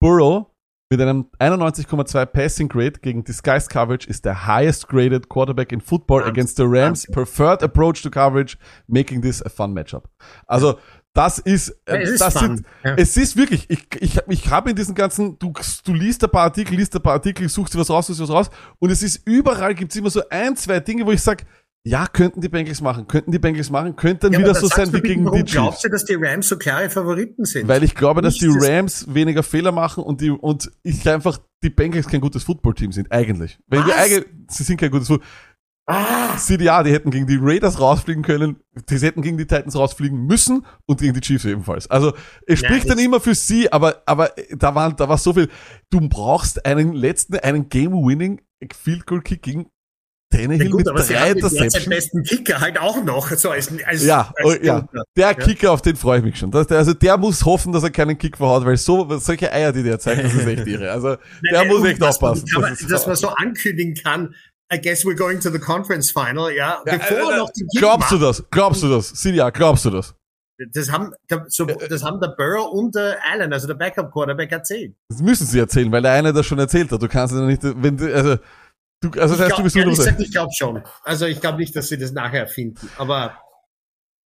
Burrow 0.00 0.53
mit 0.90 1.00
einem 1.00 1.26
91,2 1.40 2.26
Passing 2.26 2.68
Grade 2.68 3.00
gegen 3.00 3.24
Disguised 3.24 3.70
Coverage 3.70 4.08
ist 4.08 4.24
der 4.24 4.46
highest 4.46 4.86
graded 4.88 5.28
Quarterback 5.28 5.72
in 5.72 5.80
Football 5.80 6.20
Wahnsinn. 6.20 6.32
against 6.32 6.56
the 6.56 6.64
Rams. 6.66 7.06
Preferred 7.10 7.62
approach 7.62 8.02
to 8.02 8.10
coverage, 8.10 8.56
making 8.86 9.22
this 9.22 9.42
a 9.44 9.48
fun 9.48 9.72
matchup. 9.72 10.08
Also, 10.46 10.78
das 11.14 11.38
ist, 11.38 11.68
Ja, 11.88 11.94
äh, 11.94 12.02
es 12.02 12.10
ist 12.10 12.20
das 12.20 12.34
fun. 12.34 12.56
sind, 12.56 12.66
Ja. 12.84 12.94
es 12.96 13.16
ist 13.16 13.36
wirklich, 13.36 13.70
ich, 13.70 13.86
ich, 14.00 14.18
ich 14.28 14.50
habe 14.50 14.70
in 14.70 14.76
diesen 14.76 14.94
ganzen, 14.94 15.38
du, 15.38 15.52
du 15.84 15.94
liest 15.94 16.22
ein 16.24 16.30
paar 16.30 16.42
Artikel, 16.42 16.74
liest 16.76 16.94
ein 16.96 17.02
paar 17.02 17.14
Artikel, 17.14 17.48
suchst 17.48 17.74
dir 17.74 17.78
was 17.78 17.88
raus, 17.90 18.08
suchst 18.08 18.20
dir 18.20 18.24
was 18.24 18.30
raus, 18.30 18.50
und 18.78 18.90
es 18.90 19.02
ist 19.02 19.22
überall, 19.26 19.74
gibt's 19.74 19.96
immer 19.96 20.10
so 20.10 20.22
ein, 20.28 20.56
zwei 20.56 20.80
Dinge, 20.80 21.06
wo 21.06 21.12
ich 21.12 21.22
sag, 21.22 21.44
ja, 21.86 22.06
könnten 22.06 22.40
die 22.40 22.48
Bengals 22.48 22.80
machen, 22.80 23.06
könnten 23.06 23.30
die 23.30 23.38
Bengals 23.38 23.68
machen, 23.70 23.94
könnte 23.94 24.20
dann 24.30 24.32
Ja, 24.32 24.38
wieder 24.38 24.54
so 24.54 24.66
sein 24.68 24.90
wie 24.94 25.00
gegen 25.02 25.24
warum 25.26 25.38
die 25.38 25.44
Chiefs. 25.44 25.52
glaubst 25.52 25.84
du, 25.84 25.88
dass 25.90 26.04
die 26.06 26.14
Rams 26.14 26.48
so 26.48 26.56
klare 26.56 26.88
Favoriten 26.88 27.44
sind? 27.44 27.68
Weil 27.68 27.82
ich 27.84 27.94
glaube, 27.94 28.22
dass 28.22 28.36
die 28.38 28.46
Nicht 28.48 28.60
das- 28.62 28.68
Rams 28.68 29.14
weniger 29.14 29.42
Fehler 29.42 29.70
machen 29.70 30.02
und 30.02 30.20
die 30.22 30.30
und 30.30 30.70
ich 30.82 31.06
einfach 31.08 31.38
die 31.62 31.68
Bengals 31.70 32.06
kein 32.06 32.20
gutes 32.22 32.42
Footballteam 32.44 32.90
sind 32.92 33.12
eigentlich. 33.12 33.58
Wenn 33.66 33.84
Was? 33.86 33.92
eigentlich 33.96 34.24
sie 34.50 34.62
sind 34.64 34.78
kein 34.80 34.90
gutes 34.90 35.08
Football. 35.08 35.26
ah, 35.86 36.38
CDA, 36.38 36.82
die 36.82 36.90
hätten 36.92 37.10
gegen 37.10 37.26
die 37.26 37.38
Raiders 37.38 37.78
rausfliegen 37.78 38.22
können, 38.22 38.56
die 38.88 38.96
hätten 38.98 39.20
gegen 39.20 39.36
die 39.36 39.46
Titans 39.46 39.76
rausfliegen 39.76 40.26
müssen 40.26 40.64
und 40.86 41.00
gegen 41.00 41.12
die 41.12 41.20
Chiefs 41.20 41.44
ebenfalls. 41.44 41.90
Also 41.90 42.14
es 42.46 42.62
Ja, 42.62 42.68
spricht 42.68 42.88
dann 42.88 42.98
immer 42.98 43.20
für 43.20 43.34
sie, 43.34 43.70
aber 43.70 44.02
aber 44.06 44.30
da 44.56 44.74
war 44.74 44.90
da 44.94 45.06
war 45.10 45.18
so 45.18 45.34
viel. 45.34 45.50
Du 45.90 46.00
brauchst 46.08 46.64
einen 46.64 46.94
letzten 46.94 47.36
einen 47.40 47.68
Game-Winning 47.68 48.40
Field 48.72 49.04
Goal 49.06 49.20
Kick 49.20 49.42
gegen 49.42 49.66
Tannehill 50.36 50.64
ja 50.64 50.70
gut, 50.70 50.78
mit 50.80 50.88
aber 50.88 51.02
drei 51.02 51.30
Interceptions. 51.30 51.88
besten 51.88 52.22
Kicker 52.22 52.60
halt 52.60 52.78
auch 52.78 53.02
noch. 53.04 53.30
So 53.30 53.50
als, 53.50 53.70
als, 53.86 54.04
Ja, 54.04 54.32
als 54.36 54.46
oh, 54.46 54.52
ja. 54.62 54.86
Der 55.16 55.34
Kicker, 55.34 55.72
auf 55.72 55.82
den 55.82 55.96
freue 55.96 56.18
ich 56.18 56.24
mich 56.24 56.38
schon. 56.38 56.50
Das, 56.50 56.66
der, 56.66 56.78
also 56.78 56.94
der 56.94 57.16
muss 57.16 57.44
hoffen, 57.44 57.72
dass 57.72 57.82
er 57.82 57.90
keinen 57.90 58.18
Kick 58.18 58.36
verhaut, 58.36 58.64
weil 58.64 58.76
so 58.76 59.18
solche 59.18 59.52
Eier, 59.52 59.72
die 59.72 59.82
der 59.82 59.98
zeigt, 59.98 60.24
das 60.24 60.34
ist 60.34 60.46
echt 60.46 60.66
irre. 60.66 60.90
Also 60.90 61.08
der 61.50 61.64
Nein, 61.64 61.68
muss 61.68 61.84
echt 61.84 62.00
dass 62.02 62.16
aufpassen. 62.16 62.46
Man, 62.54 62.70
Das 62.70 62.86
dass 62.88 63.06
man 63.06 63.16
so 63.16 63.28
ankündigen 63.28 63.94
kann, 63.94 64.34
I 64.72 64.80
guess 64.80 65.04
we're 65.04 65.16
going 65.16 65.40
to 65.40 65.50
the 65.50 65.58
conference 65.58 66.10
final, 66.10 66.50
ja, 66.50 66.82
Ja, 66.86 66.96
bevor 66.96 67.30
äh, 67.30 67.32
er 67.32 67.38
noch 67.38 67.50
den 67.50 67.68
Kick 67.68 67.80
Glaubst 67.80 68.10
du 68.10 68.16
macht. 68.16 68.28
das? 68.28 68.44
Glaubst 68.50 68.82
du 68.82 68.88
das? 68.88 69.08
Silja, 69.10 69.50
glaubst 69.50 69.84
du 69.84 69.90
das? 69.90 70.14
Das 70.72 70.90
haben, 70.90 71.10
so, 71.48 71.64
das 71.66 72.04
haben 72.04 72.20
der 72.20 72.28
Burrow 72.28 72.70
und 72.72 72.94
der 72.94 73.16
Allen, 73.30 73.52
also 73.52 73.66
der 73.66 73.74
Backup 73.74 74.12
Quarterback 74.12 74.52
erzählt. 74.52 74.94
Das 75.08 75.20
müssen 75.20 75.46
sie 75.48 75.58
erzählen, 75.58 75.90
weil 75.90 76.02
der 76.02 76.12
eine 76.12 76.32
das 76.32 76.46
schon 76.46 76.60
erzählt 76.60 76.92
hat. 76.92 77.02
Du 77.02 77.08
kannst 77.08 77.34
ja 77.34 77.40
nicht, 77.40 77.60
wenn 77.62 77.96
du, 77.96 78.14
also, 78.14 78.36
du, 79.00 79.10
also 79.20 79.36
das 79.36 79.40
heißt, 79.40 79.40
ich 79.40 79.48
du 79.48 79.54
glaub, 79.54 79.62
bist 79.64 79.76
nur 79.76 79.84
ehrlich 79.84 79.98
gesagt, 79.98 80.20
ich 80.20 80.32
glaube 80.32 80.52
schon. 80.56 80.82
Also 81.02 81.26
ich 81.26 81.40
glaube 81.40 81.58
nicht, 81.58 81.74
dass 81.76 81.88
sie 81.88 81.98
das 81.98 82.12
nachher 82.12 82.40
erfinden. 82.40 82.88
Aber, 82.96 83.38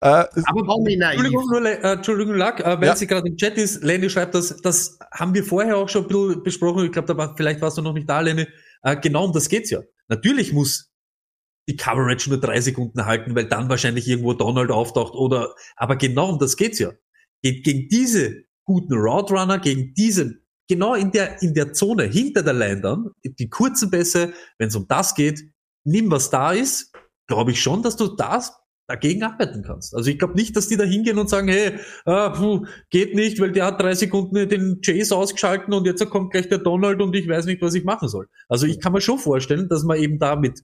äh, 0.01 0.07
aber 0.07 0.67
warum 0.67 0.83
nicht 0.83 0.99
naiv? 0.99 1.19
Entschuldigung, 1.19 1.49
nur, 1.49 1.65
äh, 1.65 1.93
Entschuldigung, 1.93 2.35
Lack, 2.35 2.59
äh, 2.59 2.79
weil 2.79 2.87
Ja. 2.87 2.95
sie 2.95 3.07
gerade 3.07 3.27
im 3.27 3.37
Chat 3.37 3.57
ist. 3.57 3.83
Lenny 3.83 4.09
schreibt 4.09 4.35
das, 4.35 4.55
das 4.61 4.99
haben 5.11 5.33
wir 5.33 5.43
vorher 5.43 5.77
auch 5.77 5.89
schon 5.89 6.03
ein 6.03 6.07
bisschen 6.07 6.43
besprochen. 6.43 6.85
Ich 6.85 6.91
glaube, 6.91 7.07
da 7.07 7.17
war, 7.17 7.35
vielleicht 7.35 7.61
warst 7.61 7.77
du 7.77 7.81
noch 7.81 7.93
nicht 7.93 8.09
da, 8.09 8.19
Lenny. 8.19 8.47
Äh, 8.83 8.97
genau 8.97 9.25
um 9.25 9.33
das 9.33 9.49
geht's 9.49 9.69
ja. 9.69 9.81
Natürlich 10.07 10.53
muss 10.53 10.91
die 11.67 11.75
Coverage 11.75 12.29
nur 12.29 12.39
drei 12.39 12.61
Sekunden 12.61 13.05
halten, 13.05 13.35
weil 13.35 13.45
dann 13.45 13.69
wahrscheinlich 13.69 14.07
irgendwo 14.07 14.33
Donald 14.33 14.71
auftaucht 14.71 15.13
oder, 15.15 15.53
aber 15.75 15.97
genau 15.97 16.29
um 16.29 16.39
das 16.39 16.55
geht's 16.55 16.79
ja. 16.79 16.91
Geht 17.41 17.63
gegen 17.65 17.89
diese 17.89 18.43
guten 18.63 18.93
Route 18.93 19.33
Runner, 19.33 19.59
gegen 19.59 19.93
diese, 19.93 20.35
genau 20.67 20.95
in 20.95 21.11
der, 21.11 21.41
in 21.41 21.53
der 21.53 21.73
Zone 21.73 22.03
hinter 22.03 22.43
der 22.43 22.53
Line 22.53 22.81
dann, 22.81 23.11
die 23.23 23.49
kurzen 23.49 23.89
Pässe, 23.89 24.33
wenn 24.57 24.67
es 24.67 24.75
um 24.75 24.87
das 24.87 25.15
geht, 25.15 25.43
nimm 25.83 26.11
was 26.11 26.29
da 26.29 26.51
ist, 26.51 26.91
glaube 27.27 27.51
ich 27.51 27.61
schon, 27.61 27.83
dass 27.83 27.95
du 27.95 28.07
das 28.07 28.53
dagegen 28.87 29.23
arbeiten 29.23 29.63
kannst. 29.63 29.93
Also 29.93 30.09
ich 30.09 30.17
glaube 30.17 30.35
nicht, 30.35 30.55
dass 30.55 30.69
die 30.69 30.77
da 30.77 30.85
hingehen 30.85 31.19
und 31.19 31.29
sagen, 31.29 31.49
hey, 31.49 31.77
äh, 32.05 32.29
puh, 32.29 32.65
geht 32.89 33.15
nicht, 33.15 33.39
weil 33.39 33.51
der 33.51 33.65
hat 33.65 33.81
drei 33.81 33.93
Sekunden 33.95 34.47
den 34.47 34.79
Chase 34.81 35.15
ausgeschalten 35.15 35.73
und 35.73 35.85
jetzt 35.85 36.09
kommt 36.09 36.31
gleich 36.31 36.47
der 36.47 36.59
Donald 36.59 37.01
und 37.01 37.13
ich 37.15 37.27
weiß 37.27 37.45
nicht, 37.45 37.61
was 37.61 37.73
ich 37.73 37.83
machen 37.83 38.07
soll. 38.07 38.27
Also 38.47 38.65
ich 38.65 38.79
kann 38.79 38.93
mir 38.93 39.01
schon 39.01 39.19
vorstellen, 39.19 39.67
dass 39.67 39.83
man 39.83 39.97
eben 39.97 40.19
da 40.19 40.37
mit 40.37 40.61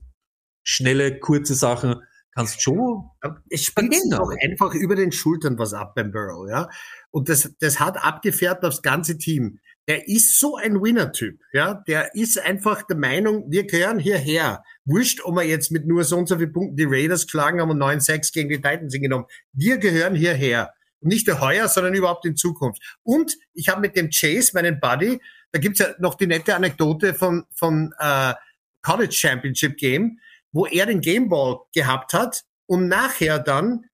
schnelle, 0.64 1.20
kurze 1.20 1.54
Sachen 1.54 1.95
kannst 2.34 2.62
schon 2.62 3.10
Es 3.49 3.74
Dagegen 3.76 4.10
doch 4.10 4.32
einfach 4.41 4.74
über 4.74 4.95
den 4.95 5.12
Schultern 5.12 5.58
was 5.60 5.74
ab 5.74 5.93
beim 5.95 6.12
Burrow, 6.12 6.49
ja. 6.49 6.70
Und 7.12 7.30
das, 7.30 7.54
das 7.60 7.80
hat 7.80 8.04
abgefärbt 8.04 8.64
aufs 8.66 8.82
ganze 8.82 9.18
Team. 9.18 9.60
Der 9.88 10.07
ist 10.07 10.39
so 10.39 10.55
ein 10.55 10.81
Winner-Typ, 10.81 11.41
ja. 11.51 11.73
Der 11.88 12.15
ist 12.15 12.39
einfach 12.39 12.84
der 12.84 12.95
Meinung, 12.95 13.51
wir 13.51 13.65
gehören 13.65 13.99
hierher. 13.99 14.63
Wurscht, 14.86 15.21
ob 15.23 15.36
wir 15.36 15.43
jetzt 15.43 15.71
mit 15.71 15.86
nur 15.86 16.03
so 16.05 16.17
und 16.17 16.27
so 16.27 16.38
viel 16.38 16.47
Punkten 16.47 16.77
die 16.77 16.86
Raiders 16.86 17.25
geschlagen 17.25 17.59
haben 17.59 17.71
und 17.71 17.81
9-6 17.81 18.34
gegen 18.34 18.49
die 18.49 18.61
Titans 18.61 18.93
genommen. 18.93 19.25
Wir 19.51 19.77
gehören 19.77 20.15
hierher. 20.15 20.73
Nicht 21.01 21.27
nur 21.27 21.41
heuer, 21.41 21.67
sondern 21.67 21.93
überhaupt 21.95 22.25
in 22.25 22.38
Zukunft. 22.38 22.81
Und 23.03 23.36
ich 23.53 23.67
habe 23.67 23.81
mit 23.81 23.97
dem 23.97 24.09
Chase, 24.09 24.51
meinen 24.53 24.79
Buddy, 24.79 25.19
da 25.51 25.59
gibt's 25.59 25.79
ja 25.79 25.93
noch 25.99 26.15
die 26.15 26.27
nette 26.27 26.55
Anekdote 26.55 27.13
von, 27.13 27.43
von 27.53 27.93
äh, 27.99 28.34
College 28.81 29.11
Championship 29.11 29.75
Game, 29.77 30.19
wo 30.53 30.65
er 30.65 30.86
den 30.86 31.01
Gameball 31.01 31.57
gehabt 31.73 32.13
hat 32.13 32.43
und 32.67 32.88
nachher 32.88 33.39
dann 33.39 33.86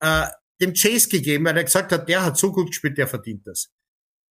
äh, 0.00 0.26
dem 0.60 0.74
Chase 0.74 1.08
gegeben, 1.08 1.46
weil 1.46 1.56
er 1.56 1.64
gesagt 1.64 1.92
hat, 1.92 2.08
der 2.08 2.24
hat 2.24 2.36
so 2.36 2.52
gut 2.52 2.68
gespielt, 2.68 2.98
der 2.98 3.08
verdient 3.08 3.46
das. 3.46 3.70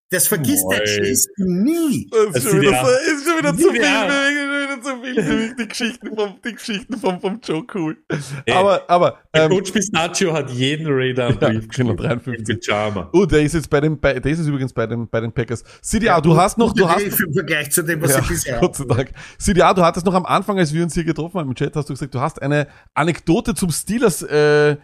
Das 0.10 0.28
vergisst 0.28 0.66
der 0.72 0.80
Mei. 0.80 0.86
Chase 0.86 1.28
nie. 1.38 2.10
das 2.34 2.44
ist 2.44 2.50
schon 2.50 2.62
wieder, 2.62 2.86
so, 2.86 2.92
ist 2.92 3.28
schon 3.28 3.38
wieder 3.40 3.52
zu 3.58 3.72
viel, 3.72 3.82
wieder 3.82 4.82
zu 4.82 5.02
viel, 5.04 5.24
für 5.24 5.34
mich, 5.36 5.56
die 5.60 5.68
Geschichten 5.68 6.16
vom, 6.16 6.36
die 6.46 6.54
Geschichten 6.54 6.98
vom, 6.98 7.20
vom 7.20 7.40
Joe 7.44 7.64
cool. 7.76 7.98
Ey, 8.46 8.54
Aber, 8.54 8.90
aber, 8.90 9.20
Der 9.36 9.44
ähm, 9.44 9.50
Coach 9.52 9.72
Pistachio 9.72 10.32
hat 10.32 10.50
jeden 10.52 10.88
Raider 10.88 11.28
am 11.28 11.38
Ja, 11.42 11.50
Brief 11.50 11.68
genau, 11.68 11.94
geschrieben. 11.96 12.24
53. 12.24 12.50
Im 12.50 12.60
Pyjama. 12.62 13.10
oh, 13.12 13.26
der 13.26 13.42
ist 13.42 13.54
jetzt 13.54 13.70
bei 13.70 13.82
den, 13.82 14.00
bei, 14.00 14.18
der 14.18 14.32
ist 14.32 14.38
jetzt 14.40 14.48
übrigens 14.48 14.72
bei 14.72 14.88
den, 14.88 15.10
bei 15.10 15.20
den 15.20 15.34
Packers. 15.34 15.64
CDA, 15.82 16.22
du 16.22 16.38
hast 16.38 16.58
noch, 16.58 16.74
du 16.74 16.88
hast, 16.88 17.02
Im 17.04 17.34
Vergleich 17.34 17.72
zu 17.72 17.84
dem, 17.84 18.02
was 18.02 18.12
Ja, 18.16 18.22
sie 18.22 18.30
bisher 18.30 18.60
Gott 18.62 18.78
sei 18.78 18.86
Dank. 18.86 19.12
CDA, 19.38 19.74
du 19.74 19.82
hattest 19.84 20.06
noch 20.06 20.14
am 20.14 20.26
Anfang, 20.26 20.58
als 20.58 20.74
wir 20.74 20.84
uns 20.84 20.94
hier 20.94 21.04
getroffen 21.04 21.38
haben 21.38 21.50
im 21.50 21.56
Chat, 21.56 21.76
hast 21.76 21.90
du 21.90 21.94
gesagt, 21.94 22.16
du 22.16 22.22
hast 22.22 22.42
eine 22.42 22.68
Anekdote 22.94 23.56
zum 23.56 23.72
Steelers 23.72 24.22
äh, 24.22 24.78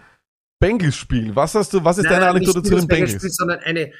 Bengals-Spiel. 0.63 1.35
Was 1.35 1.55
hast 1.55 1.73
du, 1.73 1.83
was 1.83 1.97
ist 1.97 2.05
Nein, 2.05 2.13
deine 2.13 2.27
Anekdote 2.29 2.63
zu 2.63 2.75
den 2.75 2.87
Bengals? 2.87 3.11
Spiel, 3.11 3.29
sondern 3.29 3.59
eine, 3.59 3.91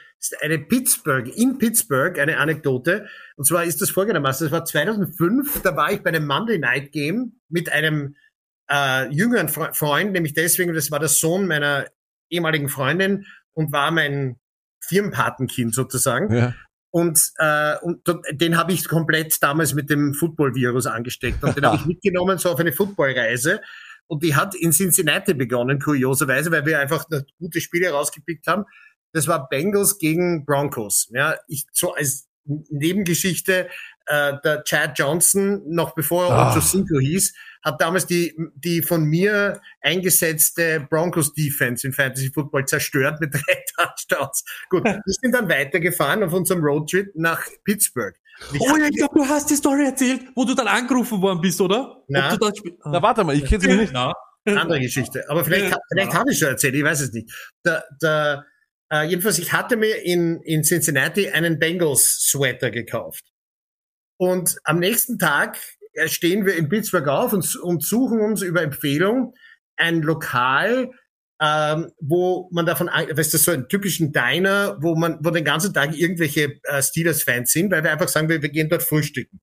eine 0.41 0.59
Pittsburgh, 0.59 1.28
in 1.28 1.57
Pittsburgh, 1.57 2.18
eine 2.18 2.38
Anekdote. 2.38 3.07
Und 3.36 3.45
zwar 3.45 3.66
ist 3.66 3.82
das 3.82 3.89
folgendermaßen, 3.89 4.45
das 4.45 4.51
war 4.53 4.64
2005, 4.64 5.61
da 5.61 5.76
war 5.76 5.91
ich 5.91 6.01
bei 6.01 6.09
einem 6.09 6.26
Monday 6.26 6.57
Night 6.57 6.93
Game 6.93 7.41
mit 7.49 7.70
einem 7.70 8.16
äh, 8.72 9.09
jüngeren 9.09 9.49
Fre 9.49 9.74
Freund, 9.74 10.14
nämlich 10.14 10.34
deswegen, 10.34 10.74
das 10.74 10.89
war 10.89 10.99
der 10.99 11.09
Sohn 11.09 11.47
meiner 11.47 11.86
ehemaligen 12.30 12.70
Freundin 12.70 13.26
und 13.51 13.74
war 13.74 13.91
mein 13.91 14.38
Firmenpatenkind 14.80 15.76
sozusagen. 15.76 16.34
Ja. 16.34 16.53
Und, 16.91 17.32
äh, 17.39 17.76
und 17.82 18.03
den 18.32 18.55
habe 18.55 18.72
ich 18.72 18.88
komplett 18.88 19.41
damals 19.41 19.74
mit 19.74 19.89
dem 19.89 20.14
Football-Virus 20.14 20.86
angesteckt. 20.86 21.43
Und 21.43 21.57
den 21.57 21.66
habe 21.66 21.76
ich 21.76 21.86
mitgenommen 21.88 22.38
so 22.38 22.51
auf 22.51 22.59
eine 22.59 22.72
Footballreise. 22.72 23.61
Und 24.08 24.24
die 24.24 24.36
hat 24.36 24.56
in 24.56 24.72
Cincinnati 24.72 25.34
begonnen, 25.34 25.80
kurioserweise, 25.80 26.51
weil 26.51 26.66
wir 26.66 26.80
einfach 26.80 27.06
gute 27.39 27.62
Spiele 27.62 27.91
rausgepickt 27.91 28.47
haben. 28.47 28.66
Das 29.12 29.28
war 29.28 29.47
Bengals 29.47 29.97
gegen 29.97 30.45
Broncos. 30.45 31.10
Ja, 31.12 31.36
ich 31.47 31.66
so 31.72 31.93
als 31.93 32.28
Nebengeschichte, 32.45 33.70
äh, 34.08 34.34
der 34.43 34.64
Chad 34.64 34.99
Johnson, 34.99 35.62
noch 35.70 35.95
bevor 35.95 36.26
er 36.26 36.32
Ah. 36.32 36.51
Ocho 36.51 36.60
Cinco 36.60 36.99
hieß, 36.99 37.34
hat 37.64 37.80
damals 37.80 38.06
die, 38.06 38.36
die 38.56 38.82
von 38.82 39.06
mir 39.06 39.62
eingesetzte 39.82 40.86
Broncos 40.89 41.34
Defense 41.34 41.88
in 41.88 41.93
Fantasy 41.93 42.30
Football 42.34 42.66
zerstört 42.66 43.22
mit 43.22 43.34
drei 43.34 43.39
Touchdowns. 43.78 44.43
Gut, 44.70 44.84
wir 44.84 45.01
sind 45.06 45.34
dann 45.34 45.47
weitergefahren 45.47 46.24
auf 46.24 46.34
unserem 46.34 46.62
Roadtrip 46.62 47.12
nach 47.16 47.47
Pittsburgh. 47.64 48.16
Oh 48.59 48.75
ja, 48.77 48.88
ich 48.89 48.97
glaube, 48.97 49.19
du 49.19 49.25
hast 49.27 49.49
die 49.49 49.55
Story 49.55 49.86
erzählt, 49.86 50.21
wo 50.36 50.43
du 50.43 50.53
dann 50.53 50.67
angerufen 50.67 51.21
worden 51.21 51.39
bist, 51.41 51.61
oder? 51.61 52.03
Na. 52.07 52.38
Na, 52.86 53.01
warte 53.01 53.23
mal, 53.23 53.36
ich 53.36 53.45
kenne 53.45 53.61
sie 53.61 53.73
nicht. 53.75 53.93
Na. 53.93 54.13
andere 54.45 54.79
Geschichte. 54.81 55.23
Aber 55.29 55.45
vielleicht, 55.45 55.71
Ja. 55.71 55.77
vielleicht 55.91 56.13
habe 56.13 56.31
ich 56.31 56.39
schon 56.39 56.49
erzählt, 56.49 56.75
ich 56.75 56.84
weiß 56.84 56.99
es 57.01 57.13
nicht. 57.13 57.31
Der, 57.65 57.86
der, 58.01 58.45
äh, 58.91 59.03
jedenfalls, 59.07 59.39
ich 59.39 59.53
hatte 59.53 59.77
mir 59.77 60.03
in, 60.03 60.41
in 60.41 60.63
Cincinnati 60.63 61.29
einen 61.29 61.59
Bengals-Sweater 61.59 62.69
gekauft. 62.71 63.23
Und 64.17 64.57
am 64.65 64.79
nächsten 64.79 65.17
Tag 65.17 65.57
äh, 65.93 66.07
stehen 66.09 66.45
wir 66.45 66.55
in 66.55 66.67
Pittsburgh 66.69 67.07
auf 67.07 67.31
und, 67.34 67.55
und 67.55 67.84
suchen 67.86 68.19
uns 68.19 68.41
über 68.41 68.61
Empfehlung 68.61 69.34
ein 69.77 70.01
Lokal, 70.01 70.91
ähm, 71.41 71.91
wo 71.99 72.49
man 72.51 72.65
davon, 72.65 72.88
weißt 72.88 73.34
du, 73.34 73.38
so 73.38 73.51
einen 73.51 73.67
typischen 73.67 74.11
Diner, 74.11 74.77
wo 74.81 74.95
man, 74.95 75.17
wo 75.21 75.29
den 75.31 75.43
ganzen 75.43 75.73
Tag 75.73 75.97
irgendwelche 75.97 76.59
äh, 76.63 76.81
Steelers-Fans 76.81 77.51
sind, 77.51 77.71
weil 77.71 77.84
wir 77.84 77.91
einfach 77.91 78.07
sagen, 78.07 78.29
wir, 78.29 78.41
wir 78.41 78.49
gehen 78.49 78.69
dort 78.69 78.84
frühstücken. 78.84 79.41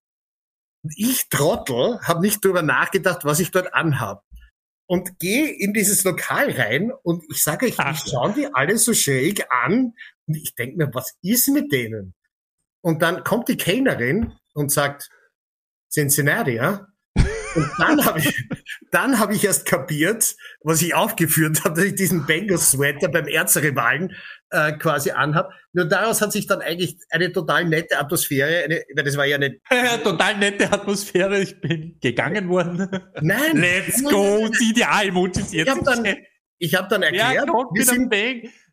Und 0.82 0.94
ich 0.96 1.28
Trottel 1.28 2.00
habe 2.02 2.20
nicht 2.20 2.44
drüber 2.44 2.62
nachgedacht, 2.62 3.24
was 3.24 3.40
ich 3.40 3.50
dort 3.50 3.74
anhab. 3.74 4.24
Und 4.86 5.18
gehe 5.18 5.48
in 5.52 5.72
dieses 5.72 6.02
Lokal 6.04 6.50
rein 6.50 6.90
und 7.02 7.22
ich 7.30 7.42
sage 7.42 7.66
euch, 7.66 7.74
Ach. 7.78 7.94
ich 7.94 8.10
schaue 8.10 8.32
die 8.32 8.52
alle 8.52 8.76
so 8.76 8.92
schräg 8.92 9.44
an 9.50 9.92
und 10.26 10.36
ich 10.36 10.54
denke 10.54 10.78
mir, 10.78 10.90
was 10.94 11.16
ist 11.22 11.48
mit 11.48 11.70
denen? 11.70 12.14
Und 12.82 13.02
dann 13.02 13.22
kommt 13.22 13.48
die 13.48 13.56
Kellnerin 13.56 14.32
und 14.54 14.72
sagt, 14.72 15.10
Cincinnati, 15.92 16.52
ja? 16.52 16.86
Und 17.54 17.70
dann 17.78 18.04
habe 18.04 18.18
ich, 18.18 18.48
dann 18.90 19.18
habe 19.18 19.34
ich 19.34 19.44
erst 19.44 19.66
kapiert, 19.66 20.36
was 20.62 20.82
ich 20.82 20.94
aufgeführt 20.94 21.64
habe, 21.64 21.76
dass 21.76 21.84
ich 21.84 21.94
diesen 21.94 22.26
Bengals-Sweater 22.26 23.08
beim 23.08 23.26
Erzrivalen 23.26 24.14
äh, 24.50 24.72
quasi 24.72 25.10
anhab. 25.10 25.52
Nur 25.72 25.86
daraus 25.86 26.20
hat 26.20 26.32
sich 26.32 26.46
dann 26.46 26.60
eigentlich 26.60 26.96
eine 27.10 27.32
total 27.32 27.64
nette 27.64 27.98
Atmosphäre, 27.98 28.64
eine, 28.64 28.82
weil 28.94 29.04
das 29.04 29.16
war 29.16 29.26
ja 29.26 29.36
eine, 29.36 29.58
Total 30.04 30.36
nette 30.38 30.72
Atmosphäre, 30.72 31.40
ich 31.40 31.60
bin 31.60 31.98
gegangen 32.00 32.48
worden. 32.48 32.88
nein, 33.20 33.56
Let's 33.56 34.02
go, 34.04 34.48
die 34.48 34.84
A-Emojis 34.84 35.52
jetzt. 35.52 35.68
Ich 35.68 35.68
habe 35.68 35.84
dann, 35.84 36.16
ich 36.58 36.74
hab 36.74 36.88
dann 36.88 37.02
ja, 37.02 37.08
erklärt, 37.08 37.48
kommt 37.48 37.70
wir 37.74 37.84
sind. 37.84 38.12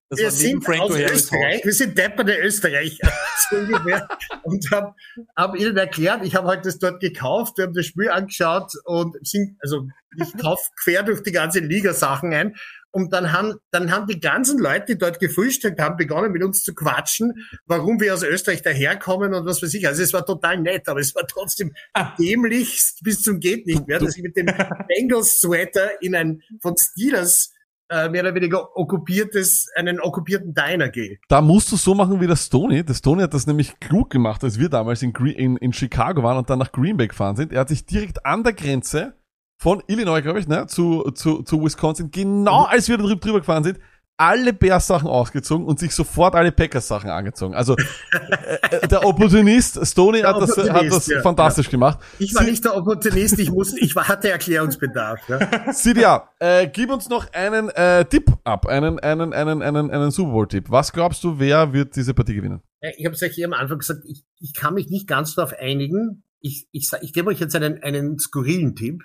Das 0.09 0.19
wir 0.19 0.31
sind 0.31 0.63
Franco 0.63 0.85
aus 0.85 0.97
Österreich, 0.97 1.65
wir 1.65 1.73
sind 1.73 1.97
depperte 1.97 2.37
Österreicher, 2.37 3.11
so 3.49 3.57
ungefähr. 3.57 4.07
Und 4.43 4.71
habe 4.71 4.93
hab 5.35 5.55
ihnen 5.57 5.75
erklärt, 5.75 6.23
ich 6.23 6.35
habe 6.35 6.47
halt 6.47 6.65
das 6.65 6.79
dort 6.79 7.01
gekauft, 7.01 7.57
wir 7.57 7.65
haben 7.65 7.73
das 7.73 7.85
Spiel 7.85 8.09
angeschaut 8.09 8.71
und 8.85 9.17
sind, 9.27 9.57
also 9.61 9.87
ich 10.15 10.37
kaufe 10.37 10.63
quer 10.81 11.03
durch 11.03 11.23
die 11.23 11.33
ganze 11.33 11.59
Liga 11.59 11.93
Sachen 11.93 12.33
ein. 12.33 12.55
Und 12.91 13.13
dann 13.13 13.33
haben, 13.33 13.55
dann 13.69 13.91
haben 13.91 14.07
die 14.07 14.19
ganzen 14.19 14.59
Leute, 14.59 14.85
die 14.87 14.97
dort 14.97 15.19
gefrühstückt 15.19 15.79
haben, 15.79 15.97
begonnen 15.97 16.31
mit 16.31 16.41
uns 16.41 16.63
zu 16.63 16.73
quatschen, 16.73 17.33
warum 17.65 17.99
wir 17.99 18.13
aus 18.13 18.23
Österreich 18.23 18.61
daherkommen 18.61 19.33
und 19.33 19.45
was 19.45 19.61
weiß 19.61 19.73
ich. 19.73 19.87
Also 19.87 20.01
es 20.01 20.13
war 20.13 20.25
total 20.25 20.59
nett, 20.61 20.87
aber 20.87 21.01
es 21.01 21.13
war 21.13 21.27
trotzdem 21.27 21.73
Ah. 21.93 22.15
dämlichst 22.17 23.03
bis 23.03 23.21
zum 23.21 23.39
geht 23.39 23.67
nicht 23.67 23.87
mehr, 23.87 23.99
dass 23.99 24.15
ich 24.15 24.23
mit 24.23 24.37
dem 24.37 24.45
Bengals 24.87 25.41
Sweater 25.41 26.01
in 26.01 26.15
ein 26.15 26.41
von 26.61 26.75
Steelers 26.77 27.51
äh, 27.89 28.09
mehr 28.09 28.21
oder 28.21 28.35
weniger 28.35 28.75
okkupiertes, 28.75 29.69
einen 29.75 29.99
okkupierten 29.99 30.53
Diner 30.53 30.89
gehe. 30.89 31.17
Da 31.29 31.41
musst 31.41 31.71
du 31.71 31.75
so 31.77 31.95
machen 31.95 32.19
wie 32.19 32.27
der 32.27 32.35
Stoney. 32.35 32.83
Der 32.83 32.93
Stoney 32.93 33.23
hat 33.23 33.33
das 33.33 33.47
nämlich 33.47 33.79
klug 33.79 34.09
gemacht, 34.09 34.43
als 34.43 34.59
wir 34.59 34.69
damals 34.69 35.01
in, 35.01 35.13
Gre 35.13 35.31
in, 35.31 35.57
in 35.57 35.73
Chicago 35.73 36.23
waren 36.23 36.37
und 36.37 36.49
dann 36.49 36.59
nach 36.59 36.71
Green 36.71 36.97
Bay 36.97 37.07
gefahren 37.07 37.35
sind. 37.35 37.53
Er 37.53 37.61
hat 37.61 37.69
sich 37.69 37.85
direkt 37.85 38.25
an 38.25 38.43
der 38.43 38.53
Grenze 38.53 39.13
von 39.59 39.81
Illinois, 39.87 40.21
glaube 40.21 40.39
ich, 40.39 40.47
ne, 40.47 40.67
zu, 40.67 41.09
zu, 41.11 41.41
zu 41.43 41.63
Wisconsin, 41.63 42.11
genau 42.11 42.61
Mhm. 42.61 42.67
als 42.69 42.89
wir 42.89 42.97
drüber 42.97 43.39
gefahren 43.39 43.63
sind, 43.63 43.79
alle 44.17 44.51
Bears-Sachen 44.51 45.07
ausgezogen 45.07 45.65
und 45.65 45.79
sich 45.79 45.93
sofort 45.93 46.35
alle 46.35 46.51
Packers-Sachen 46.51 47.09
angezogen. 47.09 47.53
Also 47.53 47.75
äh, 47.77 48.75
äh, 48.75 48.87
der 48.87 49.05
Opportunist 49.05 49.85
Stoney 49.85 50.21
Der 50.21 50.29
hat 50.29 50.41
das, 50.41 50.57
hat 50.57 50.91
das 50.91 51.07
ja, 51.07 51.21
fantastisch 51.21 51.69
gemacht. 51.69 51.99
Ich 52.17 52.33
war 52.33 52.43
nicht 52.43 52.65
der 52.65 52.75
Opportunist, 52.75 53.37
ich 53.37 53.51
muss, 53.51 53.73
ich 53.73 53.95
hatte 53.95 54.29
Erklärungsbedarf. 54.29 55.21
Ja. 55.29 56.29
Äh, 56.39 56.67
gib 56.67 56.91
uns 56.91 57.09
noch 57.09 57.31
einen 57.33 57.69
äh, 57.69 58.05
Tipp 58.05 58.31
ab, 58.43 58.67
einen, 58.67 58.99
einen, 58.99 59.33
einen, 59.33 59.61
einen, 59.61 59.91
einen 59.91 60.11
Super 60.11 60.31
Bowl-Tipp. 60.31 60.69
Was 60.69 60.91
glaubst 60.91 61.23
du, 61.23 61.39
wer 61.39 61.73
wird 61.73 61.95
diese 61.95 62.13
Partie 62.13 62.35
gewinnen? 62.35 62.61
Äh, 62.79 62.91
Ich 62.97 63.05
habe 63.05 63.15
es 63.15 63.23
euch 63.23 63.33
hier 63.33 63.47
am 63.47 63.53
Anfang 63.53 63.79
gesagt, 63.79 64.01
ich, 64.05 64.23
ich 64.39 64.53
kann 64.53 64.73
mich 64.73 64.89
nicht 64.89 65.07
ganz 65.07 65.35
darauf 65.35 65.53
einigen. 65.53 66.23
Ich, 66.39 66.67
ich, 66.71 66.91
ich 67.01 67.13
gebe 67.13 67.29
euch 67.29 67.39
jetzt 67.39 67.55
einen, 67.55 67.81
einen 67.81 68.19
skurrilen 68.19 68.75
Tipp. 68.75 69.03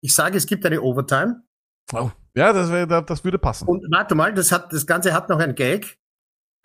Ich 0.00 0.14
sage, 0.14 0.36
es 0.36 0.46
gibt 0.46 0.64
eine 0.64 0.80
Overtime. 0.80 1.42
Oh. 1.92 2.10
Ja, 2.36 2.52
das, 2.52 2.70
wär, 2.70 2.86
das 2.86 3.24
würde 3.24 3.38
passen. 3.38 3.68
Und 3.68 3.84
warte 3.92 4.14
mal, 4.14 4.34
das, 4.34 4.50
hat, 4.52 4.72
das 4.72 4.86
Ganze 4.86 5.12
hat 5.14 5.28
noch 5.28 5.38
ein 5.38 5.54
Gag. 5.54 5.96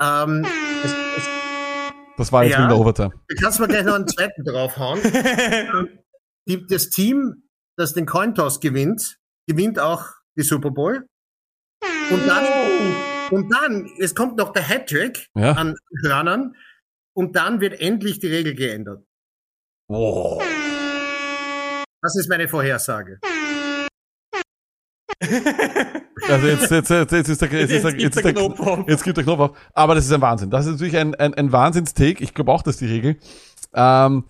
Ähm, 0.02 0.46
es, 0.84 0.92
es, 1.18 1.30
Das 2.18 2.32
war 2.32 2.44
jetzt 2.44 2.54
Ja. 2.54 2.60
wegen 2.60 2.70
der 2.70 2.78
Overtime. 2.78 3.12
du 3.28 3.36
kannst 3.36 3.60
mir 3.60 3.68
gleich 3.68 3.84
noch 3.86 3.96
einen 3.96 4.08
zweiten 4.08 4.44
draufhauen. 4.44 5.00
Das 6.68 6.90
Team, 6.90 7.44
das 7.78 7.94
den 7.94 8.08
Cointoss 8.08 8.60
gewinnt, 8.60 9.20
gewinnt 9.48 9.78
auch 9.78 10.04
die 10.36 10.42
Super 10.42 10.72
Bowl. 10.72 11.06
Und 12.10 12.28
dann, 12.28 12.46
und 13.30 13.54
dann, 13.54 13.88
es 14.00 14.16
kommt 14.16 14.38
noch 14.38 14.52
der 14.52 14.68
Hattrick 14.68 15.28
Ja. 15.36 15.52
an 15.52 15.76
Hörnern. 16.04 16.56
Und 17.16 17.36
dann 17.36 17.62
wird 17.62 17.80
endlich 17.80 18.18
die 18.20 18.28
Regel 18.28 18.56
geändert. 18.56 19.04
Oh. 19.90 20.42
Das 22.02 22.16
ist 22.16 22.30
meine 22.30 22.48
Vorhersage. 22.48 23.20
Also 26.28 26.48
jetzt, 26.48 26.70
jetzt, 26.70 26.90
jetzt, 26.90 27.12
jetzt 27.12 27.30
ist 27.30 27.42
der, 27.42 27.52
jetzt, 27.52 27.72
Jetzt 27.72 28.00
jetzt, 28.00 28.16
der, 28.18 28.24
den 28.24 28.36
Knopf 28.36 28.60
auf. 28.60 28.80
jetzt 28.88 29.04
gibt 29.04 29.18
der 29.18 29.24
Knopf 29.24 29.40
auf. 29.40 29.58
Aber 29.74 29.96
das 29.96 30.06
ist 30.06 30.12
ein 30.12 30.22
Wahnsinn. 30.22 30.50
Das 30.50 30.66
ist 30.66 30.74
natürlich 30.74 30.98
ein, 30.98 31.16
ein, 31.16 31.34
ein 31.34 31.52
Wahnsinnstake. 31.52 32.24
Ich 32.24 32.34
glaube 32.34 32.52
auch, 32.52 32.62
dass 32.62 32.78
die 32.78 32.86
Regel. 32.88 33.18
Ähm, 33.74 34.26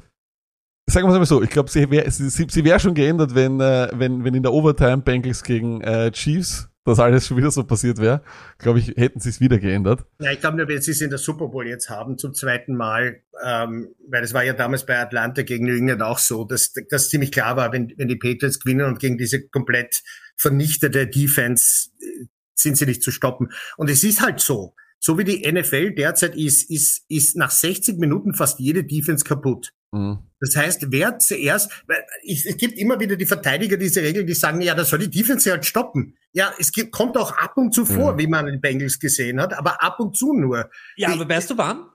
sagen 0.86 1.08
wir 1.08 1.14
es 1.14 1.20
mal 1.20 1.26
so, 1.26 1.42
ich 1.42 1.50
glaube, 1.50 1.70
sie 1.70 1.90
wäre 1.90 2.10
sie, 2.10 2.30
sie 2.30 2.64
wär 2.64 2.80
schon 2.80 2.94
geändert, 2.94 3.36
wenn, 3.36 3.60
äh, 3.60 3.90
wenn, 3.94 4.24
wenn 4.24 4.34
in 4.34 4.44
der 4.44 4.54
Overtime 4.54 5.00
Bengals 5.00 5.44
gegen 5.44 5.82
äh, 5.82 6.12
Chiefs 6.12 6.69
das 6.90 7.00
alles 7.00 7.28
schon 7.28 7.38
wieder 7.38 7.52
so 7.52 7.64
passiert 7.64 8.00
wäre. 8.00 8.22
Glaube 8.58 8.80
ich, 8.80 8.90
hätten 8.98 9.20
sie 9.20 9.30
es 9.30 9.40
wieder 9.40 9.58
geändert. 9.58 10.06
Ja, 10.20 10.32
ich 10.32 10.42
glaube 10.42 10.58
nur, 10.58 10.68
wenn 10.68 10.82
sie 10.82 10.92
es 10.92 11.02
in 11.02 11.10
der 11.10 11.20
Super 11.20 11.48
Bowl 11.48 11.68
jetzt 11.68 11.90
haben, 11.90 12.18
zum 12.18 12.34
zweiten 12.34 12.76
Mal, 12.76 13.22
ähm, 13.44 13.96
weil 14.08 14.22
das 14.22 14.34
war 14.34 14.44
ja 14.44 14.54
damals 14.54 14.86
bei 14.86 15.00
Atlanta 15.00 15.44
gegen 15.44 15.66
New 15.66 15.76
England 15.76 16.02
auch 16.02 16.20
so, 16.20 16.44
dass 16.44 16.74
das 16.90 17.10
ziemlich 17.10 17.32
klar 17.32 17.56
war, 17.56 17.72
wenn, 17.72 17.94
wenn 17.98 18.08
die 18.08 18.18
Patriots 18.18 18.60
gewinnen 18.60 18.86
und 18.86 19.00
gegen 19.00 19.18
diese 19.18 19.48
komplett 19.48 20.02
vernichtete 20.38 21.08
Defense 21.08 21.90
äh, 22.00 22.26
sind 22.56 22.78
sie 22.78 22.86
nicht 22.86 23.04
zu 23.04 23.12
stoppen. 23.12 23.50
Und 23.78 23.90
es 23.90 24.04
ist 24.04 24.22
halt 24.22 24.40
so, 24.40 24.76
so 25.00 25.18
wie 25.18 25.24
die 25.24 25.50
NFL 25.50 25.94
derzeit 25.94 26.36
ist, 26.36 26.70
ist, 26.70 27.06
ist 27.08 27.38
nach 27.38 27.52
60 27.52 27.98
Minuten 27.98 28.34
fast 28.34 28.60
jede 28.60 28.84
Defense 28.84 29.24
kaputt. 29.24 29.72
Mhm. 29.92 30.20
Das 30.40 30.56
heißt, 30.56 30.92
wer 30.92 31.20
zuerst, 31.20 31.72
weil 31.88 32.04
ich, 32.24 32.45
es 32.45 32.57
gibt 32.57 32.78
immer 32.78 32.99
wieder 32.99 33.16
die 33.16 33.26
Verteidiger 33.26 33.78
dieser 33.78 34.03
Regel, 34.03 34.26
die 34.26 34.34
sagen, 34.34 34.61
ja, 34.61 34.76
das 34.76 34.90
soll 34.90 34.99
die 34.99 35.10
Defense 35.10 35.49
halt 35.49 35.66
stoppen. 35.66 36.18
Ja, 36.34 36.53
es 36.60 36.72
gibt, 36.72 36.91
kommt 36.91 37.18
auch 37.18 37.31
ab 37.38 37.53
und 37.57 37.73
zu 37.73 37.85
vor, 37.85 38.14
Mhm. 38.14 38.18
wie 38.19 38.27
man 38.27 38.47
in 38.47 38.61
Bengals 38.61 38.99
gesehen 38.99 39.41
hat, 39.41 39.53
aber 39.53 39.81
ab 39.81 39.99
und 39.99 40.15
zu 40.15 40.34
nur. 40.34 40.69
Ja, 40.95 41.10
aber 41.11 41.27
weißt 41.27 41.49
du 41.51 41.57
wann? 41.57 41.88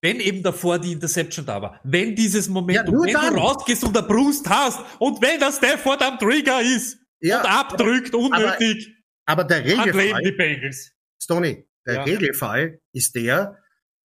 Wenn 0.00 0.20
eben 0.20 0.42
davor 0.42 0.78
die 0.78 0.92
Interception 0.92 1.46
da 1.46 1.60
war. 1.62 1.80
Wenn 1.82 2.14
dieses 2.14 2.48
Momentum, 2.48 2.84
Ja, 2.86 2.90
nur 2.92 3.06
wenn 3.06 3.12
dann. 3.14 3.34
du 3.34 3.40
rausgehst 3.40 3.82
und 3.84 3.96
der 3.96 4.02
Brust 4.02 4.48
hast 4.48 4.80
und 5.00 5.20
wenn 5.22 5.40
der 5.40 5.50
Stafford 5.50 6.02
am 6.02 6.18
Trigger 6.18 6.60
ist 6.60 6.98
Ja, 7.20 7.40
und 7.40 7.46
abdrückt, 7.50 8.14
unnötig, 8.14 8.94
aber 9.24 9.44
der 9.44 9.60
dann 9.60 9.66
leben 9.68 9.82
die 9.84 9.90
Regelfall, 9.90 10.32
Bengals. 10.36 10.92
Stoney, 11.22 11.66
der 11.86 11.94
Ja. 11.94 12.02
Regelfall 12.02 12.80
ist 12.92 13.14
der, 13.14 13.58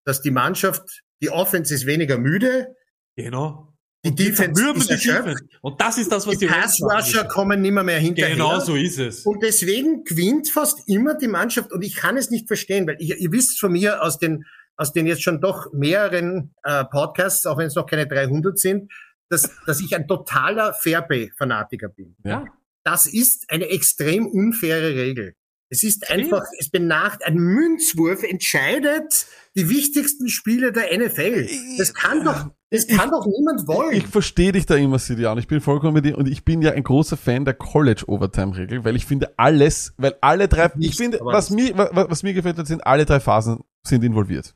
dass 0.06 0.22
die 0.22 0.32
Mannschaft, 0.32 1.04
die 1.22 1.30
Offense 1.30 1.74
ist 1.76 1.86
weniger 1.86 2.18
müde, 2.18 2.76
Genau. 3.18 3.69
Die 4.06 4.16
Defense 4.16 4.62
Würmen 4.62 4.78
ist 4.78 4.90
die 4.90 4.94
erschöpft, 4.94 5.28
Defense. 5.28 5.44
Und 5.62 5.82
das 5.82 5.98
ist 5.98 6.12
das, 6.12 6.26
was 6.26 6.38
die 6.38 6.48
die 6.48 6.54
Pass-Rusher 6.54 7.26
kommen 7.26 7.62
nimmer 7.62 7.84
mehr 7.84 8.00
hinterher. 8.00 8.36
Genau 8.36 8.60
so 8.60 8.76
ist 8.76 8.98
es. 8.98 9.26
Und 9.26 9.44
deswegen 9.44 10.04
gewinnt 10.06 10.50
fast 10.50 10.88
immer 10.88 11.16
die 11.16 11.28
Mannschaft. 11.28 11.74
Und 11.74 11.84
ich 11.84 11.96
kann 11.96 12.16
es 12.16 12.30
nicht 12.30 12.48
verstehen, 12.48 12.88
weil 12.88 12.96
ihr, 13.00 13.18
ihr 13.18 13.32
wisst 13.32 13.60
von 13.60 13.74
mir 13.74 14.02
aus 14.02 14.18
den, 14.18 14.46
aus 14.78 14.94
den 14.94 15.06
jetzt 15.06 15.24
schon 15.24 15.42
doch 15.42 15.74
mehreren 15.74 16.54
äh, 16.64 16.86
Podcasts, 16.86 17.46
auch 17.46 17.58
wenn 17.58 17.68
es 17.68 17.76
noch 17.76 17.86
keine 17.86 18.08
300 18.08 18.58
sind, 18.58 18.92
dass, 19.30 19.52
dass 19.66 19.82
ich 19.82 19.94
ein 19.96 20.08
totaler 20.08 20.74
Fairplay-Fanatiker 20.74 21.90
bin. 21.90 22.16
Ja. 22.24 22.46
Das 22.84 23.06
ist 23.06 23.50
eine 23.50 23.66
extrem 23.66 24.26
unfaire 24.28 24.96
Regel. 24.96 25.36
Es 25.72 25.84
ist 25.84 26.10
einfach, 26.10 26.44
es 26.58 26.70
benacht, 26.70 27.24
ein 27.24 27.36
Münzwurf 27.36 28.24
entscheidet 28.24 29.28
die 29.56 29.70
wichtigsten 29.70 30.28
Spiele 30.28 30.72
der 30.72 30.98
NFL. 30.98 31.48
Das 31.78 31.94
kann 31.94 32.24
doch, 32.24 32.48
das 32.72 32.88
kann 32.88 33.12
doch 33.12 33.28
niemand 33.28 33.68
wollen. 33.68 33.96
Ich 33.96 34.08
verstehe 34.08 34.52
dich 34.52 34.66
da 34.66 34.76
immer, 34.76 34.98
Sidian. 34.98 35.38
Ich 35.38 35.48
bin 35.48 35.62
vollkommen 35.62 35.94
mit 35.94 36.06
dir 36.06 36.18
und 36.18 36.28
ich 36.28 36.44
bin 36.44 36.64
ja 36.64 36.72
ein 36.72 36.84
großer 36.84 37.18
Fan 37.18 37.46
der 37.46 37.54
College 37.54 38.06
Overtime 38.08 38.58
Regel, 38.58 38.84
weil 38.84 38.96
ich 38.96 39.06
finde 39.06 39.34
alles, 39.38 39.94
weil 39.98 40.16
alle 40.22 40.48
drei, 40.48 40.72
ich 40.80 40.96
finde, 40.96 41.20
was 41.22 41.52
mir, 41.52 41.78
was, 41.78 42.10
was 42.10 42.24
mir 42.24 42.34
gefällt, 42.34 42.58
hat, 42.58 42.66
sind 42.66 42.86
alle 42.88 43.06
drei 43.06 43.20
Phasen 43.20 43.60
sind 43.84 44.04
involviert. 44.04 44.56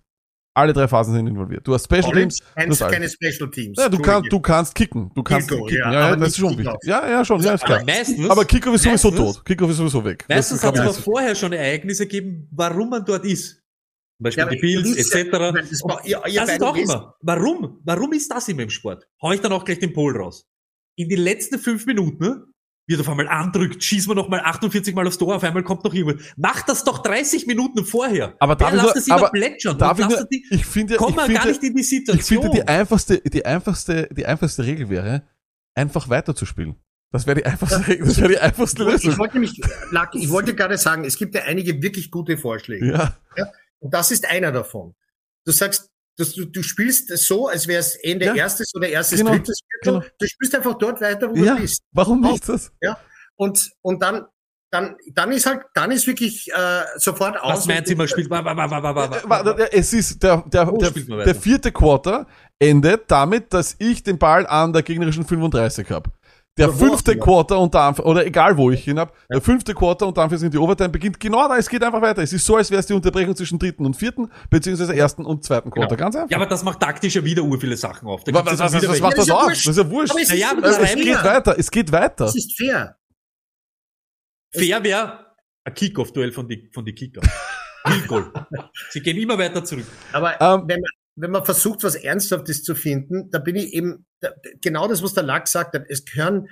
Alle 0.56 0.72
drei 0.72 0.88
Phasen 0.88 1.16
sind 1.16 1.26
involviert. 1.28 1.68
Du 1.68 1.74
hast 1.74 1.86
Special 1.86 2.12
Teams, 2.12 2.38
du 2.38 2.70
hast 2.70 2.80
keine 2.88 3.10
Special 3.10 3.50
Teams. 3.50 3.78
Ja, 3.80 3.90
du 3.90 3.98
kannst, 3.98 4.32
du 4.32 4.40
kannst 4.40 4.76
kicken. 4.76 5.10
Du 5.16 5.24
kannst 5.24 5.50
Goal, 5.50 5.62
kicken. 5.68 5.78
ja, 5.78 5.92
Ja, 5.92 6.00
ja, 6.00 6.08
aber 6.10 6.18
das 6.18 6.30
ist 6.30 6.38
schon 6.38 6.56
Kickoff. 6.56 6.74
wichtig. 6.76 6.90
Ja, 6.90 7.10
ja, 7.10 7.26
schon, 7.26 7.42
ja, 7.42 7.54
ist 7.56 7.66
klar. 7.66 7.78
Aber 7.80 7.86
meistens, 7.92 8.30
Aber 8.30 8.46
Kickoff 8.46 8.76
ist 8.76 8.84
sowieso 8.84 9.10
meistens- 9.12 9.36
tot. 9.38 9.46
Kickoff 9.46 9.70
ist 9.72 9.78
sowieso 9.78 10.06
weg. 10.06 10.26
Meistens 10.30 10.64
hat 10.64 10.76
es 10.76 10.80
aber 10.82 10.92
man- 10.94 11.02
vorher 11.02 11.34
schon 11.36 11.54
Ereignisse 11.54 12.06
gegeben, 12.06 12.48
warum 12.52 12.90
man 12.90 13.04
dort 13.04 13.26
ist. 13.26 13.54
Zum 14.18 14.24
Beispiel 14.26 14.44
Ja, 14.44 14.50
die 14.52 14.58
Bills, 14.58 14.90
ja, 15.12 15.20
etc. 15.20 15.32
das 15.32 15.72
ihr 16.06 16.22
das 16.36 16.50
ist 16.52 16.62
auch 16.64 16.76
immer. 16.78 17.16
Warum? 17.22 17.80
Warum 17.84 18.14
ist 18.14 18.30
das 18.32 18.48
immer 18.48 18.62
im 18.62 18.70
Sport? 18.70 19.08
Hau 19.24 19.32
ich 19.32 19.42
dann 19.42 19.52
auch 19.54 19.66
gleich 19.66 19.80
den 19.80 19.92
Pol 19.92 20.16
raus. 20.16 20.46
In 20.96 21.10
den 21.10 21.20
letzten 21.20 21.58
fünf 21.58 21.88
Minuten 21.88 22.53
wird 22.86 23.00
auf 23.00 23.08
einmal 23.10 23.28
andrückt, 23.30 23.84
schießt 23.84 24.08
man 24.08 24.18
noch 24.18 24.28
mal 24.28 24.42
48 24.42 24.94
Mal 24.94 25.08
aufs 25.08 25.18
Tor, 25.18 25.36
auf 25.36 25.44
einmal 25.44 25.64
kommt 25.64 25.84
noch 25.86 25.94
irgendwas. 25.94 26.24
Macht 26.36 26.68
das 26.68 26.84
doch 26.84 27.00
30 27.02 27.48
Minuten 27.48 27.86
vorher. 27.86 28.36
Aber 28.40 28.56
darf 28.56 28.72
ja, 28.72 28.78
ich 28.78 28.84
nur- 28.84 28.96
es 28.98 29.08
immer 29.08 29.16
aber 29.18 29.30
plätschern. 29.32 29.78
Darf 29.78 30.00
ich, 30.00 30.08
nur, 30.08 30.26
die, 30.26 30.46
ich 30.50 30.66
finde, 30.66 30.96
kommt 30.98 31.12
ich 31.18 31.22
finde, 31.24 31.40
gar 31.40 31.48
nicht 31.48 31.64
in 31.64 31.76
die 31.76 31.82
ich 31.82 31.90
Situation. 31.90 32.42
finde 32.44 32.58
die 32.58 32.68
einfachste, 32.68 33.18
die 33.22 33.46
einfachste, 33.46 34.10
die 34.12 34.26
einfachste 34.26 34.66
Regel 34.66 34.90
wäre, 34.90 35.24
einfach 35.76 36.10
weiterzuspielen. 36.10 36.76
Das 37.12 37.26
wäre 37.28 37.36
die 37.42 37.46
einfachste, 37.46 37.88
Regel, 37.88 38.08
das 38.08 38.18
wäre 38.18 38.30
die 38.30 38.40
einfachste 38.40 38.84
Ich 38.84 38.90
Lösung. 38.90 39.18
wollte 39.20 39.36
nämlich, 39.36 39.62
Lack, 39.92 40.16
ich 40.16 40.30
wollte 40.30 40.54
gerade 40.56 40.78
sagen, 40.78 41.06
es 41.06 41.16
gibt 41.18 41.36
ja 41.36 41.44
einige 41.44 41.82
wirklich 41.82 42.10
gute 42.12 42.38
Vorschläge. 42.38 42.92
Ja. 42.92 43.16
Und 43.80 43.94
das 43.94 44.12
ist 44.12 44.28
einer 44.30 44.52
davon. 44.52 44.96
Du 45.46 45.52
sagst, 45.52 45.90
dass 46.18 46.34
du, 46.34 46.46
du 46.46 46.62
spielst 46.62 47.10
so, 47.18 47.48
als 47.48 47.68
wäre 47.68 47.80
es 47.80 47.96
Ende 47.96 48.26
Ja. 48.28 48.36
erstes 48.36 48.74
oder 48.76 48.88
erstes, 48.88 49.20
Genau. 49.20 49.32
drittes 49.32 49.62
Viertel. 49.82 50.00
Genau. 50.02 50.14
Du 50.20 50.28
spielst 50.28 50.56
einfach 50.56 50.76
dort 50.76 51.02
weiter, 51.02 51.30
wo 51.32 51.36
Ja. 51.36 51.56
du 51.56 51.62
bist. 51.62 51.82
Warum 51.92 52.22
nicht 52.22 52.48
das? 52.48 52.72
Und, 53.36 53.72
und 53.82 54.02
dann, 54.02 54.26
dann, 54.72 54.96
dann 55.14 55.32
ist 55.32 55.46
halt, 55.46 55.62
dann 55.74 55.92
ist 55.92 56.06
wirklich 56.08 56.48
äh, 56.52 56.82
sofort 56.98 57.40
aus. 57.40 57.58
was 57.60 57.66
meint 57.68 57.88
sie, 57.88 57.96
man 57.96 58.08
spielt? 58.08 58.30
Wa- 58.30 58.44
wa- 58.44 58.56
wa- 58.56 58.70
wa- 58.70 58.84
wa- 58.84 58.96
wa- 58.96 59.12
wa- 59.12 59.22
Warte, 59.46 59.72
Es 59.72 59.94
ist 59.94 60.22
der, 60.22 60.44
der, 60.48 60.68
Wo 60.68 60.78
der, 60.78 60.92
der 60.92 61.36
vierte 61.36 61.72
Quarter 61.72 62.28
endet 62.60 63.10
damit, 63.10 63.54
dass 63.54 63.76
ich 63.80 64.04
den 64.04 64.18
Ball 64.18 64.46
an 64.48 64.72
der 64.74 64.84
gegnerischen 64.84 65.26
35 65.26 65.90
habe. 65.92 66.12
Der 66.56 66.70
Oder 66.70 66.78
fünfte. 66.78 67.18
Quarter 67.18 67.60
unter 67.60 67.80
Anf- 67.82 68.00
oder 68.00 68.26
egal 68.28 68.56
wo 68.58 68.70
ich 68.70 68.88
ihn 68.88 69.00
hab, 69.00 69.16
der 69.28 69.42
fünfte 69.42 69.74
Quarter 69.74 70.06
unter 70.06 70.22
Anführungszeichen 70.22 70.52
die 70.52 70.60
Overtime 70.60 70.90
beginnt 70.90 71.20
genau 71.20 71.48
da, 71.48 71.58
es 71.58 71.68
geht 71.68 71.84
einfach 71.84 72.02
weiter. 72.02 72.22
Es 72.22 72.32
ist 72.32 72.46
so, 72.46 72.58
als 72.58 72.70
wäre 72.70 72.80
es 72.80 72.86
die 72.86 72.94
Unterbrechung 72.94 73.36
zwischen 73.36 73.58
dritten 73.58 73.86
und 73.88 73.96
vierten, 73.96 74.30
beziehungsweise 74.52 74.96
ersten 74.96 75.26
und 75.26 75.44
zweiten 75.44 75.72
Quarter. 75.72 75.96
Ganz 75.98 76.16
einfach. 76.16 76.30
Ja, 76.30 76.38
aber 76.38 76.46
das 76.46 76.64
macht 76.64 76.80
taktisch 76.80 77.16
ja 77.16 77.24
wieder 77.24 77.42
ur 77.42 77.60
viele 77.60 77.76
Sachen 77.76 78.08
auf. 78.08 78.24
Da 78.24 78.34
was, 78.36 78.46
was, 78.60 78.74
was, 78.74 78.88
was 78.88 79.00
macht 79.02 79.18
das 79.18 79.28
Ja, 79.28 79.36
wurscht. 79.46 79.68
Das 79.68 79.78
ist 79.78 79.84
ja 79.84 79.90
wurscht. 79.90 80.12
Aber 80.12 80.22
es 80.22 80.30
Na 80.30 80.36
ja, 80.36 80.48
ist, 80.52 80.58
aber 80.58 80.68
es 80.84 80.94
geht 80.96 81.16
fair. 81.16 81.24
weiter, 81.24 81.56
es 81.58 81.72
geht 81.72 81.92
weiter. 81.92 82.26
Es 82.26 82.36
ist 82.36 82.56
fair. 82.56 82.98
Fair 84.56 84.84
wäre 84.84 85.26
ein 85.64 85.74
Kickoff-Duell 85.74 86.32
von 86.32 86.48
die, 86.48 86.70
von 86.72 86.86
die 86.86 86.94
Kicker. 86.94 87.22
Goal. 88.08 88.32
Sie 88.92 89.02
gehen 89.02 89.18
immer 89.18 89.38
weiter 89.40 89.64
zurück. 89.66 89.86
Aber 90.12 90.40
Ähm, 90.40 90.64
wenn, 90.68 90.80
man, 90.80 90.92
wenn 91.16 91.32
man 91.32 91.46
versucht, 91.46 91.84
was 91.84 91.96
Ernsthaftes 91.96 92.64
zu 92.64 92.76
finden, 92.76 93.30
da 93.30 93.40
bin 93.40 93.56
ich 93.56 93.74
eben, 93.74 94.06
da, 94.20 94.32
genau 94.62 94.88
das, 94.88 95.04
was 95.04 95.14
der 95.14 95.24
Lack 95.24 95.48
sagt, 95.48 95.76
hat, 95.76 95.86
es 95.90 96.06
gehören, 96.06 96.50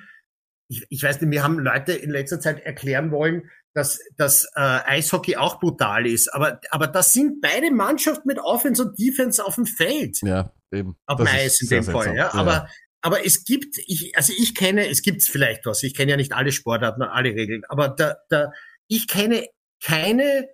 ich, 0.67 0.85
ich 0.89 1.03
weiß 1.03 1.19
nicht, 1.19 1.29
mir 1.29 1.43
haben 1.43 1.59
Leute 1.59 1.93
in 1.93 2.11
letzter 2.11 2.39
Zeit 2.39 2.59
erklären 2.61 3.11
wollen, 3.11 3.49
dass, 3.73 3.99
dass 4.17 4.45
äh, 4.55 4.59
Eishockey 4.59 5.37
auch 5.37 5.59
brutal 5.59 6.05
ist. 6.05 6.33
Aber, 6.33 6.59
aber 6.69 6.87
das 6.87 7.13
sind 7.13 7.41
beide 7.41 7.71
Mannschaften 7.71 8.27
mit 8.27 8.39
Offense 8.39 8.83
und 8.83 8.99
Defense 8.99 9.43
auf 9.43 9.55
dem 9.55 9.65
Feld. 9.65 10.19
Ja, 10.21 10.53
eben. 10.71 10.95
Auf 11.05 11.17
dem 11.17 11.27
Eis 11.27 11.61
in 11.61 11.69
dem 11.69 11.83
Fall. 11.83 12.03
seltsam. 12.03 12.15
Ja. 12.15 12.33
Aber, 12.33 12.69
aber 13.01 13.25
es 13.25 13.43
gibt, 13.45 13.77
ich, 13.85 14.15
also 14.15 14.33
ich 14.37 14.55
kenne, 14.55 14.87
es 14.89 15.01
gibt 15.01 15.23
vielleicht 15.23 15.65
was. 15.65 15.83
Ich 15.83 15.95
kenne 15.95 16.11
ja 16.11 16.17
nicht 16.17 16.33
alle 16.33 16.51
Sportarten 16.51 17.01
und 17.01 17.09
alle 17.09 17.29
Regeln. 17.29 17.63
Aber 17.67 17.89
da, 17.89 18.17
da, 18.29 18.51
ich 18.87 19.07
kenne 19.07 19.47
keine 19.83 20.47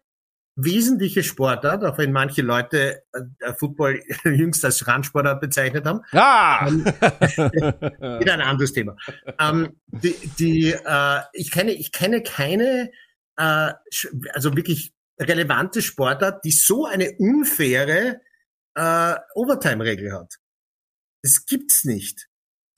wesentliche 0.59 1.21
Sportart, 1.23 1.83
auch 1.85 1.97
wenn 1.99 2.11
manche 2.11 2.41
Leute 2.41 3.03
äh, 3.13 3.53
Football 3.53 4.01
jüngst 4.25 4.65
als 4.65 4.87
Randsportart 4.87 5.39
bezeichnet 5.39 5.85
haben, 5.85 6.01
Ah! 6.11 6.65
wieder 8.19 8.33
ein 8.33 8.41
anderes 8.41 8.73
Thema. 8.73 8.95
Ähm, 9.39 9.75
die, 9.87 10.15
die, 10.39 10.71
äh, 10.71 11.19
ich 11.33 11.51
kenne, 11.51 11.71
ich 11.73 11.91
kenne 11.91 12.23
keine, 12.23 12.91
äh, 13.37 13.71
also 14.33 14.55
wirklich 14.55 14.93
relevante 15.19 15.81
Sportart, 15.81 16.43
die 16.43 16.51
so 16.51 16.85
eine 16.85 17.11
unfaire 17.19 18.21
äh, 18.75 19.15
Overtime-Regel 19.35 20.11
hat. 20.13 20.35
Das 21.23 21.45
gibt's 21.45 21.83
nicht. 21.85 22.27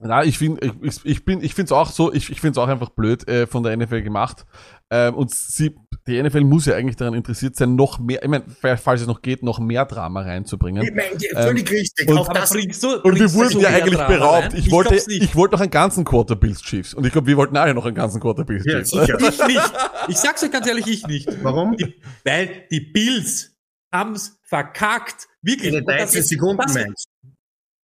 Na, 0.02 0.24
ich 0.24 0.38
finde, 0.38 0.66
ich, 0.66 0.74
ich- 0.82 1.06
ich 1.06 1.26
bin, 1.26 1.44
ich 1.44 1.54
finde 1.54 1.66
es 1.68 1.72
auch 1.74 1.92
so, 1.92 2.14
ich, 2.14 2.30
ich 2.30 2.40
finde 2.40 2.52
es 2.54 2.58
auch 2.64 2.70
einfach 2.70 2.90
blöd 2.92 3.28
äh, 3.28 3.48
von 3.48 3.64
der 3.64 3.76
NFL 3.76 4.02
gemacht. 4.02 4.46
Ähm, 4.90 5.14
und 5.16 5.32
sie, 5.32 5.76
die 6.10 6.22
NFL 6.22 6.42
muss 6.42 6.66
ja 6.66 6.76
eigentlich 6.76 6.96
daran 6.96 7.14
interessiert 7.14 7.56
sein, 7.56 7.76
noch 7.76 8.00
mehr, 8.00 8.22
ich 8.24 8.30
meine, 8.30 8.44
falls 8.78 9.02
es 9.02 9.08
noch 9.08 9.22
geht, 9.22 9.44
noch 9.44 9.60
mehr 9.60 9.86
Drama 9.86 10.22
Ich 10.22 10.28
reinzubringen. 10.28 10.84
meine, 10.96 11.20
völlig 11.44 11.70
richtig. 11.72 12.08
und- 12.10 12.18
Auch 12.18 12.28
das, 12.34 12.50
bringst 12.52 12.84
du, 12.84 13.02
Und 13.02 13.20
wir 13.20 13.34
wurden 13.34 13.50
so 13.50 13.62
ja 13.62 13.70
eigentlich 13.70 13.96
Drama 13.96 14.08
beraubt. 14.16 14.44
rein? 14.54 14.56
Ich 14.58 14.72
wollte, 14.72 14.90
glaub's 14.90 15.08
nicht. 15.08 15.24
ich 15.24 15.36
wollte 15.36 15.56
noch 15.56 15.62
einen 15.62 15.72
ganzen 15.72 16.04
Quarter 16.06 16.36
Bills 16.36 16.62
Chiefs. 16.62 16.94
Und 16.94 17.06
ich 17.06 17.12
glaube, 17.12 17.28
wir 17.28 17.38
wollten 17.38 17.56
alle 17.58 17.74
noch 17.74 17.86
einen 17.86 17.96
ganzen 17.96 18.20
Quarter 18.20 18.44
Bills 18.44 18.66
Ja, 18.66 18.82
Chiefs. 18.84 18.94
Ich 19.40 19.48
nicht. 19.48 19.74
Ich 20.10 20.18
sag's 20.18 20.44
euch 20.44 20.52
ganz 20.52 20.68
ehrlich, 20.68 20.88
ich 20.88 21.06
nicht. 21.08 21.28
warum? 21.44 21.78
Die, 21.78 21.96
weil 22.26 22.66
die 22.72 22.82
Bills 22.82 23.56
haben's 23.94 24.38
verkackt. 24.44 25.28
Wirklich. 25.42 25.68
In 25.70 25.74
den 25.76 25.82
Und 25.84 25.88
das 25.90 25.98
13 25.98 26.20
ist- 26.22 26.30
Sekunden, 26.30 26.62
das- 26.62 26.74
meinst 26.74 27.08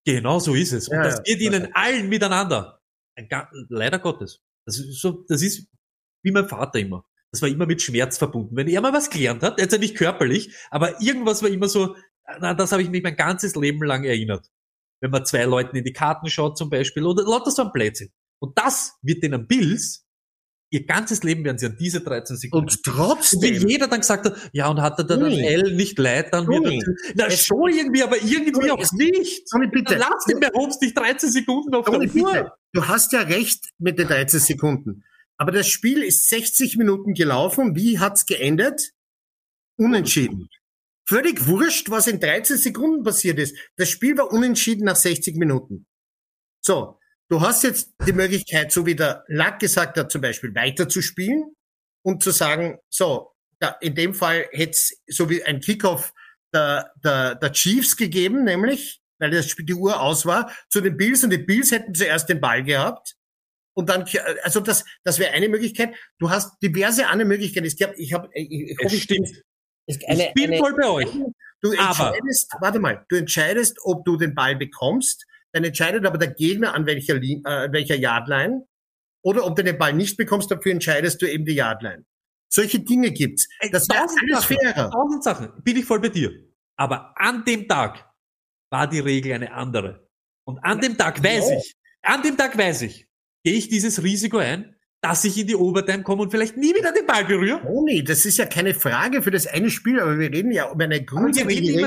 Genau 0.07 0.37
so 0.39 0.53
ist 0.53 0.71
es. 0.71 0.87
Und 0.87 0.97
Ja, 0.97 1.03
das 1.03 1.15
ja. 1.17 1.23
wird 1.25 1.41
ihnen 1.41 1.69
allen 1.73 2.09
miteinander. 2.09 2.79
Leider 3.69 3.97
Gottes. 3.99 4.39
Das 4.67 4.77
ist 4.77 4.99
so, 5.01 5.23
das 5.27 5.41
ist 5.41 5.67
wie 6.23 6.31
mein 6.31 6.47
Vater 6.47 6.79
immer. 6.79 7.05
Das 7.35 7.41
war 7.41 7.49
immer 7.49 7.65
mit 7.65 7.81
Schmerz 7.81 8.17
verbunden. 8.17 8.55
Wenn 8.55 8.67
er 8.67 8.81
mal 8.81 8.93
was 8.93 9.09
gelernt 9.09 9.43
hat, 9.43 9.59
jetzt 9.59 9.73
ja 9.73 9.77
nicht 9.77 9.95
körperlich, 9.95 10.53
aber 10.71 11.01
irgendwas 11.01 11.43
war 11.43 11.49
immer 11.49 11.67
so, 11.67 11.95
na, 12.39 12.53
das 12.53 12.71
habe 12.71 12.81
ich 12.81 12.89
mich 12.89 13.03
mein 13.03 13.15
ganzes 13.15 13.55
Leben 13.55 13.83
lang 13.83 14.03
erinnert. 14.05 14.47
Wenn 15.01 15.11
man 15.11 15.25
zwei 15.25 15.43
Leuten 15.43 15.75
in 15.75 15.83
die 15.83 15.93
Karten 15.93 16.27
schaut 16.29 16.57
zum 16.57 16.69
Beispiel 16.69 17.03
oder 17.03 17.23
lauter 17.23 17.51
so 17.51 17.63
ein 17.63 17.71
Blödsinn. 17.73 18.09
Und 18.39 18.57
das 18.57 18.93
wird 19.01 19.21
denen 19.23 19.47
Bills, 19.47 20.05
ihr 20.71 20.85
ganzes 20.85 21.23
Leben 21.23 21.43
werden 21.45 21.57
sie 21.57 21.67
an 21.67 21.77
diese 21.77 22.01
13 22.01 22.35
du? 22.35 22.39
Sekunden. 22.39 22.65
Und 22.69 22.71
Und 22.73 22.85
wenn 22.87 22.93
trotzdem, 22.93 23.67
jeder 23.67 23.87
dann 23.87 23.99
gesagt 23.99 24.25
hat, 24.25 24.35
ja, 24.53 24.67
und 24.69 24.81
hat 24.81 24.97
er 24.97 25.03
dann 25.05 25.21
Ui. 25.23 25.29
das 25.29 25.39
L 25.39 25.75
nicht 25.75 25.99
leid, 25.99 26.33
dann 26.33 26.47
wird 26.47 26.65
Ui. 26.65 26.77
er, 26.79 27.13
na 27.15 27.25
Es- 27.27 27.45
schon 27.45 27.69
irgendwie, 27.71 28.01
aber 28.03 28.15
irgendwie 28.21 28.71
auch 28.71 28.91
nicht. 28.93 29.47
Tommy, 29.51 29.67
bitte. 29.67 29.95
Dann 29.97 29.99
lass 30.09 30.25
den 30.25 30.39
Mahomes 30.39 30.79
nicht 30.81 30.97
13 30.97 31.29
Sekunden 31.31 31.75
auf 31.75 31.85
Tommy, 31.85 32.07
der 32.07 32.23
Uhr. 32.23 32.31
bitte. 32.33 32.51
Du 32.73 32.87
hast 32.87 33.11
ja 33.13 33.21
recht 33.21 33.65
mit 33.77 33.99
den 33.99 34.07
13 34.07 34.39
Sekunden. 34.39 35.03
Aber 35.37 35.51
das 35.51 35.67
Spiel 35.67 36.01
ist 36.03 36.29
60 36.29 36.77
Minuten 36.77 37.13
gelaufen. 37.13 37.75
Wie 37.75 37.99
hat's 37.99 38.25
geendet? 38.25 38.91
Unentschieden. 39.77 40.47
Völlig 41.07 41.45
wurscht, 41.45 41.89
was 41.89 42.07
in 42.07 42.19
13 42.19 42.57
Sekunden 42.57 43.03
passiert 43.03 43.37
ist. 43.37 43.55
Das 43.75 43.89
Spiel 43.89 44.17
war 44.17 44.31
unentschieden 44.31 44.85
nach 44.85 44.95
60 44.95 45.35
Minuten. 45.35 45.85
So, 46.61 46.99
du 47.29 47.41
hast 47.41 47.63
jetzt 47.63 47.93
die 48.07 48.13
Möglichkeit, 48.13 48.71
so 48.71 48.85
wie 48.85 48.95
der 48.95 49.23
Lack 49.27 49.59
gesagt 49.59 49.97
hat, 49.97 50.11
zum 50.11 50.21
Beispiel 50.21 50.55
weiterzuspielen 50.55 51.55
und 52.03 52.23
zu 52.23 52.31
sagen, 52.31 52.79
so, 52.89 53.33
da, 53.59 53.77
in 53.81 53.95
dem 53.95 54.13
Fall 54.13 54.47
hätte 54.51 54.71
es 54.71 55.01
so 55.07 55.29
wie 55.29 55.43
ein 55.43 55.59
Kickoff 55.59 56.13
der, 56.53 56.91
der, 57.03 57.35
der 57.35 57.51
Chiefs 57.51 57.97
gegeben, 57.97 58.43
nämlich, 58.43 59.01
weil 59.19 59.31
das 59.31 59.49
Spiel 59.49 59.65
die 59.65 59.73
Uhr 59.73 60.01
aus 60.01 60.25
war, 60.25 60.51
zu 60.69 60.81
den 60.81 60.97
Bills 60.97 61.23
und 61.23 61.29
die 61.29 61.37
Bills 61.37 61.71
hätten 61.71 61.93
zuerst 61.93 62.29
den 62.29 62.41
Ball 62.41 62.63
gehabt. 62.63 63.14
Und 63.77 63.89
dann, 63.89 64.05
also 64.43 64.59
das, 64.61 64.85
das 65.03 65.19
wäre 65.19 65.31
eine 65.33 65.49
Möglichkeit. 65.49 65.93
Du 66.17 66.29
hast 66.29 66.57
diverse 66.63 67.07
andere 67.07 67.27
Möglichkeiten. 67.27 67.65
Ich 67.67 67.79
ich 67.79 68.13
habe, 68.13 68.29
ich, 68.33 68.49
ich, 68.51 68.77
Es 68.81 68.93
ich 68.93 69.09
es- 69.09 70.19
ich 70.19 70.33
bin 70.33 70.57
voll 70.57 70.73
bei 70.75 70.87
euch. 70.87 71.07
Du 71.61 71.71
Aber- 71.77 72.15
entscheidest, 72.15 72.53
warte 72.59 72.79
mal, 72.79 73.05
du 73.09 73.15
entscheidest, 73.17 73.77
ob 73.83 74.05
du 74.05 74.17
den 74.17 74.33
Ball 74.33 74.55
bekommst, 74.55 75.25
dann 75.51 75.63
entscheidet 75.63 76.05
aber 76.05 76.17
der 76.17 76.33
Gegner 76.33 76.73
an 76.73 76.85
welcher, 76.85 77.15
äh, 77.21 77.41
an 77.45 77.71
welcher 77.73 77.95
Yardline 77.95 78.65
oder 79.23 79.45
ob 79.45 79.55
du 79.55 79.63
den 79.63 79.77
Ball 79.77 79.93
nicht 79.93 80.17
bekommst, 80.17 80.51
dafür 80.51 80.71
entscheidest 80.71 81.21
du 81.21 81.25
eben 81.29 81.45
die 81.45 81.53
Yardline. 81.55 82.05
Solche 82.51 82.79
Dinge 82.79 83.11
gibt's. 83.11 83.47
Das 83.71 83.87
wäre 83.89 84.01
tausend 84.05 84.21
alles 84.31 84.43
Sachen. 84.43 84.57
fairer. 84.57 84.91
Tausend 84.91 85.23
Sachen. 85.23 85.63
Bin 85.63 85.77
ich 85.77 85.85
voll 85.85 85.99
bei 85.99 86.09
dir. 86.09 86.31
Aber 86.77 87.13
an 87.19 87.43
dem 87.45 87.67
Tag 87.67 88.09
war 88.71 88.87
die 88.87 88.99
Regel 88.99 89.33
eine 89.33 89.51
andere. 89.53 90.07
Und 90.47 90.59
an 90.59 90.79
dem 90.79 90.97
Tag 90.97 91.21
weiß 91.23 91.49
Ja. 91.49 91.57
ich, 91.57 91.75
an 92.03 92.21
dem 92.21 92.37
Tag 92.37 92.57
weiß 92.57 92.83
ich, 92.83 93.07
gehe 93.45 93.53
ich 93.53 93.69
dieses 93.69 94.01
Risiko 94.03 94.39
ein, 94.39 94.75
dass 95.01 95.23
ich 95.23 95.37
in 95.37 95.45
die 95.45 95.55
Overtime 95.55 96.01
komme 96.01 96.23
und 96.23 96.31
vielleicht 96.31 96.57
nie 96.57 96.73
wieder 96.73 96.91
den 96.91 97.05
Ball 97.05 97.25
berühre. 97.25 97.61
Toni, 97.61 98.03
das 98.03 98.25
ist 98.25 98.37
ja 98.37 98.47
keine 98.47 98.73
Frage 98.73 99.21
für 99.21 99.29
das 99.29 99.45
eine 99.45 99.69
Spiel, 99.69 99.99
aber 99.99 100.17
wir 100.17 100.31
reden 100.31 100.51
ja 100.51 100.65
um 100.65 100.79
eine 100.81 101.05
grundsätzliche 101.05 101.79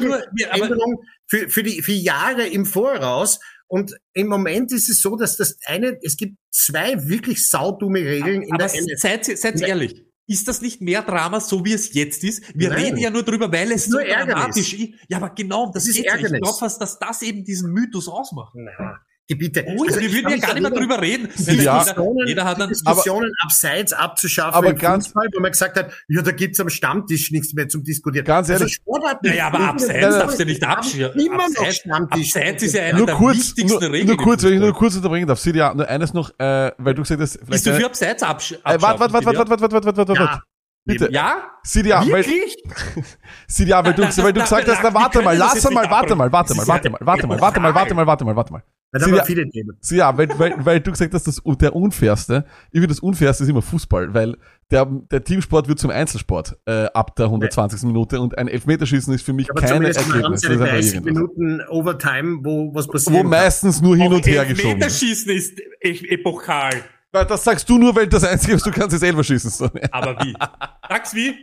Änderung 0.52 1.02
für, 1.26 1.48
für, 1.50 1.64
die, 1.64 1.82
für 1.82 1.92
Jahre 1.92 2.46
im 2.46 2.64
Voraus. 2.64 3.40
Und 3.66 3.92
im 4.14 4.28
Moment 4.28 4.72
ist 4.72 4.88
es 4.88 5.00
so, 5.02 5.16
dass 5.16 5.36
das 5.36 5.58
eine, 5.66 5.98
es 6.02 6.16
gibt 6.16 6.36
zwei 6.52 7.08
wirklich 7.08 7.48
saudumme 7.48 7.98
Regeln 8.00 8.42
in 8.42 8.52
aber 8.54 8.68
der 8.68 8.80
NFL. 8.82 8.96
seid, 8.96 9.24
seid 9.26 9.60
Ja. 9.60 9.66
ehrlich. 9.66 10.04
ist 10.28 10.46
das 10.46 10.60
nicht 10.62 10.80
mehr 10.80 11.02
Drama, 11.02 11.40
so 11.40 11.64
wie 11.64 11.72
es 11.72 11.92
jetzt 11.94 12.22
ist? 12.22 12.44
Wir 12.54 12.68
Nein. 12.68 12.84
reden 12.84 12.98
ja 12.98 13.10
nur 13.10 13.24
drüber, 13.24 13.50
weil 13.50 13.72
es 13.72 13.86
so 13.86 13.98
dramatisch 13.98 14.74
ist. 14.74 14.92
Ja, 15.08 15.16
aber 15.16 15.30
genau, 15.30 15.72
das 15.72 15.84
Es 15.88 15.96
ist 15.96 16.04
ja. 16.04 16.14
Ich 16.16 16.26
glaube 16.26 16.56
fast, 16.58 16.80
dass 16.80 16.98
das 17.00 17.20
eben 17.22 17.44
diesen 17.44 17.72
Mythos 17.72 18.06
ausmacht. 18.08 18.52
Na, 18.54 19.00
Gebiete. 19.28 19.62
Oh, 19.68 19.84
Also 19.86 20.00
wir 20.00 20.08
ich 20.08 20.14
würden 20.14 20.30
ja 20.30 20.36
gar 20.38 20.54
nicht 20.54 20.62
mehr 20.62 20.70
drüber 20.70 21.00
reden. 21.02 21.28
Wenn 21.36 21.54
jeder, 21.58 22.44
hat 22.46 22.58
dann, 22.58 22.70
Diskussionen 22.70 23.30
abseits 23.44 23.92
abzuschaffen 23.92 24.54
Aber 24.54 24.70
im 24.70 24.78
ganz- 24.78 25.06
Fußball, 25.08 25.28
wo 25.36 25.40
man 25.42 25.52
gesagt 25.52 25.76
hat, 25.78 25.92
ja, 26.08 26.22
da 26.22 26.30
gibt's 26.32 26.58
am 26.60 26.70
Stammtisch 26.70 27.30
nichts 27.30 27.52
mehr 27.52 27.68
zum 27.68 27.84
Diskutieren. 27.84 28.24
Ganz 28.24 28.48
ehrlich- 28.48 28.62
also 28.62 28.74
Sportarten, 28.74 29.28
naja, 29.28 29.48
aber 29.48 29.60
abseits 29.60 29.92
nein, 29.92 30.00
nein. 30.10 30.18
darfst 30.20 30.40
du 30.40 30.44
nicht 30.46 30.64
abschirmen. 30.64 31.20
Immer 31.20 31.36
noch 31.36 31.44
Abseits, 31.58 31.76
Stammtisch. 31.76 32.34
abseits 32.36 32.62
ist 32.62 32.74
ja 32.74 32.82
eine 32.84 32.98
Nur 32.98 33.06
der 33.06 33.14
kurz, 33.16 33.36
wichtigsten 33.36 33.68
nur, 33.68 33.82
Regeln. 33.92 34.06
nur 34.06 34.16
kurz, 34.16 34.42
wenn 34.44 34.52
ich 34.54 34.60
nur 34.60 34.72
kurz 34.72 34.96
unterbringen 34.96 35.28
darf. 35.28 35.38
Sidia, 35.38 35.74
nur 35.74 35.86
eines 35.86 36.14
noch, 36.14 36.30
äh, 36.38 36.72
weil 36.78 36.94
du 36.94 37.02
gesagt 37.02 37.20
hast, 37.20 37.32
vielleicht. 37.34 37.50
Bist 37.50 37.66
du 37.66 37.74
für 37.74 37.84
abseits 37.86 38.22
absch 38.22 38.52
äh, 38.52 38.56
warte, 38.64 38.98
warte, 39.00 39.12
warte, 39.12 39.26
warte, 39.26 39.38
warte, 39.38 39.50
warte, 39.50 39.72
warte, 39.74 39.96
warte, 39.96 40.08
warte, 40.08 40.22
Ja. 40.22 40.42
Bitte. 40.86 41.08
Ja? 41.12 41.42
Sidia, 41.62 42.00
weil, 42.00 42.24
Wirklich? 42.24 42.56
Sidia, 43.46 43.84
weil 43.84 43.92
du, 43.92 44.02
Na, 44.02 44.10
na, 44.16 44.24
weil 44.24 44.32
du 44.32 44.40
gesagt 44.40 44.66
hast, 44.68 44.82
na 44.82 44.94
warte 44.94 45.20
mal, 45.20 45.36
lass 45.36 45.62
mal, 45.70 45.90
warte 45.90 46.16
mal, 46.16 46.32
warte 46.32 46.54
mal, 46.54 46.66
warte 46.66 46.88
ja 46.88 46.96
mal, 46.96 46.98
warte 47.02 47.26
mal, 47.26 47.40
warte 47.40 47.60
mal, 47.60 47.74
warte 47.74 47.94
mal, 47.94 48.06
warte 48.06 48.24
mal, 48.24 48.36
warte 48.36 48.52
mal. 48.54 48.62
Da 48.90 49.02
haben 49.02 49.12
wir 49.12 49.24
viele 49.24 49.48
Themen. 49.50 49.76
Ja, 49.90 50.16
weil, 50.16 50.28
weil, 50.38 50.54
weil 50.64 50.80
du 50.80 50.90
gesagt 50.90 51.12
hast, 51.12 51.26
das, 51.26 51.42
der 51.44 51.76
unfairste, 51.76 52.46
ich 52.70 52.80
finde 52.80 52.88
das 52.88 53.00
unfairste 53.00 53.44
ist 53.44 53.50
immer 53.50 53.60
Fußball, 53.60 54.14
weil 54.14 54.36
der, 54.70 54.86
der 54.86 55.22
Teamsport 55.22 55.68
wird 55.68 55.78
zum 55.78 55.90
Einzelsport 55.90 56.56
äh, 56.64 56.86
ab 56.86 57.14
der 57.16 57.26
120. 57.26 57.82
Minute 57.82 58.18
und 58.20 58.38
ein 58.38 58.48
Elfmeterschießen 58.48 59.12
ist 59.12 59.22
für 59.22 59.34
mich 59.34 59.50
Aber 59.50 59.60
keine 59.60 59.88
Ergebnis. 59.88 60.40
Das 60.40 60.50
einfach 60.50 60.68
30 60.68 60.94
irgendwas. 60.94 61.14
Minuten 61.14 61.60
Overtime, 61.68 62.38
wo 62.42 62.74
was 62.74 62.86
passiert. 62.88 63.24
Wo 63.24 63.28
meistens 63.28 63.82
nur 63.82 63.94
hin 63.94 64.10
und 64.10 64.26
her 64.26 64.46
geschoben 64.46 64.80
wird. 64.80 64.82
Elfmeterschießen 64.84 65.32
ist 65.32 65.60
e- 65.82 66.08
epochal. 66.14 66.72
Weil 67.12 67.26
Das 67.26 67.44
sagst 67.44 67.68
du 67.68 67.78
nur, 67.78 67.94
weil 67.94 68.06
das 68.06 68.24
Einzige, 68.24 68.54
was 68.54 68.62
du 68.62 68.70
kannst, 68.70 68.94
ist 68.94 69.00
selber 69.00 69.22
schießen. 69.24 69.70
Ja. 69.74 69.88
Aber 69.92 70.18
wie? 70.24 70.34
Sag's 70.88 71.14
wie? 71.14 71.34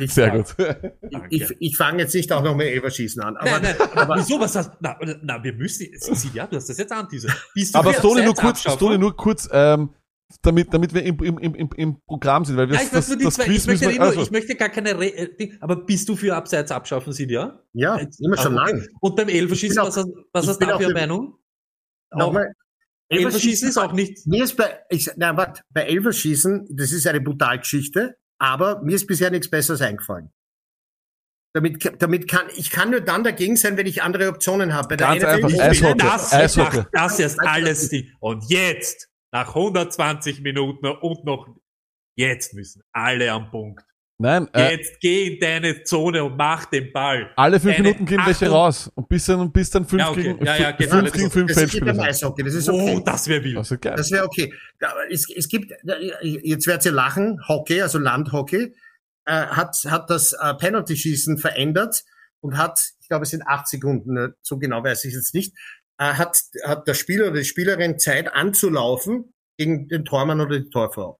Ich, 0.00 0.12
Sehr 0.12 0.30
gut. 0.30 0.54
Ich, 1.30 1.50
ich 1.58 1.76
fange 1.76 2.02
jetzt 2.02 2.14
nicht 2.14 2.30
auch 2.32 2.42
noch 2.42 2.54
mit 2.54 2.66
Elverschießen 2.66 3.22
an. 3.22 3.36
Aber, 3.36 3.50
nein, 3.50 3.74
nein, 3.78 3.88
aber 3.94 4.16
wieso, 4.16 4.38
was 4.40 4.54
hast 4.56 4.72
Na, 4.80 4.98
na 5.22 5.42
wir 5.42 5.54
müssen, 5.54 5.88
ja, 6.34 6.46
du 6.46 6.56
hast 6.56 6.68
das 6.68 6.78
jetzt. 6.78 6.92
Bist 7.54 7.74
du 7.74 7.78
Aber 7.78 7.92
für 7.92 8.00
Stone 8.00 8.24
nur 8.24 8.34
kurz? 8.34 8.60
Stone 8.60 8.98
nur 8.98 9.16
kurz, 9.16 9.48
ähm, 9.52 9.90
damit, 10.42 10.72
damit 10.72 10.94
wir 10.94 11.02
im, 11.02 11.18
im, 11.20 11.38
im, 11.38 11.70
im, 11.76 11.96
Programm 12.06 12.44
sind, 12.44 12.56
weil 12.56 12.68
wir 12.68 12.76
Ja, 12.76 12.82
ich, 12.82 12.92
weiß 12.92 13.08
nur 13.08 13.18
die 13.18 13.28
zwei, 13.28 13.44
ich, 13.44 13.66
möchte 13.66 13.88
müssen 13.88 14.00
also, 14.00 14.22
ich 14.22 14.30
möchte 14.30 14.54
gar 14.54 14.68
keine, 14.68 14.98
Re 14.98 15.08
äh, 15.08 15.52
aber 15.60 15.76
bist 15.76 16.08
du 16.08 16.16
für 16.16 16.34
Abseits 16.34 16.70
abschaffen, 16.70 17.12
Sie, 17.12 17.28
ja? 17.28 17.60
ja, 17.72 17.96
immer 18.20 18.36
schon 18.36 18.56
Ah, 18.58 18.64
okay. 18.64 18.72
lang. 18.72 18.88
Und 19.00 19.16
beim 19.16 19.28
Elferschießen, 19.28 19.76
Ich 19.76 19.82
bin 19.82 19.86
was, 19.86 19.96
hast- 19.96 20.08
was 20.32 20.48
hast 20.48 20.62
du 20.62 20.66
da 20.66 20.74
auch 20.74 20.78
für 20.78 20.86
eine 20.86 20.94
Meinung? 20.94 21.38
Nochmal. 22.12 22.52
Elferschießen 23.08 23.68
ist 23.68 23.76
auch 23.76 23.92
nicht, 23.92 24.24
Mir 24.26 24.44
ist 24.44 24.56
bei, 24.56 24.80
ich, 24.88 25.10
na, 25.16 25.36
warte, 25.36 25.62
bei 25.70 25.82
Elverschießen, 25.82 26.68
das 26.70 26.92
ist 26.92 27.06
eine 27.08 27.20
Brutalgeschichte, 27.20 28.16
aber 28.40 28.82
mir 28.82 28.96
ist 28.96 29.06
bisher 29.06 29.30
nichts 29.30 29.48
Besseres 29.48 29.80
eingefallen. 29.82 30.32
Damit, 31.52 32.00
damit 32.00 32.28
kann, 32.28 32.46
ich 32.56 32.70
kann 32.70 32.90
nur 32.90 33.00
dann 33.00 33.24
dagegen 33.24 33.56
sein, 33.56 33.76
wenn 33.76 33.86
ich 33.86 34.02
andere 34.02 34.28
Optionen 34.28 34.72
habe. 34.72 34.88
Bei 34.88 34.96
der 34.96 35.08
Ganz 35.08 35.22
NFL 35.22 35.28
einfach. 35.28 35.60
Eishockey. 35.60 35.98
das, 35.98 36.32
Eishockey. 36.32 36.82
das 36.92 37.18
erst 37.18 37.40
alles 37.40 37.88
die. 37.88 38.12
Und 38.20 38.48
jetzt, 38.48 39.08
nach 39.32 39.48
120 39.48 40.42
Minuten 40.42 40.86
und 40.86 41.24
noch, 41.24 41.48
jetzt 42.16 42.54
müssen 42.54 42.82
alle 42.92 43.32
am 43.32 43.50
Punkt. 43.50 43.84
Nein, 44.20 44.48
äh, 44.54 44.76
Jetzt 44.76 45.00
geh 45.00 45.34
in 45.34 45.40
deine 45.40 45.82
Zone 45.84 46.22
und 46.24 46.36
mach 46.36 46.66
den 46.66 46.92
Ball. 46.92 47.30
alle 47.36 47.58
fünf 47.58 47.74
Deine 47.76 47.88
Minuten 47.88 48.06
gehen 48.06 48.20
welche 48.24 48.46
Achtung. 48.46 48.56
raus. 48.58 48.90
Und 48.94 49.08
bis 49.08 49.26
dann, 49.26 49.50
bis 49.52 49.70
dann 49.70 49.84
fünf 49.86 50.00
Ja, 50.02 50.10
okay. 50.10 50.22
gegen, 50.22 50.44
Ja, 50.44 50.56
ja, 50.56 50.76
fünf, 50.76 50.78
geht 50.78 50.90
fünf 50.90 51.12
gegen 51.12 51.30
fünf 51.30 51.46
Das 51.48 51.56
ist 51.56 51.58
Feldspieler 51.58 51.86
beim 51.86 51.94
sind. 51.96 52.04
Eishockey, 52.04 52.42
das 52.44 52.54
ist 52.54 52.68
okay. 52.68 52.94
Oh, 52.96 53.00
das 53.00 53.28
wäre 53.28 53.44
wild. 53.44 53.56
Das 53.56 53.70
ist 53.70 53.80
geil. 53.80 53.94
Das 53.96 54.10
wäre 54.10 54.24
okay. 54.24 54.54
Es, 55.10 55.26
es 55.34 55.48
gibt, 55.48 55.72
jetzt 56.22 56.66
werdet 56.66 56.84
ihr 56.84 56.92
lachen, 56.92 57.40
Hockey, 57.48 57.82
also 57.82 57.98
Landhockey, 57.98 58.74
äh, 59.26 59.32
hat, 59.32 59.76
hat 59.88 60.10
das 60.10 60.32
äh, 60.32 60.54
Penalty-Schießen 60.54 61.38
verändert 61.38 62.04
und 62.40 62.56
hat, 62.56 62.80
ich 63.00 63.08
glaube, 63.08 63.24
es 63.24 63.30
sind 63.30 63.42
acht 63.46 63.68
Sekunden, 63.68 64.16
äh, 64.16 64.28
so 64.42 64.58
genau 64.58 64.82
weiß 64.82 65.04
ich 65.04 65.14
jetzt 65.14 65.34
nicht, 65.34 65.54
äh, 65.98 66.04
hat, 66.14 66.38
hat 66.64 66.88
der 66.88 66.94
Spieler 66.94 67.26
oder 67.28 67.38
die 67.40 67.44
Spielerin 67.44 67.98
Zeit 67.98 68.32
anzulaufen 68.32 69.34
gegen 69.58 69.88
den 69.88 70.04
Tormann 70.06 70.40
oder 70.40 70.58
die 70.58 70.70
Torfrau. 70.70 71.19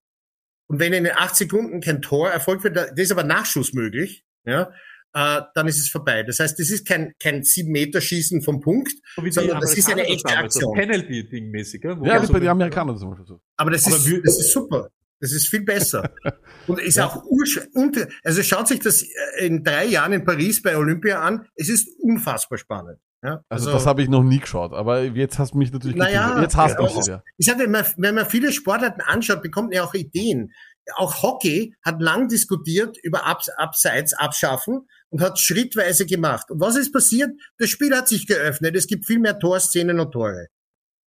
Und 0.71 0.79
wenn 0.79 0.93
in 0.93 1.03
den 1.03 1.15
acht 1.17 1.35
Sekunden 1.35 1.81
kein 1.81 2.01
Tor 2.01 2.31
erfolgt 2.31 2.63
wird, 2.63 2.77
das 2.77 2.93
ist 2.95 3.11
aber 3.11 3.25
Nachschuss 3.25 3.73
möglich, 3.73 4.25
ja, 4.45 4.71
äh, 5.15 5.41
dann 5.55 5.67
ist 5.67 5.81
es 5.81 5.89
vorbei. 5.89 6.23
Das 6.23 6.39
heißt, 6.39 6.57
das 6.61 6.71
ist 6.71 6.87
kein, 6.87 7.13
kein 7.21 7.43
sieben 7.43 7.73
Meter 7.73 8.01
Schießen 8.01 8.41
vom 8.43 8.61
Punkt, 8.61 8.93
So 9.17 9.29
sondern 9.31 9.61
das 9.61 9.77
ist 9.77 9.91
eine 9.91 10.05
echte 10.05 10.29
damals, 10.33 10.55
so 10.55 10.71
Aktion. 10.71 10.77
Penalty-Ding-mäßig, 10.77 11.83
Ja, 11.83 11.97
man 11.97 12.23
wie 12.23 12.27
so 12.27 12.33
bei 12.33 12.39
den 12.39 12.49
Amerikanern 12.51 12.97
zum 12.97 13.11
Beispiel 13.11 13.27
so. 13.27 13.41
Aber 13.57 13.73
das, 13.73 13.85
Aber 13.87 13.97
ist, 13.97 14.09
wir- 14.09 14.23
das 14.23 14.39
ist 14.39 14.53
super. 14.53 14.91
Das 15.19 15.33
ist 15.33 15.49
viel 15.49 15.63
besser. 15.65 16.15
Und 16.69 16.81
ist 16.81 16.99
auch 17.01 17.25
ursch 17.25 17.61
unter, 17.75 18.07
also 18.23 18.43
schaut 18.43 18.69
sich 18.69 18.79
das 18.81 19.03
äh, 19.03 19.47
in 19.47 19.65
drei 19.65 19.87
Jahren 19.87 20.13
in 20.13 20.25
Paris 20.25 20.63
bei 20.63 20.77
Olympia 20.77 21.21
an. 21.21 21.47
Es 21.57 21.69
ist 21.69 21.89
unfassbar 22.01 22.57
spannend. 22.59 22.99
Ja, 23.23 23.43
Also, 23.51 23.71
das 23.71 23.85
habe 23.87 24.03
ich 24.03 24.09
noch 24.09 24.23
nie 24.23 24.39
geschaut, 24.39 24.73
aber 24.73 25.03
jetzt 25.03 25.39
hast 25.39 25.53
du 25.53 25.59
mich 25.59 25.71
natürlich 25.73 25.97
Naja. 25.97 26.41
Jetzt 26.41 26.57
hast 26.57 26.79
du 26.79 26.85
ja, 26.85 26.97
mich 26.97 27.07
ja. 27.07 27.23
ich 27.37 27.47
sage, 27.47 27.61
wenn 27.65 27.71
man, 27.71 27.85
wenn 27.99 28.15
man 28.15 28.27
viele 28.27 28.51
Sportarten 28.51 29.03
anschaut, 29.03 29.43
bekommt 29.43 29.69
man 29.69 29.77
ja 29.77 29.85
auch 29.85 29.93
Ideen. 29.95 30.53
Auch 30.97 31.23
Hockey 31.23 31.75
hat 31.85 32.01
lang 32.01 32.29
diskutiert 32.29 32.97
über 33.03 33.27
Abs 33.27 33.51
Abseits 33.51 34.15
abschaffen 34.15 34.89
und 35.11 35.21
hat 35.21 35.39
schrittweise 35.39 36.07
gemacht. 36.07 36.51
Und 36.51 36.61
was 36.61 36.77
ist 36.77 36.93
passiert? 36.93 37.31
Das 37.59 37.69
Spiel 37.69 37.95
hat 37.95 38.09
sich 38.09 38.27
geöffnet. 38.27 38.75
Es 38.75 38.87
gibt 38.87 39.07
viel 39.07 39.19
mehr 39.19 39.39
Torszenen 39.39 40.01
und 40.01 40.13
Tore. 40.13 40.47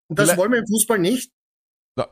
Und 0.08 0.20
das 0.20 0.26
Vielleicht- 0.26 0.40
wollen 0.40 0.52
wir 0.52 0.60
im 0.60 0.68
Fußball 0.68 1.00
nicht. 1.00 1.32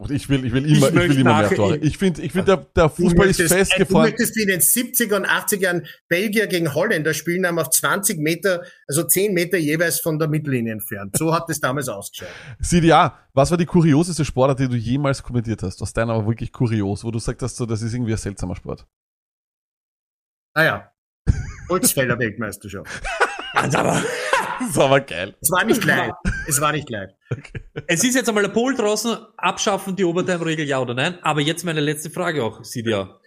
Ich 0.09 0.29
will, 0.29 0.45
ich 0.45 0.53
will 0.53 0.63
immer, 0.63 0.75
ich, 0.87 0.93
möchte 0.93 1.09
will 1.09 1.19
immer 1.21 1.39
mehr 1.39 1.49
Tore. 1.49 1.77
Ich 1.77 1.97
finde, 1.97 2.21
ich 2.21 2.31
finde, 2.33 2.55
der, 2.55 2.57
der 2.75 2.87
Fußball 2.89 3.27
ist 3.27 3.39
du 3.39 3.43
möchtest, 3.43 3.51
Du 3.51 3.55
festgefahren. 3.55 4.03
möchtest 4.03 4.35
wie 4.35 4.43
in 4.43 4.49
den 4.49 4.59
70er 4.59 5.15
und 5.15 5.25
80er 5.25 5.59
Jahren 5.59 5.87
Belgier 6.07 6.45
gegen 6.45 6.75
Holländer 6.75 7.15
spielen, 7.15 7.47
haben 7.47 7.57
auf 7.57 7.71
20 7.71 8.19
Meter, 8.19 8.63
also 8.87 9.01
10 9.03 9.33
Meter 9.33 9.57
jeweils 9.57 9.99
von 9.99 10.19
der 10.19 10.27
Mittellinie 10.27 10.73
entfernt. 10.73 11.17
So 11.17 11.33
hat 11.33 11.49
es 11.49 11.59
damals 11.59 11.89
ausgeschaut. 11.89 12.29
CDA, 12.61 13.17
was 13.33 13.49
war 13.49 13.57
die 13.57 13.65
kurioseste 13.65 14.23
Sportart, 14.23 14.59
die 14.59 14.67
du 14.69 14.75
jemals 14.75 15.23
kommentiert 15.23 15.63
hast? 15.63 15.81
Aus 15.81 15.93
deiner 15.93 16.13
aber 16.13 16.27
wirklich 16.27 16.51
kurios, 16.51 17.03
wo 17.03 17.09
du 17.09 17.17
sagst, 17.17 17.41
dass 17.41 17.55
so, 17.55 17.65
das 17.65 17.81
ist 17.81 17.91
irgendwie 17.93 18.11
ein 18.11 18.17
seltsamer 18.17 18.55
Sport. 18.55 18.85
Ah 20.53 20.63
ja. 20.63 20.91
Holzfäller 21.69 22.19
Weltmeisterschaft. 22.19 22.91
Aber, 23.53 24.03
Das 24.61 24.69
ist 24.75 24.77
aber 24.77 25.01
geil. 25.01 25.35
Es 25.41 25.51
war 25.51 25.65
nicht 25.65 25.83
live. 25.83 26.13
Es 26.47 26.61
war 26.61 26.71
nicht 26.71 26.89
live. 26.89 27.09
es 27.88 28.03
ist 28.03 28.15
jetzt 28.15 28.29
einmal 28.29 28.43
der 28.43 28.51
Pol 28.51 28.75
draußen, 28.75 29.17
abschaffen 29.38 29.95
die 29.95 30.05
Overtime-Regel, 30.05 30.65
ja 30.67 30.79
oder 30.79 30.93
nein? 30.93 31.17
Aber 31.23 31.41
jetzt 31.41 31.65
meine 31.65 31.81
letzte 31.81 32.09
Frage 32.09 32.43
auch, 32.43 32.63
Sidia. 32.63 33.19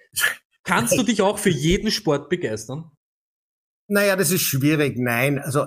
Kannst 0.62 0.96
du 0.96 1.02
dich 1.02 1.20
auch 1.20 1.38
für 1.38 1.50
jeden 1.50 1.90
Sport 1.90 2.30
begeistern? 2.30 2.90
Naja, 3.86 4.16
das 4.16 4.30
ist 4.30 4.40
schwierig. 4.40 4.96
Nein, 4.96 5.38
also 5.38 5.66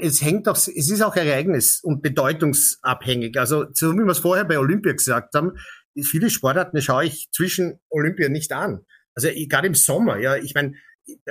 es 0.00 0.22
hängt 0.22 0.46
auch, 0.48 0.56
es 0.56 0.68
ist 0.68 1.02
auch 1.02 1.16
ereignis- 1.16 1.80
und 1.82 2.02
bedeutungsabhängig. 2.02 3.36
Also 3.38 3.66
so 3.72 3.92
wie 3.94 4.04
wir 4.04 4.12
es 4.12 4.20
vorher 4.20 4.44
bei 4.44 4.58
Olympia 4.58 4.92
gesagt 4.92 5.34
haben, 5.34 5.52
viele 6.04 6.30
Sportarten 6.30 6.80
schaue 6.80 7.06
ich 7.06 7.30
zwischen 7.32 7.80
Olympia 7.90 8.28
nicht 8.28 8.52
an. 8.52 8.84
Also 9.14 9.28
gerade 9.48 9.66
im 9.66 9.74
Sommer, 9.74 10.18
ja, 10.18 10.36
ich 10.36 10.54
meine, 10.54 10.74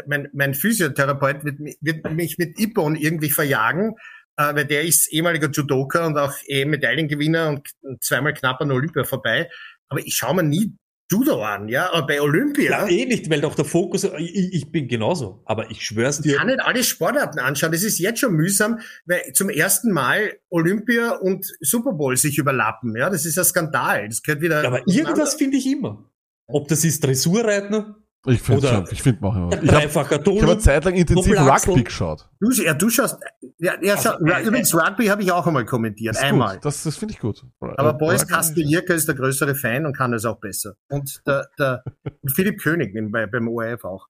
mein, 0.08 0.30
mein 0.34 0.54
Physiotherapeut 0.54 1.44
wird, 1.44 1.60
wird 1.82 2.12
mich 2.12 2.38
mit 2.38 2.60
Ippon 2.60 2.96
irgendwie 2.96 3.30
verjagen, 3.30 3.96
äh, 4.38 4.56
weil 4.56 4.66
der 4.66 4.84
ist 4.84 5.12
ehemaliger 5.12 5.50
Judoka 5.50 6.06
und 6.06 6.18
auch 6.18 6.34
eh 6.48 6.66
Medaillengewinner 6.66 7.50
und 7.50 8.04
zweimal 8.04 8.34
knapp 8.34 8.62
an 8.62 8.72
Olympia 8.72 9.04
vorbei. 9.04 9.50
Aber 9.90 10.00
ich 10.06 10.16
schaue 10.16 10.36
mir 10.36 10.44
nie 10.44 10.76
Judo 11.10 11.42
an, 11.42 11.70
ja, 11.70 11.94
aber 11.94 12.08
bei 12.08 12.22
Olympia. 12.22 12.70
Ja, 12.70 12.88
eh 12.88 13.06
nicht, 13.06 13.30
weil 13.30 13.40
doch 13.40 13.56
der 13.56 13.64
Fokus, 13.64 14.04
ich, 14.04 14.54
ich 14.54 14.72
bin 14.74 14.90
genauso, 14.90 15.42
aber 15.46 15.72
ich 15.72 15.86
schwör's 15.86 16.20
Ich 16.20 16.24
dir. 16.24 16.38
kann 16.38 16.48
nicht 16.48 16.60
alle 16.60 16.84
Sportarten 16.84 17.40
anschauen. 17.40 17.72
Das 17.72 17.84
ist 17.84 17.98
jetzt 18.00 18.20
schon 18.20 18.34
mühsam, 18.34 18.80
weil 19.06 19.32
zum 19.32 19.50
ersten 19.50 19.94
Mal 19.94 20.34
Olympia 20.50 21.12
und 21.12 21.46
Super 21.62 21.94
Bowl 21.94 22.18
sich 22.18 22.38
überlappen. 22.38 22.94
Ja, 22.98 23.10
das 23.10 23.26
ist 23.26 23.40
ein 23.40 23.46
Skandal. 23.46 24.10
Das 24.10 24.22
gehört 24.22 24.42
wieder. 24.42 24.66
Aber 24.66 24.86
irgendwas 24.86 25.36
finde 25.36 25.56
ich 25.58 25.66
immer. 25.68 26.12
Ob 26.48 26.68
das 26.68 26.84
ist 26.84 27.02
Dressurreiten, 27.06 27.96
Ich 28.26 28.42
finde 28.42 28.68
schon, 28.68 28.86
ich 28.92 29.02
finde 29.02 29.26
auch 29.26 29.36
immer. 29.36 29.50
der 29.50 29.64
Ich 29.64 29.72
habe 29.72 29.86
ich 29.86 29.96
hab 29.96 30.50
eine. 30.50 30.58
Zeit 30.60 30.84
lang 30.84 30.96
intensiv 30.96 31.34
Doppelachsel. 31.36 31.70
Rugby 31.72 31.84
geschaut. 31.84 32.30
Du, 32.42 32.52
ja, 32.52 32.74
du 32.74 32.90
schaust. 32.90 33.18
Ja, 33.60 33.74
ja 33.82 33.96
schau, 33.98 34.12
Also, 34.12 34.26
äh, 34.26 34.44
übrigens 34.44 34.74
Rugby 34.76 35.06
habe 35.06 35.22
ich 35.24 35.32
auch 35.32 35.48
einmal 35.48 35.66
kommentiert, 35.66 36.16
Das 36.16 36.24
einmal. 36.24 36.56
gut. 36.56 36.66
Das, 36.66 36.84
das 36.84 36.98
finde 36.98 37.14
ich 37.14 37.20
gut. 37.20 37.46
Aber 37.60 37.94
Boris 37.94 38.24
Rugby- 38.24 38.34
Kastelierka 38.34 38.94
ist 38.94 39.08
der 39.08 39.16
größere 39.16 39.56
Fan 39.56 39.86
und 39.86 39.96
kann 39.96 40.14
es 40.14 40.26
auch 40.26 40.40
besser. 40.40 40.74
Und 40.90 41.22
der, 41.26 41.48
der 41.58 41.84
und 42.22 42.30
Philipp 42.36 42.60
König 42.60 42.94
bei, 43.12 43.28
beim 43.28 43.48
ORF 43.48 43.86
auch. 43.86 44.08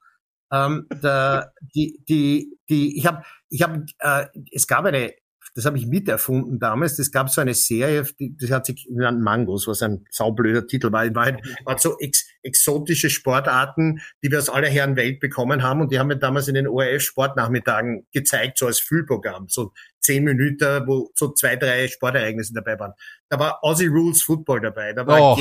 Ähm, 0.51 0.87
der, 1.03 1.53
die, 1.75 2.01
die, 2.07 2.57
die, 2.69 2.97
ich 2.97 3.05
habe, 3.05 3.23
ich 3.49 3.61
habe, 3.61 3.85
äh, 3.99 4.25
es 4.51 4.65
gab 4.65 4.85
eine, 4.85 5.13
das 5.57 5.65
habe 5.65 5.79
ich 5.79 5.87
miterfunden 5.87 6.59
damals. 6.59 6.99
Es 6.99 7.11
gab 7.11 7.31
so 7.31 7.41
eine 7.41 7.55
Serie, 7.55 8.03
die, 8.19 8.37
die 8.37 8.53
hat 8.53 8.67
sich 8.67 8.85
genannt 8.85 9.23
Mangos, 9.23 9.67
was 9.67 9.81
ein 9.81 10.05
saublöder 10.11 10.67
Titel 10.67 10.91
war. 10.91 11.03
In 11.03 11.15
Wahrheit 11.15 11.41
war 11.65 11.79
so 11.79 11.97
ex, 11.97 12.27
exotische 12.43 13.09
Sportarten, 13.09 13.99
die 14.23 14.29
wir 14.29 14.37
aus 14.37 14.49
aller 14.49 14.67
Herren 14.67 14.95
Welt 14.95 15.19
bekommen 15.19 15.63
haben. 15.63 15.81
Und 15.81 15.91
die 15.91 15.97
haben 15.97 16.09
wir 16.09 16.15
damals 16.17 16.47
in 16.47 16.53
den 16.53 16.67
ORF 16.67 17.01
Sportnachmittagen 17.01 18.05
gezeigt, 18.13 18.59
so 18.59 18.67
als 18.67 18.79
Füllprogramm. 18.79 19.47
So 19.49 19.73
zehn 19.99 20.23
Minuten, 20.23 20.85
wo 20.85 21.09
so 21.15 21.33
zwei, 21.33 21.55
drei 21.55 21.87
Sportereignisse 21.87 22.53
dabei 22.53 22.79
waren. 22.79 22.93
Da 23.29 23.39
war 23.39 23.63
Aussie 23.63 23.87
Rules 23.87 24.21
Football 24.21 24.61
dabei. 24.61 24.93
Da 24.93 25.07
war 25.07 25.19
Oh. 25.19 25.35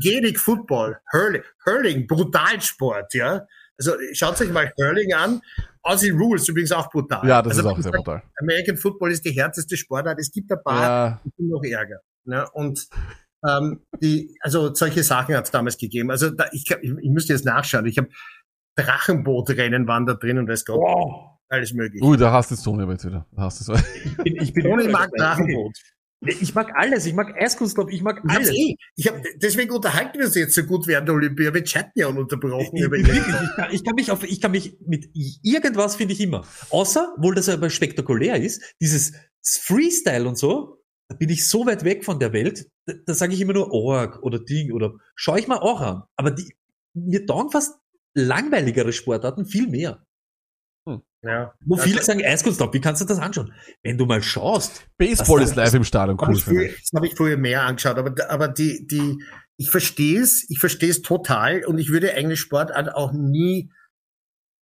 Gaelic 0.00 0.40
Football, 0.40 0.98
Hurling, 1.12 1.42
Hurling, 1.66 2.06
Brutalsport, 2.06 3.12
ja. 3.12 3.46
Also 3.78 3.92
schaut 4.12 4.40
euch 4.40 4.50
mal 4.50 4.72
Hurling 4.78 5.12
an. 5.14 5.40
Aussie 5.82 6.10
Rules 6.10 6.48
übrigens 6.48 6.72
auch 6.72 6.90
brutal. 6.90 7.26
Ja, 7.28 7.42
das 7.42 7.58
also, 7.58 7.68
ist 7.68 7.74
auch 7.74 7.80
sehr 7.80 7.92
brutal. 7.92 8.22
American 8.40 8.76
Football 8.76 9.12
ist 9.12 9.24
die 9.24 9.32
härteste 9.32 9.76
Sportart. 9.76 10.18
Es 10.18 10.30
gibt 10.30 10.50
ein 10.50 10.62
paar, 10.62 10.82
Ja, 10.82 11.20
die 11.24 11.30
sind 11.36 11.48
noch 11.50 11.62
ärger. 11.62 11.98
Ne? 12.24 12.48
Und 12.52 12.86
ähm, 13.46 13.84
die, 14.00 14.34
also 14.40 14.74
solche 14.74 15.02
Sachen 15.02 15.36
hat 15.36 15.44
es 15.44 15.50
damals 15.50 15.76
gegeben. 15.76 16.10
Also 16.10 16.30
da, 16.30 16.46
ich, 16.52 16.64
ich, 16.70 16.90
ich 16.90 17.10
müsste 17.10 17.32
jetzt 17.34 17.44
nachschauen. 17.44 17.84
Ich 17.86 17.98
habe 17.98 18.08
Drachenbootrennen 18.76 19.86
waren 19.86 20.06
da 20.06 20.14
drin 20.14 20.38
und 20.38 20.48
weiß 20.48 20.64
Gott, 20.64 20.78
Wow. 20.80 21.38
alles 21.48 21.72
möglich. 21.74 22.02
ui, 22.02 22.16
da 22.16 22.32
hast 22.32 22.50
du 22.50 22.54
jetzt 22.54 22.64
Toni 22.64 22.82
aber 22.82 22.92
jetzt 22.92 23.04
wieder. 23.04 23.26
Da 23.32 23.42
hast 23.42 23.66
du 23.68 23.74
Ich 23.74 24.16
bin, 24.16 24.36
ich 24.40 24.52
bin 24.52 24.64
Toni 24.64 24.88
mag 24.88 25.10
Drachenboot. 25.16 25.76
Ich 26.26 26.54
mag 26.54 26.72
alles. 26.74 27.06
Ich 27.06 27.14
mag 27.14 27.34
Eiskunstlauf. 27.36 27.90
Ich 27.90 28.02
mag 28.02 28.22
Ich 28.24 28.30
alles. 28.30 28.50
eh. 28.50 28.76
Ich 28.96 29.08
hab, 29.08 29.16
deswegen 29.36 29.70
unterhalten 29.72 30.18
wir 30.18 30.26
uns 30.26 30.34
jetzt 30.34 30.54
so 30.54 30.64
gut 30.64 30.86
während 30.86 31.08
der 31.08 31.14
Olympia. 31.14 31.52
Wir 31.52 31.64
chatten 31.64 31.92
ja 31.94 32.06
ununterbrochen 32.08 32.76
Ich, 32.76 32.82
über 32.82 32.96
ich, 32.96 33.08
ich, 33.08 33.56
kann, 33.56 33.72
ich 33.72 33.84
kann 33.84 33.94
mich 33.94 34.10
auf, 34.10 34.24
ich 34.24 34.40
kann 34.40 34.50
mich 34.50 34.76
mit 34.86 35.10
irgendwas 35.14 35.96
finde 35.96 36.14
ich 36.14 36.20
immer. 36.20 36.46
Außer, 36.70 37.14
wohl 37.18 37.34
das 37.34 37.48
aber 37.48 37.70
spektakulär 37.70 38.36
ist, 38.36 38.62
dieses 38.80 39.12
Freestyle 39.42 40.26
und 40.28 40.38
so, 40.38 40.82
da 41.08 41.16
bin 41.16 41.28
ich 41.28 41.46
so 41.46 41.66
weit 41.66 41.84
weg 41.84 42.04
von 42.04 42.18
der 42.18 42.32
Welt, 42.32 42.66
da, 42.86 42.94
da 43.06 43.14
sage 43.14 43.34
ich 43.34 43.40
immer 43.40 43.52
nur 43.52 43.72
Org 43.72 44.22
oder 44.22 44.38
Ding 44.38 44.72
oder 44.72 44.94
schau 45.14 45.36
ich 45.36 45.48
mal 45.48 45.58
auch 45.58 45.80
an. 45.80 46.02
Aber 46.16 46.30
die, 46.30 46.54
mir 46.94 47.26
taugen 47.26 47.50
fast 47.50 47.74
langweiligere 48.14 48.92
Sportarten 48.92 49.44
viel 49.46 49.68
mehr. 49.68 50.06
Ja. 51.24 51.54
Wo 51.64 51.76
viele 51.76 52.02
sagen 52.02 52.22
Eiskunstlauf, 52.22 52.72
wie 52.74 52.80
kannst 52.80 53.00
du 53.00 53.06
das 53.06 53.18
anschauen? 53.18 53.52
Wenn 53.82 53.96
du 53.96 54.04
mal 54.04 54.22
schaust, 54.22 54.86
Baseball 54.98 55.40
ist 55.42 55.56
live 55.56 55.72
im 55.74 55.84
Stadion 55.84 56.18
Hab 56.18 56.28
cool. 56.28 56.36
ich 56.36 56.44
finde 56.44 56.60
früher, 56.60 56.70
das 56.70 56.90
habe 56.94 57.06
ich 57.06 57.14
früher 57.16 57.36
mehr 57.38 57.62
angeschaut, 57.62 57.96
aber, 57.96 58.30
aber 58.30 58.48
die, 58.48 58.86
die, 58.86 59.24
ich 59.56 59.70
verstehe 59.70 60.20
es, 60.20 60.48
ich 60.50 60.58
verstehe 60.58 60.90
es 60.90 61.00
total 61.00 61.64
und 61.64 61.78
ich 61.78 61.90
würde 61.90 62.12
eigentlich 62.12 62.40
Sportart 62.40 62.94
auch 62.94 63.12
nie, 63.12 63.70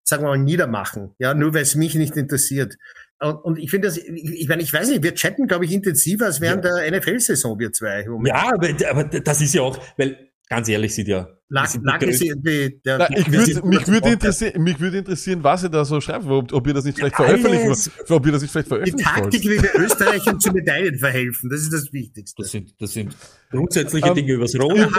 sagen 0.04 0.22
wir 0.22 0.28
mal, 0.28 0.38
niedermachen, 0.38 1.14
ja, 1.18 1.34
nur 1.34 1.52
weil 1.52 1.62
es 1.62 1.74
mich 1.74 1.96
nicht 1.96 2.16
interessiert. 2.16 2.76
Und, 3.18 3.36
und 3.36 3.58
ich 3.58 3.70
finde 3.70 3.88
das, 3.88 3.96
ich, 3.96 4.08
ich 4.08 4.48
meine, 4.48 4.62
ich 4.62 4.72
weiß 4.72 4.88
nicht, 4.88 5.02
wir 5.02 5.14
chatten, 5.14 5.48
glaube 5.48 5.64
ich, 5.64 5.72
intensiver 5.72 6.26
als 6.26 6.40
während 6.40 6.64
der 6.64 6.90
NFL-Saison, 6.96 7.58
wir 7.58 7.72
zwei. 7.72 8.06
ja, 8.24 8.52
aber, 8.52 8.68
aber 8.88 9.04
das 9.04 9.40
ist 9.40 9.54
ja 9.54 9.62
auch, 9.62 9.78
weil 9.96 10.31
ganz 10.52 10.68
ehrlich 10.68 10.94
sind 10.94 11.08
ja, 11.08 11.26
Lag, 11.48 11.74
lag 11.82 11.98
die, 11.98 12.80
der, 12.84 13.08
ich 13.10 13.32
würd, 13.32 13.64
mich, 13.64 13.86
würde 13.86 14.00
Podcast. 14.00 14.12
interessieren, 14.12 14.62
mich 14.62 14.80
würde 14.80 14.98
interessieren, 14.98 15.42
was 15.42 15.62
ihr 15.62 15.70
da 15.70 15.82
so 15.84 15.98
schreibt, 16.00 16.26
ob, 16.26 16.52
ob 16.52 16.66
ihr 16.66 16.74
das 16.74 16.84
nicht 16.84 16.98
vielleicht 16.98 17.18
Ja, 17.18 17.24
veröffentlichen 17.24 17.66
alles. 17.68 17.90
ob 18.10 18.26
ihr 18.26 18.32
das 18.32 18.42
nicht 18.42 18.50
vielleicht 18.50 18.86
die 18.86 19.02
Taktik, 19.02 19.44
wollt. 19.44 19.58
wie 19.58 19.62
wir 19.62 19.74
Österreichern 19.80 20.40
zu 20.40 20.52
Medaillen 20.52 20.98
verhelfen, 20.98 21.48
das 21.48 21.60
ist 21.60 21.72
das 21.72 21.90
Wichtigste. 21.92 22.42
Das 22.42 22.50
sind, 22.50 22.74
das 22.78 22.92
sind 22.92 23.16
grundsätzliche 23.50 24.08
Ähm, 24.08 24.14
Dinge 24.14 24.32
übers 24.32 24.54
Rollen. 24.58 24.92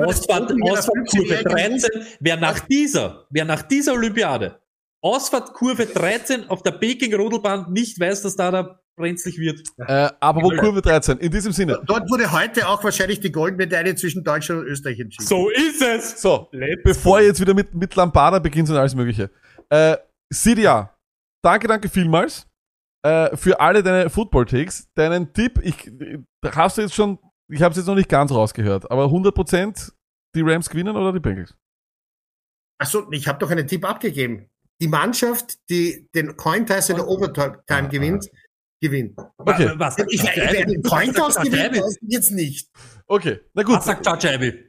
Ausfahrtkurve 0.00 0.80
15-jährigen 0.80 1.52
13. 1.52 1.90
Wer 2.20 2.36
nach 2.36 2.60
dieser, 2.60 3.26
wer 3.30 3.44
nach 3.44 3.62
dieser 3.62 3.94
Olympiade 3.94 4.60
Ausfahrtkurve 5.00 5.86
13 5.86 6.50
auf 6.50 6.62
der 6.62 6.72
Peking-Rodelbahn 6.72 7.72
nicht 7.72 7.98
weiß, 7.98 8.22
dass 8.22 8.36
da 8.36 8.50
da 8.50 8.80
brenzlig 8.98 9.38
wird. 9.38 9.62
Äh, 9.78 10.10
aber 10.20 10.42
wo 10.42 10.50
Kurve 10.50 10.82
13, 10.82 11.18
in 11.18 11.30
diesem 11.30 11.52
Sinne. 11.52 11.80
Dort 11.86 12.10
wurde 12.10 12.30
heute 12.30 12.68
auch 12.68 12.84
wahrscheinlich 12.84 13.20
die 13.20 13.32
Goldmedaille 13.32 13.94
zwischen 13.94 14.22
Deutschland 14.22 14.62
und 14.62 14.66
Österreich 14.66 15.00
entschieden. 15.00 15.26
So 15.26 15.48
ist 15.48 15.80
es! 15.80 16.20
So, 16.20 16.48
Let's 16.52 16.82
bevor 16.84 17.20
ihr 17.20 17.28
jetzt 17.28 17.40
wieder 17.40 17.54
mit, 17.54 17.74
mit 17.74 17.94
Lambada 17.94 18.38
beginnt 18.38 18.68
und 18.68 18.76
alles 18.76 18.94
mögliche. 18.94 19.30
Äh, 19.70 19.96
Sidia, 20.30 20.94
danke, 21.42 21.66
danke 21.66 21.88
vielmals 21.88 22.46
äh, 23.02 23.36
für 23.36 23.60
alle 23.60 23.82
deine 23.82 24.10
Football-Takes. 24.10 24.88
Deinen 24.94 25.32
Tipp, 25.32 25.60
ich 25.62 25.86
äh, 25.86 26.18
hast 26.44 26.78
du 26.78 26.82
jetzt 26.82 26.94
schon, 26.94 27.18
ich 27.50 27.62
habe 27.62 27.72
es 27.72 27.78
jetzt 27.78 27.86
noch 27.86 27.94
nicht 27.94 28.08
ganz 28.08 28.30
rausgehört, 28.30 28.90
aber 28.90 29.06
100% 29.06 29.92
die 30.34 30.42
Rams 30.42 30.68
gewinnen 30.68 30.96
oder 30.96 31.12
die 31.12 31.20
Bengals? 31.20 31.54
Achso, 32.78 33.10
ich 33.10 33.26
habe 33.26 33.38
doch 33.38 33.50
einen 33.50 33.66
Tipp 33.66 33.88
abgegeben. 33.88 34.48
Die 34.80 34.88
Mannschaft, 34.88 35.58
die 35.70 36.08
den 36.14 36.36
Cointoss 36.36 36.88
in 36.88 36.96
der 36.96 37.08
Overtime 37.08 37.62
Ah, 37.68 37.80
gewinnt, 37.80 38.30
gewinnt. 38.80 39.18
Okay. 39.38 39.72
Was, 39.76 39.98
Ich, 39.98 40.22
ich, 40.22 40.36
wer 40.36 40.64
den 40.66 40.82
Cointoss 40.82 41.36
gewinnt, 41.36 41.76
ich 41.76 41.82
jetzt 42.02 42.30
nicht. 42.30 42.70
Okay, 43.06 43.40
na 43.54 43.62
gut. 43.62 43.76
Was 43.76 43.84
sagt 43.86 44.06
Judge 44.06 44.32
Abby? 44.34 44.64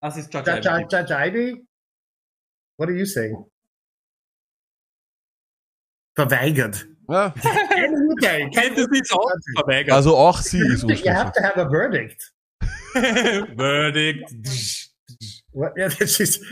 Was 0.00 0.16
ist 0.16 0.32
Judge 0.34 0.68
Ivy? 1.14 1.66
What 2.78 2.88
are 2.88 2.96
you 2.98 3.04
saying? 3.06 3.36
Verweigert. 6.16 6.86
Ja? 7.08 7.30
Verweigert. 9.56 9.92
also 9.94 10.16
auch 10.16 10.38
sie 10.38 10.58
ist 10.60 10.82
You 10.82 10.88
unschlüssig. 10.88 11.08
have 11.10 11.32
to 11.32 11.42
have 11.42 11.56
a 11.60 11.68
verdict. 11.68 12.32
Verdict. 13.56 14.30
What- 15.52 15.72
Ja, 15.76 15.88
das 15.88 16.20
ist, 16.20 16.42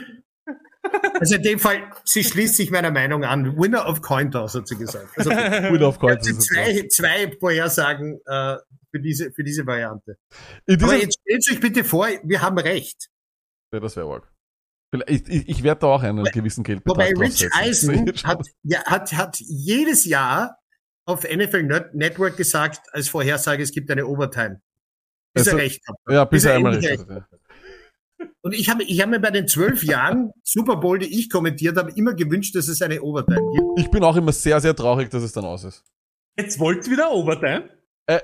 also 1.18 1.34
in 1.34 1.42
dem 1.42 1.58
Fall, 1.58 1.82
sie 2.04 2.24
schließt 2.24 2.56
sich 2.56 2.70
meiner 2.70 2.90
Meinung 2.90 3.24
an. 3.24 3.56
Winner 3.58 3.86
of 3.88 4.00
Cointoss, 4.02 4.54
hat 4.54 4.66
sie 4.66 4.76
gesagt. 4.76 5.08
Also, 5.16 5.30
Wheel 5.30 5.82
of 5.82 6.02
ist 6.02 6.28
es 6.28 6.46
zwei, 6.46 6.88
zwei 6.88 7.36
Vorhersagen 7.38 8.20
äh, 8.26 8.56
für, 8.90 9.00
diese, 9.00 9.32
für 9.32 9.44
diese 9.44 9.66
Variante. 9.66 10.16
Aber 10.68 10.96
jetzt 10.96 11.20
stellt 11.20 11.44
euch 11.52 11.60
bitte 11.60 11.84
vor, 11.84 12.08
wir 12.24 12.42
haben 12.42 12.58
recht. 12.58 13.08
ja, 13.72 13.80
das 13.80 13.96
wäre 13.96 14.08
arg. 14.10 14.30
Ich, 15.06 15.28
ich, 15.28 15.48
ich 15.48 15.62
werde 15.62 15.80
da 15.82 15.86
auch 15.86 16.02
einen 16.02 16.24
gewissen 16.24 16.64
Geldbetrag 16.64 17.12
Wobei 17.12 17.24
Rich. 17.26 17.48
Eisen 17.52 18.12
hat, 18.24 18.44
ja, 18.64 18.84
hat, 18.86 19.12
hat 19.12 19.36
jedes 19.38 20.04
Jahr 20.04 20.58
auf 21.06 21.22
NFL 21.22 21.62
Net 21.62 21.94
Network 21.94 22.36
gesagt, 22.36 22.80
als 22.92 23.08
Vorhersage, 23.08 23.62
es 23.62 23.70
gibt 23.70 23.90
eine 23.90 24.06
Overtime. 24.06 24.60
Bis 25.32 25.46
Also- 25.46 25.58
er 25.58 25.62
recht 25.62 25.80
hat. 25.86 25.96
Ja, 26.08 26.24
bis 26.24 26.42
Bis 26.42 26.44
er 26.46 26.56
einmal 26.56 26.74
recht 26.74 27.08
hat. 27.08 27.28
Und 28.42 28.54
ich 28.54 28.68
habe 28.68 28.82
ich 28.82 29.00
hab 29.00 29.10
mir 29.10 29.20
bei 29.20 29.30
den 29.30 29.46
zwölf 29.48 29.82
Jahren 29.82 30.32
Super 30.42 30.76
Bowl, 30.76 30.98
die 30.98 31.18
ich 31.18 31.30
kommentiert 31.30 31.76
habe, 31.76 31.92
immer 31.92 32.14
gewünscht, 32.14 32.54
dass 32.54 32.68
es 32.68 32.82
eine 32.82 33.02
Overtime 33.02 33.42
gibt. 33.52 33.78
Ich 33.78 33.90
bin 33.90 34.02
auch 34.02 34.16
immer 34.16 34.32
sehr, 34.32 34.60
sehr 34.60 34.74
traurig, 34.74 35.10
dass 35.10 35.22
es 35.22 35.32
dann 35.32 35.44
aus 35.44 35.64
ist. 35.64 35.84
Jetzt 36.38 36.58
wollt 36.58 36.86
ihr 36.86 36.92
wieder 36.92 37.12
Overtime? 37.12 37.68
Äh. 38.06 38.20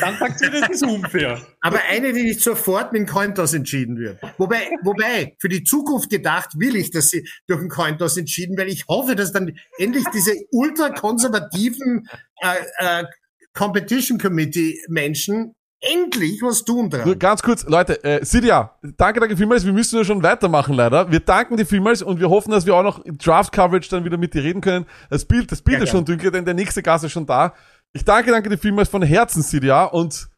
Dann 0.00 0.16
sagt 0.18 0.40
ihr, 0.40 0.50
das 0.50 0.70
ist 0.70 0.82
unfair. 0.82 1.40
Aber 1.60 1.78
eine, 1.88 2.12
die 2.12 2.22
nicht 2.22 2.40
sofort 2.40 2.92
mit 2.92 3.02
dem 3.02 3.06
Cointoss 3.06 3.52
entschieden 3.52 3.98
wird. 3.98 4.18
Wobei, 4.38 4.70
wobei, 4.82 5.36
für 5.38 5.48
die 5.48 5.62
Zukunft 5.62 6.08
gedacht, 6.08 6.58
will 6.58 6.74
ich, 6.74 6.90
dass 6.90 7.10
sie 7.10 7.28
durch 7.46 7.60
den 7.60 7.68
Cointoss 7.68 8.16
entschieden, 8.16 8.56
weil 8.56 8.68
ich 8.68 8.86
hoffe, 8.88 9.14
dass 9.14 9.32
dann 9.32 9.56
endlich 9.78 10.04
diese 10.12 10.34
ultrakonservativen 10.52 12.08
äh, 12.40 12.54
äh, 12.78 13.04
Competition 13.52 14.18
Committee 14.18 14.80
Menschen 14.88 15.54
endlich 15.92 16.40
was 16.42 16.64
tun 16.64 16.88
Nur 16.88 16.88
dran. 16.90 17.18
ganz 17.18 17.42
kurz, 17.42 17.64
Leute, 17.66 18.02
äh, 18.04 18.24
Sidia, 18.24 18.74
danke, 18.96 19.20
danke 19.20 19.36
vielmals. 19.36 19.64
Wir 19.64 19.72
müssen 19.72 19.96
ja 19.98 20.04
schon 20.04 20.22
weitermachen, 20.22 20.74
leider. 20.74 21.10
Wir 21.10 21.20
danken 21.20 21.56
dir 21.56 21.66
vielmals 21.66 22.02
und 22.02 22.20
wir 22.20 22.30
hoffen, 22.30 22.50
dass 22.50 22.66
wir 22.66 22.74
auch 22.74 22.82
noch 22.82 23.04
im 23.04 23.18
Draft-Coverage 23.18 23.88
dann 23.90 24.04
wieder 24.04 24.16
mit 24.16 24.34
dir 24.34 24.42
reden 24.42 24.60
können. 24.60 24.86
Das 25.10 25.24
Bild, 25.24 25.50
das 25.52 25.62
Bild 25.62 25.78
Ja, 25.78 25.84
ist 25.84 25.90
schon 25.90 26.04
dünkel, 26.04 26.30
denn 26.30 26.44
der 26.44 26.54
nächste 26.54 26.82
Gast 26.82 27.04
ist 27.04 27.12
schon 27.12 27.26
da. 27.26 27.54
Ich 27.92 28.04
danke, 28.04 28.30
danke 28.30 28.48
dir 28.48 28.58
vielmals 28.58 28.88
von 28.88 29.02
Herzen, 29.02 29.42
Sidia, 29.42 29.84
und 29.84 30.28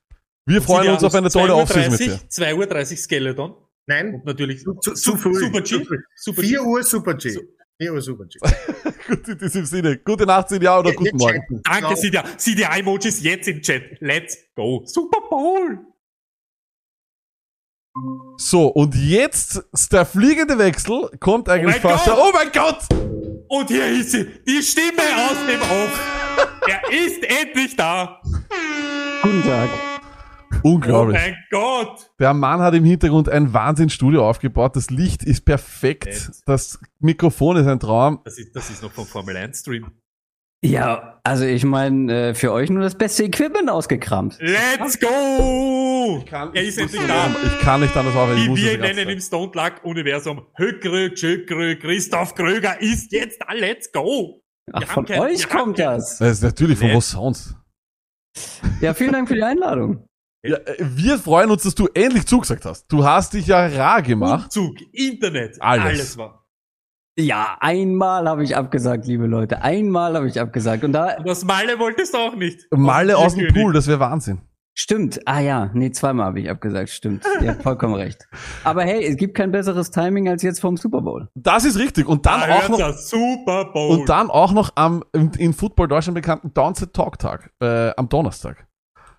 wir 0.46 0.62
freuen 0.62 0.90
uns 0.92 1.02
auf 1.02 1.14
eine 1.14 1.30
tolle 1.30 1.52
2.30 1.52 1.56
Uhr, 1.56 1.62
Offseason 1.62 1.90
mit 1.92 2.00
dir. 2.00 2.20
2.30 2.30 2.90
Uhr 2.92 2.96
Skeleton. 2.98 3.54
Nein, 3.88 4.14
Und 4.14 4.24
natürlich 4.26 4.62
zu, 4.62 4.74
zu, 4.74 4.94
Su- 4.96 5.12
zu 5.12 5.16
früh. 5.16 5.34
Super 5.34 5.60
G. 5.60 5.84
Super 6.16 6.42
G. 6.42 6.48
4 6.48 6.62
Uhr 6.64 6.82
Super 6.82 7.14
G. 7.14 7.38
4 7.78 7.92
Uhr 7.92 8.00
Super 8.00 8.24
G. 8.24 8.38
Gut, 9.06 9.28
in 9.28 9.38
diesem 9.38 9.64
Sinne. 9.66 9.98
Gute 9.98 10.24
Nacht, 10.24 10.48
Sidia, 10.48 10.78
oder 10.78 10.92
guten 10.92 11.06
Jetzt 11.06 11.18
Morgen. 11.18 11.40
chatten. 11.40 11.62
Danke, 11.62 11.80
Ciao. 11.86 11.96
Sidia. 11.96 12.24
Sidia 12.36 12.76
Emojis 12.76 13.22
jetzt 13.22 13.48
im 13.48 13.60
Chat. 13.62 14.00
Let's 14.00 14.38
go. 14.54 14.82
Super 14.86 15.20
Bowl. 15.28 15.78
So, 18.36 18.68
und 18.68 18.94
jetzt 18.94 19.62
ist 19.72 19.92
der 19.92 20.04
fliegende 20.04 20.58
Wechsel, 20.58 21.10
kommt 21.18 21.48
eigentlich 21.48 21.82
mein 21.82 21.92
fast. 21.96 22.04
Gott! 22.04 22.18
Oh 22.18 22.30
mein 22.32 22.52
Gott! 22.52 22.80
Und 23.48 23.68
hier 23.68 23.86
ist 23.86 24.10
sie. 24.10 24.26
Die 24.46 24.62
Stimme 24.62 25.02
aus 25.30 25.36
dem 25.48 25.60
Off. 25.62 26.12
Er 26.68 26.82
ist 26.92 27.22
endlich 27.22 27.76
da. 27.76 28.20
Guten 29.22 29.42
Tag. 29.44 29.70
Oh 30.66 30.74
Unglaublich. 30.74 31.18
mein 31.20 31.36
Gott. 31.50 32.10
Der 32.18 32.34
Mann 32.34 32.60
hat 32.60 32.74
im 32.74 32.84
Hintergrund 32.84 33.28
ein 33.28 33.52
Wahnsinnsstudio 33.52 34.28
aufgebaut. 34.28 34.74
Das 34.76 34.90
Licht 34.90 35.22
ist 35.22 35.44
perfekt. 35.44 36.06
Nett. 36.06 36.30
Das 36.46 36.78
Mikrofon 36.98 37.56
ist 37.58 37.66
ein 37.66 37.78
Traum. 37.80 38.20
Das 38.24 38.38
ist, 38.38 38.54
das 38.56 38.70
ist 38.70 38.82
noch 38.82 38.90
vom 38.92 39.06
Formel 39.06 39.36
1 39.36 39.60
Stream. 39.60 39.90
Ja, 40.64 41.20
also 41.22 41.44
ich 41.44 41.64
meine, 41.64 42.30
äh, 42.30 42.34
für 42.34 42.50
euch 42.50 42.70
nur 42.70 42.82
das 42.82 42.96
beste 42.96 43.22
Equipment 43.24 43.70
ausgekramt. 43.70 44.38
Let's 44.40 44.98
go. 44.98 46.24
er 46.32 46.62
ist 46.62 46.78
endlich 46.78 47.06
da. 47.06 47.28
Ich 47.44 47.60
kann 47.60 47.80
nicht 47.82 47.96
anders 47.96 48.16
aufhören. 48.16 48.38
Ich 48.38 48.44
Wie 48.46 48.48
muss 48.48 48.60
wir 48.62 48.78
nennen 48.78 49.08
im. 49.08 49.20
Stone 49.20 49.52
Luck 49.54 49.84
Universum. 49.84 50.46
Höckrö, 50.56 51.10
Tschökrö, 51.14 51.76
Christoph 51.76 52.34
Kröger 52.34 52.80
ist 52.80 53.12
jetzt 53.12 53.40
da. 53.40 53.52
Let's 53.52 53.92
go. 53.92 54.40
Ach, 54.72 54.80
Wir 54.80 54.86
von 54.88 55.04
kein- 55.04 55.20
euch 55.20 55.48
kommt 55.48 55.78
das. 55.78 56.18
Das 56.18 56.32
ist 56.32 56.42
natürlich 56.42 56.78
von 56.78 56.92
wo 56.92 57.00
sonst. 57.00 57.54
Ja, 58.80 58.92
vielen 58.94 59.12
Dank 59.12 59.28
für 59.28 59.34
die 59.34 59.42
Einladung. 59.42 60.04
Ja, 60.48 60.56
äh, 60.58 60.76
wir 60.78 61.18
freuen 61.18 61.50
uns, 61.50 61.62
dass 61.62 61.74
du 61.74 61.88
endlich 61.94 62.26
zugesagt 62.26 62.64
hast. 62.64 62.86
Du 62.88 63.04
hast 63.04 63.32
dich 63.34 63.46
ja 63.46 63.66
rar 63.66 64.02
gemacht. 64.02 64.44
Umzug, 64.56 64.76
Internet, 64.92 65.60
Alles. 65.60 65.84
alles, 65.84 66.18
war. 66.18 66.46
Ja, 67.18 67.56
einmal 67.60 68.28
habe 68.28 68.44
ich 68.44 68.54
abgesagt, 68.56 69.06
liebe 69.06 69.26
Leute. 69.26 69.62
Einmal 69.62 70.14
habe 70.14 70.28
ich 70.28 70.38
abgesagt. 70.38 70.84
Und 70.84 70.92
da, 70.92 71.16
Und 71.16 71.28
aus 71.30 71.44
Malle 71.44 71.78
wolltest 71.78 72.12
du 72.12 72.18
auch 72.18 72.36
nicht. 72.36 72.66
Malle 72.70 73.16
aus 73.16 73.34
dem. 73.34 73.52
Pool, 73.54 73.72
das 73.72 73.86
wäre 73.86 74.00
Wahnsinn. 74.00 74.42
Stimmt. 74.78 75.26
Ah 75.26 75.40
ja, 75.40 75.70
nee, 75.72 75.90
zweimal 75.90 76.26
habe 76.26 76.40
ich 76.40 76.50
abgesagt. 76.50 76.90
Stimmt. 76.90 77.24
Ihr 77.40 77.52
habt 77.52 77.62
vollkommen 77.62 77.94
recht. 77.94 78.28
Aber 78.62 78.82
hey, 78.82 79.02
es 79.06 79.16
gibt 79.16 79.34
kein 79.34 79.50
besseres 79.50 79.90
Timing 79.90 80.28
als 80.28 80.42
jetzt 80.42 80.60
vom 80.60 80.76
Super 80.76 81.00
Bowl. 81.00 81.30
Das 81.34 81.64
ist 81.64 81.78
richtig. 81.78 82.06
Und 82.06 82.26
dann 82.26 82.42
auch 82.42 82.68
noch, 82.68 82.92
Super 82.98 83.72
Bowl. 83.72 83.98
und 83.98 84.08
dann 84.10 84.28
auch 84.28 84.52
noch 84.52 84.72
am 84.74 85.02
in, 85.14 85.30
in 85.38 85.54
Football 85.54 85.88
Deutschland 85.88 86.14
bekannten 86.16 86.52
Downset 86.52 86.92
Talk 86.92 87.18
Tag 87.18 87.50
äh, 87.62 87.92
am 87.96 88.10
Donnerstag. 88.10 88.66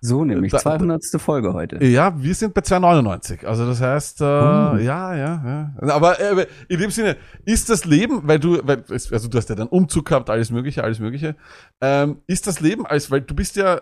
So 0.00 0.24
nämlich. 0.24 0.52
Da- 0.52 0.58
200. 0.58 1.02
Folge 1.18 1.52
heute. 1.52 1.84
Ja, 1.84 2.14
wir 2.20 2.34
sind 2.34 2.54
bei 2.54 2.60
2,99. 2.60 3.44
Also 3.46 3.66
das 3.66 3.80
heißt, 3.80 4.20
äh, 4.20 4.24
ja, 4.24 5.14
ja, 5.14 5.14
ja. 5.16 5.94
Aber 5.94 6.20
äh, 6.20 6.46
in 6.68 6.78
dem 6.80 6.90
Sinne, 6.90 7.16
ist 7.44 7.70
das 7.70 7.84
Leben, 7.84 8.20
weil 8.24 8.38
du, 8.38 8.60
weil, 8.66 8.84
also 8.88 9.28
du 9.28 9.38
hast 9.38 9.48
ja 9.48 9.54
dann 9.54 9.68
Umzug 9.68 10.06
gehabt, 10.06 10.30
alles 10.30 10.50
Mögliche, 10.50 10.84
alles 10.84 10.98
Mögliche. 11.00 11.36
Ähm, 11.80 12.18
ist 12.26 12.46
das 12.46 12.60
Leben 12.60 12.86
als, 12.86 13.10
weil 13.10 13.22
du 13.22 13.34
bist 13.34 13.56
ja, 13.56 13.80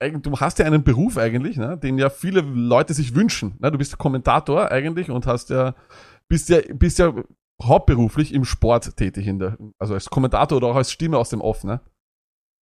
du 0.00 0.38
hast 0.38 0.58
ja 0.58 0.66
einen 0.66 0.84
Beruf 0.84 1.16
eigentlich, 1.18 1.56
ne, 1.56 1.76
den 1.78 1.98
ja 1.98 2.10
viele 2.10 2.40
Leute 2.42 2.94
sich 2.94 3.14
wünschen. 3.14 3.56
Ne? 3.60 3.70
Du 3.72 3.78
bist 3.78 3.96
Kommentator 3.98 4.70
eigentlich 4.70 5.10
und 5.10 5.26
hast 5.26 5.50
ja, 5.50 5.74
bist 6.28 6.48
ja, 6.48 6.58
bist 6.74 6.98
ja 6.98 7.12
hauptberuflich 7.62 8.34
im 8.34 8.44
Sport 8.44 8.96
tätig 8.96 9.26
in 9.26 9.38
der, 9.38 9.56
also 9.78 9.94
als 9.94 10.10
Kommentator 10.10 10.58
oder 10.58 10.68
auch 10.68 10.76
als 10.76 10.92
Stimme 10.92 11.16
aus 11.18 11.30
dem 11.30 11.40
Off, 11.40 11.64
ne? 11.64 11.80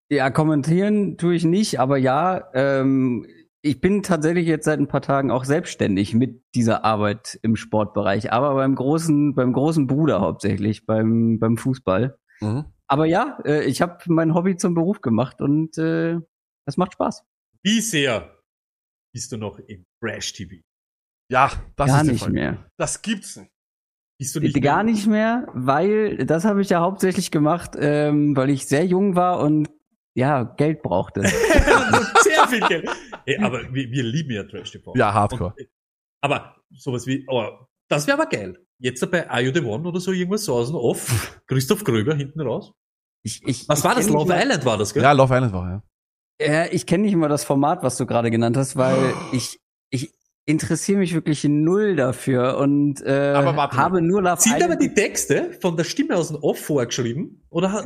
Ja, 0.09 0.29
kommentieren 0.29 1.17
tue 1.17 1.35
ich 1.35 1.43
nicht, 1.45 1.79
aber 1.79 1.97
ja, 1.97 2.49
ähm, 2.53 3.25
ich 3.63 3.81
bin 3.81 4.03
tatsächlich 4.03 4.45
jetzt 4.45 4.65
seit 4.65 4.79
ein 4.79 4.87
paar 4.87 5.01
Tagen 5.01 5.31
auch 5.31 5.43
selbstständig 5.45 6.13
mit 6.13 6.43
dieser 6.53 6.85
Arbeit 6.85 7.39
im 7.41 7.55
Sportbereich, 7.55 8.31
aber 8.31 8.53
beim 8.53 8.75
großen, 8.75 9.33
beim 9.33 9.53
großen 9.53 9.87
Bruder 9.87 10.21
hauptsächlich, 10.21 10.85
beim, 10.85 11.39
beim 11.39 11.57
Fußball. 11.57 12.17
Mhm. 12.41 12.65
Aber 12.87 13.05
ja, 13.07 13.39
äh, 13.45 13.63
ich 13.63 13.81
habe 13.81 13.97
mein 14.07 14.35
Hobby 14.35 14.57
zum 14.57 14.75
Beruf 14.75 15.01
gemacht 15.01 15.41
und 15.41 15.75
äh, 15.79 16.19
das 16.67 16.77
macht 16.77 16.93
Spaß. 16.93 17.23
Wie 17.63 17.81
sehr 17.81 18.37
bist 19.11 19.31
du 19.31 19.37
noch 19.37 19.57
im 19.57 19.85
Trash 20.03 20.33
TV? 20.33 20.57
Ja, 21.31 21.51
das 21.75 21.87
Gar 21.87 22.01
ist 22.01 22.11
nicht 22.11 22.29
mehr. 22.29 22.69
Das 22.77 23.01
gibt's 23.01 23.37
nicht. 23.37 23.49
Bist 24.19 24.35
du 24.35 24.39
nicht 24.39 24.61
Gar 24.61 24.83
mehr- 24.83 24.93
nicht 24.93 25.07
mehr, 25.07 25.47
weil 25.53 26.25
das 26.27 26.45
habe 26.45 26.61
ich 26.61 26.69
ja 26.69 26.81
hauptsächlich 26.81 27.31
gemacht, 27.31 27.71
ähm, 27.79 28.37
weil 28.37 28.51
ich 28.51 28.67
sehr 28.67 28.85
jung 28.85 29.15
war 29.15 29.39
und 29.39 29.67
ja, 30.15 30.43
Geld 30.43 30.81
brauchte. 30.81 31.21
Sehr 32.23 32.47
viel 32.47 32.61
Geld. 32.67 32.89
Hey, 33.25 33.37
aber 33.39 33.61
wir, 33.73 33.89
wir 33.91 34.03
lieben 34.03 34.31
ja 34.31 34.43
Trash 34.43 34.71
TV. 34.71 34.93
Ja, 34.95 35.13
Hardcore. 35.13 35.53
Und, 35.57 35.67
aber 36.21 36.55
sowas 36.71 37.05
wie, 37.05 37.25
oh, 37.29 37.47
das 37.89 38.07
wäre 38.07 38.19
aber 38.19 38.29
geil. 38.29 38.57
Jetzt 38.79 39.09
bei 39.11 39.29
Are 39.29 39.41
You 39.41 39.53
The 39.53 39.61
One 39.61 39.87
oder 39.87 39.99
so 39.99 40.11
irgendwas 40.11 40.45
so 40.45 40.55
aus 40.55 40.67
dem 40.67 40.75
Off. 40.75 41.41
Christoph 41.47 41.83
Gröber 41.83 42.15
hinten 42.15 42.41
raus. 42.41 42.73
Ich, 43.23 43.41
ich, 43.45 43.67
Was 43.69 43.79
ich 43.79 43.85
war 43.85 43.95
das? 43.95 44.09
Love 44.09 44.27
mal- 44.27 44.41
Island 44.41 44.65
war 44.65 44.77
das, 44.77 44.93
gell? 44.93 45.03
Ja, 45.03 45.11
Love 45.11 45.33
Island 45.33 45.53
war, 45.53 45.69
ja. 45.69 45.83
Ja, 46.41 46.65
ich 46.71 46.85
kenne 46.85 47.03
nicht 47.03 47.15
mal 47.15 47.29
das 47.29 47.45
Format, 47.45 47.81
was 47.83 47.95
du 47.97 48.05
gerade 48.05 48.29
genannt 48.31 48.57
hast, 48.57 48.75
weil 48.75 49.13
ich, 49.31 49.59
ich 49.89 50.13
interessiere 50.45 50.99
mich 50.99 51.13
wirklich 51.13 51.43
null 51.45 51.95
dafür 51.95 52.57
und 52.57 53.01
äh, 53.01 53.33
Aber 53.35 53.55
habe 53.55 54.01
nur 54.01 54.21
Love 54.21 54.41
Sind 54.41 54.53
aber 54.55 54.63
Island- 54.73 54.81
die 54.81 54.93
Texte 54.93 55.53
von 55.61 55.75
der 55.77 55.85
Stimme 55.85 56.15
aus 56.17 56.27
dem 56.27 56.37
Off 56.37 56.59
vorgeschrieben? 56.59 57.45
Oder 57.49 57.71
hat, 57.71 57.85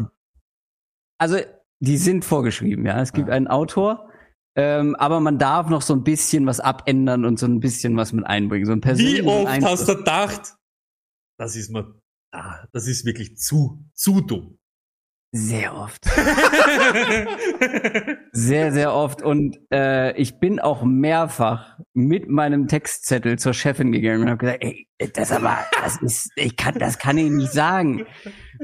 Also, 1.17 1.37
die 1.79 1.97
sind 1.97 2.25
vorgeschrieben, 2.25 2.85
ja. 2.85 3.01
Es 3.01 3.13
gibt 3.13 3.29
einen 3.29 3.47
Autor, 3.47 4.09
ähm, 4.55 4.95
aber 4.95 5.19
man 5.19 5.39
darf 5.39 5.69
noch 5.69 5.81
so 5.81 5.93
ein 5.93 6.03
bisschen 6.03 6.45
was 6.45 6.59
abändern 6.59 7.25
und 7.25 7.39
so 7.39 7.45
ein 7.45 7.59
bisschen 7.59 7.95
was 7.95 8.13
mit 8.13 8.25
einbringen. 8.25 8.65
So 8.65 8.73
ein 8.73 8.83
wie 8.97 9.21
oft 9.21 9.47
Einfluss. 9.47 9.71
hast 9.71 9.89
du 9.89 9.97
gedacht, 9.97 10.55
das 11.37 11.55
ist 11.55 11.71
mir, 11.71 11.99
ah, 12.31 12.65
das 12.73 12.87
ist 12.87 13.05
wirklich 13.05 13.37
zu, 13.37 13.85
zu 13.93 14.21
dumm. 14.21 14.58
Sehr 15.31 15.75
oft. 15.75 16.05
Sehr, 18.31 18.71
sehr 18.71 18.93
oft. 18.93 19.21
Und 19.21 19.59
äh, 19.71 20.15
ich 20.17 20.39
bin 20.39 20.59
auch 20.59 20.83
mehrfach 20.83 21.77
mit 21.93 22.29
meinem 22.29 22.67
Textzettel 22.67 23.37
zur 23.37 23.53
Chefin 23.53 23.91
gegangen 23.91 24.23
und 24.23 24.29
habe 24.29 24.37
gesagt, 24.37 24.63
ey, 24.63 24.87
das 25.13 25.31
aber, 25.31 25.57
das 25.81 26.01
ist, 26.01 26.31
ich 26.35 26.55
kann, 26.55 26.79
das 26.79 26.97
kann 26.97 27.17
ich 27.17 27.29
nicht 27.29 27.51
sagen. 27.51 28.05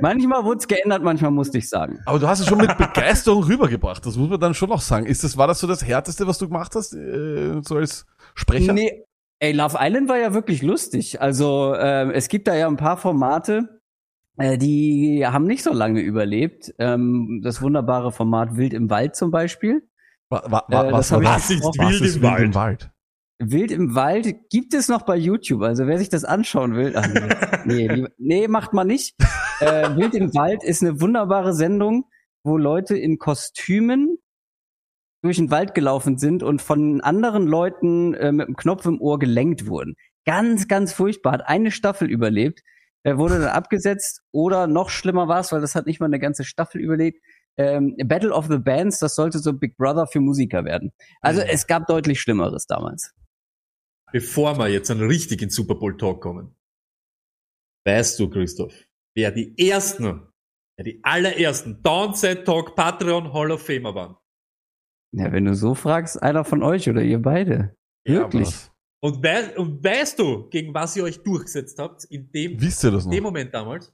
Manchmal 0.01 0.43
wurde 0.43 0.59
es 0.59 0.67
geändert, 0.67 1.03
manchmal 1.03 1.31
musste 1.31 1.59
ich 1.59 1.69
sagen. 1.69 1.99
Aber 2.05 2.17
du 2.19 2.27
hast 2.27 2.39
es 2.39 2.47
schon 2.47 2.57
mit 2.57 2.77
Begeisterung 2.77 3.43
rübergebracht. 3.43 4.05
Das 4.05 4.17
muss 4.17 4.29
man 4.29 4.39
dann 4.39 4.53
schon 4.55 4.69
noch 4.69 4.81
sagen. 4.81 5.05
Ist 5.05 5.23
das, 5.23 5.37
war 5.37 5.47
das 5.47 5.59
so 5.59 5.67
das 5.67 5.85
Härteste, 5.85 6.25
was 6.25 6.39
du 6.39 6.47
gemacht 6.47 6.73
hast, 6.75 6.93
äh, 6.93 7.61
so 7.61 7.75
als 7.75 8.07
Sprecher? 8.33 8.73
Nee, 8.73 9.03
ey, 9.39 9.51
Love 9.51 9.77
Island 9.79 10.09
war 10.09 10.17
ja 10.17 10.33
wirklich 10.33 10.63
lustig. 10.63 11.21
Also 11.21 11.75
ähm, 11.77 12.09
es 12.11 12.27
gibt 12.27 12.47
da 12.47 12.55
ja 12.55 12.67
ein 12.67 12.77
paar 12.77 12.97
Formate, 12.97 13.59
äh, 13.59 13.84
die 14.37 15.25
haben 15.25 15.45
nicht 15.45 15.63
so 15.63 15.73
lange 15.73 16.01
überlebt. 16.01 16.73
Ähm, 16.79 17.41
das 17.43 17.61
wunderbare 17.61 18.11
Format 18.11 18.57
Wild 18.57 18.73
im 18.73 18.89
Wald 18.89 19.15
zum 19.15 19.31
Beispiel. 19.31 19.87
Wa- 20.29 20.43
wa- 20.47 20.65
wa- 20.67 20.83
Äh, 20.89 20.91
was 20.91 21.11
Was 21.11 21.49
ist 21.49 21.63
wild 21.63 22.01
ist 22.01 22.15
im 22.17 22.21
wild 22.23 22.39
im 22.39 22.55
Wald? 22.55 22.91
Wild 23.39 23.71
im 23.71 23.95
Wald 23.95 24.49
gibt 24.49 24.73
es 24.73 24.87
noch 24.87 25.03
bei 25.03 25.15
YouTube. 25.17 25.61
Also 25.61 25.87
wer 25.87 25.97
sich 25.97 26.09
das 26.09 26.23
anschauen 26.25 26.75
will, 26.75 26.93
ach, 26.95 27.07
nee, 27.65 28.07
nee, 28.17 28.47
macht 28.47 28.73
man 28.73 28.87
nicht. 28.87 29.15
Äh, 29.59 29.95
Wild 29.95 30.15
im 30.15 30.33
Wald 30.33 30.63
ist 30.63 30.81
eine 30.81 30.99
wunderbare 31.01 31.53
Sendung, 31.53 32.05
wo 32.43 32.57
Leute 32.57 32.97
in 32.97 33.17
Kostümen 33.17 34.17
durch 35.21 35.37
den 35.37 35.49
Wald 35.51 35.73
gelaufen 35.73 36.17
sind 36.17 36.43
und 36.43 36.61
von 36.61 37.01
anderen 37.01 37.47
Leuten 37.47 38.13
äh, 38.13 38.31
mit 38.31 38.47
dem 38.47 38.55
Knopf 38.55 38.85
im 38.85 39.01
Ohr 39.01 39.17
gelenkt 39.19 39.65
wurden. 39.67 39.95
Ganz, 40.25 40.67
ganz 40.67 40.93
furchtbar. 40.93 41.33
Hat 41.33 41.47
eine 41.47 41.71
Staffel 41.71 42.09
überlebt, 42.09 42.61
äh, 43.05 43.17
wurde 43.17 43.39
dann 43.39 43.49
abgesetzt 43.49 44.21
oder 44.31 44.67
noch 44.67 44.89
schlimmer 44.89 45.27
war 45.27 45.39
es, 45.39 45.51
weil 45.51 45.61
das 45.61 45.75
hat 45.75 45.85
nicht 45.85 45.99
mal 45.99 46.07
eine 46.07 46.19
ganze 46.19 46.43
Staffel 46.43 46.81
überlebt. 46.81 47.21
Ähm, 47.57 47.95
Battle 48.05 48.33
of 48.33 48.47
the 48.47 48.57
Bands, 48.57 48.99
das 48.99 49.15
sollte 49.15 49.39
so 49.39 49.53
Big 49.53 49.77
Brother 49.77 50.07
für 50.07 50.19
Musiker 50.19 50.65
werden. 50.65 50.91
Also 51.21 51.41
Mhm. 51.41 51.47
es 51.49 51.67
gab 51.67 51.85
deutlich 51.87 52.19
Schlimmeres 52.19 52.65
damals. 52.67 53.13
Bevor 54.11 54.57
wir 54.57 54.67
jetzt 54.69 54.91
einen 54.91 55.07
richtigen 55.07 55.49
Super 55.49 55.75
Bowl 55.75 55.95
Talk 55.97 56.21
kommen, 56.21 56.55
weißt 57.85 58.19
du, 58.19 58.29
Christoph, 58.29 58.73
wer 59.15 59.31
die 59.31 59.57
ersten, 59.57 60.27
wer 60.77 60.83
die 60.85 60.99
allerersten 61.03 61.81
Downside 61.83 62.43
Talk 62.43 62.75
Patreon 62.75 63.31
Hall 63.33 63.51
of 63.51 63.65
Famer 63.65 63.93
waren? 63.95 64.17
Ja, 65.13 65.31
wenn 65.31 65.45
du 65.45 65.53
so 65.55 65.75
fragst, 65.75 66.21
einer 66.21 66.43
von 66.43 66.63
euch 66.63 66.89
oder 66.89 67.01
ihr 67.03 67.21
beide. 67.21 67.75
Wirklich. 68.05 68.53
Und, 69.05 69.21
wei 69.23 69.55
und 69.55 69.83
weißt 69.83 70.17
du, 70.17 70.49
gegen 70.49 70.73
was 70.73 70.95
ihr 70.95 71.03
euch 71.03 71.21
durchgesetzt 71.21 71.77
habt 71.77 72.05
in 72.05 72.31
dem, 72.31 72.59
Wisst 72.59 72.83
ihr 72.83 72.89
das 72.89 73.05
in 73.05 73.11
dem? 73.11 73.21
Moment 73.21 73.53
damals? 73.53 73.93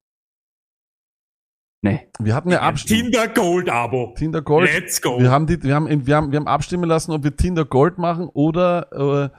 Nee. 1.82 2.08
Wir 2.18 2.34
hatten 2.34 2.48
eine 2.48 2.62
Abstimmung. 2.62 3.12
Tinder 3.12 3.28
Gold 3.28 3.70
Abo. 3.70 4.14
Tinder 4.18 4.42
Gold. 4.42 4.72
Let's 4.74 5.02
go. 5.02 5.20
Wir 5.20 5.30
haben, 5.30 5.48
die, 5.48 5.62
wir, 5.64 5.76
haben, 5.76 6.08
wir, 6.08 6.16
haben, 6.16 6.32
wir 6.32 6.40
haben 6.40 6.48
abstimmen 6.48 6.86
lassen, 6.86 7.12
ob 7.12 7.26
wir 7.26 7.36
Tinder 7.36 7.66
Gold 7.66 7.98
machen 7.98 8.30
oder 8.30 8.88
äh, 8.94 8.98
Hall 8.98 9.32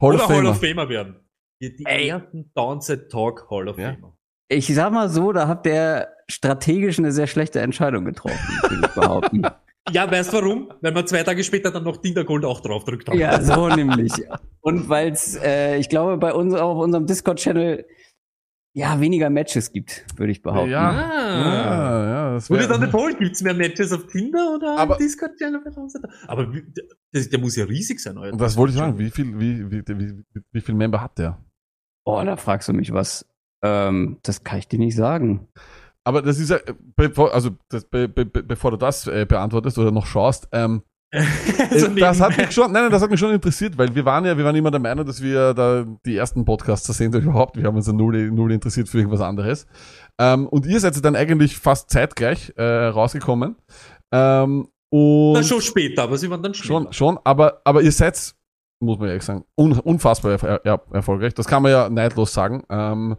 Oder 0.00 0.24
of 0.24 0.28
Hall 0.28 0.36
Famer. 0.38 0.50
of 0.50 0.60
Famer 0.60 0.88
werden. 0.88 1.14
Die, 1.60 1.76
die 1.76 1.84
ersten 1.84 2.50
Downside 2.54 3.06
Talk 3.06 3.48
Hall 3.48 3.68
of 3.68 3.78
Ja. 3.78 3.92
Famer. 3.92 4.16
Ich 4.48 4.74
sag 4.74 4.92
mal 4.92 5.08
so, 5.08 5.30
da 5.30 5.46
habt 5.46 5.68
ihr 5.68 6.08
strategisch 6.28 6.98
eine 6.98 7.12
sehr 7.12 7.28
schlechte 7.28 7.60
Entscheidung 7.60 8.04
getroffen, 8.06 8.58
würde 8.62 8.86
ich 8.86 8.92
behaupten. 8.92 9.42
Ja, 9.90 10.10
weißt 10.10 10.32
du 10.32 10.36
warum? 10.36 10.72
Weil 10.80 10.94
wir 10.94 11.04
zwei 11.06 11.22
Tage 11.24 11.42
später 11.42 11.70
dann 11.70 11.82
noch 11.84 11.96
Tinder 11.96 12.24
Gold 12.24 12.44
auch 12.44 12.60
draufdrückt 12.60 13.08
haben. 13.08 13.18
ja, 13.18 13.40
so 13.42 13.68
nämlich. 13.74 14.12
Und 14.60 14.88
weil 14.88 15.10
es, 15.12 15.34
äh, 15.36 15.76
ich 15.78 15.88
glaube, 15.88 16.16
bei 16.18 16.32
uns 16.32 16.54
auf 16.54 16.78
unserem 16.78 17.06
Discord-Channel 17.06 17.84
ja 18.74 19.00
weniger 19.00 19.28
Matches 19.28 19.72
gibt, 19.72 20.06
würde 20.16 20.32
ich 20.32 20.40
behaupten. 20.40 20.70
Ja. 20.70 20.88
Ah. 20.90 21.42
Ja, 21.42 22.06
ja, 22.06 22.34
das 22.34 22.48
Wurde 22.48 22.68
dann 22.68 22.80
der 22.80 22.88
Poll, 22.88 23.14
gibt's 23.16 23.42
mehr 23.42 23.54
Matches 23.54 23.92
auf 23.92 24.06
Tinder 24.06 24.54
oder 24.54 24.78
Aber- 24.78 24.94
im 24.94 25.04
Discord-Channel? 25.04 25.60
Aber 26.28 26.54
wie, 26.54 26.62
der, 27.12 27.24
der 27.24 27.38
muss 27.40 27.56
ja 27.56 27.64
riesig 27.64 28.00
sein, 28.00 28.16
euer 28.18 28.32
Das 28.36 28.56
wollte 28.56 28.72
ich 28.72 28.78
sagen. 28.78 28.98
Wie 28.98 29.10
viel, 29.10 29.38
wie, 29.38 29.70
wie, 29.70 29.82
wie, 29.86 30.24
wie 30.52 30.60
viel 30.60 30.74
Member 30.76 31.00
hat 31.02 31.18
der? 31.18 31.38
Oh, 32.04 32.22
da 32.24 32.36
fragst 32.36 32.68
du 32.68 32.72
mich 32.72 32.92
was. 32.92 33.26
Ähm, 33.62 34.18
das 34.22 34.42
kann 34.44 34.58
ich 34.60 34.68
dir 34.68 34.78
nicht 34.78 34.96
sagen. 34.96 35.48
Aber 36.04 36.22
das 36.22 36.38
ist 36.38 36.50
ja, 36.50 36.58
bevor, 36.96 37.32
also 37.32 37.50
das, 37.68 37.84
be, 37.84 38.08
be, 38.08 38.24
be- 38.26 38.42
bevor 38.42 38.72
du 38.72 38.76
das 38.76 39.06
äh, 39.06 39.24
beantwortest 39.28 39.78
oder 39.78 39.90
noch 39.92 40.06
schaust, 40.06 40.48
ähm, 40.52 40.82
äh, 41.12 41.20
das 42.00 42.20
hat 42.20 42.36
mich 42.38 42.50
schon, 42.52 42.72
nein, 42.72 42.84
nein, 42.84 42.90
das 42.90 43.02
hat 43.02 43.10
mich 43.10 43.20
schon 43.20 43.32
interessiert, 43.32 43.76
weil 43.76 43.94
wir 43.94 44.04
waren 44.06 44.24
ja, 44.24 44.36
wir 44.36 44.44
waren 44.46 44.56
immer 44.56 44.70
der 44.70 44.80
Meinung, 44.80 45.04
dass 45.04 45.22
wir 45.22 45.52
da 45.52 45.84
die 46.06 46.16
ersten 46.16 46.44
Podcaster 46.44 46.92
sind 46.94 47.14
überhaupt. 47.14 47.56
Wir 47.56 47.64
haben 47.64 47.76
uns 47.76 47.86
ja 47.86 47.92
null, 47.92 48.30
null 48.30 48.50
interessiert 48.50 48.88
für 48.88 48.98
irgendwas 48.98 49.20
anderes. 49.20 49.66
Ähm, 50.18 50.46
und 50.48 50.64
ihr 50.66 50.80
seid 50.80 51.04
dann 51.04 51.14
eigentlich 51.14 51.58
fast 51.58 51.90
zeitgleich 51.90 52.52
äh, 52.56 52.62
rausgekommen. 52.86 53.56
Ähm, 54.10 54.68
und 54.90 55.32
Na, 55.34 55.42
schon 55.42 55.60
später, 55.60 56.02
aber 56.02 56.16
sie 56.18 56.30
waren 56.30 56.42
dann 56.42 56.54
schneller. 56.54 56.84
Schon, 56.84 56.92
schon, 56.92 57.18
aber, 57.24 57.60
aber 57.64 57.82
ihr 57.82 57.92
seid, 57.92 58.34
muss 58.80 58.98
man 58.98 59.08
ehrlich 59.08 59.22
sagen, 59.22 59.44
un, 59.54 59.78
unfassbar 59.78 60.32
erf 60.32 60.42
ja, 60.64 60.80
erfolgreich. 60.92 61.34
Das 61.34 61.46
kann 61.46 61.62
man 61.62 61.72
ja 61.72 61.88
neidlos 61.90 62.32
sagen. 62.32 62.64
Ähm, 62.70 63.16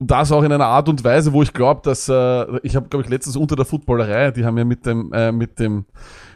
das 0.00 0.32
auch 0.32 0.42
in 0.42 0.50
einer 0.50 0.66
Art 0.66 0.88
und 0.88 1.04
Weise, 1.04 1.32
wo 1.32 1.42
ich 1.42 1.52
glaube, 1.52 1.82
dass 1.84 2.08
äh, 2.08 2.58
ich 2.62 2.74
habe, 2.74 2.88
glaube 2.88 3.04
ich, 3.04 3.10
letztens 3.10 3.36
unter 3.36 3.54
der 3.54 3.66
Footballerei, 3.66 4.30
die 4.30 4.44
haben 4.44 4.56
ja 4.56 4.64
mit 4.64 4.86
dem 4.86 5.12
äh, 5.12 5.30
mit 5.30 5.58
dem 5.58 5.84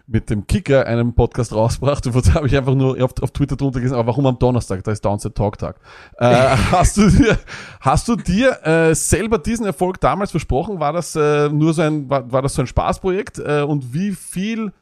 mit 0.07 0.29
dem 0.29 0.47
Kicker 0.47 0.87
einen 0.87 1.15
Podcast 1.15 1.55
rausgebracht. 1.55 2.07
Und 2.15 2.27
da 2.27 2.35
habe 2.35 2.47
ich 2.47 2.57
einfach 2.57 2.75
nur 2.75 3.03
auf, 3.03 3.13
auf 3.23 3.31
Twitter 3.31 3.57
drunter 3.57 3.81
gesehen, 3.81 3.97
aber 3.97 4.09
warum 4.09 4.27
am 4.27 4.39
Donnerstag? 4.39 4.85
Da 4.85 4.93
ist 4.93 5.03
Downset 5.03 5.35
Talk 5.35 5.57
Tag. 5.57 5.81
Äh, 6.19 6.27
hast 6.73 6.99
du 6.99 7.09
dir, 7.09 7.39
hast 7.81 8.07
du 8.07 8.17
dir 8.17 8.65
äh, 8.67 8.95
selber 8.95 9.39
diesen 9.39 9.65
Erfolg 9.65 9.99
damals 10.01 10.31
versprochen? 10.31 10.79
War 10.79 10.93
das 10.93 11.17
äh, 11.17 11.49
nur 11.49 11.73
so 11.73 11.81
ein, 11.81 12.11
war, 12.11 12.31
war 12.31 12.43
das 12.43 12.55
so 12.55 12.63
ein 12.63 12.67
Spaßprojekt? 12.67 13.39
Äh, 13.39 13.63
und 13.63 13.95
wie 13.95 14.13
viel 14.13 14.73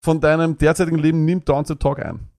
von 0.00 0.18
deinem 0.20 0.56
derzeitigen 0.56 0.98
Leben 0.98 1.26
nimmt 1.26 1.46
Downset 1.46 1.78
Talk 1.78 2.00
ein? 2.00 2.30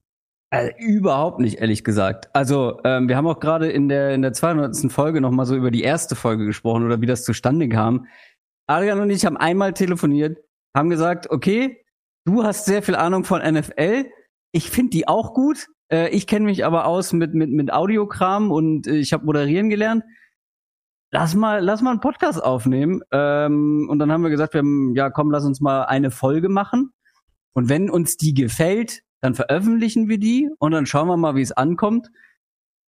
Äh, 0.53 0.73
überhaupt 0.80 1.40
nicht, 1.40 1.60
ehrlich 1.60 1.86
gesagt. 1.86 2.30
Also, 2.34 2.82
ähm, 2.84 3.07
wir 3.07 3.15
haben 3.15 3.26
auch 3.26 3.40
gerade 3.40 3.72
in 3.72 3.88
der, 3.88 4.14
in 4.14 4.22
der 4.22 4.34
200. 4.34 4.91
Folge 4.91 5.22
noch 5.22 5.32
mal 5.32 5.45
so 5.45 5.56
über 5.56 5.72
die 5.72 5.82
erste 5.82 6.15
Folge 6.15 6.45
gesprochen 6.45 6.86
oder 6.86 6.99
wie 6.99 7.06
das 7.06 7.23
zustande 7.23 7.69
kam. 7.69 8.06
Adrian 8.68 8.99
und 8.99 9.10
ich 9.10 9.26
haben 9.26 9.38
einmal 9.38 9.73
telefoniert, 9.73 10.40
haben 10.76 10.90
gesagt, 10.90 11.30
okay, 11.30 11.82
du 12.26 12.44
hast 12.44 12.65
sehr 12.65 12.84
viel 12.84 12.95
Ahnung 12.95 13.23
von 13.23 13.41
NFL. 13.41 14.10
Ich 14.52 14.69
finde 14.69 14.90
die 14.90 15.07
auch 15.07 15.34
gut. 15.34 15.68
Äh, 15.90 16.10
ich 16.10 16.28
kenne 16.28 16.45
mich 16.45 16.65
aber 16.65 16.86
aus 16.86 17.14
mit, 17.14 17.34
mit, 17.34 17.49
mit 17.49 17.72
Audiokram 17.72 18.52
und 18.52 18.88
äh, 18.88 18.98
ich 18.98 19.14
habe 19.14 19.26
moderieren 19.26 19.69
gelernt. 19.69 20.03
Lass 21.14 21.34
mal, 21.34 21.64
lass 21.64 21.82
mal 21.82 21.91
einen 21.91 22.02
Podcast 22.02 22.44
aufnehmen. 22.44 23.02
Ähm, 23.11 23.88
und 23.90 23.99
dann 23.99 24.11
haben 24.11 24.23
wir 24.23 24.30
gesagt, 24.30 24.53
wir 24.53 24.60
haben, 24.60 24.95
ja, 24.95 25.10
komm, 25.10 25.32
lass 25.32 25.45
uns 25.45 25.61
mal 25.61 25.84
eine 25.84 26.11
Folge 26.11 26.49
machen. 26.49 26.91
Und 27.53 27.69
wenn 27.69 27.90
uns 27.90 28.18
die 28.18 28.34
gefällt, 28.34 29.02
dann 29.22 29.35
veröffentlichen 29.35 30.10
wir 30.10 30.18
die 30.18 30.49
und 30.60 30.72
dann 30.72 30.85
schauen 30.85 31.07
wir 31.07 31.18
mal, 31.18 31.35
wie 31.35 31.41
es 31.41 31.52
ankommt. 31.52 32.10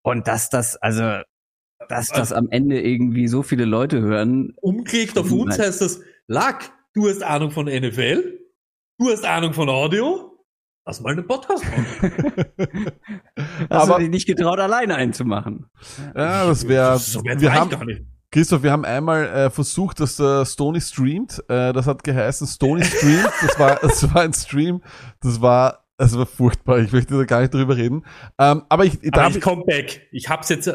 Und 0.02 0.26
dass 0.26 0.48
das, 0.50 0.76
also, 0.76 1.20
dass 1.88 2.09
das 2.09 2.32
am 2.32 2.48
Ende 2.50 2.80
irgendwie 2.80 3.28
so 3.28 3.42
viele 3.42 3.64
Leute 3.64 4.00
hören. 4.00 4.52
Umgelegt 4.60 5.16
auf 5.18 5.30
uns 5.30 5.59
heißt 5.59 5.80
das, 5.80 6.00
Lack, 6.26 6.72
du 6.94 7.09
hast 7.09 7.22
Ahnung 7.22 7.50
von 7.50 7.66
NFL, 7.66 8.40
du 8.98 9.10
hast 9.10 9.24
Ahnung 9.24 9.52
von 9.52 9.68
Audio, 9.68 10.38
lass 10.86 11.00
mal 11.00 11.12
einen 11.12 11.26
Podcast 11.26 11.64
machen. 11.64 11.86
Hast 13.70 13.88
Aber- 13.88 13.94
du 13.94 14.00
dich 14.00 14.10
nicht 14.10 14.26
getraut, 14.26 14.59
alleine 14.59 14.94
einzumachen. 14.96 15.66
Ja, 16.14 16.46
das 16.46 16.66
wäre. 16.66 16.98
so 16.98 17.22
wir 17.22 17.52
haben, 17.54 17.70
gar 17.70 17.84
nicht. 17.84 18.02
Christoph, 18.30 18.62
wir 18.62 18.72
haben 18.72 18.84
einmal 18.84 19.26
äh, 19.26 19.50
versucht, 19.50 20.00
dass 20.00 20.16
der 20.16 20.44
Stony 20.46 20.80
streamt. 20.80 21.42
Äh, 21.48 21.72
das 21.72 21.86
hat 21.86 22.02
geheißen 22.02 22.46
Stony 22.46 22.84
streamt. 22.84 23.30
Das 23.42 23.59
war, 23.59 23.76
das 23.82 24.14
war 24.14 24.22
ein 24.22 24.32
Stream. 24.32 24.80
Das 25.20 25.40
war, 25.40 25.81
das 25.98 26.16
war 26.16 26.27
furchtbar. 26.27 26.78
Ich 26.81 26.93
möchte 26.93 27.16
da 27.16 27.24
gar 27.24 27.40
nicht 27.40 27.55
drüber 27.55 27.77
reden. 27.77 28.05
Ähm, 28.39 28.62
aber 28.69 28.85
ich, 28.85 28.98
Aber 28.98 29.10
darf 29.10 29.36
ich 29.36 29.43
come 29.43 29.64
back. 29.64 30.09
Ich 30.12 30.28
hab's 30.28 30.48
jetzt, 30.48 30.70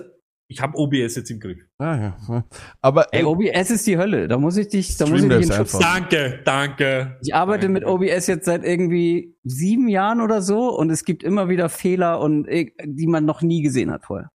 ich 0.47 0.61
hab 0.61 0.75
OBS 0.75 1.15
jetzt 1.15 1.29
im 1.29 1.39
Griff. 1.39 1.57
Ah, 1.77 2.13
ja. 2.29 2.43
Aber 2.81 3.13
Ey, 3.13 3.23
OBS 3.23 3.69
ist 3.71 3.85
die 3.87 3.97
Hölle. 3.97 4.27
Da 4.27 4.37
muss 4.37 4.55
ich 4.55 4.69
dich, 4.69 4.95
da 4.97 5.05
muss 5.05 5.21
ich 5.21 5.27
dich 5.27 5.47
in 5.47 5.51
Schutz. 5.51 5.77
Danke, 5.77 6.39
danke. 6.45 7.17
Ich 7.21 7.35
arbeite 7.35 7.67
mit 7.67 7.85
OBS 7.85 8.27
jetzt 8.27 8.45
seit 8.45 8.63
irgendwie 8.63 9.35
sieben 9.43 9.89
Jahren 9.89 10.21
oder 10.21 10.41
so 10.41 10.69
und 10.77 10.89
es 10.89 11.03
gibt 11.03 11.23
immer 11.23 11.49
wieder 11.49 11.67
Fehler 11.69 12.21
und 12.21 12.47
äh, 12.47 12.71
die 12.85 13.07
man 13.07 13.25
noch 13.25 13.41
nie 13.41 13.61
gesehen 13.61 13.91
hat 13.91 14.05
vorher. 14.05 14.29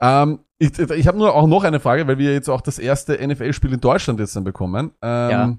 Ähm, 0.00 0.40
ich 0.58 0.78
ich 0.78 1.06
habe 1.06 1.18
nur 1.18 1.34
auch 1.34 1.46
noch 1.46 1.64
eine 1.64 1.80
Frage, 1.80 2.06
weil 2.06 2.18
wir 2.18 2.32
jetzt 2.32 2.48
auch 2.48 2.60
das 2.60 2.78
erste 2.78 3.18
NFL-Spiel 3.26 3.72
in 3.74 3.80
Deutschland 3.80 4.20
jetzt 4.20 4.34
dann 4.34 4.44
bekommen. 4.44 4.92
Ähm, 5.02 5.30
Ja. 5.30 5.58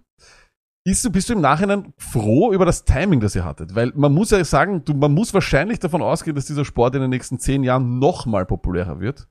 Ist 0.86 1.06
du, 1.06 1.10
bist 1.10 1.30
du 1.30 1.34
im 1.34 1.42
Nachhinein 1.42 1.94
froh 1.98 2.52
über 2.52 2.66
das 2.66 2.84
Timing, 2.84 3.22
das 3.22 3.36
ihr 3.36 3.46
hattet? 3.46 3.74
Weil 3.74 3.94
man 3.96 4.14
muss 4.14 4.32
ja 4.32 4.44
sagen, 4.44 4.84
du, 4.84 4.94
man 4.94 5.14
muss 5.14 5.34
wahrscheinlich 5.34 5.80
davon 5.80 6.02
ausgehen, 6.02 6.36
dass 6.36 6.46
dieser 6.46 6.66
Sport 6.66 6.96
in 6.96 7.02
den 7.02 7.10
nächsten 7.10 7.40
zehn 7.40 7.64
Jahren 7.64 8.00
noch 8.00 8.26
mal 8.26 8.46
populärer 8.46 9.00
wird. 9.00 9.28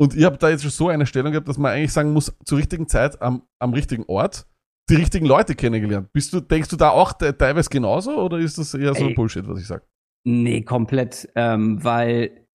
Und 0.00 0.14
ihr 0.14 0.24
habt 0.24 0.42
da 0.42 0.48
jetzt 0.48 0.62
schon 0.62 0.70
so 0.70 0.88
eine 0.88 1.04
Stellung 1.04 1.32
gehabt, 1.32 1.48
dass 1.48 1.58
man 1.58 1.72
eigentlich 1.72 1.92
sagen 1.92 2.14
muss, 2.14 2.34
zur 2.46 2.56
richtigen 2.56 2.88
Zeit 2.88 3.20
am, 3.20 3.42
am 3.58 3.74
richtigen 3.74 4.04
Ort 4.08 4.46
die 4.88 4.94
richtigen 4.96 5.26
Leute 5.26 5.54
kennengelernt. 5.54 6.10
Bist 6.12 6.32
du, 6.32 6.40
denkst 6.40 6.70
du 6.70 6.76
da 6.76 6.88
auch 6.88 7.12
te- 7.12 7.36
teilweise 7.36 7.68
genauso 7.68 8.16
oder 8.16 8.38
ist 8.38 8.56
das 8.56 8.72
eher 8.72 8.94
so 8.94 9.04
Ey. 9.06 9.14
Bullshit, 9.14 9.46
was 9.46 9.60
ich 9.60 9.66
sage? 9.66 9.84
Nee, 10.26 10.62
komplett, 10.62 11.28
ähm, 11.36 11.84
weil, 11.84 12.46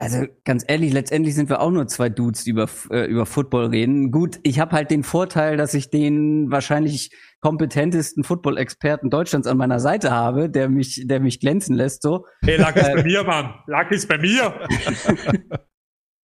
also 0.00 0.24
ganz 0.44 0.64
ehrlich, 0.66 0.92
letztendlich 0.92 1.34
sind 1.34 1.48
wir 1.50 1.60
auch 1.60 1.70
nur 1.70 1.86
zwei 1.86 2.08
Dudes, 2.08 2.44
die 2.44 2.50
über, 2.50 2.68
äh, 2.90 3.04
über 3.04 3.26
Football 3.26 3.66
reden. 3.66 4.10
Gut, 4.10 4.40
ich 4.42 4.58
habe 4.58 4.72
halt 4.72 4.90
den 4.90 5.02
Vorteil, 5.04 5.58
dass 5.58 5.74
ich 5.74 5.90
den 5.90 6.50
wahrscheinlich 6.50 7.10
kompetentesten 7.40 8.22
Football-Experten 8.24 9.10
Deutschlands 9.10 9.46
an 9.46 9.56
meiner 9.56 9.80
Seite 9.80 10.10
habe, 10.10 10.50
der 10.50 10.68
mich, 10.68 11.02
der 11.06 11.20
mich 11.20 11.40
glänzen 11.40 11.74
lässt 11.74 12.02
so. 12.02 12.26
Hey, 12.44 12.56
Lack 12.56 12.76
ist 12.76 12.92
bei 12.92 13.02
mir, 13.02 13.24
Mann. 13.24 13.54
Lack 13.66 13.90
ist 13.92 14.08
bei 14.08 14.18
mir. 14.18 14.54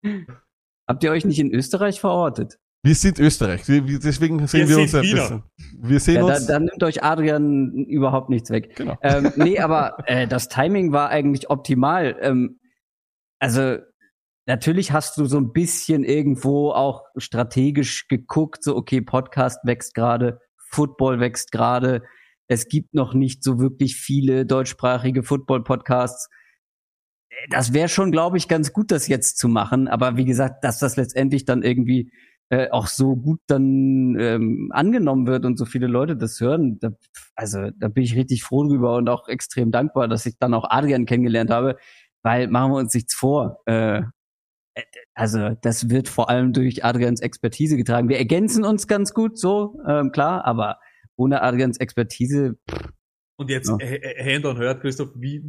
Habt 0.88 1.02
ihr 1.02 1.10
euch 1.10 1.24
nicht 1.24 1.38
in 1.38 1.52
Österreich 1.52 2.00
verortet? 2.00 2.58
Wir 2.84 2.94
sind 2.94 3.18
Österreich, 3.18 3.62
deswegen 3.66 4.46
sehen 4.46 4.68
wir, 4.68 4.76
Wir 4.76 4.82
uns 4.84 4.94
ein 4.94 5.02
Wiener. 5.02 5.20
bisschen. 5.22 5.42
Wir 5.80 5.98
sehen 5.98 6.14
Ja, 6.16 6.26
da, 6.26 6.34
uns. 6.36 6.46
da 6.46 6.60
nimmt 6.60 6.82
euch 6.84 7.02
Adrian 7.02 7.72
überhaupt 7.88 8.30
nichts 8.30 8.50
weg. 8.50 8.76
Genau. 8.76 8.96
Ähm, 9.02 9.32
nee, 9.36 9.58
aber 9.58 9.96
äh, 10.06 10.28
das 10.28 10.48
Timing 10.48 10.92
war 10.92 11.08
eigentlich 11.08 11.50
optimal. 11.50 12.16
Ähm, 12.20 12.60
also 13.40 13.78
natürlich 14.46 14.92
hast 14.92 15.18
du 15.18 15.24
so 15.24 15.38
ein 15.38 15.52
bisschen 15.52 16.04
irgendwo 16.04 16.70
auch 16.70 17.02
strategisch 17.16 18.06
geguckt, 18.06 18.62
so 18.62 18.76
okay, 18.76 19.00
Podcast 19.00 19.58
wächst 19.64 19.94
gerade, 19.94 20.38
Football 20.70 21.20
wächst 21.20 21.52
gerade. 21.52 22.02
Es 22.48 22.68
gibt 22.68 22.94
noch 22.94 23.14
nicht 23.14 23.42
so 23.42 23.58
wirklich 23.58 23.96
viele 23.96 24.46
deutschsprachige 24.46 25.22
Football-Podcasts. 25.22 26.28
Das 27.50 27.72
wäre 27.72 27.88
schon, 27.88 28.12
glaube 28.12 28.38
ich, 28.38 28.48
ganz 28.48 28.72
gut, 28.72 28.90
das 28.90 29.08
jetzt 29.08 29.38
zu 29.38 29.48
machen. 29.48 29.88
Aber 29.88 30.16
wie 30.16 30.24
gesagt, 30.24 30.64
dass 30.64 30.78
das 30.78 30.96
letztendlich 30.96 31.44
dann 31.44 31.62
irgendwie 31.62 32.10
äh, 32.48 32.70
auch 32.70 32.86
so 32.86 33.16
gut 33.16 33.40
dann 33.48 34.16
ähm, 34.18 34.70
angenommen 34.72 35.26
wird 35.26 35.44
und 35.44 35.58
so 35.58 35.64
viele 35.64 35.88
Leute 35.88 36.16
das 36.16 36.40
hören, 36.40 36.78
da, 36.78 36.90
also 37.34 37.70
da 37.76 37.88
bin 37.88 38.04
ich 38.04 38.14
richtig 38.14 38.44
froh 38.44 38.64
drüber 38.64 38.96
und 38.96 39.08
auch 39.08 39.26
extrem 39.28 39.72
dankbar, 39.72 40.06
dass 40.06 40.26
ich 40.26 40.38
dann 40.38 40.54
auch 40.54 40.70
Adrian 40.70 41.06
kennengelernt 41.06 41.50
habe, 41.50 41.76
weil 42.22 42.48
machen 42.48 42.72
wir 42.72 42.78
uns 42.78 42.94
nichts 42.94 43.14
vor. 43.14 43.58
Äh, 43.66 44.02
also 45.14 45.50
das 45.62 45.88
wird 45.88 46.08
vor 46.08 46.28
allem 46.28 46.52
durch 46.52 46.84
Adrians 46.84 47.20
Expertise 47.20 47.76
getragen. 47.76 48.08
Wir 48.08 48.18
ergänzen 48.18 48.64
uns 48.64 48.86
ganz 48.86 49.14
gut, 49.14 49.38
so 49.38 49.80
ähm, 49.86 50.12
klar, 50.12 50.44
aber 50.44 50.78
ohne 51.16 51.42
Adrians 51.42 51.78
Expertise, 51.78 52.58
Und 53.38 53.50
jetzt, 53.50 53.68
Ja. 53.68 53.78
Hand 53.78 54.44
on 54.46 54.58
Hört, 54.58 54.80
Christoph, 54.80 55.10
wie, 55.14 55.42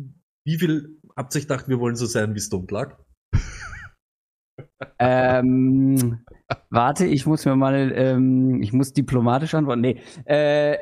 wie 0.45 0.57
viel 0.57 0.99
habt 1.15 1.35
ihr 1.35 1.41
gedacht, 1.41 1.67
wir 1.67 1.79
wollen 1.79 1.95
so 1.95 2.05
sein 2.05 2.35
wie 2.35 2.73
Luck? 2.73 2.97
ähm, 4.99 6.25
warte, 6.69 7.05
ich 7.05 7.25
muss 7.25 7.45
mir 7.45 7.55
mal, 7.55 7.91
ähm, 7.95 8.61
ich 8.61 8.73
muss 8.73 8.93
diplomatisch 8.93 9.53
antworten. 9.53 9.81
Nee, 9.81 10.01
äh, 10.25 10.77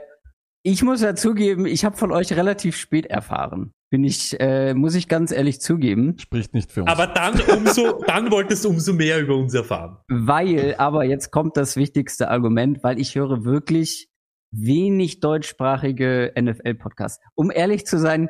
ich 0.64 0.84
muss 0.84 1.02
ja 1.02 1.16
zugeben, 1.16 1.66
ich 1.66 1.86
habe 1.86 1.98
von 1.98 2.12
euch 2.12 2.34
relativ 2.34 2.76
spät 2.76 3.06
erfahren. 3.06 3.72
Bin 3.96 4.04
ich, 4.04 4.38
äh, 4.42 4.74
muss 4.74 4.94
ich 4.94 5.08
ganz 5.08 5.32
ehrlich 5.32 5.62
zugeben. 5.62 6.18
Spricht 6.20 6.54
nicht 6.54 6.70
für 6.70 6.82
uns. 6.82 6.92
Aber 6.92 7.08
dann 7.08 7.40
umso, 7.40 8.04
dann 8.08 8.30
wolltest 8.30 8.66
du 8.66 8.70
umso 8.72 8.92
mehr 8.92 9.22
über 9.22 9.38
uns 9.38 9.54
erfahren. 9.54 10.00
Weil, 10.10 10.76
aber 10.78 11.06
jetzt 11.06 11.32
kommt 11.32 11.56
das 11.56 11.78
wichtigste 11.78 12.30
Argument, 12.30 12.84
weil 12.84 13.00
ich 13.00 13.16
höre 13.16 13.46
wirklich 13.46 14.10
wenig 14.52 15.22
deutschsprachige 15.22 16.34
NFL-Podcasts. 16.38 17.24
Um 17.36 17.52
ehrlich 17.52 17.86
zu 17.86 17.98
sein, 17.98 18.30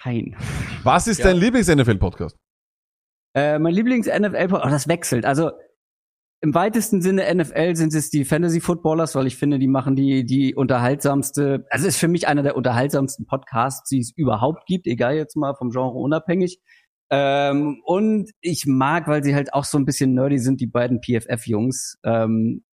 kein. 0.00 0.36
Was 0.84 1.08
ist 1.08 1.18
Ja. 1.18 1.24
dein 1.24 1.38
Lieblings-NFL-Podcast? 1.38 2.36
Äh, 3.34 3.58
mein 3.58 3.74
Lieblings-NFL-Podcast, 3.74 4.64
oh, 4.64 4.70
das 4.70 4.86
wechselt. 4.86 5.24
Also 5.24 5.50
im 6.42 6.54
weitesten 6.54 7.02
Sinne 7.02 7.32
NFL 7.34 7.76
sind 7.76 7.94
es 7.94 8.08
die 8.08 8.24
Fantasy-Footballers, 8.24 9.14
weil 9.14 9.26
ich 9.26 9.36
finde, 9.36 9.58
die 9.58 9.68
machen 9.68 9.94
die, 9.94 10.24
die 10.24 10.54
unterhaltsamste, 10.54 11.66
also 11.70 11.86
ist 11.86 11.98
für 11.98 12.08
mich 12.08 12.28
einer 12.28 12.42
der 12.42 12.56
unterhaltsamsten 12.56 13.26
Podcasts, 13.26 13.88
die 13.90 14.00
es 14.00 14.12
überhaupt 14.16 14.64
gibt, 14.66 14.86
egal 14.86 15.16
jetzt 15.16 15.36
mal 15.36 15.54
vom 15.54 15.70
Genre 15.70 15.98
unabhängig. 15.98 16.60
Ähm, 17.10 17.82
und 17.84 18.30
ich 18.40 18.64
mag, 18.66 19.06
weil 19.06 19.22
sie 19.22 19.34
halt 19.34 19.52
auch 19.52 19.64
so 19.64 19.76
ein 19.76 19.84
bisschen 19.84 20.14
nerdy 20.14 20.38
sind, 20.38 20.60
die 20.60 20.66
beiden 20.66 21.00
PFF-Jungs. 21.02 21.98
Ähm, 22.04 22.64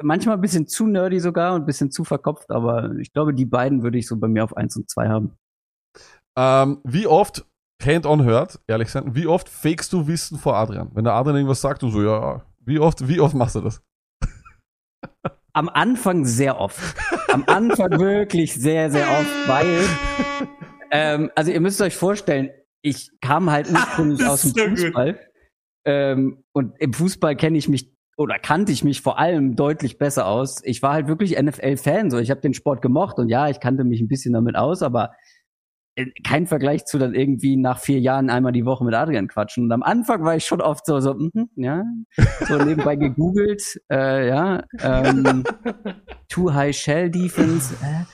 manchmal 0.00 0.36
ein 0.36 0.40
bisschen 0.40 0.66
zu 0.66 0.88
nerdy 0.88 1.20
sogar 1.20 1.54
und 1.54 1.62
ein 1.62 1.66
bisschen 1.66 1.92
zu 1.92 2.02
verkopft, 2.02 2.50
aber 2.50 2.96
ich 2.98 3.12
glaube, 3.12 3.32
die 3.32 3.46
beiden 3.46 3.84
würde 3.84 3.98
ich 3.98 4.08
so 4.08 4.18
bei 4.18 4.26
mir 4.26 4.42
auf 4.42 4.56
eins 4.56 4.74
und 4.74 4.90
zwei 4.90 5.08
haben. 5.08 5.36
Ähm, 6.36 6.80
wie 6.82 7.06
oft, 7.06 7.46
Hand-on 7.80 8.24
hört, 8.24 8.60
ehrlich 8.66 8.90
sein, 8.90 9.14
wie 9.14 9.26
oft 9.26 9.48
fakest 9.48 9.92
du 9.92 10.06
Wissen 10.06 10.38
vor 10.38 10.56
Adrian? 10.56 10.90
Wenn 10.94 11.04
der 11.04 11.14
Adrian 11.14 11.36
irgendwas 11.36 11.60
sagt 11.60 11.82
und 11.82 11.90
so, 11.90 12.02
ja, 12.02 12.42
wie 12.64 12.78
oft, 12.78 13.08
wie 13.08 13.20
oft 13.20 13.34
machst 13.34 13.56
du 13.56 13.60
das? 13.60 13.82
Am 15.52 15.68
Anfang 15.68 16.24
sehr 16.24 16.58
oft. 16.58 16.80
Am 17.28 17.44
Anfang 17.46 17.98
wirklich 18.00 18.54
sehr, 18.54 18.90
sehr 18.90 19.06
oft, 19.08 19.48
weil, 19.48 19.80
ähm, 20.90 21.30
also 21.34 21.50
ihr 21.50 21.60
müsst 21.60 21.80
euch 21.82 21.94
vorstellen, 21.94 22.50
ich 22.82 23.10
kam 23.20 23.50
halt 23.50 23.70
ursprünglich 23.70 24.26
aus 24.26 24.42
dem 24.42 24.76
so. 24.76 24.84
Fußball. 24.84 25.20
Ähm, 25.84 26.44
und 26.52 26.74
im 26.78 26.92
Fußball 26.92 27.36
kenne 27.36 27.58
ich 27.58 27.68
mich 27.68 27.92
oder 28.16 28.38
kannte 28.38 28.72
ich 28.72 28.84
mich 28.84 29.00
vor 29.00 29.18
allem 29.18 29.56
deutlich 29.56 29.98
besser 29.98 30.26
aus. 30.26 30.62
Ich 30.64 30.82
war 30.82 30.92
halt 30.92 31.08
wirklich 31.08 31.40
NFL-Fan, 31.40 32.10
so 32.10 32.18
ich 32.18 32.30
habe 32.30 32.40
den 32.40 32.54
Sport 32.54 32.82
gemocht 32.82 33.18
und 33.18 33.28
ja, 33.28 33.48
ich 33.48 33.58
kannte 33.58 33.84
mich 33.84 34.00
ein 34.00 34.08
bisschen 34.08 34.32
damit 34.34 34.54
aus, 34.54 34.82
aber 34.82 35.12
kein 36.24 36.46
Vergleich 36.46 36.84
zu 36.86 36.98
dann 36.98 37.14
irgendwie 37.14 37.56
nach 37.56 37.78
vier 37.78 38.00
Jahren 38.00 38.30
einmal 38.30 38.52
die 38.52 38.64
Woche 38.64 38.84
mit 38.84 38.94
Adrian 38.94 39.28
quatschen. 39.28 39.64
Und 39.64 39.72
am 39.72 39.82
Anfang 39.82 40.24
war 40.24 40.36
ich 40.36 40.44
schon 40.44 40.60
oft 40.60 40.86
so, 40.86 41.00
so 41.00 41.14
mhm, 41.14 41.50
ja, 41.56 41.84
so 42.48 42.56
nebenbei 42.56 42.96
gegoogelt, 42.96 43.62
äh, 43.90 44.28
ja, 44.28 44.64
ähm, 44.80 45.44
Too 46.28 46.52
High 46.52 46.74
Shell 46.74 47.10
Defense. 47.10 47.74
Äh, 47.82 48.04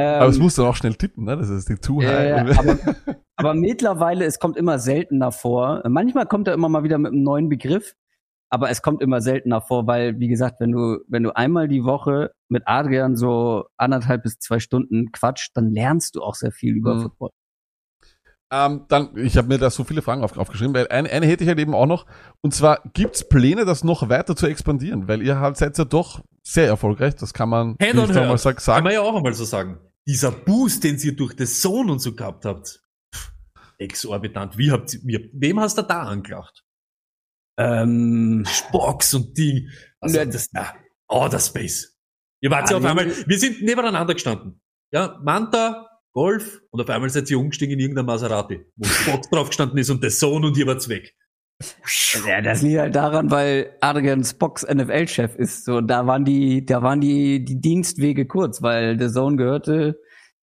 ähm, 0.00 0.22
Aber 0.22 0.30
es 0.30 0.38
musst 0.38 0.58
du 0.58 0.64
auch 0.64 0.76
schnell 0.76 0.94
tippen, 0.94 1.24
ne? 1.24 1.36
Das 1.36 1.48
ist 1.48 1.68
die 1.68 1.74
Too 1.74 2.02
High. 2.02 2.28
ja, 2.28 2.58
aber, 2.58 2.78
aber 3.36 3.54
mittlerweile, 3.54 4.24
es 4.24 4.38
kommt 4.38 4.56
immer 4.56 4.78
seltener 4.78 5.32
vor. 5.32 5.82
Manchmal 5.88 6.26
kommt 6.26 6.48
er 6.48 6.54
immer 6.54 6.68
mal 6.68 6.84
wieder 6.84 6.98
mit 6.98 7.12
einem 7.12 7.22
neuen 7.22 7.48
Begriff, 7.48 7.94
aber 8.50 8.70
es 8.70 8.82
kommt 8.82 9.02
immer 9.02 9.20
seltener 9.20 9.60
vor, 9.60 9.86
weil, 9.86 10.18
wie 10.18 10.28
gesagt, 10.28 10.60
wenn 10.60 10.72
du, 10.72 10.98
wenn 11.08 11.22
du 11.22 11.36
einmal 11.36 11.68
die 11.68 11.84
Woche 11.84 12.32
mit 12.48 12.62
Adrian 12.66 13.16
so 13.16 13.66
anderthalb 13.76 14.22
bis 14.22 14.38
zwei 14.38 14.58
Stunden 14.58 15.12
quatscht, 15.12 15.50
dann 15.54 15.70
lernst 15.70 16.16
du 16.16 16.22
auch 16.22 16.34
sehr 16.34 16.52
viel 16.52 16.74
über 16.74 16.94
Mhm. 16.94 17.02
Football. 17.02 17.30
Ähm, 18.50 18.86
dann, 18.88 19.14
ich 19.18 19.36
habe 19.36 19.48
mir 19.48 19.58
da 19.58 19.68
so 19.68 19.84
viele 19.84 20.00
Fragen 20.00 20.24
auf, 20.24 20.36
aufgeschrieben, 20.38 20.72
weil 20.72 20.88
eine, 20.88 21.10
eine 21.10 21.26
hätte 21.26 21.44
ich 21.44 21.48
halt 21.48 21.58
eben 21.58 21.74
auch 21.74 21.84
noch. 21.84 22.06
Und 22.40 22.54
zwar, 22.54 22.80
gibt's 22.94 23.28
Pläne, 23.28 23.66
das 23.66 23.84
noch 23.84 24.08
weiter 24.08 24.34
zu 24.36 24.46
expandieren? 24.46 25.06
Weil 25.06 25.20
ihr 25.20 25.38
halt 25.38 25.58
seid 25.58 25.76
ja 25.76 25.84
doch 25.84 26.22
sehr 26.42 26.66
erfolgreich, 26.66 27.14
das 27.16 27.34
kann 27.34 27.50
man 27.50 27.76
Hand 27.78 27.94
nicht 27.94 28.16
einmal 28.16 28.38
sagen. 28.38 28.56
Kann 28.56 28.84
man 28.84 28.92
ja 28.94 29.02
auch 29.02 29.14
einmal 29.14 29.34
so 29.34 29.44
sagen. 29.44 29.78
Dieser 30.06 30.32
Boost, 30.32 30.82
den 30.84 30.96
ihr 30.96 31.14
durch 31.14 31.36
das 31.36 31.60
Sohn 31.60 31.90
und 31.90 31.98
so 31.98 32.14
gehabt 32.14 32.46
habt. 32.46 32.80
pff, 33.14 33.32
Exorbitant. 33.76 34.56
Wie 34.56 34.70
habt 34.70 34.94
ihr, 34.94 35.28
wem 35.34 35.60
hast 35.60 35.76
du 35.76 35.82
da 35.82 36.04
angelacht? 36.04 36.64
Ähm, 37.58 38.44
Spox 38.46 39.12
und 39.14 39.36
Ding. 39.36 39.68
Also 40.00 40.18
Ja. 40.18 40.24
das, 40.24 40.48
na, 40.52 40.72
Outer 41.08 41.40
Space. 41.40 41.96
Ihr 42.40 42.50
wart 42.50 42.70
ja 42.70 42.76
auf 42.76 42.84
einmal, 42.84 43.06
wir 43.26 43.38
sind 43.38 43.62
nebeneinander 43.62 44.14
gestanden. 44.14 44.60
Ja, 44.92 45.18
Manta, 45.22 45.88
Golf 46.12 46.60
und 46.70 46.80
auf 46.80 46.88
einmal 46.88 47.10
seid 47.10 47.28
ihr 47.30 47.38
umgestiegen 47.38 47.74
in 47.74 47.80
irgendein 47.80 48.06
Maserati, 48.06 48.64
wo 48.76 48.84
Spox 48.88 49.28
drauf 49.30 49.48
gestanden 49.48 49.78
ist 49.78 49.90
und 49.90 50.02
der 50.02 50.10
Sohn 50.10 50.44
und 50.44 50.56
ihr 50.56 50.66
wart's 50.66 50.88
weg. 50.88 51.14
ja, 52.26 52.40
das 52.40 52.62
liegt 52.62 52.78
halt 52.78 52.94
daran, 52.94 53.30
weil 53.32 53.74
Adrian 53.80 54.22
Spocks 54.24 54.62
NFL-Chef 54.64 55.34
ist. 55.34 55.64
So, 55.64 55.80
da 55.80 56.06
waren 56.06 56.24
die, 56.24 56.64
da 56.64 56.82
waren 56.82 57.00
die, 57.00 57.44
die 57.44 57.60
Dienstwege 57.60 58.26
kurz, 58.26 58.62
weil 58.62 58.96
der 58.96 59.10
Sohn 59.10 59.36
gehörte 59.36 60.00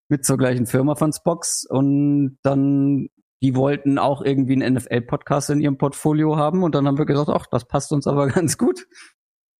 mit 0.09 0.25
zur 0.25 0.37
gleichen 0.37 0.65
Firma 0.67 0.95
von 0.95 1.13
Spocks 1.13 1.65
und 1.67 2.37
dann, 2.43 3.07
die 3.45 3.55
wollten 3.55 3.99
auch 3.99 4.21
irgendwie 4.23 4.53
einen 4.53 4.73
NFL-Podcast 4.73 5.51
in 5.51 5.61
ihrem 5.61 5.77
Portfolio 5.77 6.35
haben 6.35 6.63
und 6.63 6.73
dann 6.73 6.87
haben 6.87 6.97
wir 6.97 7.05
gesagt, 7.05 7.29
ach, 7.29 7.45
das 7.51 7.65
passt 7.67 7.91
uns 7.91 8.07
aber 8.07 8.27
ganz 8.29 8.57
gut. 8.57 8.87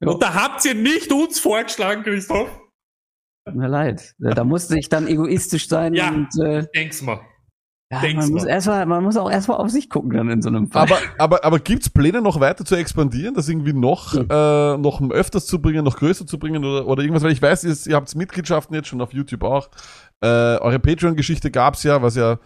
Ja. 0.02 0.10
Und 0.10 0.24
da 0.24 0.34
habt 0.34 0.66
ihr 0.66 0.74
nicht 0.74 1.12
uns 1.12 1.40
vorgeschlagen, 1.40 2.02
Christoph. 2.04 2.50
Tut 3.48 3.56
mir 3.56 3.68
leid. 3.68 4.16
Da 4.18 4.44
musste 4.44 4.80
ich 4.80 4.90
dann 4.90 5.08
egoistisch 5.08 5.68
sein 5.68 5.94
Ja. 5.94 6.10
und 6.10 6.30
äh, 6.44 6.66
Denk's 6.76 7.04
mal. 7.04 7.20
ja, 7.92 8.02
Denk's 8.02 8.26
man 8.26 8.34
muss 8.34 8.44
mal. 8.44 8.50
erstmal, 8.50 8.86
man 8.88 9.04
muss 9.04 9.18
auch 9.18 9.30
erstmal 9.30 9.58
auf 9.58 9.70
sich 9.70 9.88
gucken 9.92 10.10
dann 10.12 10.30
in 10.32 10.42
so 10.42 10.50
einem 10.50 10.72
Fall. 10.72 10.82
Aber, 10.82 10.98
aber, 11.20 11.46
aber 11.46 11.60
gibt's 11.60 11.90
Pläne 11.92 12.22
noch 12.24 12.40
weiter 12.40 12.66
zu 12.66 12.76
expandieren, 12.76 13.36
das 13.36 13.48
irgendwie 13.48 13.74
noch, 13.74 14.14
Hm. 14.14 14.28
äh, 14.32 14.78
noch 14.78 15.00
öfters 15.12 15.46
zu 15.46 15.62
bringen, 15.62 15.84
noch 15.86 15.98
größer 15.98 16.26
zu 16.26 16.40
bringen 16.40 16.66
oder, 16.66 16.88
oder 16.88 17.04
irgendwas? 17.04 17.22
Weil 17.24 17.32
ich 17.34 17.42
weiß, 17.42 17.64
ihr, 17.66 17.76
ihr 17.92 17.96
habt 17.96 18.14
Mitgliedschaften 18.16 18.76
jetzt 18.76 18.88
schon 18.88 19.02
auf 19.02 19.14
YouTube 19.14 19.44
auch. 19.44 19.70
Äh, 20.22 20.28
eure 20.28 20.80
Patreon-Geschichte 20.80 21.52
gab's 21.52 21.84
ja, 21.84 22.02
was 22.02 22.16
ja, 22.16 22.40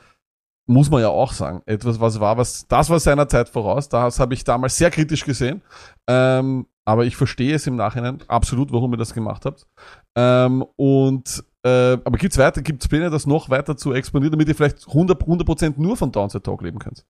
muss 0.69 0.91
man 0.91 1.01
ja 1.01 1.09
auch 1.09 1.33
sagen, 1.33 1.63
etwas, 1.65 1.99
was 1.99 2.19
war, 2.19 2.37
was, 2.37 2.67
das 2.67 2.89
war 2.89 2.99
seiner 2.99 3.27
Zeit 3.27 3.49
voraus. 3.49 3.89
Das 3.89 4.19
habe 4.19 4.35
ich 4.35 4.43
damals 4.43 4.77
sehr 4.77 4.91
kritisch 4.91 5.25
gesehen. 5.25 5.63
Ähm, 6.07 6.67
aber 6.85 7.05
ich 7.05 7.15
verstehe 7.15 7.55
es 7.55 7.65
im 7.65 7.75
Nachhinein 7.75 8.19
absolut, 8.27 8.71
warum 8.71 8.93
ihr 8.93 8.97
das 8.97 9.13
gemacht 9.13 9.45
habt. 9.45 9.67
Ähm, 10.15 10.63
und 10.75 11.43
äh, 11.65 11.97
aber 12.03 12.17
gibt's 12.17 12.37
weiter, 12.37 12.61
gibt's 12.61 12.87
Pläne, 12.87 13.09
das 13.09 13.25
noch 13.25 13.49
weiter 13.49 13.77
zu 13.77 13.93
expandieren, 13.93 14.31
damit 14.31 14.47
ihr 14.47 14.55
vielleicht 14.55 14.77
100%, 14.79 15.21
100 15.21 15.77
nur 15.79 15.97
von 15.97 16.11
Downside 16.11 16.43
Talk 16.43 16.61
leben 16.61 16.79
könnt? 16.79 17.03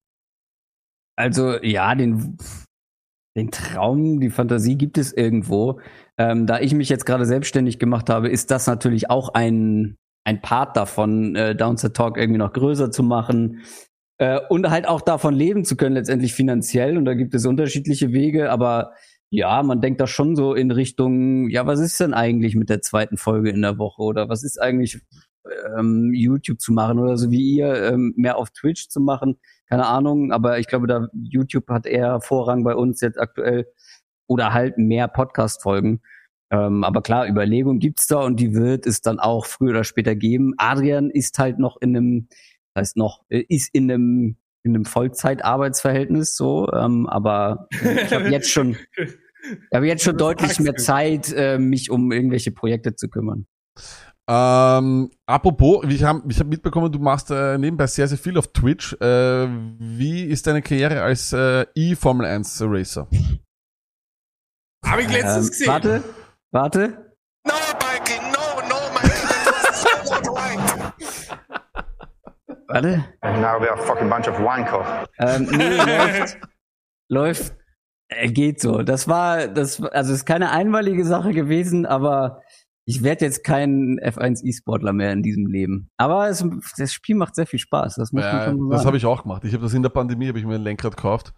Also 1.18 1.61
ja, 1.61 1.94
den, 1.95 2.38
den 3.36 3.52
Traum, 3.52 4.22
die 4.22 4.30
Fantasie 4.30 4.77
gibt 4.77 4.98
es 4.98 5.11
irgendwo. 5.11 5.81
Ähm, 6.18 6.48
da 6.48 6.60
ich 6.60 6.73
mich 6.73 6.88
jetzt 6.88 7.06
gerade 7.06 7.26
selbstständig 7.26 7.77
gemacht 7.77 8.10
habe, 8.10 8.30
ist 8.30 8.52
das 8.52 8.68
natürlich 8.68 9.10
auch 9.10 9.30
ein, 9.34 9.98
ein 10.30 10.41
Part 10.41 10.77
davon, 10.77 11.35
äh, 11.35 11.56
Downset 11.56 11.95
Talk 11.95 12.18
irgendwie 12.18 12.39
noch 12.39 12.53
größer 12.53 12.91
zu 12.91 13.03
machen. 13.03 13.61
Äh, 14.18 14.39
und 14.49 14.69
halt 14.69 14.88
auch 14.88 15.01
davon 15.01 15.34
leben 15.34 15.65
zu 15.65 15.76
können, 15.76 15.95
letztendlich 15.95 16.34
finanziell. 16.34 16.97
Und 16.97 17.06
da 17.06 17.14
gibt 17.14 17.34
es 17.34 17.45
unterschiedliche 17.45 18.11
Wege, 18.11 18.51
aber 18.51 18.93
ja, 19.30 19.61
man 19.64 19.81
denkt 19.81 20.01
da 20.01 20.07
schon 20.07 20.35
so 20.35 20.53
in 20.53 20.72
Richtung, 20.72 21.49
ja, 21.49 21.68
was 21.68 21.80
ist 21.80 21.99
denn 21.99 22.14
eigentlich 22.14 22.56
mit 22.56 22.69
der 22.69 22.81
zweiten 22.81 23.18
Folge 23.18 23.49
in 23.49 23.61
der 23.61 23.77
Woche? 23.77 24.01
Oder 24.01 24.30
was 24.30 24.43
ist 24.43 24.60
eigentlich 24.60 24.99
ähm, 25.77 26.11
YouTube 26.14 26.60
zu 26.60 26.73
machen 26.73 26.99
oder 26.99 27.18
so 27.18 27.30
wie 27.31 27.57
ihr, 27.57 27.91
ähm, 27.91 28.14
mehr 28.18 28.38
auf 28.38 28.49
Twitch 28.51 28.89
zu 28.89 28.99
machen? 28.99 29.38
keine 29.69 29.85
Ahnung, 29.85 30.31
aber 30.31 30.60
ich 30.60 30.68
glaube, 30.68 30.88
da 30.88 31.07
YouTube 31.14 31.69
hat 31.69 31.85
eher 31.85 32.22
Vorrang 32.22 32.64
bei 32.64 32.73
uns 32.73 33.01
jetzt 33.01 33.19
aktuell 33.19 33.68
oder 34.27 34.51
halt 34.51 34.77
mehr 34.77 35.07
Podcast-Folgen. 35.07 36.01
Ähm, 36.51 36.84
aber 36.84 37.01
klar, 37.01 37.27
Überlegung 37.27 37.80
gibt's 37.80 38.07
da 38.07 38.19
und 38.21 38.39
die 38.39 38.53
wird 38.53 38.85
es 38.88 39.01
dann 39.01 39.19
auch 39.19 39.45
früher 39.45 39.71
oder 39.71 39.84
später 39.84 40.15
geben. 40.15 40.53
Adrian 40.57 41.09
ist 41.09 41.38
halt 41.38 41.59
noch 41.59 41.77
in 41.81 41.95
einem, 41.95 42.27
heißt 42.77 42.97
noch, 42.97 43.23
äh, 43.30 43.43
ist 43.47 43.69
in 43.73 43.91
einem 43.91 44.38
in 44.63 44.76
einem 44.76 44.85
Vollzeitarbeitsverhältnis 44.85 46.35
so, 46.35 46.69
ähm, 46.73 47.07
aber 47.07 47.67
ich 47.71 48.13
habe 48.13 48.30
jetzt 48.30 48.49
schon, 48.49 48.76
ich 48.97 49.73
habe 49.73 49.88
jetzt 49.88 50.03
schon 50.03 50.17
deutlich 50.17 50.59
mehr? 50.59 50.76
Zeit, 50.76 51.31
äh, 51.34 51.57
mich 51.57 51.89
um 51.89 52.11
irgendwelche 52.11 52.51
Projekte 52.51 52.93
zu 52.95 53.07
kümmern. 53.09 53.45
Ähm, 54.27 55.09
apropos, 55.26 55.85
ich 55.89 56.03
habe 56.03 56.21
ich 56.30 56.39
hab 56.39 56.47
mitbekommen, 56.47 56.91
du 56.91 56.99
machst 56.99 57.31
äh, 57.31 57.57
nebenbei 57.57 57.88
sehr, 57.88 58.07
sehr 58.07 58.17
viel 58.17 58.38
auf 58.38 58.51
Twitch. 58.53 58.93
Äh, 59.01 59.47
wie 59.80 60.26
ist 60.26 60.45
deine 60.45 60.61
Karriere 60.61 61.01
als 61.01 61.34
äh, 61.34 61.65
E-Formel 61.73 62.27
1 62.27 62.61
Racer? 62.65 63.07
Hab 64.85 64.99
ich 64.99 65.09
letztens 65.11 65.45
Ähm, 65.45 65.51
gesehen. 65.51 65.67
warte, 65.67 66.03
warte. 66.51 67.13
No, 67.45 67.53
Mikey, 67.80 68.19
no, 68.31 68.67
no, 68.69 68.76
Mikey. 68.93 69.09
This 69.09 69.85
is 69.85 70.09
not 70.11 70.27
right. 70.27 70.59
Warte. 72.67 73.03
Now 73.23 73.59
we're 73.59 73.73
a 73.73 73.77
fucking 73.77 74.09
bunch 74.09 74.27
of 74.27 74.35
wanker. 74.39 75.05
Ähm, 75.19 75.47
nee, 75.51 75.77
läuft. 75.77 76.38
läuft. 77.09 77.53
Äh, 78.09 78.30
geht 78.31 78.59
so. 78.61 78.84
Das 78.84 79.07
war, 79.07 79.47
das, 79.47 79.81
also 79.81 80.13
ist 80.13 80.26
keine 80.26 80.51
einmalige 80.51 81.05
Sache 81.05 81.31
gewesen, 81.34 81.85
aber 81.85 82.41
ich 82.85 83.03
werde 83.03 83.26
jetzt 83.26 83.43
kein 83.43 83.99
F1 83.99 84.43
E-Sportler 84.43 84.93
mehr 84.93 85.13
in 85.13 85.21
diesem 85.21 85.45
Leben. 85.45 85.91
Aber 85.97 86.27
es, 86.27 86.43
das 86.77 86.91
Spiel 86.91 87.15
macht 87.15 87.35
sehr 87.35 87.45
viel 87.45 87.59
Spaß. 87.59 87.95
Das 87.95 88.11
muss 88.11 88.23
man 88.23 88.34
Ja, 88.35 88.45
schon 88.45 88.57
so 88.57 88.69
das 88.69 88.80
sagen. 88.80 88.88
habe 88.88 88.97
ich 88.97 89.05
auch 89.05 89.21
gemacht. 89.23 89.43
Ich 89.45 89.53
habe 89.53 89.61
das 89.63 89.73
in 89.76 89.84
der 89.84 89.89
Pandemie, 89.89 90.27
habe 90.27 90.39
ich 90.39 90.45
mir 90.45 90.55
ein 90.55 90.63
Lenkrad 90.63 90.95
gekauft. 90.97 91.34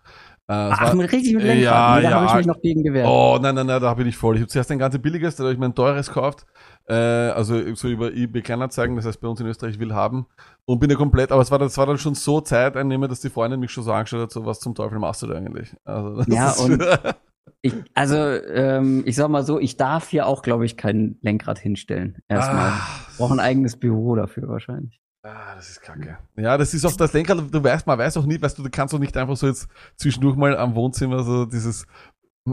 Äh, 0.52 0.70
Ach, 0.74 0.94
mit 0.94 1.10
richtig 1.14 1.34
mit 1.36 1.44
Lenkrad. 1.44 1.64
Ja, 1.64 1.96
nee, 1.96 2.02
da 2.04 2.10
ja. 2.10 2.16
habe 2.18 2.26
ich 2.26 2.34
mich 2.34 2.46
noch 2.46 2.62
gegen 2.62 2.84
gewehrt. 2.84 3.08
Oh, 3.08 3.40
nein, 3.42 3.56
nein, 3.56 3.68
nein, 3.68 3.82
da 3.82 3.94
bin 3.94 4.06
ich 4.06 4.18
voll. 4.18 4.36
Ich 4.36 4.42
habe 4.42 4.50
zuerst 4.50 4.70
ein 4.70 4.80
ganz 4.80 4.98
billiges, 4.98 5.38
dann 5.38 5.46
habe 5.46 5.54
ich 5.54 5.60
mir 5.60 5.68
ein 5.68 5.76
teures 5.76 6.08
gekauft. 6.08 6.46
Äh, 6.90 6.94
also 6.94 7.74
so 7.76 7.88
über 7.88 8.12
eBay 8.12 8.42
Kleinanzeigen, 8.42 8.98
das 8.98 9.06
heißt 9.06 9.22
bei 9.22 9.30
uns 9.30 9.40
in 9.40 9.48
Österreich 9.48 9.80
will 9.80 9.94
haben. 9.94 10.26
Und 10.66 10.80
bin 10.80 10.90
ja 10.90 10.98
komplett, 10.98 11.32
aber 11.32 11.42
es 11.42 11.52
war, 11.52 11.60
das 11.60 11.78
war 11.78 11.86
dann 11.86 11.98
schon 11.98 12.16
so 12.16 12.42
Zeiteinnehmer, 12.42 13.08
dass 13.08 13.22
die 13.22 13.30
Freundin 13.30 13.62
mich 13.62 13.72
schon 13.72 13.86
so 13.86 13.94
angeschaut 13.94 14.20
hat, 14.24 14.32
so 14.32 14.46
was 14.46 14.60
zum 14.60 14.76
Teufel 14.76 15.00
machst 15.00 15.22
du 15.22 15.28
da 15.28 15.36
eigentlich? 15.36 15.74
Also, 15.86 16.24
Ja, 16.28 16.52
und- 16.52 16.84
Ich, 17.64 17.74
also, 17.94 18.16
ähm, 18.16 19.04
ich 19.06 19.16
sag 19.16 19.30
mal 19.30 19.44
so, 19.44 19.60
ich 19.60 19.78
darf 19.78 20.10
hier 20.10 20.26
auch, 20.26 20.42
glaube 20.42 20.66
ich, 20.66 20.78
kein 20.78 21.18
Lenkrad 21.22 21.60
hinstellen. 21.60 22.18
Erstmal. 22.28 22.70
Ah. 22.70 22.88
Brauche 23.18 23.34
ein 23.34 23.40
eigenes 23.40 23.78
Büro 23.78 24.16
dafür 24.16 24.48
wahrscheinlich. 24.48 25.01
Ah, 25.24 25.56
das 25.56 25.70
ist 25.70 25.82
kacke. 25.82 26.18
Ja, 26.36 26.58
das 26.58 26.74
ist 26.74 26.84
auch 26.84 26.96
das 26.96 27.14
Lenkrad, 27.14 27.44
du 27.52 27.64
weißt, 27.64 27.86
man 27.86 28.00
weiß 28.00 28.18
auch 28.18 28.26
nie, 28.26 28.42
weißt 28.42 28.58
du, 28.58 28.64
du 28.64 28.70
kannst 28.72 28.94
auch 28.96 29.00
nicht 29.00 29.16
einfach 29.16 29.38
so 29.38 29.48
jetzt 29.48 29.68
zwischendurch 29.96 30.36
mal 30.36 30.58
am 30.58 30.74
Wohnzimmer 30.74 31.24
so 31.24 31.46
dieses. 31.46 31.86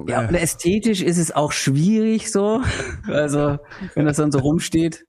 Ja, 0.06 0.20
und 0.20 0.34
äh, 0.34 0.38
ästhetisch 0.38 1.00
ist 1.00 1.16
es 1.16 1.34
auch 1.34 1.52
schwierig 1.52 2.30
so. 2.30 2.62
Also, 3.06 3.58
wenn 3.94 4.04
das 4.04 4.18
dann 4.18 4.30
so 4.30 4.40
rumsteht. 4.40 5.06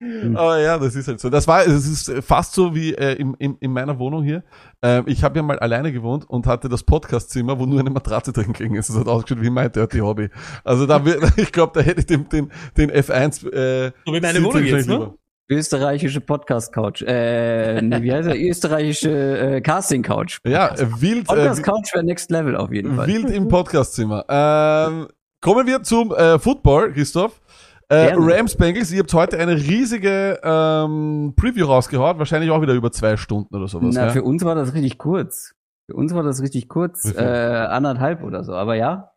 Aber 0.00 0.60
ja, 0.60 0.78
das 0.78 0.94
ist 0.94 1.08
halt 1.08 1.18
so. 1.18 1.30
Das 1.30 1.48
war, 1.48 1.66
es 1.66 1.88
ist 1.88 2.24
fast 2.24 2.52
so 2.52 2.74
wie 2.74 2.92
äh, 2.92 3.14
in, 3.14 3.34
in, 3.34 3.56
in 3.58 3.72
meiner 3.72 3.98
Wohnung 3.98 4.22
hier. 4.22 4.44
Ähm, 4.82 5.04
ich 5.06 5.24
habe 5.24 5.36
ja 5.38 5.42
mal 5.42 5.58
alleine 5.58 5.92
gewohnt 5.92 6.28
und 6.28 6.46
hatte 6.46 6.68
das 6.68 6.84
Podcastzimmer, 6.84 7.58
wo 7.58 7.66
nur 7.66 7.80
eine 7.80 7.90
Matratze 7.90 8.32
drin 8.32 8.52
ging. 8.52 8.76
Es 8.76 8.94
hat 8.94 9.08
ausgeschaut 9.08 9.42
wie 9.42 9.50
mein 9.50 9.72
Dirty 9.72 9.98
Hobby. 9.98 10.28
Also 10.62 10.86
da 10.86 11.04
wird, 11.04 11.24
ich 11.38 11.50
glaube, 11.50 11.72
da 11.74 11.80
hätte 11.80 12.00
ich 12.00 12.06
den, 12.06 12.28
den, 12.28 12.52
den 12.76 12.92
F1 12.92 13.50
äh, 13.50 13.92
So 14.06 14.12
wie 14.12 14.20
meine 14.20 14.44
Wohnung 14.44 14.62
jetzt, 14.62 14.86
ne? 14.86 15.14
Österreichische 15.50 16.20
Podcast-Couch. 16.20 17.02
Äh, 17.02 17.80
nee, 17.80 18.02
wie 18.02 18.12
heißt 18.12 18.28
der? 18.28 18.36
Österreichische 18.48 19.56
äh, 19.56 19.60
Casting-Couch. 19.62 20.40
Ja, 20.44 20.74
äh, 20.74 21.00
wild, 21.00 21.22
äh, 21.22 21.24
Podcast-Couch 21.24 21.94
wäre 21.94 22.04
Next 22.04 22.30
Level 22.30 22.54
auf 22.54 22.70
jeden 22.70 22.94
Fall. 22.94 23.06
wild 23.06 23.30
im 23.30 23.48
Podcastzimmer. 23.48 24.26
Ähm, 24.28 25.08
kommen 25.40 25.66
wir 25.66 25.82
zum 25.82 26.12
äh, 26.12 26.38
Football, 26.38 26.92
Christoph. 26.92 27.40
Äh. 27.88 28.12
Rams 28.14 28.54
Bengals, 28.54 28.92
ihr 28.92 28.98
habt 28.98 29.14
heute 29.14 29.38
eine 29.38 29.56
riesige 29.56 30.38
ähm, 30.42 31.32
Preview 31.34 31.64
rausgehaut, 31.64 32.18
wahrscheinlich 32.18 32.50
auch 32.50 32.60
wieder 32.60 32.74
über 32.74 32.92
zwei 32.92 33.16
Stunden 33.16 33.56
oder 33.56 33.68
sowas. 33.68 33.94
Na, 33.94 34.06
ja? 34.06 34.10
für 34.10 34.22
uns 34.22 34.44
war 34.44 34.54
das 34.54 34.74
richtig 34.74 34.98
kurz. 34.98 35.54
Für 35.90 35.96
uns 35.96 36.12
war 36.12 36.22
das 36.22 36.42
richtig 36.42 36.68
kurz, 36.68 37.06
äh, 37.06 37.22
anderthalb 37.22 38.22
oder 38.22 38.44
so. 38.44 38.52
Aber 38.52 38.74
ja, 38.74 39.12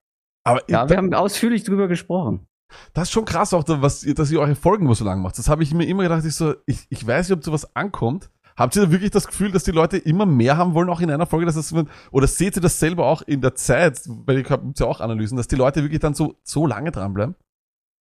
Aber 0.46 0.62
ja, 0.70 0.90
wir 0.90 0.96
haben 0.96 1.14
ausführlich 1.14 1.66
drüber 1.66 1.90
gesprochen. 1.90 2.48
Das 2.94 3.04
ist 3.10 3.12
schon 3.12 3.26
krass 3.26 3.54
auch, 3.54 3.64
was, 3.68 4.02
dass 4.02 4.32
ihr 4.32 4.40
eure 4.40 4.56
Folgen 4.56 4.86
immer 4.86 4.96
so 4.96 5.06
lang 5.06 5.22
macht. 5.22 5.38
Das 5.38 5.50
habe 5.50 5.64
ich 5.64 5.74
mir 5.74 5.86
immer 5.86 6.04
gedacht, 6.04 6.26
ich 6.26 6.36
so, 6.36 6.56
ich, 6.66 6.86
ich 6.90 7.06
weiß 7.06 7.30
nicht, 7.30 7.38
ob 7.38 7.44
sowas 7.44 7.76
ankommt. 7.76 8.30
Habt 8.58 8.76
ihr 8.76 8.84
da 8.84 8.92
wirklich 8.92 9.12
das 9.12 9.28
Gefühl, 9.28 9.52
dass 9.52 9.64
die 9.64 9.72
Leute 9.72 9.98
immer 9.98 10.26
mehr 10.26 10.58
haben 10.58 10.74
wollen, 10.74 10.90
auch 10.90 11.02
in 11.02 11.10
einer 11.10 11.26
Folge, 11.26 11.46
dass 11.46 11.56
das, 11.56 11.74
oder 12.12 12.28
seht 12.28 12.58
ihr 12.58 12.62
das 12.62 12.80
selber 12.80 13.08
auch 13.08 13.22
in 13.22 13.42
der 13.42 13.56
Zeit, 13.56 14.02
weil 14.08 14.40
ihr 14.40 14.50
habt 14.50 14.80
ja 14.80 14.86
auch 14.86 15.00
Analysen, 15.00 15.38
dass 15.38 15.48
die 15.48 15.56
Leute 15.56 15.84
wirklich 15.84 16.00
dann 16.00 16.14
so, 16.14 16.36
so 16.44 16.68
lange 16.68 16.92
dranbleiben? 16.92 17.36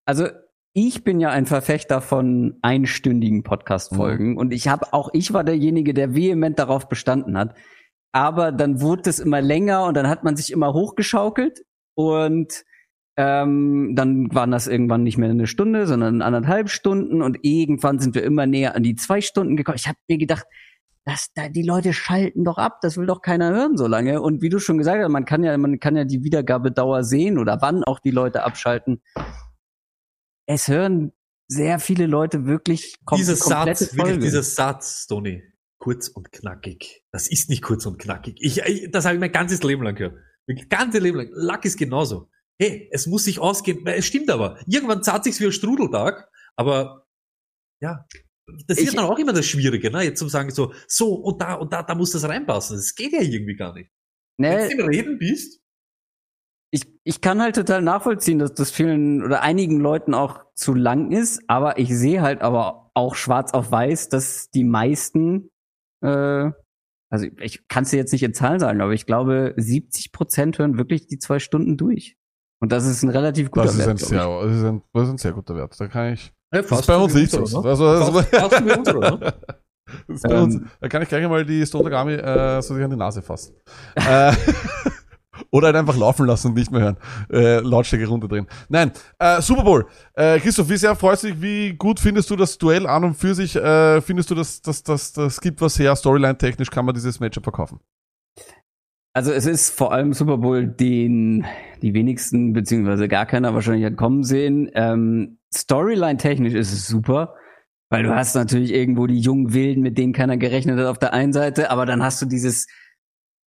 Also 0.07 0.27
ich 0.73 1.03
bin 1.03 1.21
ja 1.21 1.31
ein 1.31 1.47
Verfechter 1.47 2.01
von 2.01 2.59
einstündigen 2.63 3.39
Mhm. 3.39 3.43
Podcast-Folgen 3.45 4.37
und 4.37 4.53
ich 4.53 4.69
habe 4.69 4.93
auch 4.93 5.11
ich 5.13 5.33
war 5.33 5.45
derjenige, 5.45 5.95
der 5.95 6.15
vehement 6.15 6.59
darauf 6.59 6.89
bestanden 6.89 7.37
hat. 7.37 7.57
Aber 8.13 8.51
dann 8.53 8.81
wurde 8.81 9.09
es 9.09 9.21
immer 9.21 9.41
länger 9.41 9.85
und 9.85 9.97
dann 9.97 10.09
hat 10.09 10.25
man 10.25 10.37
sich 10.37 10.51
immer 10.51 10.73
hochgeschaukelt 10.73 11.61
und 11.95 12.65
ähm, 13.21 13.93
dann 13.95 14.35
waren 14.35 14.51
das 14.51 14.67
irgendwann 14.67 15.03
nicht 15.03 15.19
mehr 15.19 15.29
eine 15.29 15.47
Stunde, 15.47 15.87
sondern 15.87 16.23
anderthalb 16.23 16.71
Stunden 16.71 17.21
und 17.21 17.39
irgendwann 17.43 17.99
sind 17.99 18.15
wir 18.15 18.23
immer 18.23 18.47
näher 18.47 18.75
an 18.75 18.83
die 18.83 18.95
zwei 18.95 19.21
Stunden 19.21 19.59
gekommen. 19.59 19.77
Ich 19.77 19.89
habe 19.89 19.99
mir 20.09 20.17
gedacht, 20.17 20.47
das, 21.05 21.29
da, 21.35 21.51
die 21.51 21.63
Leute 21.63 21.93
schalten 21.93 22.45
doch 22.45 22.57
ab, 22.57 22.79
das 22.81 22.97
will 22.97 23.07
doch 23.07 23.21
keiner 23.21 23.51
hören 23.51 23.77
so 23.77 23.87
lange. 23.87 24.23
Und 24.23 24.41
wie 24.41 24.49
du 24.49 24.59
schon 24.59 24.79
gesagt 24.79 25.03
hast, 25.03 25.11
man 25.11 25.27
kann 25.27 25.45
ja, 25.45 25.57
man 25.59 25.79
kann 25.81 25.97
ja 25.97 26.05
die 26.05 26.25
Wiedergabedauer 26.25 27.05
sehen 27.05 27.39
oder 27.39 27.59
wann 27.61 27.85
auch 27.85 28.01
die 28.01 28.11
Leute 28.11 28.43
abschalten. 28.43 29.03
Es 30.47 30.69
hören 30.69 31.13
sehr 31.47 31.79
viele 31.79 32.07
Leute 32.07 32.47
wirklich 32.47 32.97
kom 33.05 33.19
Dieser 33.19 33.37
komplette 33.37 33.85
Satz, 33.85 33.97
wirklich 33.97 34.13
Folge. 34.13 34.25
dieser 34.25 34.43
Satz, 34.43 35.07
Tony, 35.07 35.43
kurz 35.79 36.09
und 36.09 36.33
knackig. 36.33 37.05
Das 37.13 37.29
ist 37.29 37.51
nicht 37.51 37.63
kurz 37.63 37.85
und 37.85 37.99
knackig. 37.99 38.37
Ich, 38.41 38.63
ich 38.63 38.91
das 38.91 39.05
habe 39.05 39.17
ich 39.17 39.21
mein 39.21 39.33
ganzes 39.33 39.63
Leben 39.63 39.83
lang 39.83 39.95
gehört. 39.95 40.17
Mein 40.47 40.67
ganzes 40.71 41.03
Leben 41.03 41.19
lang. 41.19 41.29
Luck 41.33 41.67
ist 41.67 41.77
genauso. 41.77 42.31
Hey, 42.61 42.89
es 42.93 43.07
muss 43.07 43.25
sich 43.25 43.39
ausgehen. 43.39 43.87
Es 43.87 44.07
stimmt 44.07 44.31
aber. 44.31 44.59
Irgendwann 44.67 45.03
zahlt 45.03 45.25
sich's 45.25 45.41
wie 45.41 45.47
ein 45.47 45.53
Strudeltag, 45.53 46.29
aber 46.57 47.07
ja. 47.83 48.07
Das 48.67 48.79
Ich- 48.79 48.87
wird 48.87 48.99
dann 48.99 49.05
auch 49.07 49.19
immer 49.19 49.33
das 49.33 49.47
Schwierige, 49.47 49.91
ne? 49.91 50.03
Jetzt 50.03 50.19
zum 50.19 50.29
sagen 50.29 50.51
so, 50.51 50.73
so 50.87 51.15
und 51.15 51.41
da 51.41 51.55
und 51.55 51.73
da, 51.73 51.83
da 51.83 51.95
muss 51.95 52.11
das 52.11 52.29
reinpassen. 52.29 52.77
Das 52.77 52.95
geht 52.95 53.13
ja 53.13 53.21
irgendwie 53.23 53.57
gar 53.57 53.73
nicht. 53.73 53.91
Wenn 54.39 54.59
ne, 54.59 54.69
du 54.69 54.83
im 54.83 54.89
Reden 54.89 55.19
bist, 55.19 55.61
ich, 56.73 56.87
ich 57.05 57.21
kann 57.21 57.41
halt 57.41 57.57
total 57.57 57.83
nachvollziehen, 57.83 58.39
dass 58.39 58.55
das 58.55 58.71
vielen 58.71 59.25
oder 59.25 59.43
einigen 59.43 59.81
Leuten 59.81 60.15
auch 60.15 60.45
zu 60.55 60.75
lang 60.75 61.11
ist, 61.11 61.43
aber 61.49 61.79
ich 61.79 61.89
sehe 61.97 62.23
halt 62.23 62.43
aber 62.43 62.91
auch 62.95 63.15
schwarz 63.15 63.53
auf 63.53 63.71
weiß, 63.71 64.09
dass 64.09 64.51
die 64.51 64.65
meisten, 64.65 65.51
äh, 66.03 66.51
also 67.11 67.27
ich 67.41 67.67
kann 67.69 67.85
es 67.85 67.91
dir 67.91 67.97
jetzt 67.97 68.13
nicht 68.13 68.23
in 68.23 68.35
Zahlen 68.35 68.61
sagen, 68.61 68.81
aber 68.81 68.93
ich 68.93 69.07
glaube, 69.07 69.55
70 69.57 70.13
Prozent 70.13 70.59
hören 70.59 70.79
wirklich 70.79 71.07
die 71.07 71.19
zwei 71.19 71.39
Stunden 71.41 71.77
durch. 71.77 72.17
Und 72.61 72.71
das 72.73 72.85
ist 72.87 73.03
ein 73.03 73.09
relativ 73.11 73.51
guter 73.51 73.67
Das 73.67 73.75
ist, 73.75 73.89
ein 73.89 73.97
sehr, 73.97 74.27
das, 74.43 74.53
ist 74.57 74.65
ein, 74.65 74.83
das 74.93 75.05
ist 75.05 75.11
ein 75.11 75.19
sehr 75.19 75.33
guter 75.33 75.57
Wert. 75.57 75.75
Da 75.79 75.89
kann 75.89 76.13
ich. 76.13 76.33
ja, 76.53 76.63
Das 76.63 76.81
ist 76.81 76.87
bei 76.87 76.97
uns 76.97 77.15
nicht 77.15 77.31
so. 77.31 77.41
Also, 77.41 77.63
also, 77.63 78.13
Fast, 78.13 78.29
fast 78.37 78.65
wie 78.67 78.73
unsere, 78.73 78.99
ne? 79.01 79.19
das 80.07 80.17
ist 80.17 80.23
bei 80.23 80.43
uns, 80.43 80.55
Ähm. 80.57 80.69
da 80.81 80.89
kann 80.89 81.03
ich 81.03 81.09
gleich 81.09 81.25
einmal 81.25 81.45
die 81.45 81.65
Army 81.73 82.13
äh, 82.15 82.61
so 82.63 82.75
sich 82.75 82.85
an 82.85 82.91
die 82.91 82.97
Nase 82.97 83.23
fassen. 83.23 83.55
äh, 83.95 84.33
oder 85.51 85.69
halt 85.69 85.77
einfach 85.77 85.97
laufen 85.97 86.27
lassen 86.27 86.49
und 86.49 86.55
nicht 86.55 86.71
mehr 86.71 86.83
hören. 86.83 86.97
Äh, 87.33 87.61
Lautstärke 87.61 88.07
runterdrehen. 88.07 88.47
Nein, 88.69 88.93
äh, 89.19 89.41
Super 89.41 89.65
Bowl. 89.65 89.87
Äh, 90.13 90.39
Christoph, 90.41 90.69
wie 90.69 90.77
sehr 90.77 90.95
freust 90.95 91.25
du 91.25 91.29
dich? 91.29 91.41
Wie 91.41 91.73
gut 91.73 91.99
findest 91.99 92.29
du 92.31 92.37
das 92.37 92.59
Duell 92.59 92.87
an 92.87 93.05
und 93.05 93.15
für 93.15 93.35
sich? 93.35 93.57
Äh, 93.57 94.01
findest 94.03 94.31
du, 94.31 94.35
dass 94.35 94.61
das, 94.61 94.83
das, 94.83 95.13
das 95.13 95.41
gibt 95.41 95.61
was 95.61 95.79
her? 95.79 95.97
Storyline-technisch 95.97 96.71
kann 96.71 96.85
man 96.85 96.95
dieses 96.95 97.21
Matchup 97.21 97.45
verkaufen. 97.45 97.81
Also 99.13 99.33
es 99.33 99.47
ist 99.47 99.71
vor 99.71 99.93
allem 99.93 100.13
Super 100.13 100.39
Bowl, 100.39 100.67
den 100.67 101.45
die 101.83 101.95
wenigsten 101.95 102.53
beziehungsweise 102.53 103.09
gar 103.09 103.27
keiner 103.27 103.55
wahrscheinlich 103.55 103.85
hat 103.85 103.97
kommen 103.97 104.23
sehen. 104.23 104.71
Ähm, 104.75 105.39
Storyline-technisch 105.53 106.55
ist 106.55 106.73
es 106.73 106.87
super, 106.87 107.35
weil 107.89 108.05
du 108.05 108.15
hast 108.15 108.37
natürlich 108.37 108.73
irgendwo 108.73 109.09
die 109.09 109.19
jungen 109.19 109.53
Wilden, 109.53 109.83
mit 109.83 109.99
denen 109.99 110.13
keiner 110.13 110.37
gerechnet 110.37 110.79
hat 110.79 110.87
auf 110.87 110.99
der 110.99 111.13
einen 111.13 111.33
Seite, 111.33 111.71
aber 111.71 111.87
dann 111.87 112.05
hast 112.05 112.23
du 112.23 112.27
dieses 112.27 112.69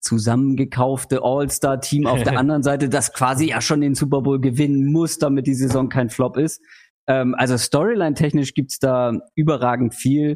zusammengekaufte 0.01 1.21
All-Star-Team 1.23 2.07
auf 2.07 2.23
der 2.23 2.37
anderen 2.37 2.63
Seite, 2.63 2.89
das 2.89 3.13
quasi 3.13 3.47
ja 3.49 3.61
schon 3.61 3.79
den 3.79 3.95
Super 3.95 4.21
Bowl 4.21 4.41
gewinnen 4.41 4.91
muss, 4.91 5.17
damit 5.17 5.47
die 5.47 5.53
Saison 5.53 5.87
kein 5.87 6.09
Flop 6.09 6.35
ist. 6.35 6.61
Ähm, 7.07 7.35
also 7.37 7.57
Storyline-technisch 7.57 8.53
gibt's 8.53 8.79
da 8.79 9.13
überragend 9.35 9.95
viel. 9.95 10.35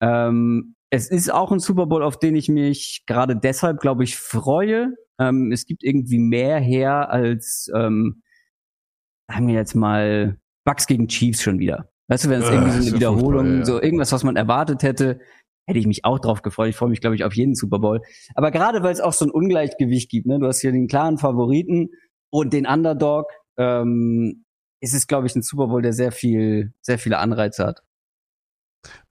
Ähm, 0.00 0.76
es 0.90 1.08
ist 1.10 1.32
auch 1.32 1.52
ein 1.52 1.60
Super 1.60 1.86
Bowl, 1.86 2.02
auf 2.02 2.18
den 2.18 2.34
ich 2.34 2.48
mich 2.48 3.04
gerade 3.06 3.36
deshalb, 3.36 3.80
glaube 3.80 4.04
ich, 4.04 4.16
freue. 4.16 4.94
Ähm, 5.20 5.52
es 5.52 5.66
gibt 5.66 5.84
irgendwie 5.84 6.18
mehr 6.18 6.58
her 6.58 7.10
als, 7.10 7.70
ähm, 7.74 8.22
sagen 9.30 9.46
wir 9.46 9.54
jetzt 9.54 9.74
mal, 9.74 10.36
Bucks 10.64 10.86
gegen 10.86 11.08
Chiefs 11.08 11.42
schon 11.42 11.58
wieder. 11.58 11.90
Weißt 12.08 12.24
du, 12.24 12.28
wenn 12.30 12.42
es 12.42 12.48
Ah, 12.48 12.52
irgendwie 12.54 12.70
so 12.72 12.86
eine 12.88 12.96
Wiederholung, 12.96 13.58
ja. 13.58 13.64
so 13.64 13.80
irgendwas, 13.80 14.10
was 14.10 14.24
man 14.24 14.34
erwartet 14.36 14.82
hätte, 14.82 15.20
hätte 15.66 15.78
ich 15.78 15.86
mich 15.86 16.04
auch 16.04 16.18
drauf 16.18 16.42
gefreut. 16.42 16.70
Ich 16.70 16.76
freue 16.76 16.88
mich, 16.90 17.00
glaube 17.00 17.14
ich, 17.14 17.22
auf 17.22 17.34
jeden 17.34 17.54
Super 17.54 17.78
Bowl. 17.78 18.00
Aber 18.34 18.50
gerade 18.50 18.82
weil 18.82 18.92
es 18.92 19.00
auch 19.00 19.12
so 19.12 19.24
ein 19.24 19.30
Ungleichgewicht 19.30 20.10
gibt, 20.10 20.26
ne, 20.26 20.40
du 20.40 20.46
hast 20.46 20.60
hier 20.60 20.72
den 20.72 20.88
klaren 20.88 21.18
Favoriten 21.18 21.90
und 22.30 22.52
den 22.52 22.66
Underdog, 22.66 23.26
ähm, 23.56 24.44
ist 24.82 24.94
es, 24.94 25.06
glaube 25.06 25.28
ich, 25.28 25.36
ein 25.36 25.42
Super 25.42 25.68
Bowl, 25.68 25.82
der 25.82 25.92
sehr 25.92 26.10
viel, 26.10 26.72
sehr 26.82 26.98
viele 26.98 27.18
Anreize 27.18 27.64
hat. 27.64 27.82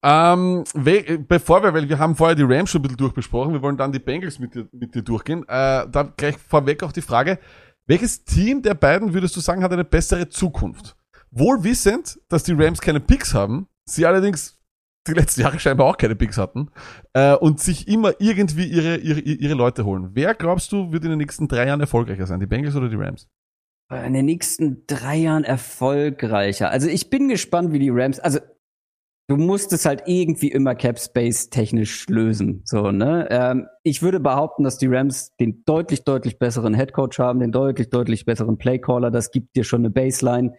Ähm, 0.02 0.64
we- 0.74 1.20
bevor 1.20 1.62
wir, 1.64 1.74
weil 1.74 1.90
wir 1.90 2.00
haben 2.00 2.16
vorher 2.16 2.36
die 2.36 2.44
Rams 2.44 2.70
schon 2.70 2.80
ein 2.80 2.84
bisschen 2.84 2.98
durchbesprochen, 2.98 3.54
wir 3.54 3.62
wollen 3.62 3.78
dann 3.78 3.92
die 3.92 4.00
Bengals 4.00 4.40
mit 4.40 4.56
dir, 4.56 4.68
mit 4.72 4.96
dir 4.96 5.02
durchgehen. 5.02 5.44
Äh, 5.44 5.88
da 5.90 6.14
gleich 6.16 6.38
vorweg 6.38 6.84
auch 6.84 6.92
die 6.92 7.02
Frage, 7.02 7.40
welches 7.86 8.24
Team 8.24 8.62
der 8.62 8.76
beiden 8.76 9.14
würdest 9.14 9.36
du 9.36 9.40
sagen 9.40 9.64
hat 9.64 9.72
eine 9.72 9.84
bessere 9.84 10.30
Zukunft? 10.30 10.96
Wohl 11.32 11.64
wissend, 11.64 12.20
dass 12.30 12.44
die 12.44 12.54
Rams 12.54 12.82
keine 12.82 13.00
Picks 13.00 13.34
haben, 13.34 13.68
sie 13.86 14.06
allerdings 14.06 14.58
die 15.08 15.14
letzten 15.14 15.42
Jahre 15.42 15.60
scheinbar 15.60 15.88
auch 15.88 15.98
keine 15.98 16.16
Picks 16.16 16.38
hatten 16.38 16.70
äh, 17.14 17.36
und 17.36 17.60
sich 17.60 17.88
immer 17.88 18.14
irgendwie 18.20 18.66
ihre, 18.66 18.98
ihre, 18.98 19.20
ihre 19.20 19.54
Leute 19.54 19.86
holen. 19.86 20.10
Wer 20.14 20.36
glaubst 20.36 20.72
du 20.72 20.92
wird 20.92 21.04
in 21.04 21.10
den 21.10 21.20
nächsten 21.20 21.48
drei 21.48 21.68
Jahren 21.68 21.80
erfolgreicher 21.82 22.28
sein, 22.28 22.40
die 22.40 22.48
Bengals 22.48 22.76
oder 22.76 22.90
die 22.90 22.96
Rams? 22.96 23.28
in 23.92 24.14
den 24.14 24.26
nächsten 24.26 24.86
drei 24.86 25.16
Jahren 25.16 25.44
erfolgreicher. 25.44 26.70
Also 26.70 26.88
ich 26.88 27.10
bin 27.10 27.28
gespannt, 27.28 27.74
wie 27.74 27.80
die 27.80 27.90
Rams, 27.90 28.20
also 28.20 28.40
du 29.30 29.38
musst 29.38 29.72
es 29.74 29.86
halt 29.86 30.04
irgendwie 30.08 30.52
immer 30.52 30.74
Cap 30.74 31.00
Space 31.00 31.50
technisch 31.50 32.08
lösen. 32.10 32.64
So, 32.66 32.92
ne? 32.92 33.28
Ähm, 33.30 33.68
ich 33.84 34.02
würde 34.02 34.20
behaupten, 34.20 34.64
dass 34.64 34.80
die 34.80 34.88
Rams 34.88 35.36
den 35.40 35.64
deutlich, 35.66 36.04
deutlich 36.04 36.40
besseren 36.40 36.74
Headcoach 36.74 37.20
haben, 37.20 37.40
den 37.40 37.52
deutlich, 37.52 37.92
deutlich 37.92 38.26
besseren 38.26 38.58
Playcaller. 38.58 39.12
Das 39.12 39.32
gibt 39.32 39.56
dir 39.56 39.64
schon 39.64 39.82
eine 39.82 39.92
Baseline. 39.92 40.54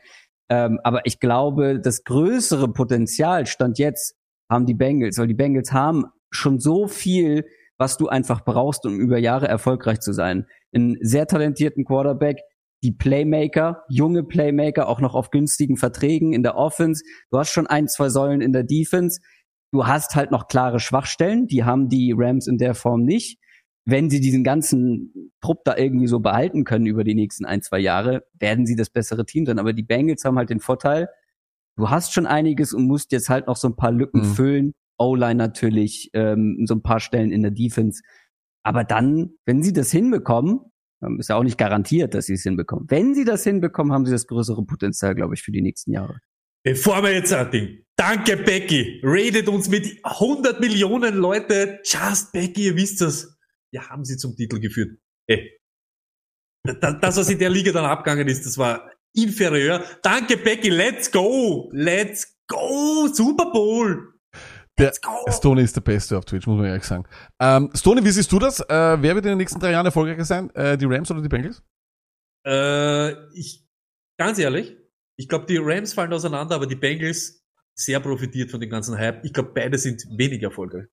Ähm, 0.48 0.78
aber 0.84 1.05
ich 1.05 1.18
glaube, 1.18 1.80
das 1.80 2.05
größere 2.05 2.72
Potenzial 2.72 3.47
stand 3.47 3.78
jetzt 3.78 4.16
haben 4.48 4.66
die 4.66 4.74
Bengals, 4.74 5.18
weil 5.18 5.26
die 5.26 5.34
Bengals 5.34 5.72
haben 5.72 6.06
schon 6.30 6.60
so 6.60 6.86
viel, 6.86 7.44
was 7.76 7.97
du 7.97 8.09
einfach 8.09 8.44
brauchst, 8.44 8.86
um 8.86 9.01
über 9.01 9.18
Jahre 9.18 9.48
erfolgreich 9.48 10.01
zu 10.01 10.12
sein. 10.12 10.47
Einen 10.72 10.97
sehr 11.01 11.26
talentierten 11.26 11.84
Quarterback, 11.84 12.38
die 12.82 12.93
Playmaker, 12.93 13.85
junge 13.89 14.23
Playmaker, 14.24 14.89
auch 14.89 15.01
noch 15.01 15.15
auf 15.15 15.31
günstigen 15.31 15.77
Verträgen 15.77 16.32
in 16.32 16.43
der 16.43 16.57
Offense. 16.57 17.02
Du 17.31 17.39
hast 17.39 17.51
schon 17.51 17.66
ein, 17.66 17.89
zwei 17.89 18.09
Säulen 18.09 18.40
in 18.40 18.52
der 18.52 18.65
Defense. 18.65 19.20
Du 19.73 19.86
hast 19.86 20.16
halt 20.16 20.31
noch 20.31 20.48
klare 20.48 20.81
Schwachstellen, 20.81 21.47
die 21.47 21.65
haben 21.65 21.89
die 21.89 22.15
Rams 22.16 22.47
in 22.47 22.59
der 22.59 22.74
Form 22.74 23.02
nicht. 23.02 23.39
Wenn 23.86 24.11
sie 24.11 24.20
diesen 24.20 24.44
ganzen 24.44 25.32
Trupp 25.40 25.65
da 25.65 25.77
irgendwie 25.77 26.07
so 26.07 26.20
behalten 26.20 26.65
können 26.65 26.86
über 26.86 27.05
die 27.05 27.15
nächsten 27.15 27.44
ein, 27.44 27.62
zwei 27.62 27.78
Jahre, 27.78 28.24
werden 28.39 28.66
sie 28.66 28.77
das 28.77 28.90
bessere 28.90 29.24
Team 29.27 29.47
sein. 29.47 29.59
Aber 29.59 29.73
die 29.73 29.82
Bengals 29.82 30.24
haben 30.24 30.39
halt 30.39 30.51
den 30.51 30.61
Vorteil, 30.61 31.09
du 31.77 31.90
hast 31.90 32.12
schon 32.12 32.27
einiges 32.27 32.73
und 32.73 32.86
musst 32.86 33.12
jetzt 33.12 33.28
halt 33.28 33.47
noch 33.47 33.57
so 33.57 33.69
ein 33.69 33.77
paar 33.77 33.93
Lücken 33.93 34.20
Mhm. 34.20 34.24
füllen. 34.24 34.73
O-Line 34.98 35.36
natürlich, 35.36 36.11
ähm, 36.12 36.65
so 36.66 36.74
ein 36.74 36.82
paar 36.82 37.01
Stellen 37.01 37.32
in 37.32 37.43
der 37.43 37.51
Defense. 37.52 38.02
Aber 38.62 38.85
dann, 38.85 39.31
wenn 39.47 39.62
sie 39.62 39.73
das 39.73 39.90
hinbekommen, 39.90 40.61
ist 41.18 41.28
ja 41.28 41.36
auch 41.36 41.43
nicht 41.43 41.59
garantiert, 41.59 42.14
dass 42.14 42.27
sie 42.27 42.35
es 42.35 42.43
hinbekommen. 42.43 42.86
Wenn 42.89 43.14
sie 43.14 43.24
das 43.24 43.44
hinbekommen, 43.44 43.93
haben 43.93 44.05
sie 44.05 44.12
das 44.12 44.27
größere 44.27 44.64
Potenzial, 44.64 45.14
glaube 45.14 45.35
ich, 45.35 45.43
für 45.43 45.52
die 45.52 45.62
nächsten 45.62 45.93
Jahre. 45.93 46.20
Bevor 46.62 47.02
wir 47.02 47.12
jetzt 47.12 47.32
ein 47.32 47.51
Ding. 47.51 47.85
Danke, 47.97 48.36
Becky. 48.36 49.01
Rated 49.02 49.48
uns 49.48 49.68
mit 49.68 49.98
100 50.02 50.60
Millionen 50.60 51.16
Leute. 51.16 51.81
Just 51.85 52.32
Becky, 52.32 52.66
ihr 52.66 52.77
wisst 52.77 53.01
das. 53.01 53.36
Wir 53.72 53.89
haben 53.89 54.05
sie 54.05 54.16
zum 54.16 54.36
Titel 54.36 54.60
geführt. 54.60 54.98
Ey. 55.27 55.59
Das, 56.64 57.16
was 57.16 57.31
in 57.31 57.39
der 57.39 57.48
Liga 57.48 57.72
dann 57.72 57.86
abgegangen 57.86 58.28
ist, 58.28 58.44
das 58.44 58.59
war 58.59 58.90
inferior. 59.14 59.82
Danke, 60.02 60.36
Becky. 60.36 60.68
Let's 60.68 61.10
go. 61.10 61.70
Let's 61.72 62.39
go. 62.47 63.09
Super 63.12 63.51
Bowl. 63.52 64.09
Der. 64.81 64.93
Stoney 65.32 65.62
ist 65.62 65.77
der 65.77 65.82
Beste 65.82 66.16
auf 66.16 66.24
Twitch, 66.24 66.47
muss 66.47 66.57
man 66.57 66.66
ehrlich 66.66 66.85
sagen. 66.85 67.05
Ähm, 67.40 67.70
Stoney, 67.74 68.05
wie 68.05 68.11
siehst 68.11 68.32
du 68.32 68.39
das? 68.39 68.61
Äh, 68.61 68.66
wer 68.69 69.15
wird 69.15 69.24
in 69.27 69.32
den 69.32 69.39
nächsten 69.39 69.61
drei 69.61 69.73
Jahren 69.73 69.86
erfolgreicher 69.86 70.24
sein? 70.24 70.51
Äh, 70.55 70.77
die 70.78 70.86
Rams 70.86 71.11
oder 71.11 71.23
die 71.23 71.28
Bengals? 71.28 71.62
Äh, 72.47 73.12
ich, 73.35 73.66
ganz 74.19 74.39
ehrlich, 74.39 74.77
ich 75.16 75.28
glaube, 75.28 75.47
die 75.47 75.59
Rams 75.59 75.93
fallen 75.93 76.12
auseinander, 76.12 76.55
aber 76.55 76.66
die 76.66 76.77
Bengals 76.77 77.44
sehr 77.74 78.01
profitiert 78.01 78.51
von 78.51 78.61
dem 78.61 78.70
ganzen 78.70 78.98
Hype. 78.98 79.24
Ich 79.24 79.32
glaube, 79.32 79.51
beide 79.55 79.78
sind 79.78 80.07
weniger 80.16 80.48
erfolgreich. 80.48 80.86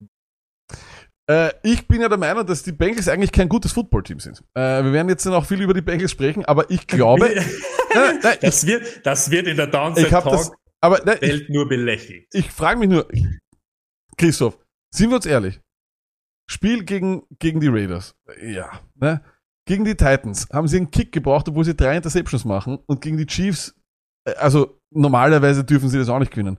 Äh, 1.28 1.52
ich 1.62 1.86
bin 1.86 2.00
ja 2.00 2.08
der 2.08 2.18
Meinung, 2.18 2.46
dass 2.46 2.62
die 2.62 2.72
Bengals 2.72 3.08
eigentlich 3.08 3.32
kein 3.32 3.48
gutes 3.48 3.72
Footballteam 3.72 4.20
sind. 4.20 4.42
Äh, 4.54 4.84
wir 4.84 4.92
werden 4.92 5.08
jetzt 5.08 5.24
noch 5.26 5.46
viel 5.46 5.60
über 5.60 5.74
die 5.74 5.82
Bengals 5.82 6.10
sprechen, 6.10 6.44
aber 6.44 6.70
ich 6.70 6.86
glaube, 6.86 7.26
nein, 7.94 8.18
nein, 8.22 8.34
ich, 8.34 8.40
das 8.40 8.66
wird, 8.66 9.04
das 9.04 9.30
wird 9.30 9.46
in 9.46 9.56
der 9.56 9.66
Downside 9.66 10.06
ich 10.06 10.12
habe 10.12 10.30
das, 10.30 10.48
Talk 10.48 10.58
aber 10.80 11.02
nein, 11.04 11.18
ich, 11.20 11.30
Welt 11.30 11.50
nur 11.50 11.68
belächelt. 11.68 12.26
ich 12.32 12.50
frage 12.50 12.78
mich 12.78 12.88
nur, 12.88 13.08
Christoph, 14.18 14.58
sind 14.92 15.10
wir 15.10 15.16
uns 15.16 15.26
ehrlich? 15.26 15.60
Spiel 16.50 16.84
gegen, 16.84 17.22
gegen 17.38 17.60
die 17.60 17.68
Raiders. 17.68 18.16
Ja, 18.42 18.80
ne? 18.94 19.22
Gegen 19.66 19.84
die 19.84 19.94
Titans 19.94 20.48
haben 20.50 20.66
sie 20.66 20.78
einen 20.78 20.90
Kick 20.90 21.12
gebraucht, 21.12 21.48
obwohl 21.48 21.64
sie 21.64 21.76
drei 21.76 21.96
Interceptions 21.96 22.44
machen 22.44 22.78
und 22.86 23.00
gegen 23.00 23.18
die 23.18 23.26
Chiefs, 23.26 23.74
äh, 24.24 24.32
also 24.34 24.80
normalerweise 24.90 25.62
dürfen 25.62 25.88
sie 25.88 25.98
das 25.98 26.08
auch 26.08 26.18
nicht 26.18 26.32
gewinnen. 26.32 26.58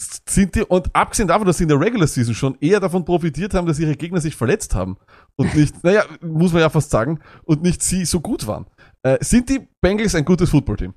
Sind 0.00 0.54
die, 0.54 0.62
und 0.62 0.94
abgesehen 0.94 1.26
davon, 1.26 1.46
dass 1.46 1.58
sie 1.58 1.64
in 1.64 1.68
der 1.68 1.80
Regular 1.80 2.06
Season 2.06 2.34
schon 2.34 2.56
eher 2.60 2.78
davon 2.78 3.04
profitiert 3.04 3.54
haben, 3.54 3.66
dass 3.66 3.80
ihre 3.80 3.96
Gegner 3.96 4.20
sich 4.20 4.36
verletzt 4.36 4.76
haben 4.76 4.96
und 5.34 5.52
nicht, 5.56 5.82
naja, 5.82 6.04
muss 6.20 6.52
man 6.52 6.62
ja 6.62 6.70
fast 6.70 6.90
sagen, 6.90 7.18
und 7.42 7.62
nicht 7.62 7.82
sie 7.82 8.04
so 8.04 8.20
gut 8.20 8.46
waren. 8.46 8.66
Äh, 9.02 9.18
sind 9.20 9.48
die 9.48 9.66
Bengals 9.80 10.14
ein 10.14 10.24
gutes 10.24 10.50
Footballteam? 10.50 10.94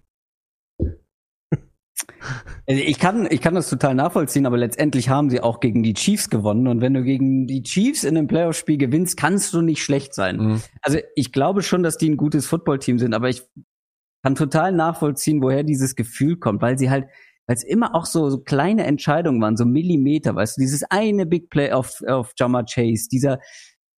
Also 2.68 2.82
ich 2.82 3.00
kann, 3.00 3.28
ich 3.30 3.42
kann 3.42 3.56
das 3.56 3.70
total 3.70 3.96
nachvollziehen, 3.96 4.46
aber 4.46 4.58
letztendlich 4.58 5.10
haben 5.10 5.30
sie 5.30 5.42
auch 5.42 5.60
gegen 5.60 5.84
die 5.84 5.94
Chiefs 5.94 6.30
gewonnen. 6.30 6.68
Und 6.68 6.82
wenn 6.82 6.94
du 6.94 7.04
gegen 7.04 7.48
die 7.48 7.64
Chiefs 7.64 8.04
in 8.04 8.18
einem 8.18 8.28
Playoff-Spiel 8.28 8.78
gewinnst, 8.78 9.18
kannst 9.18 9.54
du 9.54 9.62
nicht 9.62 9.84
schlecht 9.84 10.14
sein. 10.14 10.38
Mhm. 10.38 10.62
Also 10.82 11.00
ich 11.16 11.32
glaube 11.32 11.62
schon, 11.62 11.84
dass 11.84 11.98
die 11.98 12.10
ein 12.10 12.18
gutes 12.18 12.46
Footballteam 12.48 12.98
sind, 12.98 13.14
aber 13.14 13.30
ich 13.30 13.44
kann 14.24 14.36
total 14.36 14.72
nachvollziehen, 14.72 15.42
woher 15.42 15.64
dieses 15.64 15.96
Gefühl 15.96 16.38
kommt, 16.38 16.62
weil 16.62 16.78
sie 16.78 16.90
halt, 16.90 17.06
weil 17.48 17.56
es 17.56 17.64
immer 17.64 17.96
auch 17.96 18.06
so, 18.06 18.30
so 18.30 18.40
kleine 18.40 18.86
Entscheidungen 18.86 19.42
waren, 19.42 19.58
so 19.58 19.66
Millimeter, 19.66 20.36
weißt 20.36 20.58
du, 20.58 20.62
dieses 20.62 20.84
eine 20.84 21.26
Big 21.26 21.50
Play 21.50 21.72
auf, 21.72 22.02
auf 22.08 22.34
Jama 22.38 22.64
Chase, 22.64 23.10
dieser, 23.12 23.40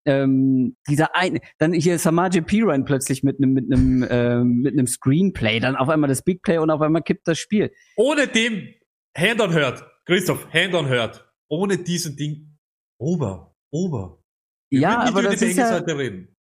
ähm, 0.05 0.75
dieser 0.88 1.15
eine, 1.15 1.39
dann 1.57 1.73
hier 1.73 1.97
Samaje 1.99 2.41
Piran 2.41 2.85
plötzlich 2.85 3.23
mit 3.23 3.38
einem, 3.38 3.53
mit 3.53 3.71
einem, 3.71 4.05
ähm, 4.09 4.61
mit 4.61 4.73
einem 4.73 4.88
Screenplay, 4.88 5.59
dann 5.59 5.75
auf 5.75 5.89
einmal 5.89 6.09
das 6.09 6.21
Big 6.21 6.41
Play 6.41 6.57
und 6.57 6.69
auf 6.69 6.81
einmal 6.81 7.01
kippt 7.01 7.27
das 7.27 7.39
Spiel. 7.39 7.71
Ohne 7.95 8.27
dem 8.27 8.73
Hand 9.17 9.41
on 9.41 9.53
Hurt. 9.53 9.84
Christoph, 10.05 10.47
Hand 10.53 10.73
on 10.73 10.89
Hurt. 10.89 11.25
Ohne 11.49 11.77
diesen 11.77 12.15
Ding. 12.15 12.57
Ober. 12.99 13.55
Ober. 13.71 14.23
Wir 14.69 14.81
ja, 14.81 14.99
aber 15.01 15.21
das 15.21 15.39
die 15.39 15.45
ist 15.45 15.57
ja, 15.57 15.77
reden. 15.77 16.35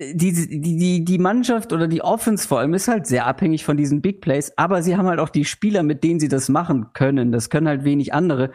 die, 0.00 0.32
die, 0.32 0.60
die, 0.60 1.04
die 1.04 1.18
Mannschaft 1.18 1.72
oder 1.72 1.86
die 1.86 2.02
Offense 2.02 2.48
vor 2.48 2.60
allem 2.60 2.74
ist 2.74 2.88
halt 2.88 3.06
sehr 3.06 3.26
abhängig 3.26 3.64
von 3.64 3.76
diesen 3.76 4.00
Big 4.00 4.20
Plays, 4.20 4.52
aber 4.56 4.82
sie 4.82 4.96
haben 4.96 5.06
halt 5.06 5.20
auch 5.20 5.28
die 5.28 5.44
Spieler, 5.44 5.82
mit 5.82 6.02
denen 6.02 6.18
sie 6.18 6.28
das 6.28 6.48
machen 6.48 6.92
können. 6.94 7.30
Das 7.30 7.50
können 7.50 7.68
halt 7.68 7.84
wenig 7.84 8.14
andere. 8.14 8.52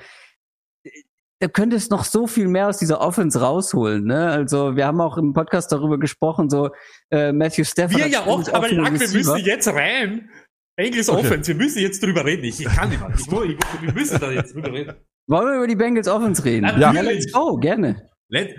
Da 1.42 1.48
könnte 1.48 1.78
es 1.78 1.90
noch 1.90 2.04
so 2.04 2.28
viel 2.28 2.50
mehr 2.50 2.68
aus 2.68 2.80
dieser 2.80 3.00
Offense 3.00 3.40
rausholen. 3.40 4.04
Ne? 4.04 4.30
Also 4.30 4.76
wir 4.76 4.86
haben 4.86 5.00
auch 5.00 5.18
im 5.18 5.32
Podcast 5.34 5.72
darüber 5.72 5.98
gesprochen, 5.98 6.50
so 6.50 6.70
äh, 7.12 7.32
Matthew 7.32 7.64
Stafford. 7.64 7.98
Wir 8.00 8.08
ja 8.08 8.26
auch, 8.26 8.46
aber 8.52 8.70
Lack, 8.70 9.00
wir 9.00 9.08
müssen 9.10 9.38
jetzt 9.38 9.68
rein. 9.70 10.30
Bengals 10.76 11.10
Okay. 11.10 11.20
Offense, 11.28 11.48
wir 11.48 11.56
müssen 11.56 11.80
jetzt 11.80 12.04
drüber 12.04 12.26
reden. 12.26 12.44
Ich, 12.44 12.60
ich 12.60 12.66
kann 12.68 12.90
nicht 12.90 13.00
mehr. 13.00 13.14
Ich, 13.18 13.30
muss- 13.32 13.46
ich, 13.46 13.58
wir 13.82 13.94
müssen 13.94 14.20
da 14.20 14.32
jetzt 14.32 14.54
drüber 14.54 14.72
reden. 14.74 14.96
Wollen 15.28 15.48
wir 15.48 15.56
über 15.58 15.68
die 15.68 15.76
Bengals 15.76 16.08
Offense 16.10 16.44
reden? 16.44 16.66
Ja. 16.78 16.92
ja 16.94 17.02
let's 17.02 17.32
go, 17.32 17.56
gerne. 17.58 18.10
Let, 18.30 18.56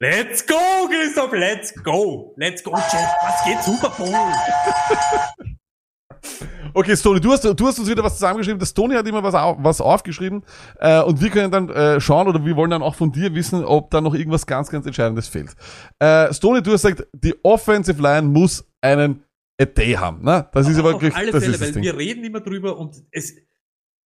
let's 0.00 0.46
go, 0.46 0.54
Christoph, 0.88 1.32
let's 1.32 1.74
go. 1.82 2.34
Let's 2.38 2.62
go, 2.62 2.72
Jeff. 2.72 3.08
Was 3.22 3.44
geht 3.44 3.62
Super 3.62 3.90
Bowl? 3.98 5.53
Okay, 6.72 6.96
Stony, 6.96 7.20
du 7.20 7.30
hast, 7.32 7.44
du 7.44 7.66
hast 7.66 7.78
uns 7.78 7.88
wieder 7.88 8.02
was 8.02 8.14
zusammengeschrieben. 8.14 8.58
Der 8.58 8.66
Stony 8.66 8.94
hat 8.94 9.06
immer 9.06 9.22
was, 9.22 9.34
au 9.34 9.56
was 9.60 9.80
aufgeschrieben. 9.80 10.42
Äh, 10.80 11.02
und 11.02 11.20
wir 11.20 11.30
können 11.30 11.50
dann 11.50 11.68
äh, 11.68 12.00
schauen 12.00 12.26
oder 12.26 12.44
wir 12.44 12.56
wollen 12.56 12.70
dann 12.70 12.82
auch 12.82 12.94
von 12.94 13.12
dir 13.12 13.34
wissen, 13.34 13.64
ob 13.64 13.90
da 13.90 14.00
noch 14.00 14.14
irgendwas 14.14 14.46
ganz, 14.46 14.70
ganz 14.70 14.84
Entscheidendes 14.86 15.28
fehlt. 15.28 15.54
Äh, 16.00 16.32
Stony, 16.32 16.62
du 16.62 16.72
hast 16.72 16.82
gesagt, 16.82 17.06
die 17.12 17.34
Offensive 17.44 18.02
Line 18.02 18.26
muss 18.26 18.64
einen 18.80 19.22
A 19.60 19.64
Day 19.64 19.92
haben. 19.92 20.24
Ne? 20.24 20.48
Das 20.52 20.68
ist 20.68 20.78
aber 20.78 20.94
Auf 20.94 21.02
wirklich, 21.02 21.14
alle 21.14 21.30
das 21.30 21.44
Fälle, 21.44 21.52
das 21.52 21.60
weil 21.62 21.72
Ding. 21.72 21.82
wir 21.84 21.96
reden 21.96 22.24
immer 22.24 22.40
drüber 22.40 22.76
und 22.76 22.96
es, 23.12 23.36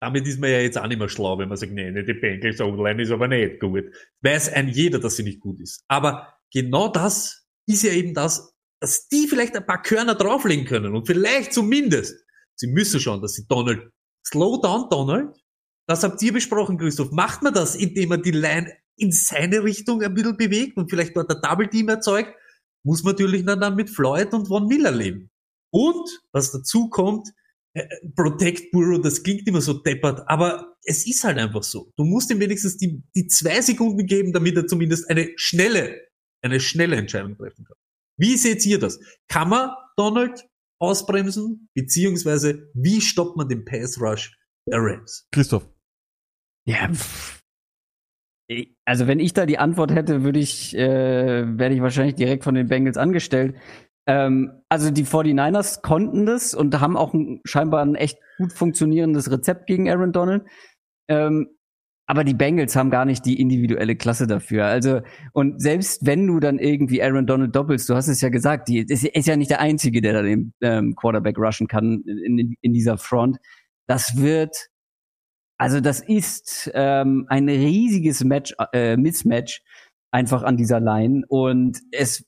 damit 0.01 0.27
ist 0.27 0.39
man 0.39 0.51
ja 0.51 0.59
jetzt 0.59 0.77
auch 0.77 0.87
nicht 0.87 0.99
mehr 0.99 1.09
schlau, 1.09 1.37
wenn 1.39 1.47
man 1.47 1.57
sagt, 1.57 1.71
nee, 1.71 1.89
nee, 1.89 2.03
die 2.03 2.13
Bengals 2.13 2.59
Online 2.59 3.01
ist 3.01 3.11
aber 3.11 3.27
nicht 3.27 3.59
gut. 3.59 3.85
Weiß 4.21 4.51
ein 4.51 4.67
jeder, 4.67 4.99
dass 4.99 5.15
sie 5.15 5.23
nicht 5.23 5.39
gut 5.39 5.59
ist. 5.61 5.83
Aber 5.87 6.33
genau 6.51 6.89
das 6.89 7.47
ist 7.65 7.83
ja 7.83 7.91
eben 7.91 8.13
das, 8.13 8.53
dass 8.79 9.07
die 9.07 9.27
vielleicht 9.27 9.55
ein 9.55 9.65
paar 9.65 9.81
Körner 9.81 10.15
drauflegen 10.15 10.65
können 10.65 10.95
und 10.95 11.07
vielleicht 11.07 11.53
zumindest, 11.53 12.15
sie 12.55 12.67
müssen 12.67 12.99
schauen, 12.99 13.21
dass 13.21 13.33
sie 13.33 13.47
Donald, 13.47 13.91
slow 14.25 14.61
down 14.61 14.89
Donald, 14.89 15.35
das 15.87 16.03
habt 16.03 16.21
ihr 16.21 16.33
besprochen, 16.33 16.77
Christoph. 16.77 17.11
Macht 17.11 17.41
man 17.43 17.53
das, 17.53 17.75
indem 17.75 18.09
man 18.09 18.21
die 18.21 18.31
Line 18.31 18.73
in 18.97 19.11
seine 19.11 19.63
Richtung 19.63 20.01
ein 20.03 20.13
bisschen 20.13 20.35
bewegt 20.35 20.77
und 20.77 20.89
vielleicht 20.89 21.15
dort 21.15 21.31
ein 21.31 21.41
Double 21.41 21.69
Team 21.69 21.87
erzeugt, 21.87 22.33
muss 22.83 23.03
man 23.03 23.13
natürlich 23.13 23.45
dann, 23.45 23.75
mit 23.75 23.89
Floyd 23.89 24.33
und 24.33 24.47
Von 24.47 24.67
Miller 24.67 24.91
leben. 24.91 25.29
Und 25.71 26.09
was 26.31 26.51
dazu 26.51 26.89
kommt, 26.89 27.29
äh, 27.73 27.85
Protect 28.15 28.71
Burrow, 28.71 29.01
das 29.01 29.23
klingt 29.23 29.47
immer 29.47 29.61
so 29.61 29.73
deppert, 29.73 30.27
aber 30.27 30.77
es 30.83 31.05
ist 31.05 31.23
halt 31.23 31.37
einfach 31.37 31.63
so. 31.63 31.91
Du 31.95 32.03
musst 32.03 32.31
ihm 32.31 32.39
wenigstens 32.39 32.77
die, 32.77 33.03
die 33.15 33.27
zwei 33.27 33.61
Sekunden 33.61 34.05
geben, 34.05 34.33
damit 34.33 34.55
er 34.55 34.67
zumindest 34.67 35.09
eine 35.09 35.31
schnelle, 35.35 36.01
eine 36.41 36.59
schnelle 36.59 36.95
Entscheidung 36.95 37.37
treffen 37.37 37.65
kann. 37.65 37.77
Wie 38.17 38.35
seht 38.37 38.65
ihr 38.65 38.79
das? 38.79 38.99
Kann 39.27 39.49
man 39.49 39.71
Donald 39.95 40.47
ausbremsen? 40.79 41.69
Beziehungsweise, 41.73 42.69
wie 42.73 43.01
stoppt 43.01 43.37
man 43.37 43.47
den 43.47 43.65
Pass 43.65 43.99
Rush 44.01 44.37
der 44.67 44.79
Rams? 44.79 45.27
Christoph. 45.31 45.67
Ja. 46.65 46.91
pff. 46.91 47.41
Also 48.85 49.07
wenn 49.07 49.19
ich 49.19 49.33
da 49.33 49.45
die 49.45 49.57
Antwort 49.57 49.93
hätte, 49.93 50.23
würde 50.23 50.39
ich, 50.39 50.73
äh, 50.75 51.57
werde 51.59 51.75
ich 51.75 51.81
wahrscheinlich 51.81 52.15
direkt 52.15 52.45
von 52.45 52.55
den 52.55 52.67
Bengals 52.67 52.95
angestellt. 52.95 53.55
Ähm, 54.07 54.61
also 54.69 54.89
die 54.89 55.05
49ers 55.05 55.81
konnten 55.81 56.25
das 56.25 56.53
und 56.53 56.79
haben 56.79 56.95
auch 56.95 57.13
ein, 57.13 57.41
scheinbar 57.43 57.83
ein 57.83 57.95
echt 57.95 58.19
gut 58.37 58.53
funktionierendes 58.53 59.29
Rezept 59.31 59.67
gegen 59.67 59.89
Aaron 59.89 60.13
Donald. 60.13 60.45
Ähm, 61.09 61.56
aber 62.07 62.23
die 62.23 62.33
Bengals 62.33 62.75
haben 62.75 62.89
gar 62.89 63.05
nicht 63.05 63.25
die 63.25 63.39
individuelle 63.39 63.95
Klasse 63.95 64.25
dafür. 64.27 64.65
Also, 64.65 65.01
und 65.33 65.61
selbst 65.61 66.05
wenn 66.05 66.25
du 66.25 66.39
dann 66.39 66.57
irgendwie 66.57 67.03
Aaron 67.03 67.27
Donald 67.27 67.55
doppelst, 67.55 67.87
du 67.89 67.95
hast 67.95 68.07
es 68.07 68.21
ja 68.21 68.29
gesagt, 68.29 68.69
die 68.69 68.79
ist, 68.79 69.03
ist 69.03 69.27
ja 69.27 69.35
nicht 69.35 69.51
der 69.51 69.59
Einzige, 69.59 70.01
der 70.01 70.13
da 70.13 70.21
den 70.21 70.53
ähm, 70.61 70.95
Quarterback 70.95 71.37
rushen 71.37 71.67
kann 71.67 72.01
in, 72.05 72.39
in, 72.39 72.55
in 72.61 72.73
dieser 72.73 72.97
Front. 72.97 73.37
Das 73.87 74.17
wird 74.17 74.69
also 75.57 75.79
das 75.81 76.01
ist 76.01 76.69
ähm, 76.73 77.25
ein 77.29 77.49
riesiges 77.49 78.23
Match, 78.23 78.55
äh, 78.73 78.95
Mismatch 78.95 79.63
einfach 80.11 80.43
an 80.43 80.55
dieser 80.55 80.79
Line 80.79 81.23
und 81.27 81.79
es 81.91 82.25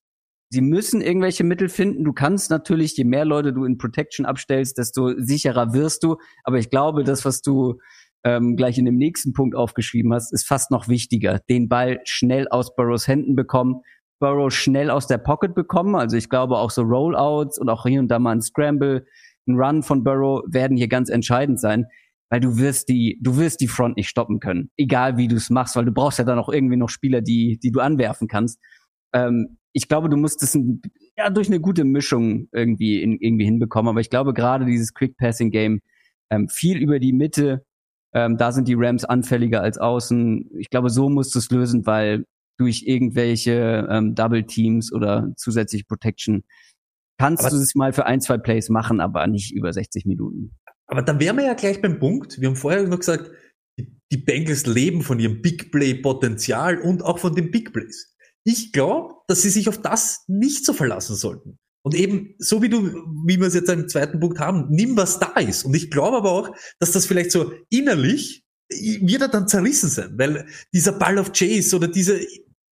sie 0.51 0.61
müssen 0.61 1.01
irgendwelche 1.01 1.43
Mittel 1.43 1.69
finden. 1.69 2.03
Du 2.03 2.11
kannst 2.11 2.49
natürlich, 2.49 2.97
je 2.97 3.03
mehr 3.03 3.23
Leute 3.23 3.53
du 3.53 3.65
in 3.65 3.77
Protection 3.77 4.25
abstellst, 4.25 4.79
desto 4.79 5.13
sicherer 5.19 5.73
wirst 5.73 6.03
du. 6.03 6.17
Aber 6.43 6.57
ich 6.57 6.71
glaube, 6.71 7.03
das, 7.03 7.23
was 7.23 7.41
du 7.43 7.79
ähm, 8.23 8.55
gleich 8.55 8.77
in 8.77 8.85
dem 8.85 8.97
nächsten 8.97 9.33
Punkt 9.33 9.55
aufgeschrieben 9.55 10.13
hast, 10.13 10.33
ist 10.33 10.47
fast 10.47 10.71
noch 10.71 10.87
wichtiger. 10.87 11.39
Den 11.49 11.69
Ball 11.69 11.99
schnell 12.03 12.47
aus 12.49 12.75
Burrows 12.75 13.07
Händen 13.07 13.35
bekommen, 13.35 13.81
Burrow 14.19 14.51
schnell 14.51 14.89
aus 14.89 15.07
der 15.07 15.17
Pocket 15.17 15.55
bekommen. 15.55 15.95
Also 15.95 16.17
ich 16.17 16.29
glaube 16.29 16.57
auch 16.57 16.71
so 16.71 16.81
Rollouts 16.81 17.57
und 17.57 17.69
auch 17.69 17.85
hier 17.85 18.01
und 18.01 18.09
da 18.09 18.19
mal 18.19 18.31
ein 18.31 18.41
Scramble, 18.41 19.05
ein 19.47 19.55
Run 19.55 19.83
von 19.83 20.03
Burrow 20.03 20.43
werden 20.47 20.75
hier 20.75 20.89
ganz 20.89 21.09
entscheidend 21.09 21.59
sein 21.59 21.85
weil 22.29 22.39
du 22.39 22.57
wirst 22.57 22.89
die, 22.89 23.17
du 23.21 23.37
wirst 23.37 23.59
die 23.59 23.67
Front 23.67 23.97
nicht 23.97 24.09
stoppen 24.09 24.39
können, 24.39 24.69
egal 24.77 25.17
wie 25.17 25.27
du 25.27 25.35
es 25.35 25.49
machst, 25.49 25.75
weil 25.75 25.85
du 25.85 25.91
brauchst 25.91 26.19
ja 26.19 26.25
dann 26.25 26.39
auch 26.39 26.49
irgendwie 26.49 26.77
noch 26.77 26.89
Spieler, 26.89 27.21
die, 27.21 27.59
die 27.61 27.71
du 27.71 27.79
anwerfen 27.79 28.27
kannst. 28.27 28.59
Ähm, 29.13 29.57
ich 29.73 29.87
glaube, 29.87 30.09
du 30.09 30.17
musst 30.17 30.41
es 30.43 30.57
ja 31.17 31.29
durch 31.29 31.47
eine 31.47 31.59
gute 31.59 31.83
Mischung 31.83 32.47
irgendwie 32.51 33.01
in, 33.01 33.17
irgendwie 33.19 33.45
hinbekommen, 33.45 33.89
aber 33.89 34.01
ich 34.01 34.09
glaube 34.09 34.33
gerade 34.33 34.65
dieses 34.65 34.93
Quick 34.93 35.17
Passing 35.17 35.51
Game 35.51 35.81
ähm, 36.29 36.47
viel 36.49 36.77
über 36.77 36.99
die 36.99 37.13
Mitte, 37.13 37.65
ähm, 38.13 38.37
da 38.37 38.51
sind 38.51 38.67
die 38.67 38.75
Rams 38.75 39.05
anfälliger 39.05 39.61
als 39.61 39.77
außen. 39.77 40.49
Ich 40.57 40.69
glaube, 40.69 40.89
so 40.89 41.09
musst 41.09 41.35
du 41.35 41.39
es 41.39 41.49
lösen, 41.51 41.85
weil 41.85 42.25
durch 42.57 42.83
irgendwelche 42.85 43.87
ähm, 43.89 44.15
Double 44.15 44.43
Teams 44.45 44.91
oder 44.91 45.31
zusätzliche 45.37 45.85
Protection 45.85 46.43
kannst 47.19 47.45
Aber- 47.45 47.55
du 47.55 47.61
es 47.61 47.75
mal 47.75 47.93
für 47.93 48.05
ein, 48.05 48.21
zwei 48.21 48.37
Plays 48.37 48.69
machen, 48.69 48.99
aber 48.99 49.27
nicht 49.27 49.53
über 49.53 49.71
60 49.71 50.05
Minuten. 50.05 50.55
Aber 50.87 51.01
dann 51.03 51.19
wären 51.19 51.37
wir 51.37 51.45
ja 51.45 51.53
gleich 51.53 51.81
beim 51.81 51.99
Punkt. 51.99 52.41
Wir 52.41 52.47
haben 52.49 52.55
vorher 52.55 52.87
noch 52.87 52.99
gesagt, 52.99 53.31
die, 53.77 53.95
die 54.11 54.17
Bengals 54.17 54.65
leben 54.65 55.03
von 55.03 55.19
ihrem 55.19 55.41
Big 55.41 55.71
Play 55.71 55.93
Potenzial 55.93 56.79
und 56.79 57.03
auch 57.03 57.19
von 57.19 57.35
den 57.35 57.51
Big 57.51 57.71
Plays. 57.73 58.15
Ich 58.43 58.71
glaube, 58.71 59.13
dass 59.27 59.41
sie 59.43 59.49
sich 59.49 59.69
auf 59.69 59.79
das 59.81 60.23
nicht 60.27 60.65
so 60.65 60.73
verlassen 60.73 61.15
sollten. 61.15 61.59
Und 61.89 61.95
eben, 61.95 62.35
so 62.37 62.61
wie 62.61 62.69
du, 62.69 62.83
wie 63.25 63.39
wir 63.39 63.47
es 63.47 63.55
jetzt 63.55 63.67
im 63.67 63.89
zweiten 63.89 64.19
Punkt 64.19 64.37
haben, 64.37 64.67
nimm 64.69 64.95
was 64.95 65.17
da 65.17 65.39
ist. 65.39 65.63
Und 65.63 65.75
ich 65.75 65.89
glaube 65.89 66.17
aber 66.17 66.31
auch, 66.31 66.55
dass 66.79 66.91
das 66.91 67.07
vielleicht 67.07 67.31
so 67.31 67.51
innerlich 67.71 68.45
wird 68.69 69.23
er 69.23 69.29
dann 69.29 69.47
zerrissen 69.47 69.89
sein, 69.89 70.13
weil 70.19 70.45
dieser 70.71 70.91
Ball 70.91 71.17
of 71.17 71.31
Chase 71.31 71.75
oder 71.75 71.87
diese, 71.87 72.19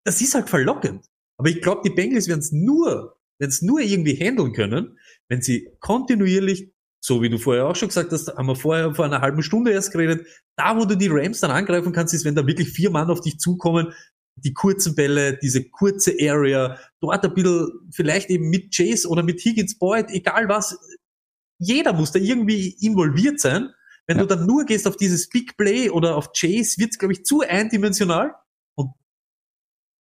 das 0.05 0.21
ist 0.21 0.35
halt 0.35 0.51
verlockend. 0.51 1.07
Aber 1.39 1.49
ich 1.49 1.63
glaube, 1.63 1.81
die 1.83 1.95
Bengals 1.95 2.29
werden 2.29 2.41
es 2.41 2.53
nur, 2.53 3.17
werden 3.39 3.51
es 3.51 3.63
nur 3.63 3.81
irgendwie 3.81 4.17
handeln 4.17 4.53
können, 4.53 4.99
wenn 5.31 5.41
sie 5.41 5.71
kontinuierlich 5.81 6.75
so 7.07 7.23
wie 7.23 7.31
du 7.31 7.39
vorher 7.39 7.69
auch 7.69 7.77
schon 7.77 7.89
gesagt 7.89 8.11
hast, 8.11 8.29
haben 8.37 8.49
wir 8.49 8.57
vorher 8.57 8.93
vor 8.93 9.05
einer 9.05 9.21
halben 9.21 9.43
Stunde 9.43 9.71
erst 9.71 9.93
geredet. 9.93 10.27
Da, 10.57 10.77
wo 10.77 10.87
du 10.87 10.97
die 10.97 11.07
Rams 11.09 11.39
dann 11.39 11.53
angreifen 11.53 11.93
kannst, 11.93 12.13
ist, 12.15 12.25
wenn 12.25 12.35
da 12.35 12.49
wirklich 12.49 12.71
vier 12.71 12.91
Mann 12.91 13.11
auf 13.11 13.21
dich 13.21 13.39
zukommen, 13.39 13.93
die 14.37 14.53
kurzen 14.53 14.95
Bälle, 14.95 15.39
diese 15.39 15.69
kurze 15.71 16.15
Area, 16.21 16.79
dort 17.01 17.25
ein 17.25 17.35
bisschen, 17.35 17.69
vielleicht 17.91 18.31
eben 18.31 18.51
mit 18.51 18.75
Chase 18.75 19.09
oder 19.09 19.23
mit 19.23 19.41
Higgins 19.41 19.79
Boyd, 19.79 20.11
egal 20.11 20.49
was. 20.49 20.79
Jeder 21.59 21.93
muss 21.93 22.13
da 22.13 22.19
irgendwie 22.19 22.77
involviert 22.81 23.41
sein. 23.41 23.71
Wenn 24.07 24.19
Ja. 24.19 24.23
du 24.25 24.29
dann 24.37 24.47
nur 24.47 24.65
gehst 24.67 24.87
auf 24.87 24.97
dieses 24.97 25.29
Big 25.29 25.57
Play 25.57 25.91
oder 25.91 26.17
auf 26.17 26.33
Chase, 26.33 26.79
wird's 26.79 26.99
glaube 26.99 27.13
ich, 27.13 27.25
zu 27.25 27.41
eindimensional. 27.41 28.35
Und 28.77 28.93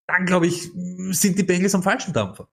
dann, 0.06 0.26
glaube 0.26 0.46
ich, 0.46 0.70
sind 1.10 1.38
die 1.38 1.42
Bengals 1.42 1.74
am 1.74 1.82
falschen 1.82 2.12
Dampfer. 2.12 2.48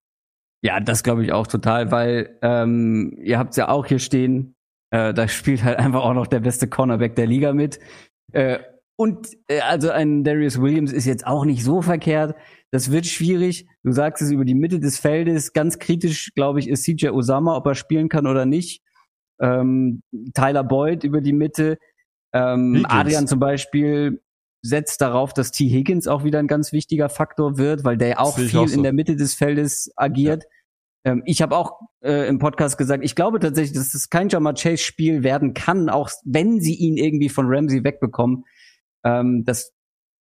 Ja, 0.63 0.79
das 0.79 1.03
glaube 1.03 1.25
ich 1.25 1.33
auch 1.33 1.45
total, 1.47 1.91
weil 1.91 2.39
ähm, 2.41 3.17
ihr 3.21 3.37
habt 3.37 3.57
ja 3.57 3.67
auch 3.67 3.85
hier 3.85 3.99
stehen, 3.99 4.55
äh, 4.91 5.13
da 5.13 5.27
spielt 5.27 5.63
halt 5.63 5.77
einfach 5.77 6.01
auch 6.01 6.13
noch 6.13 6.27
der 6.27 6.39
beste 6.39 6.67
Cornerback 6.69 7.15
der 7.17 7.27
Liga 7.27 7.53
mit. 7.53 7.79
Äh, 8.31 8.59
und 8.95 9.29
äh, 9.47 9.59
also 9.61 9.89
ein 9.89 10.23
Darius 10.23 10.61
Williams 10.61 10.91
ist 10.91 11.05
jetzt 11.05 11.25
auch 11.25 11.45
nicht 11.45 11.63
so 11.63 11.81
verkehrt. 11.81 12.35
Das 12.71 12.91
wird 12.91 13.05
schwierig. 13.05 13.67
Du 13.83 13.91
sagst 13.91 14.21
es 14.21 14.31
über 14.31 14.45
die 14.45 14.55
Mitte 14.55 14.79
des 14.79 14.99
Feldes. 14.99 15.53
Ganz 15.53 15.79
kritisch, 15.79 16.31
glaube 16.35 16.59
ich, 16.59 16.67
ist 16.67 16.83
CJ 16.83 17.09
Osama, 17.09 17.55
ob 17.55 17.65
er 17.65 17.75
spielen 17.75 18.09
kann 18.09 18.27
oder 18.27 18.45
nicht. 18.45 18.81
Ähm, 19.39 20.03
Tyler 20.33 20.63
Boyd 20.63 21.03
über 21.03 21.21
die 21.21 21.33
Mitte. 21.33 21.77
Ähm. 22.33 22.85
Adrian 22.87 23.27
zum 23.27 23.39
Beispiel 23.39 24.21
setzt 24.61 25.01
darauf, 25.01 25.33
dass 25.33 25.51
T. 25.51 25.67
Higgins 25.67 26.07
auch 26.07 26.23
wieder 26.23 26.39
ein 26.39 26.47
ganz 26.47 26.71
wichtiger 26.71 27.09
Faktor 27.09 27.57
wird, 27.57 27.83
weil 27.83 27.97
der 27.97 28.21
auch 28.21 28.37
viel 28.37 28.57
auch 28.57 28.67
so. 28.67 28.75
in 28.75 28.83
der 28.83 28.93
Mitte 28.93 29.15
des 29.15 29.33
Feldes 29.33 29.91
agiert. 29.97 30.45
Ähm, 31.03 31.21
ich 31.25 31.41
habe 31.41 31.57
auch 31.57 31.81
äh, 32.01 32.27
im 32.27 32.39
Podcast 32.39 32.77
gesagt, 32.77 33.03
ich 33.03 33.15
glaube 33.15 33.39
tatsächlich, 33.39 33.77
dass 33.77 33.93
es 33.93 34.09
kein 34.09 34.29
Jamar 34.29 34.53
Chase 34.53 34.77
Spiel 34.77 35.23
werden 35.23 35.53
kann, 35.53 35.89
auch 35.89 36.09
wenn 36.23 36.61
sie 36.61 36.75
ihn 36.75 36.95
irgendwie 36.95 37.29
von 37.29 37.45
Ramsey 37.47 37.83
wegbekommen. 37.83 38.45
Ähm, 39.03 39.43
das, 39.45 39.73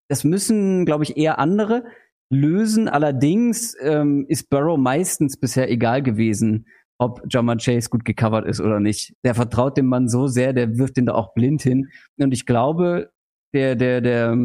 das 0.09 0.24
müssen, 0.24 0.84
glaube 0.84 1.04
ich, 1.04 1.16
eher 1.16 1.38
andere 1.38 1.84
lösen. 2.30 2.88
Allerdings 2.88 3.74
ähm, 3.80 4.26
ist 4.28 4.50
Burrow 4.50 4.78
meistens 4.78 5.38
bisher 5.38 5.70
egal 5.70 6.02
gewesen, 6.02 6.66
ob 6.98 7.22
Jamar 7.28 7.56
Chase 7.56 7.90
gut 7.90 8.04
gecovert 8.04 8.46
ist 8.46 8.60
oder 8.60 8.80
nicht. 8.80 9.14
Der 9.24 9.34
vertraut 9.34 9.76
dem 9.76 9.86
Mann 9.86 10.09
so 10.09 10.26
sehr, 10.26 10.52
der 10.52 10.78
wirft 10.78 10.98
ihn 10.98 11.06
da 11.06 11.14
auch 11.14 11.34
blind 11.34 11.62
hin. 11.62 11.88
Und 12.18 12.32
ich 12.32 12.46
glaube, 12.46 13.10
der, 13.54 13.74
der, 13.74 14.00
der, 14.00 14.36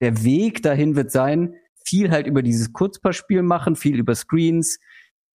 der 0.00 0.24
Weg 0.24 0.62
dahin 0.62 0.96
wird 0.96 1.10
sein, 1.10 1.54
viel 1.84 2.10
halt 2.10 2.26
über 2.26 2.42
dieses 2.42 2.72
Kurzpassspiel 2.72 3.42
machen, 3.42 3.76
viel 3.76 3.98
über 3.98 4.14
Screens, 4.14 4.78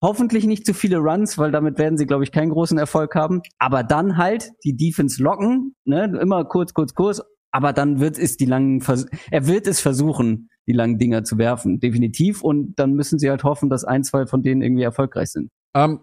Hoffentlich 0.02 0.45
nicht 0.45 0.65
zu 0.65 0.73
viele 0.73 0.98
Runs, 0.98 1.38
weil 1.38 1.52
damit 1.52 1.77
werden 1.77 1.98
sie, 1.98 2.06
glaube 2.06 2.23
ich, 2.23 2.31
keinen 2.31 2.52
großen 2.52 2.77
Erfolg 2.77 3.15
haben. 3.15 3.41
Aber 3.57 3.84
dann 3.84 4.15
halt 4.15 4.52
die 4.64 4.77
Defense 4.77 5.22
locken, 5.22 5.76
ne? 5.84 6.18
immer 6.22 6.45
kurz, 6.45 6.73
kurz, 6.73 6.94
kurz. 6.94 7.22
Aber 7.51 7.73
dann 7.73 7.99
wird 7.99 8.17
es 8.17 8.38
die 8.38 8.45
langen, 8.45 8.81
Vers 8.81 9.05
er 9.31 9.47
wird 9.47 9.67
es 9.67 9.80
versuchen, 9.80 10.49
die 10.67 10.73
langen 10.73 10.99
Dinger 10.99 11.23
zu 11.23 11.38
werfen, 11.38 11.80
definitiv. 11.80 12.43
Und 12.43 12.76
dann 12.76 12.93
müssen 12.93 13.19
sie 13.19 13.30
halt 13.30 13.43
hoffen, 13.43 13.69
dass 13.69 13.85
ein, 13.85 14.03
zwei 14.03 14.26
von 14.26 14.43
denen 14.43 14.61
irgendwie 14.61 14.84
erfolgreich 14.84 15.31
sind. 15.31 15.49
Ähm, 15.73 16.01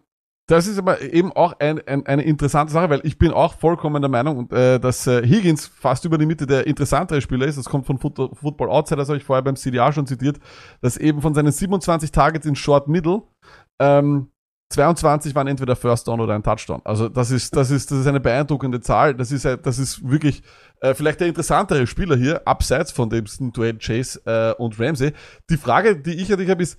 das 0.48 0.68
ist 0.68 0.78
aber 0.78 1.00
eben 1.00 1.32
auch 1.32 1.54
ein, 1.58 1.80
ein, 1.88 2.06
eine 2.06 2.22
interessante 2.22 2.72
Sache, 2.72 2.88
weil 2.88 3.00
ich 3.02 3.18
bin 3.18 3.32
auch 3.32 3.54
vollkommen 3.54 4.00
der 4.00 4.08
Meinung, 4.08 4.48
äh, 4.52 4.78
dass 4.78 5.06
äh, 5.08 5.26
Higgins 5.26 5.66
fast 5.66 6.04
über 6.04 6.18
die 6.18 6.26
Mitte 6.26 6.46
der 6.46 6.68
interessantere 6.68 7.20
Spieler 7.20 7.46
ist. 7.46 7.58
Das 7.58 7.64
kommt 7.64 7.84
von 7.84 7.98
Foot 7.98 8.16
Football 8.34 8.70
Outside, 8.70 8.98
das 8.98 9.08
habe 9.08 9.18
ich 9.18 9.24
vorher 9.24 9.42
beim 9.42 9.56
CDA 9.56 9.92
schon 9.92 10.06
zitiert, 10.06 10.38
dass 10.80 10.96
eben 10.96 11.20
von 11.20 11.34
seinen 11.34 11.50
27 11.50 12.12
Targets 12.12 12.46
in 12.46 12.54
Short 12.54 12.86
Middle 12.86 13.22
ähm, 13.80 14.30
22 14.70 15.34
waren 15.34 15.46
entweder 15.46 15.76
First 15.76 16.08
Down 16.08 16.20
oder 16.20 16.34
ein 16.34 16.42
Touchdown. 16.42 16.80
Also 16.84 17.08
das 17.08 17.30
ist, 17.30 17.54
das 17.54 17.70
ist, 17.70 17.90
das 17.90 18.00
ist 18.00 18.06
eine 18.06 18.20
beeindruckende 18.20 18.80
Zahl. 18.80 19.14
Das 19.14 19.30
ist, 19.30 19.44
äh, 19.44 19.56
das 19.56 19.78
ist 19.78 20.08
wirklich 20.08 20.42
äh, 20.80 20.94
vielleicht 20.94 21.20
der 21.20 21.28
interessantere 21.28 21.86
Spieler 21.86 22.16
hier, 22.16 22.46
abseits 22.46 22.90
von 22.90 23.08
dem 23.08 23.26
Duell 23.52 23.78
Chase 23.78 24.20
äh, 24.26 24.60
und 24.60 24.78
Ramsey. 24.80 25.12
Die 25.50 25.56
Frage, 25.56 25.96
die 25.96 26.14
ich 26.14 26.32
an 26.32 26.38
dich 26.38 26.50
habe, 26.50 26.62
ist, 26.62 26.78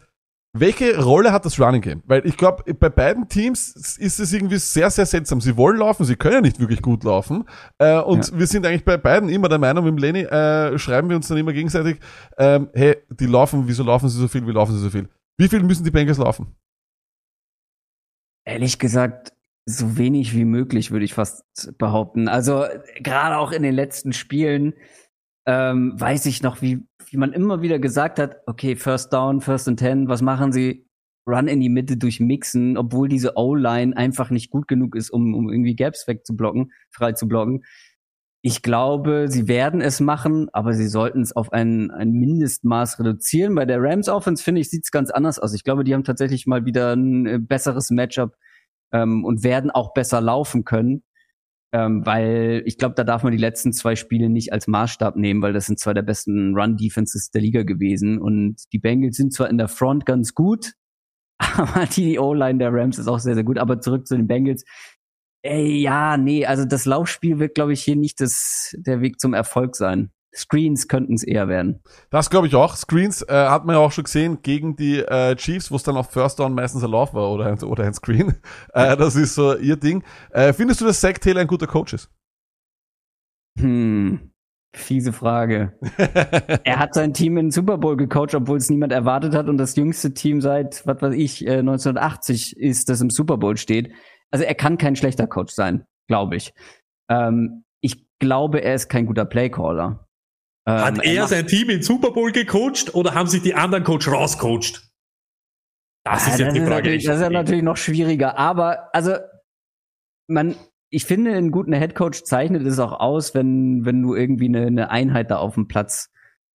welche 0.53 1.01
Rolle 1.01 1.31
hat 1.31 1.45
das 1.45 1.59
Running 1.59 1.81
Game? 1.81 2.03
Weil 2.05 2.25
ich 2.25 2.35
glaube, 2.37 2.73
bei 2.73 2.89
beiden 2.89 3.27
Teams 3.27 3.97
ist 3.97 4.19
es 4.19 4.33
irgendwie 4.33 4.57
sehr, 4.57 4.89
sehr 4.89 5.05
seltsam. 5.05 5.39
Sie 5.39 5.55
wollen 5.55 5.77
laufen, 5.77 6.05
sie 6.05 6.15
können 6.15 6.41
nicht 6.41 6.59
wirklich 6.59 6.81
gut 6.81 7.03
laufen. 7.03 7.45
Äh, 7.77 7.99
und 7.99 8.37
wir 8.37 8.47
sind 8.47 8.65
eigentlich 8.65 8.85
bei 8.85 8.97
beiden 8.97 9.29
immer 9.29 9.49
der 9.49 9.59
Meinung, 9.59 9.85
mit 9.85 9.99
Lenny 9.99 10.21
äh, 10.21 10.77
schreiben 10.77 11.09
wir 11.09 11.15
uns 11.15 11.27
dann 11.27 11.37
immer 11.37 11.53
gegenseitig, 11.53 11.99
ähm, 12.37 12.69
hey, 12.73 12.97
die 13.09 13.27
laufen, 13.27 13.63
wieso 13.67 13.83
laufen 13.83 14.09
sie 14.09 14.19
so 14.19 14.27
viel, 14.27 14.45
wie 14.47 14.51
laufen 14.51 14.73
sie 14.73 14.81
so 14.81 14.89
viel? 14.89 15.07
Wie 15.37 15.47
viel 15.47 15.61
müssen 15.61 15.83
die 15.83 15.91
Bengals 15.91 16.17
laufen? 16.17 16.55
Ehrlich 18.47 18.79
gesagt, 18.79 19.33
so 19.65 19.97
wenig 19.97 20.33
wie 20.33 20.45
möglich, 20.45 20.91
würde 20.91 21.03
ich 21.03 21.13
fast 21.13 21.43
behaupten. 21.77 22.29
Also 22.29 22.63
gerade 23.01 23.37
auch 23.37 23.51
in 23.51 23.61
den 23.61 23.75
letzten 23.75 24.13
Spielen 24.13 24.73
ähm, 25.45 25.99
weiß 25.99 26.25
ich 26.27 26.41
noch, 26.41 26.61
wie, 26.61 26.87
wie 27.09 27.17
man 27.17 27.33
immer 27.33 27.61
wieder 27.61 27.77
gesagt 27.77 28.19
hat, 28.19 28.37
okay, 28.45 28.77
First 28.77 29.11
Down, 29.11 29.41
First 29.41 29.67
and 29.67 29.77
Ten, 29.77 30.07
was 30.07 30.21
machen 30.21 30.53
sie? 30.53 30.87
Run 31.27 31.49
in 31.49 31.59
die 31.59 31.67
Mitte 31.67 31.97
durch 31.97 32.21
Mixen, 32.21 32.77
obwohl 32.77 33.09
diese 33.09 33.35
O-Line 33.35 33.97
einfach 33.97 34.29
nicht 34.29 34.49
gut 34.49 34.69
genug 34.69 34.95
ist, 34.95 35.09
um, 35.09 35.35
um 35.35 35.49
irgendwie 35.49 35.75
Gaps 35.75 36.07
wegzublocken, 36.07 36.71
frei 36.89 37.11
zu 37.11 37.27
blocken. 37.27 37.65
Ich 38.41 38.61
glaube, 38.61 39.25
sie 39.29 39.47
werden 39.47 39.81
es 39.81 39.99
machen, 39.99 40.47
aber 40.53 40.73
sie 40.73 40.87
sollten 40.87 41.21
es 41.21 41.35
auf 41.35 41.51
ein, 41.51 41.91
ein 41.91 42.11
Mindestmaß 42.11 42.99
reduzieren. 42.99 43.55
Bei 43.55 43.65
der 43.65 43.81
Rams 43.81 44.09
Offense, 44.09 44.43
finde 44.43 44.61
ich, 44.61 44.69
sieht 44.69 44.83
es 44.85 44.91
ganz 44.91 45.09
anders 45.09 45.39
aus. 45.39 45.53
Ich 45.53 45.63
glaube, 45.63 45.83
die 45.83 45.93
haben 45.93 46.03
tatsächlich 46.03 46.45
mal 46.45 46.65
wieder 46.65 46.95
ein 46.95 47.25
äh, 47.25 47.39
besseres 47.39 47.89
Matchup 47.89 48.35
ähm, 48.93 49.25
und 49.25 49.43
werden 49.43 49.71
auch 49.71 49.93
besser 49.93 50.21
laufen 50.21 50.63
können. 50.63 51.03
Ähm, 51.73 52.05
weil 52.05 52.63
ich 52.65 52.77
glaube, 52.77 52.95
da 52.95 53.03
darf 53.03 53.23
man 53.23 53.33
die 53.33 53.37
letzten 53.37 53.73
zwei 53.73 53.97
Spiele 53.97 54.29
nicht 54.29 54.53
als 54.53 54.67
Maßstab 54.67 55.17
nehmen, 55.17 55.41
weil 55.41 55.51
das 55.51 55.65
sind 55.65 55.79
zwei 55.79 55.93
der 55.93 56.01
besten 56.01 56.55
Run-Defenses 56.55 57.29
der 57.31 57.41
Liga 57.41 57.63
gewesen. 57.63 58.21
Und 58.21 58.63
die 58.71 58.79
Bengals 58.79 59.17
sind 59.17 59.33
zwar 59.33 59.49
in 59.49 59.57
der 59.57 59.67
Front 59.67 60.05
ganz 60.05 60.33
gut, 60.33 60.73
aber 61.37 61.85
die 61.85 62.19
O-Line 62.19 62.59
der 62.59 62.71
Rams 62.71 62.97
ist 62.97 63.07
auch 63.07 63.19
sehr, 63.19 63.35
sehr 63.35 63.43
gut. 63.43 63.57
Aber 63.57 63.81
zurück 63.81 64.07
zu 64.07 64.15
den 64.15 64.27
Bengals. 64.27 64.63
Ey, 65.47 65.81
ja, 65.81 66.17
nee, 66.17 66.45
also 66.45 66.65
das 66.65 66.85
Laufspiel 66.85 67.39
wird, 67.39 67.55
glaube 67.55 67.73
ich, 67.73 67.83
hier 67.83 67.95
nicht 67.95 68.19
das, 68.19 68.75
der 68.77 69.01
Weg 69.01 69.19
zum 69.19 69.33
Erfolg 69.33 69.75
sein. 69.75 70.11
Screens 70.35 70.87
könnten 70.87 71.13
es 71.13 71.23
eher 71.23 71.47
werden. 71.47 71.81
Das 72.09 72.29
glaube 72.29 72.47
ich 72.47 72.55
auch. 72.55 72.75
Screens 72.75 73.23
äh, 73.23 73.33
hat 73.33 73.65
man 73.65 73.75
ja 73.75 73.79
auch 73.79 73.91
schon 73.91 74.03
gesehen 74.03 74.41
gegen 74.43 74.75
die 74.75 74.99
äh, 74.99 75.35
Chiefs, 75.35 75.71
wo 75.71 75.77
es 75.77 75.83
dann 75.83 75.97
auf 75.97 76.11
First 76.11 76.39
Down 76.39 76.53
meistens 76.53 76.83
ein 76.83 76.91
Lauf 76.91 77.13
war 77.13 77.31
oder 77.31 77.45
ein, 77.45 77.61
oder 77.63 77.83
ein 77.85 77.93
Screen. 77.93 78.35
Äh, 78.73 78.97
das 78.97 79.15
ist 79.15 79.33
so 79.35 79.55
ihr 79.55 79.77
Ding. 79.77 80.03
Äh, 80.29 80.53
findest 80.53 80.81
du, 80.81 80.85
dass 80.85 80.99
Zach 81.01 81.13
Taylor 81.13 81.41
ein 81.41 81.47
guter 81.47 81.67
Coach 81.67 81.93
ist? 81.93 82.11
Hm, 83.57 84.31
fiese 84.75 85.13
Frage. 85.13 85.73
er 86.63 86.79
hat 86.79 86.93
sein 86.93 87.13
Team 87.13 87.37
in 87.37 87.47
den 87.47 87.51
Super 87.51 87.77
Bowl 87.77 87.97
gecoacht, 87.97 88.35
obwohl 88.35 88.57
es 88.57 88.69
niemand 88.69 88.91
erwartet 88.91 89.33
hat 89.33 89.47
und 89.47 89.57
das 89.57 89.75
jüngste 89.75 90.13
Team 90.13 90.41
seit, 90.41 90.85
was 90.85 91.01
weiß 91.01 91.13
ich, 91.15 91.47
äh, 91.47 91.59
1980 91.59 92.57
ist, 92.57 92.89
das 92.89 93.01
im 93.01 93.09
Super 93.09 93.37
Bowl 93.37 93.57
steht. 93.57 93.91
Also 94.31 94.43
er 94.45 94.55
kann 94.55 94.77
kein 94.77 94.95
schlechter 94.95 95.27
Coach 95.27 95.53
sein, 95.53 95.85
glaube 96.07 96.35
ich. 96.35 96.53
Ähm, 97.09 97.63
ich 97.81 98.05
glaube, 98.19 98.61
er 98.61 98.75
ist 98.75 98.89
kein 98.89 99.05
guter 99.05 99.25
Playcaller. 99.25 100.07
Ähm, 100.67 100.75
Hat 100.81 101.03
er 101.05 101.21
macht- 101.21 101.29
sein 101.29 101.47
Team 101.47 101.69
in 101.69 101.81
Super 101.81 102.11
Bowl 102.11 102.31
gecoacht 102.31 102.93
oder 102.93 103.13
haben 103.13 103.27
sich 103.27 103.41
die 103.41 103.53
anderen 103.55 103.83
Coach 103.83 104.07
rauscoacht? 104.09 104.89
Das 106.05 106.27
Ah, 106.27 106.31
ist 106.31 106.39
jetzt 106.39 106.55
die 106.55 106.59
Frage. 106.61 106.75
natürlich, 106.75 107.03
das 107.05 107.17
ist 107.17 107.21
ja 107.21 107.29
natürlich 107.29 107.63
noch 107.63 107.77
schwieriger. 107.77 108.37
Aber 108.37 108.93
also 108.93 109.15
man, 110.29 110.55
ich 110.89 111.05
finde, 111.05 111.33
ein 111.33 111.51
guter 111.51 111.77
Headcoach 111.77 112.23
zeichnet 112.25 112.65
es 112.65 112.79
auch 112.79 112.93
aus, 112.99 113.33
wenn 113.35 113.85
wenn 113.85 114.01
du 114.01 114.15
irgendwie 114.15 114.47
eine, 114.47 114.67
eine 114.67 114.89
Einheit 114.89 115.31
da 115.31 115.37
auf 115.37 115.55
den 115.55 115.67
Platz 115.67 116.09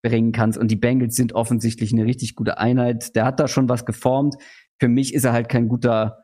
bringen 0.05 0.33
kannst. 0.33 0.59
Und 0.59 0.71
die 0.71 0.77
Bengals 0.77 1.15
sind 1.17 1.35
offensichtlich 1.35 1.93
eine 1.93 2.05
richtig 2.05 2.35
gute 2.35 2.59
Einheit. 2.59 3.15
Der 3.15 3.25
hat 3.25 3.41
da 3.41 3.47
schon 3.49 3.69
was 3.69 3.85
geformt. 3.87 4.37
Für 4.81 4.89
mich 4.89 5.15
ist 5.15 5.25
er 5.25 5.33
halt 5.33 5.49
kein 5.49 5.69
guter 5.69 6.22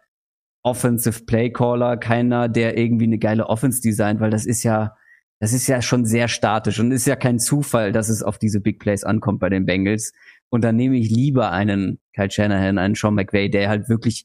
Offensive 0.63 1.25
Playcaller, 1.25 1.97
keiner, 1.97 2.49
der 2.49 2.77
irgendwie 2.77 3.05
eine 3.05 3.19
geile 3.19 3.47
Offense 3.47 3.81
designt, 3.81 4.21
weil 4.21 4.31
das 4.31 4.47
ist 4.47 4.63
ja 4.63 4.97
das 5.41 5.53
ist 5.53 5.69
ja 5.69 5.81
schon 5.83 6.05
sehr 6.05 6.29
statisch 6.29 6.81
und 6.81 6.91
ist 6.91 7.07
ja 7.07 7.17
kein 7.17 7.39
Zufall, 7.39 7.93
dass 7.93 8.09
es 8.09 8.23
auf 8.23 8.39
diese 8.39 8.61
Big 8.61 8.81
Plays 8.81 9.05
ankommt 9.05 9.39
bei 9.39 9.49
den 9.49 9.67
Bengals. 9.67 10.13
Und 10.51 10.65
dann 10.65 10.77
nehme 10.77 10.97
ich 10.97 11.11
lieber 11.11 11.53
einen 11.53 12.01
Kyle 12.15 12.31
Shanahan, 12.31 12.79
einen 12.79 12.95
Sean 12.95 13.15
McVay, 13.15 13.49
der 13.49 13.69
halt 13.69 13.89
wirklich, 13.89 14.25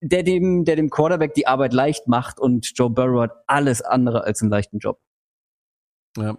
der 0.00 0.24
dem, 0.24 0.64
der 0.64 0.76
dem 0.76 0.90
Quarterback 0.90 1.34
die 1.34 1.46
Arbeit 1.46 1.72
leicht 1.72 2.08
macht 2.08 2.40
und 2.40 2.72
Joe 2.74 2.90
Burrow 2.90 3.22
hat 3.22 3.32
alles 3.46 3.82
andere 3.82 4.24
als 4.24 4.42
einen 4.42 4.50
leichten 4.50 4.78
Job. 4.78 5.00
Ja, 6.18 6.36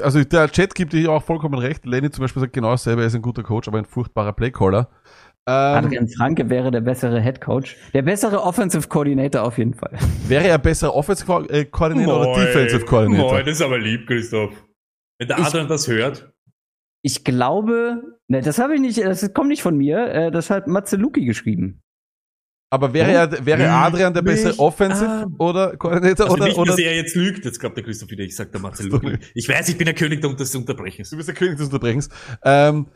also 0.00 0.22
der 0.22 0.48
Chat 0.48 0.74
gibt 0.76 0.92
dir 0.92 1.10
auch 1.10 1.22
vollkommen 1.22 1.58
recht. 1.58 1.84
Lenny 1.86 2.10
zum 2.10 2.22
Beispiel 2.22 2.40
sagt 2.40 2.52
genau 2.52 2.70
dasselbe, 2.70 3.02
er 3.02 3.08
ist 3.08 3.16
ein 3.16 3.22
guter 3.22 3.42
Coach, 3.42 3.66
aber 3.66 3.78
ein 3.78 3.84
furchtbarer 3.84 4.32
Playcaller. 4.32 4.90
Ähm, 5.48 5.84
Adrian 5.84 6.08
Franke 6.08 6.50
wäre 6.50 6.70
der 6.70 6.82
bessere 6.82 7.22
Head 7.22 7.40
Coach. 7.40 7.76
Der 7.94 8.02
bessere 8.02 8.42
Offensive 8.42 8.86
Coordinator 8.86 9.42
auf 9.42 9.56
jeden 9.56 9.72
Fall. 9.74 9.92
wäre 10.28 10.46
er 10.46 10.58
besser 10.58 10.94
Offensive 10.94 11.46
äh, 11.48 11.64
Coordinator 11.64 12.20
oder 12.20 12.28
Moin. 12.30 12.40
Defensive 12.46 12.84
Coordinator? 12.84 13.32
Moin, 13.32 13.46
das 13.46 13.54
ist 13.54 13.62
aber 13.62 13.78
lieb, 13.78 14.06
Christoph. 14.06 14.52
Wenn 15.18 15.28
der 15.28 15.38
Ich- 15.38 15.44
Adrian 15.46 15.68
das 15.68 15.88
hört. 15.88 16.30
Ich 17.02 17.24
glaube, 17.24 18.02
ne, 18.28 18.42
das 18.42 18.58
habe 18.58 18.74
ich 18.74 18.80
nicht, 18.80 18.98
das 18.98 19.32
kommt 19.32 19.48
nicht 19.48 19.62
von 19.62 19.76
mir, 19.76 20.06
äh, 20.12 20.30
das 20.30 20.50
hat 20.50 20.66
Matze 20.66 20.96
Luki 20.96 21.24
geschrieben. 21.24 21.80
Aber 22.70 22.92
wäre 22.92 23.10
er, 23.12 23.46
wäre 23.46 23.70
Adrian 23.70 24.12
der 24.12 24.20
bessere 24.20 24.50
mich 24.50 24.58
Offensive 24.58 25.08
an. 25.08 25.34
oder 25.38 25.76
Coordinator 25.78 26.26
Also 26.26 26.36
oder, 26.36 26.44
nicht, 26.44 26.58
oder 26.58 26.72
dass 26.72 26.78
er 26.78 26.94
jetzt 26.96 27.14
lügt. 27.14 27.44
Jetzt 27.46 27.58
glaubt 27.60 27.76
der 27.78 27.84
Christoph 27.84 28.10
wieder, 28.10 28.24
ich 28.24 28.36
sag 28.36 28.52
der 28.52 28.60
Marcel. 28.60 28.90
Lügt. 28.90 29.30
Ich 29.34 29.48
weiß, 29.48 29.70
ich 29.70 29.78
bin 29.78 29.86
der 29.86 29.94
König 29.94 30.20
des 30.20 30.54
Unterbrechens. 30.54 31.08
du 31.08 31.16
bist 31.16 31.28
der 31.28 31.34
König 31.34 31.56
des 31.56 31.66
Unterbrechens. 31.68 32.10
Ähm, 32.44 32.88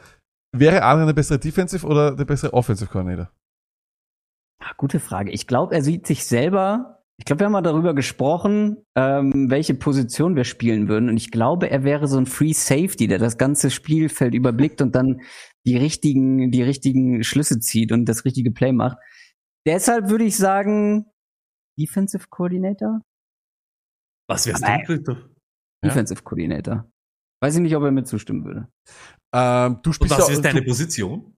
wäre 0.52 0.82
Adrian 0.82 1.06
der 1.06 1.14
bessere 1.14 1.38
Defensive 1.38 1.86
oder 1.86 2.14
der 2.14 2.24
bessere 2.24 2.52
Offensive 2.52 2.90
Coordinator? 2.90 3.30
Ah, 4.60 4.72
gute 4.76 5.00
Frage. 5.00 5.32
Ich 5.32 5.46
glaube, 5.46 5.74
er 5.74 5.82
sieht 5.82 6.06
sich 6.06 6.24
selber. 6.24 7.02
Ich 7.18 7.24
glaube, 7.24 7.40
wir 7.40 7.46
haben 7.46 7.52
mal 7.52 7.62
darüber 7.62 7.94
gesprochen, 7.94 8.84
ähm, 8.96 9.50
welche 9.50 9.74
Position 9.74 10.36
wir 10.36 10.44
spielen 10.44 10.88
würden. 10.88 11.08
Und 11.08 11.16
ich 11.16 11.30
glaube, 11.30 11.70
er 11.70 11.84
wäre 11.84 12.06
so 12.06 12.18
ein 12.18 12.26
Free 12.26 12.52
Safety, 12.52 13.06
der 13.06 13.18
das 13.18 13.38
ganze 13.38 13.70
Spielfeld 13.70 14.34
überblickt 14.34 14.80
und 14.80 14.94
dann 14.94 15.20
die 15.66 15.76
richtigen, 15.76 16.50
die 16.50 16.62
richtigen 16.62 17.22
Schlüsse 17.22 17.60
zieht 17.60 17.92
und 17.92 18.06
das 18.06 18.24
richtige 18.24 18.50
Play 18.50 18.72
macht. 18.72 18.98
Deshalb 19.66 20.10
würde 20.10 20.24
ich 20.24 20.36
sagen, 20.36 21.06
Defensive 21.78 22.26
Coordinator? 22.28 23.00
Was 24.28 24.46
Christoph? 24.86 25.18
Ja. 25.18 25.88
Defensive 25.88 26.22
Coordinator. 26.22 26.90
Weiß 27.40 27.56
ich 27.56 27.60
nicht, 27.60 27.76
ob 27.76 27.82
er 27.82 27.90
mir 27.90 28.04
zustimmen 28.04 28.44
würde. 28.44 28.68
Ähm, 29.34 29.80
du 29.82 29.90
Und 29.90 29.94
spielst 29.94 30.18
was 30.18 30.28
ja, 30.28 30.34
ist 30.34 30.44
deine 30.44 30.60
du, 30.60 30.66
Position? 30.66 31.36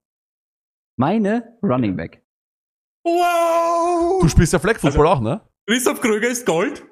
Meine 0.97 1.57
Running 1.63 1.95
Back. 1.95 2.23
Wow! 3.05 4.21
du 4.21 4.27
spielst 4.27 4.53
ja 4.53 4.59
Flag 4.59 4.77
Football 4.79 5.07
auch, 5.07 5.21
ne? 5.21 5.41
Christoph 5.67 6.01
Kröger 6.01 6.27
ist 6.27 6.45
Gold. 6.45 6.83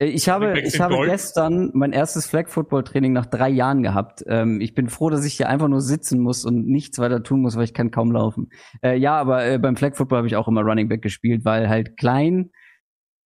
Äh, 0.00 0.06
Ich 0.06 0.28
habe, 0.28 0.60
ich 0.60 0.80
habe 0.80 0.94
Gold. 0.94 1.10
gestern 1.10 1.70
mein 1.74 1.92
erstes 1.92 2.26
Flag 2.26 2.48
Football 2.48 2.84
Training 2.84 3.12
nach 3.12 3.26
drei 3.26 3.48
Jahren 3.48 3.82
gehabt. 3.82 4.22
Ähm, 4.26 4.60
ich 4.60 4.74
bin 4.74 4.88
froh, 4.88 5.10
dass 5.10 5.24
ich 5.24 5.34
hier 5.34 5.48
einfach 5.48 5.68
nur 5.68 5.80
sitzen 5.80 6.20
muss 6.20 6.44
und 6.44 6.66
nichts 6.66 6.98
weiter 6.98 7.22
tun 7.22 7.40
muss, 7.40 7.56
weil 7.56 7.64
ich 7.64 7.74
kann 7.74 7.90
kaum 7.90 8.12
laufen. 8.12 8.50
Äh, 8.82 8.96
ja, 8.96 9.18
aber 9.18 9.44
äh, 9.46 9.58
beim 9.58 9.76
Flag 9.76 9.96
Football 9.96 10.18
habe 10.18 10.28
ich 10.28 10.36
auch 10.36 10.48
immer 10.48 10.62
Running 10.62 10.88
Back 10.88 11.02
gespielt, 11.02 11.44
weil 11.44 11.68
halt 11.68 11.96
klein 11.96 12.50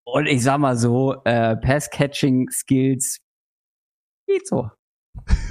und 0.04 0.26
ich 0.26 0.42
sag 0.42 0.58
mal 0.58 0.76
so, 0.76 1.22
äh, 1.24 1.56
Pass-Catching-Skills 1.56 3.20
geht 4.26 4.46
so. 4.46 4.70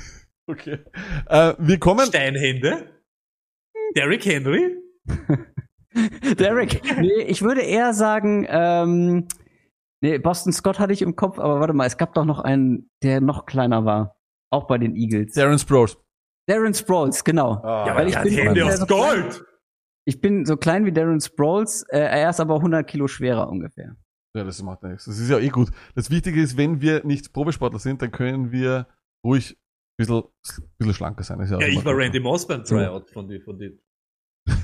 Okay. 0.50 0.80
Äh, 1.28 1.54
wir 1.60 1.78
kommen. 1.80 2.06
Steinhände? 2.08 2.90
Derrick 3.96 4.26
Henry? 4.26 4.78
Derek, 6.40 6.82
nee, 7.00 7.22
ich 7.28 7.42
würde 7.42 7.62
eher 7.62 7.94
sagen, 7.94 8.46
ähm, 8.50 9.28
nee, 10.02 10.18
Boston 10.18 10.54
Scott 10.54 10.80
hatte 10.80 10.94
ich 10.94 11.02
im 11.02 11.16
Kopf, 11.16 11.40
aber 11.40 11.60
warte 11.60 11.74
mal, 11.74 11.86
es 11.88 11.98
gab 11.98 12.14
doch 12.14 12.26
noch 12.26 12.40
einen, 12.40 12.90
der 13.04 13.22
noch 13.22 13.46
kleiner 13.46 13.86
war. 13.86 14.16
Auch 14.52 14.66
bei 14.68 14.78
den 14.78 14.96
Eagles. 14.96 15.34
Darren 15.34 15.60
Sproles. 15.60 15.98
Darren 16.48 16.74
Sproles, 16.74 17.24
genau. 17.24 17.54
Ah, 17.64 17.96
weil 17.96 18.08
ich 18.10 18.20
bin- 18.20 18.34
Hände 18.34 18.66
aus 18.66 18.78
so 18.78 18.86
Gold! 18.86 19.44
Ich 20.06 20.22
bin 20.22 20.46
so 20.46 20.58
klein 20.58 20.86
wie 20.86 20.92
Darren 20.92 21.20
Sproles, 21.22 21.84
äh, 21.90 22.00
er 22.00 22.30
ist 22.30 22.40
aber 22.40 22.56
100 22.56 22.88
Kilo 22.88 23.08
schwerer 23.08 23.50
ungefähr. 23.50 23.96
Ja, 24.36 24.44
das 24.44 24.62
macht 24.64 24.84
nichts. 24.84 25.06
Das 25.06 25.20
ist 25.20 25.30
ja 25.30 25.38
eh 25.40 25.50
gut. 25.50 25.70
Das 25.96 26.10
Wichtige 26.12 26.42
ist, 26.42 26.56
wenn 26.58 26.82
wir 26.82 27.04
nicht 27.06 27.34
Probesportler 27.34 27.80
sind, 27.80 28.02
dann 28.02 28.12
können 28.12 28.52
wir 28.52 28.88
ruhig 29.24 29.58
bisschen, 30.00 30.24
bisschen 30.78 30.94
schlanker 30.94 31.24
sein. 31.24 31.40
Ist 31.42 31.52
Ja, 31.52 31.58
auch 31.58 31.62
ich 31.62 31.86
war. 31.86 31.96
Randy 31.96 32.20
Moss 32.20 32.48
beim 32.48 32.64
Tryout 32.64 33.10
von 33.12 33.28
den, 33.28 33.42
von 33.42 33.60
den. 33.60 33.80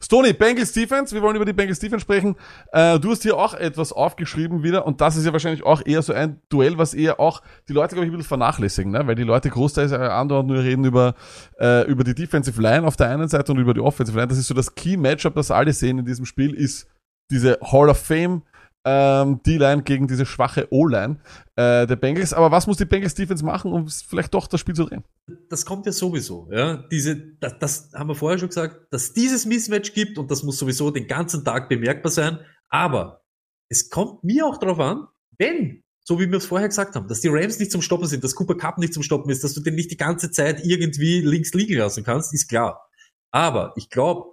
Stoney, 0.00 0.32
Bengals 0.32 0.72
Defense. 0.72 1.14
Wir 1.14 1.22
wollen 1.22 1.36
über 1.36 1.44
die 1.44 1.52
Bengals 1.52 1.80
Defense 1.80 2.02
sprechen. 2.02 2.36
Äh, 2.72 2.98
du 3.00 3.10
hast 3.10 3.22
hier 3.22 3.36
auch 3.36 3.54
etwas 3.54 3.92
aufgeschrieben 3.92 4.62
wieder 4.62 4.86
und 4.86 5.00
das 5.00 5.16
ist 5.16 5.26
ja 5.26 5.32
wahrscheinlich 5.32 5.64
auch 5.64 5.84
eher 5.84 6.02
so 6.02 6.12
ein 6.12 6.40
Duell, 6.48 6.78
was 6.78 6.94
eher 6.94 7.18
auch 7.18 7.42
die 7.68 7.72
Leute, 7.72 7.94
glaube 7.94 8.06
ich, 8.06 8.12
ein 8.12 8.16
bisschen 8.16 8.28
vernachlässigen, 8.28 8.92
ne? 8.92 9.06
weil 9.06 9.16
die 9.16 9.24
Leute 9.24 9.50
großteils 9.50 9.92
äh, 9.92 9.96
andauernd 9.96 10.48
nur 10.48 10.62
reden 10.62 10.84
über, 10.84 11.14
äh, 11.58 11.84
über 11.90 12.04
die 12.04 12.14
Defensive 12.14 12.60
Line 12.60 12.86
auf 12.86 12.96
der 12.96 13.10
einen 13.10 13.28
Seite 13.28 13.52
und 13.52 13.58
über 13.58 13.74
die 13.74 13.80
Offensive 13.80 14.16
Line. 14.16 14.28
Das 14.28 14.38
ist 14.38 14.46
so 14.46 14.54
das 14.54 14.74
Key 14.74 14.96
Matchup, 14.96 15.34
das 15.34 15.50
alle 15.50 15.72
sehen 15.72 15.98
in 15.98 16.04
diesem 16.04 16.24
Spiel, 16.24 16.54
ist 16.54 16.88
diese 17.30 17.58
Hall 17.60 17.88
of 17.88 17.98
Fame 17.98 18.42
ähm, 18.84 19.40
D-Line 19.44 19.82
gegen 19.82 20.08
diese 20.08 20.26
schwache 20.26 20.68
O-Line 20.70 21.20
äh, 21.56 21.86
der 21.86 21.96
Bengals. 21.96 22.32
Aber 22.32 22.50
was 22.50 22.66
muss 22.66 22.76
die 22.76 22.84
Bengals 22.84 23.14
Defense 23.14 23.44
machen, 23.44 23.72
um 23.72 23.88
vielleicht 23.88 24.34
doch 24.34 24.46
das 24.46 24.60
Spiel 24.60 24.74
zu 24.74 24.84
drehen? 24.84 25.04
Das 25.48 25.64
kommt 25.64 25.86
ja 25.86 25.92
sowieso, 25.92 26.48
ja. 26.50 26.84
Diese, 26.90 27.16
das, 27.40 27.58
das 27.58 27.90
haben 27.94 28.08
wir 28.08 28.14
vorher 28.14 28.38
schon 28.38 28.48
gesagt, 28.48 28.92
dass 28.92 29.12
dieses 29.12 29.46
Mismatch 29.46 29.92
gibt 29.92 30.18
und 30.18 30.30
das 30.30 30.42
muss 30.42 30.58
sowieso 30.58 30.90
den 30.90 31.06
ganzen 31.06 31.44
Tag 31.44 31.68
bemerkbar 31.68 32.10
sein. 32.10 32.38
Aber 32.68 33.22
es 33.68 33.88
kommt 33.90 34.24
mir 34.24 34.46
auch 34.46 34.58
darauf 34.58 34.80
an, 34.80 35.06
wenn, 35.38 35.82
so 36.04 36.18
wie 36.18 36.28
wir 36.28 36.38
es 36.38 36.46
vorher 36.46 36.68
gesagt 36.68 36.96
haben, 36.96 37.06
dass 37.06 37.20
die 37.20 37.28
Rams 37.28 37.58
nicht 37.58 37.70
zum 37.70 37.82
Stoppen 37.82 38.06
sind, 38.06 38.24
dass 38.24 38.34
Cooper 38.34 38.56
Cup 38.56 38.78
nicht 38.78 38.94
zum 38.94 39.02
Stoppen 39.02 39.30
ist, 39.30 39.44
dass 39.44 39.54
du 39.54 39.60
den 39.60 39.76
nicht 39.76 39.90
die 39.90 39.96
ganze 39.96 40.30
Zeit 40.30 40.64
irgendwie 40.64 41.20
links 41.20 41.54
liegen 41.54 41.78
lassen 41.78 42.02
kannst, 42.02 42.34
ist 42.34 42.48
klar. 42.48 42.88
Aber 43.30 43.72
ich 43.76 43.88
glaube, 43.88 44.32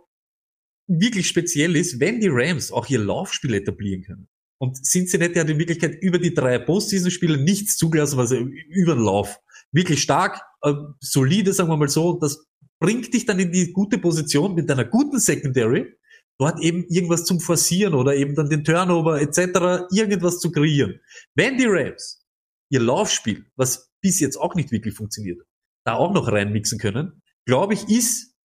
wirklich 0.88 1.28
speziell 1.28 1.76
ist, 1.76 2.00
wenn 2.00 2.20
die 2.20 2.30
Rams 2.32 2.72
auch 2.72 2.90
ihr 2.90 3.00
Laufspiel 3.00 3.54
etablieren 3.54 4.04
können. 4.04 4.28
Und 4.60 4.86
Cincinnati 4.86 5.36
hat 5.36 5.49
in 5.49 5.57
Wirklichkeit 5.57 6.02
über 6.02 6.19
die 6.19 6.34
drei 6.34 6.60
Postseason-Spiele 6.60 7.38
nichts 7.38 7.77
zugelassen, 7.77 8.19
also 8.19 8.36
über 8.36 8.95
den 8.95 9.03
Lauf. 9.03 9.40
Wirklich 9.72 10.02
stark, 10.02 10.41
äh, 10.64 10.73
solide, 10.99 11.53
sagen 11.53 11.69
wir 11.69 11.77
mal 11.77 11.88
so. 11.88 12.19
Das 12.19 12.45
bringt 12.80 13.14
dich 13.14 13.26
dann 13.26 13.40
in 13.40 13.52
die 13.52 13.72
gute 13.72 13.98
Position 13.98 14.56
mit 14.56 14.69
einer 14.69 14.84
guten 14.84 15.19
Secondary, 15.19 15.95
dort 16.38 16.61
eben 16.61 16.86
irgendwas 16.90 17.23
zum 17.26 17.40
Forcieren 17.40 17.94
oder 17.94 18.15
eben 18.15 18.36
dann 18.36 18.49
den 18.49 18.65
Turnover 18.65 19.22
etc. 19.22 19.88
irgendwas 19.91 20.40
zu 20.40 20.52
kreieren. 20.52 20.99
Wenn 21.36 21.57
die 21.57 21.68
Rams 21.68 22.26
ihr 22.69 22.81
Laufspiel, 22.81 23.45
was 23.56 23.90
bis 24.02 24.19
jetzt 24.19 24.38
auch 24.38 24.56
nicht 24.56 24.72
wirklich 24.72 24.94
funktioniert, 24.94 25.41
da 25.86 25.94
auch 25.94 26.14
noch 26.14 26.30
reinmixen 26.30 26.80
können, 26.80 27.22
glaube 27.45 27.73
ich, 27.73 27.88
ist 27.90 28.36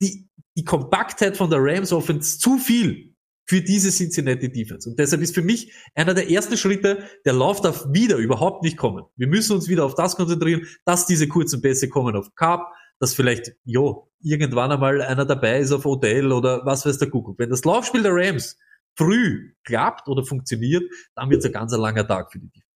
die, 0.00 0.28
die 0.56 0.64
Kompaktheit 0.64 1.36
von 1.36 1.50
der 1.50 1.60
Rams 1.62 1.92
Offense 1.92 2.38
zu 2.38 2.58
viel 2.58 3.11
für 3.44 3.60
diese 3.60 3.90
Cincinnati 3.90 4.50
Defense. 4.50 4.88
Und 4.88 4.98
deshalb 4.98 5.22
ist 5.22 5.34
für 5.34 5.42
mich 5.42 5.72
einer 5.94 6.14
der 6.14 6.30
ersten 6.30 6.56
Schritte, 6.56 7.04
der 7.24 7.32
Lauf 7.32 7.60
darf 7.60 7.86
wieder 7.90 8.16
überhaupt 8.16 8.62
nicht 8.62 8.76
kommen. 8.76 9.04
Wir 9.16 9.26
müssen 9.26 9.54
uns 9.54 9.68
wieder 9.68 9.84
auf 9.84 9.94
das 9.94 10.16
konzentrieren, 10.16 10.66
dass 10.84 11.06
diese 11.06 11.28
kurzen 11.28 11.60
Pässe 11.60 11.88
kommen 11.88 12.16
auf 12.16 12.34
Cup, 12.34 12.72
dass 12.98 13.14
vielleicht, 13.14 13.52
jo, 13.64 14.10
irgendwann 14.20 14.70
einmal 14.70 15.02
einer 15.02 15.24
dabei 15.24 15.58
ist 15.58 15.72
auf 15.72 15.86
Odell 15.86 16.32
oder 16.32 16.64
was 16.64 16.86
weiß 16.86 16.98
der 16.98 17.10
Kuckuck. 17.10 17.38
Wenn 17.38 17.50
das 17.50 17.64
Laufspiel 17.64 18.02
der 18.02 18.12
Rams 18.14 18.56
früh 18.96 19.54
klappt 19.64 20.08
oder 20.08 20.24
funktioniert, 20.24 20.84
dann 21.16 21.30
wird 21.30 21.40
es 21.40 21.46
ein 21.46 21.52
ganz 21.52 21.76
langer 21.76 22.06
Tag 22.06 22.30
für 22.30 22.38
die 22.38 22.48
Defense. 22.48 22.66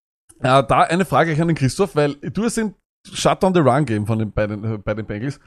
Äh, 0.40 0.66
da 0.66 0.82
eine 0.82 1.05
Frage 1.05 1.40
an 1.40 1.48
den 1.48 1.56
Christoph, 1.56 1.94
weil 1.94 2.14
du 2.16 2.44
hast 2.44 2.56
den 2.56 2.74
Shutdown 3.12 3.55
the 3.55 3.60
Run 3.60 3.84
Game 3.84 4.06
von 4.06 4.18
den, 4.18 4.32
bei, 4.32 4.47
den, 4.47 4.82
bei 4.82 4.94
den 4.94 5.06
Bengals. 5.06 5.38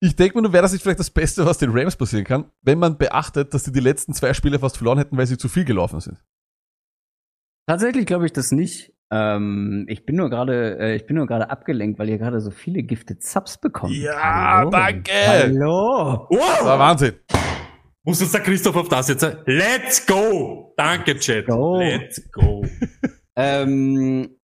Ich 0.00 0.16
denke 0.16 0.36
mir, 0.36 0.42
nur 0.42 0.52
wäre 0.52 0.62
das 0.62 0.72
nicht 0.72 0.82
vielleicht 0.82 0.98
das 1.00 1.10
Beste, 1.10 1.46
was 1.46 1.58
den 1.58 1.70
Rams 1.70 1.96
passieren 1.96 2.24
kann, 2.24 2.50
wenn 2.62 2.78
man 2.78 2.98
beachtet, 2.98 3.54
dass 3.54 3.64
sie 3.64 3.72
die 3.72 3.80
letzten 3.80 4.12
zwei 4.12 4.34
Spiele 4.34 4.58
fast 4.58 4.76
verloren 4.76 4.98
hätten, 4.98 5.16
weil 5.16 5.26
sie 5.26 5.38
zu 5.38 5.48
viel 5.48 5.64
gelaufen 5.64 6.00
sind. 6.00 6.22
Tatsächlich 7.66 8.04
glaube 8.06 8.26
ich 8.26 8.32
das 8.32 8.52
nicht. 8.52 8.92
Ähm, 9.10 9.86
ich 9.88 10.04
bin 10.04 10.16
nur 10.16 10.28
gerade, 10.28 10.78
äh, 10.78 10.96
ich 10.96 11.06
bin 11.06 11.16
nur 11.16 11.26
gerade 11.26 11.48
abgelenkt, 11.50 11.98
weil 11.98 12.08
ihr 12.10 12.18
gerade 12.18 12.40
so 12.40 12.50
viele 12.50 12.82
Gifted 12.82 13.22
Subs 13.22 13.58
bekommt. 13.58 13.94
Ja, 13.94 14.58
Hallo. 14.58 14.70
danke. 14.70 15.12
Hallo. 15.26 16.26
Das 16.30 16.64
war 16.64 16.78
Wahnsinn. 16.78 17.14
Muss 18.02 18.20
uns 18.20 18.32
der 18.32 18.42
Christoph 18.42 18.76
auf 18.76 18.88
das 18.88 19.08
jetzt 19.08 19.20
sagen? 19.20 19.38
Let's 19.46 20.06
go! 20.06 20.74
Danke, 20.76 21.16
Chat. 21.18 21.46
Go. 21.46 21.78
Let's 21.78 22.30
go. 22.30 22.64
Ähm, 23.36 24.38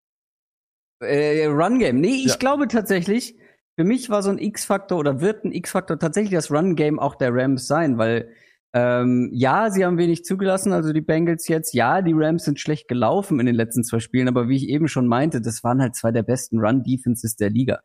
äh, 1.01 1.45
Run 1.45 1.79
Game. 1.79 2.01
Nee, 2.01 2.23
ich 2.25 2.31
Ja. 2.31 2.35
glaube 2.35 2.67
tatsächlich, 2.67 3.37
für 3.77 3.83
mich 3.83 4.09
war 4.09 4.21
so 4.21 4.29
ein 4.29 4.37
X-Faktor 4.37 4.99
oder 4.99 5.21
wird 5.21 5.45
ein 5.45 5.51
X-Faktor 5.51 5.97
tatsächlich 5.97 6.33
das 6.33 6.51
Run 6.51 6.75
Game 6.75 6.99
auch 6.99 7.15
der 7.15 7.33
Rams 7.33 7.67
sein, 7.67 7.97
weil 7.97 8.31
ähm, 8.73 9.29
ja, 9.33 9.69
sie 9.69 9.85
haben 9.85 9.97
wenig 9.97 10.23
zugelassen, 10.23 10.71
also 10.71 10.93
die 10.93 11.01
Bengals 11.01 11.47
jetzt. 11.47 11.73
Ja, 11.73 12.01
die 12.01 12.13
Rams 12.13 12.45
sind 12.45 12.59
schlecht 12.59 12.87
gelaufen 12.87 13.39
in 13.39 13.45
den 13.45 13.55
letzten 13.55 13.83
zwei 13.83 13.99
Spielen, 13.99 14.29
aber 14.29 14.47
wie 14.47 14.55
ich 14.55 14.69
eben 14.69 14.87
schon 14.87 15.07
meinte, 15.07 15.41
das 15.41 15.63
waren 15.63 15.81
halt 15.81 15.95
zwei 15.95 16.11
der 16.11 16.23
besten 16.23 16.59
Run-Defenses 16.59 17.35
der 17.35 17.49
Liga. 17.49 17.81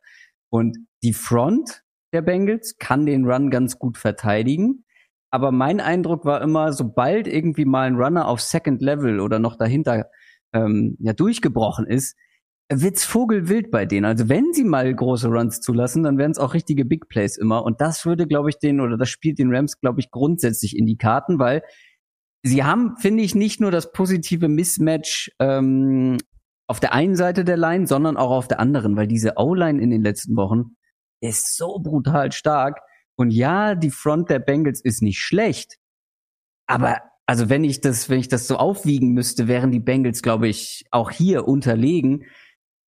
Und 0.49 0.79
die 1.03 1.13
Front 1.13 1.83
der 2.13 2.23
Bengals 2.23 2.77
kann 2.79 3.05
den 3.05 3.25
Run 3.25 3.51
ganz 3.51 3.79
gut 3.79 3.99
verteidigen. 3.99 4.85
Aber 5.31 5.51
mein 5.51 5.81
Eindruck 5.81 6.25
war 6.25 6.41
immer, 6.41 6.73
sobald 6.73 7.27
irgendwie 7.27 7.65
mal 7.65 7.89
ein 7.89 7.97
Runner 7.97 8.29
auf 8.29 8.41
Second 8.41 8.81
Level 8.81 9.19
oder 9.19 9.41
noch 9.41 9.57
dahinter 9.57 10.07
ähm, 10.53 10.97
ja 11.01 11.13
durchgebrochen 11.13 11.87
ist, 11.87 12.17
wird's 12.69 13.05
vogelwild 13.05 13.71
bei 13.71 13.87
denen. 13.87 14.05
Also 14.05 14.29
wenn 14.29 14.53
sie 14.53 14.65
mal 14.65 14.93
große 14.93 15.29
Runs 15.29 15.61
zulassen, 15.61 16.03
dann 16.03 16.19
werden 16.19 16.33
es 16.33 16.39
auch 16.39 16.55
richtige 16.55 16.85
Big 16.85 17.09
Plays 17.09 17.37
immer. 17.37 17.65
Und 17.65 17.81
das 17.81 18.05
würde, 18.05 18.27
glaube 18.27 18.51
ich, 18.51 18.59
den 18.59 18.81
oder 18.81 18.97
das 18.97 19.09
spielt 19.09 19.39
den 19.39 19.55
Rams, 19.55 19.79
glaube 19.79 20.01
ich, 20.01 20.11
grundsätzlich 20.11 20.77
in 20.77 20.87
die 20.87 20.97
Karten, 20.97 21.39
weil 21.39 21.63
sie 22.43 22.65
haben, 22.65 22.97
finde 22.97 23.23
ich, 23.23 23.35
nicht 23.35 23.61
nur 23.61 23.71
das 23.71 23.93
positive 23.93 24.49
Mismatch 24.49 25.31
ähm, 25.39 26.19
auf 26.69 26.81
der 26.81 26.93
einen 26.93 27.15
Seite 27.15 27.45
der 27.45 27.57
Line, 27.57 27.87
sondern 27.87 28.17
auch 28.17 28.31
auf 28.31 28.49
der 28.49 28.59
anderen, 28.59 28.97
weil 28.97 29.07
diese 29.07 29.35
O-Line 29.37 29.81
in 29.81 29.91
den 29.91 30.03
letzten 30.03 30.37
Wochen 30.37 30.77
ist 31.21 31.57
so 31.57 31.79
brutal 31.79 32.33
stark. 32.33 32.81
Und 33.17 33.31
ja, 33.31 33.75
die 33.75 33.91
Front 33.91 34.29
der 34.29 34.41
Bengals 34.41 34.81
ist 34.81 35.03
nicht 35.03 35.21
schlecht, 35.21 35.77
aber 36.67 36.99
also 37.27 37.49
wenn 37.49 37.65
ich 37.65 37.81
das, 37.81 38.09
wenn 38.09 38.21
ich 38.21 38.29
das 38.29 38.47
so 38.47 38.57
aufwiegen 38.57 39.13
müsste, 39.13 39.49
wären 39.49 39.73
die 39.73 39.81
Bengals, 39.81 40.23
glaube 40.23 40.49
ich, 40.49 40.85
auch 40.91 41.11
hier 41.11 41.49
unterlegen. 41.49 42.25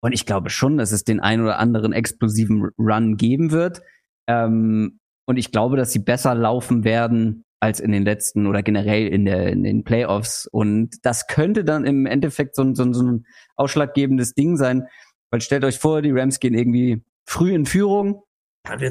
Und 0.01 0.12
ich 0.12 0.27
glaube 0.27 0.51
schon, 0.51 0.77
dass 0.79 0.93
es 0.93 1.05
den 1.05 1.20
ein 1.20 1.41
oder 1.41 1.59
anderen 1.59 1.93
explosiven 1.93 2.69
Run 2.79 3.16
geben 3.16 3.51
wird. 3.51 3.83
Ähm, 4.29 5.01
und 5.27 5.37
ich 5.37 5.51
glaube, 5.53 5.77
dass 5.77 5.93
sie 5.93 5.99
besser 5.99 6.35
laufen 6.35 6.85
werden 6.85 7.45
als 7.61 7.81
in 7.81 7.91
den 7.91 8.05
letzten 8.05 8.47
oder 8.47 8.62
generell 8.62 9.09
in, 9.09 9.25
der, 9.25 9.49
in 9.49 9.65
den 9.65 9.83
Playoffs. 9.83 10.47
Und 10.47 10.97
das 11.03 11.27
könnte 11.27 11.65
dann 11.65 11.85
im 11.85 12.07
Endeffekt 12.07 12.55
so, 12.55 12.62
ein- 12.62 12.75
so, 12.77 12.91
so 12.93 13.03
ein 13.03 13.27
ausschlaggebendes 13.57 14.35
Ding 14.35 14.57
sein. 14.57 14.87
Weil 15.31 15.41
stellt 15.41 15.65
euch 15.65 15.79
vor, 15.79 16.01
die 16.01 16.12
Rams 16.12 16.39
gehen 16.41 16.55
irgendwie 16.55 17.03
früh 17.27 17.53
in 17.53 17.66
Führung, 17.66 18.23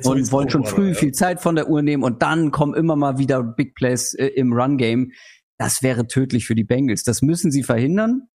und 0.10 0.32
wollen 0.32 0.50
schon 0.50 0.62
früh 0.76 0.94
viel 0.96 1.12
Zeit 1.12 1.40
von 1.42 1.56
der 1.56 1.70
Uhr 1.70 1.82
nehmen 1.82 2.04
und 2.04 2.22
dann 2.24 2.52
kommen 2.52 2.74
immer 2.74 2.96
mal 2.96 3.18
wieder 3.20 3.44
Big 3.44 3.76
Plays 3.76 4.14
äh, 4.14 4.26
im 4.28 4.52
Run 4.54 4.78
Game. 4.78 5.12
Das 5.58 5.82
wäre 5.84 6.08
tödlich 6.08 6.46
für 6.48 6.56
die 6.56 6.64
Bengals. 6.64 7.04
Das 7.04 7.22
müssen 7.22 7.52
sie 7.52 7.64
verhindern. 7.64 8.28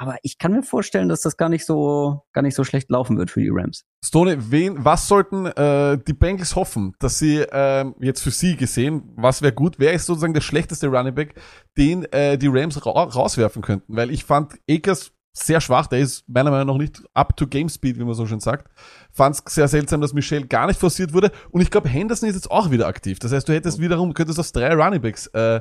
Aber 0.00 0.16
ich 0.22 0.38
kann 0.38 0.52
mir 0.52 0.62
vorstellen, 0.62 1.10
dass 1.10 1.20
das 1.20 1.36
gar 1.36 1.50
nicht 1.50 1.66
so 1.66 2.22
gar 2.32 2.40
nicht 2.40 2.54
so 2.54 2.64
schlecht 2.64 2.88
laufen 2.90 3.18
wird 3.18 3.30
für 3.30 3.42
die 3.42 3.50
Rams. 3.52 3.84
Stoney, 4.02 4.34
wen, 4.50 4.82
was 4.82 5.06
sollten 5.06 5.44
äh, 5.44 5.98
die 5.98 6.14
Bengals 6.14 6.56
hoffen, 6.56 6.94
dass 7.00 7.18
sie 7.18 7.44
ähm, 7.52 7.94
jetzt 8.00 8.22
für 8.22 8.30
sie 8.30 8.56
gesehen, 8.56 9.02
was 9.16 9.42
wäre 9.42 9.52
gut, 9.52 9.74
wer 9.78 9.92
ist 9.92 10.06
sozusagen 10.06 10.32
der 10.32 10.40
schlechteste 10.40 10.86
Running 10.86 11.14
Back, 11.14 11.34
den 11.76 12.10
äh, 12.12 12.38
die 12.38 12.46
Rams 12.46 12.86
ra 12.86 13.02
rauswerfen 13.02 13.60
könnten? 13.60 13.94
Weil 13.94 14.10
ich 14.10 14.24
fand 14.24 14.54
Akers 14.70 15.12
sehr 15.34 15.60
schwach, 15.60 15.86
der 15.86 15.98
ist 15.98 16.26
meiner 16.28 16.50
Meinung 16.50 16.68
nach 16.68 16.82
nicht 16.82 17.02
up 17.12 17.36
to 17.36 17.46
Game 17.46 17.68
Speed, 17.68 17.98
wie 17.98 18.04
man 18.04 18.14
so 18.14 18.26
schön 18.26 18.40
sagt. 18.40 18.68
Fand 19.12 19.36
es 19.36 19.54
sehr 19.54 19.68
seltsam, 19.68 20.00
dass 20.00 20.14
Michelle 20.14 20.46
gar 20.46 20.66
nicht 20.66 20.80
forciert 20.80 21.12
wurde. 21.12 21.30
Und 21.50 21.60
ich 21.60 21.70
glaube, 21.70 21.90
Henderson 21.90 22.28
ist 22.28 22.36
jetzt 22.36 22.50
auch 22.50 22.70
wieder 22.70 22.86
aktiv. 22.86 23.18
Das 23.18 23.32
heißt, 23.32 23.46
du 23.48 23.52
hättest 23.52 23.80
wiederum, 23.80 24.14
könntest 24.14 24.38
aus 24.38 24.52
drei 24.52 24.72
Running 24.74 25.02
Backs 25.02 25.26
äh, 25.28 25.60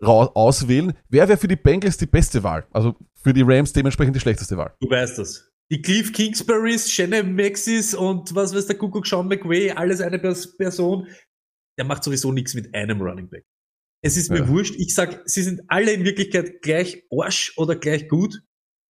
auswählen. 0.00 0.94
Wer 1.08 1.28
wäre 1.28 1.38
für 1.38 1.48
die 1.48 1.56
Bengals 1.56 1.98
die 1.98 2.06
beste 2.06 2.42
Wahl? 2.42 2.66
Also 2.72 2.96
für 3.22 3.32
die 3.32 3.42
Rams 3.42 3.72
dementsprechend 3.72 4.16
die 4.16 4.20
schlechteste 4.20 4.56
Wahl. 4.56 4.74
Du 4.80 4.88
weißt 4.90 5.18
das. 5.18 5.46
Die 5.70 5.82
Cliff 5.82 6.12
Kingsburys, 6.12 6.90
Shannon 6.90 7.34
Maxis 7.34 7.94
und 7.94 8.34
was 8.34 8.54
weiß 8.54 8.66
der 8.66 8.76
Kuckuck, 8.76 9.06
Sean 9.06 9.28
McVay, 9.28 9.70
alles 9.70 10.00
eine 10.00 10.18
Pers 10.18 10.56
Person. 10.56 11.06
Der 11.78 11.84
macht 11.84 12.02
sowieso 12.02 12.32
nichts 12.32 12.54
mit 12.54 12.74
einem 12.74 13.00
Running 13.00 13.28
Back. 13.30 13.44
Es 14.02 14.16
ist 14.16 14.30
mir 14.30 14.38
Ja. 14.40 14.48
wurscht. 14.48 14.74
Ich 14.78 14.94
sag, 14.94 15.22
sie 15.26 15.42
sind 15.42 15.60
alle 15.68 15.92
in 15.92 16.04
Wirklichkeit 16.04 16.62
gleich 16.62 17.04
Arsch 17.12 17.52
oder 17.56 17.76
gleich 17.76 18.08
gut. 18.08 18.42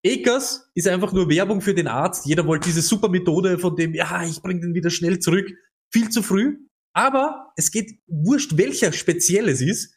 Akers 0.06 0.70
ist 0.74 0.88
einfach 0.88 1.12
nur 1.12 1.28
Werbung 1.28 1.60
für 1.60 1.74
den 1.74 1.86
Arzt. 1.88 2.24
Jeder 2.24 2.46
wollte 2.46 2.68
diese 2.68 2.80
super 2.80 3.08
Methode 3.10 3.58
von 3.58 3.76
dem, 3.76 3.92
ja, 3.92 4.24
ich 4.24 4.40
bring 4.40 4.60
den 4.62 4.72
wieder 4.72 4.88
schnell 4.88 5.18
zurück. 5.18 5.50
Viel 5.92 6.08
zu 6.08 6.22
früh. 6.22 6.56
Aber 6.94 7.52
es 7.56 7.70
geht 7.70 7.92
wurscht, 8.06 8.56
welcher 8.56 8.92
speziell 8.92 9.48
es 9.48 9.60
ist. 9.60 9.94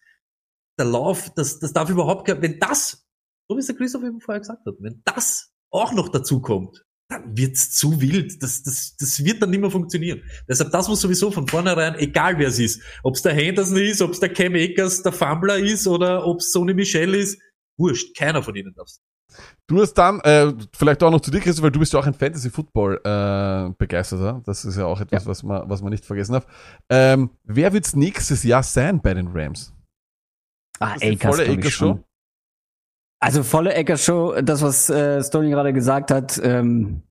Der 0.77 0.85
Lauf, 0.85 1.31
das, 1.35 1.59
das 1.59 1.71
darf 1.71 1.89
überhaupt 1.89 2.27
kein, 2.27 2.41
wenn 2.41 2.59
das, 2.59 3.07
so 3.47 3.55
wie 3.55 3.59
es 3.59 3.67
der 3.67 3.75
Christoph 3.75 4.03
eben 4.03 4.19
vorher 4.19 4.39
gesagt 4.39 4.65
hat, 4.65 4.75
wenn 4.79 5.01
das 5.05 5.51
auch 5.71 5.93
noch 5.93 6.09
dazu 6.09 6.41
kommt, 6.41 6.83
dann 7.09 7.37
wird's 7.37 7.71
zu 7.71 7.99
wild. 8.01 8.41
Das, 8.41 8.63
das, 8.63 8.95
das 8.97 9.23
wird 9.23 9.41
dann 9.41 9.49
nicht 9.49 9.59
mehr 9.59 9.71
funktionieren. 9.71 10.21
Deshalb, 10.47 10.71
das 10.71 10.87
muss 10.87 11.01
sowieso 11.01 11.31
von 11.31 11.47
vornherein, 11.47 11.95
egal 11.95 12.37
wer 12.37 12.47
es 12.47 12.59
ist, 12.59 12.81
ob's 13.03 13.21
der 13.21 13.33
Henderson 13.33 13.77
ist, 13.77 14.01
ob's 14.01 14.19
der 14.19 14.29
Cam 14.33 14.55
Akers, 14.55 15.03
der 15.03 15.11
Fumbler 15.11 15.57
ist 15.57 15.87
oder 15.87 16.25
ob's 16.25 16.51
Sony 16.51 16.73
Michel 16.73 17.13
ist, 17.15 17.39
wurscht, 17.77 18.15
keiner 18.17 18.41
von 18.41 18.55
ihnen 18.55 18.73
darf's. 18.73 19.01
Du 19.67 19.81
hast 19.81 19.95
dann, 19.95 20.19
äh, 20.21 20.53
vielleicht 20.75 21.01
auch 21.01 21.09
noch 21.09 21.21
zu 21.21 21.31
dir, 21.31 21.39
Christoph, 21.39 21.63
weil 21.63 21.71
du 21.71 21.79
bist 21.79 21.93
ja 21.93 21.99
auch 21.99 22.05
ein 22.05 22.13
Fantasy-Football 22.13 23.01
äh, 23.03 23.73
begeisterter. 23.77 24.41
Das 24.45 24.63
ist 24.63 24.77
ja 24.77 24.85
auch 24.85 24.99
etwas, 25.01 25.25
was, 25.25 25.41
man, 25.41 25.67
was 25.67 25.81
man 25.81 25.91
nicht 25.91 26.05
vergessen 26.05 26.33
darf. 26.33 26.45
Ähm, 26.89 27.31
wer 27.43 27.73
wird's 27.73 27.95
nächstes 27.95 28.43
Jahr 28.43 28.61
sein 28.61 29.01
bei 29.01 29.13
den 29.15 29.29
Rams? 29.29 29.73
Ah, 30.79 30.93
Akers, 31.01 31.35
volle 31.35 31.49
Akers 31.49 31.71
schon. 31.71 32.03
Also 33.23 33.41
volle 33.41 33.73
Akers 33.73 34.03
Show, 34.03 34.33
das 34.41 34.61
was 34.61 34.89
äh, 34.89 35.23
Stoney 35.23 35.49
gerade 35.49 35.71
gesagt 35.71 36.11
hat, 36.11 36.41
ähm, 36.43 37.03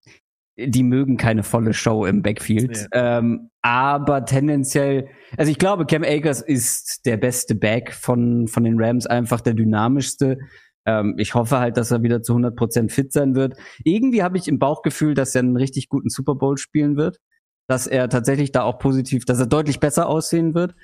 die 0.59 0.83
mögen 0.83 1.17
keine 1.17 1.43
volle 1.43 1.73
Show 1.73 2.05
im 2.05 2.21
Backfield. 2.21 2.87
Ähm, 2.93 3.49
aber 3.63 4.27
tendenziell, 4.27 5.09
also 5.39 5.51
ich 5.51 5.57
glaube, 5.57 5.87
Cam 5.87 6.05
Akers 6.05 6.43
ist 6.43 7.07
der 7.07 7.17
beste 7.17 7.55
Back 7.55 7.95
von, 7.95 8.47
von 8.47 8.63
den 8.63 8.79
Rams, 8.79 9.07
einfach 9.07 9.41
der 9.41 9.55
dynamischste. 9.55 10.37
Ähm, 10.85 11.15
ich 11.17 11.35
hoffe 11.35 11.59
halt, 11.59 11.79
dass 11.79 11.91
er 11.91 12.03
wieder 12.03 12.23
zu 12.23 12.35
100% 12.35 12.91
fit 12.91 13.11
sein 13.11 13.35
wird. 13.35 13.57
Irgendwie 13.83 14.23
habe 14.23 14.37
ich 14.37 14.49
im 14.49 14.59
Bauchgefühl, 14.59 15.15
dass 15.15 15.35
er 15.35 15.39
einen 15.39 15.57
richtig 15.57 15.89
guten 15.89 16.11
Super 16.11 16.35
Bowl 16.35 16.59
spielen 16.59 16.97
wird. 16.99 17.21
Dass 17.69 17.87
er 17.87 18.11
tatsächlich 18.11 18.53
da 18.53 18.65
auch 18.65 18.79
positiv, 18.79 19.25
dass 19.25 19.41
er 19.41 19.47
deutlich 19.47 19.81
besser 19.81 20.11
aussehen 20.11 20.53
wird. 20.53 20.75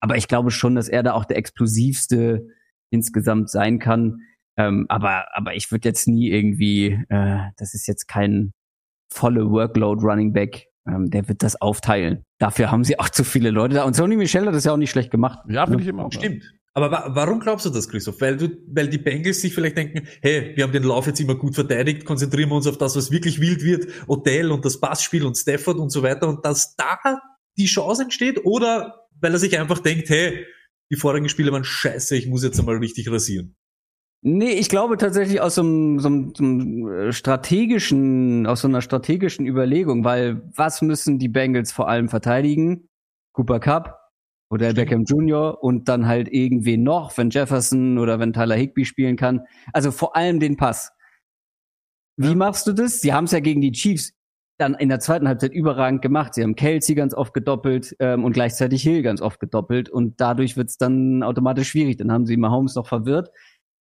Aber 0.00 0.16
ich 0.16 0.28
glaube 0.28 0.50
schon, 0.50 0.76
dass 0.76 0.88
er 0.88 1.02
da 1.02 1.12
auch 1.12 1.26
der 1.26 1.36
explosivste 1.36 2.46
insgesamt 2.90 3.50
sein 3.50 3.78
kann. 3.78 4.22
Ähm, 4.58 4.86
aber, 4.88 5.26
aber 5.34 5.54
ich 5.54 5.70
würde 5.70 5.88
jetzt 5.88 6.08
nie 6.08 6.30
irgendwie, 6.30 6.98
äh, 7.08 7.38
das 7.56 7.74
ist 7.74 7.86
jetzt 7.86 8.08
kein 8.08 8.52
volle 9.10 9.50
Workload 9.50 10.04
Running 10.04 10.32
Back. 10.32 10.66
Ähm, 10.86 11.10
der 11.10 11.28
wird 11.28 11.42
das 11.42 11.60
aufteilen. 11.60 12.24
Dafür 12.38 12.70
haben 12.70 12.84
sie 12.84 12.98
auch 12.98 13.08
zu 13.08 13.24
viele 13.24 13.50
Leute 13.50 13.76
da. 13.76 13.84
Und 13.84 13.94
Sony 13.94 14.16
Michel 14.16 14.46
hat 14.46 14.54
das 14.54 14.64
ja 14.64 14.72
auch 14.72 14.76
nicht 14.76 14.90
schlecht 14.90 15.10
gemacht. 15.10 15.38
Ja, 15.48 15.66
finde 15.66 15.82
ich 15.82 15.88
immer. 15.88 16.06
auch. 16.06 16.12
Stimmt. 16.12 16.52
Aber 16.74 16.90
wa 16.92 17.10
warum 17.10 17.40
glaubst 17.40 17.66
du 17.66 17.70
das, 17.70 17.88
Christoph? 17.88 18.20
Weil, 18.20 18.36
du, 18.36 18.50
weil 18.68 18.88
die 18.88 18.98
Bengals 18.98 19.40
sich 19.40 19.54
vielleicht 19.54 19.76
denken, 19.76 20.06
hey, 20.22 20.52
wir 20.54 20.64
haben 20.64 20.72
den 20.72 20.84
Lauf 20.84 21.06
jetzt 21.06 21.20
immer 21.20 21.34
gut 21.34 21.54
verteidigt, 21.54 22.04
konzentrieren 22.04 22.50
wir 22.50 22.56
uns 22.56 22.66
auf 22.66 22.78
das, 22.78 22.94
was 22.94 23.10
wirklich 23.10 23.40
wild 23.40 23.64
wird, 23.64 23.88
Odell 24.06 24.52
und 24.52 24.64
das 24.64 24.78
Passspiel 24.78 25.24
und 25.24 25.36
Stafford 25.36 25.78
und 25.78 25.90
so 25.90 26.02
weiter 26.02 26.28
und 26.28 26.44
dass 26.44 26.76
da 26.76 26.98
die 27.56 27.66
Chance 27.66 28.02
entsteht 28.02 28.44
oder 28.44 29.08
weil 29.20 29.32
er 29.32 29.38
sich 29.38 29.58
einfach 29.58 29.80
denkt, 29.80 30.08
hey, 30.08 30.46
die 30.90 30.96
vorigen 30.96 31.28
Spiele 31.28 31.50
waren 31.50 31.64
scheiße, 31.64 32.16
ich 32.16 32.28
muss 32.28 32.44
jetzt 32.44 32.60
einmal 32.60 32.76
richtig 32.76 33.10
rasieren. 33.10 33.56
Nee, 34.22 34.50
ich 34.50 34.68
glaube 34.68 34.96
tatsächlich 34.96 35.40
aus 35.40 35.54
so 35.54 35.62
einem, 35.62 36.00
so 36.00 36.08
einem, 36.08 36.32
so 36.34 36.42
einem 36.42 36.88
äh, 36.88 37.12
strategischen, 37.12 38.46
aus 38.46 38.62
so 38.62 38.68
einer 38.68 38.82
strategischen 38.82 39.46
Überlegung, 39.46 40.04
weil 40.04 40.42
was 40.56 40.82
müssen 40.82 41.18
die 41.20 41.28
Bengals 41.28 41.70
vor 41.70 41.88
allem 41.88 42.08
verteidigen? 42.08 42.88
Cooper 43.32 43.60
Cup 43.60 43.98
oder 44.50 44.72
Beckham 44.74 45.04
Jr. 45.04 45.62
und 45.62 45.88
dann 45.88 46.06
halt 46.06 46.28
irgendwen 46.32 46.82
noch, 46.82 47.16
wenn 47.16 47.30
Jefferson 47.30 47.98
oder 47.98 48.18
wenn 48.18 48.32
Tyler 48.32 48.56
Higby 48.56 48.84
spielen 48.84 49.16
kann. 49.16 49.42
Also 49.72 49.92
vor 49.92 50.16
allem 50.16 50.40
den 50.40 50.56
Pass. 50.56 50.90
Wie 52.16 52.34
machst 52.34 52.66
du 52.66 52.72
das? 52.72 53.00
Sie 53.00 53.12
haben 53.12 53.24
es 53.24 53.30
ja 53.30 53.40
gegen 53.40 53.60
die 53.60 53.70
Chiefs 53.70 54.12
dann 54.58 54.74
in 54.74 54.88
der 54.88 54.98
zweiten 54.98 55.28
Halbzeit 55.28 55.52
überragend 55.52 56.02
gemacht. 56.02 56.34
Sie 56.34 56.42
haben 56.42 56.56
Kelsey 56.56 56.96
ganz 56.96 57.14
oft 57.14 57.32
gedoppelt 57.32 57.94
ähm, 58.00 58.24
und 58.24 58.32
gleichzeitig 58.32 58.82
Hill 58.82 59.02
ganz 59.02 59.22
oft 59.22 59.38
gedoppelt 59.38 59.88
und 59.88 60.20
dadurch 60.20 60.56
wird 60.56 60.70
es 60.70 60.78
dann 60.78 61.22
automatisch 61.22 61.68
schwierig. 61.68 61.96
Dann 61.98 62.10
haben 62.10 62.26
sie 62.26 62.36
Mahomes 62.36 62.74
noch 62.74 62.88
verwirrt. 62.88 63.30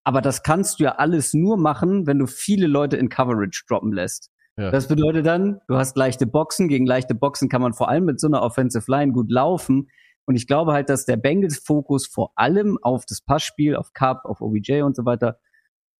Aber 0.07 0.21
das 0.21 0.41
kannst 0.41 0.79
du 0.79 0.85
ja 0.85 0.95
alles 0.95 1.33
nur 1.33 1.57
machen, 1.57 2.07
wenn 2.07 2.17
du 2.17 2.27
viele 2.27 2.67
Leute 2.67 2.95
in 2.95 3.09
Coverage 3.09 3.65
droppen 3.67 3.91
lässt. 3.91 4.31
Ja. 4.55 4.71
Das 4.71 4.87
bedeutet 4.87 5.25
dann, 5.25 5.59
du 5.67 5.75
hast 5.75 5.97
leichte 5.97 6.25
Boxen. 6.25 6.69
Gegen 6.69 6.85
leichte 6.85 7.13
Boxen 7.13 7.49
kann 7.49 7.61
man 7.61 7.73
vor 7.73 7.89
allem 7.89 8.05
mit 8.05 8.21
so 8.21 8.27
einer 8.27 8.41
Offensive 8.41 8.89
Line 8.89 9.11
gut 9.11 9.29
laufen. 9.29 9.89
Und 10.25 10.37
ich 10.37 10.47
glaube 10.47 10.71
halt, 10.71 10.87
dass 10.87 11.03
der 11.03 11.17
Bengals 11.17 11.57
Fokus 11.59 12.07
vor 12.07 12.31
allem 12.37 12.77
auf 12.81 13.03
das 13.05 13.19
Passspiel, 13.19 13.75
auf 13.75 13.91
Cup, 13.91 14.23
auf 14.23 14.39
OBJ 14.39 14.83
und 14.83 14.95
so 14.95 15.03
weiter, 15.03 15.39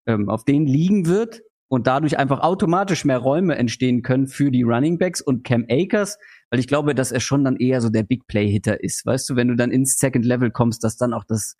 ähm, 0.06 0.30
auf 0.30 0.46
den 0.46 0.68
liegen 0.68 1.08
wird 1.08 1.42
und 1.68 1.86
dadurch 1.86 2.18
einfach 2.18 2.40
automatisch 2.40 3.04
mehr 3.04 3.18
Räume 3.18 3.58
entstehen 3.58 4.04
können 4.04 4.28
für 4.28 4.52
die 4.52 4.64
Running 4.64 4.98
Backs 4.98 5.20
und 5.20 5.44
Cam 5.44 5.66
Akers, 5.70 6.18
weil 6.50 6.62
ich 6.62 6.70
glaube, 6.70 6.96
dass 6.96 7.12
er 7.12 7.20
schon 7.20 7.44
dann 7.44 7.58
eher 7.58 7.82
so 7.82 7.90
der 7.90 8.04
Big 8.04 8.26
Play 8.28 8.50
Hitter 8.50 8.82
ist. 8.82 9.06
Weißt 9.06 9.30
du, 9.30 9.36
wenn 9.36 9.50
du 9.50 9.58
dann 9.58 9.70
ins 9.70 9.98
Second 9.98 10.24
Level 10.24 10.50
kommst, 10.50 10.86
dass 10.86 10.96
dann 10.96 11.14
auch 11.14 11.26
das, 11.26 11.58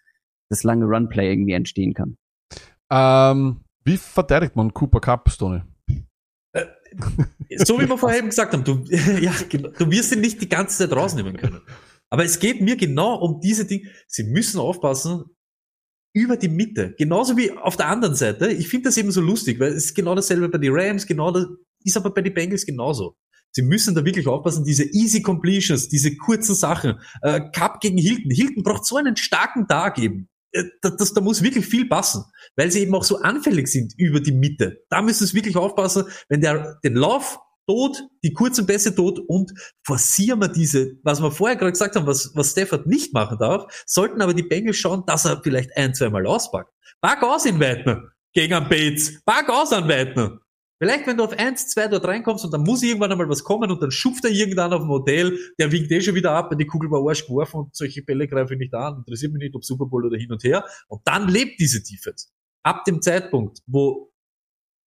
das 0.48 0.64
lange 0.64 0.86
Run 0.86 1.10
Play 1.10 1.30
irgendwie 1.30 1.52
entstehen 1.52 1.94
kann. 1.94 2.18
Ähm, 2.92 3.62
wie 3.84 3.98
verteidigt 3.98 4.56
man 4.56 4.74
Cooper 4.74 5.00
Cup, 5.00 5.30
Stoney? 5.30 5.62
So 7.58 7.80
wie 7.80 7.88
wir 7.88 7.98
vorher 7.98 8.20
eben 8.20 8.30
gesagt 8.30 8.54
haben, 8.54 8.64
du, 8.64 8.84
ja, 9.22 9.34
genau, 9.50 9.70
du 9.70 9.92
wirst 9.92 10.14
ihn 10.14 10.22
nicht 10.22 10.42
die 10.42 10.50
ganze 10.50 10.78
Zeit 10.78 10.96
rausnehmen 10.96 11.38
können. 11.38 11.62
Aber 12.10 12.24
es 12.24 12.40
geht 12.40 12.62
mir 12.62 12.78
genau 12.78 13.16
um 13.16 13.40
diese 13.42 13.66
Dinge. 13.66 13.90
Sie 14.08 14.24
müssen 14.24 14.60
aufpassen 14.60 15.26
über 16.14 16.38
die 16.38 16.50
Mitte. 16.50 16.96
Genauso 16.98 17.38
wie 17.38 17.52
auf 17.52 17.76
der 17.76 17.90
anderen 17.90 18.16
Seite. 18.16 18.52
Ich 18.52 18.70
finde 18.70 18.90
das 18.90 18.98
eben 18.98 19.12
so 19.12 19.22
lustig, 19.22 19.60
weil 19.60 19.72
es 19.72 19.86
ist 19.86 19.96
genau 19.96 20.16
dasselbe 20.16 20.50
bei 20.50 20.58
den 20.58 20.74
Rams, 20.74 21.06
genau 21.06 21.32
das 21.32 21.46
ist 21.84 21.98
aber 21.98 22.14
bei 22.14 22.22
den 22.22 22.34
Bengals 22.34 22.66
genauso. 22.66 23.16
Sie 23.52 23.62
müssen 23.62 23.96
da 23.96 24.04
wirklich 24.04 24.28
aufpassen, 24.28 24.64
diese 24.64 24.84
easy 24.84 25.22
completions, 25.22 25.90
diese 25.90 26.16
kurzen 26.16 26.56
Sachen. 26.56 27.00
Äh, 27.22 27.42
Cup 27.52 27.80
gegen 27.82 27.98
Hilton. 27.98 28.32
Hilton 28.32 28.64
braucht 28.64 28.86
so 28.86 28.98
einen 28.98 29.16
starken 29.16 29.68
Tag 29.68 30.00
eben. 30.00 30.28
Äh, 30.52 30.64
Das, 30.82 30.98
das, 30.98 31.14
da 31.14 31.22
muss 31.22 31.44
wirklich 31.44 31.66
viel 31.66 31.88
passen, 31.88 32.24
weil 32.56 32.72
sie 32.72 32.82
eben 32.82 32.96
auch 32.96 33.04
so 33.04 33.20
anfällig 33.20 33.68
sind 33.68 33.94
über 33.98 34.20
die 34.20 34.32
Mitte. 34.32 34.84
Da 34.90 35.02
müssen 35.02 35.26
sie 35.26 35.34
wirklich 35.34 35.56
aufpassen, 35.56 36.06
wenn 36.30 36.42
der 36.42 36.80
den 36.84 36.96
Lauf 36.96 37.40
tot, 37.68 38.02
die 38.24 38.34
kurzen 38.34 38.66
Pässe 38.66 38.96
tot 38.96 39.20
und 39.28 39.52
forcieren 39.86 40.40
wir 40.40 40.48
diese, 40.48 40.94
was 41.04 41.22
wir 41.22 41.32
vorher 41.32 41.58
gerade 41.58 41.74
gesagt 41.74 41.96
haben, 41.96 42.08
was, 42.08 42.32
was 42.34 42.52
Stafford 42.52 42.88
nicht 42.88 43.14
machen 43.14 43.38
darf, 43.40 43.84
sollten 43.86 44.22
aber 44.22 44.34
die 44.34 44.44
Bengals 44.44 44.78
schauen, 44.78 45.04
dass 45.06 45.26
er 45.26 45.42
vielleicht 45.44 45.76
ein, 45.76 45.94
zweimal 45.94 46.26
auspackt. 46.26 46.72
Pack 47.02 47.24
aus 47.24 47.46
in 47.46 47.60
Weidner 47.60 48.04
gegen 48.34 48.54
einen 48.54 48.70
Bates. 48.70 49.22
Pack 49.26 49.50
aus 49.50 49.74
an 49.74 49.88
Weidner. 49.88 50.40
Vielleicht, 50.80 51.08
wenn 51.08 51.18
du 51.18 51.24
auf 51.24 51.38
eins, 51.38 51.68
zwei 51.70 51.88
dort 51.88 52.06
reinkommst 52.06 52.46
und 52.46 52.54
dann 52.54 52.62
muss 52.62 52.84
irgendwann 52.84 53.12
einmal 53.12 53.30
was 53.30 53.44
kommen 53.44 53.72
und 53.72 53.82
dann 53.82 53.90
schupft 53.90 54.26
er 54.26 54.32
irgendwann 54.32 54.74
auf 54.74 54.82
dem 54.82 54.90
Hotel, 54.90 55.38
der 55.60 55.72
winkt 55.72 55.92
eh 55.92 56.02
schon 56.02 56.14
wieder 56.14 56.32
ab, 56.32 56.56
die 56.58 56.68
Kugel 56.68 56.92
war 56.92 57.08
Arsch 57.08 57.26
geworfen 57.26 57.62
und 57.62 57.76
solche 57.76 58.04
Bälle 58.04 58.28
greife 58.28 58.54
ich 58.54 58.60
nicht 58.60 58.74
an, 58.74 58.98
interessiert 58.98 59.34
mich 59.34 59.42
nicht, 59.42 59.56
ob 59.56 59.66
Super 59.66 59.86
Bowl 59.86 60.06
oder 60.06 60.18
hin 60.18 60.32
und 60.32 60.44
her. 60.44 60.64
Und 60.88 61.02
dann 61.06 61.28
lebt 61.28 61.60
diese 61.60 61.82
Defense. 61.82 62.28
Ab 62.64 62.86
dem 62.86 63.02
Zeitpunkt, 63.02 63.60
wo 63.66 64.12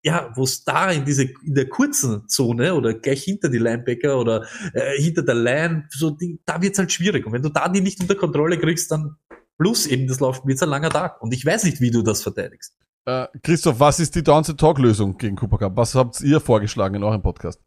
ja, 0.04 0.32
wo 0.36 0.44
es 0.44 0.64
da 0.64 0.92
in 0.92 1.04
diese 1.04 1.24
in 1.24 1.56
der 1.56 1.68
kurzen 1.68 2.28
Zone 2.30 2.74
oder 2.74 2.94
gleich 2.94 3.24
hinter 3.24 3.50
die 3.50 3.58
Linebacker 3.58 4.18
oder 4.18 4.48
äh, 4.74 4.98
hinter 4.98 5.24
der 5.24 5.36
Line, 5.36 5.88
so 5.90 6.12
Ding, 6.12 6.40
da 6.46 6.62
wird's 6.62 6.80
halt 6.80 6.92
schwierig. 6.92 7.26
Und 7.26 7.34
wenn 7.34 7.42
du 7.42 7.50
da 7.50 7.68
die 7.68 7.82
nicht 7.82 8.00
unter 8.00 8.16
Kontrolle 8.16 8.58
kriegst, 8.58 8.92
dann 8.92 9.18
plus 9.58 9.88
eben 9.88 10.08
das 10.08 10.22
Laufen 10.22 10.48
wird's 10.48 10.64
ein 10.64 10.70
langer 10.70 10.90
Tag. 10.90 11.22
Und 11.22 11.34
ich 11.34 11.46
weiß 11.46 11.66
nicht, 11.66 11.82
wie 11.82 11.92
du 11.92 12.02
das 12.02 12.24
verteidigst. 12.24 12.78
Äh, 13.10 13.28
Christoph, 13.42 13.80
was 13.80 14.00
ist 14.00 14.16
die 14.16 14.24
Downside-Talk-Lösung 14.24 15.18
gegen 15.18 15.36
Cooper 15.36 15.58
Cup? 15.58 15.78
Was 15.78 15.96
habt 15.96 16.22
ihr 16.22 16.40
vorgeschlagen 16.40 16.96
in 16.96 17.04
eurem 17.04 17.24
Podcast? 17.24 17.60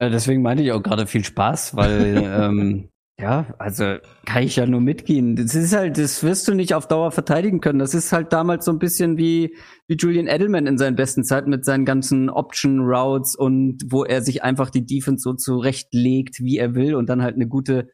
Äh, 0.00 0.10
deswegen 0.10 0.42
meinte 0.42 0.64
ich 0.64 0.72
auch 0.72 0.82
gerade 0.82 1.06
viel 1.06 1.24
Spaß, 1.24 1.76
weil 1.76 2.16
ähm, 2.24 2.88
ja, 3.20 3.54
also 3.58 3.98
kann 4.24 4.42
ich 4.42 4.56
ja 4.56 4.66
nur 4.66 4.80
mitgehen. 4.80 5.36
Das 5.36 5.54
ist 5.54 5.74
halt, 5.74 5.96
das 5.96 6.24
wirst 6.24 6.48
du 6.48 6.54
nicht 6.54 6.74
auf 6.74 6.88
Dauer 6.88 7.12
verteidigen 7.12 7.60
können. 7.60 7.78
Das 7.78 7.94
ist 7.94 8.12
halt 8.12 8.32
damals 8.32 8.64
so 8.64 8.72
ein 8.72 8.80
bisschen 8.80 9.16
wie 9.16 9.56
wie 9.86 9.96
Julian 9.96 10.26
Edelman 10.26 10.66
in 10.66 10.76
seinen 10.76 10.96
besten 10.96 11.22
Zeiten 11.22 11.48
mit 11.48 11.64
seinen 11.64 11.84
ganzen 11.84 12.28
Option 12.28 12.80
Routes 12.80 13.36
und 13.36 13.84
wo 13.88 14.04
er 14.04 14.22
sich 14.22 14.42
einfach 14.42 14.70
die 14.70 14.84
Defense 14.84 15.22
so 15.22 15.34
zurechtlegt, 15.34 16.40
wie 16.40 16.58
er 16.58 16.74
will 16.74 16.96
und 16.96 17.08
dann 17.08 17.22
halt 17.22 17.36
eine 17.36 17.46
gute 17.46 17.88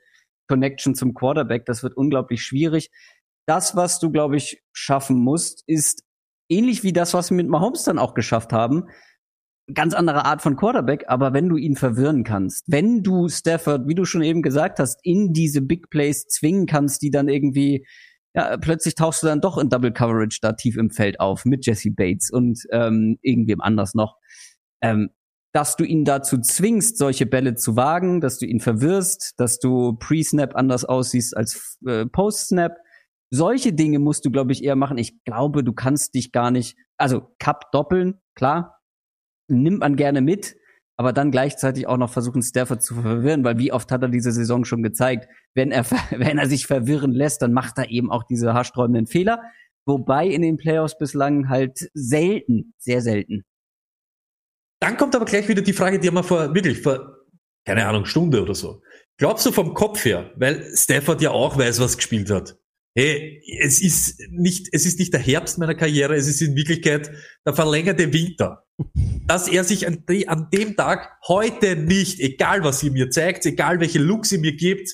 Connection 0.48 0.94
zum 0.94 1.12
Quarterback. 1.12 1.66
Das 1.66 1.82
wird 1.82 1.94
unglaublich 1.94 2.42
schwierig. 2.42 2.90
Das, 3.46 3.76
was 3.76 4.00
du 4.00 4.10
glaube 4.10 4.38
ich 4.38 4.62
schaffen 4.72 5.18
musst, 5.18 5.62
ist 5.66 6.02
ähnlich 6.52 6.82
wie 6.82 6.92
das, 6.92 7.14
was 7.14 7.30
wir 7.30 7.36
mit 7.36 7.48
Mahomes 7.48 7.84
dann 7.84 7.98
auch 7.98 8.14
geschafft 8.14 8.52
haben, 8.52 8.84
ganz 9.72 9.94
andere 9.94 10.24
Art 10.24 10.42
von 10.42 10.56
Quarterback, 10.56 11.04
aber 11.08 11.32
wenn 11.32 11.48
du 11.48 11.56
ihn 11.56 11.76
verwirren 11.76 12.24
kannst, 12.24 12.64
wenn 12.66 13.02
du 13.02 13.28
Stafford, 13.28 13.88
wie 13.88 13.94
du 13.94 14.04
schon 14.04 14.22
eben 14.22 14.42
gesagt 14.42 14.78
hast, 14.78 14.98
in 15.02 15.32
diese 15.32 15.62
Big 15.62 15.88
Plays 15.90 16.26
zwingen 16.26 16.66
kannst, 16.66 17.02
die 17.02 17.10
dann 17.10 17.28
irgendwie 17.28 17.86
ja, 18.34 18.56
plötzlich 18.56 18.94
tauchst 18.94 19.22
du 19.22 19.26
dann 19.26 19.40
doch 19.40 19.58
in 19.58 19.68
Double 19.68 19.92
Coverage 19.92 20.38
da 20.40 20.52
tief 20.52 20.76
im 20.76 20.90
Feld 20.90 21.20
auf 21.20 21.44
mit 21.44 21.66
Jesse 21.66 21.90
Bates 21.90 22.30
und 22.30 22.60
ähm, 22.70 23.18
irgendwem 23.20 23.60
anders 23.60 23.94
noch. 23.94 24.16
Ähm, 24.80 25.10
dass 25.52 25.76
du 25.76 25.84
ihn 25.84 26.06
dazu 26.06 26.38
zwingst, 26.40 26.96
solche 26.96 27.26
Bälle 27.26 27.56
zu 27.56 27.76
wagen, 27.76 28.22
dass 28.22 28.38
du 28.38 28.46
ihn 28.46 28.60
verwirrst, 28.60 29.34
dass 29.36 29.58
du 29.58 29.94
Pre-Snap 29.98 30.56
anders 30.56 30.86
aussiehst 30.86 31.36
als 31.36 31.78
äh, 31.86 32.06
Post-Snap. 32.06 32.72
Solche 33.34 33.72
Dinge 33.72 33.98
musst 33.98 34.26
du, 34.26 34.30
glaube 34.30 34.52
ich, 34.52 34.62
eher 34.62 34.76
machen. 34.76 34.98
Ich 34.98 35.24
glaube, 35.24 35.64
du 35.64 35.72
kannst 35.72 36.14
dich 36.14 36.32
gar 36.32 36.50
nicht, 36.50 36.76
also 36.98 37.34
Cup 37.38 37.72
doppeln, 37.72 38.20
klar, 38.34 38.78
nimmt 39.48 39.80
man 39.80 39.96
gerne 39.96 40.20
mit, 40.20 40.54
aber 40.98 41.14
dann 41.14 41.30
gleichzeitig 41.30 41.86
auch 41.86 41.96
noch 41.96 42.12
versuchen, 42.12 42.42
Stafford 42.42 42.82
zu 42.82 42.94
verwirren, 42.94 43.42
weil 43.42 43.56
wie 43.56 43.72
oft 43.72 43.90
hat 43.90 44.02
er 44.02 44.10
diese 44.10 44.32
Saison 44.32 44.66
schon 44.66 44.82
gezeigt, 44.82 45.28
wenn 45.54 45.72
er, 45.72 45.90
wenn 46.10 46.36
er 46.36 46.46
sich 46.46 46.66
verwirren 46.66 47.12
lässt, 47.12 47.40
dann 47.40 47.54
macht 47.54 47.78
er 47.78 47.90
eben 47.90 48.10
auch 48.10 48.24
diese 48.24 48.52
haarsträubenden 48.52 49.06
Fehler. 49.06 49.40
Wobei 49.86 50.26
in 50.26 50.42
den 50.42 50.58
Playoffs 50.58 50.98
bislang 50.98 51.48
halt 51.48 51.90
selten, 51.94 52.74
sehr 52.76 53.00
selten. 53.00 53.44
Dann 54.80 54.98
kommt 54.98 55.16
aber 55.16 55.24
gleich 55.24 55.48
wieder 55.48 55.62
die 55.62 55.72
Frage, 55.72 55.98
die 55.98 56.08
haben 56.08 56.16
wir 56.16 56.22
vor, 56.22 56.54
wirklich 56.54 56.82
vor, 56.82 57.16
keine 57.64 57.86
Ahnung, 57.86 58.04
Stunde 58.04 58.42
oder 58.42 58.54
so. 58.54 58.82
Glaubst 59.16 59.46
du 59.46 59.52
vom 59.52 59.72
Kopf 59.72 60.04
her, 60.04 60.32
weil 60.36 60.64
Stafford 60.76 61.22
ja 61.22 61.30
auch 61.30 61.56
weiß, 61.56 61.80
was 61.80 61.96
gespielt 61.96 62.30
hat. 62.30 62.58
Hey, 62.94 63.42
es 63.58 63.80
ist 63.80 64.20
nicht, 64.30 64.68
es 64.72 64.84
ist 64.84 64.98
nicht 64.98 65.14
der 65.14 65.20
Herbst 65.20 65.56
meiner 65.56 65.74
Karriere, 65.74 66.14
es 66.14 66.28
ist 66.28 66.42
in 66.42 66.54
Wirklichkeit 66.54 67.10
der 67.46 67.54
verlängerte 67.54 68.12
Winter. 68.12 68.66
Dass 69.26 69.48
er 69.48 69.64
sich 69.64 69.86
an, 69.86 70.04
an 70.26 70.48
dem 70.52 70.76
Tag 70.76 71.08
heute 71.26 71.74
nicht, 71.74 72.20
egal 72.20 72.64
was 72.64 72.82
ihr 72.82 72.92
mir 72.92 73.08
zeigt, 73.08 73.46
egal 73.46 73.80
welche 73.80 73.98
Looks 73.98 74.32
ihr 74.32 74.40
mir 74.40 74.54
gebt, 74.54 74.90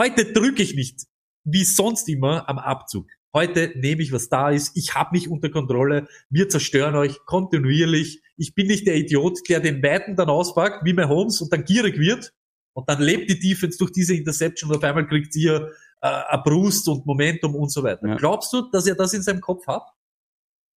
heute 0.00 0.32
drücke 0.32 0.62
ich 0.62 0.74
nicht, 0.74 1.02
wie 1.44 1.64
sonst 1.64 2.08
immer, 2.08 2.48
am 2.48 2.58
Abzug. 2.58 3.08
Heute 3.34 3.72
nehme 3.74 4.00
ich, 4.00 4.12
was 4.12 4.30
da 4.30 4.50
ist. 4.50 4.74
Ich 4.74 4.94
habe 4.94 5.10
mich 5.12 5.28
unter 5.28 5.50
Kontrolle. 5.50 6.06
Wir 6.30 6.48
zerstören 6.48 6.94
euch 6.94 7.18
kontinuierlich. 7.26 8.22
Ich 8.38 8.54
bin 8.54 8.68
nicht 8.68 8.86
der 8.86 8.94
Idiot, 8.96 9.40
der 9.50 9.60
den 9.60 9.82
Weiten 9.82 10.16
dann 10.16 10.30
auspackt, 10.30 10.86
wie 10.86 10.94
Mahomes, 10.94 11.42
und 11.42 11.52
dann 11.52 11.64
gierig 11.64 11.98
wird. 11.98 12.32
Und 12.74 12.88
dann 12.88 13.02
lebt 13.02 13.28
die 13.30 13.38
Defense 13.38 13.76
durch 13.76 13.92
diese 13.92 14.14
Interception 14.14 14.70
und 14.70 14.76
auf 14.76 14.84
einmal 14.84 15.06
kriegt 15.06 15.34
ihr 15.36 15.72
äh, 16.04 16.38
Brust 16.44 16.86
und 16.88 17.06
Momentum 17.06 17.54
und 17.54 17.72
so 17.72 17.82
weiter. 17.82 18.06
Ja. 18.06 18.16
Glaubst 18.16 18.52
du, 18.52 18.62
dass 18.70 18.86
er 18.86 18.94
das 18.94 19.14
in 19.14 19.22
seinem 19.22 19.40
Kopf 19.40 19.66
hat? 19.66 19.82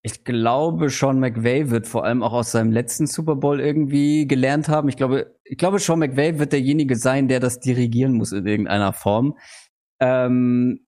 Ich 0.02 0.24
glaube, 0.24 0.90
Sean 0.90 1.20
McVay 1.20 1.70
wird 1.70 1.86
vor 1.86 2.06
allem 2.06 2.24
auch 2.24 2.32
aus 2.32 2.52
seinem 2.52 2.72
letzten 2.72 3.08
Super 3.08 3.36
Bowl 3.36 3.60
irgendwie 3.60 4.26
gelernt 4.26 4.70
haben. 4.70 4.88
Ich 4.88 4.96
glaube, 4.96 5.36
ich 5.44 5.58
glaube, 5.58 5.80
Sean 5.80 6.00
McVay 6.00 6.40
wird 6.40 6.54
derjenige 6.54 6.96
sein, 6.96 7.28
der 7.28 7.42
das 7.42 7.60
dirigieren 7.60 8.14
muss 8.14 8.32
in 8.32 8.46
irgendeiner 8.46 8.94
Form. 8.94 9.38
Ähm, 10.00 10.86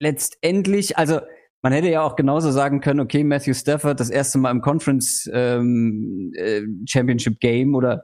letztendlich, 0.00 0.98
also 0.98 1.20
man 1.62 1.72
hätte 1.72 1.88
ja 1.88 2.02
auch 2.02 2.16
genauso 2.16 2.50
sagen 2.50 2.80
können, 2.80 3.00
okay, 3.00 3.22
Matthew 3.22 3.54
Stafford 3.54 4.00
das 4.00 4.10
erste 4.10 4.38
Mal 4.38 4.50
im 4.50 4.60
Conference 4.60 5.30
ähm, 5.32 6.32
äh, 6.34 6.62
Championship 6.86 7.38
Game 7.38 7.76
oder 7.76 8.02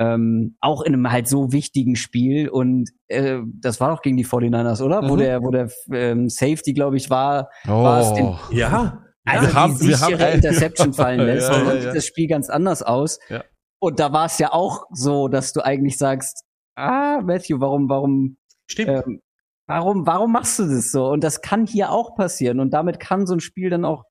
ähm, 0.00 0.56
auch 0.60 0.80
in 0.82 0.94
einem 0.94 1.12
halt 1.12 1.28
so 1.28 1.52
wichtigen 1.52 1.94
Spiel 1.94 2.48
und 2.48 2.90
äh, 3.08 3.38
das 3.60 3.80
war 3.80 3.94
doch 3.94 4.00
gegen 4.02 4.16
die 4.16 4.24
49ers, 4.26 4.82
oder? 4.82 5.08
Wo 5.08 5.14
Mhm. 5.14 5.18
der, 5.18 5.42
wo 5.42 5.50
der 5.50 5.70
ähm, 5.92 6.28
Safety, 6.30 6.72
glaube 6.72 6.96
ich, 6.96 7.10
war, 7.10 7.50
war 7.66 8.00
es 8.00 8.14
den 8.14 8.24
Oh. 8.26 8.36
Ja. 8.50 9.04
also 9.26 9.46
Wir 9.46 9.54
haben- 9.54 9.78
die 9.78 9.88
wir 9.88 10.00
haben 10.00 10.08
sichere 10.10 10.26
ein- 10.26 10.34
Interception 10.36 10.92
fallen 10.94 11.20
lässt, 11.26 11.48
Ja, 11.50 11.58
dann 11.58 11.66
ja, 11.66 11.72
sieht 11.74 11.84
ja. 11.84 11.92
das 11.94 12.06
Spiel 12.06 12.26
ganz 12.28 12.48
anders 12.48 12.82
aus. 12.82 13.18
Ja. 13.28 13.44
Und 13.78 14.00
da 14.00 14.12
war 14.12 14.24
es 14.26 14.38
ja 14.38 14.52
auch 14.52 14.86
so, 14.90 15.28
dass 15.28 15.52
du 15.52 15.60
eigentlich 15.64 15.98
sagst, 15.98 16.44
ah, 16.76 17.20
Matthew, 17.22 17.60
warum, 17.60 17.88
warum, 17.90 18.38
Stimmt. 18.66 18.88
ähm, 19.06 19.20
warum, 19.66 20.06
warum 20.06 20.32
machst 20.32 20.58
du 20.58 20.64
das 20.64 20.90
so? 20.92 21.08
Und 21.10 21.22
das 21.24 21.42
kann 21.42 21.66
hier 21.66 21.90
auch 21.92 22.14
passieren. 22.16 22.58
Und 22.58 22.70
damit 22.72 23.00
kann 23.00 23.26
so 23.26 23.34
ein 23.34 23.40
Spiel 23.40 23.68
dann 23.70 23.84
auch, 23.84 24.04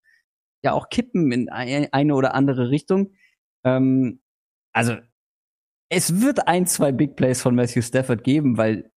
ja, 0.64 0.74
auch 0.74 0.90
kippen 0.90 1.32
in 1.32 1.50
ein- 1.50 1.88
eine 1.92 2.14
oder 2.16 2.36
andere 2.36 2.70
Richtung. 2.70 3.14
Ähm, 3.64 4.22
also, 4.72 4.96
es 5.90 6.22
wird 6.22 6.48
ein, 6.48 6.66
zwei 6.68 6.92
Big 6.92 7.16
Plays 7.16 7.42
von 7.42 7.56
Matthew 7.56 7.82
Stafford 7.82 8.24
geben, 8.24 8.58
weil 8.58 8.92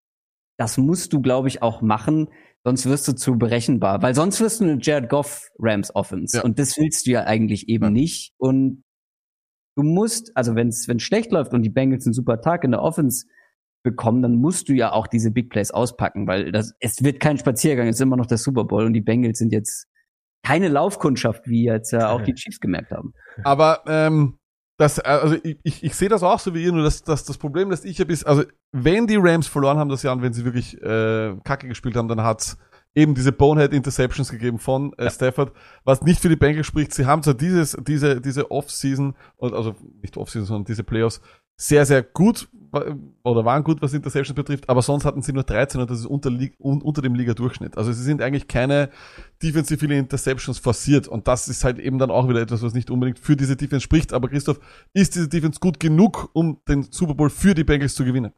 das 0.59 0.77
musst 0.79 1.13
du, 1.13 1.21
glaube 1.21 1.49
ich, 1.49 1.63
auch 1.63 1.83
machen. 1.83 2.29
Sonst 2.65 2.87
wirst 2.87 3.09
du 3.09 3.13
zu 3.15 3.39
berechenbar, 3.39 4.03
weil 4.03 4.15
sonst 4.15 4.41
wirst 4.41 4.61
du 4.61 4.65
eine 4.65 4.79
Jared 4.81 5.09
Goff 5.09 5.49
Rams 5.59 5.93
Offense. 5.97 6.37
Ja. 6.37 6.45
Und 6.45 6.59
das 6.59 6.77
willst 6.79 7.07
du 7.07 7.11
ja 7.11 7.25
eigentlich 7.25 7.69
eben 7.69 7.85
Ja. 7.85 7.91
nicht. 7.91 8.35
Und 8.39 8.85
du 9.77 9.83
musst, 9.83 10.31
also 10.37 10.55
wenn 10.55 10.69
es 10.69 10.87
schlecht 10.99 11.33
läuft 11.33 11.55
und 11.55 11.63
die 11.63 11.71
Bengals 11.71 12.07
einen 12.07 12.15
super 12.15 12.41
Tag 12.41 12.63
in 12.63 12.71
der 12.71 12.83
Offense 12.83 13.27
bekommen, 13.83 14.23
dann 14.23 14.37
musst 14.37 14.69
du 14.69 14.75
ja 14.75 14.93
auch 14.93 15.09
diese 15.09 15.33
Big 15.33 15.51
Plays 15.51 15.73
auspacken, 15.73 16.29
weil 16.29 16.53
das, 16.53 16.75
es 16.79 17.03
wird 17.03 17.19
kein 17.19 17.37
Spaziergang, 17.39 17.89
es 17.89 17.97
ist 17.97 18.01
immer 18.01 18.17
noch 18.17 18.27
der 18.27 18.39
Super 18.39 18.65
Bowl 18.65 18.85
und 18.85 18.93
die 18.93 19.01
Bengals 19.01 19.39
sind 19.39 19.53
jetzt 19.53 19.89
keine 20.45 20.69
Laufkundschaft, 20.69 21.49
wie 21.49 21.65
jetzt 21.65 21.91
ja 21.91 22.11
auch 22.11 22.21
die 22.21 22.35
Chiefs 22.35 22.61
gemerkt 22.61 22.93
haben. 22.93 23.13
Aber 23.43 23.83
ähm, 23.89 24.39
das, 24.83 24.99
äh, 24.99 25.03
also 25.03 25.37
ich, 25.43 25.59
ich, 25.63 25.85
ich 25.85 25.95
sehe 25.95 26.09
das 26.09 26.23
auch 26.23 26.41
so 26.41 26.55
wie 26.55 26.65
ihr, 26.65 26.73
nur 26.73 26.83
dass, 26.83 27.03
dass 27.03 27.25
das 27.25 27.39
Problem, 27.39 27.71
das 27.71 27.85
ich 27.85 28.01
habe, 28.01 28.13
ist, 28.13 28.27
also 28.27 28.43
wenn 28.73 29.07
die 29.07 29.17
Rams 29.17 29.47
verloren 29.47 29.79
haben 29.79 29.89
das 29.89 30.03
Jahr 30.03 30.15
und 30.15 30.23
wenn 30.23 30.33
sie 30.33 30.45
wirklich 30.45 30.81
äh, 30.83 31.37
Kacke 31.45 31.69
gespielt 31.69 31.97
haben, 31.97 32.09
dann 32.09 32.23
hat's 32.23 32.59
eben 32.95 33.15
diese 33.15 33.33
Bonehead 33.33 33.73
Interceptions 33.73 34.31
gegeben 34.31 34.59
von 34.59 34.93
äh, 34.95 35.09
Stafford, 35.09 35.53
was 35.85 36.03
nicht 36.03 36.21
für 36.21 36.29
die 36.29 36.37
Bengals 36.37 36.67
spricht. 36.67 36.93
Sie 36.93 37.07
haben 37.07 37.23
zwar 37.23 37.35
dieses, 37.35 37.77
diese, 37.81 38.21
diese 38.21 38.51
Off-Season, 38.51 39.15
also 39.39 39.75
nicht 40.03 40.17
Off-Season, 40.17 40.47
sondern 40.47 40.65
diese 40.65 40.85
Playoffs 40.85 41.21
sehr, 41.63 41.87
sehr 41.87 42.03
gut 42.03 42.49
oder 43.23 43.45
waren 43.45 43.63
gut, 43.63 43.83
was 43.83 43.93
Interceptions 43.93 44.35
betrifft, 44.35 44.69
aber 44.69 44.83
sonst 44.83 45.05
hatten 45.05 45.23
sie 45.23 45.33
nur 45.33 45.45
13 45.45 45.81
und 45.81 45.91
das 45.91 46.01
ist 46.01 46.07
unter, 46.07 46.31
unter 46.59 47.03
dem 47.03 47.15
Liga-Durchschnitt. 47.15 47.77
Also 47.77 47.93
sie 47.93 48.03
sind 48.03 48.21
eigentlich 48.21 48.49
keine 48.49 48.91
defensive 49.43 49.87
Interceptions 49.87 50.59
forciert 50.59 51.07
und 51.07 51.29
das 51.29 51.47
ist 51.47 51.63
halt 51.63 51.79
eben 51.79 51.99
dann 51.99 52.11
auch 52.11 52.29
wieder 52.29 52.41
etwas, 52.41 52.63
was 52.63 52.75
nicht 52.75 52.91
unbedingt 52.91 53.21
für 53.21 53.37
diese 53.37 53.57
Defense 53.57 53.85
spricht. 53.85 54.13
Aber 54.13 54.29
Christoph, 54.29 54.59
ist 54.93 55.15
diese 55.15 55.29
Defense 55.29 55.61
gut 55.61 55.79
genug, 55.79 56.31
um 56.33 56.61
den 56.67 56.83
Super 56.83 57.15
Bowl 57.15 57.31
für 57.31 57.55
die 57.55 57.65
Bengals 57.65 57.95
zu 57.95 58.05
gewinnen? 58.05 58.33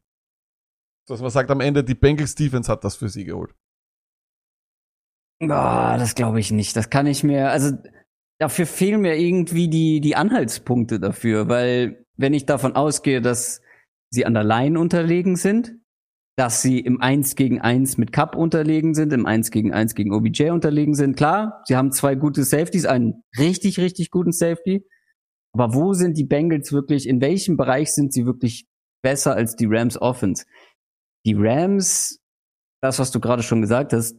Dass 1.06 1.22
man 1.22 1.30
sagt 1.30 1.50
am 1.50 1.60
Ende, 1.60 1.82
die 1.82 1.94
Bengals 1.94 2.34
Defense 2.34 2.70
hat 2.70 2.84
das 2.84 2.96
für 2.96 3.08
sie 3.08 3.24
geholt. 3.24 3.54
Ah, 5.40 5.96
das 5.96 6.14
glaube 6.14 6.40
ich 6.40 6.50
nicht. 6.50 6.76
Das 6.76 6.90
kann 6.90 7.06
ich 7.06 7.24
mir, 7.24 7.50
also 7.50 7.70
dafür 8.38 8.66
fehlen 8.66 9.00
mir 9.00 9.16
irgendwie 9.16 9.68
die, 9.68 10.00
die 10.00 10.16
Anhaltspunkte 10.16 11.00
dafür, 11.00 11.48
weil 11.48 12.03
wenn 12.16 12.34
ich 12.34 12.46
davon 12.46 12.76
ausgehe, 12.76 13.20
dass 13.20 13.60
sie 14.10 14.26
an 14.26 14.34
der 14.34 14.44
Line 14.44 14.78
unterlegen 14.78 15.36
sind, 15.36 15.76
dass 16.36 16.62
sie 16.62 16.80
im 16.80 17.00
1 17.00 17.36
gegen 17.36 17.60
1 17.60 17.96
mit 17.96 18.12
Cup 18.12 18.36
unterlegen 18.36 18.94
sind, 18.94 19.12
im 19.12 19.26
1 19.26 19.50
gegen 19.50 19.72
1 19.72 19.94
gegen 19.94 20.12
OBJ 20.12 20.50
unterlegen 20.50 20.94
sind, 20.94 21.16
klar, 21.16 21.62
sie 21.66 21.76
haben 21.76 21.92
zwei 21.92 22.14
gute 22.16 22.44
Safeties, 22.44 22.86
einen 22.86 23.22
richtig, 23.38 23.78
richtig 23.78 24.10
guten 24.10 24.32
Safety. 24.32 24.84
Aber 25.52 25.74
wo 25.74 25.94
sind 25.94 26.18
die 26.18 26.24
Bengals 26.24 26.72
wirklich, 26.72 27.08
in 27.08 27.20
welchem 27.20 27.56
Bereich 27.56 27.92
sind 27.92 28.12
sie 28.12 28.26
wirklich 28.26 28.66
besser 29.02 29.34
als 29.34 29.54
die 29.54 29.66
Rams 29.66 30.00
Offense? 30.00 30.44
Die 31.24 31.34
Rams, 31.38 32.20
das, 32.82 32.98
was 32.98 33.12
du 33.12 33.20
gerade 33.20 33.44
schon 33.44 33.60
gesagt 33.60 33.92
hast, 33.92 34.16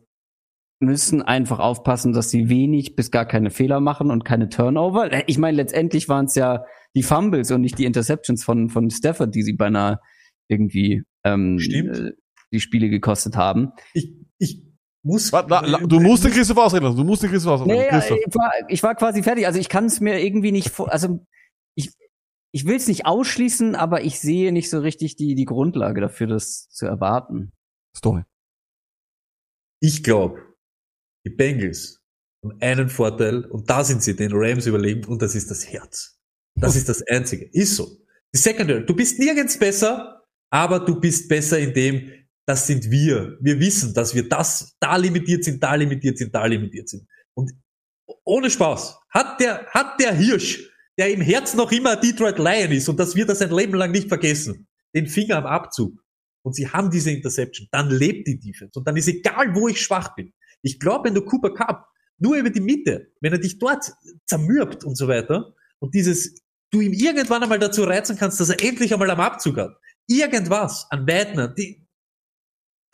müssen 0.79 1.21
einfach 1.21 1.59
aufpassen, 1.59 2.13
dass 2.13 2.29
sie 2.29 2.49
wenig 2.49 2.95
bis 2.95 3.11
gar 3.11 3.25
keine 3.25 3.49
Fehler 3.49 3.79
machen 3.79 4.11
und 4.11 4.23
keine 4.23 4.49
Turnover. 4.49 5.27
Ich 5.27 5.37
meine, 5.37 5.57
letztendlich 5.57 6.07
waren 6.09 6.25
es 6.25 6.35
ja 6.35 6.65
die 6.95 7.03
Fumbles 7.03 7.51
und 7.51 7.61
nicht 7.61 7.77
die 7.77 7.85
Interceptions 7.85 8.43
von, 8.43 8.69
von 8.69 8.89
Stafford, 8.89 9.35
die 9.35 9.43
sie 9.43 9.53
beinahe 9.53 9.99
irgendwie 10.47 11.03
ähm, 11.23 11.57
äh, 11.59 12.11
die 12.51 12.59
Spiele 12.59 12.89
gekostet 12.89 13.35
haben. 13.35 13.71
Ich, 13.93 14.13
ich 14.37 14.63
muss. 15.03 15.31
Warte, 15.31 15.49
la, 15.49 15.61
la, 15.61 15.77
du 15.79 15.99
musst 15.99 16.23
den 16.23 16.31
Christoph 16.31 16.57
ausreden 16.57 16.85
lassen. 16.85 16.97
Du 16.97 17.03
musst 17.03 17.23
den 17.23 17.29
Christoph 17.29 17.61
ausreden 17.61 17.75
lassen. 17.75 17.89
Christoph. 17.89 18.19
ich, 18.25 18.35
war, 18.35 18.51
ich 18.69 18.83
war 18.83 18.95
quasi 18.95 19.23
fertig. 19.23 19.45
Also 19.45 19.59
ich 19.59 19.69
kann 19.69 19.85
es 19.85 19.99
mir 19.99 20.23
irgendwie 20.23 20.51
nicht 20.51 20.69
vor. 20.69 20.91
Also 20.91 21.25
ich, 21.75 21.91
ich 22.53 22.65
will 22.65 22.75
es 22.75 22.87
nicht 22.87 23.05
ausschließen, 23.05 23.75
aber 23.75 24.03
ich 24.03 24.19
sehe 24.19 24.51
nicht 24.51 24.69
so 24.69 24.79
richtig 24.79 25.15
die, 25.15 25.35
die 25.35 25.45
Grundlage 25.45 26.01
dafür, 26.01 26.27
das 26.27 26.69
zu 26.69 26.85
erwarten. 26.85 27.51
Stoney. 27.95 28.23
Ich 29.81 30.03
glaube, 30.03 30.41
die 31.25 31.29
Bengals 31.29 32.01
haben 32.43 32.57
einen 32.61 32.89
Vorteil 32.89 33.45
und 33.45 33.69
da 33.69 33.83
sind 33.83 34.01
sie 34.01 34.15
den 34.15 34.31
Rams 34.33 34.65
überlegen 34.65 35.05
und 35.05 35.21
das 35.21 35.35
ist 35.35 35.51
das 35.51 35.67
Herz. 35.67 36.14
Das 36.55 36.75
ist 36.75 36.89
das 36.89 37.01
Einzige. 37.07 37.49
Ist 37.51 37.75
so. 37.75 37.97
Die 38.33 38.39
Secondary, 38.39 38.85
du 38.85 38.95
bist 38.95 39.19
nirgends 39.19 39.57
besser, 39.57 40.23
aber 40.49 40.79
du 40.79 40.99
bist 40.99 41.27
besser 41.27 41.59
in 41.59 41.73
dem, 41.73 42.11
das 42.45 42.67
sind 42.67 42.89
wir. 42.91 43.37
Wir 43.41 43.59
wissen, 43.59 43.93
dass 43.93 44.13
wir 44.13 44.27
das 44.27 44.75
da 44.79 44.95
limitiert 44.95 45.43
sind, 45.43 45.61
da 45.61 45.75
limitiert 45.75 46.17
sind, 46.17 46.33
da 46.33 46.45
limitiert 46.45 46.89
sind. 46.89 47.07
Und 47.33 47.51
ohne 48.23 48.49
Spaß, 48.49 48.97
hat 49.09 49.39
der, 49.39 49.65
hat 49.67 49.99
der 49.99 50.13
Hirsch, 50.13 50.69
der 50.97 51.11
im 51.11 51.21
Herzen 51.21 51.57
noch 51.57 51.71
immer 51.71 51.95
Detroit 51.95 52.37
Lion 52.37 52.71
ist 52.71 52.87
und 52.87 52.99
das 52.99 53.15
wird 53.15 53.29
er 53.29 53.35
sein 53.35 53.51
Leben 53.51 53.73
lang 53.73 53.91
nicht 53.91 54.07
vergessen, 54.07 54.67
den 54.93 55.07
Finger 55.07 55.37
am 55.37 55.45
Abzug 55.45 56.03
und 56.43 56.55
sie 56.55 56.69
haben 56.69 56.91
diese 56.91 57.11
Interception, 57.11 57.67
dann 57.71 57.89
lebt 57.89 58.27
die 58.27 58.39
Defense 58.39 58.77
und 58.77 58.87
dann 58.87 58.95
ist 58.95 59.07
egal, 59.07 59.55
wo 59.55 59.67
ich 59.67 59.81
schwach 59.81 60.15
bin. 60.15 60.33
Ich 60.61 60.79
glaube, 60.79 61.09
wenn 61.09 61.15
du 61.15 61.21
Cooper 61.21 61.53
Cup 61.53 61.87
nur 62.17 62.37
über 62.37 62.49
die 62.49 62.61
Mitte, 62.61 63.11
wenn 63.19 63.33
er 63.33 63.39
dich 63.39 63.59
dort 63.59 63.91
zermürbt 64.25 64.83
und 64.83 64.95
so 64.95 65.07
weiter 65.07 65.53
und 65.79 65.93
dieses, 65.93 66.41
du 66.71 66.81
ihm 66.81 66.93
irgendwann 66.93 67.43
einmal 67.43 67.59
dazu 67.59 67.83
reizen 67.83 68.17
kannst, 68.17 68.39
dass 68.39 68.49
er 68.49 68.63
endlich 68.63 68.93
einmal 68.93 69.09
am 69.09 69.19
Abzug 69.19 69.57
hat, 69.57 69.77
irgendwas 70.07 70.87
an 70.89 71.07
Weidner, 71.07 71.47
die, 71.47 71.85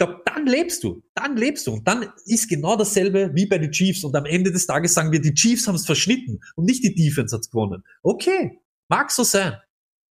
glaube, 0.01 0.21
dann 0.25 0.45
lebst 0.47 0.83
du. 0.83 1.03
Dann 1.13 1.37
lebst 1.37 1.67
du. 1.67 1.73
Und 1.73 1.87
dann 1.87 2.11
ist 2.25 2.49
genau 2.49 2.75
dasselbe 2.75 3.31
wie 3.35 3.45
bei 3.45 3.57
den 3.57 3.71
Chiefs. 3.71 4.03
Und 4.03 4.15
am 4.15 4.25
Ende 4.25 4.51
des 4.51 4.65
Tages 4.65 4.93
sagen 4.93 5.11
wir, 5.11 5.21
die 5.21 5.33
Chiefs 5.33 5.67
haben 5.67 5.75
es 5.75 5.85
verschnitten 5.85 6.39
und 6.55 6.65
nicht 6.65 6.83
die 6.83 6.95
Defense 6.95 7.35
hat's 7.35 7.49
gewonnen. 7.49 7.83
Okay, 8.01 8.59
mag 8.89 9.11
so 9.11 9.23
sein. 9.23 9.57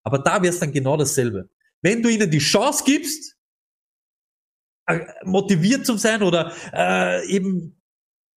Aber 0.04 0.18
da 0.18 0.42
wäre 0.42 0.52
es 0.52 0.60
dann 0.60 0.72
genau 0.72 0.96
dasselbe. 0.96 1.50
Wenn 1.82 2.02
du 2.02 2.08
ihnen 2.08 2.30
die 2.30 2.38
Chance 2.38 2.84
gibst, 2.86 3.36
äh, 4.86 5.00
motiviert 5.24 5.84
zu 5.84 5.96
sein 5.96 6.22
oder 6.22 6.52
äh, 6.72 7.28
eben 7.28 7.79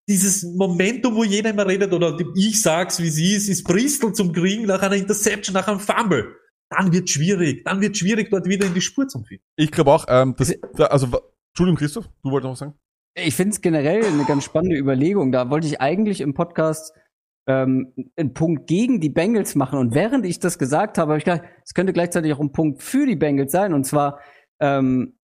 dieses 0.08 0.44
Momentum, 0.44 1.16
wo 1.16 1.24
jeder 1.24 1.52
immer 1.52 1.68
redet, 1.68 1.94
oder 1.94 2.18
ich 2.36 2.62
sag's, 2.62 3.02
wie 3.02 3.10
sie 3.10 3.36
ist, 3.36 3.48
ist 3.48 3.64
Bristol 3.64 4.14
zum 4.14 4.34
Kriegen 4.34 4.66
nach 4.66 4.82
einer 4.82 4.96
Interception, 4.96 5.54
nach 5.54 5.68
einem 5.68 5.80
Fumble. 5.80 6.36
Dann 6.70 6.92
wird 6.92 7.10
schwierig. 7.10 7.64
Dann 7.64 7.82
wird 7.82 7.98
schwierig, 7.98 8.30
dort 8.30 8.48
wieder 8.48 8.66
in 8.66 8.74
die 8.74 8.82
Spur 8.82 9.08
zu 9.08 9.24
finden. 9.24 9.44
Ich 9.56 9.72
glaube 9.72 9.92
auch, 9.92 10.06
ähm, 10.10 10.36
das, 10.38 10.54
da, 10.76 10.86
also, 10.86 11.08
Entschuldigung, 11.52 11.78
Christoph, 11.78 12.10
du 12.24 12.32
wolltest 12.32 12.46
noch 12.46 12.52
was 12.52 12.60
sagen? 12.60 12.74
Ich 13.16 13.36
finde 13.36 13.52
es 13.52 13.62
generell 13.62 14.04
eine 14.04 14.26
ganz 14.26 14.44
spannende 14.44 14.76
Überlegung. 14.76 15.32
Da 15.32 15.50
wollte 15.50 15.68
ich 15.68 15.80
eigentlich 15.80 16.20
im 16.20 16.34
Podcast 16.34 16.94
ähm, 17.48 17.94
einen 18.16 18.34
Punkt 18.34 18.68
gegen 18.68 19.00
die 19.00 19.10
Bengals 19.10 19.56
machen. 19.56 19.78
Und 19.78 19.94
während 19.94 20.26
ich 20.26 20.40
das 20.40 20.58
gesagt 20.58 20.98
habe, 20.98 21.12
habe 21.12 21.20
ich 21.20 21.26
gedacht, 21.26 21.44
es 21.64 21.74
könnte 21.74 21.94
gleichzeitig 21.94 22.34
auch 22.34 22.40
ein 22.40 22.52
Punkt 22.52 22.82
für 22.82 23.06
die 23.06 23.16
Bengals 23.16 23.52
sein. 23.52 23.74
Und 23.74 23.86
zwar, 23.86 24.20
ähm, 24.60 25.18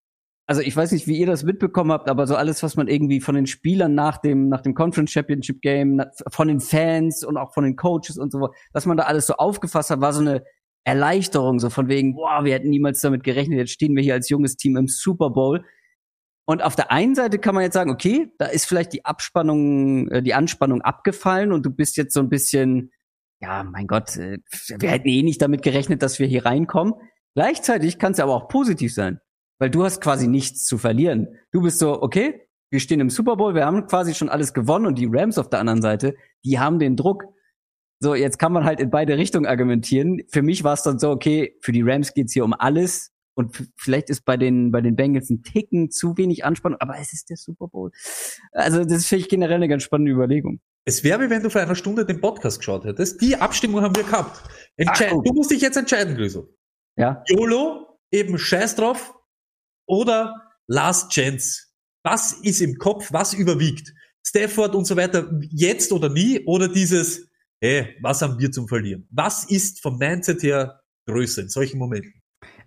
also 0.48 0.62
ich 0.62 0.74
weiß 0.74 0.92
nicht, 0.92 1.06
wie 1.06 1.18
ihr 1.18 1.26
das 1.26 1.44
mitbekommen 1.44 1.92
habt, 1.92 2.08
aber 2.08 2.26
so 2.26 2.34
alles, 2.34 2.62
was 2.62 2.74
man 2.74 2.88
irgendwie 2.88 3.20
von 3.20 3.34
den 3.34 3.46
Spielern 3.46 3.94
nach 3.94 4.16
dem, 4.16 4.48
nach 4.48 4.62
dem 4.62 4.74
Conference 4.74 5.10
Championship 5.10 5.60
Game, 5.60 6.02
von 6.30 6.48
den 6.48 6.60
Fans 6.60 7.22
und 7.22 7.36
auch 7.36 7.52
von 7.52 7.64
den 7.64 7.76
Coaches 7.76 8.16
und 8.16 8.32
so, 8.32 8.48
was 8.72 8.86
man 8.86 8.96
da 8.96 9.04
alles 9.04 9.26
so 9.26 9.34
aufgefasst 9.34 9.90
hat, 9.90 10.00
war 10.00 10.14
so 10.14 10.22
eine 10.22 10.42
Erleichterung, 10.84 11.58
so 11.58 11.68
von 11.68 11.88
wegen, 11.88 12.14
boah, 12.14 12.44
wir 12.44 12.54
hätten 12.54 12.70
niemals 12.70 13.02
damit 13.02 13.24
gerechnet, 13.24 13.58
jetzt 13.58 13.72
stehen 13.72 13.94
wir 13.94 14.02
hier 14.02 14.14
als 14.14 14.30
junges 14.30 14.56
Team 14.56 14.78
im 14.78 14.88
Super 14.88 15.28
Bowl. 15.28 15.66
Und 16.46 16.62
auf 16.62 16.76
der 16.76 16.90
einen 16.90 17.14
Seite 17.14 17.38
kann 17.38 17.54
man 17.54 17.64
jetzt 17.64 17.74
sagen, 17.74 17.90
okay, 17.90 18.32
da 18.38 18.46
ist 18.46 18.64
vielleicht 18.64 18.94
die 18.94 19.04
Abspannung, 19.04 20.08
äh, 20.08 20.22
die 20.22 20.32
Anspannung 20.32 20.80
abgefallen 20.80 21.52
und 21.52 21.66
du 21.66 21.70
bist 21.70 21.98
jetzt 21.98 22.14
so 22.14 22.20
ein 22.20 22.30
bisschen, 22.30 22.90
ja, 23.42 23.64
mein 23.64 23.86
Gott, 23.86 24.16
äh, 24.16 24.38
wir 24.78 24.88
hätten 24.88 25.08
eh 25.08 25.22
nicht 25.22 25.42
damit 25.42 25.60
gerechnet, 25.60 26.02
dass 26.02 26.18
wir 26.18 26.26
hier 26.26 26.46
reinkommen. 26.46 26.94
Gleichzeitig 27.34 27.98
kann 27.98 28.12
es 28.12 28.20
aber 28.20 28.34
auch 28.34 28.48
positiv 28.48 28.94
sein, 28.94 29.20
weil 29.58 29.70
du 29.70 29.84
hast 29.84 30.00
quasi 30.00 30.28
nichts 30.28 30.64
zu 30.64 30.78
verlieren. 30.78 31.28
Du 31.52 31.62
bist 31.62 31.78
so, 31.78 32.02
okay, 32.02 32.48
wir 32.70 32.80
stehen 32.80 33.00
im 33.00 33.10
Super 33.10 33.36
Bowl, 33.36 33.54
wir 33.54 33.64
haben 33.64 33.86
quasi 33.86 34.14
schon 34.14 34.28
alles 34.28 34.52
gewonnen 34.52 34.86
und 34.86 34.98
die 34.98 35.08
Rams 35.10 35.38
auf 35.38 35.48
der 35.48 35.60
anderen 35.60 35.82
Seite, 35.82 36.14
die 36.44 36.58
haben 36.58 36.78
den 36.78 36.96
Druck. 36.96 37.24
So, 38.00 38.14
jetzt 38.14 38.38
kann 38.38 38.52
man 38.52 38.64
halt 38.64 38.80
in 38.80 38.90
beide 38.90 39.16
Richtungen 39.16 39.46
argumentieren. 39.46 40.22
Für 40.30 40.42
mich 40.42 40.62
war 40.64 40.74
es 40.74 40.82
dann 40.82 40.98
so, 40.98 41.10
okay, 41.10 41.56
für 41.60 41.72
die 41.72 41.82
Rams 41.82 42.14
geht's 42.14 42.32
hier 42.32 42.44
um 42.44 42.52
alles. 42.52 43.12
Und 43.34 43.70
vielleicht 43.76 44.10
ist 44.10 44.24
bei 44.24 44.36
den, 44.36 44.72
bei 44.72 44.80
den 44.80 44.96
Bengals 44.96 45.30
ein 45.30 45.42
Ticken 45.42 45.90
zu 45.90 46.16
wenig 46.16 46.44
Anspannung, 46.44 46.80
aber 46.80 46.98
es 46.98 47.12
ist 47.12 47.30
der 47.30 47.36
Super 47.36 47.68
Bowl. 47.68 47.92
Also, 48.50 48.84
das 48.84 49.06
finde 49.06 49.22
ich 49.22 49.28
generell 49.28 49.56
eine 49.56 49.68
ganz 49.68 49.84
spannende 49.84 50.12
Überlegung. 50.12 50.60
Es 50.84 51.04
wäre, 51.04 51.20
wie 51.20 51.30
wenn 51.30 51.42
du 51.42 51.50
vor 51.50 51.60
einer 51.60 51.76
Stunde 51.76 52.04
den 52.04 52.20
Podcast 52.20 52.58
geschaut 52.58 52.84
hättest. 52.84 53.20
Die 53.20 53.36
Abstimmung 53.36 53.82
haben 53.82 53.94
wir 53.94 54.02
gehabt. 54.02 54.42
Entscheid 54.76 55.12
Ach. 55.12 55.22
Du 55.22 55.32
musst 55.34 55.50
dich 55.50 55.60
jetzt 55.60 55.76
entscheiden, 55.76 56.16
Grüße. 56.16 56.48
Ja? 56.96 57.22
YOLO, 57.28 58.00
eben 58.10 58.38
Scheiß 58.38 58.74
drauf, 58.74 59.14
oder 59.88 60.34
Last 60.68 61.10
Chance. 61.10 61.64
Was 62.04 62.32
ist 62.32 62.60
im 62.60 62.76
Kopf, 62.76 63.12
was 63.12 63.34
überwiegt? 63.34 63.92
Stafford 64.24 64.74
und 64.74 64.86
so 64.86 64.96
weiter, 64.96 65.30
jetzt 65.50 65.90
oder 65.90 66.08
nie, 66.10 66.40
oder 66.46 66.68
dieses, 66.68 67.28
hey, 67.60 67.96
was 68.02 68.22
haben 68.22 68.38
wir 68.38 68.52
zum 68.52 68.68
Verlieren? 68.68 69.08
Was 69.10 69.44
ist 69.44 69.80
vom 69.80 69.96
Mindset 69.98 70.42
her 70.42 70.80
größer 71.06 71.42
in 71.42 71.48
solchen 71.48 71.78
Momenten? 71.78 72.12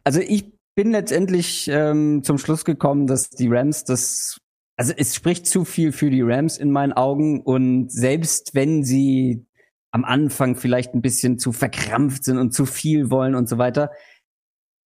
Also, 0.03 0.19
ich 0.19 0.51
bin 0.75 0.91
letztendlich 0.91 1.67
ähm, 1.71 2.23
zum 2.23 2.37
Schluss 2.37 2.65
gekommen, 2.65 3.05
dass 3.05 3.29
die 3.29 3.47
Rams 3.47 3.83
das, 3.83 4.37
also 4.77 4.93
es 4.97 5.15
spricht 5.15 5.45
zu 5.45 5.65
viel 5.65 5.91
für 5.91 6.09
die 6.09 6.21
Rams 6.21 6.57
in 6.57 6.71
meinen 6.71 6.93
Augen 6.93 7.41
und 7.41 7.91
selbst 7.91 8.55
wenn 8.55 8.83
sie 8.83 9.45
am 9.91 10.05
Anfang 10.05 10.55
vielleicht 10.55 10.93
ein 10.93 11.01
bisschen 11.01 11.37
zu 11.37 11.51
verkrampft 11.51 12.23
sind 12.23 12.37
und 12.37 12.53
zu 12.53 12.65
viel 12.65 13.11
wollen 13.11 13.35
und 13.35 13.49
so 13.49 13.57
weiter, 13.57 13.91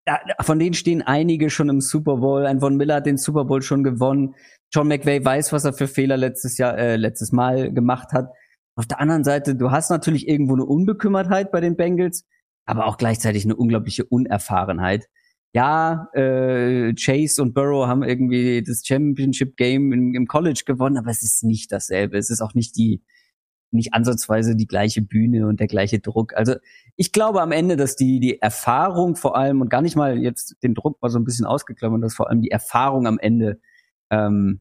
da, 0.06 0.20
von 0.40 0.58
denen 0.58 0.74
stehen 0.74 1.02
einige 1.02 1.50
schon 1.50 1.68
im 1.68 1.80
Super 1.80 2.18
Bowl. 2.18 2.46
Ein 2.46 2.60
Von 2.60 2.76
Miller 2.76 2.96
hat 2.96 3.06
den 3.06 3.18
Super 3.18 3.44
Bowl 3.44 3.60
schon 3.60 3.82
gewonnen. 3.82 4.34
John 4.72 4.88
McVay 4.88 5.22
weiß, 5.24 5.52
was 5.52 5.64
er 5.64 5.72
für 5.72 5.88
Fehler 5.88 6.16
letztes 6.16 6.58
Jahr, 6.58 6.78
äh, 6.78 6.96
letztes 6.96 7.32
Mal 7.32 7.72
gemacht 7.72 8.12
hat. 8.12 8.30
Auf 8.76 8.86
der 8.86 9.00
anderen 9.00 9.24
Seite, 9.24 9.56
du 9.56 9.70
hast 9.70 9.90
natürlich 9.90 10.28
irgendwo 10.28 10.54
eine 10.54 10.64
Unbekümmertheit 10.64 11.50
bei 11.50 11.60
den 11.60 11.76
Bengals, 11.76 12.24
aber 12.66 12.86
auch 12.86 12.98
gleichzeitig 12.98 13.44
eine 13.44 13.56
unglaubliche 13.56 14.04
Unerfahrenheit. 14.04 15.06
Ja, 15.52 16.08
äh, 16.12 16.92
Chase 16.94 17.42
und 17.42 17.54
Burrow 17.54 17.86
haben 17.86 18.02
irgendwie 18.02 18.62
das 18.62 18.82
Championship 18.84 19.56
Game 19.56 19.92
im, 19.92 20.14
im 20.14 20.26
College 20.26 20.62
gewonnen, 20.66 20.98
aber 20.98 21.10
es 21.10 21.22
ist 21.22 21.42
nicht 21.42 21.72
dasselbe. 21.72 22.18
Es 22.18 22.30
ist 22.30 22.42
auch 22.42 22.54
nicht 22.54 22.76
die, 22.76 23.02
nicht 23.70 23.94
ansatzweise 23.94 24.56
die 24.56 24.66
gleiche 24.66 25.02
Bühne 25.02 25.46
und 25.46 25.60
der 25.60 25.66
gleiche 25.66 25.98
Druck. 25.98 26.34
Also 26.36 26.54
ich 26.96 27.12
glaube 27.12 27.42
am 27.42 27.52
Ende, 27.52 27.76
dass 27.76 27.96
die, 27.96 28.20
die 28.20 28.40
Erfahrung 28.40 29.16
vor 29.16 29.36
allem 29.36 29.60
und 29.60 29.68
gar 29.68 29.82
nicht 29.82 29.96
mal 29.96 30.18
jetzt 30.18 30.56
den 30.62 30.74
Druck 30.74 31.00
mal 31.02 31.10
so 31.10 31.18
ein 31.18 31.24
bisschen 31.24 31.46
ausgeklammert, 31.46 32.02
dass 32.02 32.14
vor 32.14 32.28
allem 32.28 32.42
die 32.42 32.50
Erfahrung 32.50 33.06
am 33.06 33.18
Ende 33.18 33.60
ähm, 34.10 34.60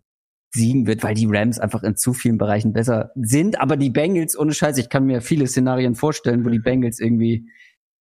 siegen 0.55 0.87
wird, 0.87 1.03
weil 1.03 1.13
die 1.13 1.27
Rams 1.29 1.59
einfach 1.59 1.83
in 1.83 1.95
zu 1.95 2.13
vielen 2.13 2.37
Bereichen 2.37 2.73
besser 2.73 3.11
sind. 3.15 3.59
Aber 3.59 3.77
die 3.77 3.89
Bengals, 3.89 4.37
ohne 4.37 4.53
Scheiß, 4.53 4.77
ich 4.77 4.89
kann 4.89 5.05
mir 5.05 5.21
viele 5.21 5.47
Szenarien 5.47 5.95
vorstellen, 5.95 6.45
wo 6.45 6.49
die 6.49 6.59
Bengals 6.59 6.99
irgendwie, 6.99 7.49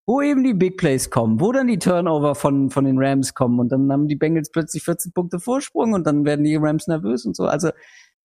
wo 0.06 0.22
eben 0.22 0.44
die 0.44 0.54
Big 0.54 0.76
Plays 0.76 1.10
kommen, 1.10 1.40
wo 1.40 1.52
dann 1.52 1.66
die 1.66 1.78
Turnover 1.78 2.34
von, 2.34 2.70
von 2.70 2.84
den 2.84 2.98
Rams 2.98 3.34
kommen 3.34 3.58
und 3.58 3.70
dann 3.70 3.90
haben 3.90 4.08
die 4.08 4.16
Bengals 4.16 4.50
plötzlich 4.50 4.84
14 4.84 5.12
Punkte 5.12 5.40
Vorsprung 5.40 5.92
und 5.92 6.06
dann 6.06 6.24
werden 6.24 6.44
die 6.44 6.56
Rams 6.56 6.86
nervös 6.86 7.26
und 7.26 7.36
so. 7.36 7.44
Also, 7.44 7.70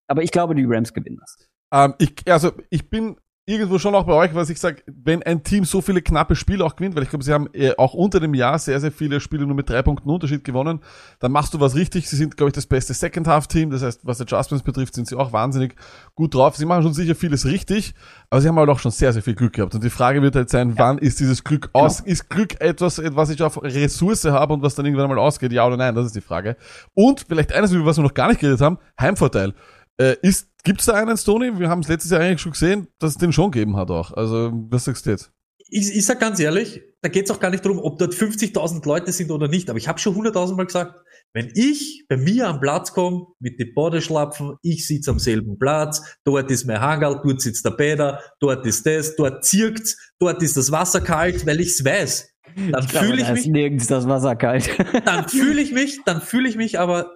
aber 0.08 0.24
ich 0.24 0.32
glaube, 0.32 0.56
die 0.56 0.66
Rams 0.66 0.94
gewinnen 0.94 1.18
das. 1.20 1.49
Ähm, 1.72 1.94
ich, 1.98 2.16
also 2.28 2.52
ich 2.70 2.90
bin 2.90 3.18
irgendwo 3.50 3.80
schon 3.80 3.96
auch 3.96 4.04
bei 4.04 4.14
euch, 4.14 4.36
was 4.36 4.52
ich 4.52 4.60
sage, 4.60 4.84
wenn 4.86 5.24
ein 5.24 5.44
Team 5.44 5.66
so 5.66 5.82
viele 5.82 6.04
knappe 6.04 6.36
Spiele 6.36 6.64
auch 6.64 6.76
gewinnt, 6.76 6.96
weil 6.96 7.02
ich 7.02 7.10
glaube, 7.10 7.26
sie 7.26 7.34
haben 7.34 7.50
äh, 7.54 7.74
auch 7.78 7.96
unter 7.96 8.20
dem 8.20 8.36
Jahr 8.36 8.60
sehr, 8.60 8.80
sehr 8.80 8.92
viele 8.92 9.20
Spiele 9.20 9.48
nur 9.48 9.56
mit 9.56 9.68
drei 9.68 9.82
Punkten 9.82 10.08
Unterschied 10.08 10.44
gewonnen, 10.44 10.82
dann 11.20 11.32
machst 11.32 11.56
du 11.56 11.60
was 11.60 11.74
richtig. 11.74 12.08
Sie 12.08 12.16
sind, 12.16 12.38
glaube 12.38 12.50
ich, 12.50 12.54
das 12.54 12.68
beste 12.68 12.94
Second-Half-Team, 12.94 13.72
das 13.72 13.82
heißt, 13.82 14.02
was 14.04 14.22
Adjustments 14.22 14.64
betrifft, 14.64 14.94
sind 14.94 15.08
sie 15.08 15.16
auch 15.16 15.34
wahnsinnig 15.34 15.76
gut 16.14 16.36
drauf. 16.36 16.58
Sie 16.58 16.66
machen 16.66 16.84
schon 16.84 16.94
sicher 16.94 17.16
vieles 17.16 17.46
richtig, 17.46 17.96
aber 18.30 18.40
sie 18.40 18.48
haben 18.48 18.60
halt 18.60 18.70
auch 18.70 18.78
schon 18.78 18.92
sehr, 18.92 19.14
sehr 19.14 19.24
viel 19.24 19.34
Glück 19.34 19.54
gehabt. 19.54 19.74
Und 19.74 19.84
die 19.84 19.90
Frage 19.90 20.22
wird 20.22 20.36
halt 20.36 20.52
sein, 20.52 20.78
wann 20.78 21.00
ist 21.00 21.20
dieses 21.20 21.44
Glück 21.44 21.72
aus? 21.74 22.02
Ist 22.02 22.30
Glück 22.30 22.62
etwas, 22.62 23.02
was 23.04 23.32
ich 23.32 23.42
auf 23.42 23.64
Ressource 23.64 24.26
habe 24.26 24.54
und 24.54 24.62
was 24.62 24.76
dann 24.76 24.86
irgendwann 24.86 25.06
einmal 25.06 25.20
ausgeht? 25.20 25.52
Ja 25.52 25.66
oder 25.66 25.78
nein? 25.78 25.96
Das 25.96 26.06
ist 26.06 26.16
die 26.16 26.22
Frage. 26.22 26.56
Und 26.94 27.26
vielleicht 27.28 27.52
eines, 27.52 27.72
über 27.72 27.86
was 27.86 27.98
wir 27.98 28.04
noch 28.04 28.14
gar 28.14 28.28
nicht 28.28 28.42
geredet 28.42 28.62
haben, 28.62 28.78
Heimvorteil. 29.00 29.56
Äh, 30.00 30.16
ist, 30.22 30.48
gibt's 30.64 30.86
da 30.86 30.94
einen, 30.94 31.18
Stoney? 31.18 31.60
Wir 31.60 31.70
haben 31.70 31.82
es 31.82 31.90
letztes 31.90 32.12
Jahr 32.12 32.22
eigentlich 32.22 32.42
schon 32.42 32.54
gesehen, 32.54 32.88
dass 33.00 33.12
es 33.12 33.18
den 33.18 33.34
schon 33.34 33.52
gegeben 33.52 33.76
hat 33.76 33.92
auch. 33.92 34.14
Also, 34.14 34.52
was 34.70 34.86
sagst 34.86 35.06
du 35.06 35.12
jetzt? 35.12 35.32
Ich, 35.72 35.96
ich 35.96 36.06
sag 36.06 36.20
ganz 36.20 36.40
ehrlich, 36.40 36.82
da 37.02 37.10
geht's 37.10 37.30
auch 37.30 37.40
gar 37.40 37.52
nicht 37.52 37.64
darum, 37.64 37.80
ob 37.80 38.00
dort 38.00 38.14
50.000 38.14 38.86
Leute 38.88 39.12
sind 39.12 39.30
oder 39.30 39.48
nicht. 39.48 39.70
Aber 39.70 39.78
ich 39.78 39.88
habe 39.88 40.00
schon 40.00 40.16
100.000 40.16 40.56
Mal 40.56 40.66
gesagt, 40.66 41.00
wenn 41.34 41.52
ich 41.54 42.06
bei 42.10 42.18
mir 42.18 42.48
am 42.48 42.60
Platz 42.60 42.94
komme, 42.94 43.28
mit 43.40 43.60
den 43.60 43.74
Bodeschlapfen, 43.76 44.56
ich 44.64 44.88
sitze 44.88 45.12
am 45.12 45.20
selben 45.20 45.60
Platz, 45.60 46.18
dort 46.24 46.50
ist 46.50 46.66
mein 46.66 46.82
Hangal, 46.82 47.22
dort 47.24 47.42
sitzt 47.42 47.66
der 47.66 47.72
Bäder, 47.72 48.20
dort 48.40 48.66
ist 48.66 48.86
das, 48.86 49.16
dort 49.16 49.46
zirkt's, 49.46 49.96
dort 50.18 50.42
ist 50.42 50.58
das 50.58 50.72
Wasser 50.72 51.02
kalt, 51.02 51.46
weil 51.46 51.60
ich's 51.60 51.86
weiß. 51.86 52.34
Dann 52.72 52.88
fühle 52.88 53.18
ich 53.18 53.28
da 53.28 53.34
mich, 53.34 53.48
nirgends 53.48 53.88
das 53.88 54.08
Wasser 54.08 54.36
kalt. 54.36 54.70
dann 55.06 55.28
fühle 55.30 55.62
ich 55.62 55.72
mich, 55.72 56.00
dann 56.06 56.22
fühle 56.22 56.50
ich 56.50 56.56
mich 56.56 56.80
aber 56.80 57.12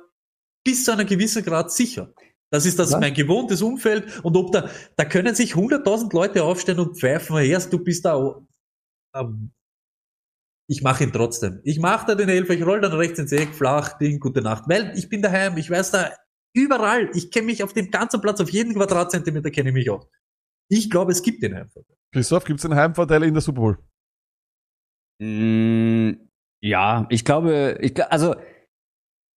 bis 0.64 0.86
zu 0.86 0.92
einer 0.92 1.06
gewissen 1.06 1.44
Grad 1.44 1.72
sicher. 1.72 2.14
Das 2.54 2.68
ist 2.68 2.78
das 2.78 2.92
Ja. 2.92 3.00
mein 3.00 3.16
gewohntes 3.16 3.64
Umfeld 3.64 4.24
und 4.24 4.38
ob 4.38 4.52
da, 4.52 4.70
da 4.96 5.06
können 5.06 5.34
sich 5.34 5.56
100.000 5.56 6.14
Leute 6.14 6.44
aufstellen 6.44 6.80
und 6.82 7.00
pfeifen, 7.00 7.36
erst 7.38 7.74
du 7.74 7.80
bist 7.84 8.06
da, 8.06 8.40
ähm, 9.16 9.52
ich 10.70 10.84
mache 10.84 11.04
ihn 11.04 11.12
trotzdem. 11.12 11.62
Ich 11.64 11.80
mache 11.80 12.06
da 12.06 12.14
den 12.16 12.30
Elfer, 12.30 12.54
ich 12.54 12.64
roll 12.64 12.80
dann 12.80 12.94
rechts 12.94 13.18
ins 13.18 13.32
Eck, 13.32 13.56
flach, 13.56 13.98
Ding, 13.98 14.20
gute 14.20 14.42
Nacht. 14.44 14.66
Weil 14.68 14.96
ich 14.96 15.10
bin 15.10 15.24
daheim, 15.24 15.58
ich 15.58 15.68
weiß 15.68 15.90
da 15.92 16.12
überall, 16.56 17.10
ich 17.16 17.32
kenne 17.32 17.48
mich 17.48 17.64
auf 17.64 17.74
dem 17.74 17.90
ganzen 17.90 18.22
Platz, 18.22 18.40
auf 18.40 18.52
jeden 18.52 18.76
Quadratzentimeter 18.76 19.50
kenne 19.50 19.70
ich 19.70 19.74
mich 19.74 19.90
auch. 19.90 20.08
Ich 20.70 20.92
glaube, 20.92 21.12
es 21.12 21.24
gibt 21.24 21.42
den 21.42 21.56
einfach. 21.56 21.82
Christoph, 22.12 22.44
gibt's 22.46 22.66
einen 22.66 22.76
Heimvorteil 22.76 23.24
in 23.24 23.34
der 23.34 23.42
Super 23.42 23.62
Bowl? 23.62 23.78
Mm, 25.20 26.12
ja, 26.62 27.08
ich 27.10 27.26
glaube, 27.26 27.80
ich, 27.82 28.00
also 28.12 28.36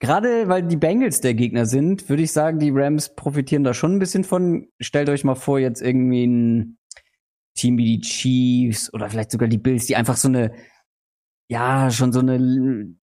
gerade 0.05 0.47
weil 0.47 0.63
die 0.63 0.77
Bengals 0.77 1.19
der 1.21 1.33
Gegner 1.33 1.65
sind, 1.65 2.09
würde 2.09 2.23
ich 2.23 2.31
sagen, 2.31 2.59
die 2.59 2.71
Rams 2.71 3.15
profitieren 3.15 3.63
da 3.63 3.73
schon 3.73 3.95
ein 3.95 3.99
bisschen 3.99 4.23
von. 4.23 4.67
Stellt 4.79 5.09
euch 5.09 5.23
mal 5.23 5.35
vor, 5.35 5.59
jetzt 5.59 5.81
irgendwie 5.81 6.25
ein 6.25 6.77
Team 7.55 7.77
wie 7.77 7.97
die 7.97 8.01
Chiefs 8.01 8.93
oder 8.93 9.09
vielleicht 9.09 9.31
sogar 9.31 9.47
die 9.47 9.57
Bills, 9.57 9.85
die 9.87 9.95
einfach 9.95 10.17
so 10.17 10.27
eine, 10.27 10.51
ja, 11.49 11.89
schon 11.89 12.11
so 12.13 12.19
eine 12.19 12.95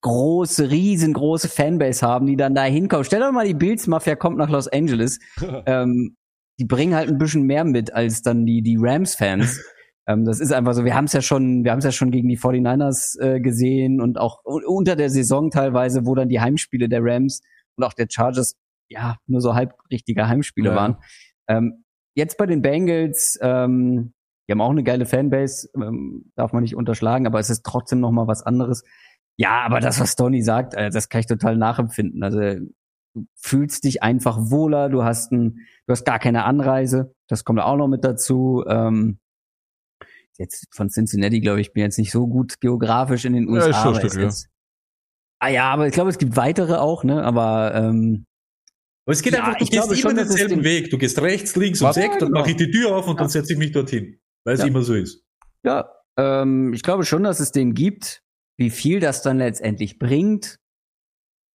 große, 0.00 0.70
riesengroße 0.70 1.48
Fanbase 1.48 2.04
haben, 2.04 2.26
die 2.26 2.36
dann 2.36 2.54
da 2.54 2.64
hinkommen. 2.64 3.04
Stellt 3.04 3.22
euch 3.22 3.32
mal 3.32 3.46
die 3.46 3.54
Bills-Mafia 3.54 4.16
kommt 4.16 4.36
nach 4.36 4.50
Los 4.50 4.68
Angeles. 4.68 5.18
ähm, 5.66 6.16
die 6.58 6.64
bringen 6.64 6.94
halt 6.94 7.08
ein 7.08 7.18
bisschen 7.18 7.42
mehr 7.42 7.64
mit 7.64 7.92
als 7.92 8.22
dann 8.22 8.46
die, 8.46 8.62
die 8.62 8.76
Rams-Fans. 8.78 9.60
Ähm, 10.06 10.24
das 10.24 10.40
ist 10.40 10.52
einfach 10.52 10.74
so, 10.74 10.84
wir 10.84 10.94
haben 10.94 11.06
es 11.06 11.12
ja 11.12 11.20
schon, 11.20 11.64
wir 11.64 11.72
haben 11.72 11.78
es 11.78 11.84
ja 11.84 11.92
schon 11.92 12.10
gegen 12.10 12.28
die 12.28 12.38
49ers 12.38 13.20
äh, 13.20 13.40
gesehen 13.40 14.00
und 14.00 14.18
auch 14.18 14.44
unter 14.44 14.96
der 14.96 15.10
Saison 15.10 15.50
teilweise, 15.50 16.06
wo 16.06 16.14
dann 16.14 16.28
die 16.28 16.40
Heimspiele 16.40 16.88
der 16.88 17.00
Rams 17.02 17.40
und 17.76 17.84
auch 17.84 17.92
der 17.92 18.06
Chargers 18.08 18.54
ja 18.88 19.16
nur 19.26 19.40
so 19.40 19.54
halb 19.54 19.74
richtige 19.90 20.28
Heimspiele 20.28 20.70
Ja. 20.70 20.76
waren. 20.76 20.96
Ähm, 21.48 21.84
jetzt 22.14 22.38
bei 22.38 22.46
den 22.46 22.62
Bengals, 22.62 23.38
ähm, 23.42 24.12
die 24.48 24.52
haben 24.52 24.60
auch 24.60 24.70
eine 24.70 24.84
geile 24.84 25.06
Fanbase, 25.06 25.68
ähm, 25.74 26.30
darf 26.36 26.52
man 26.52 26.62
nicht 26.62 26.76
unterschlagen, 26.76 27.26
aber 27.26 27.40
es 27.40 27.50
ist 27.50 27.64
trotzdem 27.64 27.98
noch 28.00 28.12
mal 28.12 28.28
was 28.28 28.42
anderes. 28.42 28.84
Ja, 29.38 29.62
aber 29.62 29.80
das, 29.80 30.00
was 30.00 30.14
Tony 30.16 30.42
sagt, 30.42 30.74
äh, 30.74 30.90
das 30.90 31.08
kann 31.08 31.20
ich 31.20 31.26
total 31.26 31.56
nachempfinden. 31.56 32.22
Also 32.22 32.38
du 32.38 33.26
fühlst 33.34 33.84
dich 33.84 34.02
einfach 34.04 34.38
wohler, 34.40 34.88
du 34.88 35.02
hast 35.02 35.32
ein, 35.32 35.66
du 35.86 35.92
hast 35.92 36.04
gar 36.04 36.18
keine 36.20 36.44
Anreise, 36.44 37.12
das 37.28 37.44
kommt 37.44 37.60
auch 37.60 37.76
noch 37.76 37.88
mit 37.88 38.04
dazu. 38.04 38.64
Ähm, 38.68 39.18
jetzt 40.38 40.66
von 40.74 40.88
Cincinnati, 40.90 41.40
glaube 41.40 41.60
ich, 41.60 41.72
bin 41.72 41.82
jetzt 41.82 41.98
nicht 41.98 42.10
so 42.12 42.26
gut 42.26 42.60
geografisch 42.60 43.24
in 43.24 43.32
den 43.34 43.44
Ja, 43.48 43.50
USA. 43.54 43.68
ist 43.70 43.76
schon 43.76 43.82
ein 43.82 43.88
aber 43.88 43.98
Stück, 44.00 44.10
ist 44.10 44.16
ja. 44.16 44.22
jetzt, 44.22 44.48
ah 45.40 45.48
ja, 45.48 45.70
aber 45.72 45.86
ich 45.86 45.92
glaube, 45.94 46.10
es 46.10 46.18
gibt 46.18 46.36
weitere 46.36 46.74
auch, 46.76 47.04
ne? 47.04 47.22
Aber 47.22 47.74
ähm, 47.74 48.24
Aber 49.06 49.12
es 49.12 49.22
geht 49.22 49.34
Ja, 49.34 49.40
einfach, 49.44 49.58
du 49.58 49.64
ich 49.64 49.70
gehst 49.70 49.82
glaube 49.82 49.94
immer 49.94 50.02
schon, 50.10 50.16
denselben 50.16 50.54
den- 50.56 50.64
Weg. 50.64 50.90
Du 50.90 50.98
gehst 50.98 51.20
rechts, 51.20 51.54
links 51.56 51.80
und 51.82 51.92
sechs, 51.94 52.18
dann 52.18 52.28
genau. 52.28 52.40
mache 52.40 52.50
ich 52.50 52.56
die 52.56 52.70
Tür 52.70 52.96
auf 52.96 53.06
und 53.06 53.18
dann 53.20 53.26
Ja. 53.26 53.30
setze 53.30 53.52
ich 53.52 53.58
mich 53.58 53.72
dorthin. 53.72 54.18
Weil 54.44 54.54
es 54.54 54.60
Ja. 54.60 54.66
immer 54.66 54.82
so 54.82 54.94
ist. 54.94 55.22
ja, 55.64 55.92
ähm, 56.18 56.72
ich 56.72 56.82
glaube 56.82 57.04
schon, 57.04 57.22
dass 57.24 57.40
es 57.40 57.52
den 57.52 57.74
gibt. 57.74 58.22
Wie 58.58 58.70
viel 58.70 59.00
das 59.00 59.20
dann 59.22 59.36
letztendlich 59.38 59.98
bringt, 59.98 60.58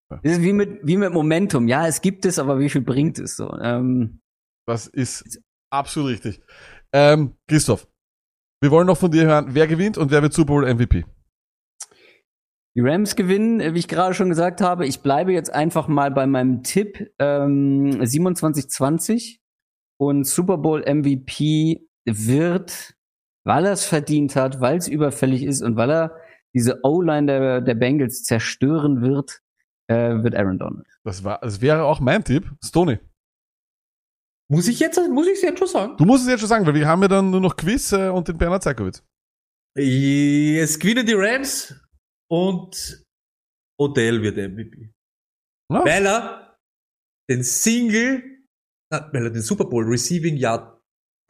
das 0.10 0.20
ist 0.24 0.42
wie 0.44 0.54
mit 0.54 0.80
wie 0.84 0.98
mit 0.98 1.12
Momentum. 1.14 1.68
Ja, 1.68 1.88
es 1.88 2.02
gibt 2.02 2.26
es, 2.26 2.38
aber 2.38 2.60
wie 2.60 2.70
viel 2.70 2.82
bringt 2.82 3.18
es 3.18 3.36
so? 3.38 3.52
Ähm, 3.60 4.20
Das 4.68 4.86
ist 4.88 5.42
absolut 5.72 6.12
richtig. 6.12 6.42
Ähm, 6.94 7.36
Christoph, 7.48 7.88
wir 8.62 8.72
wollen 8.72 8.88
noch 8.88 8.98
von 8.98 9.12
dir 9.12 9.26
hören, 9.26 9.48
wer 9.50 9.68
gewinnt 9.68 9.98
und 9.98 10.12
wer 10.12 10.22
wird 10.22 10.34
Super 10.34 10.54
Bowl 10.54 10.74
MVP? 10.74 11.04
Die 12.76 12.80
Rams 12.80 13.16
gewinnen, 13.16 13.74
wie 13.74 13.80
ich 13.80 13.88
gerade 13.88 14.14
schon 14.14 14.30
gesagt 14.30 14.62
habe. 14.62 14.86
Ich 14.86 15.02
bleibe 15.02 15.34
jetzt 15.34 15.54
einfach 15.54 15.88
mal 15.90 16.10
bei 16.12 16.26
meinem 16.26 16.64
Tipp 16.64 17.12
ähm, 17.20 18.00
27-20 18.02 19.40
und 19.98 20.26
Super 20.26 20.58
Bowl 20.58 20.82
MVP 20.82 21.86
wird, 22.06 22.94
weil 23.44 23.66
er 23.66 23.74
es 23.74 23.84
verdient 23.84 24.36
hat, 24.36 24.62
weil 24.62 24.78
es 24.78 24.88
überfällig 24.88 25.44
ist 25.44 25.62
und 25.62 25.76
weil 25.76 25.92
er 25.92 26.16
diese 26.54 26.80
O-Line 26.84 27.28
der, 27.28 27.62
der 27.62 27.76
Bengals 27.76 28.24
zerstören 28.24 29.02
wird, 29.02 29.42
äh, 29.88 30.24
wird 30.24 30.36
Aaron 30.36 30.60
Donald. 30.60 30.88
Das, 31.04 31.24
war, 31.24 31.40
das 31.42 31.62
wäre 31.62 31.84
auch 31.84 32.00
mein 32.00 32.24
Tipp. 32.24 32.50
Stony. 32.64 33.00
Muss 34.52 34.68
ich 34.68 34.80
jetzt, 34.80 35.00
muss 35.10 35.28
ich 35.28 35.34
es 35.36 35.42
jetzt 35.44 35.60
schon 35.60 35.68
sagen? 35.70 35.98
Du 35.98 36.04
musst 36.04 36.24
es 36.24 36.30
jetzt 36.30 36.42
schon 36.42 36.50
sagen, 36.50 36.66
weil 36.66 36.74
wir 36.74 36.86
haben 36.86 37.02
ja 37.02 37.08
dann 37.08 37.32
nur 37.32 37.40
noch 37.40 37.56
Quiz 37.56 37.94
äh, 37.94 38.10
und 38.10 38.28
den 38.28 38.38
Bernhard 38.38 38.62
Zeikowitz. 38.64 39.02
Es 39.74 40.78
gewinnen 40.78 41.06
die 41.06 41.14
Rams 41.14 41.74
und 42.30 43.06
Odell 43.80 44.22
wird 44.22 44.36
MVP. 44.36 44.92
Ja, 45.72 45.86
Weil 45.86 46.06
er 46.06 46.58
den 47.30 47.44
Single, 47.44 48.22
na, 48.92 49.10
weil 49.14 49.24
er 49.28 49.30
den 49.30 49.42
Super 49.42 49.64
Bowl 49.66 49.86
Receiving 49.86 50.36
Yard 50.36 50.78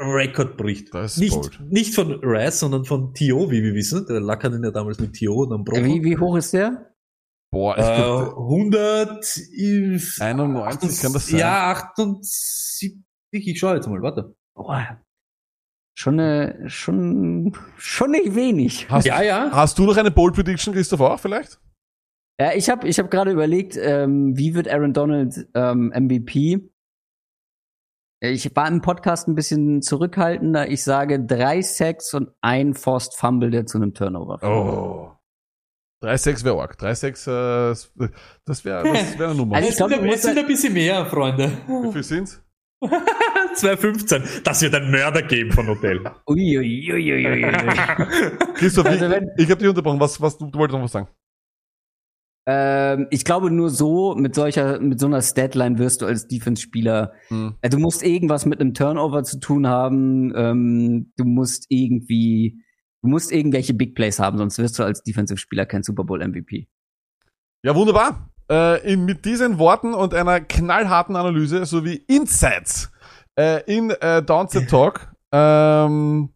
Record 0.02 0.58
bricht. 0.58 0.92
Das 0.92 1.14
ist 1.14 1.20
nicht, 1.20 1.34
bold. 1.36 1.60
nicht 1.72 1.94
von 1.94 2.12
Rice, 2.24 2.60
sondern 2.62 2.86
von 2.86 3.14
T.O., 3.14 3.52
wie 3.52 3.62
wir 3.62 3.76
wissen. 3.76 4.04
Der 4.08 4.20
Lack 4.20 4.44
hat 4.44 4.54
ihn 4.54 4.64
ja 4.64 4.72
damals 4.72 4.98
mit 5.00 5.14
T.O. 5.14 5.44
und 5.44 5.54
am 5.54 5.64
Broker. 5.64 5.82
Äh, 5.82 5.86
Wie, 5.86 6.04
wie 6.04 6.18
hoch 6.18 6.36
ist 6.38 6.54
der? 6.54 6.92
Boah, 7.54 7.78
ich 7.78 7.86
Äh, 7.86 7.96
glaub, 7.98 8.36
100, 8.36 9.40
91 10.20 11.02
kann 11.02 11.14
das 11.14 11.28
sein. 11.28 11.40
Ja, 11.40 11.70
78. 11.70 12.98
Ich 13.32 13.60
schau 13.60 13.74
jetzt 13.74 13.88
mal, 13.88 14.02
warte. 14.02 14.36
Boah. 14.56 15.02
Schon, 15.98 16.20
eine, 16.20 16.70
schon, 16.70 17.56
schon 17.78 18.12
nicht 18.12 18.36
wenig. 18.36 18.90
hast, 18.90 19.06
Ja, 19.06 19.22
ja. 19.22 19.50
hast 19.52 19.78
du 19.78 19.86
noch 19.86 19.98
eine 19.98 20.12
Bold 20.12 20.36
Prediction, 20.36 20.74
Christoph, 20.74 21.02
auch 21.02 21.20
vielleicht? 21.20 21.60
Ja, 22.40 22.54
ich 22.54 22.70
habe 22.70 22.88
ich 22.88 22.98
hab 22.98 23.12
gerade 23.12 23.32
überlegt, 23.32 23.78
ähm, 23.78 24.36
wie 24.38 24.56
wird 24.56 24.68
Aaron 24.68 24.94
Donald 24.94 25.48
ähm, 25.54 25.92
MVP? 25.96 26.70
Ich 28.24 28.56
war 28.56 28.68
im 28.68 28.82
Podcast 28.82 29.28
ein 29.28 29.36
bisschen 29.36 29.82
zurückhaltender. 29.82 30.70
Ich 30.70 30.84
sage 30.84 31.24
drei 31.26 31.62
Sacks 31.62 32.14
und 32.14 32.30
ein 32.42 32.74
Forced 32.74 33.16
Fumble, 33.16 33.50
der 33.52 33.66
zu 33.66 33.78
einem 33.78 33.94
Turnover 33.94 34.40
führt. 34.40 34.52
Oh. 34.52 35.12
3-6 36.04 36.44
wäre 36.46 36.60
arg. 36.60 36.80
3-6, 36.80 37.28
äh, 37.28 37.76
das 38.46 38.66
wäre 38.66 38.84
das 38.92 39.20
wär 39.20 39.28
eine 39.28 39.36
Nummer. 39.36 39.56
Also 39.58 39.68
Es 39.68 39.74
ich 39.74 39.78
glaub, 39.78 39.92
es 39.92 40.22
sind 40.24 40.30
halt- 40.36 40.40
ein 40.40 40.48
bisschen 40.48 40.74
mehr, 40.74 41.06
Freunde. 41.06 41.52
Wie 41.68 41.92
viel 41.92 42.04
sind's? 42.04 42.42
2,15. 43.56 44.44
Das 44.44 44.62
wird 44.62 44.74
ein 44.76 44.90
Mörder 44.92 45.22
geben 45.22 45.52
von 45.52 45.68
Hotel. 45.68 46.02
Uiuiuiuiui. 46.28 47.42
Christoph, 48.56 48.86
Also 48.86 49.06
ich, 49.06 49.12
wenn- 49.12 49.30
ich 49.38 49.50
habe 49.52 49.60
dich 49.60 49.68
unterbrochen. 49.70 50.00
Was, 50.00 50.20
was, 50.22 50.38
du, 50.38 50.50
du 50.50 50.58
wolltest 50.60 50.76
noch 50.78 50.84
was 50.84 50.92
sagen? 50.92 51.08
ähm, 52.48 53.06
ich 53.12 53.24
glaube, 53.24 53.52
nur 53.52 53.70
so, 53.70 54.16
mit 54.16 54.34
solcher, 54.34 54.80
mit 54.80 55.00
so 55.00 55.06
einer 55.06 55.22
Statline 55.22 55.78
wirst 55.78 56.02
du 56.02 56.08
als 56.08 56.28
Defense-Spieler, 56.28 57.14
Hm. 57.28 57.54
äh, 57.62 57.70
du 57.70 57.78
musst 57.78 58.02
irgendwas 58.04 58.48
mit 58.48 58.60
einem 58.60 58.74
Turnover 58.74 59.24
zu 59.24 59.40
tun 59.40 59.68
haben, 59.68 60.34
ähm, 60.36 61.14
du 61.18 61.24
musst 61.24 61.68
irgendwie, 61.70 62.64
du 63.04 63.10
musst 63.10 63.32
irgendwelche 63.32 63.76
Big 63.76 63.94
Plays 63.94 64.18
haben, 64.20 64.40
sonst 64.40 64.58
wirst 64.58 64.80
du 64.80 64.84
als 64.84 65.04
Defensive-Spieler 65.04 65.68
kein 65.68 65.84
Super 65.84 66.04
Bowl 66.04 66.28
MVP. 66.28 66.68
Ja, 67.64 67.76
wunderbar. 67.76 68.31
Äh, 68.52 68.94
in, 68.94 69.06
mit 69.06 69.24
diesen 69.24 69.60
Worten 69.60 69.94
und 69.94 70.14
einer 70.14 70.42
knallharten 70.42 71.16
Analyse 71.16 71.66
sowie 71.66 72.04
Insights 72.08 72.92
äh, 73.40 73.62
in 73.64 73.92
äh, 73.92 74.22
Downset 74.22 74.70
Talk 74.70 75.08
ähm, 75.32 76.30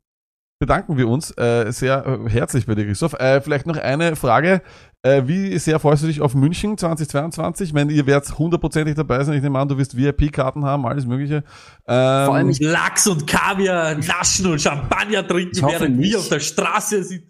bedanken 0.59 0.97
wir 0.97 1.09
uns 1.09 1.37
äh, 1.37 1.69
sehr 1.71 2.05
äh, 2.05 2.29
herzlich 2.29 2.65
bei 2.65 2.75
dir, 2.75 2.85
Christoph. 2.85 3.13
Äh, 3.13 3.41
vielleicht 3.41 3.67
noch 3.67 3.75
eine 3.75 4.15
Frage. 4.15 4.61
Äh, 5.03 5.23
wie 5.27 5.57
sehr 5.59 5.79
freust 5.79 6.03
du 6.03 6.07
dich 6.07 6.21
auf 6.21 6.33
München 6.33 6.77
2022? 6.77 7.69
Ich 7.69 7.73
meine, 7.73 7.91
ihr 7.91 8.07
werdet 8.07 8.39
hundertprozentig 8.39 8.95
dabei 8.95 9.23
sein. 9.23 9.35
Ich 9.35 9.43
nehme 9.43 9.59
an, 9.59 9.67
du 9.67 9.77
wirst 9.77 9.97
VIP-Karten 9.97 10.63
haben, 10.63 10.85
alles 10.87 11.05
Mögliche. 11.05 11.43
Ähm, 11.87 12.25
Vor 12.25 12.35
allem 12.35 12.49
ich- 12.49 12.61
Lachs 12.61 13.05
und 13.07 13.27
Kaviar 13.27 13.95
naschen 13.95 14.47
und 14.47 14.61
Champagner 14.61 15.27
trinken, 15.27 15.61
während 15.67 15.97
nicht. 15.97 16.13
wir 16.13 16.19
auf 16.19 16.29
der 16.29 16.39
Straße 16.39 17.03
sind. 17.03 17.25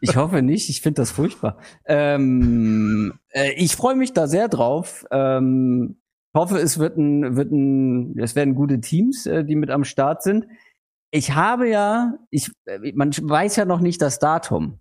Ich 0.00 0.16
hoffe 0.16 0.42
nicht, 0.42 0.68
ich 0.68 0.80
finde 0.80 1.02
das 1.02 1.10
furchtbar. 1.10 1.58
Ähm, 1.86 3.14
äh, 3.30 3.52
ich 3.52 3.76
freue 3.76 3.96
mich 3.96 4.12
da 4.12 4.26
sehr 4.26 4.48
drauf. 4.48 5.04
Ähm, 5.10 6.00
hoffe, 6.34 6.58
es 6.58 6.78
wird 6.78 6.96
ein, 6.96 7.36
wird 7.36 7.52
ein, 7.52 8.18
es 8.18 8.34
werden 8.34 8.54
gute 8.54 8.80
Teams, 8.80 9.26
äh, 9.26 9.44
die 9.44 9.56
mit 9.56 9.70
am 9.70 9.84
Start 9.84 10.22
sind. 10.22 10.46
Ich 11.10 11.32
habe 11.34 11.68
ja, 11.68 12.14
ich, 12.30 12.50
äh, 12.66 12.92
man 12.94 13.10
weiß 13.10 13.56
ja 13.56 13.64
noch 13.64 13.80
nicht 13.80 14.00
das 14.00 14.18
Datum, 14.18 14.80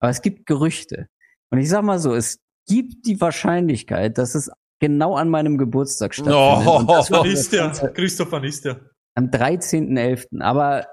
aber 0.00 0.10
es 0.10 0.22
gibt 0.22 0.46
Gerüchte. 0.46 1.08
Und 1.50 1.58
ich 1.58 1.68
sag 1.68 1.82
mal 1.82 1.98
so, 1.98 2.14
es 2.14 2.40
gibt 2.66 3.06
die 3.06 3.20
Wahrscheinlichkeit, 3.20 4.18
dass 4.18 4.34
es 4.34 4.50
genau 4.80 5.14
an 5.14 5.28
meinem 5.28 5.58
Geburtstag 5.58 6.14
stattfindet. 6.14 6.66
Oh. 6.66 6.82
Das 6.86 7.10
ist 7.24 7.52
der? 7.52 7.64
Ganze 7.64 7.92
Christoph, 7.92 8.32
wann 8.32 8.44
ist 8.44 8.64
der? 8.64 8.80
Am 9.14 9.26
13.11. 9.26 10.40
Aber 10.40 10.86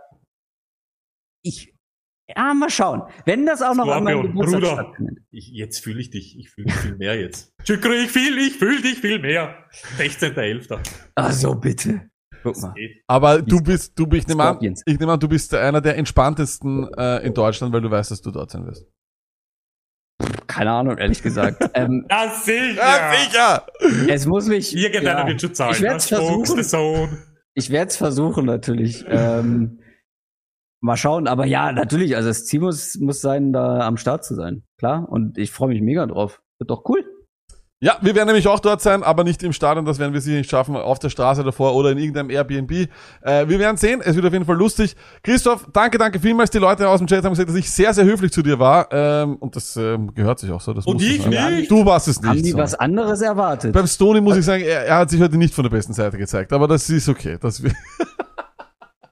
ich, 1.41 1.72
ja, 2.27 2.53
mal 2.53 2.69
schauen. 2.69 3.01
Wenn 3.25 3.45
das 3.45 3.61
auch 3.61 3.75
noch 3.75 3.87
an 3.87 4.03
meinem 4.05 4.23
Geburtstag 4.23 4.61
Bruder. 4.61 4.73
stattfindet. 4.73 5.17
Ich, 5.31 5.49
jetzt 5.49 5.79
fühle 5.79 5.99
ich 5.99 6.09
dich. 6.09 6.37
Ich 6.39 6.49
fühle 6.49 6.67
dich 6.67 6.75
viel 6.75 6.95
mehr 6.95 7.19
jetzt. 7.19 7.53
Ich 7.63 7.77
fühle 7.77 8.41
ich 8.41 8.57
fühl 8.57 8.81
dich 8.81 8.99
viel 8.99 9.19
mehr. 9.19 9.55
16.11. 9.97 10.79
Ach 11.15 11.31
so, 11.31 11.55
bitte. 11.55 12.09
Guck 12.43 12.61
mal. 12.61 12.73
Aber 13.07 13.41
du 13.41 13.61
bist, 13.61 13.97
du 13.97 14.05
bist, 14.05 14.23
ich 14.23 14.27
nehme 14.27 14.43
an, 14.43 14.59
ich 14.61 14.99
nehme 14.99 15.13
an, 15.13 15.19
du 15.19 15.27
bist 15.27 15.53
einer 15.53 15.81
der 15.81 15.97
entspanntesten 15.97 16.89
äh, 16.97 17.25
in 17.25 17.33
Deutschland, 17.33 17.73
weil 17.73 17.81
du 17.81 17.89
weißt, 17.89 18.11
dass 18.11 18.21
du 18.21 18.31
dort 18.31 18.51
sein 18.51 18.65
wirst. 18.65 18.85
Keine 20.47 20.71
Ahnung, 20.71 20.97
ehrlich 20.97 21.21
gesagt. 21.21 21.63
ähm, 21.73 22.05
Ja, 22.09 22.29
sicher. 22.29 22.75
Ja, 22.75 23.13
sicher! 23.13 23.65
es 24.09 24.25
muss 24.25 24.47
mich. 24.47 24.75
Irgendeiner 24.75 25.21
ja, 25.21 25.27
wird 25.27 25.41
schon 25.41 25.53
zahlen. 25.53 25.73
Ich 25.73 25.81
werd's 25.81 26.07
Das 26.07 26.19
versuchen. 26.19 27.17
Ich 27.55 27.69
werde 27.69 27.89
es 27.89 27.97
versuchen, 27.97 28.45
natürlich. 28.45 29.05
Ähm, 29.07 29.79
mal 30.83 30.97
schauen. 30.97 31.27
Aber 31.27 31.45
ja, 31.45 31.71
natürlich. 31.71 32.15
Also 32.15 32.29
das 32.29 32.45
Ziel 32.45 32.59
muss, 32.59 32.95
muss 32.99 33.21
sein, 33.21 33.53
da 33.53 33.79
am 33.79 33.97
Start 33.97 34.23
zu 34.23 34.35
sein. 34.35 34.63
Klar. 34.77 35.07
Und 35.09 35.37
ich 35.37 35.51
freue 35.51 35.69
mich 35.69 35.81
mega 35.81 36.05
drauf. 36.05 36.41
Wird 36.59 36.69
doch 36.69 36.83
cool. 36.87 37.03
Ja, 37.79 37.97
wir 37.99 38.15
werden 38.15 38.27
nämlich 38.27 38.47
auch 38.47 38.61
dort 38.61 38.81
sein, 38.81 39.03
aber 39.03 39.25
nicht 39.25 39.43
im 39.43 39.51
Stadion, 39.51 39.83
das 39.83 39.99
werden 39.99 40.13
wir 40.13 40.21
sicher 40.21 40.37
nicht 40.37 40.49
schaffen, 40.49 40.77
auf 40.77 40.99
der 40.99 41.09
Straße 41.09 41.43
davor 41.43 41.75
oder 41.75 41.91
in 41.91 41.97
irgendeinem 41.97 42.29
Airbnb. 42.29 42.71
Äh, 42.71 43.49
wir 43.49 43.59
werden 43.59 43.75
sehen, 43.75 43.99
es 44.01 44.15
wird 44.15 44.25
auf 44.25 44.31
jeden 44.31 44.45
Fall 44.45 44.55
lustig. 44.55 44.95
Christoph, 45.21 45.67
danke, 45.73 45.97
danke 45.97 46.17
vielmals. 46.17 46.49
Die 46.49 46.59
Leute 46.59 46.87
aus 46.87 46.99
dem 46.99 47.07
Chat 47.07 47.25
haben 47.25 47.33
gesagt, 47.33 47.49
dass 47.49 47.57
ich 47.57 47.69
sehr, 47.69 47.93
sehr 47.93 48.05
höflich 48.05 48.31
zu 48.31 48.41
dir 48.41 48.57
war. 48.57 48.87
Ähm, 48.89 49.35
und 49.35 49.57
das 49.57 49.75
ähm, 49.75 50.13
gehört 50.13 50.39
sich 50.39 50.49
auch 50.51 50.61
so. 50.61 50.71
Das 50.71 50.85
Und 50.85 50.93
muss 50.93 51.03
ich 51.03 51.27
nicht. 51.27 51.69
Du 51.69 51.85
warst 51.85 52.07
es 52.07 52.21
nicht. 52.21 52.29
Haben 52.29 52.43
die 52.43 52.51
so. 52.51 52.57
was 52.57 52.73
anderes 52.73 53.21
erwartet? 53.21 53.73
Beim 53.73 53.87
Stony 53.87 54.21
muss 54.21 54.37
ich 54.37 54.45
sagen, 54.45 54.63
er, 54.63 54.85
er 54.85 54.97
hat 54.99 55.09
sich 55.09 55.19
heute 55.19 55.35
nicht 55.37 55.53
von 55.53 55.63
der 55.63 55.71
besten 55.71 55.91
Seite 55.91 56.17
gezeigt, 56.17 56.53
aber 56.53 56.69
das 56.69 56.89
ist 56.89 57.09
okay. 57.09 57.37
Das, 57.41 57.61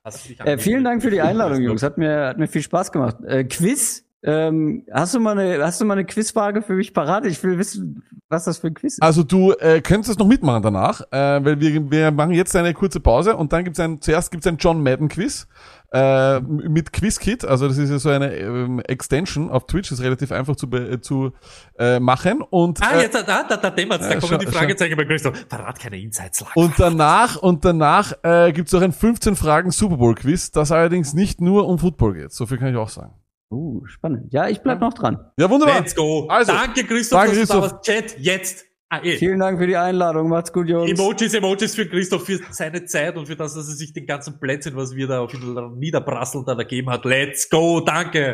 Äh, 0.04 0.58
vielen 0.58 0.84
Dank 0.84 1.02
für 1.02 1.12
die 1.12 1.22
Einladung, 1.22 1.62
Jungs. 1.62 1.84
Hat 1.84 1.98
mir, 1.98 2.28
hat 2.28 2.38
mir 2.38 2.48
viel 2.48 2.64
Spaß 2.64 2.92
gemacht. 2.92 3.18
Äh, 3.26 3.44
Quiz. 3.44 4.06
Ähm, 4.24 4.86
hast 4.92 5.16
du 5.16 5.20
mal 5.20 5.38
eine, 5.38 5.64
hast 5.64 5.82
du 5.82 5.86
mal 5.86 5.94
eine 5.94 6.06
Quizfrage 6.06 6.62
für 6.62 6.74
mich 6.74 6.94
parat? 6.94 7.26
Ich 7.26 7.44
will 7.44 7.58
wissen, 7.58 8.04
was 8.30 8.46
das 8.46 8.60
für 8.60 8.68
ein 8.68 8.76
Quiz 8.76 8.94
ist. 8.94 9.02
Also 9.02 9.24
du 9.24 9.54
äh, 9.54 9.82
könntest 9.82 10.20
noch 10.20 10.28
mitmachen 10.28 10.62
danach, 10.62 11.02
äh, 11.12 11.44
weil 11.44 11.60
wir, 11.60 11.90
wir 11.90 12.12
machen 12.12 12.34
jetzt 12.34 12.56
eine 12.56 12.76
kurze 12.76 13.00
Pause 13.00 13.36
und 13.36 13.52
dann 13.52 13.64
gibt's 13.64 13.80
ein, 13.80 14.00
zuerst 14.00 14.30
gibt's 14.30 14.46
ein 14.46 14.58
John 14.58 14.84
Madden 14.84 15.08
Quiz. 15.08 15.48
Äh, 15.92 16.40
mit 16.40 16.94
QuizKit. 16.94 17.46
Also 17.46 17.68
das 17.68 17.78
ist 17.78 17.90
ja 17.90 18.00
so 18.00 18.10
eine 18.10 18.34
ähm, 18.36 18.80
Extension 18.80 19.50
auf 19.50 19.66
Twitch, 19.68 19.92
ist 19.92 20.02
relativ 20.02 20.32
einfach 20.32 20.56
zu, 20.56 20.68
äh, 20.72 21.02
zu 21.02 21.32
äh, 21.78 22.00
machen. 22.00 22.42
Und, 22.42 22.82
Ah, 22.82 22.98
äh, 22.98 23.02
jetzt, 23.04 23.16
da, 23.16 23.24
da, 23.24 23.44
da, 23.44 23.58
da 23.70 23.82
Ja, 23.82 24.20
kommen 24.20 24.40
die 24.40 24.48
Fragezeichen 24.48 24.96
bei 24.96 25.06
Christoph. 25.06 25.46
Verrat 25.50 25.80
keine 25.80 26.00
Insights. 26.00 26.42
Lack. 26.42 26.56
und 26.56 26.74
danach, 26.78 27.36
und 27.38 27.66
danach 27.66 28.14
äh, 28.24 28.52
gibt 28.54 28.68
es 28.70 28.74
auch 28.74 28.82
ein 28.82 28.94
15 28.94 29.36
Fragen 29.36 29.72
Super 29.72 29.98
Bowl 29.98 30.16
Quiz, 30.16 30.52
das 30.52 30.72
allerdings 30.72 31.14
nicht 31.14 31.42
nur 31.42 31.68
um 31.68 31.78
Football 31.78 32.14
geht. 32.14 32.32
So 32.32 32.46
viel 32.46 32.58
kann 32.58 32.70
ich 32.70 32.78
auch 32.78 32.90
sagen. 32.90 33.14
Uh, 33.52 33.86
spannend. 33.86 34.32
Ja, 34.32 34.48
ich 34.48 34.62
bleib 34.62 34.80
noch 34.80 34.94
dran. 34.94 35.20
Ja, 35.38 35.50
wunderbar. 35.50 35.80
Let's 35.80 35.94
go. 35.94 36.26
Also, 36.30 36.54
danke, 36.54 36.86
Christoph, 36.86 37.20
danke, 37.20 37.38
dass 37.38 37.50
du 37.50 37.54
da 37.56 37.60
Christoph. 37.60 37.72
warst. 37.74 37.86
Chat, 37.86 38.20
jetzt. 38.20 38.66
Ah, 38.94 39.00
eh. 39.04 39.16
Vielen 39.16 39.40
Dank 39.40 39.58
für 39.58 39.68
die 39.68 39.78
Einladung. 39.78 40.28
Macht's 40.28 40.52
gut, 40.52 40.68
Jungs. 40.68 40.92
Emojis, 40.92 41.34
Emojis 41.34 41.76
für 41.76 41.88
Christoph, 41.88 42.26
für 42.26 42.42
seine 42.50 42.84
Zeit 42.84 43.16
und 43.16 43.26
für 43.26 43.38
das, 43.38 43.54
dass 43.54 43.70
er 43.70 43.74
sich 43.74 43.94
den 43.94 44.06
ganzen 44.06 44.38
Plätzchen, 44.38 44.76
was 44.76 44.94
wir 44.94 45.08
da 45.08 45.22
auf 45.22 45.34
ihn 45.34 45.80
niederprasseln, 45.80 46.44
da 46.46 46.56
gegeben 46.56 46.90
hat. 46.90 47.06
Let's 47.06 47.50
go, 47.50 47.80
danke. 47.80 48.28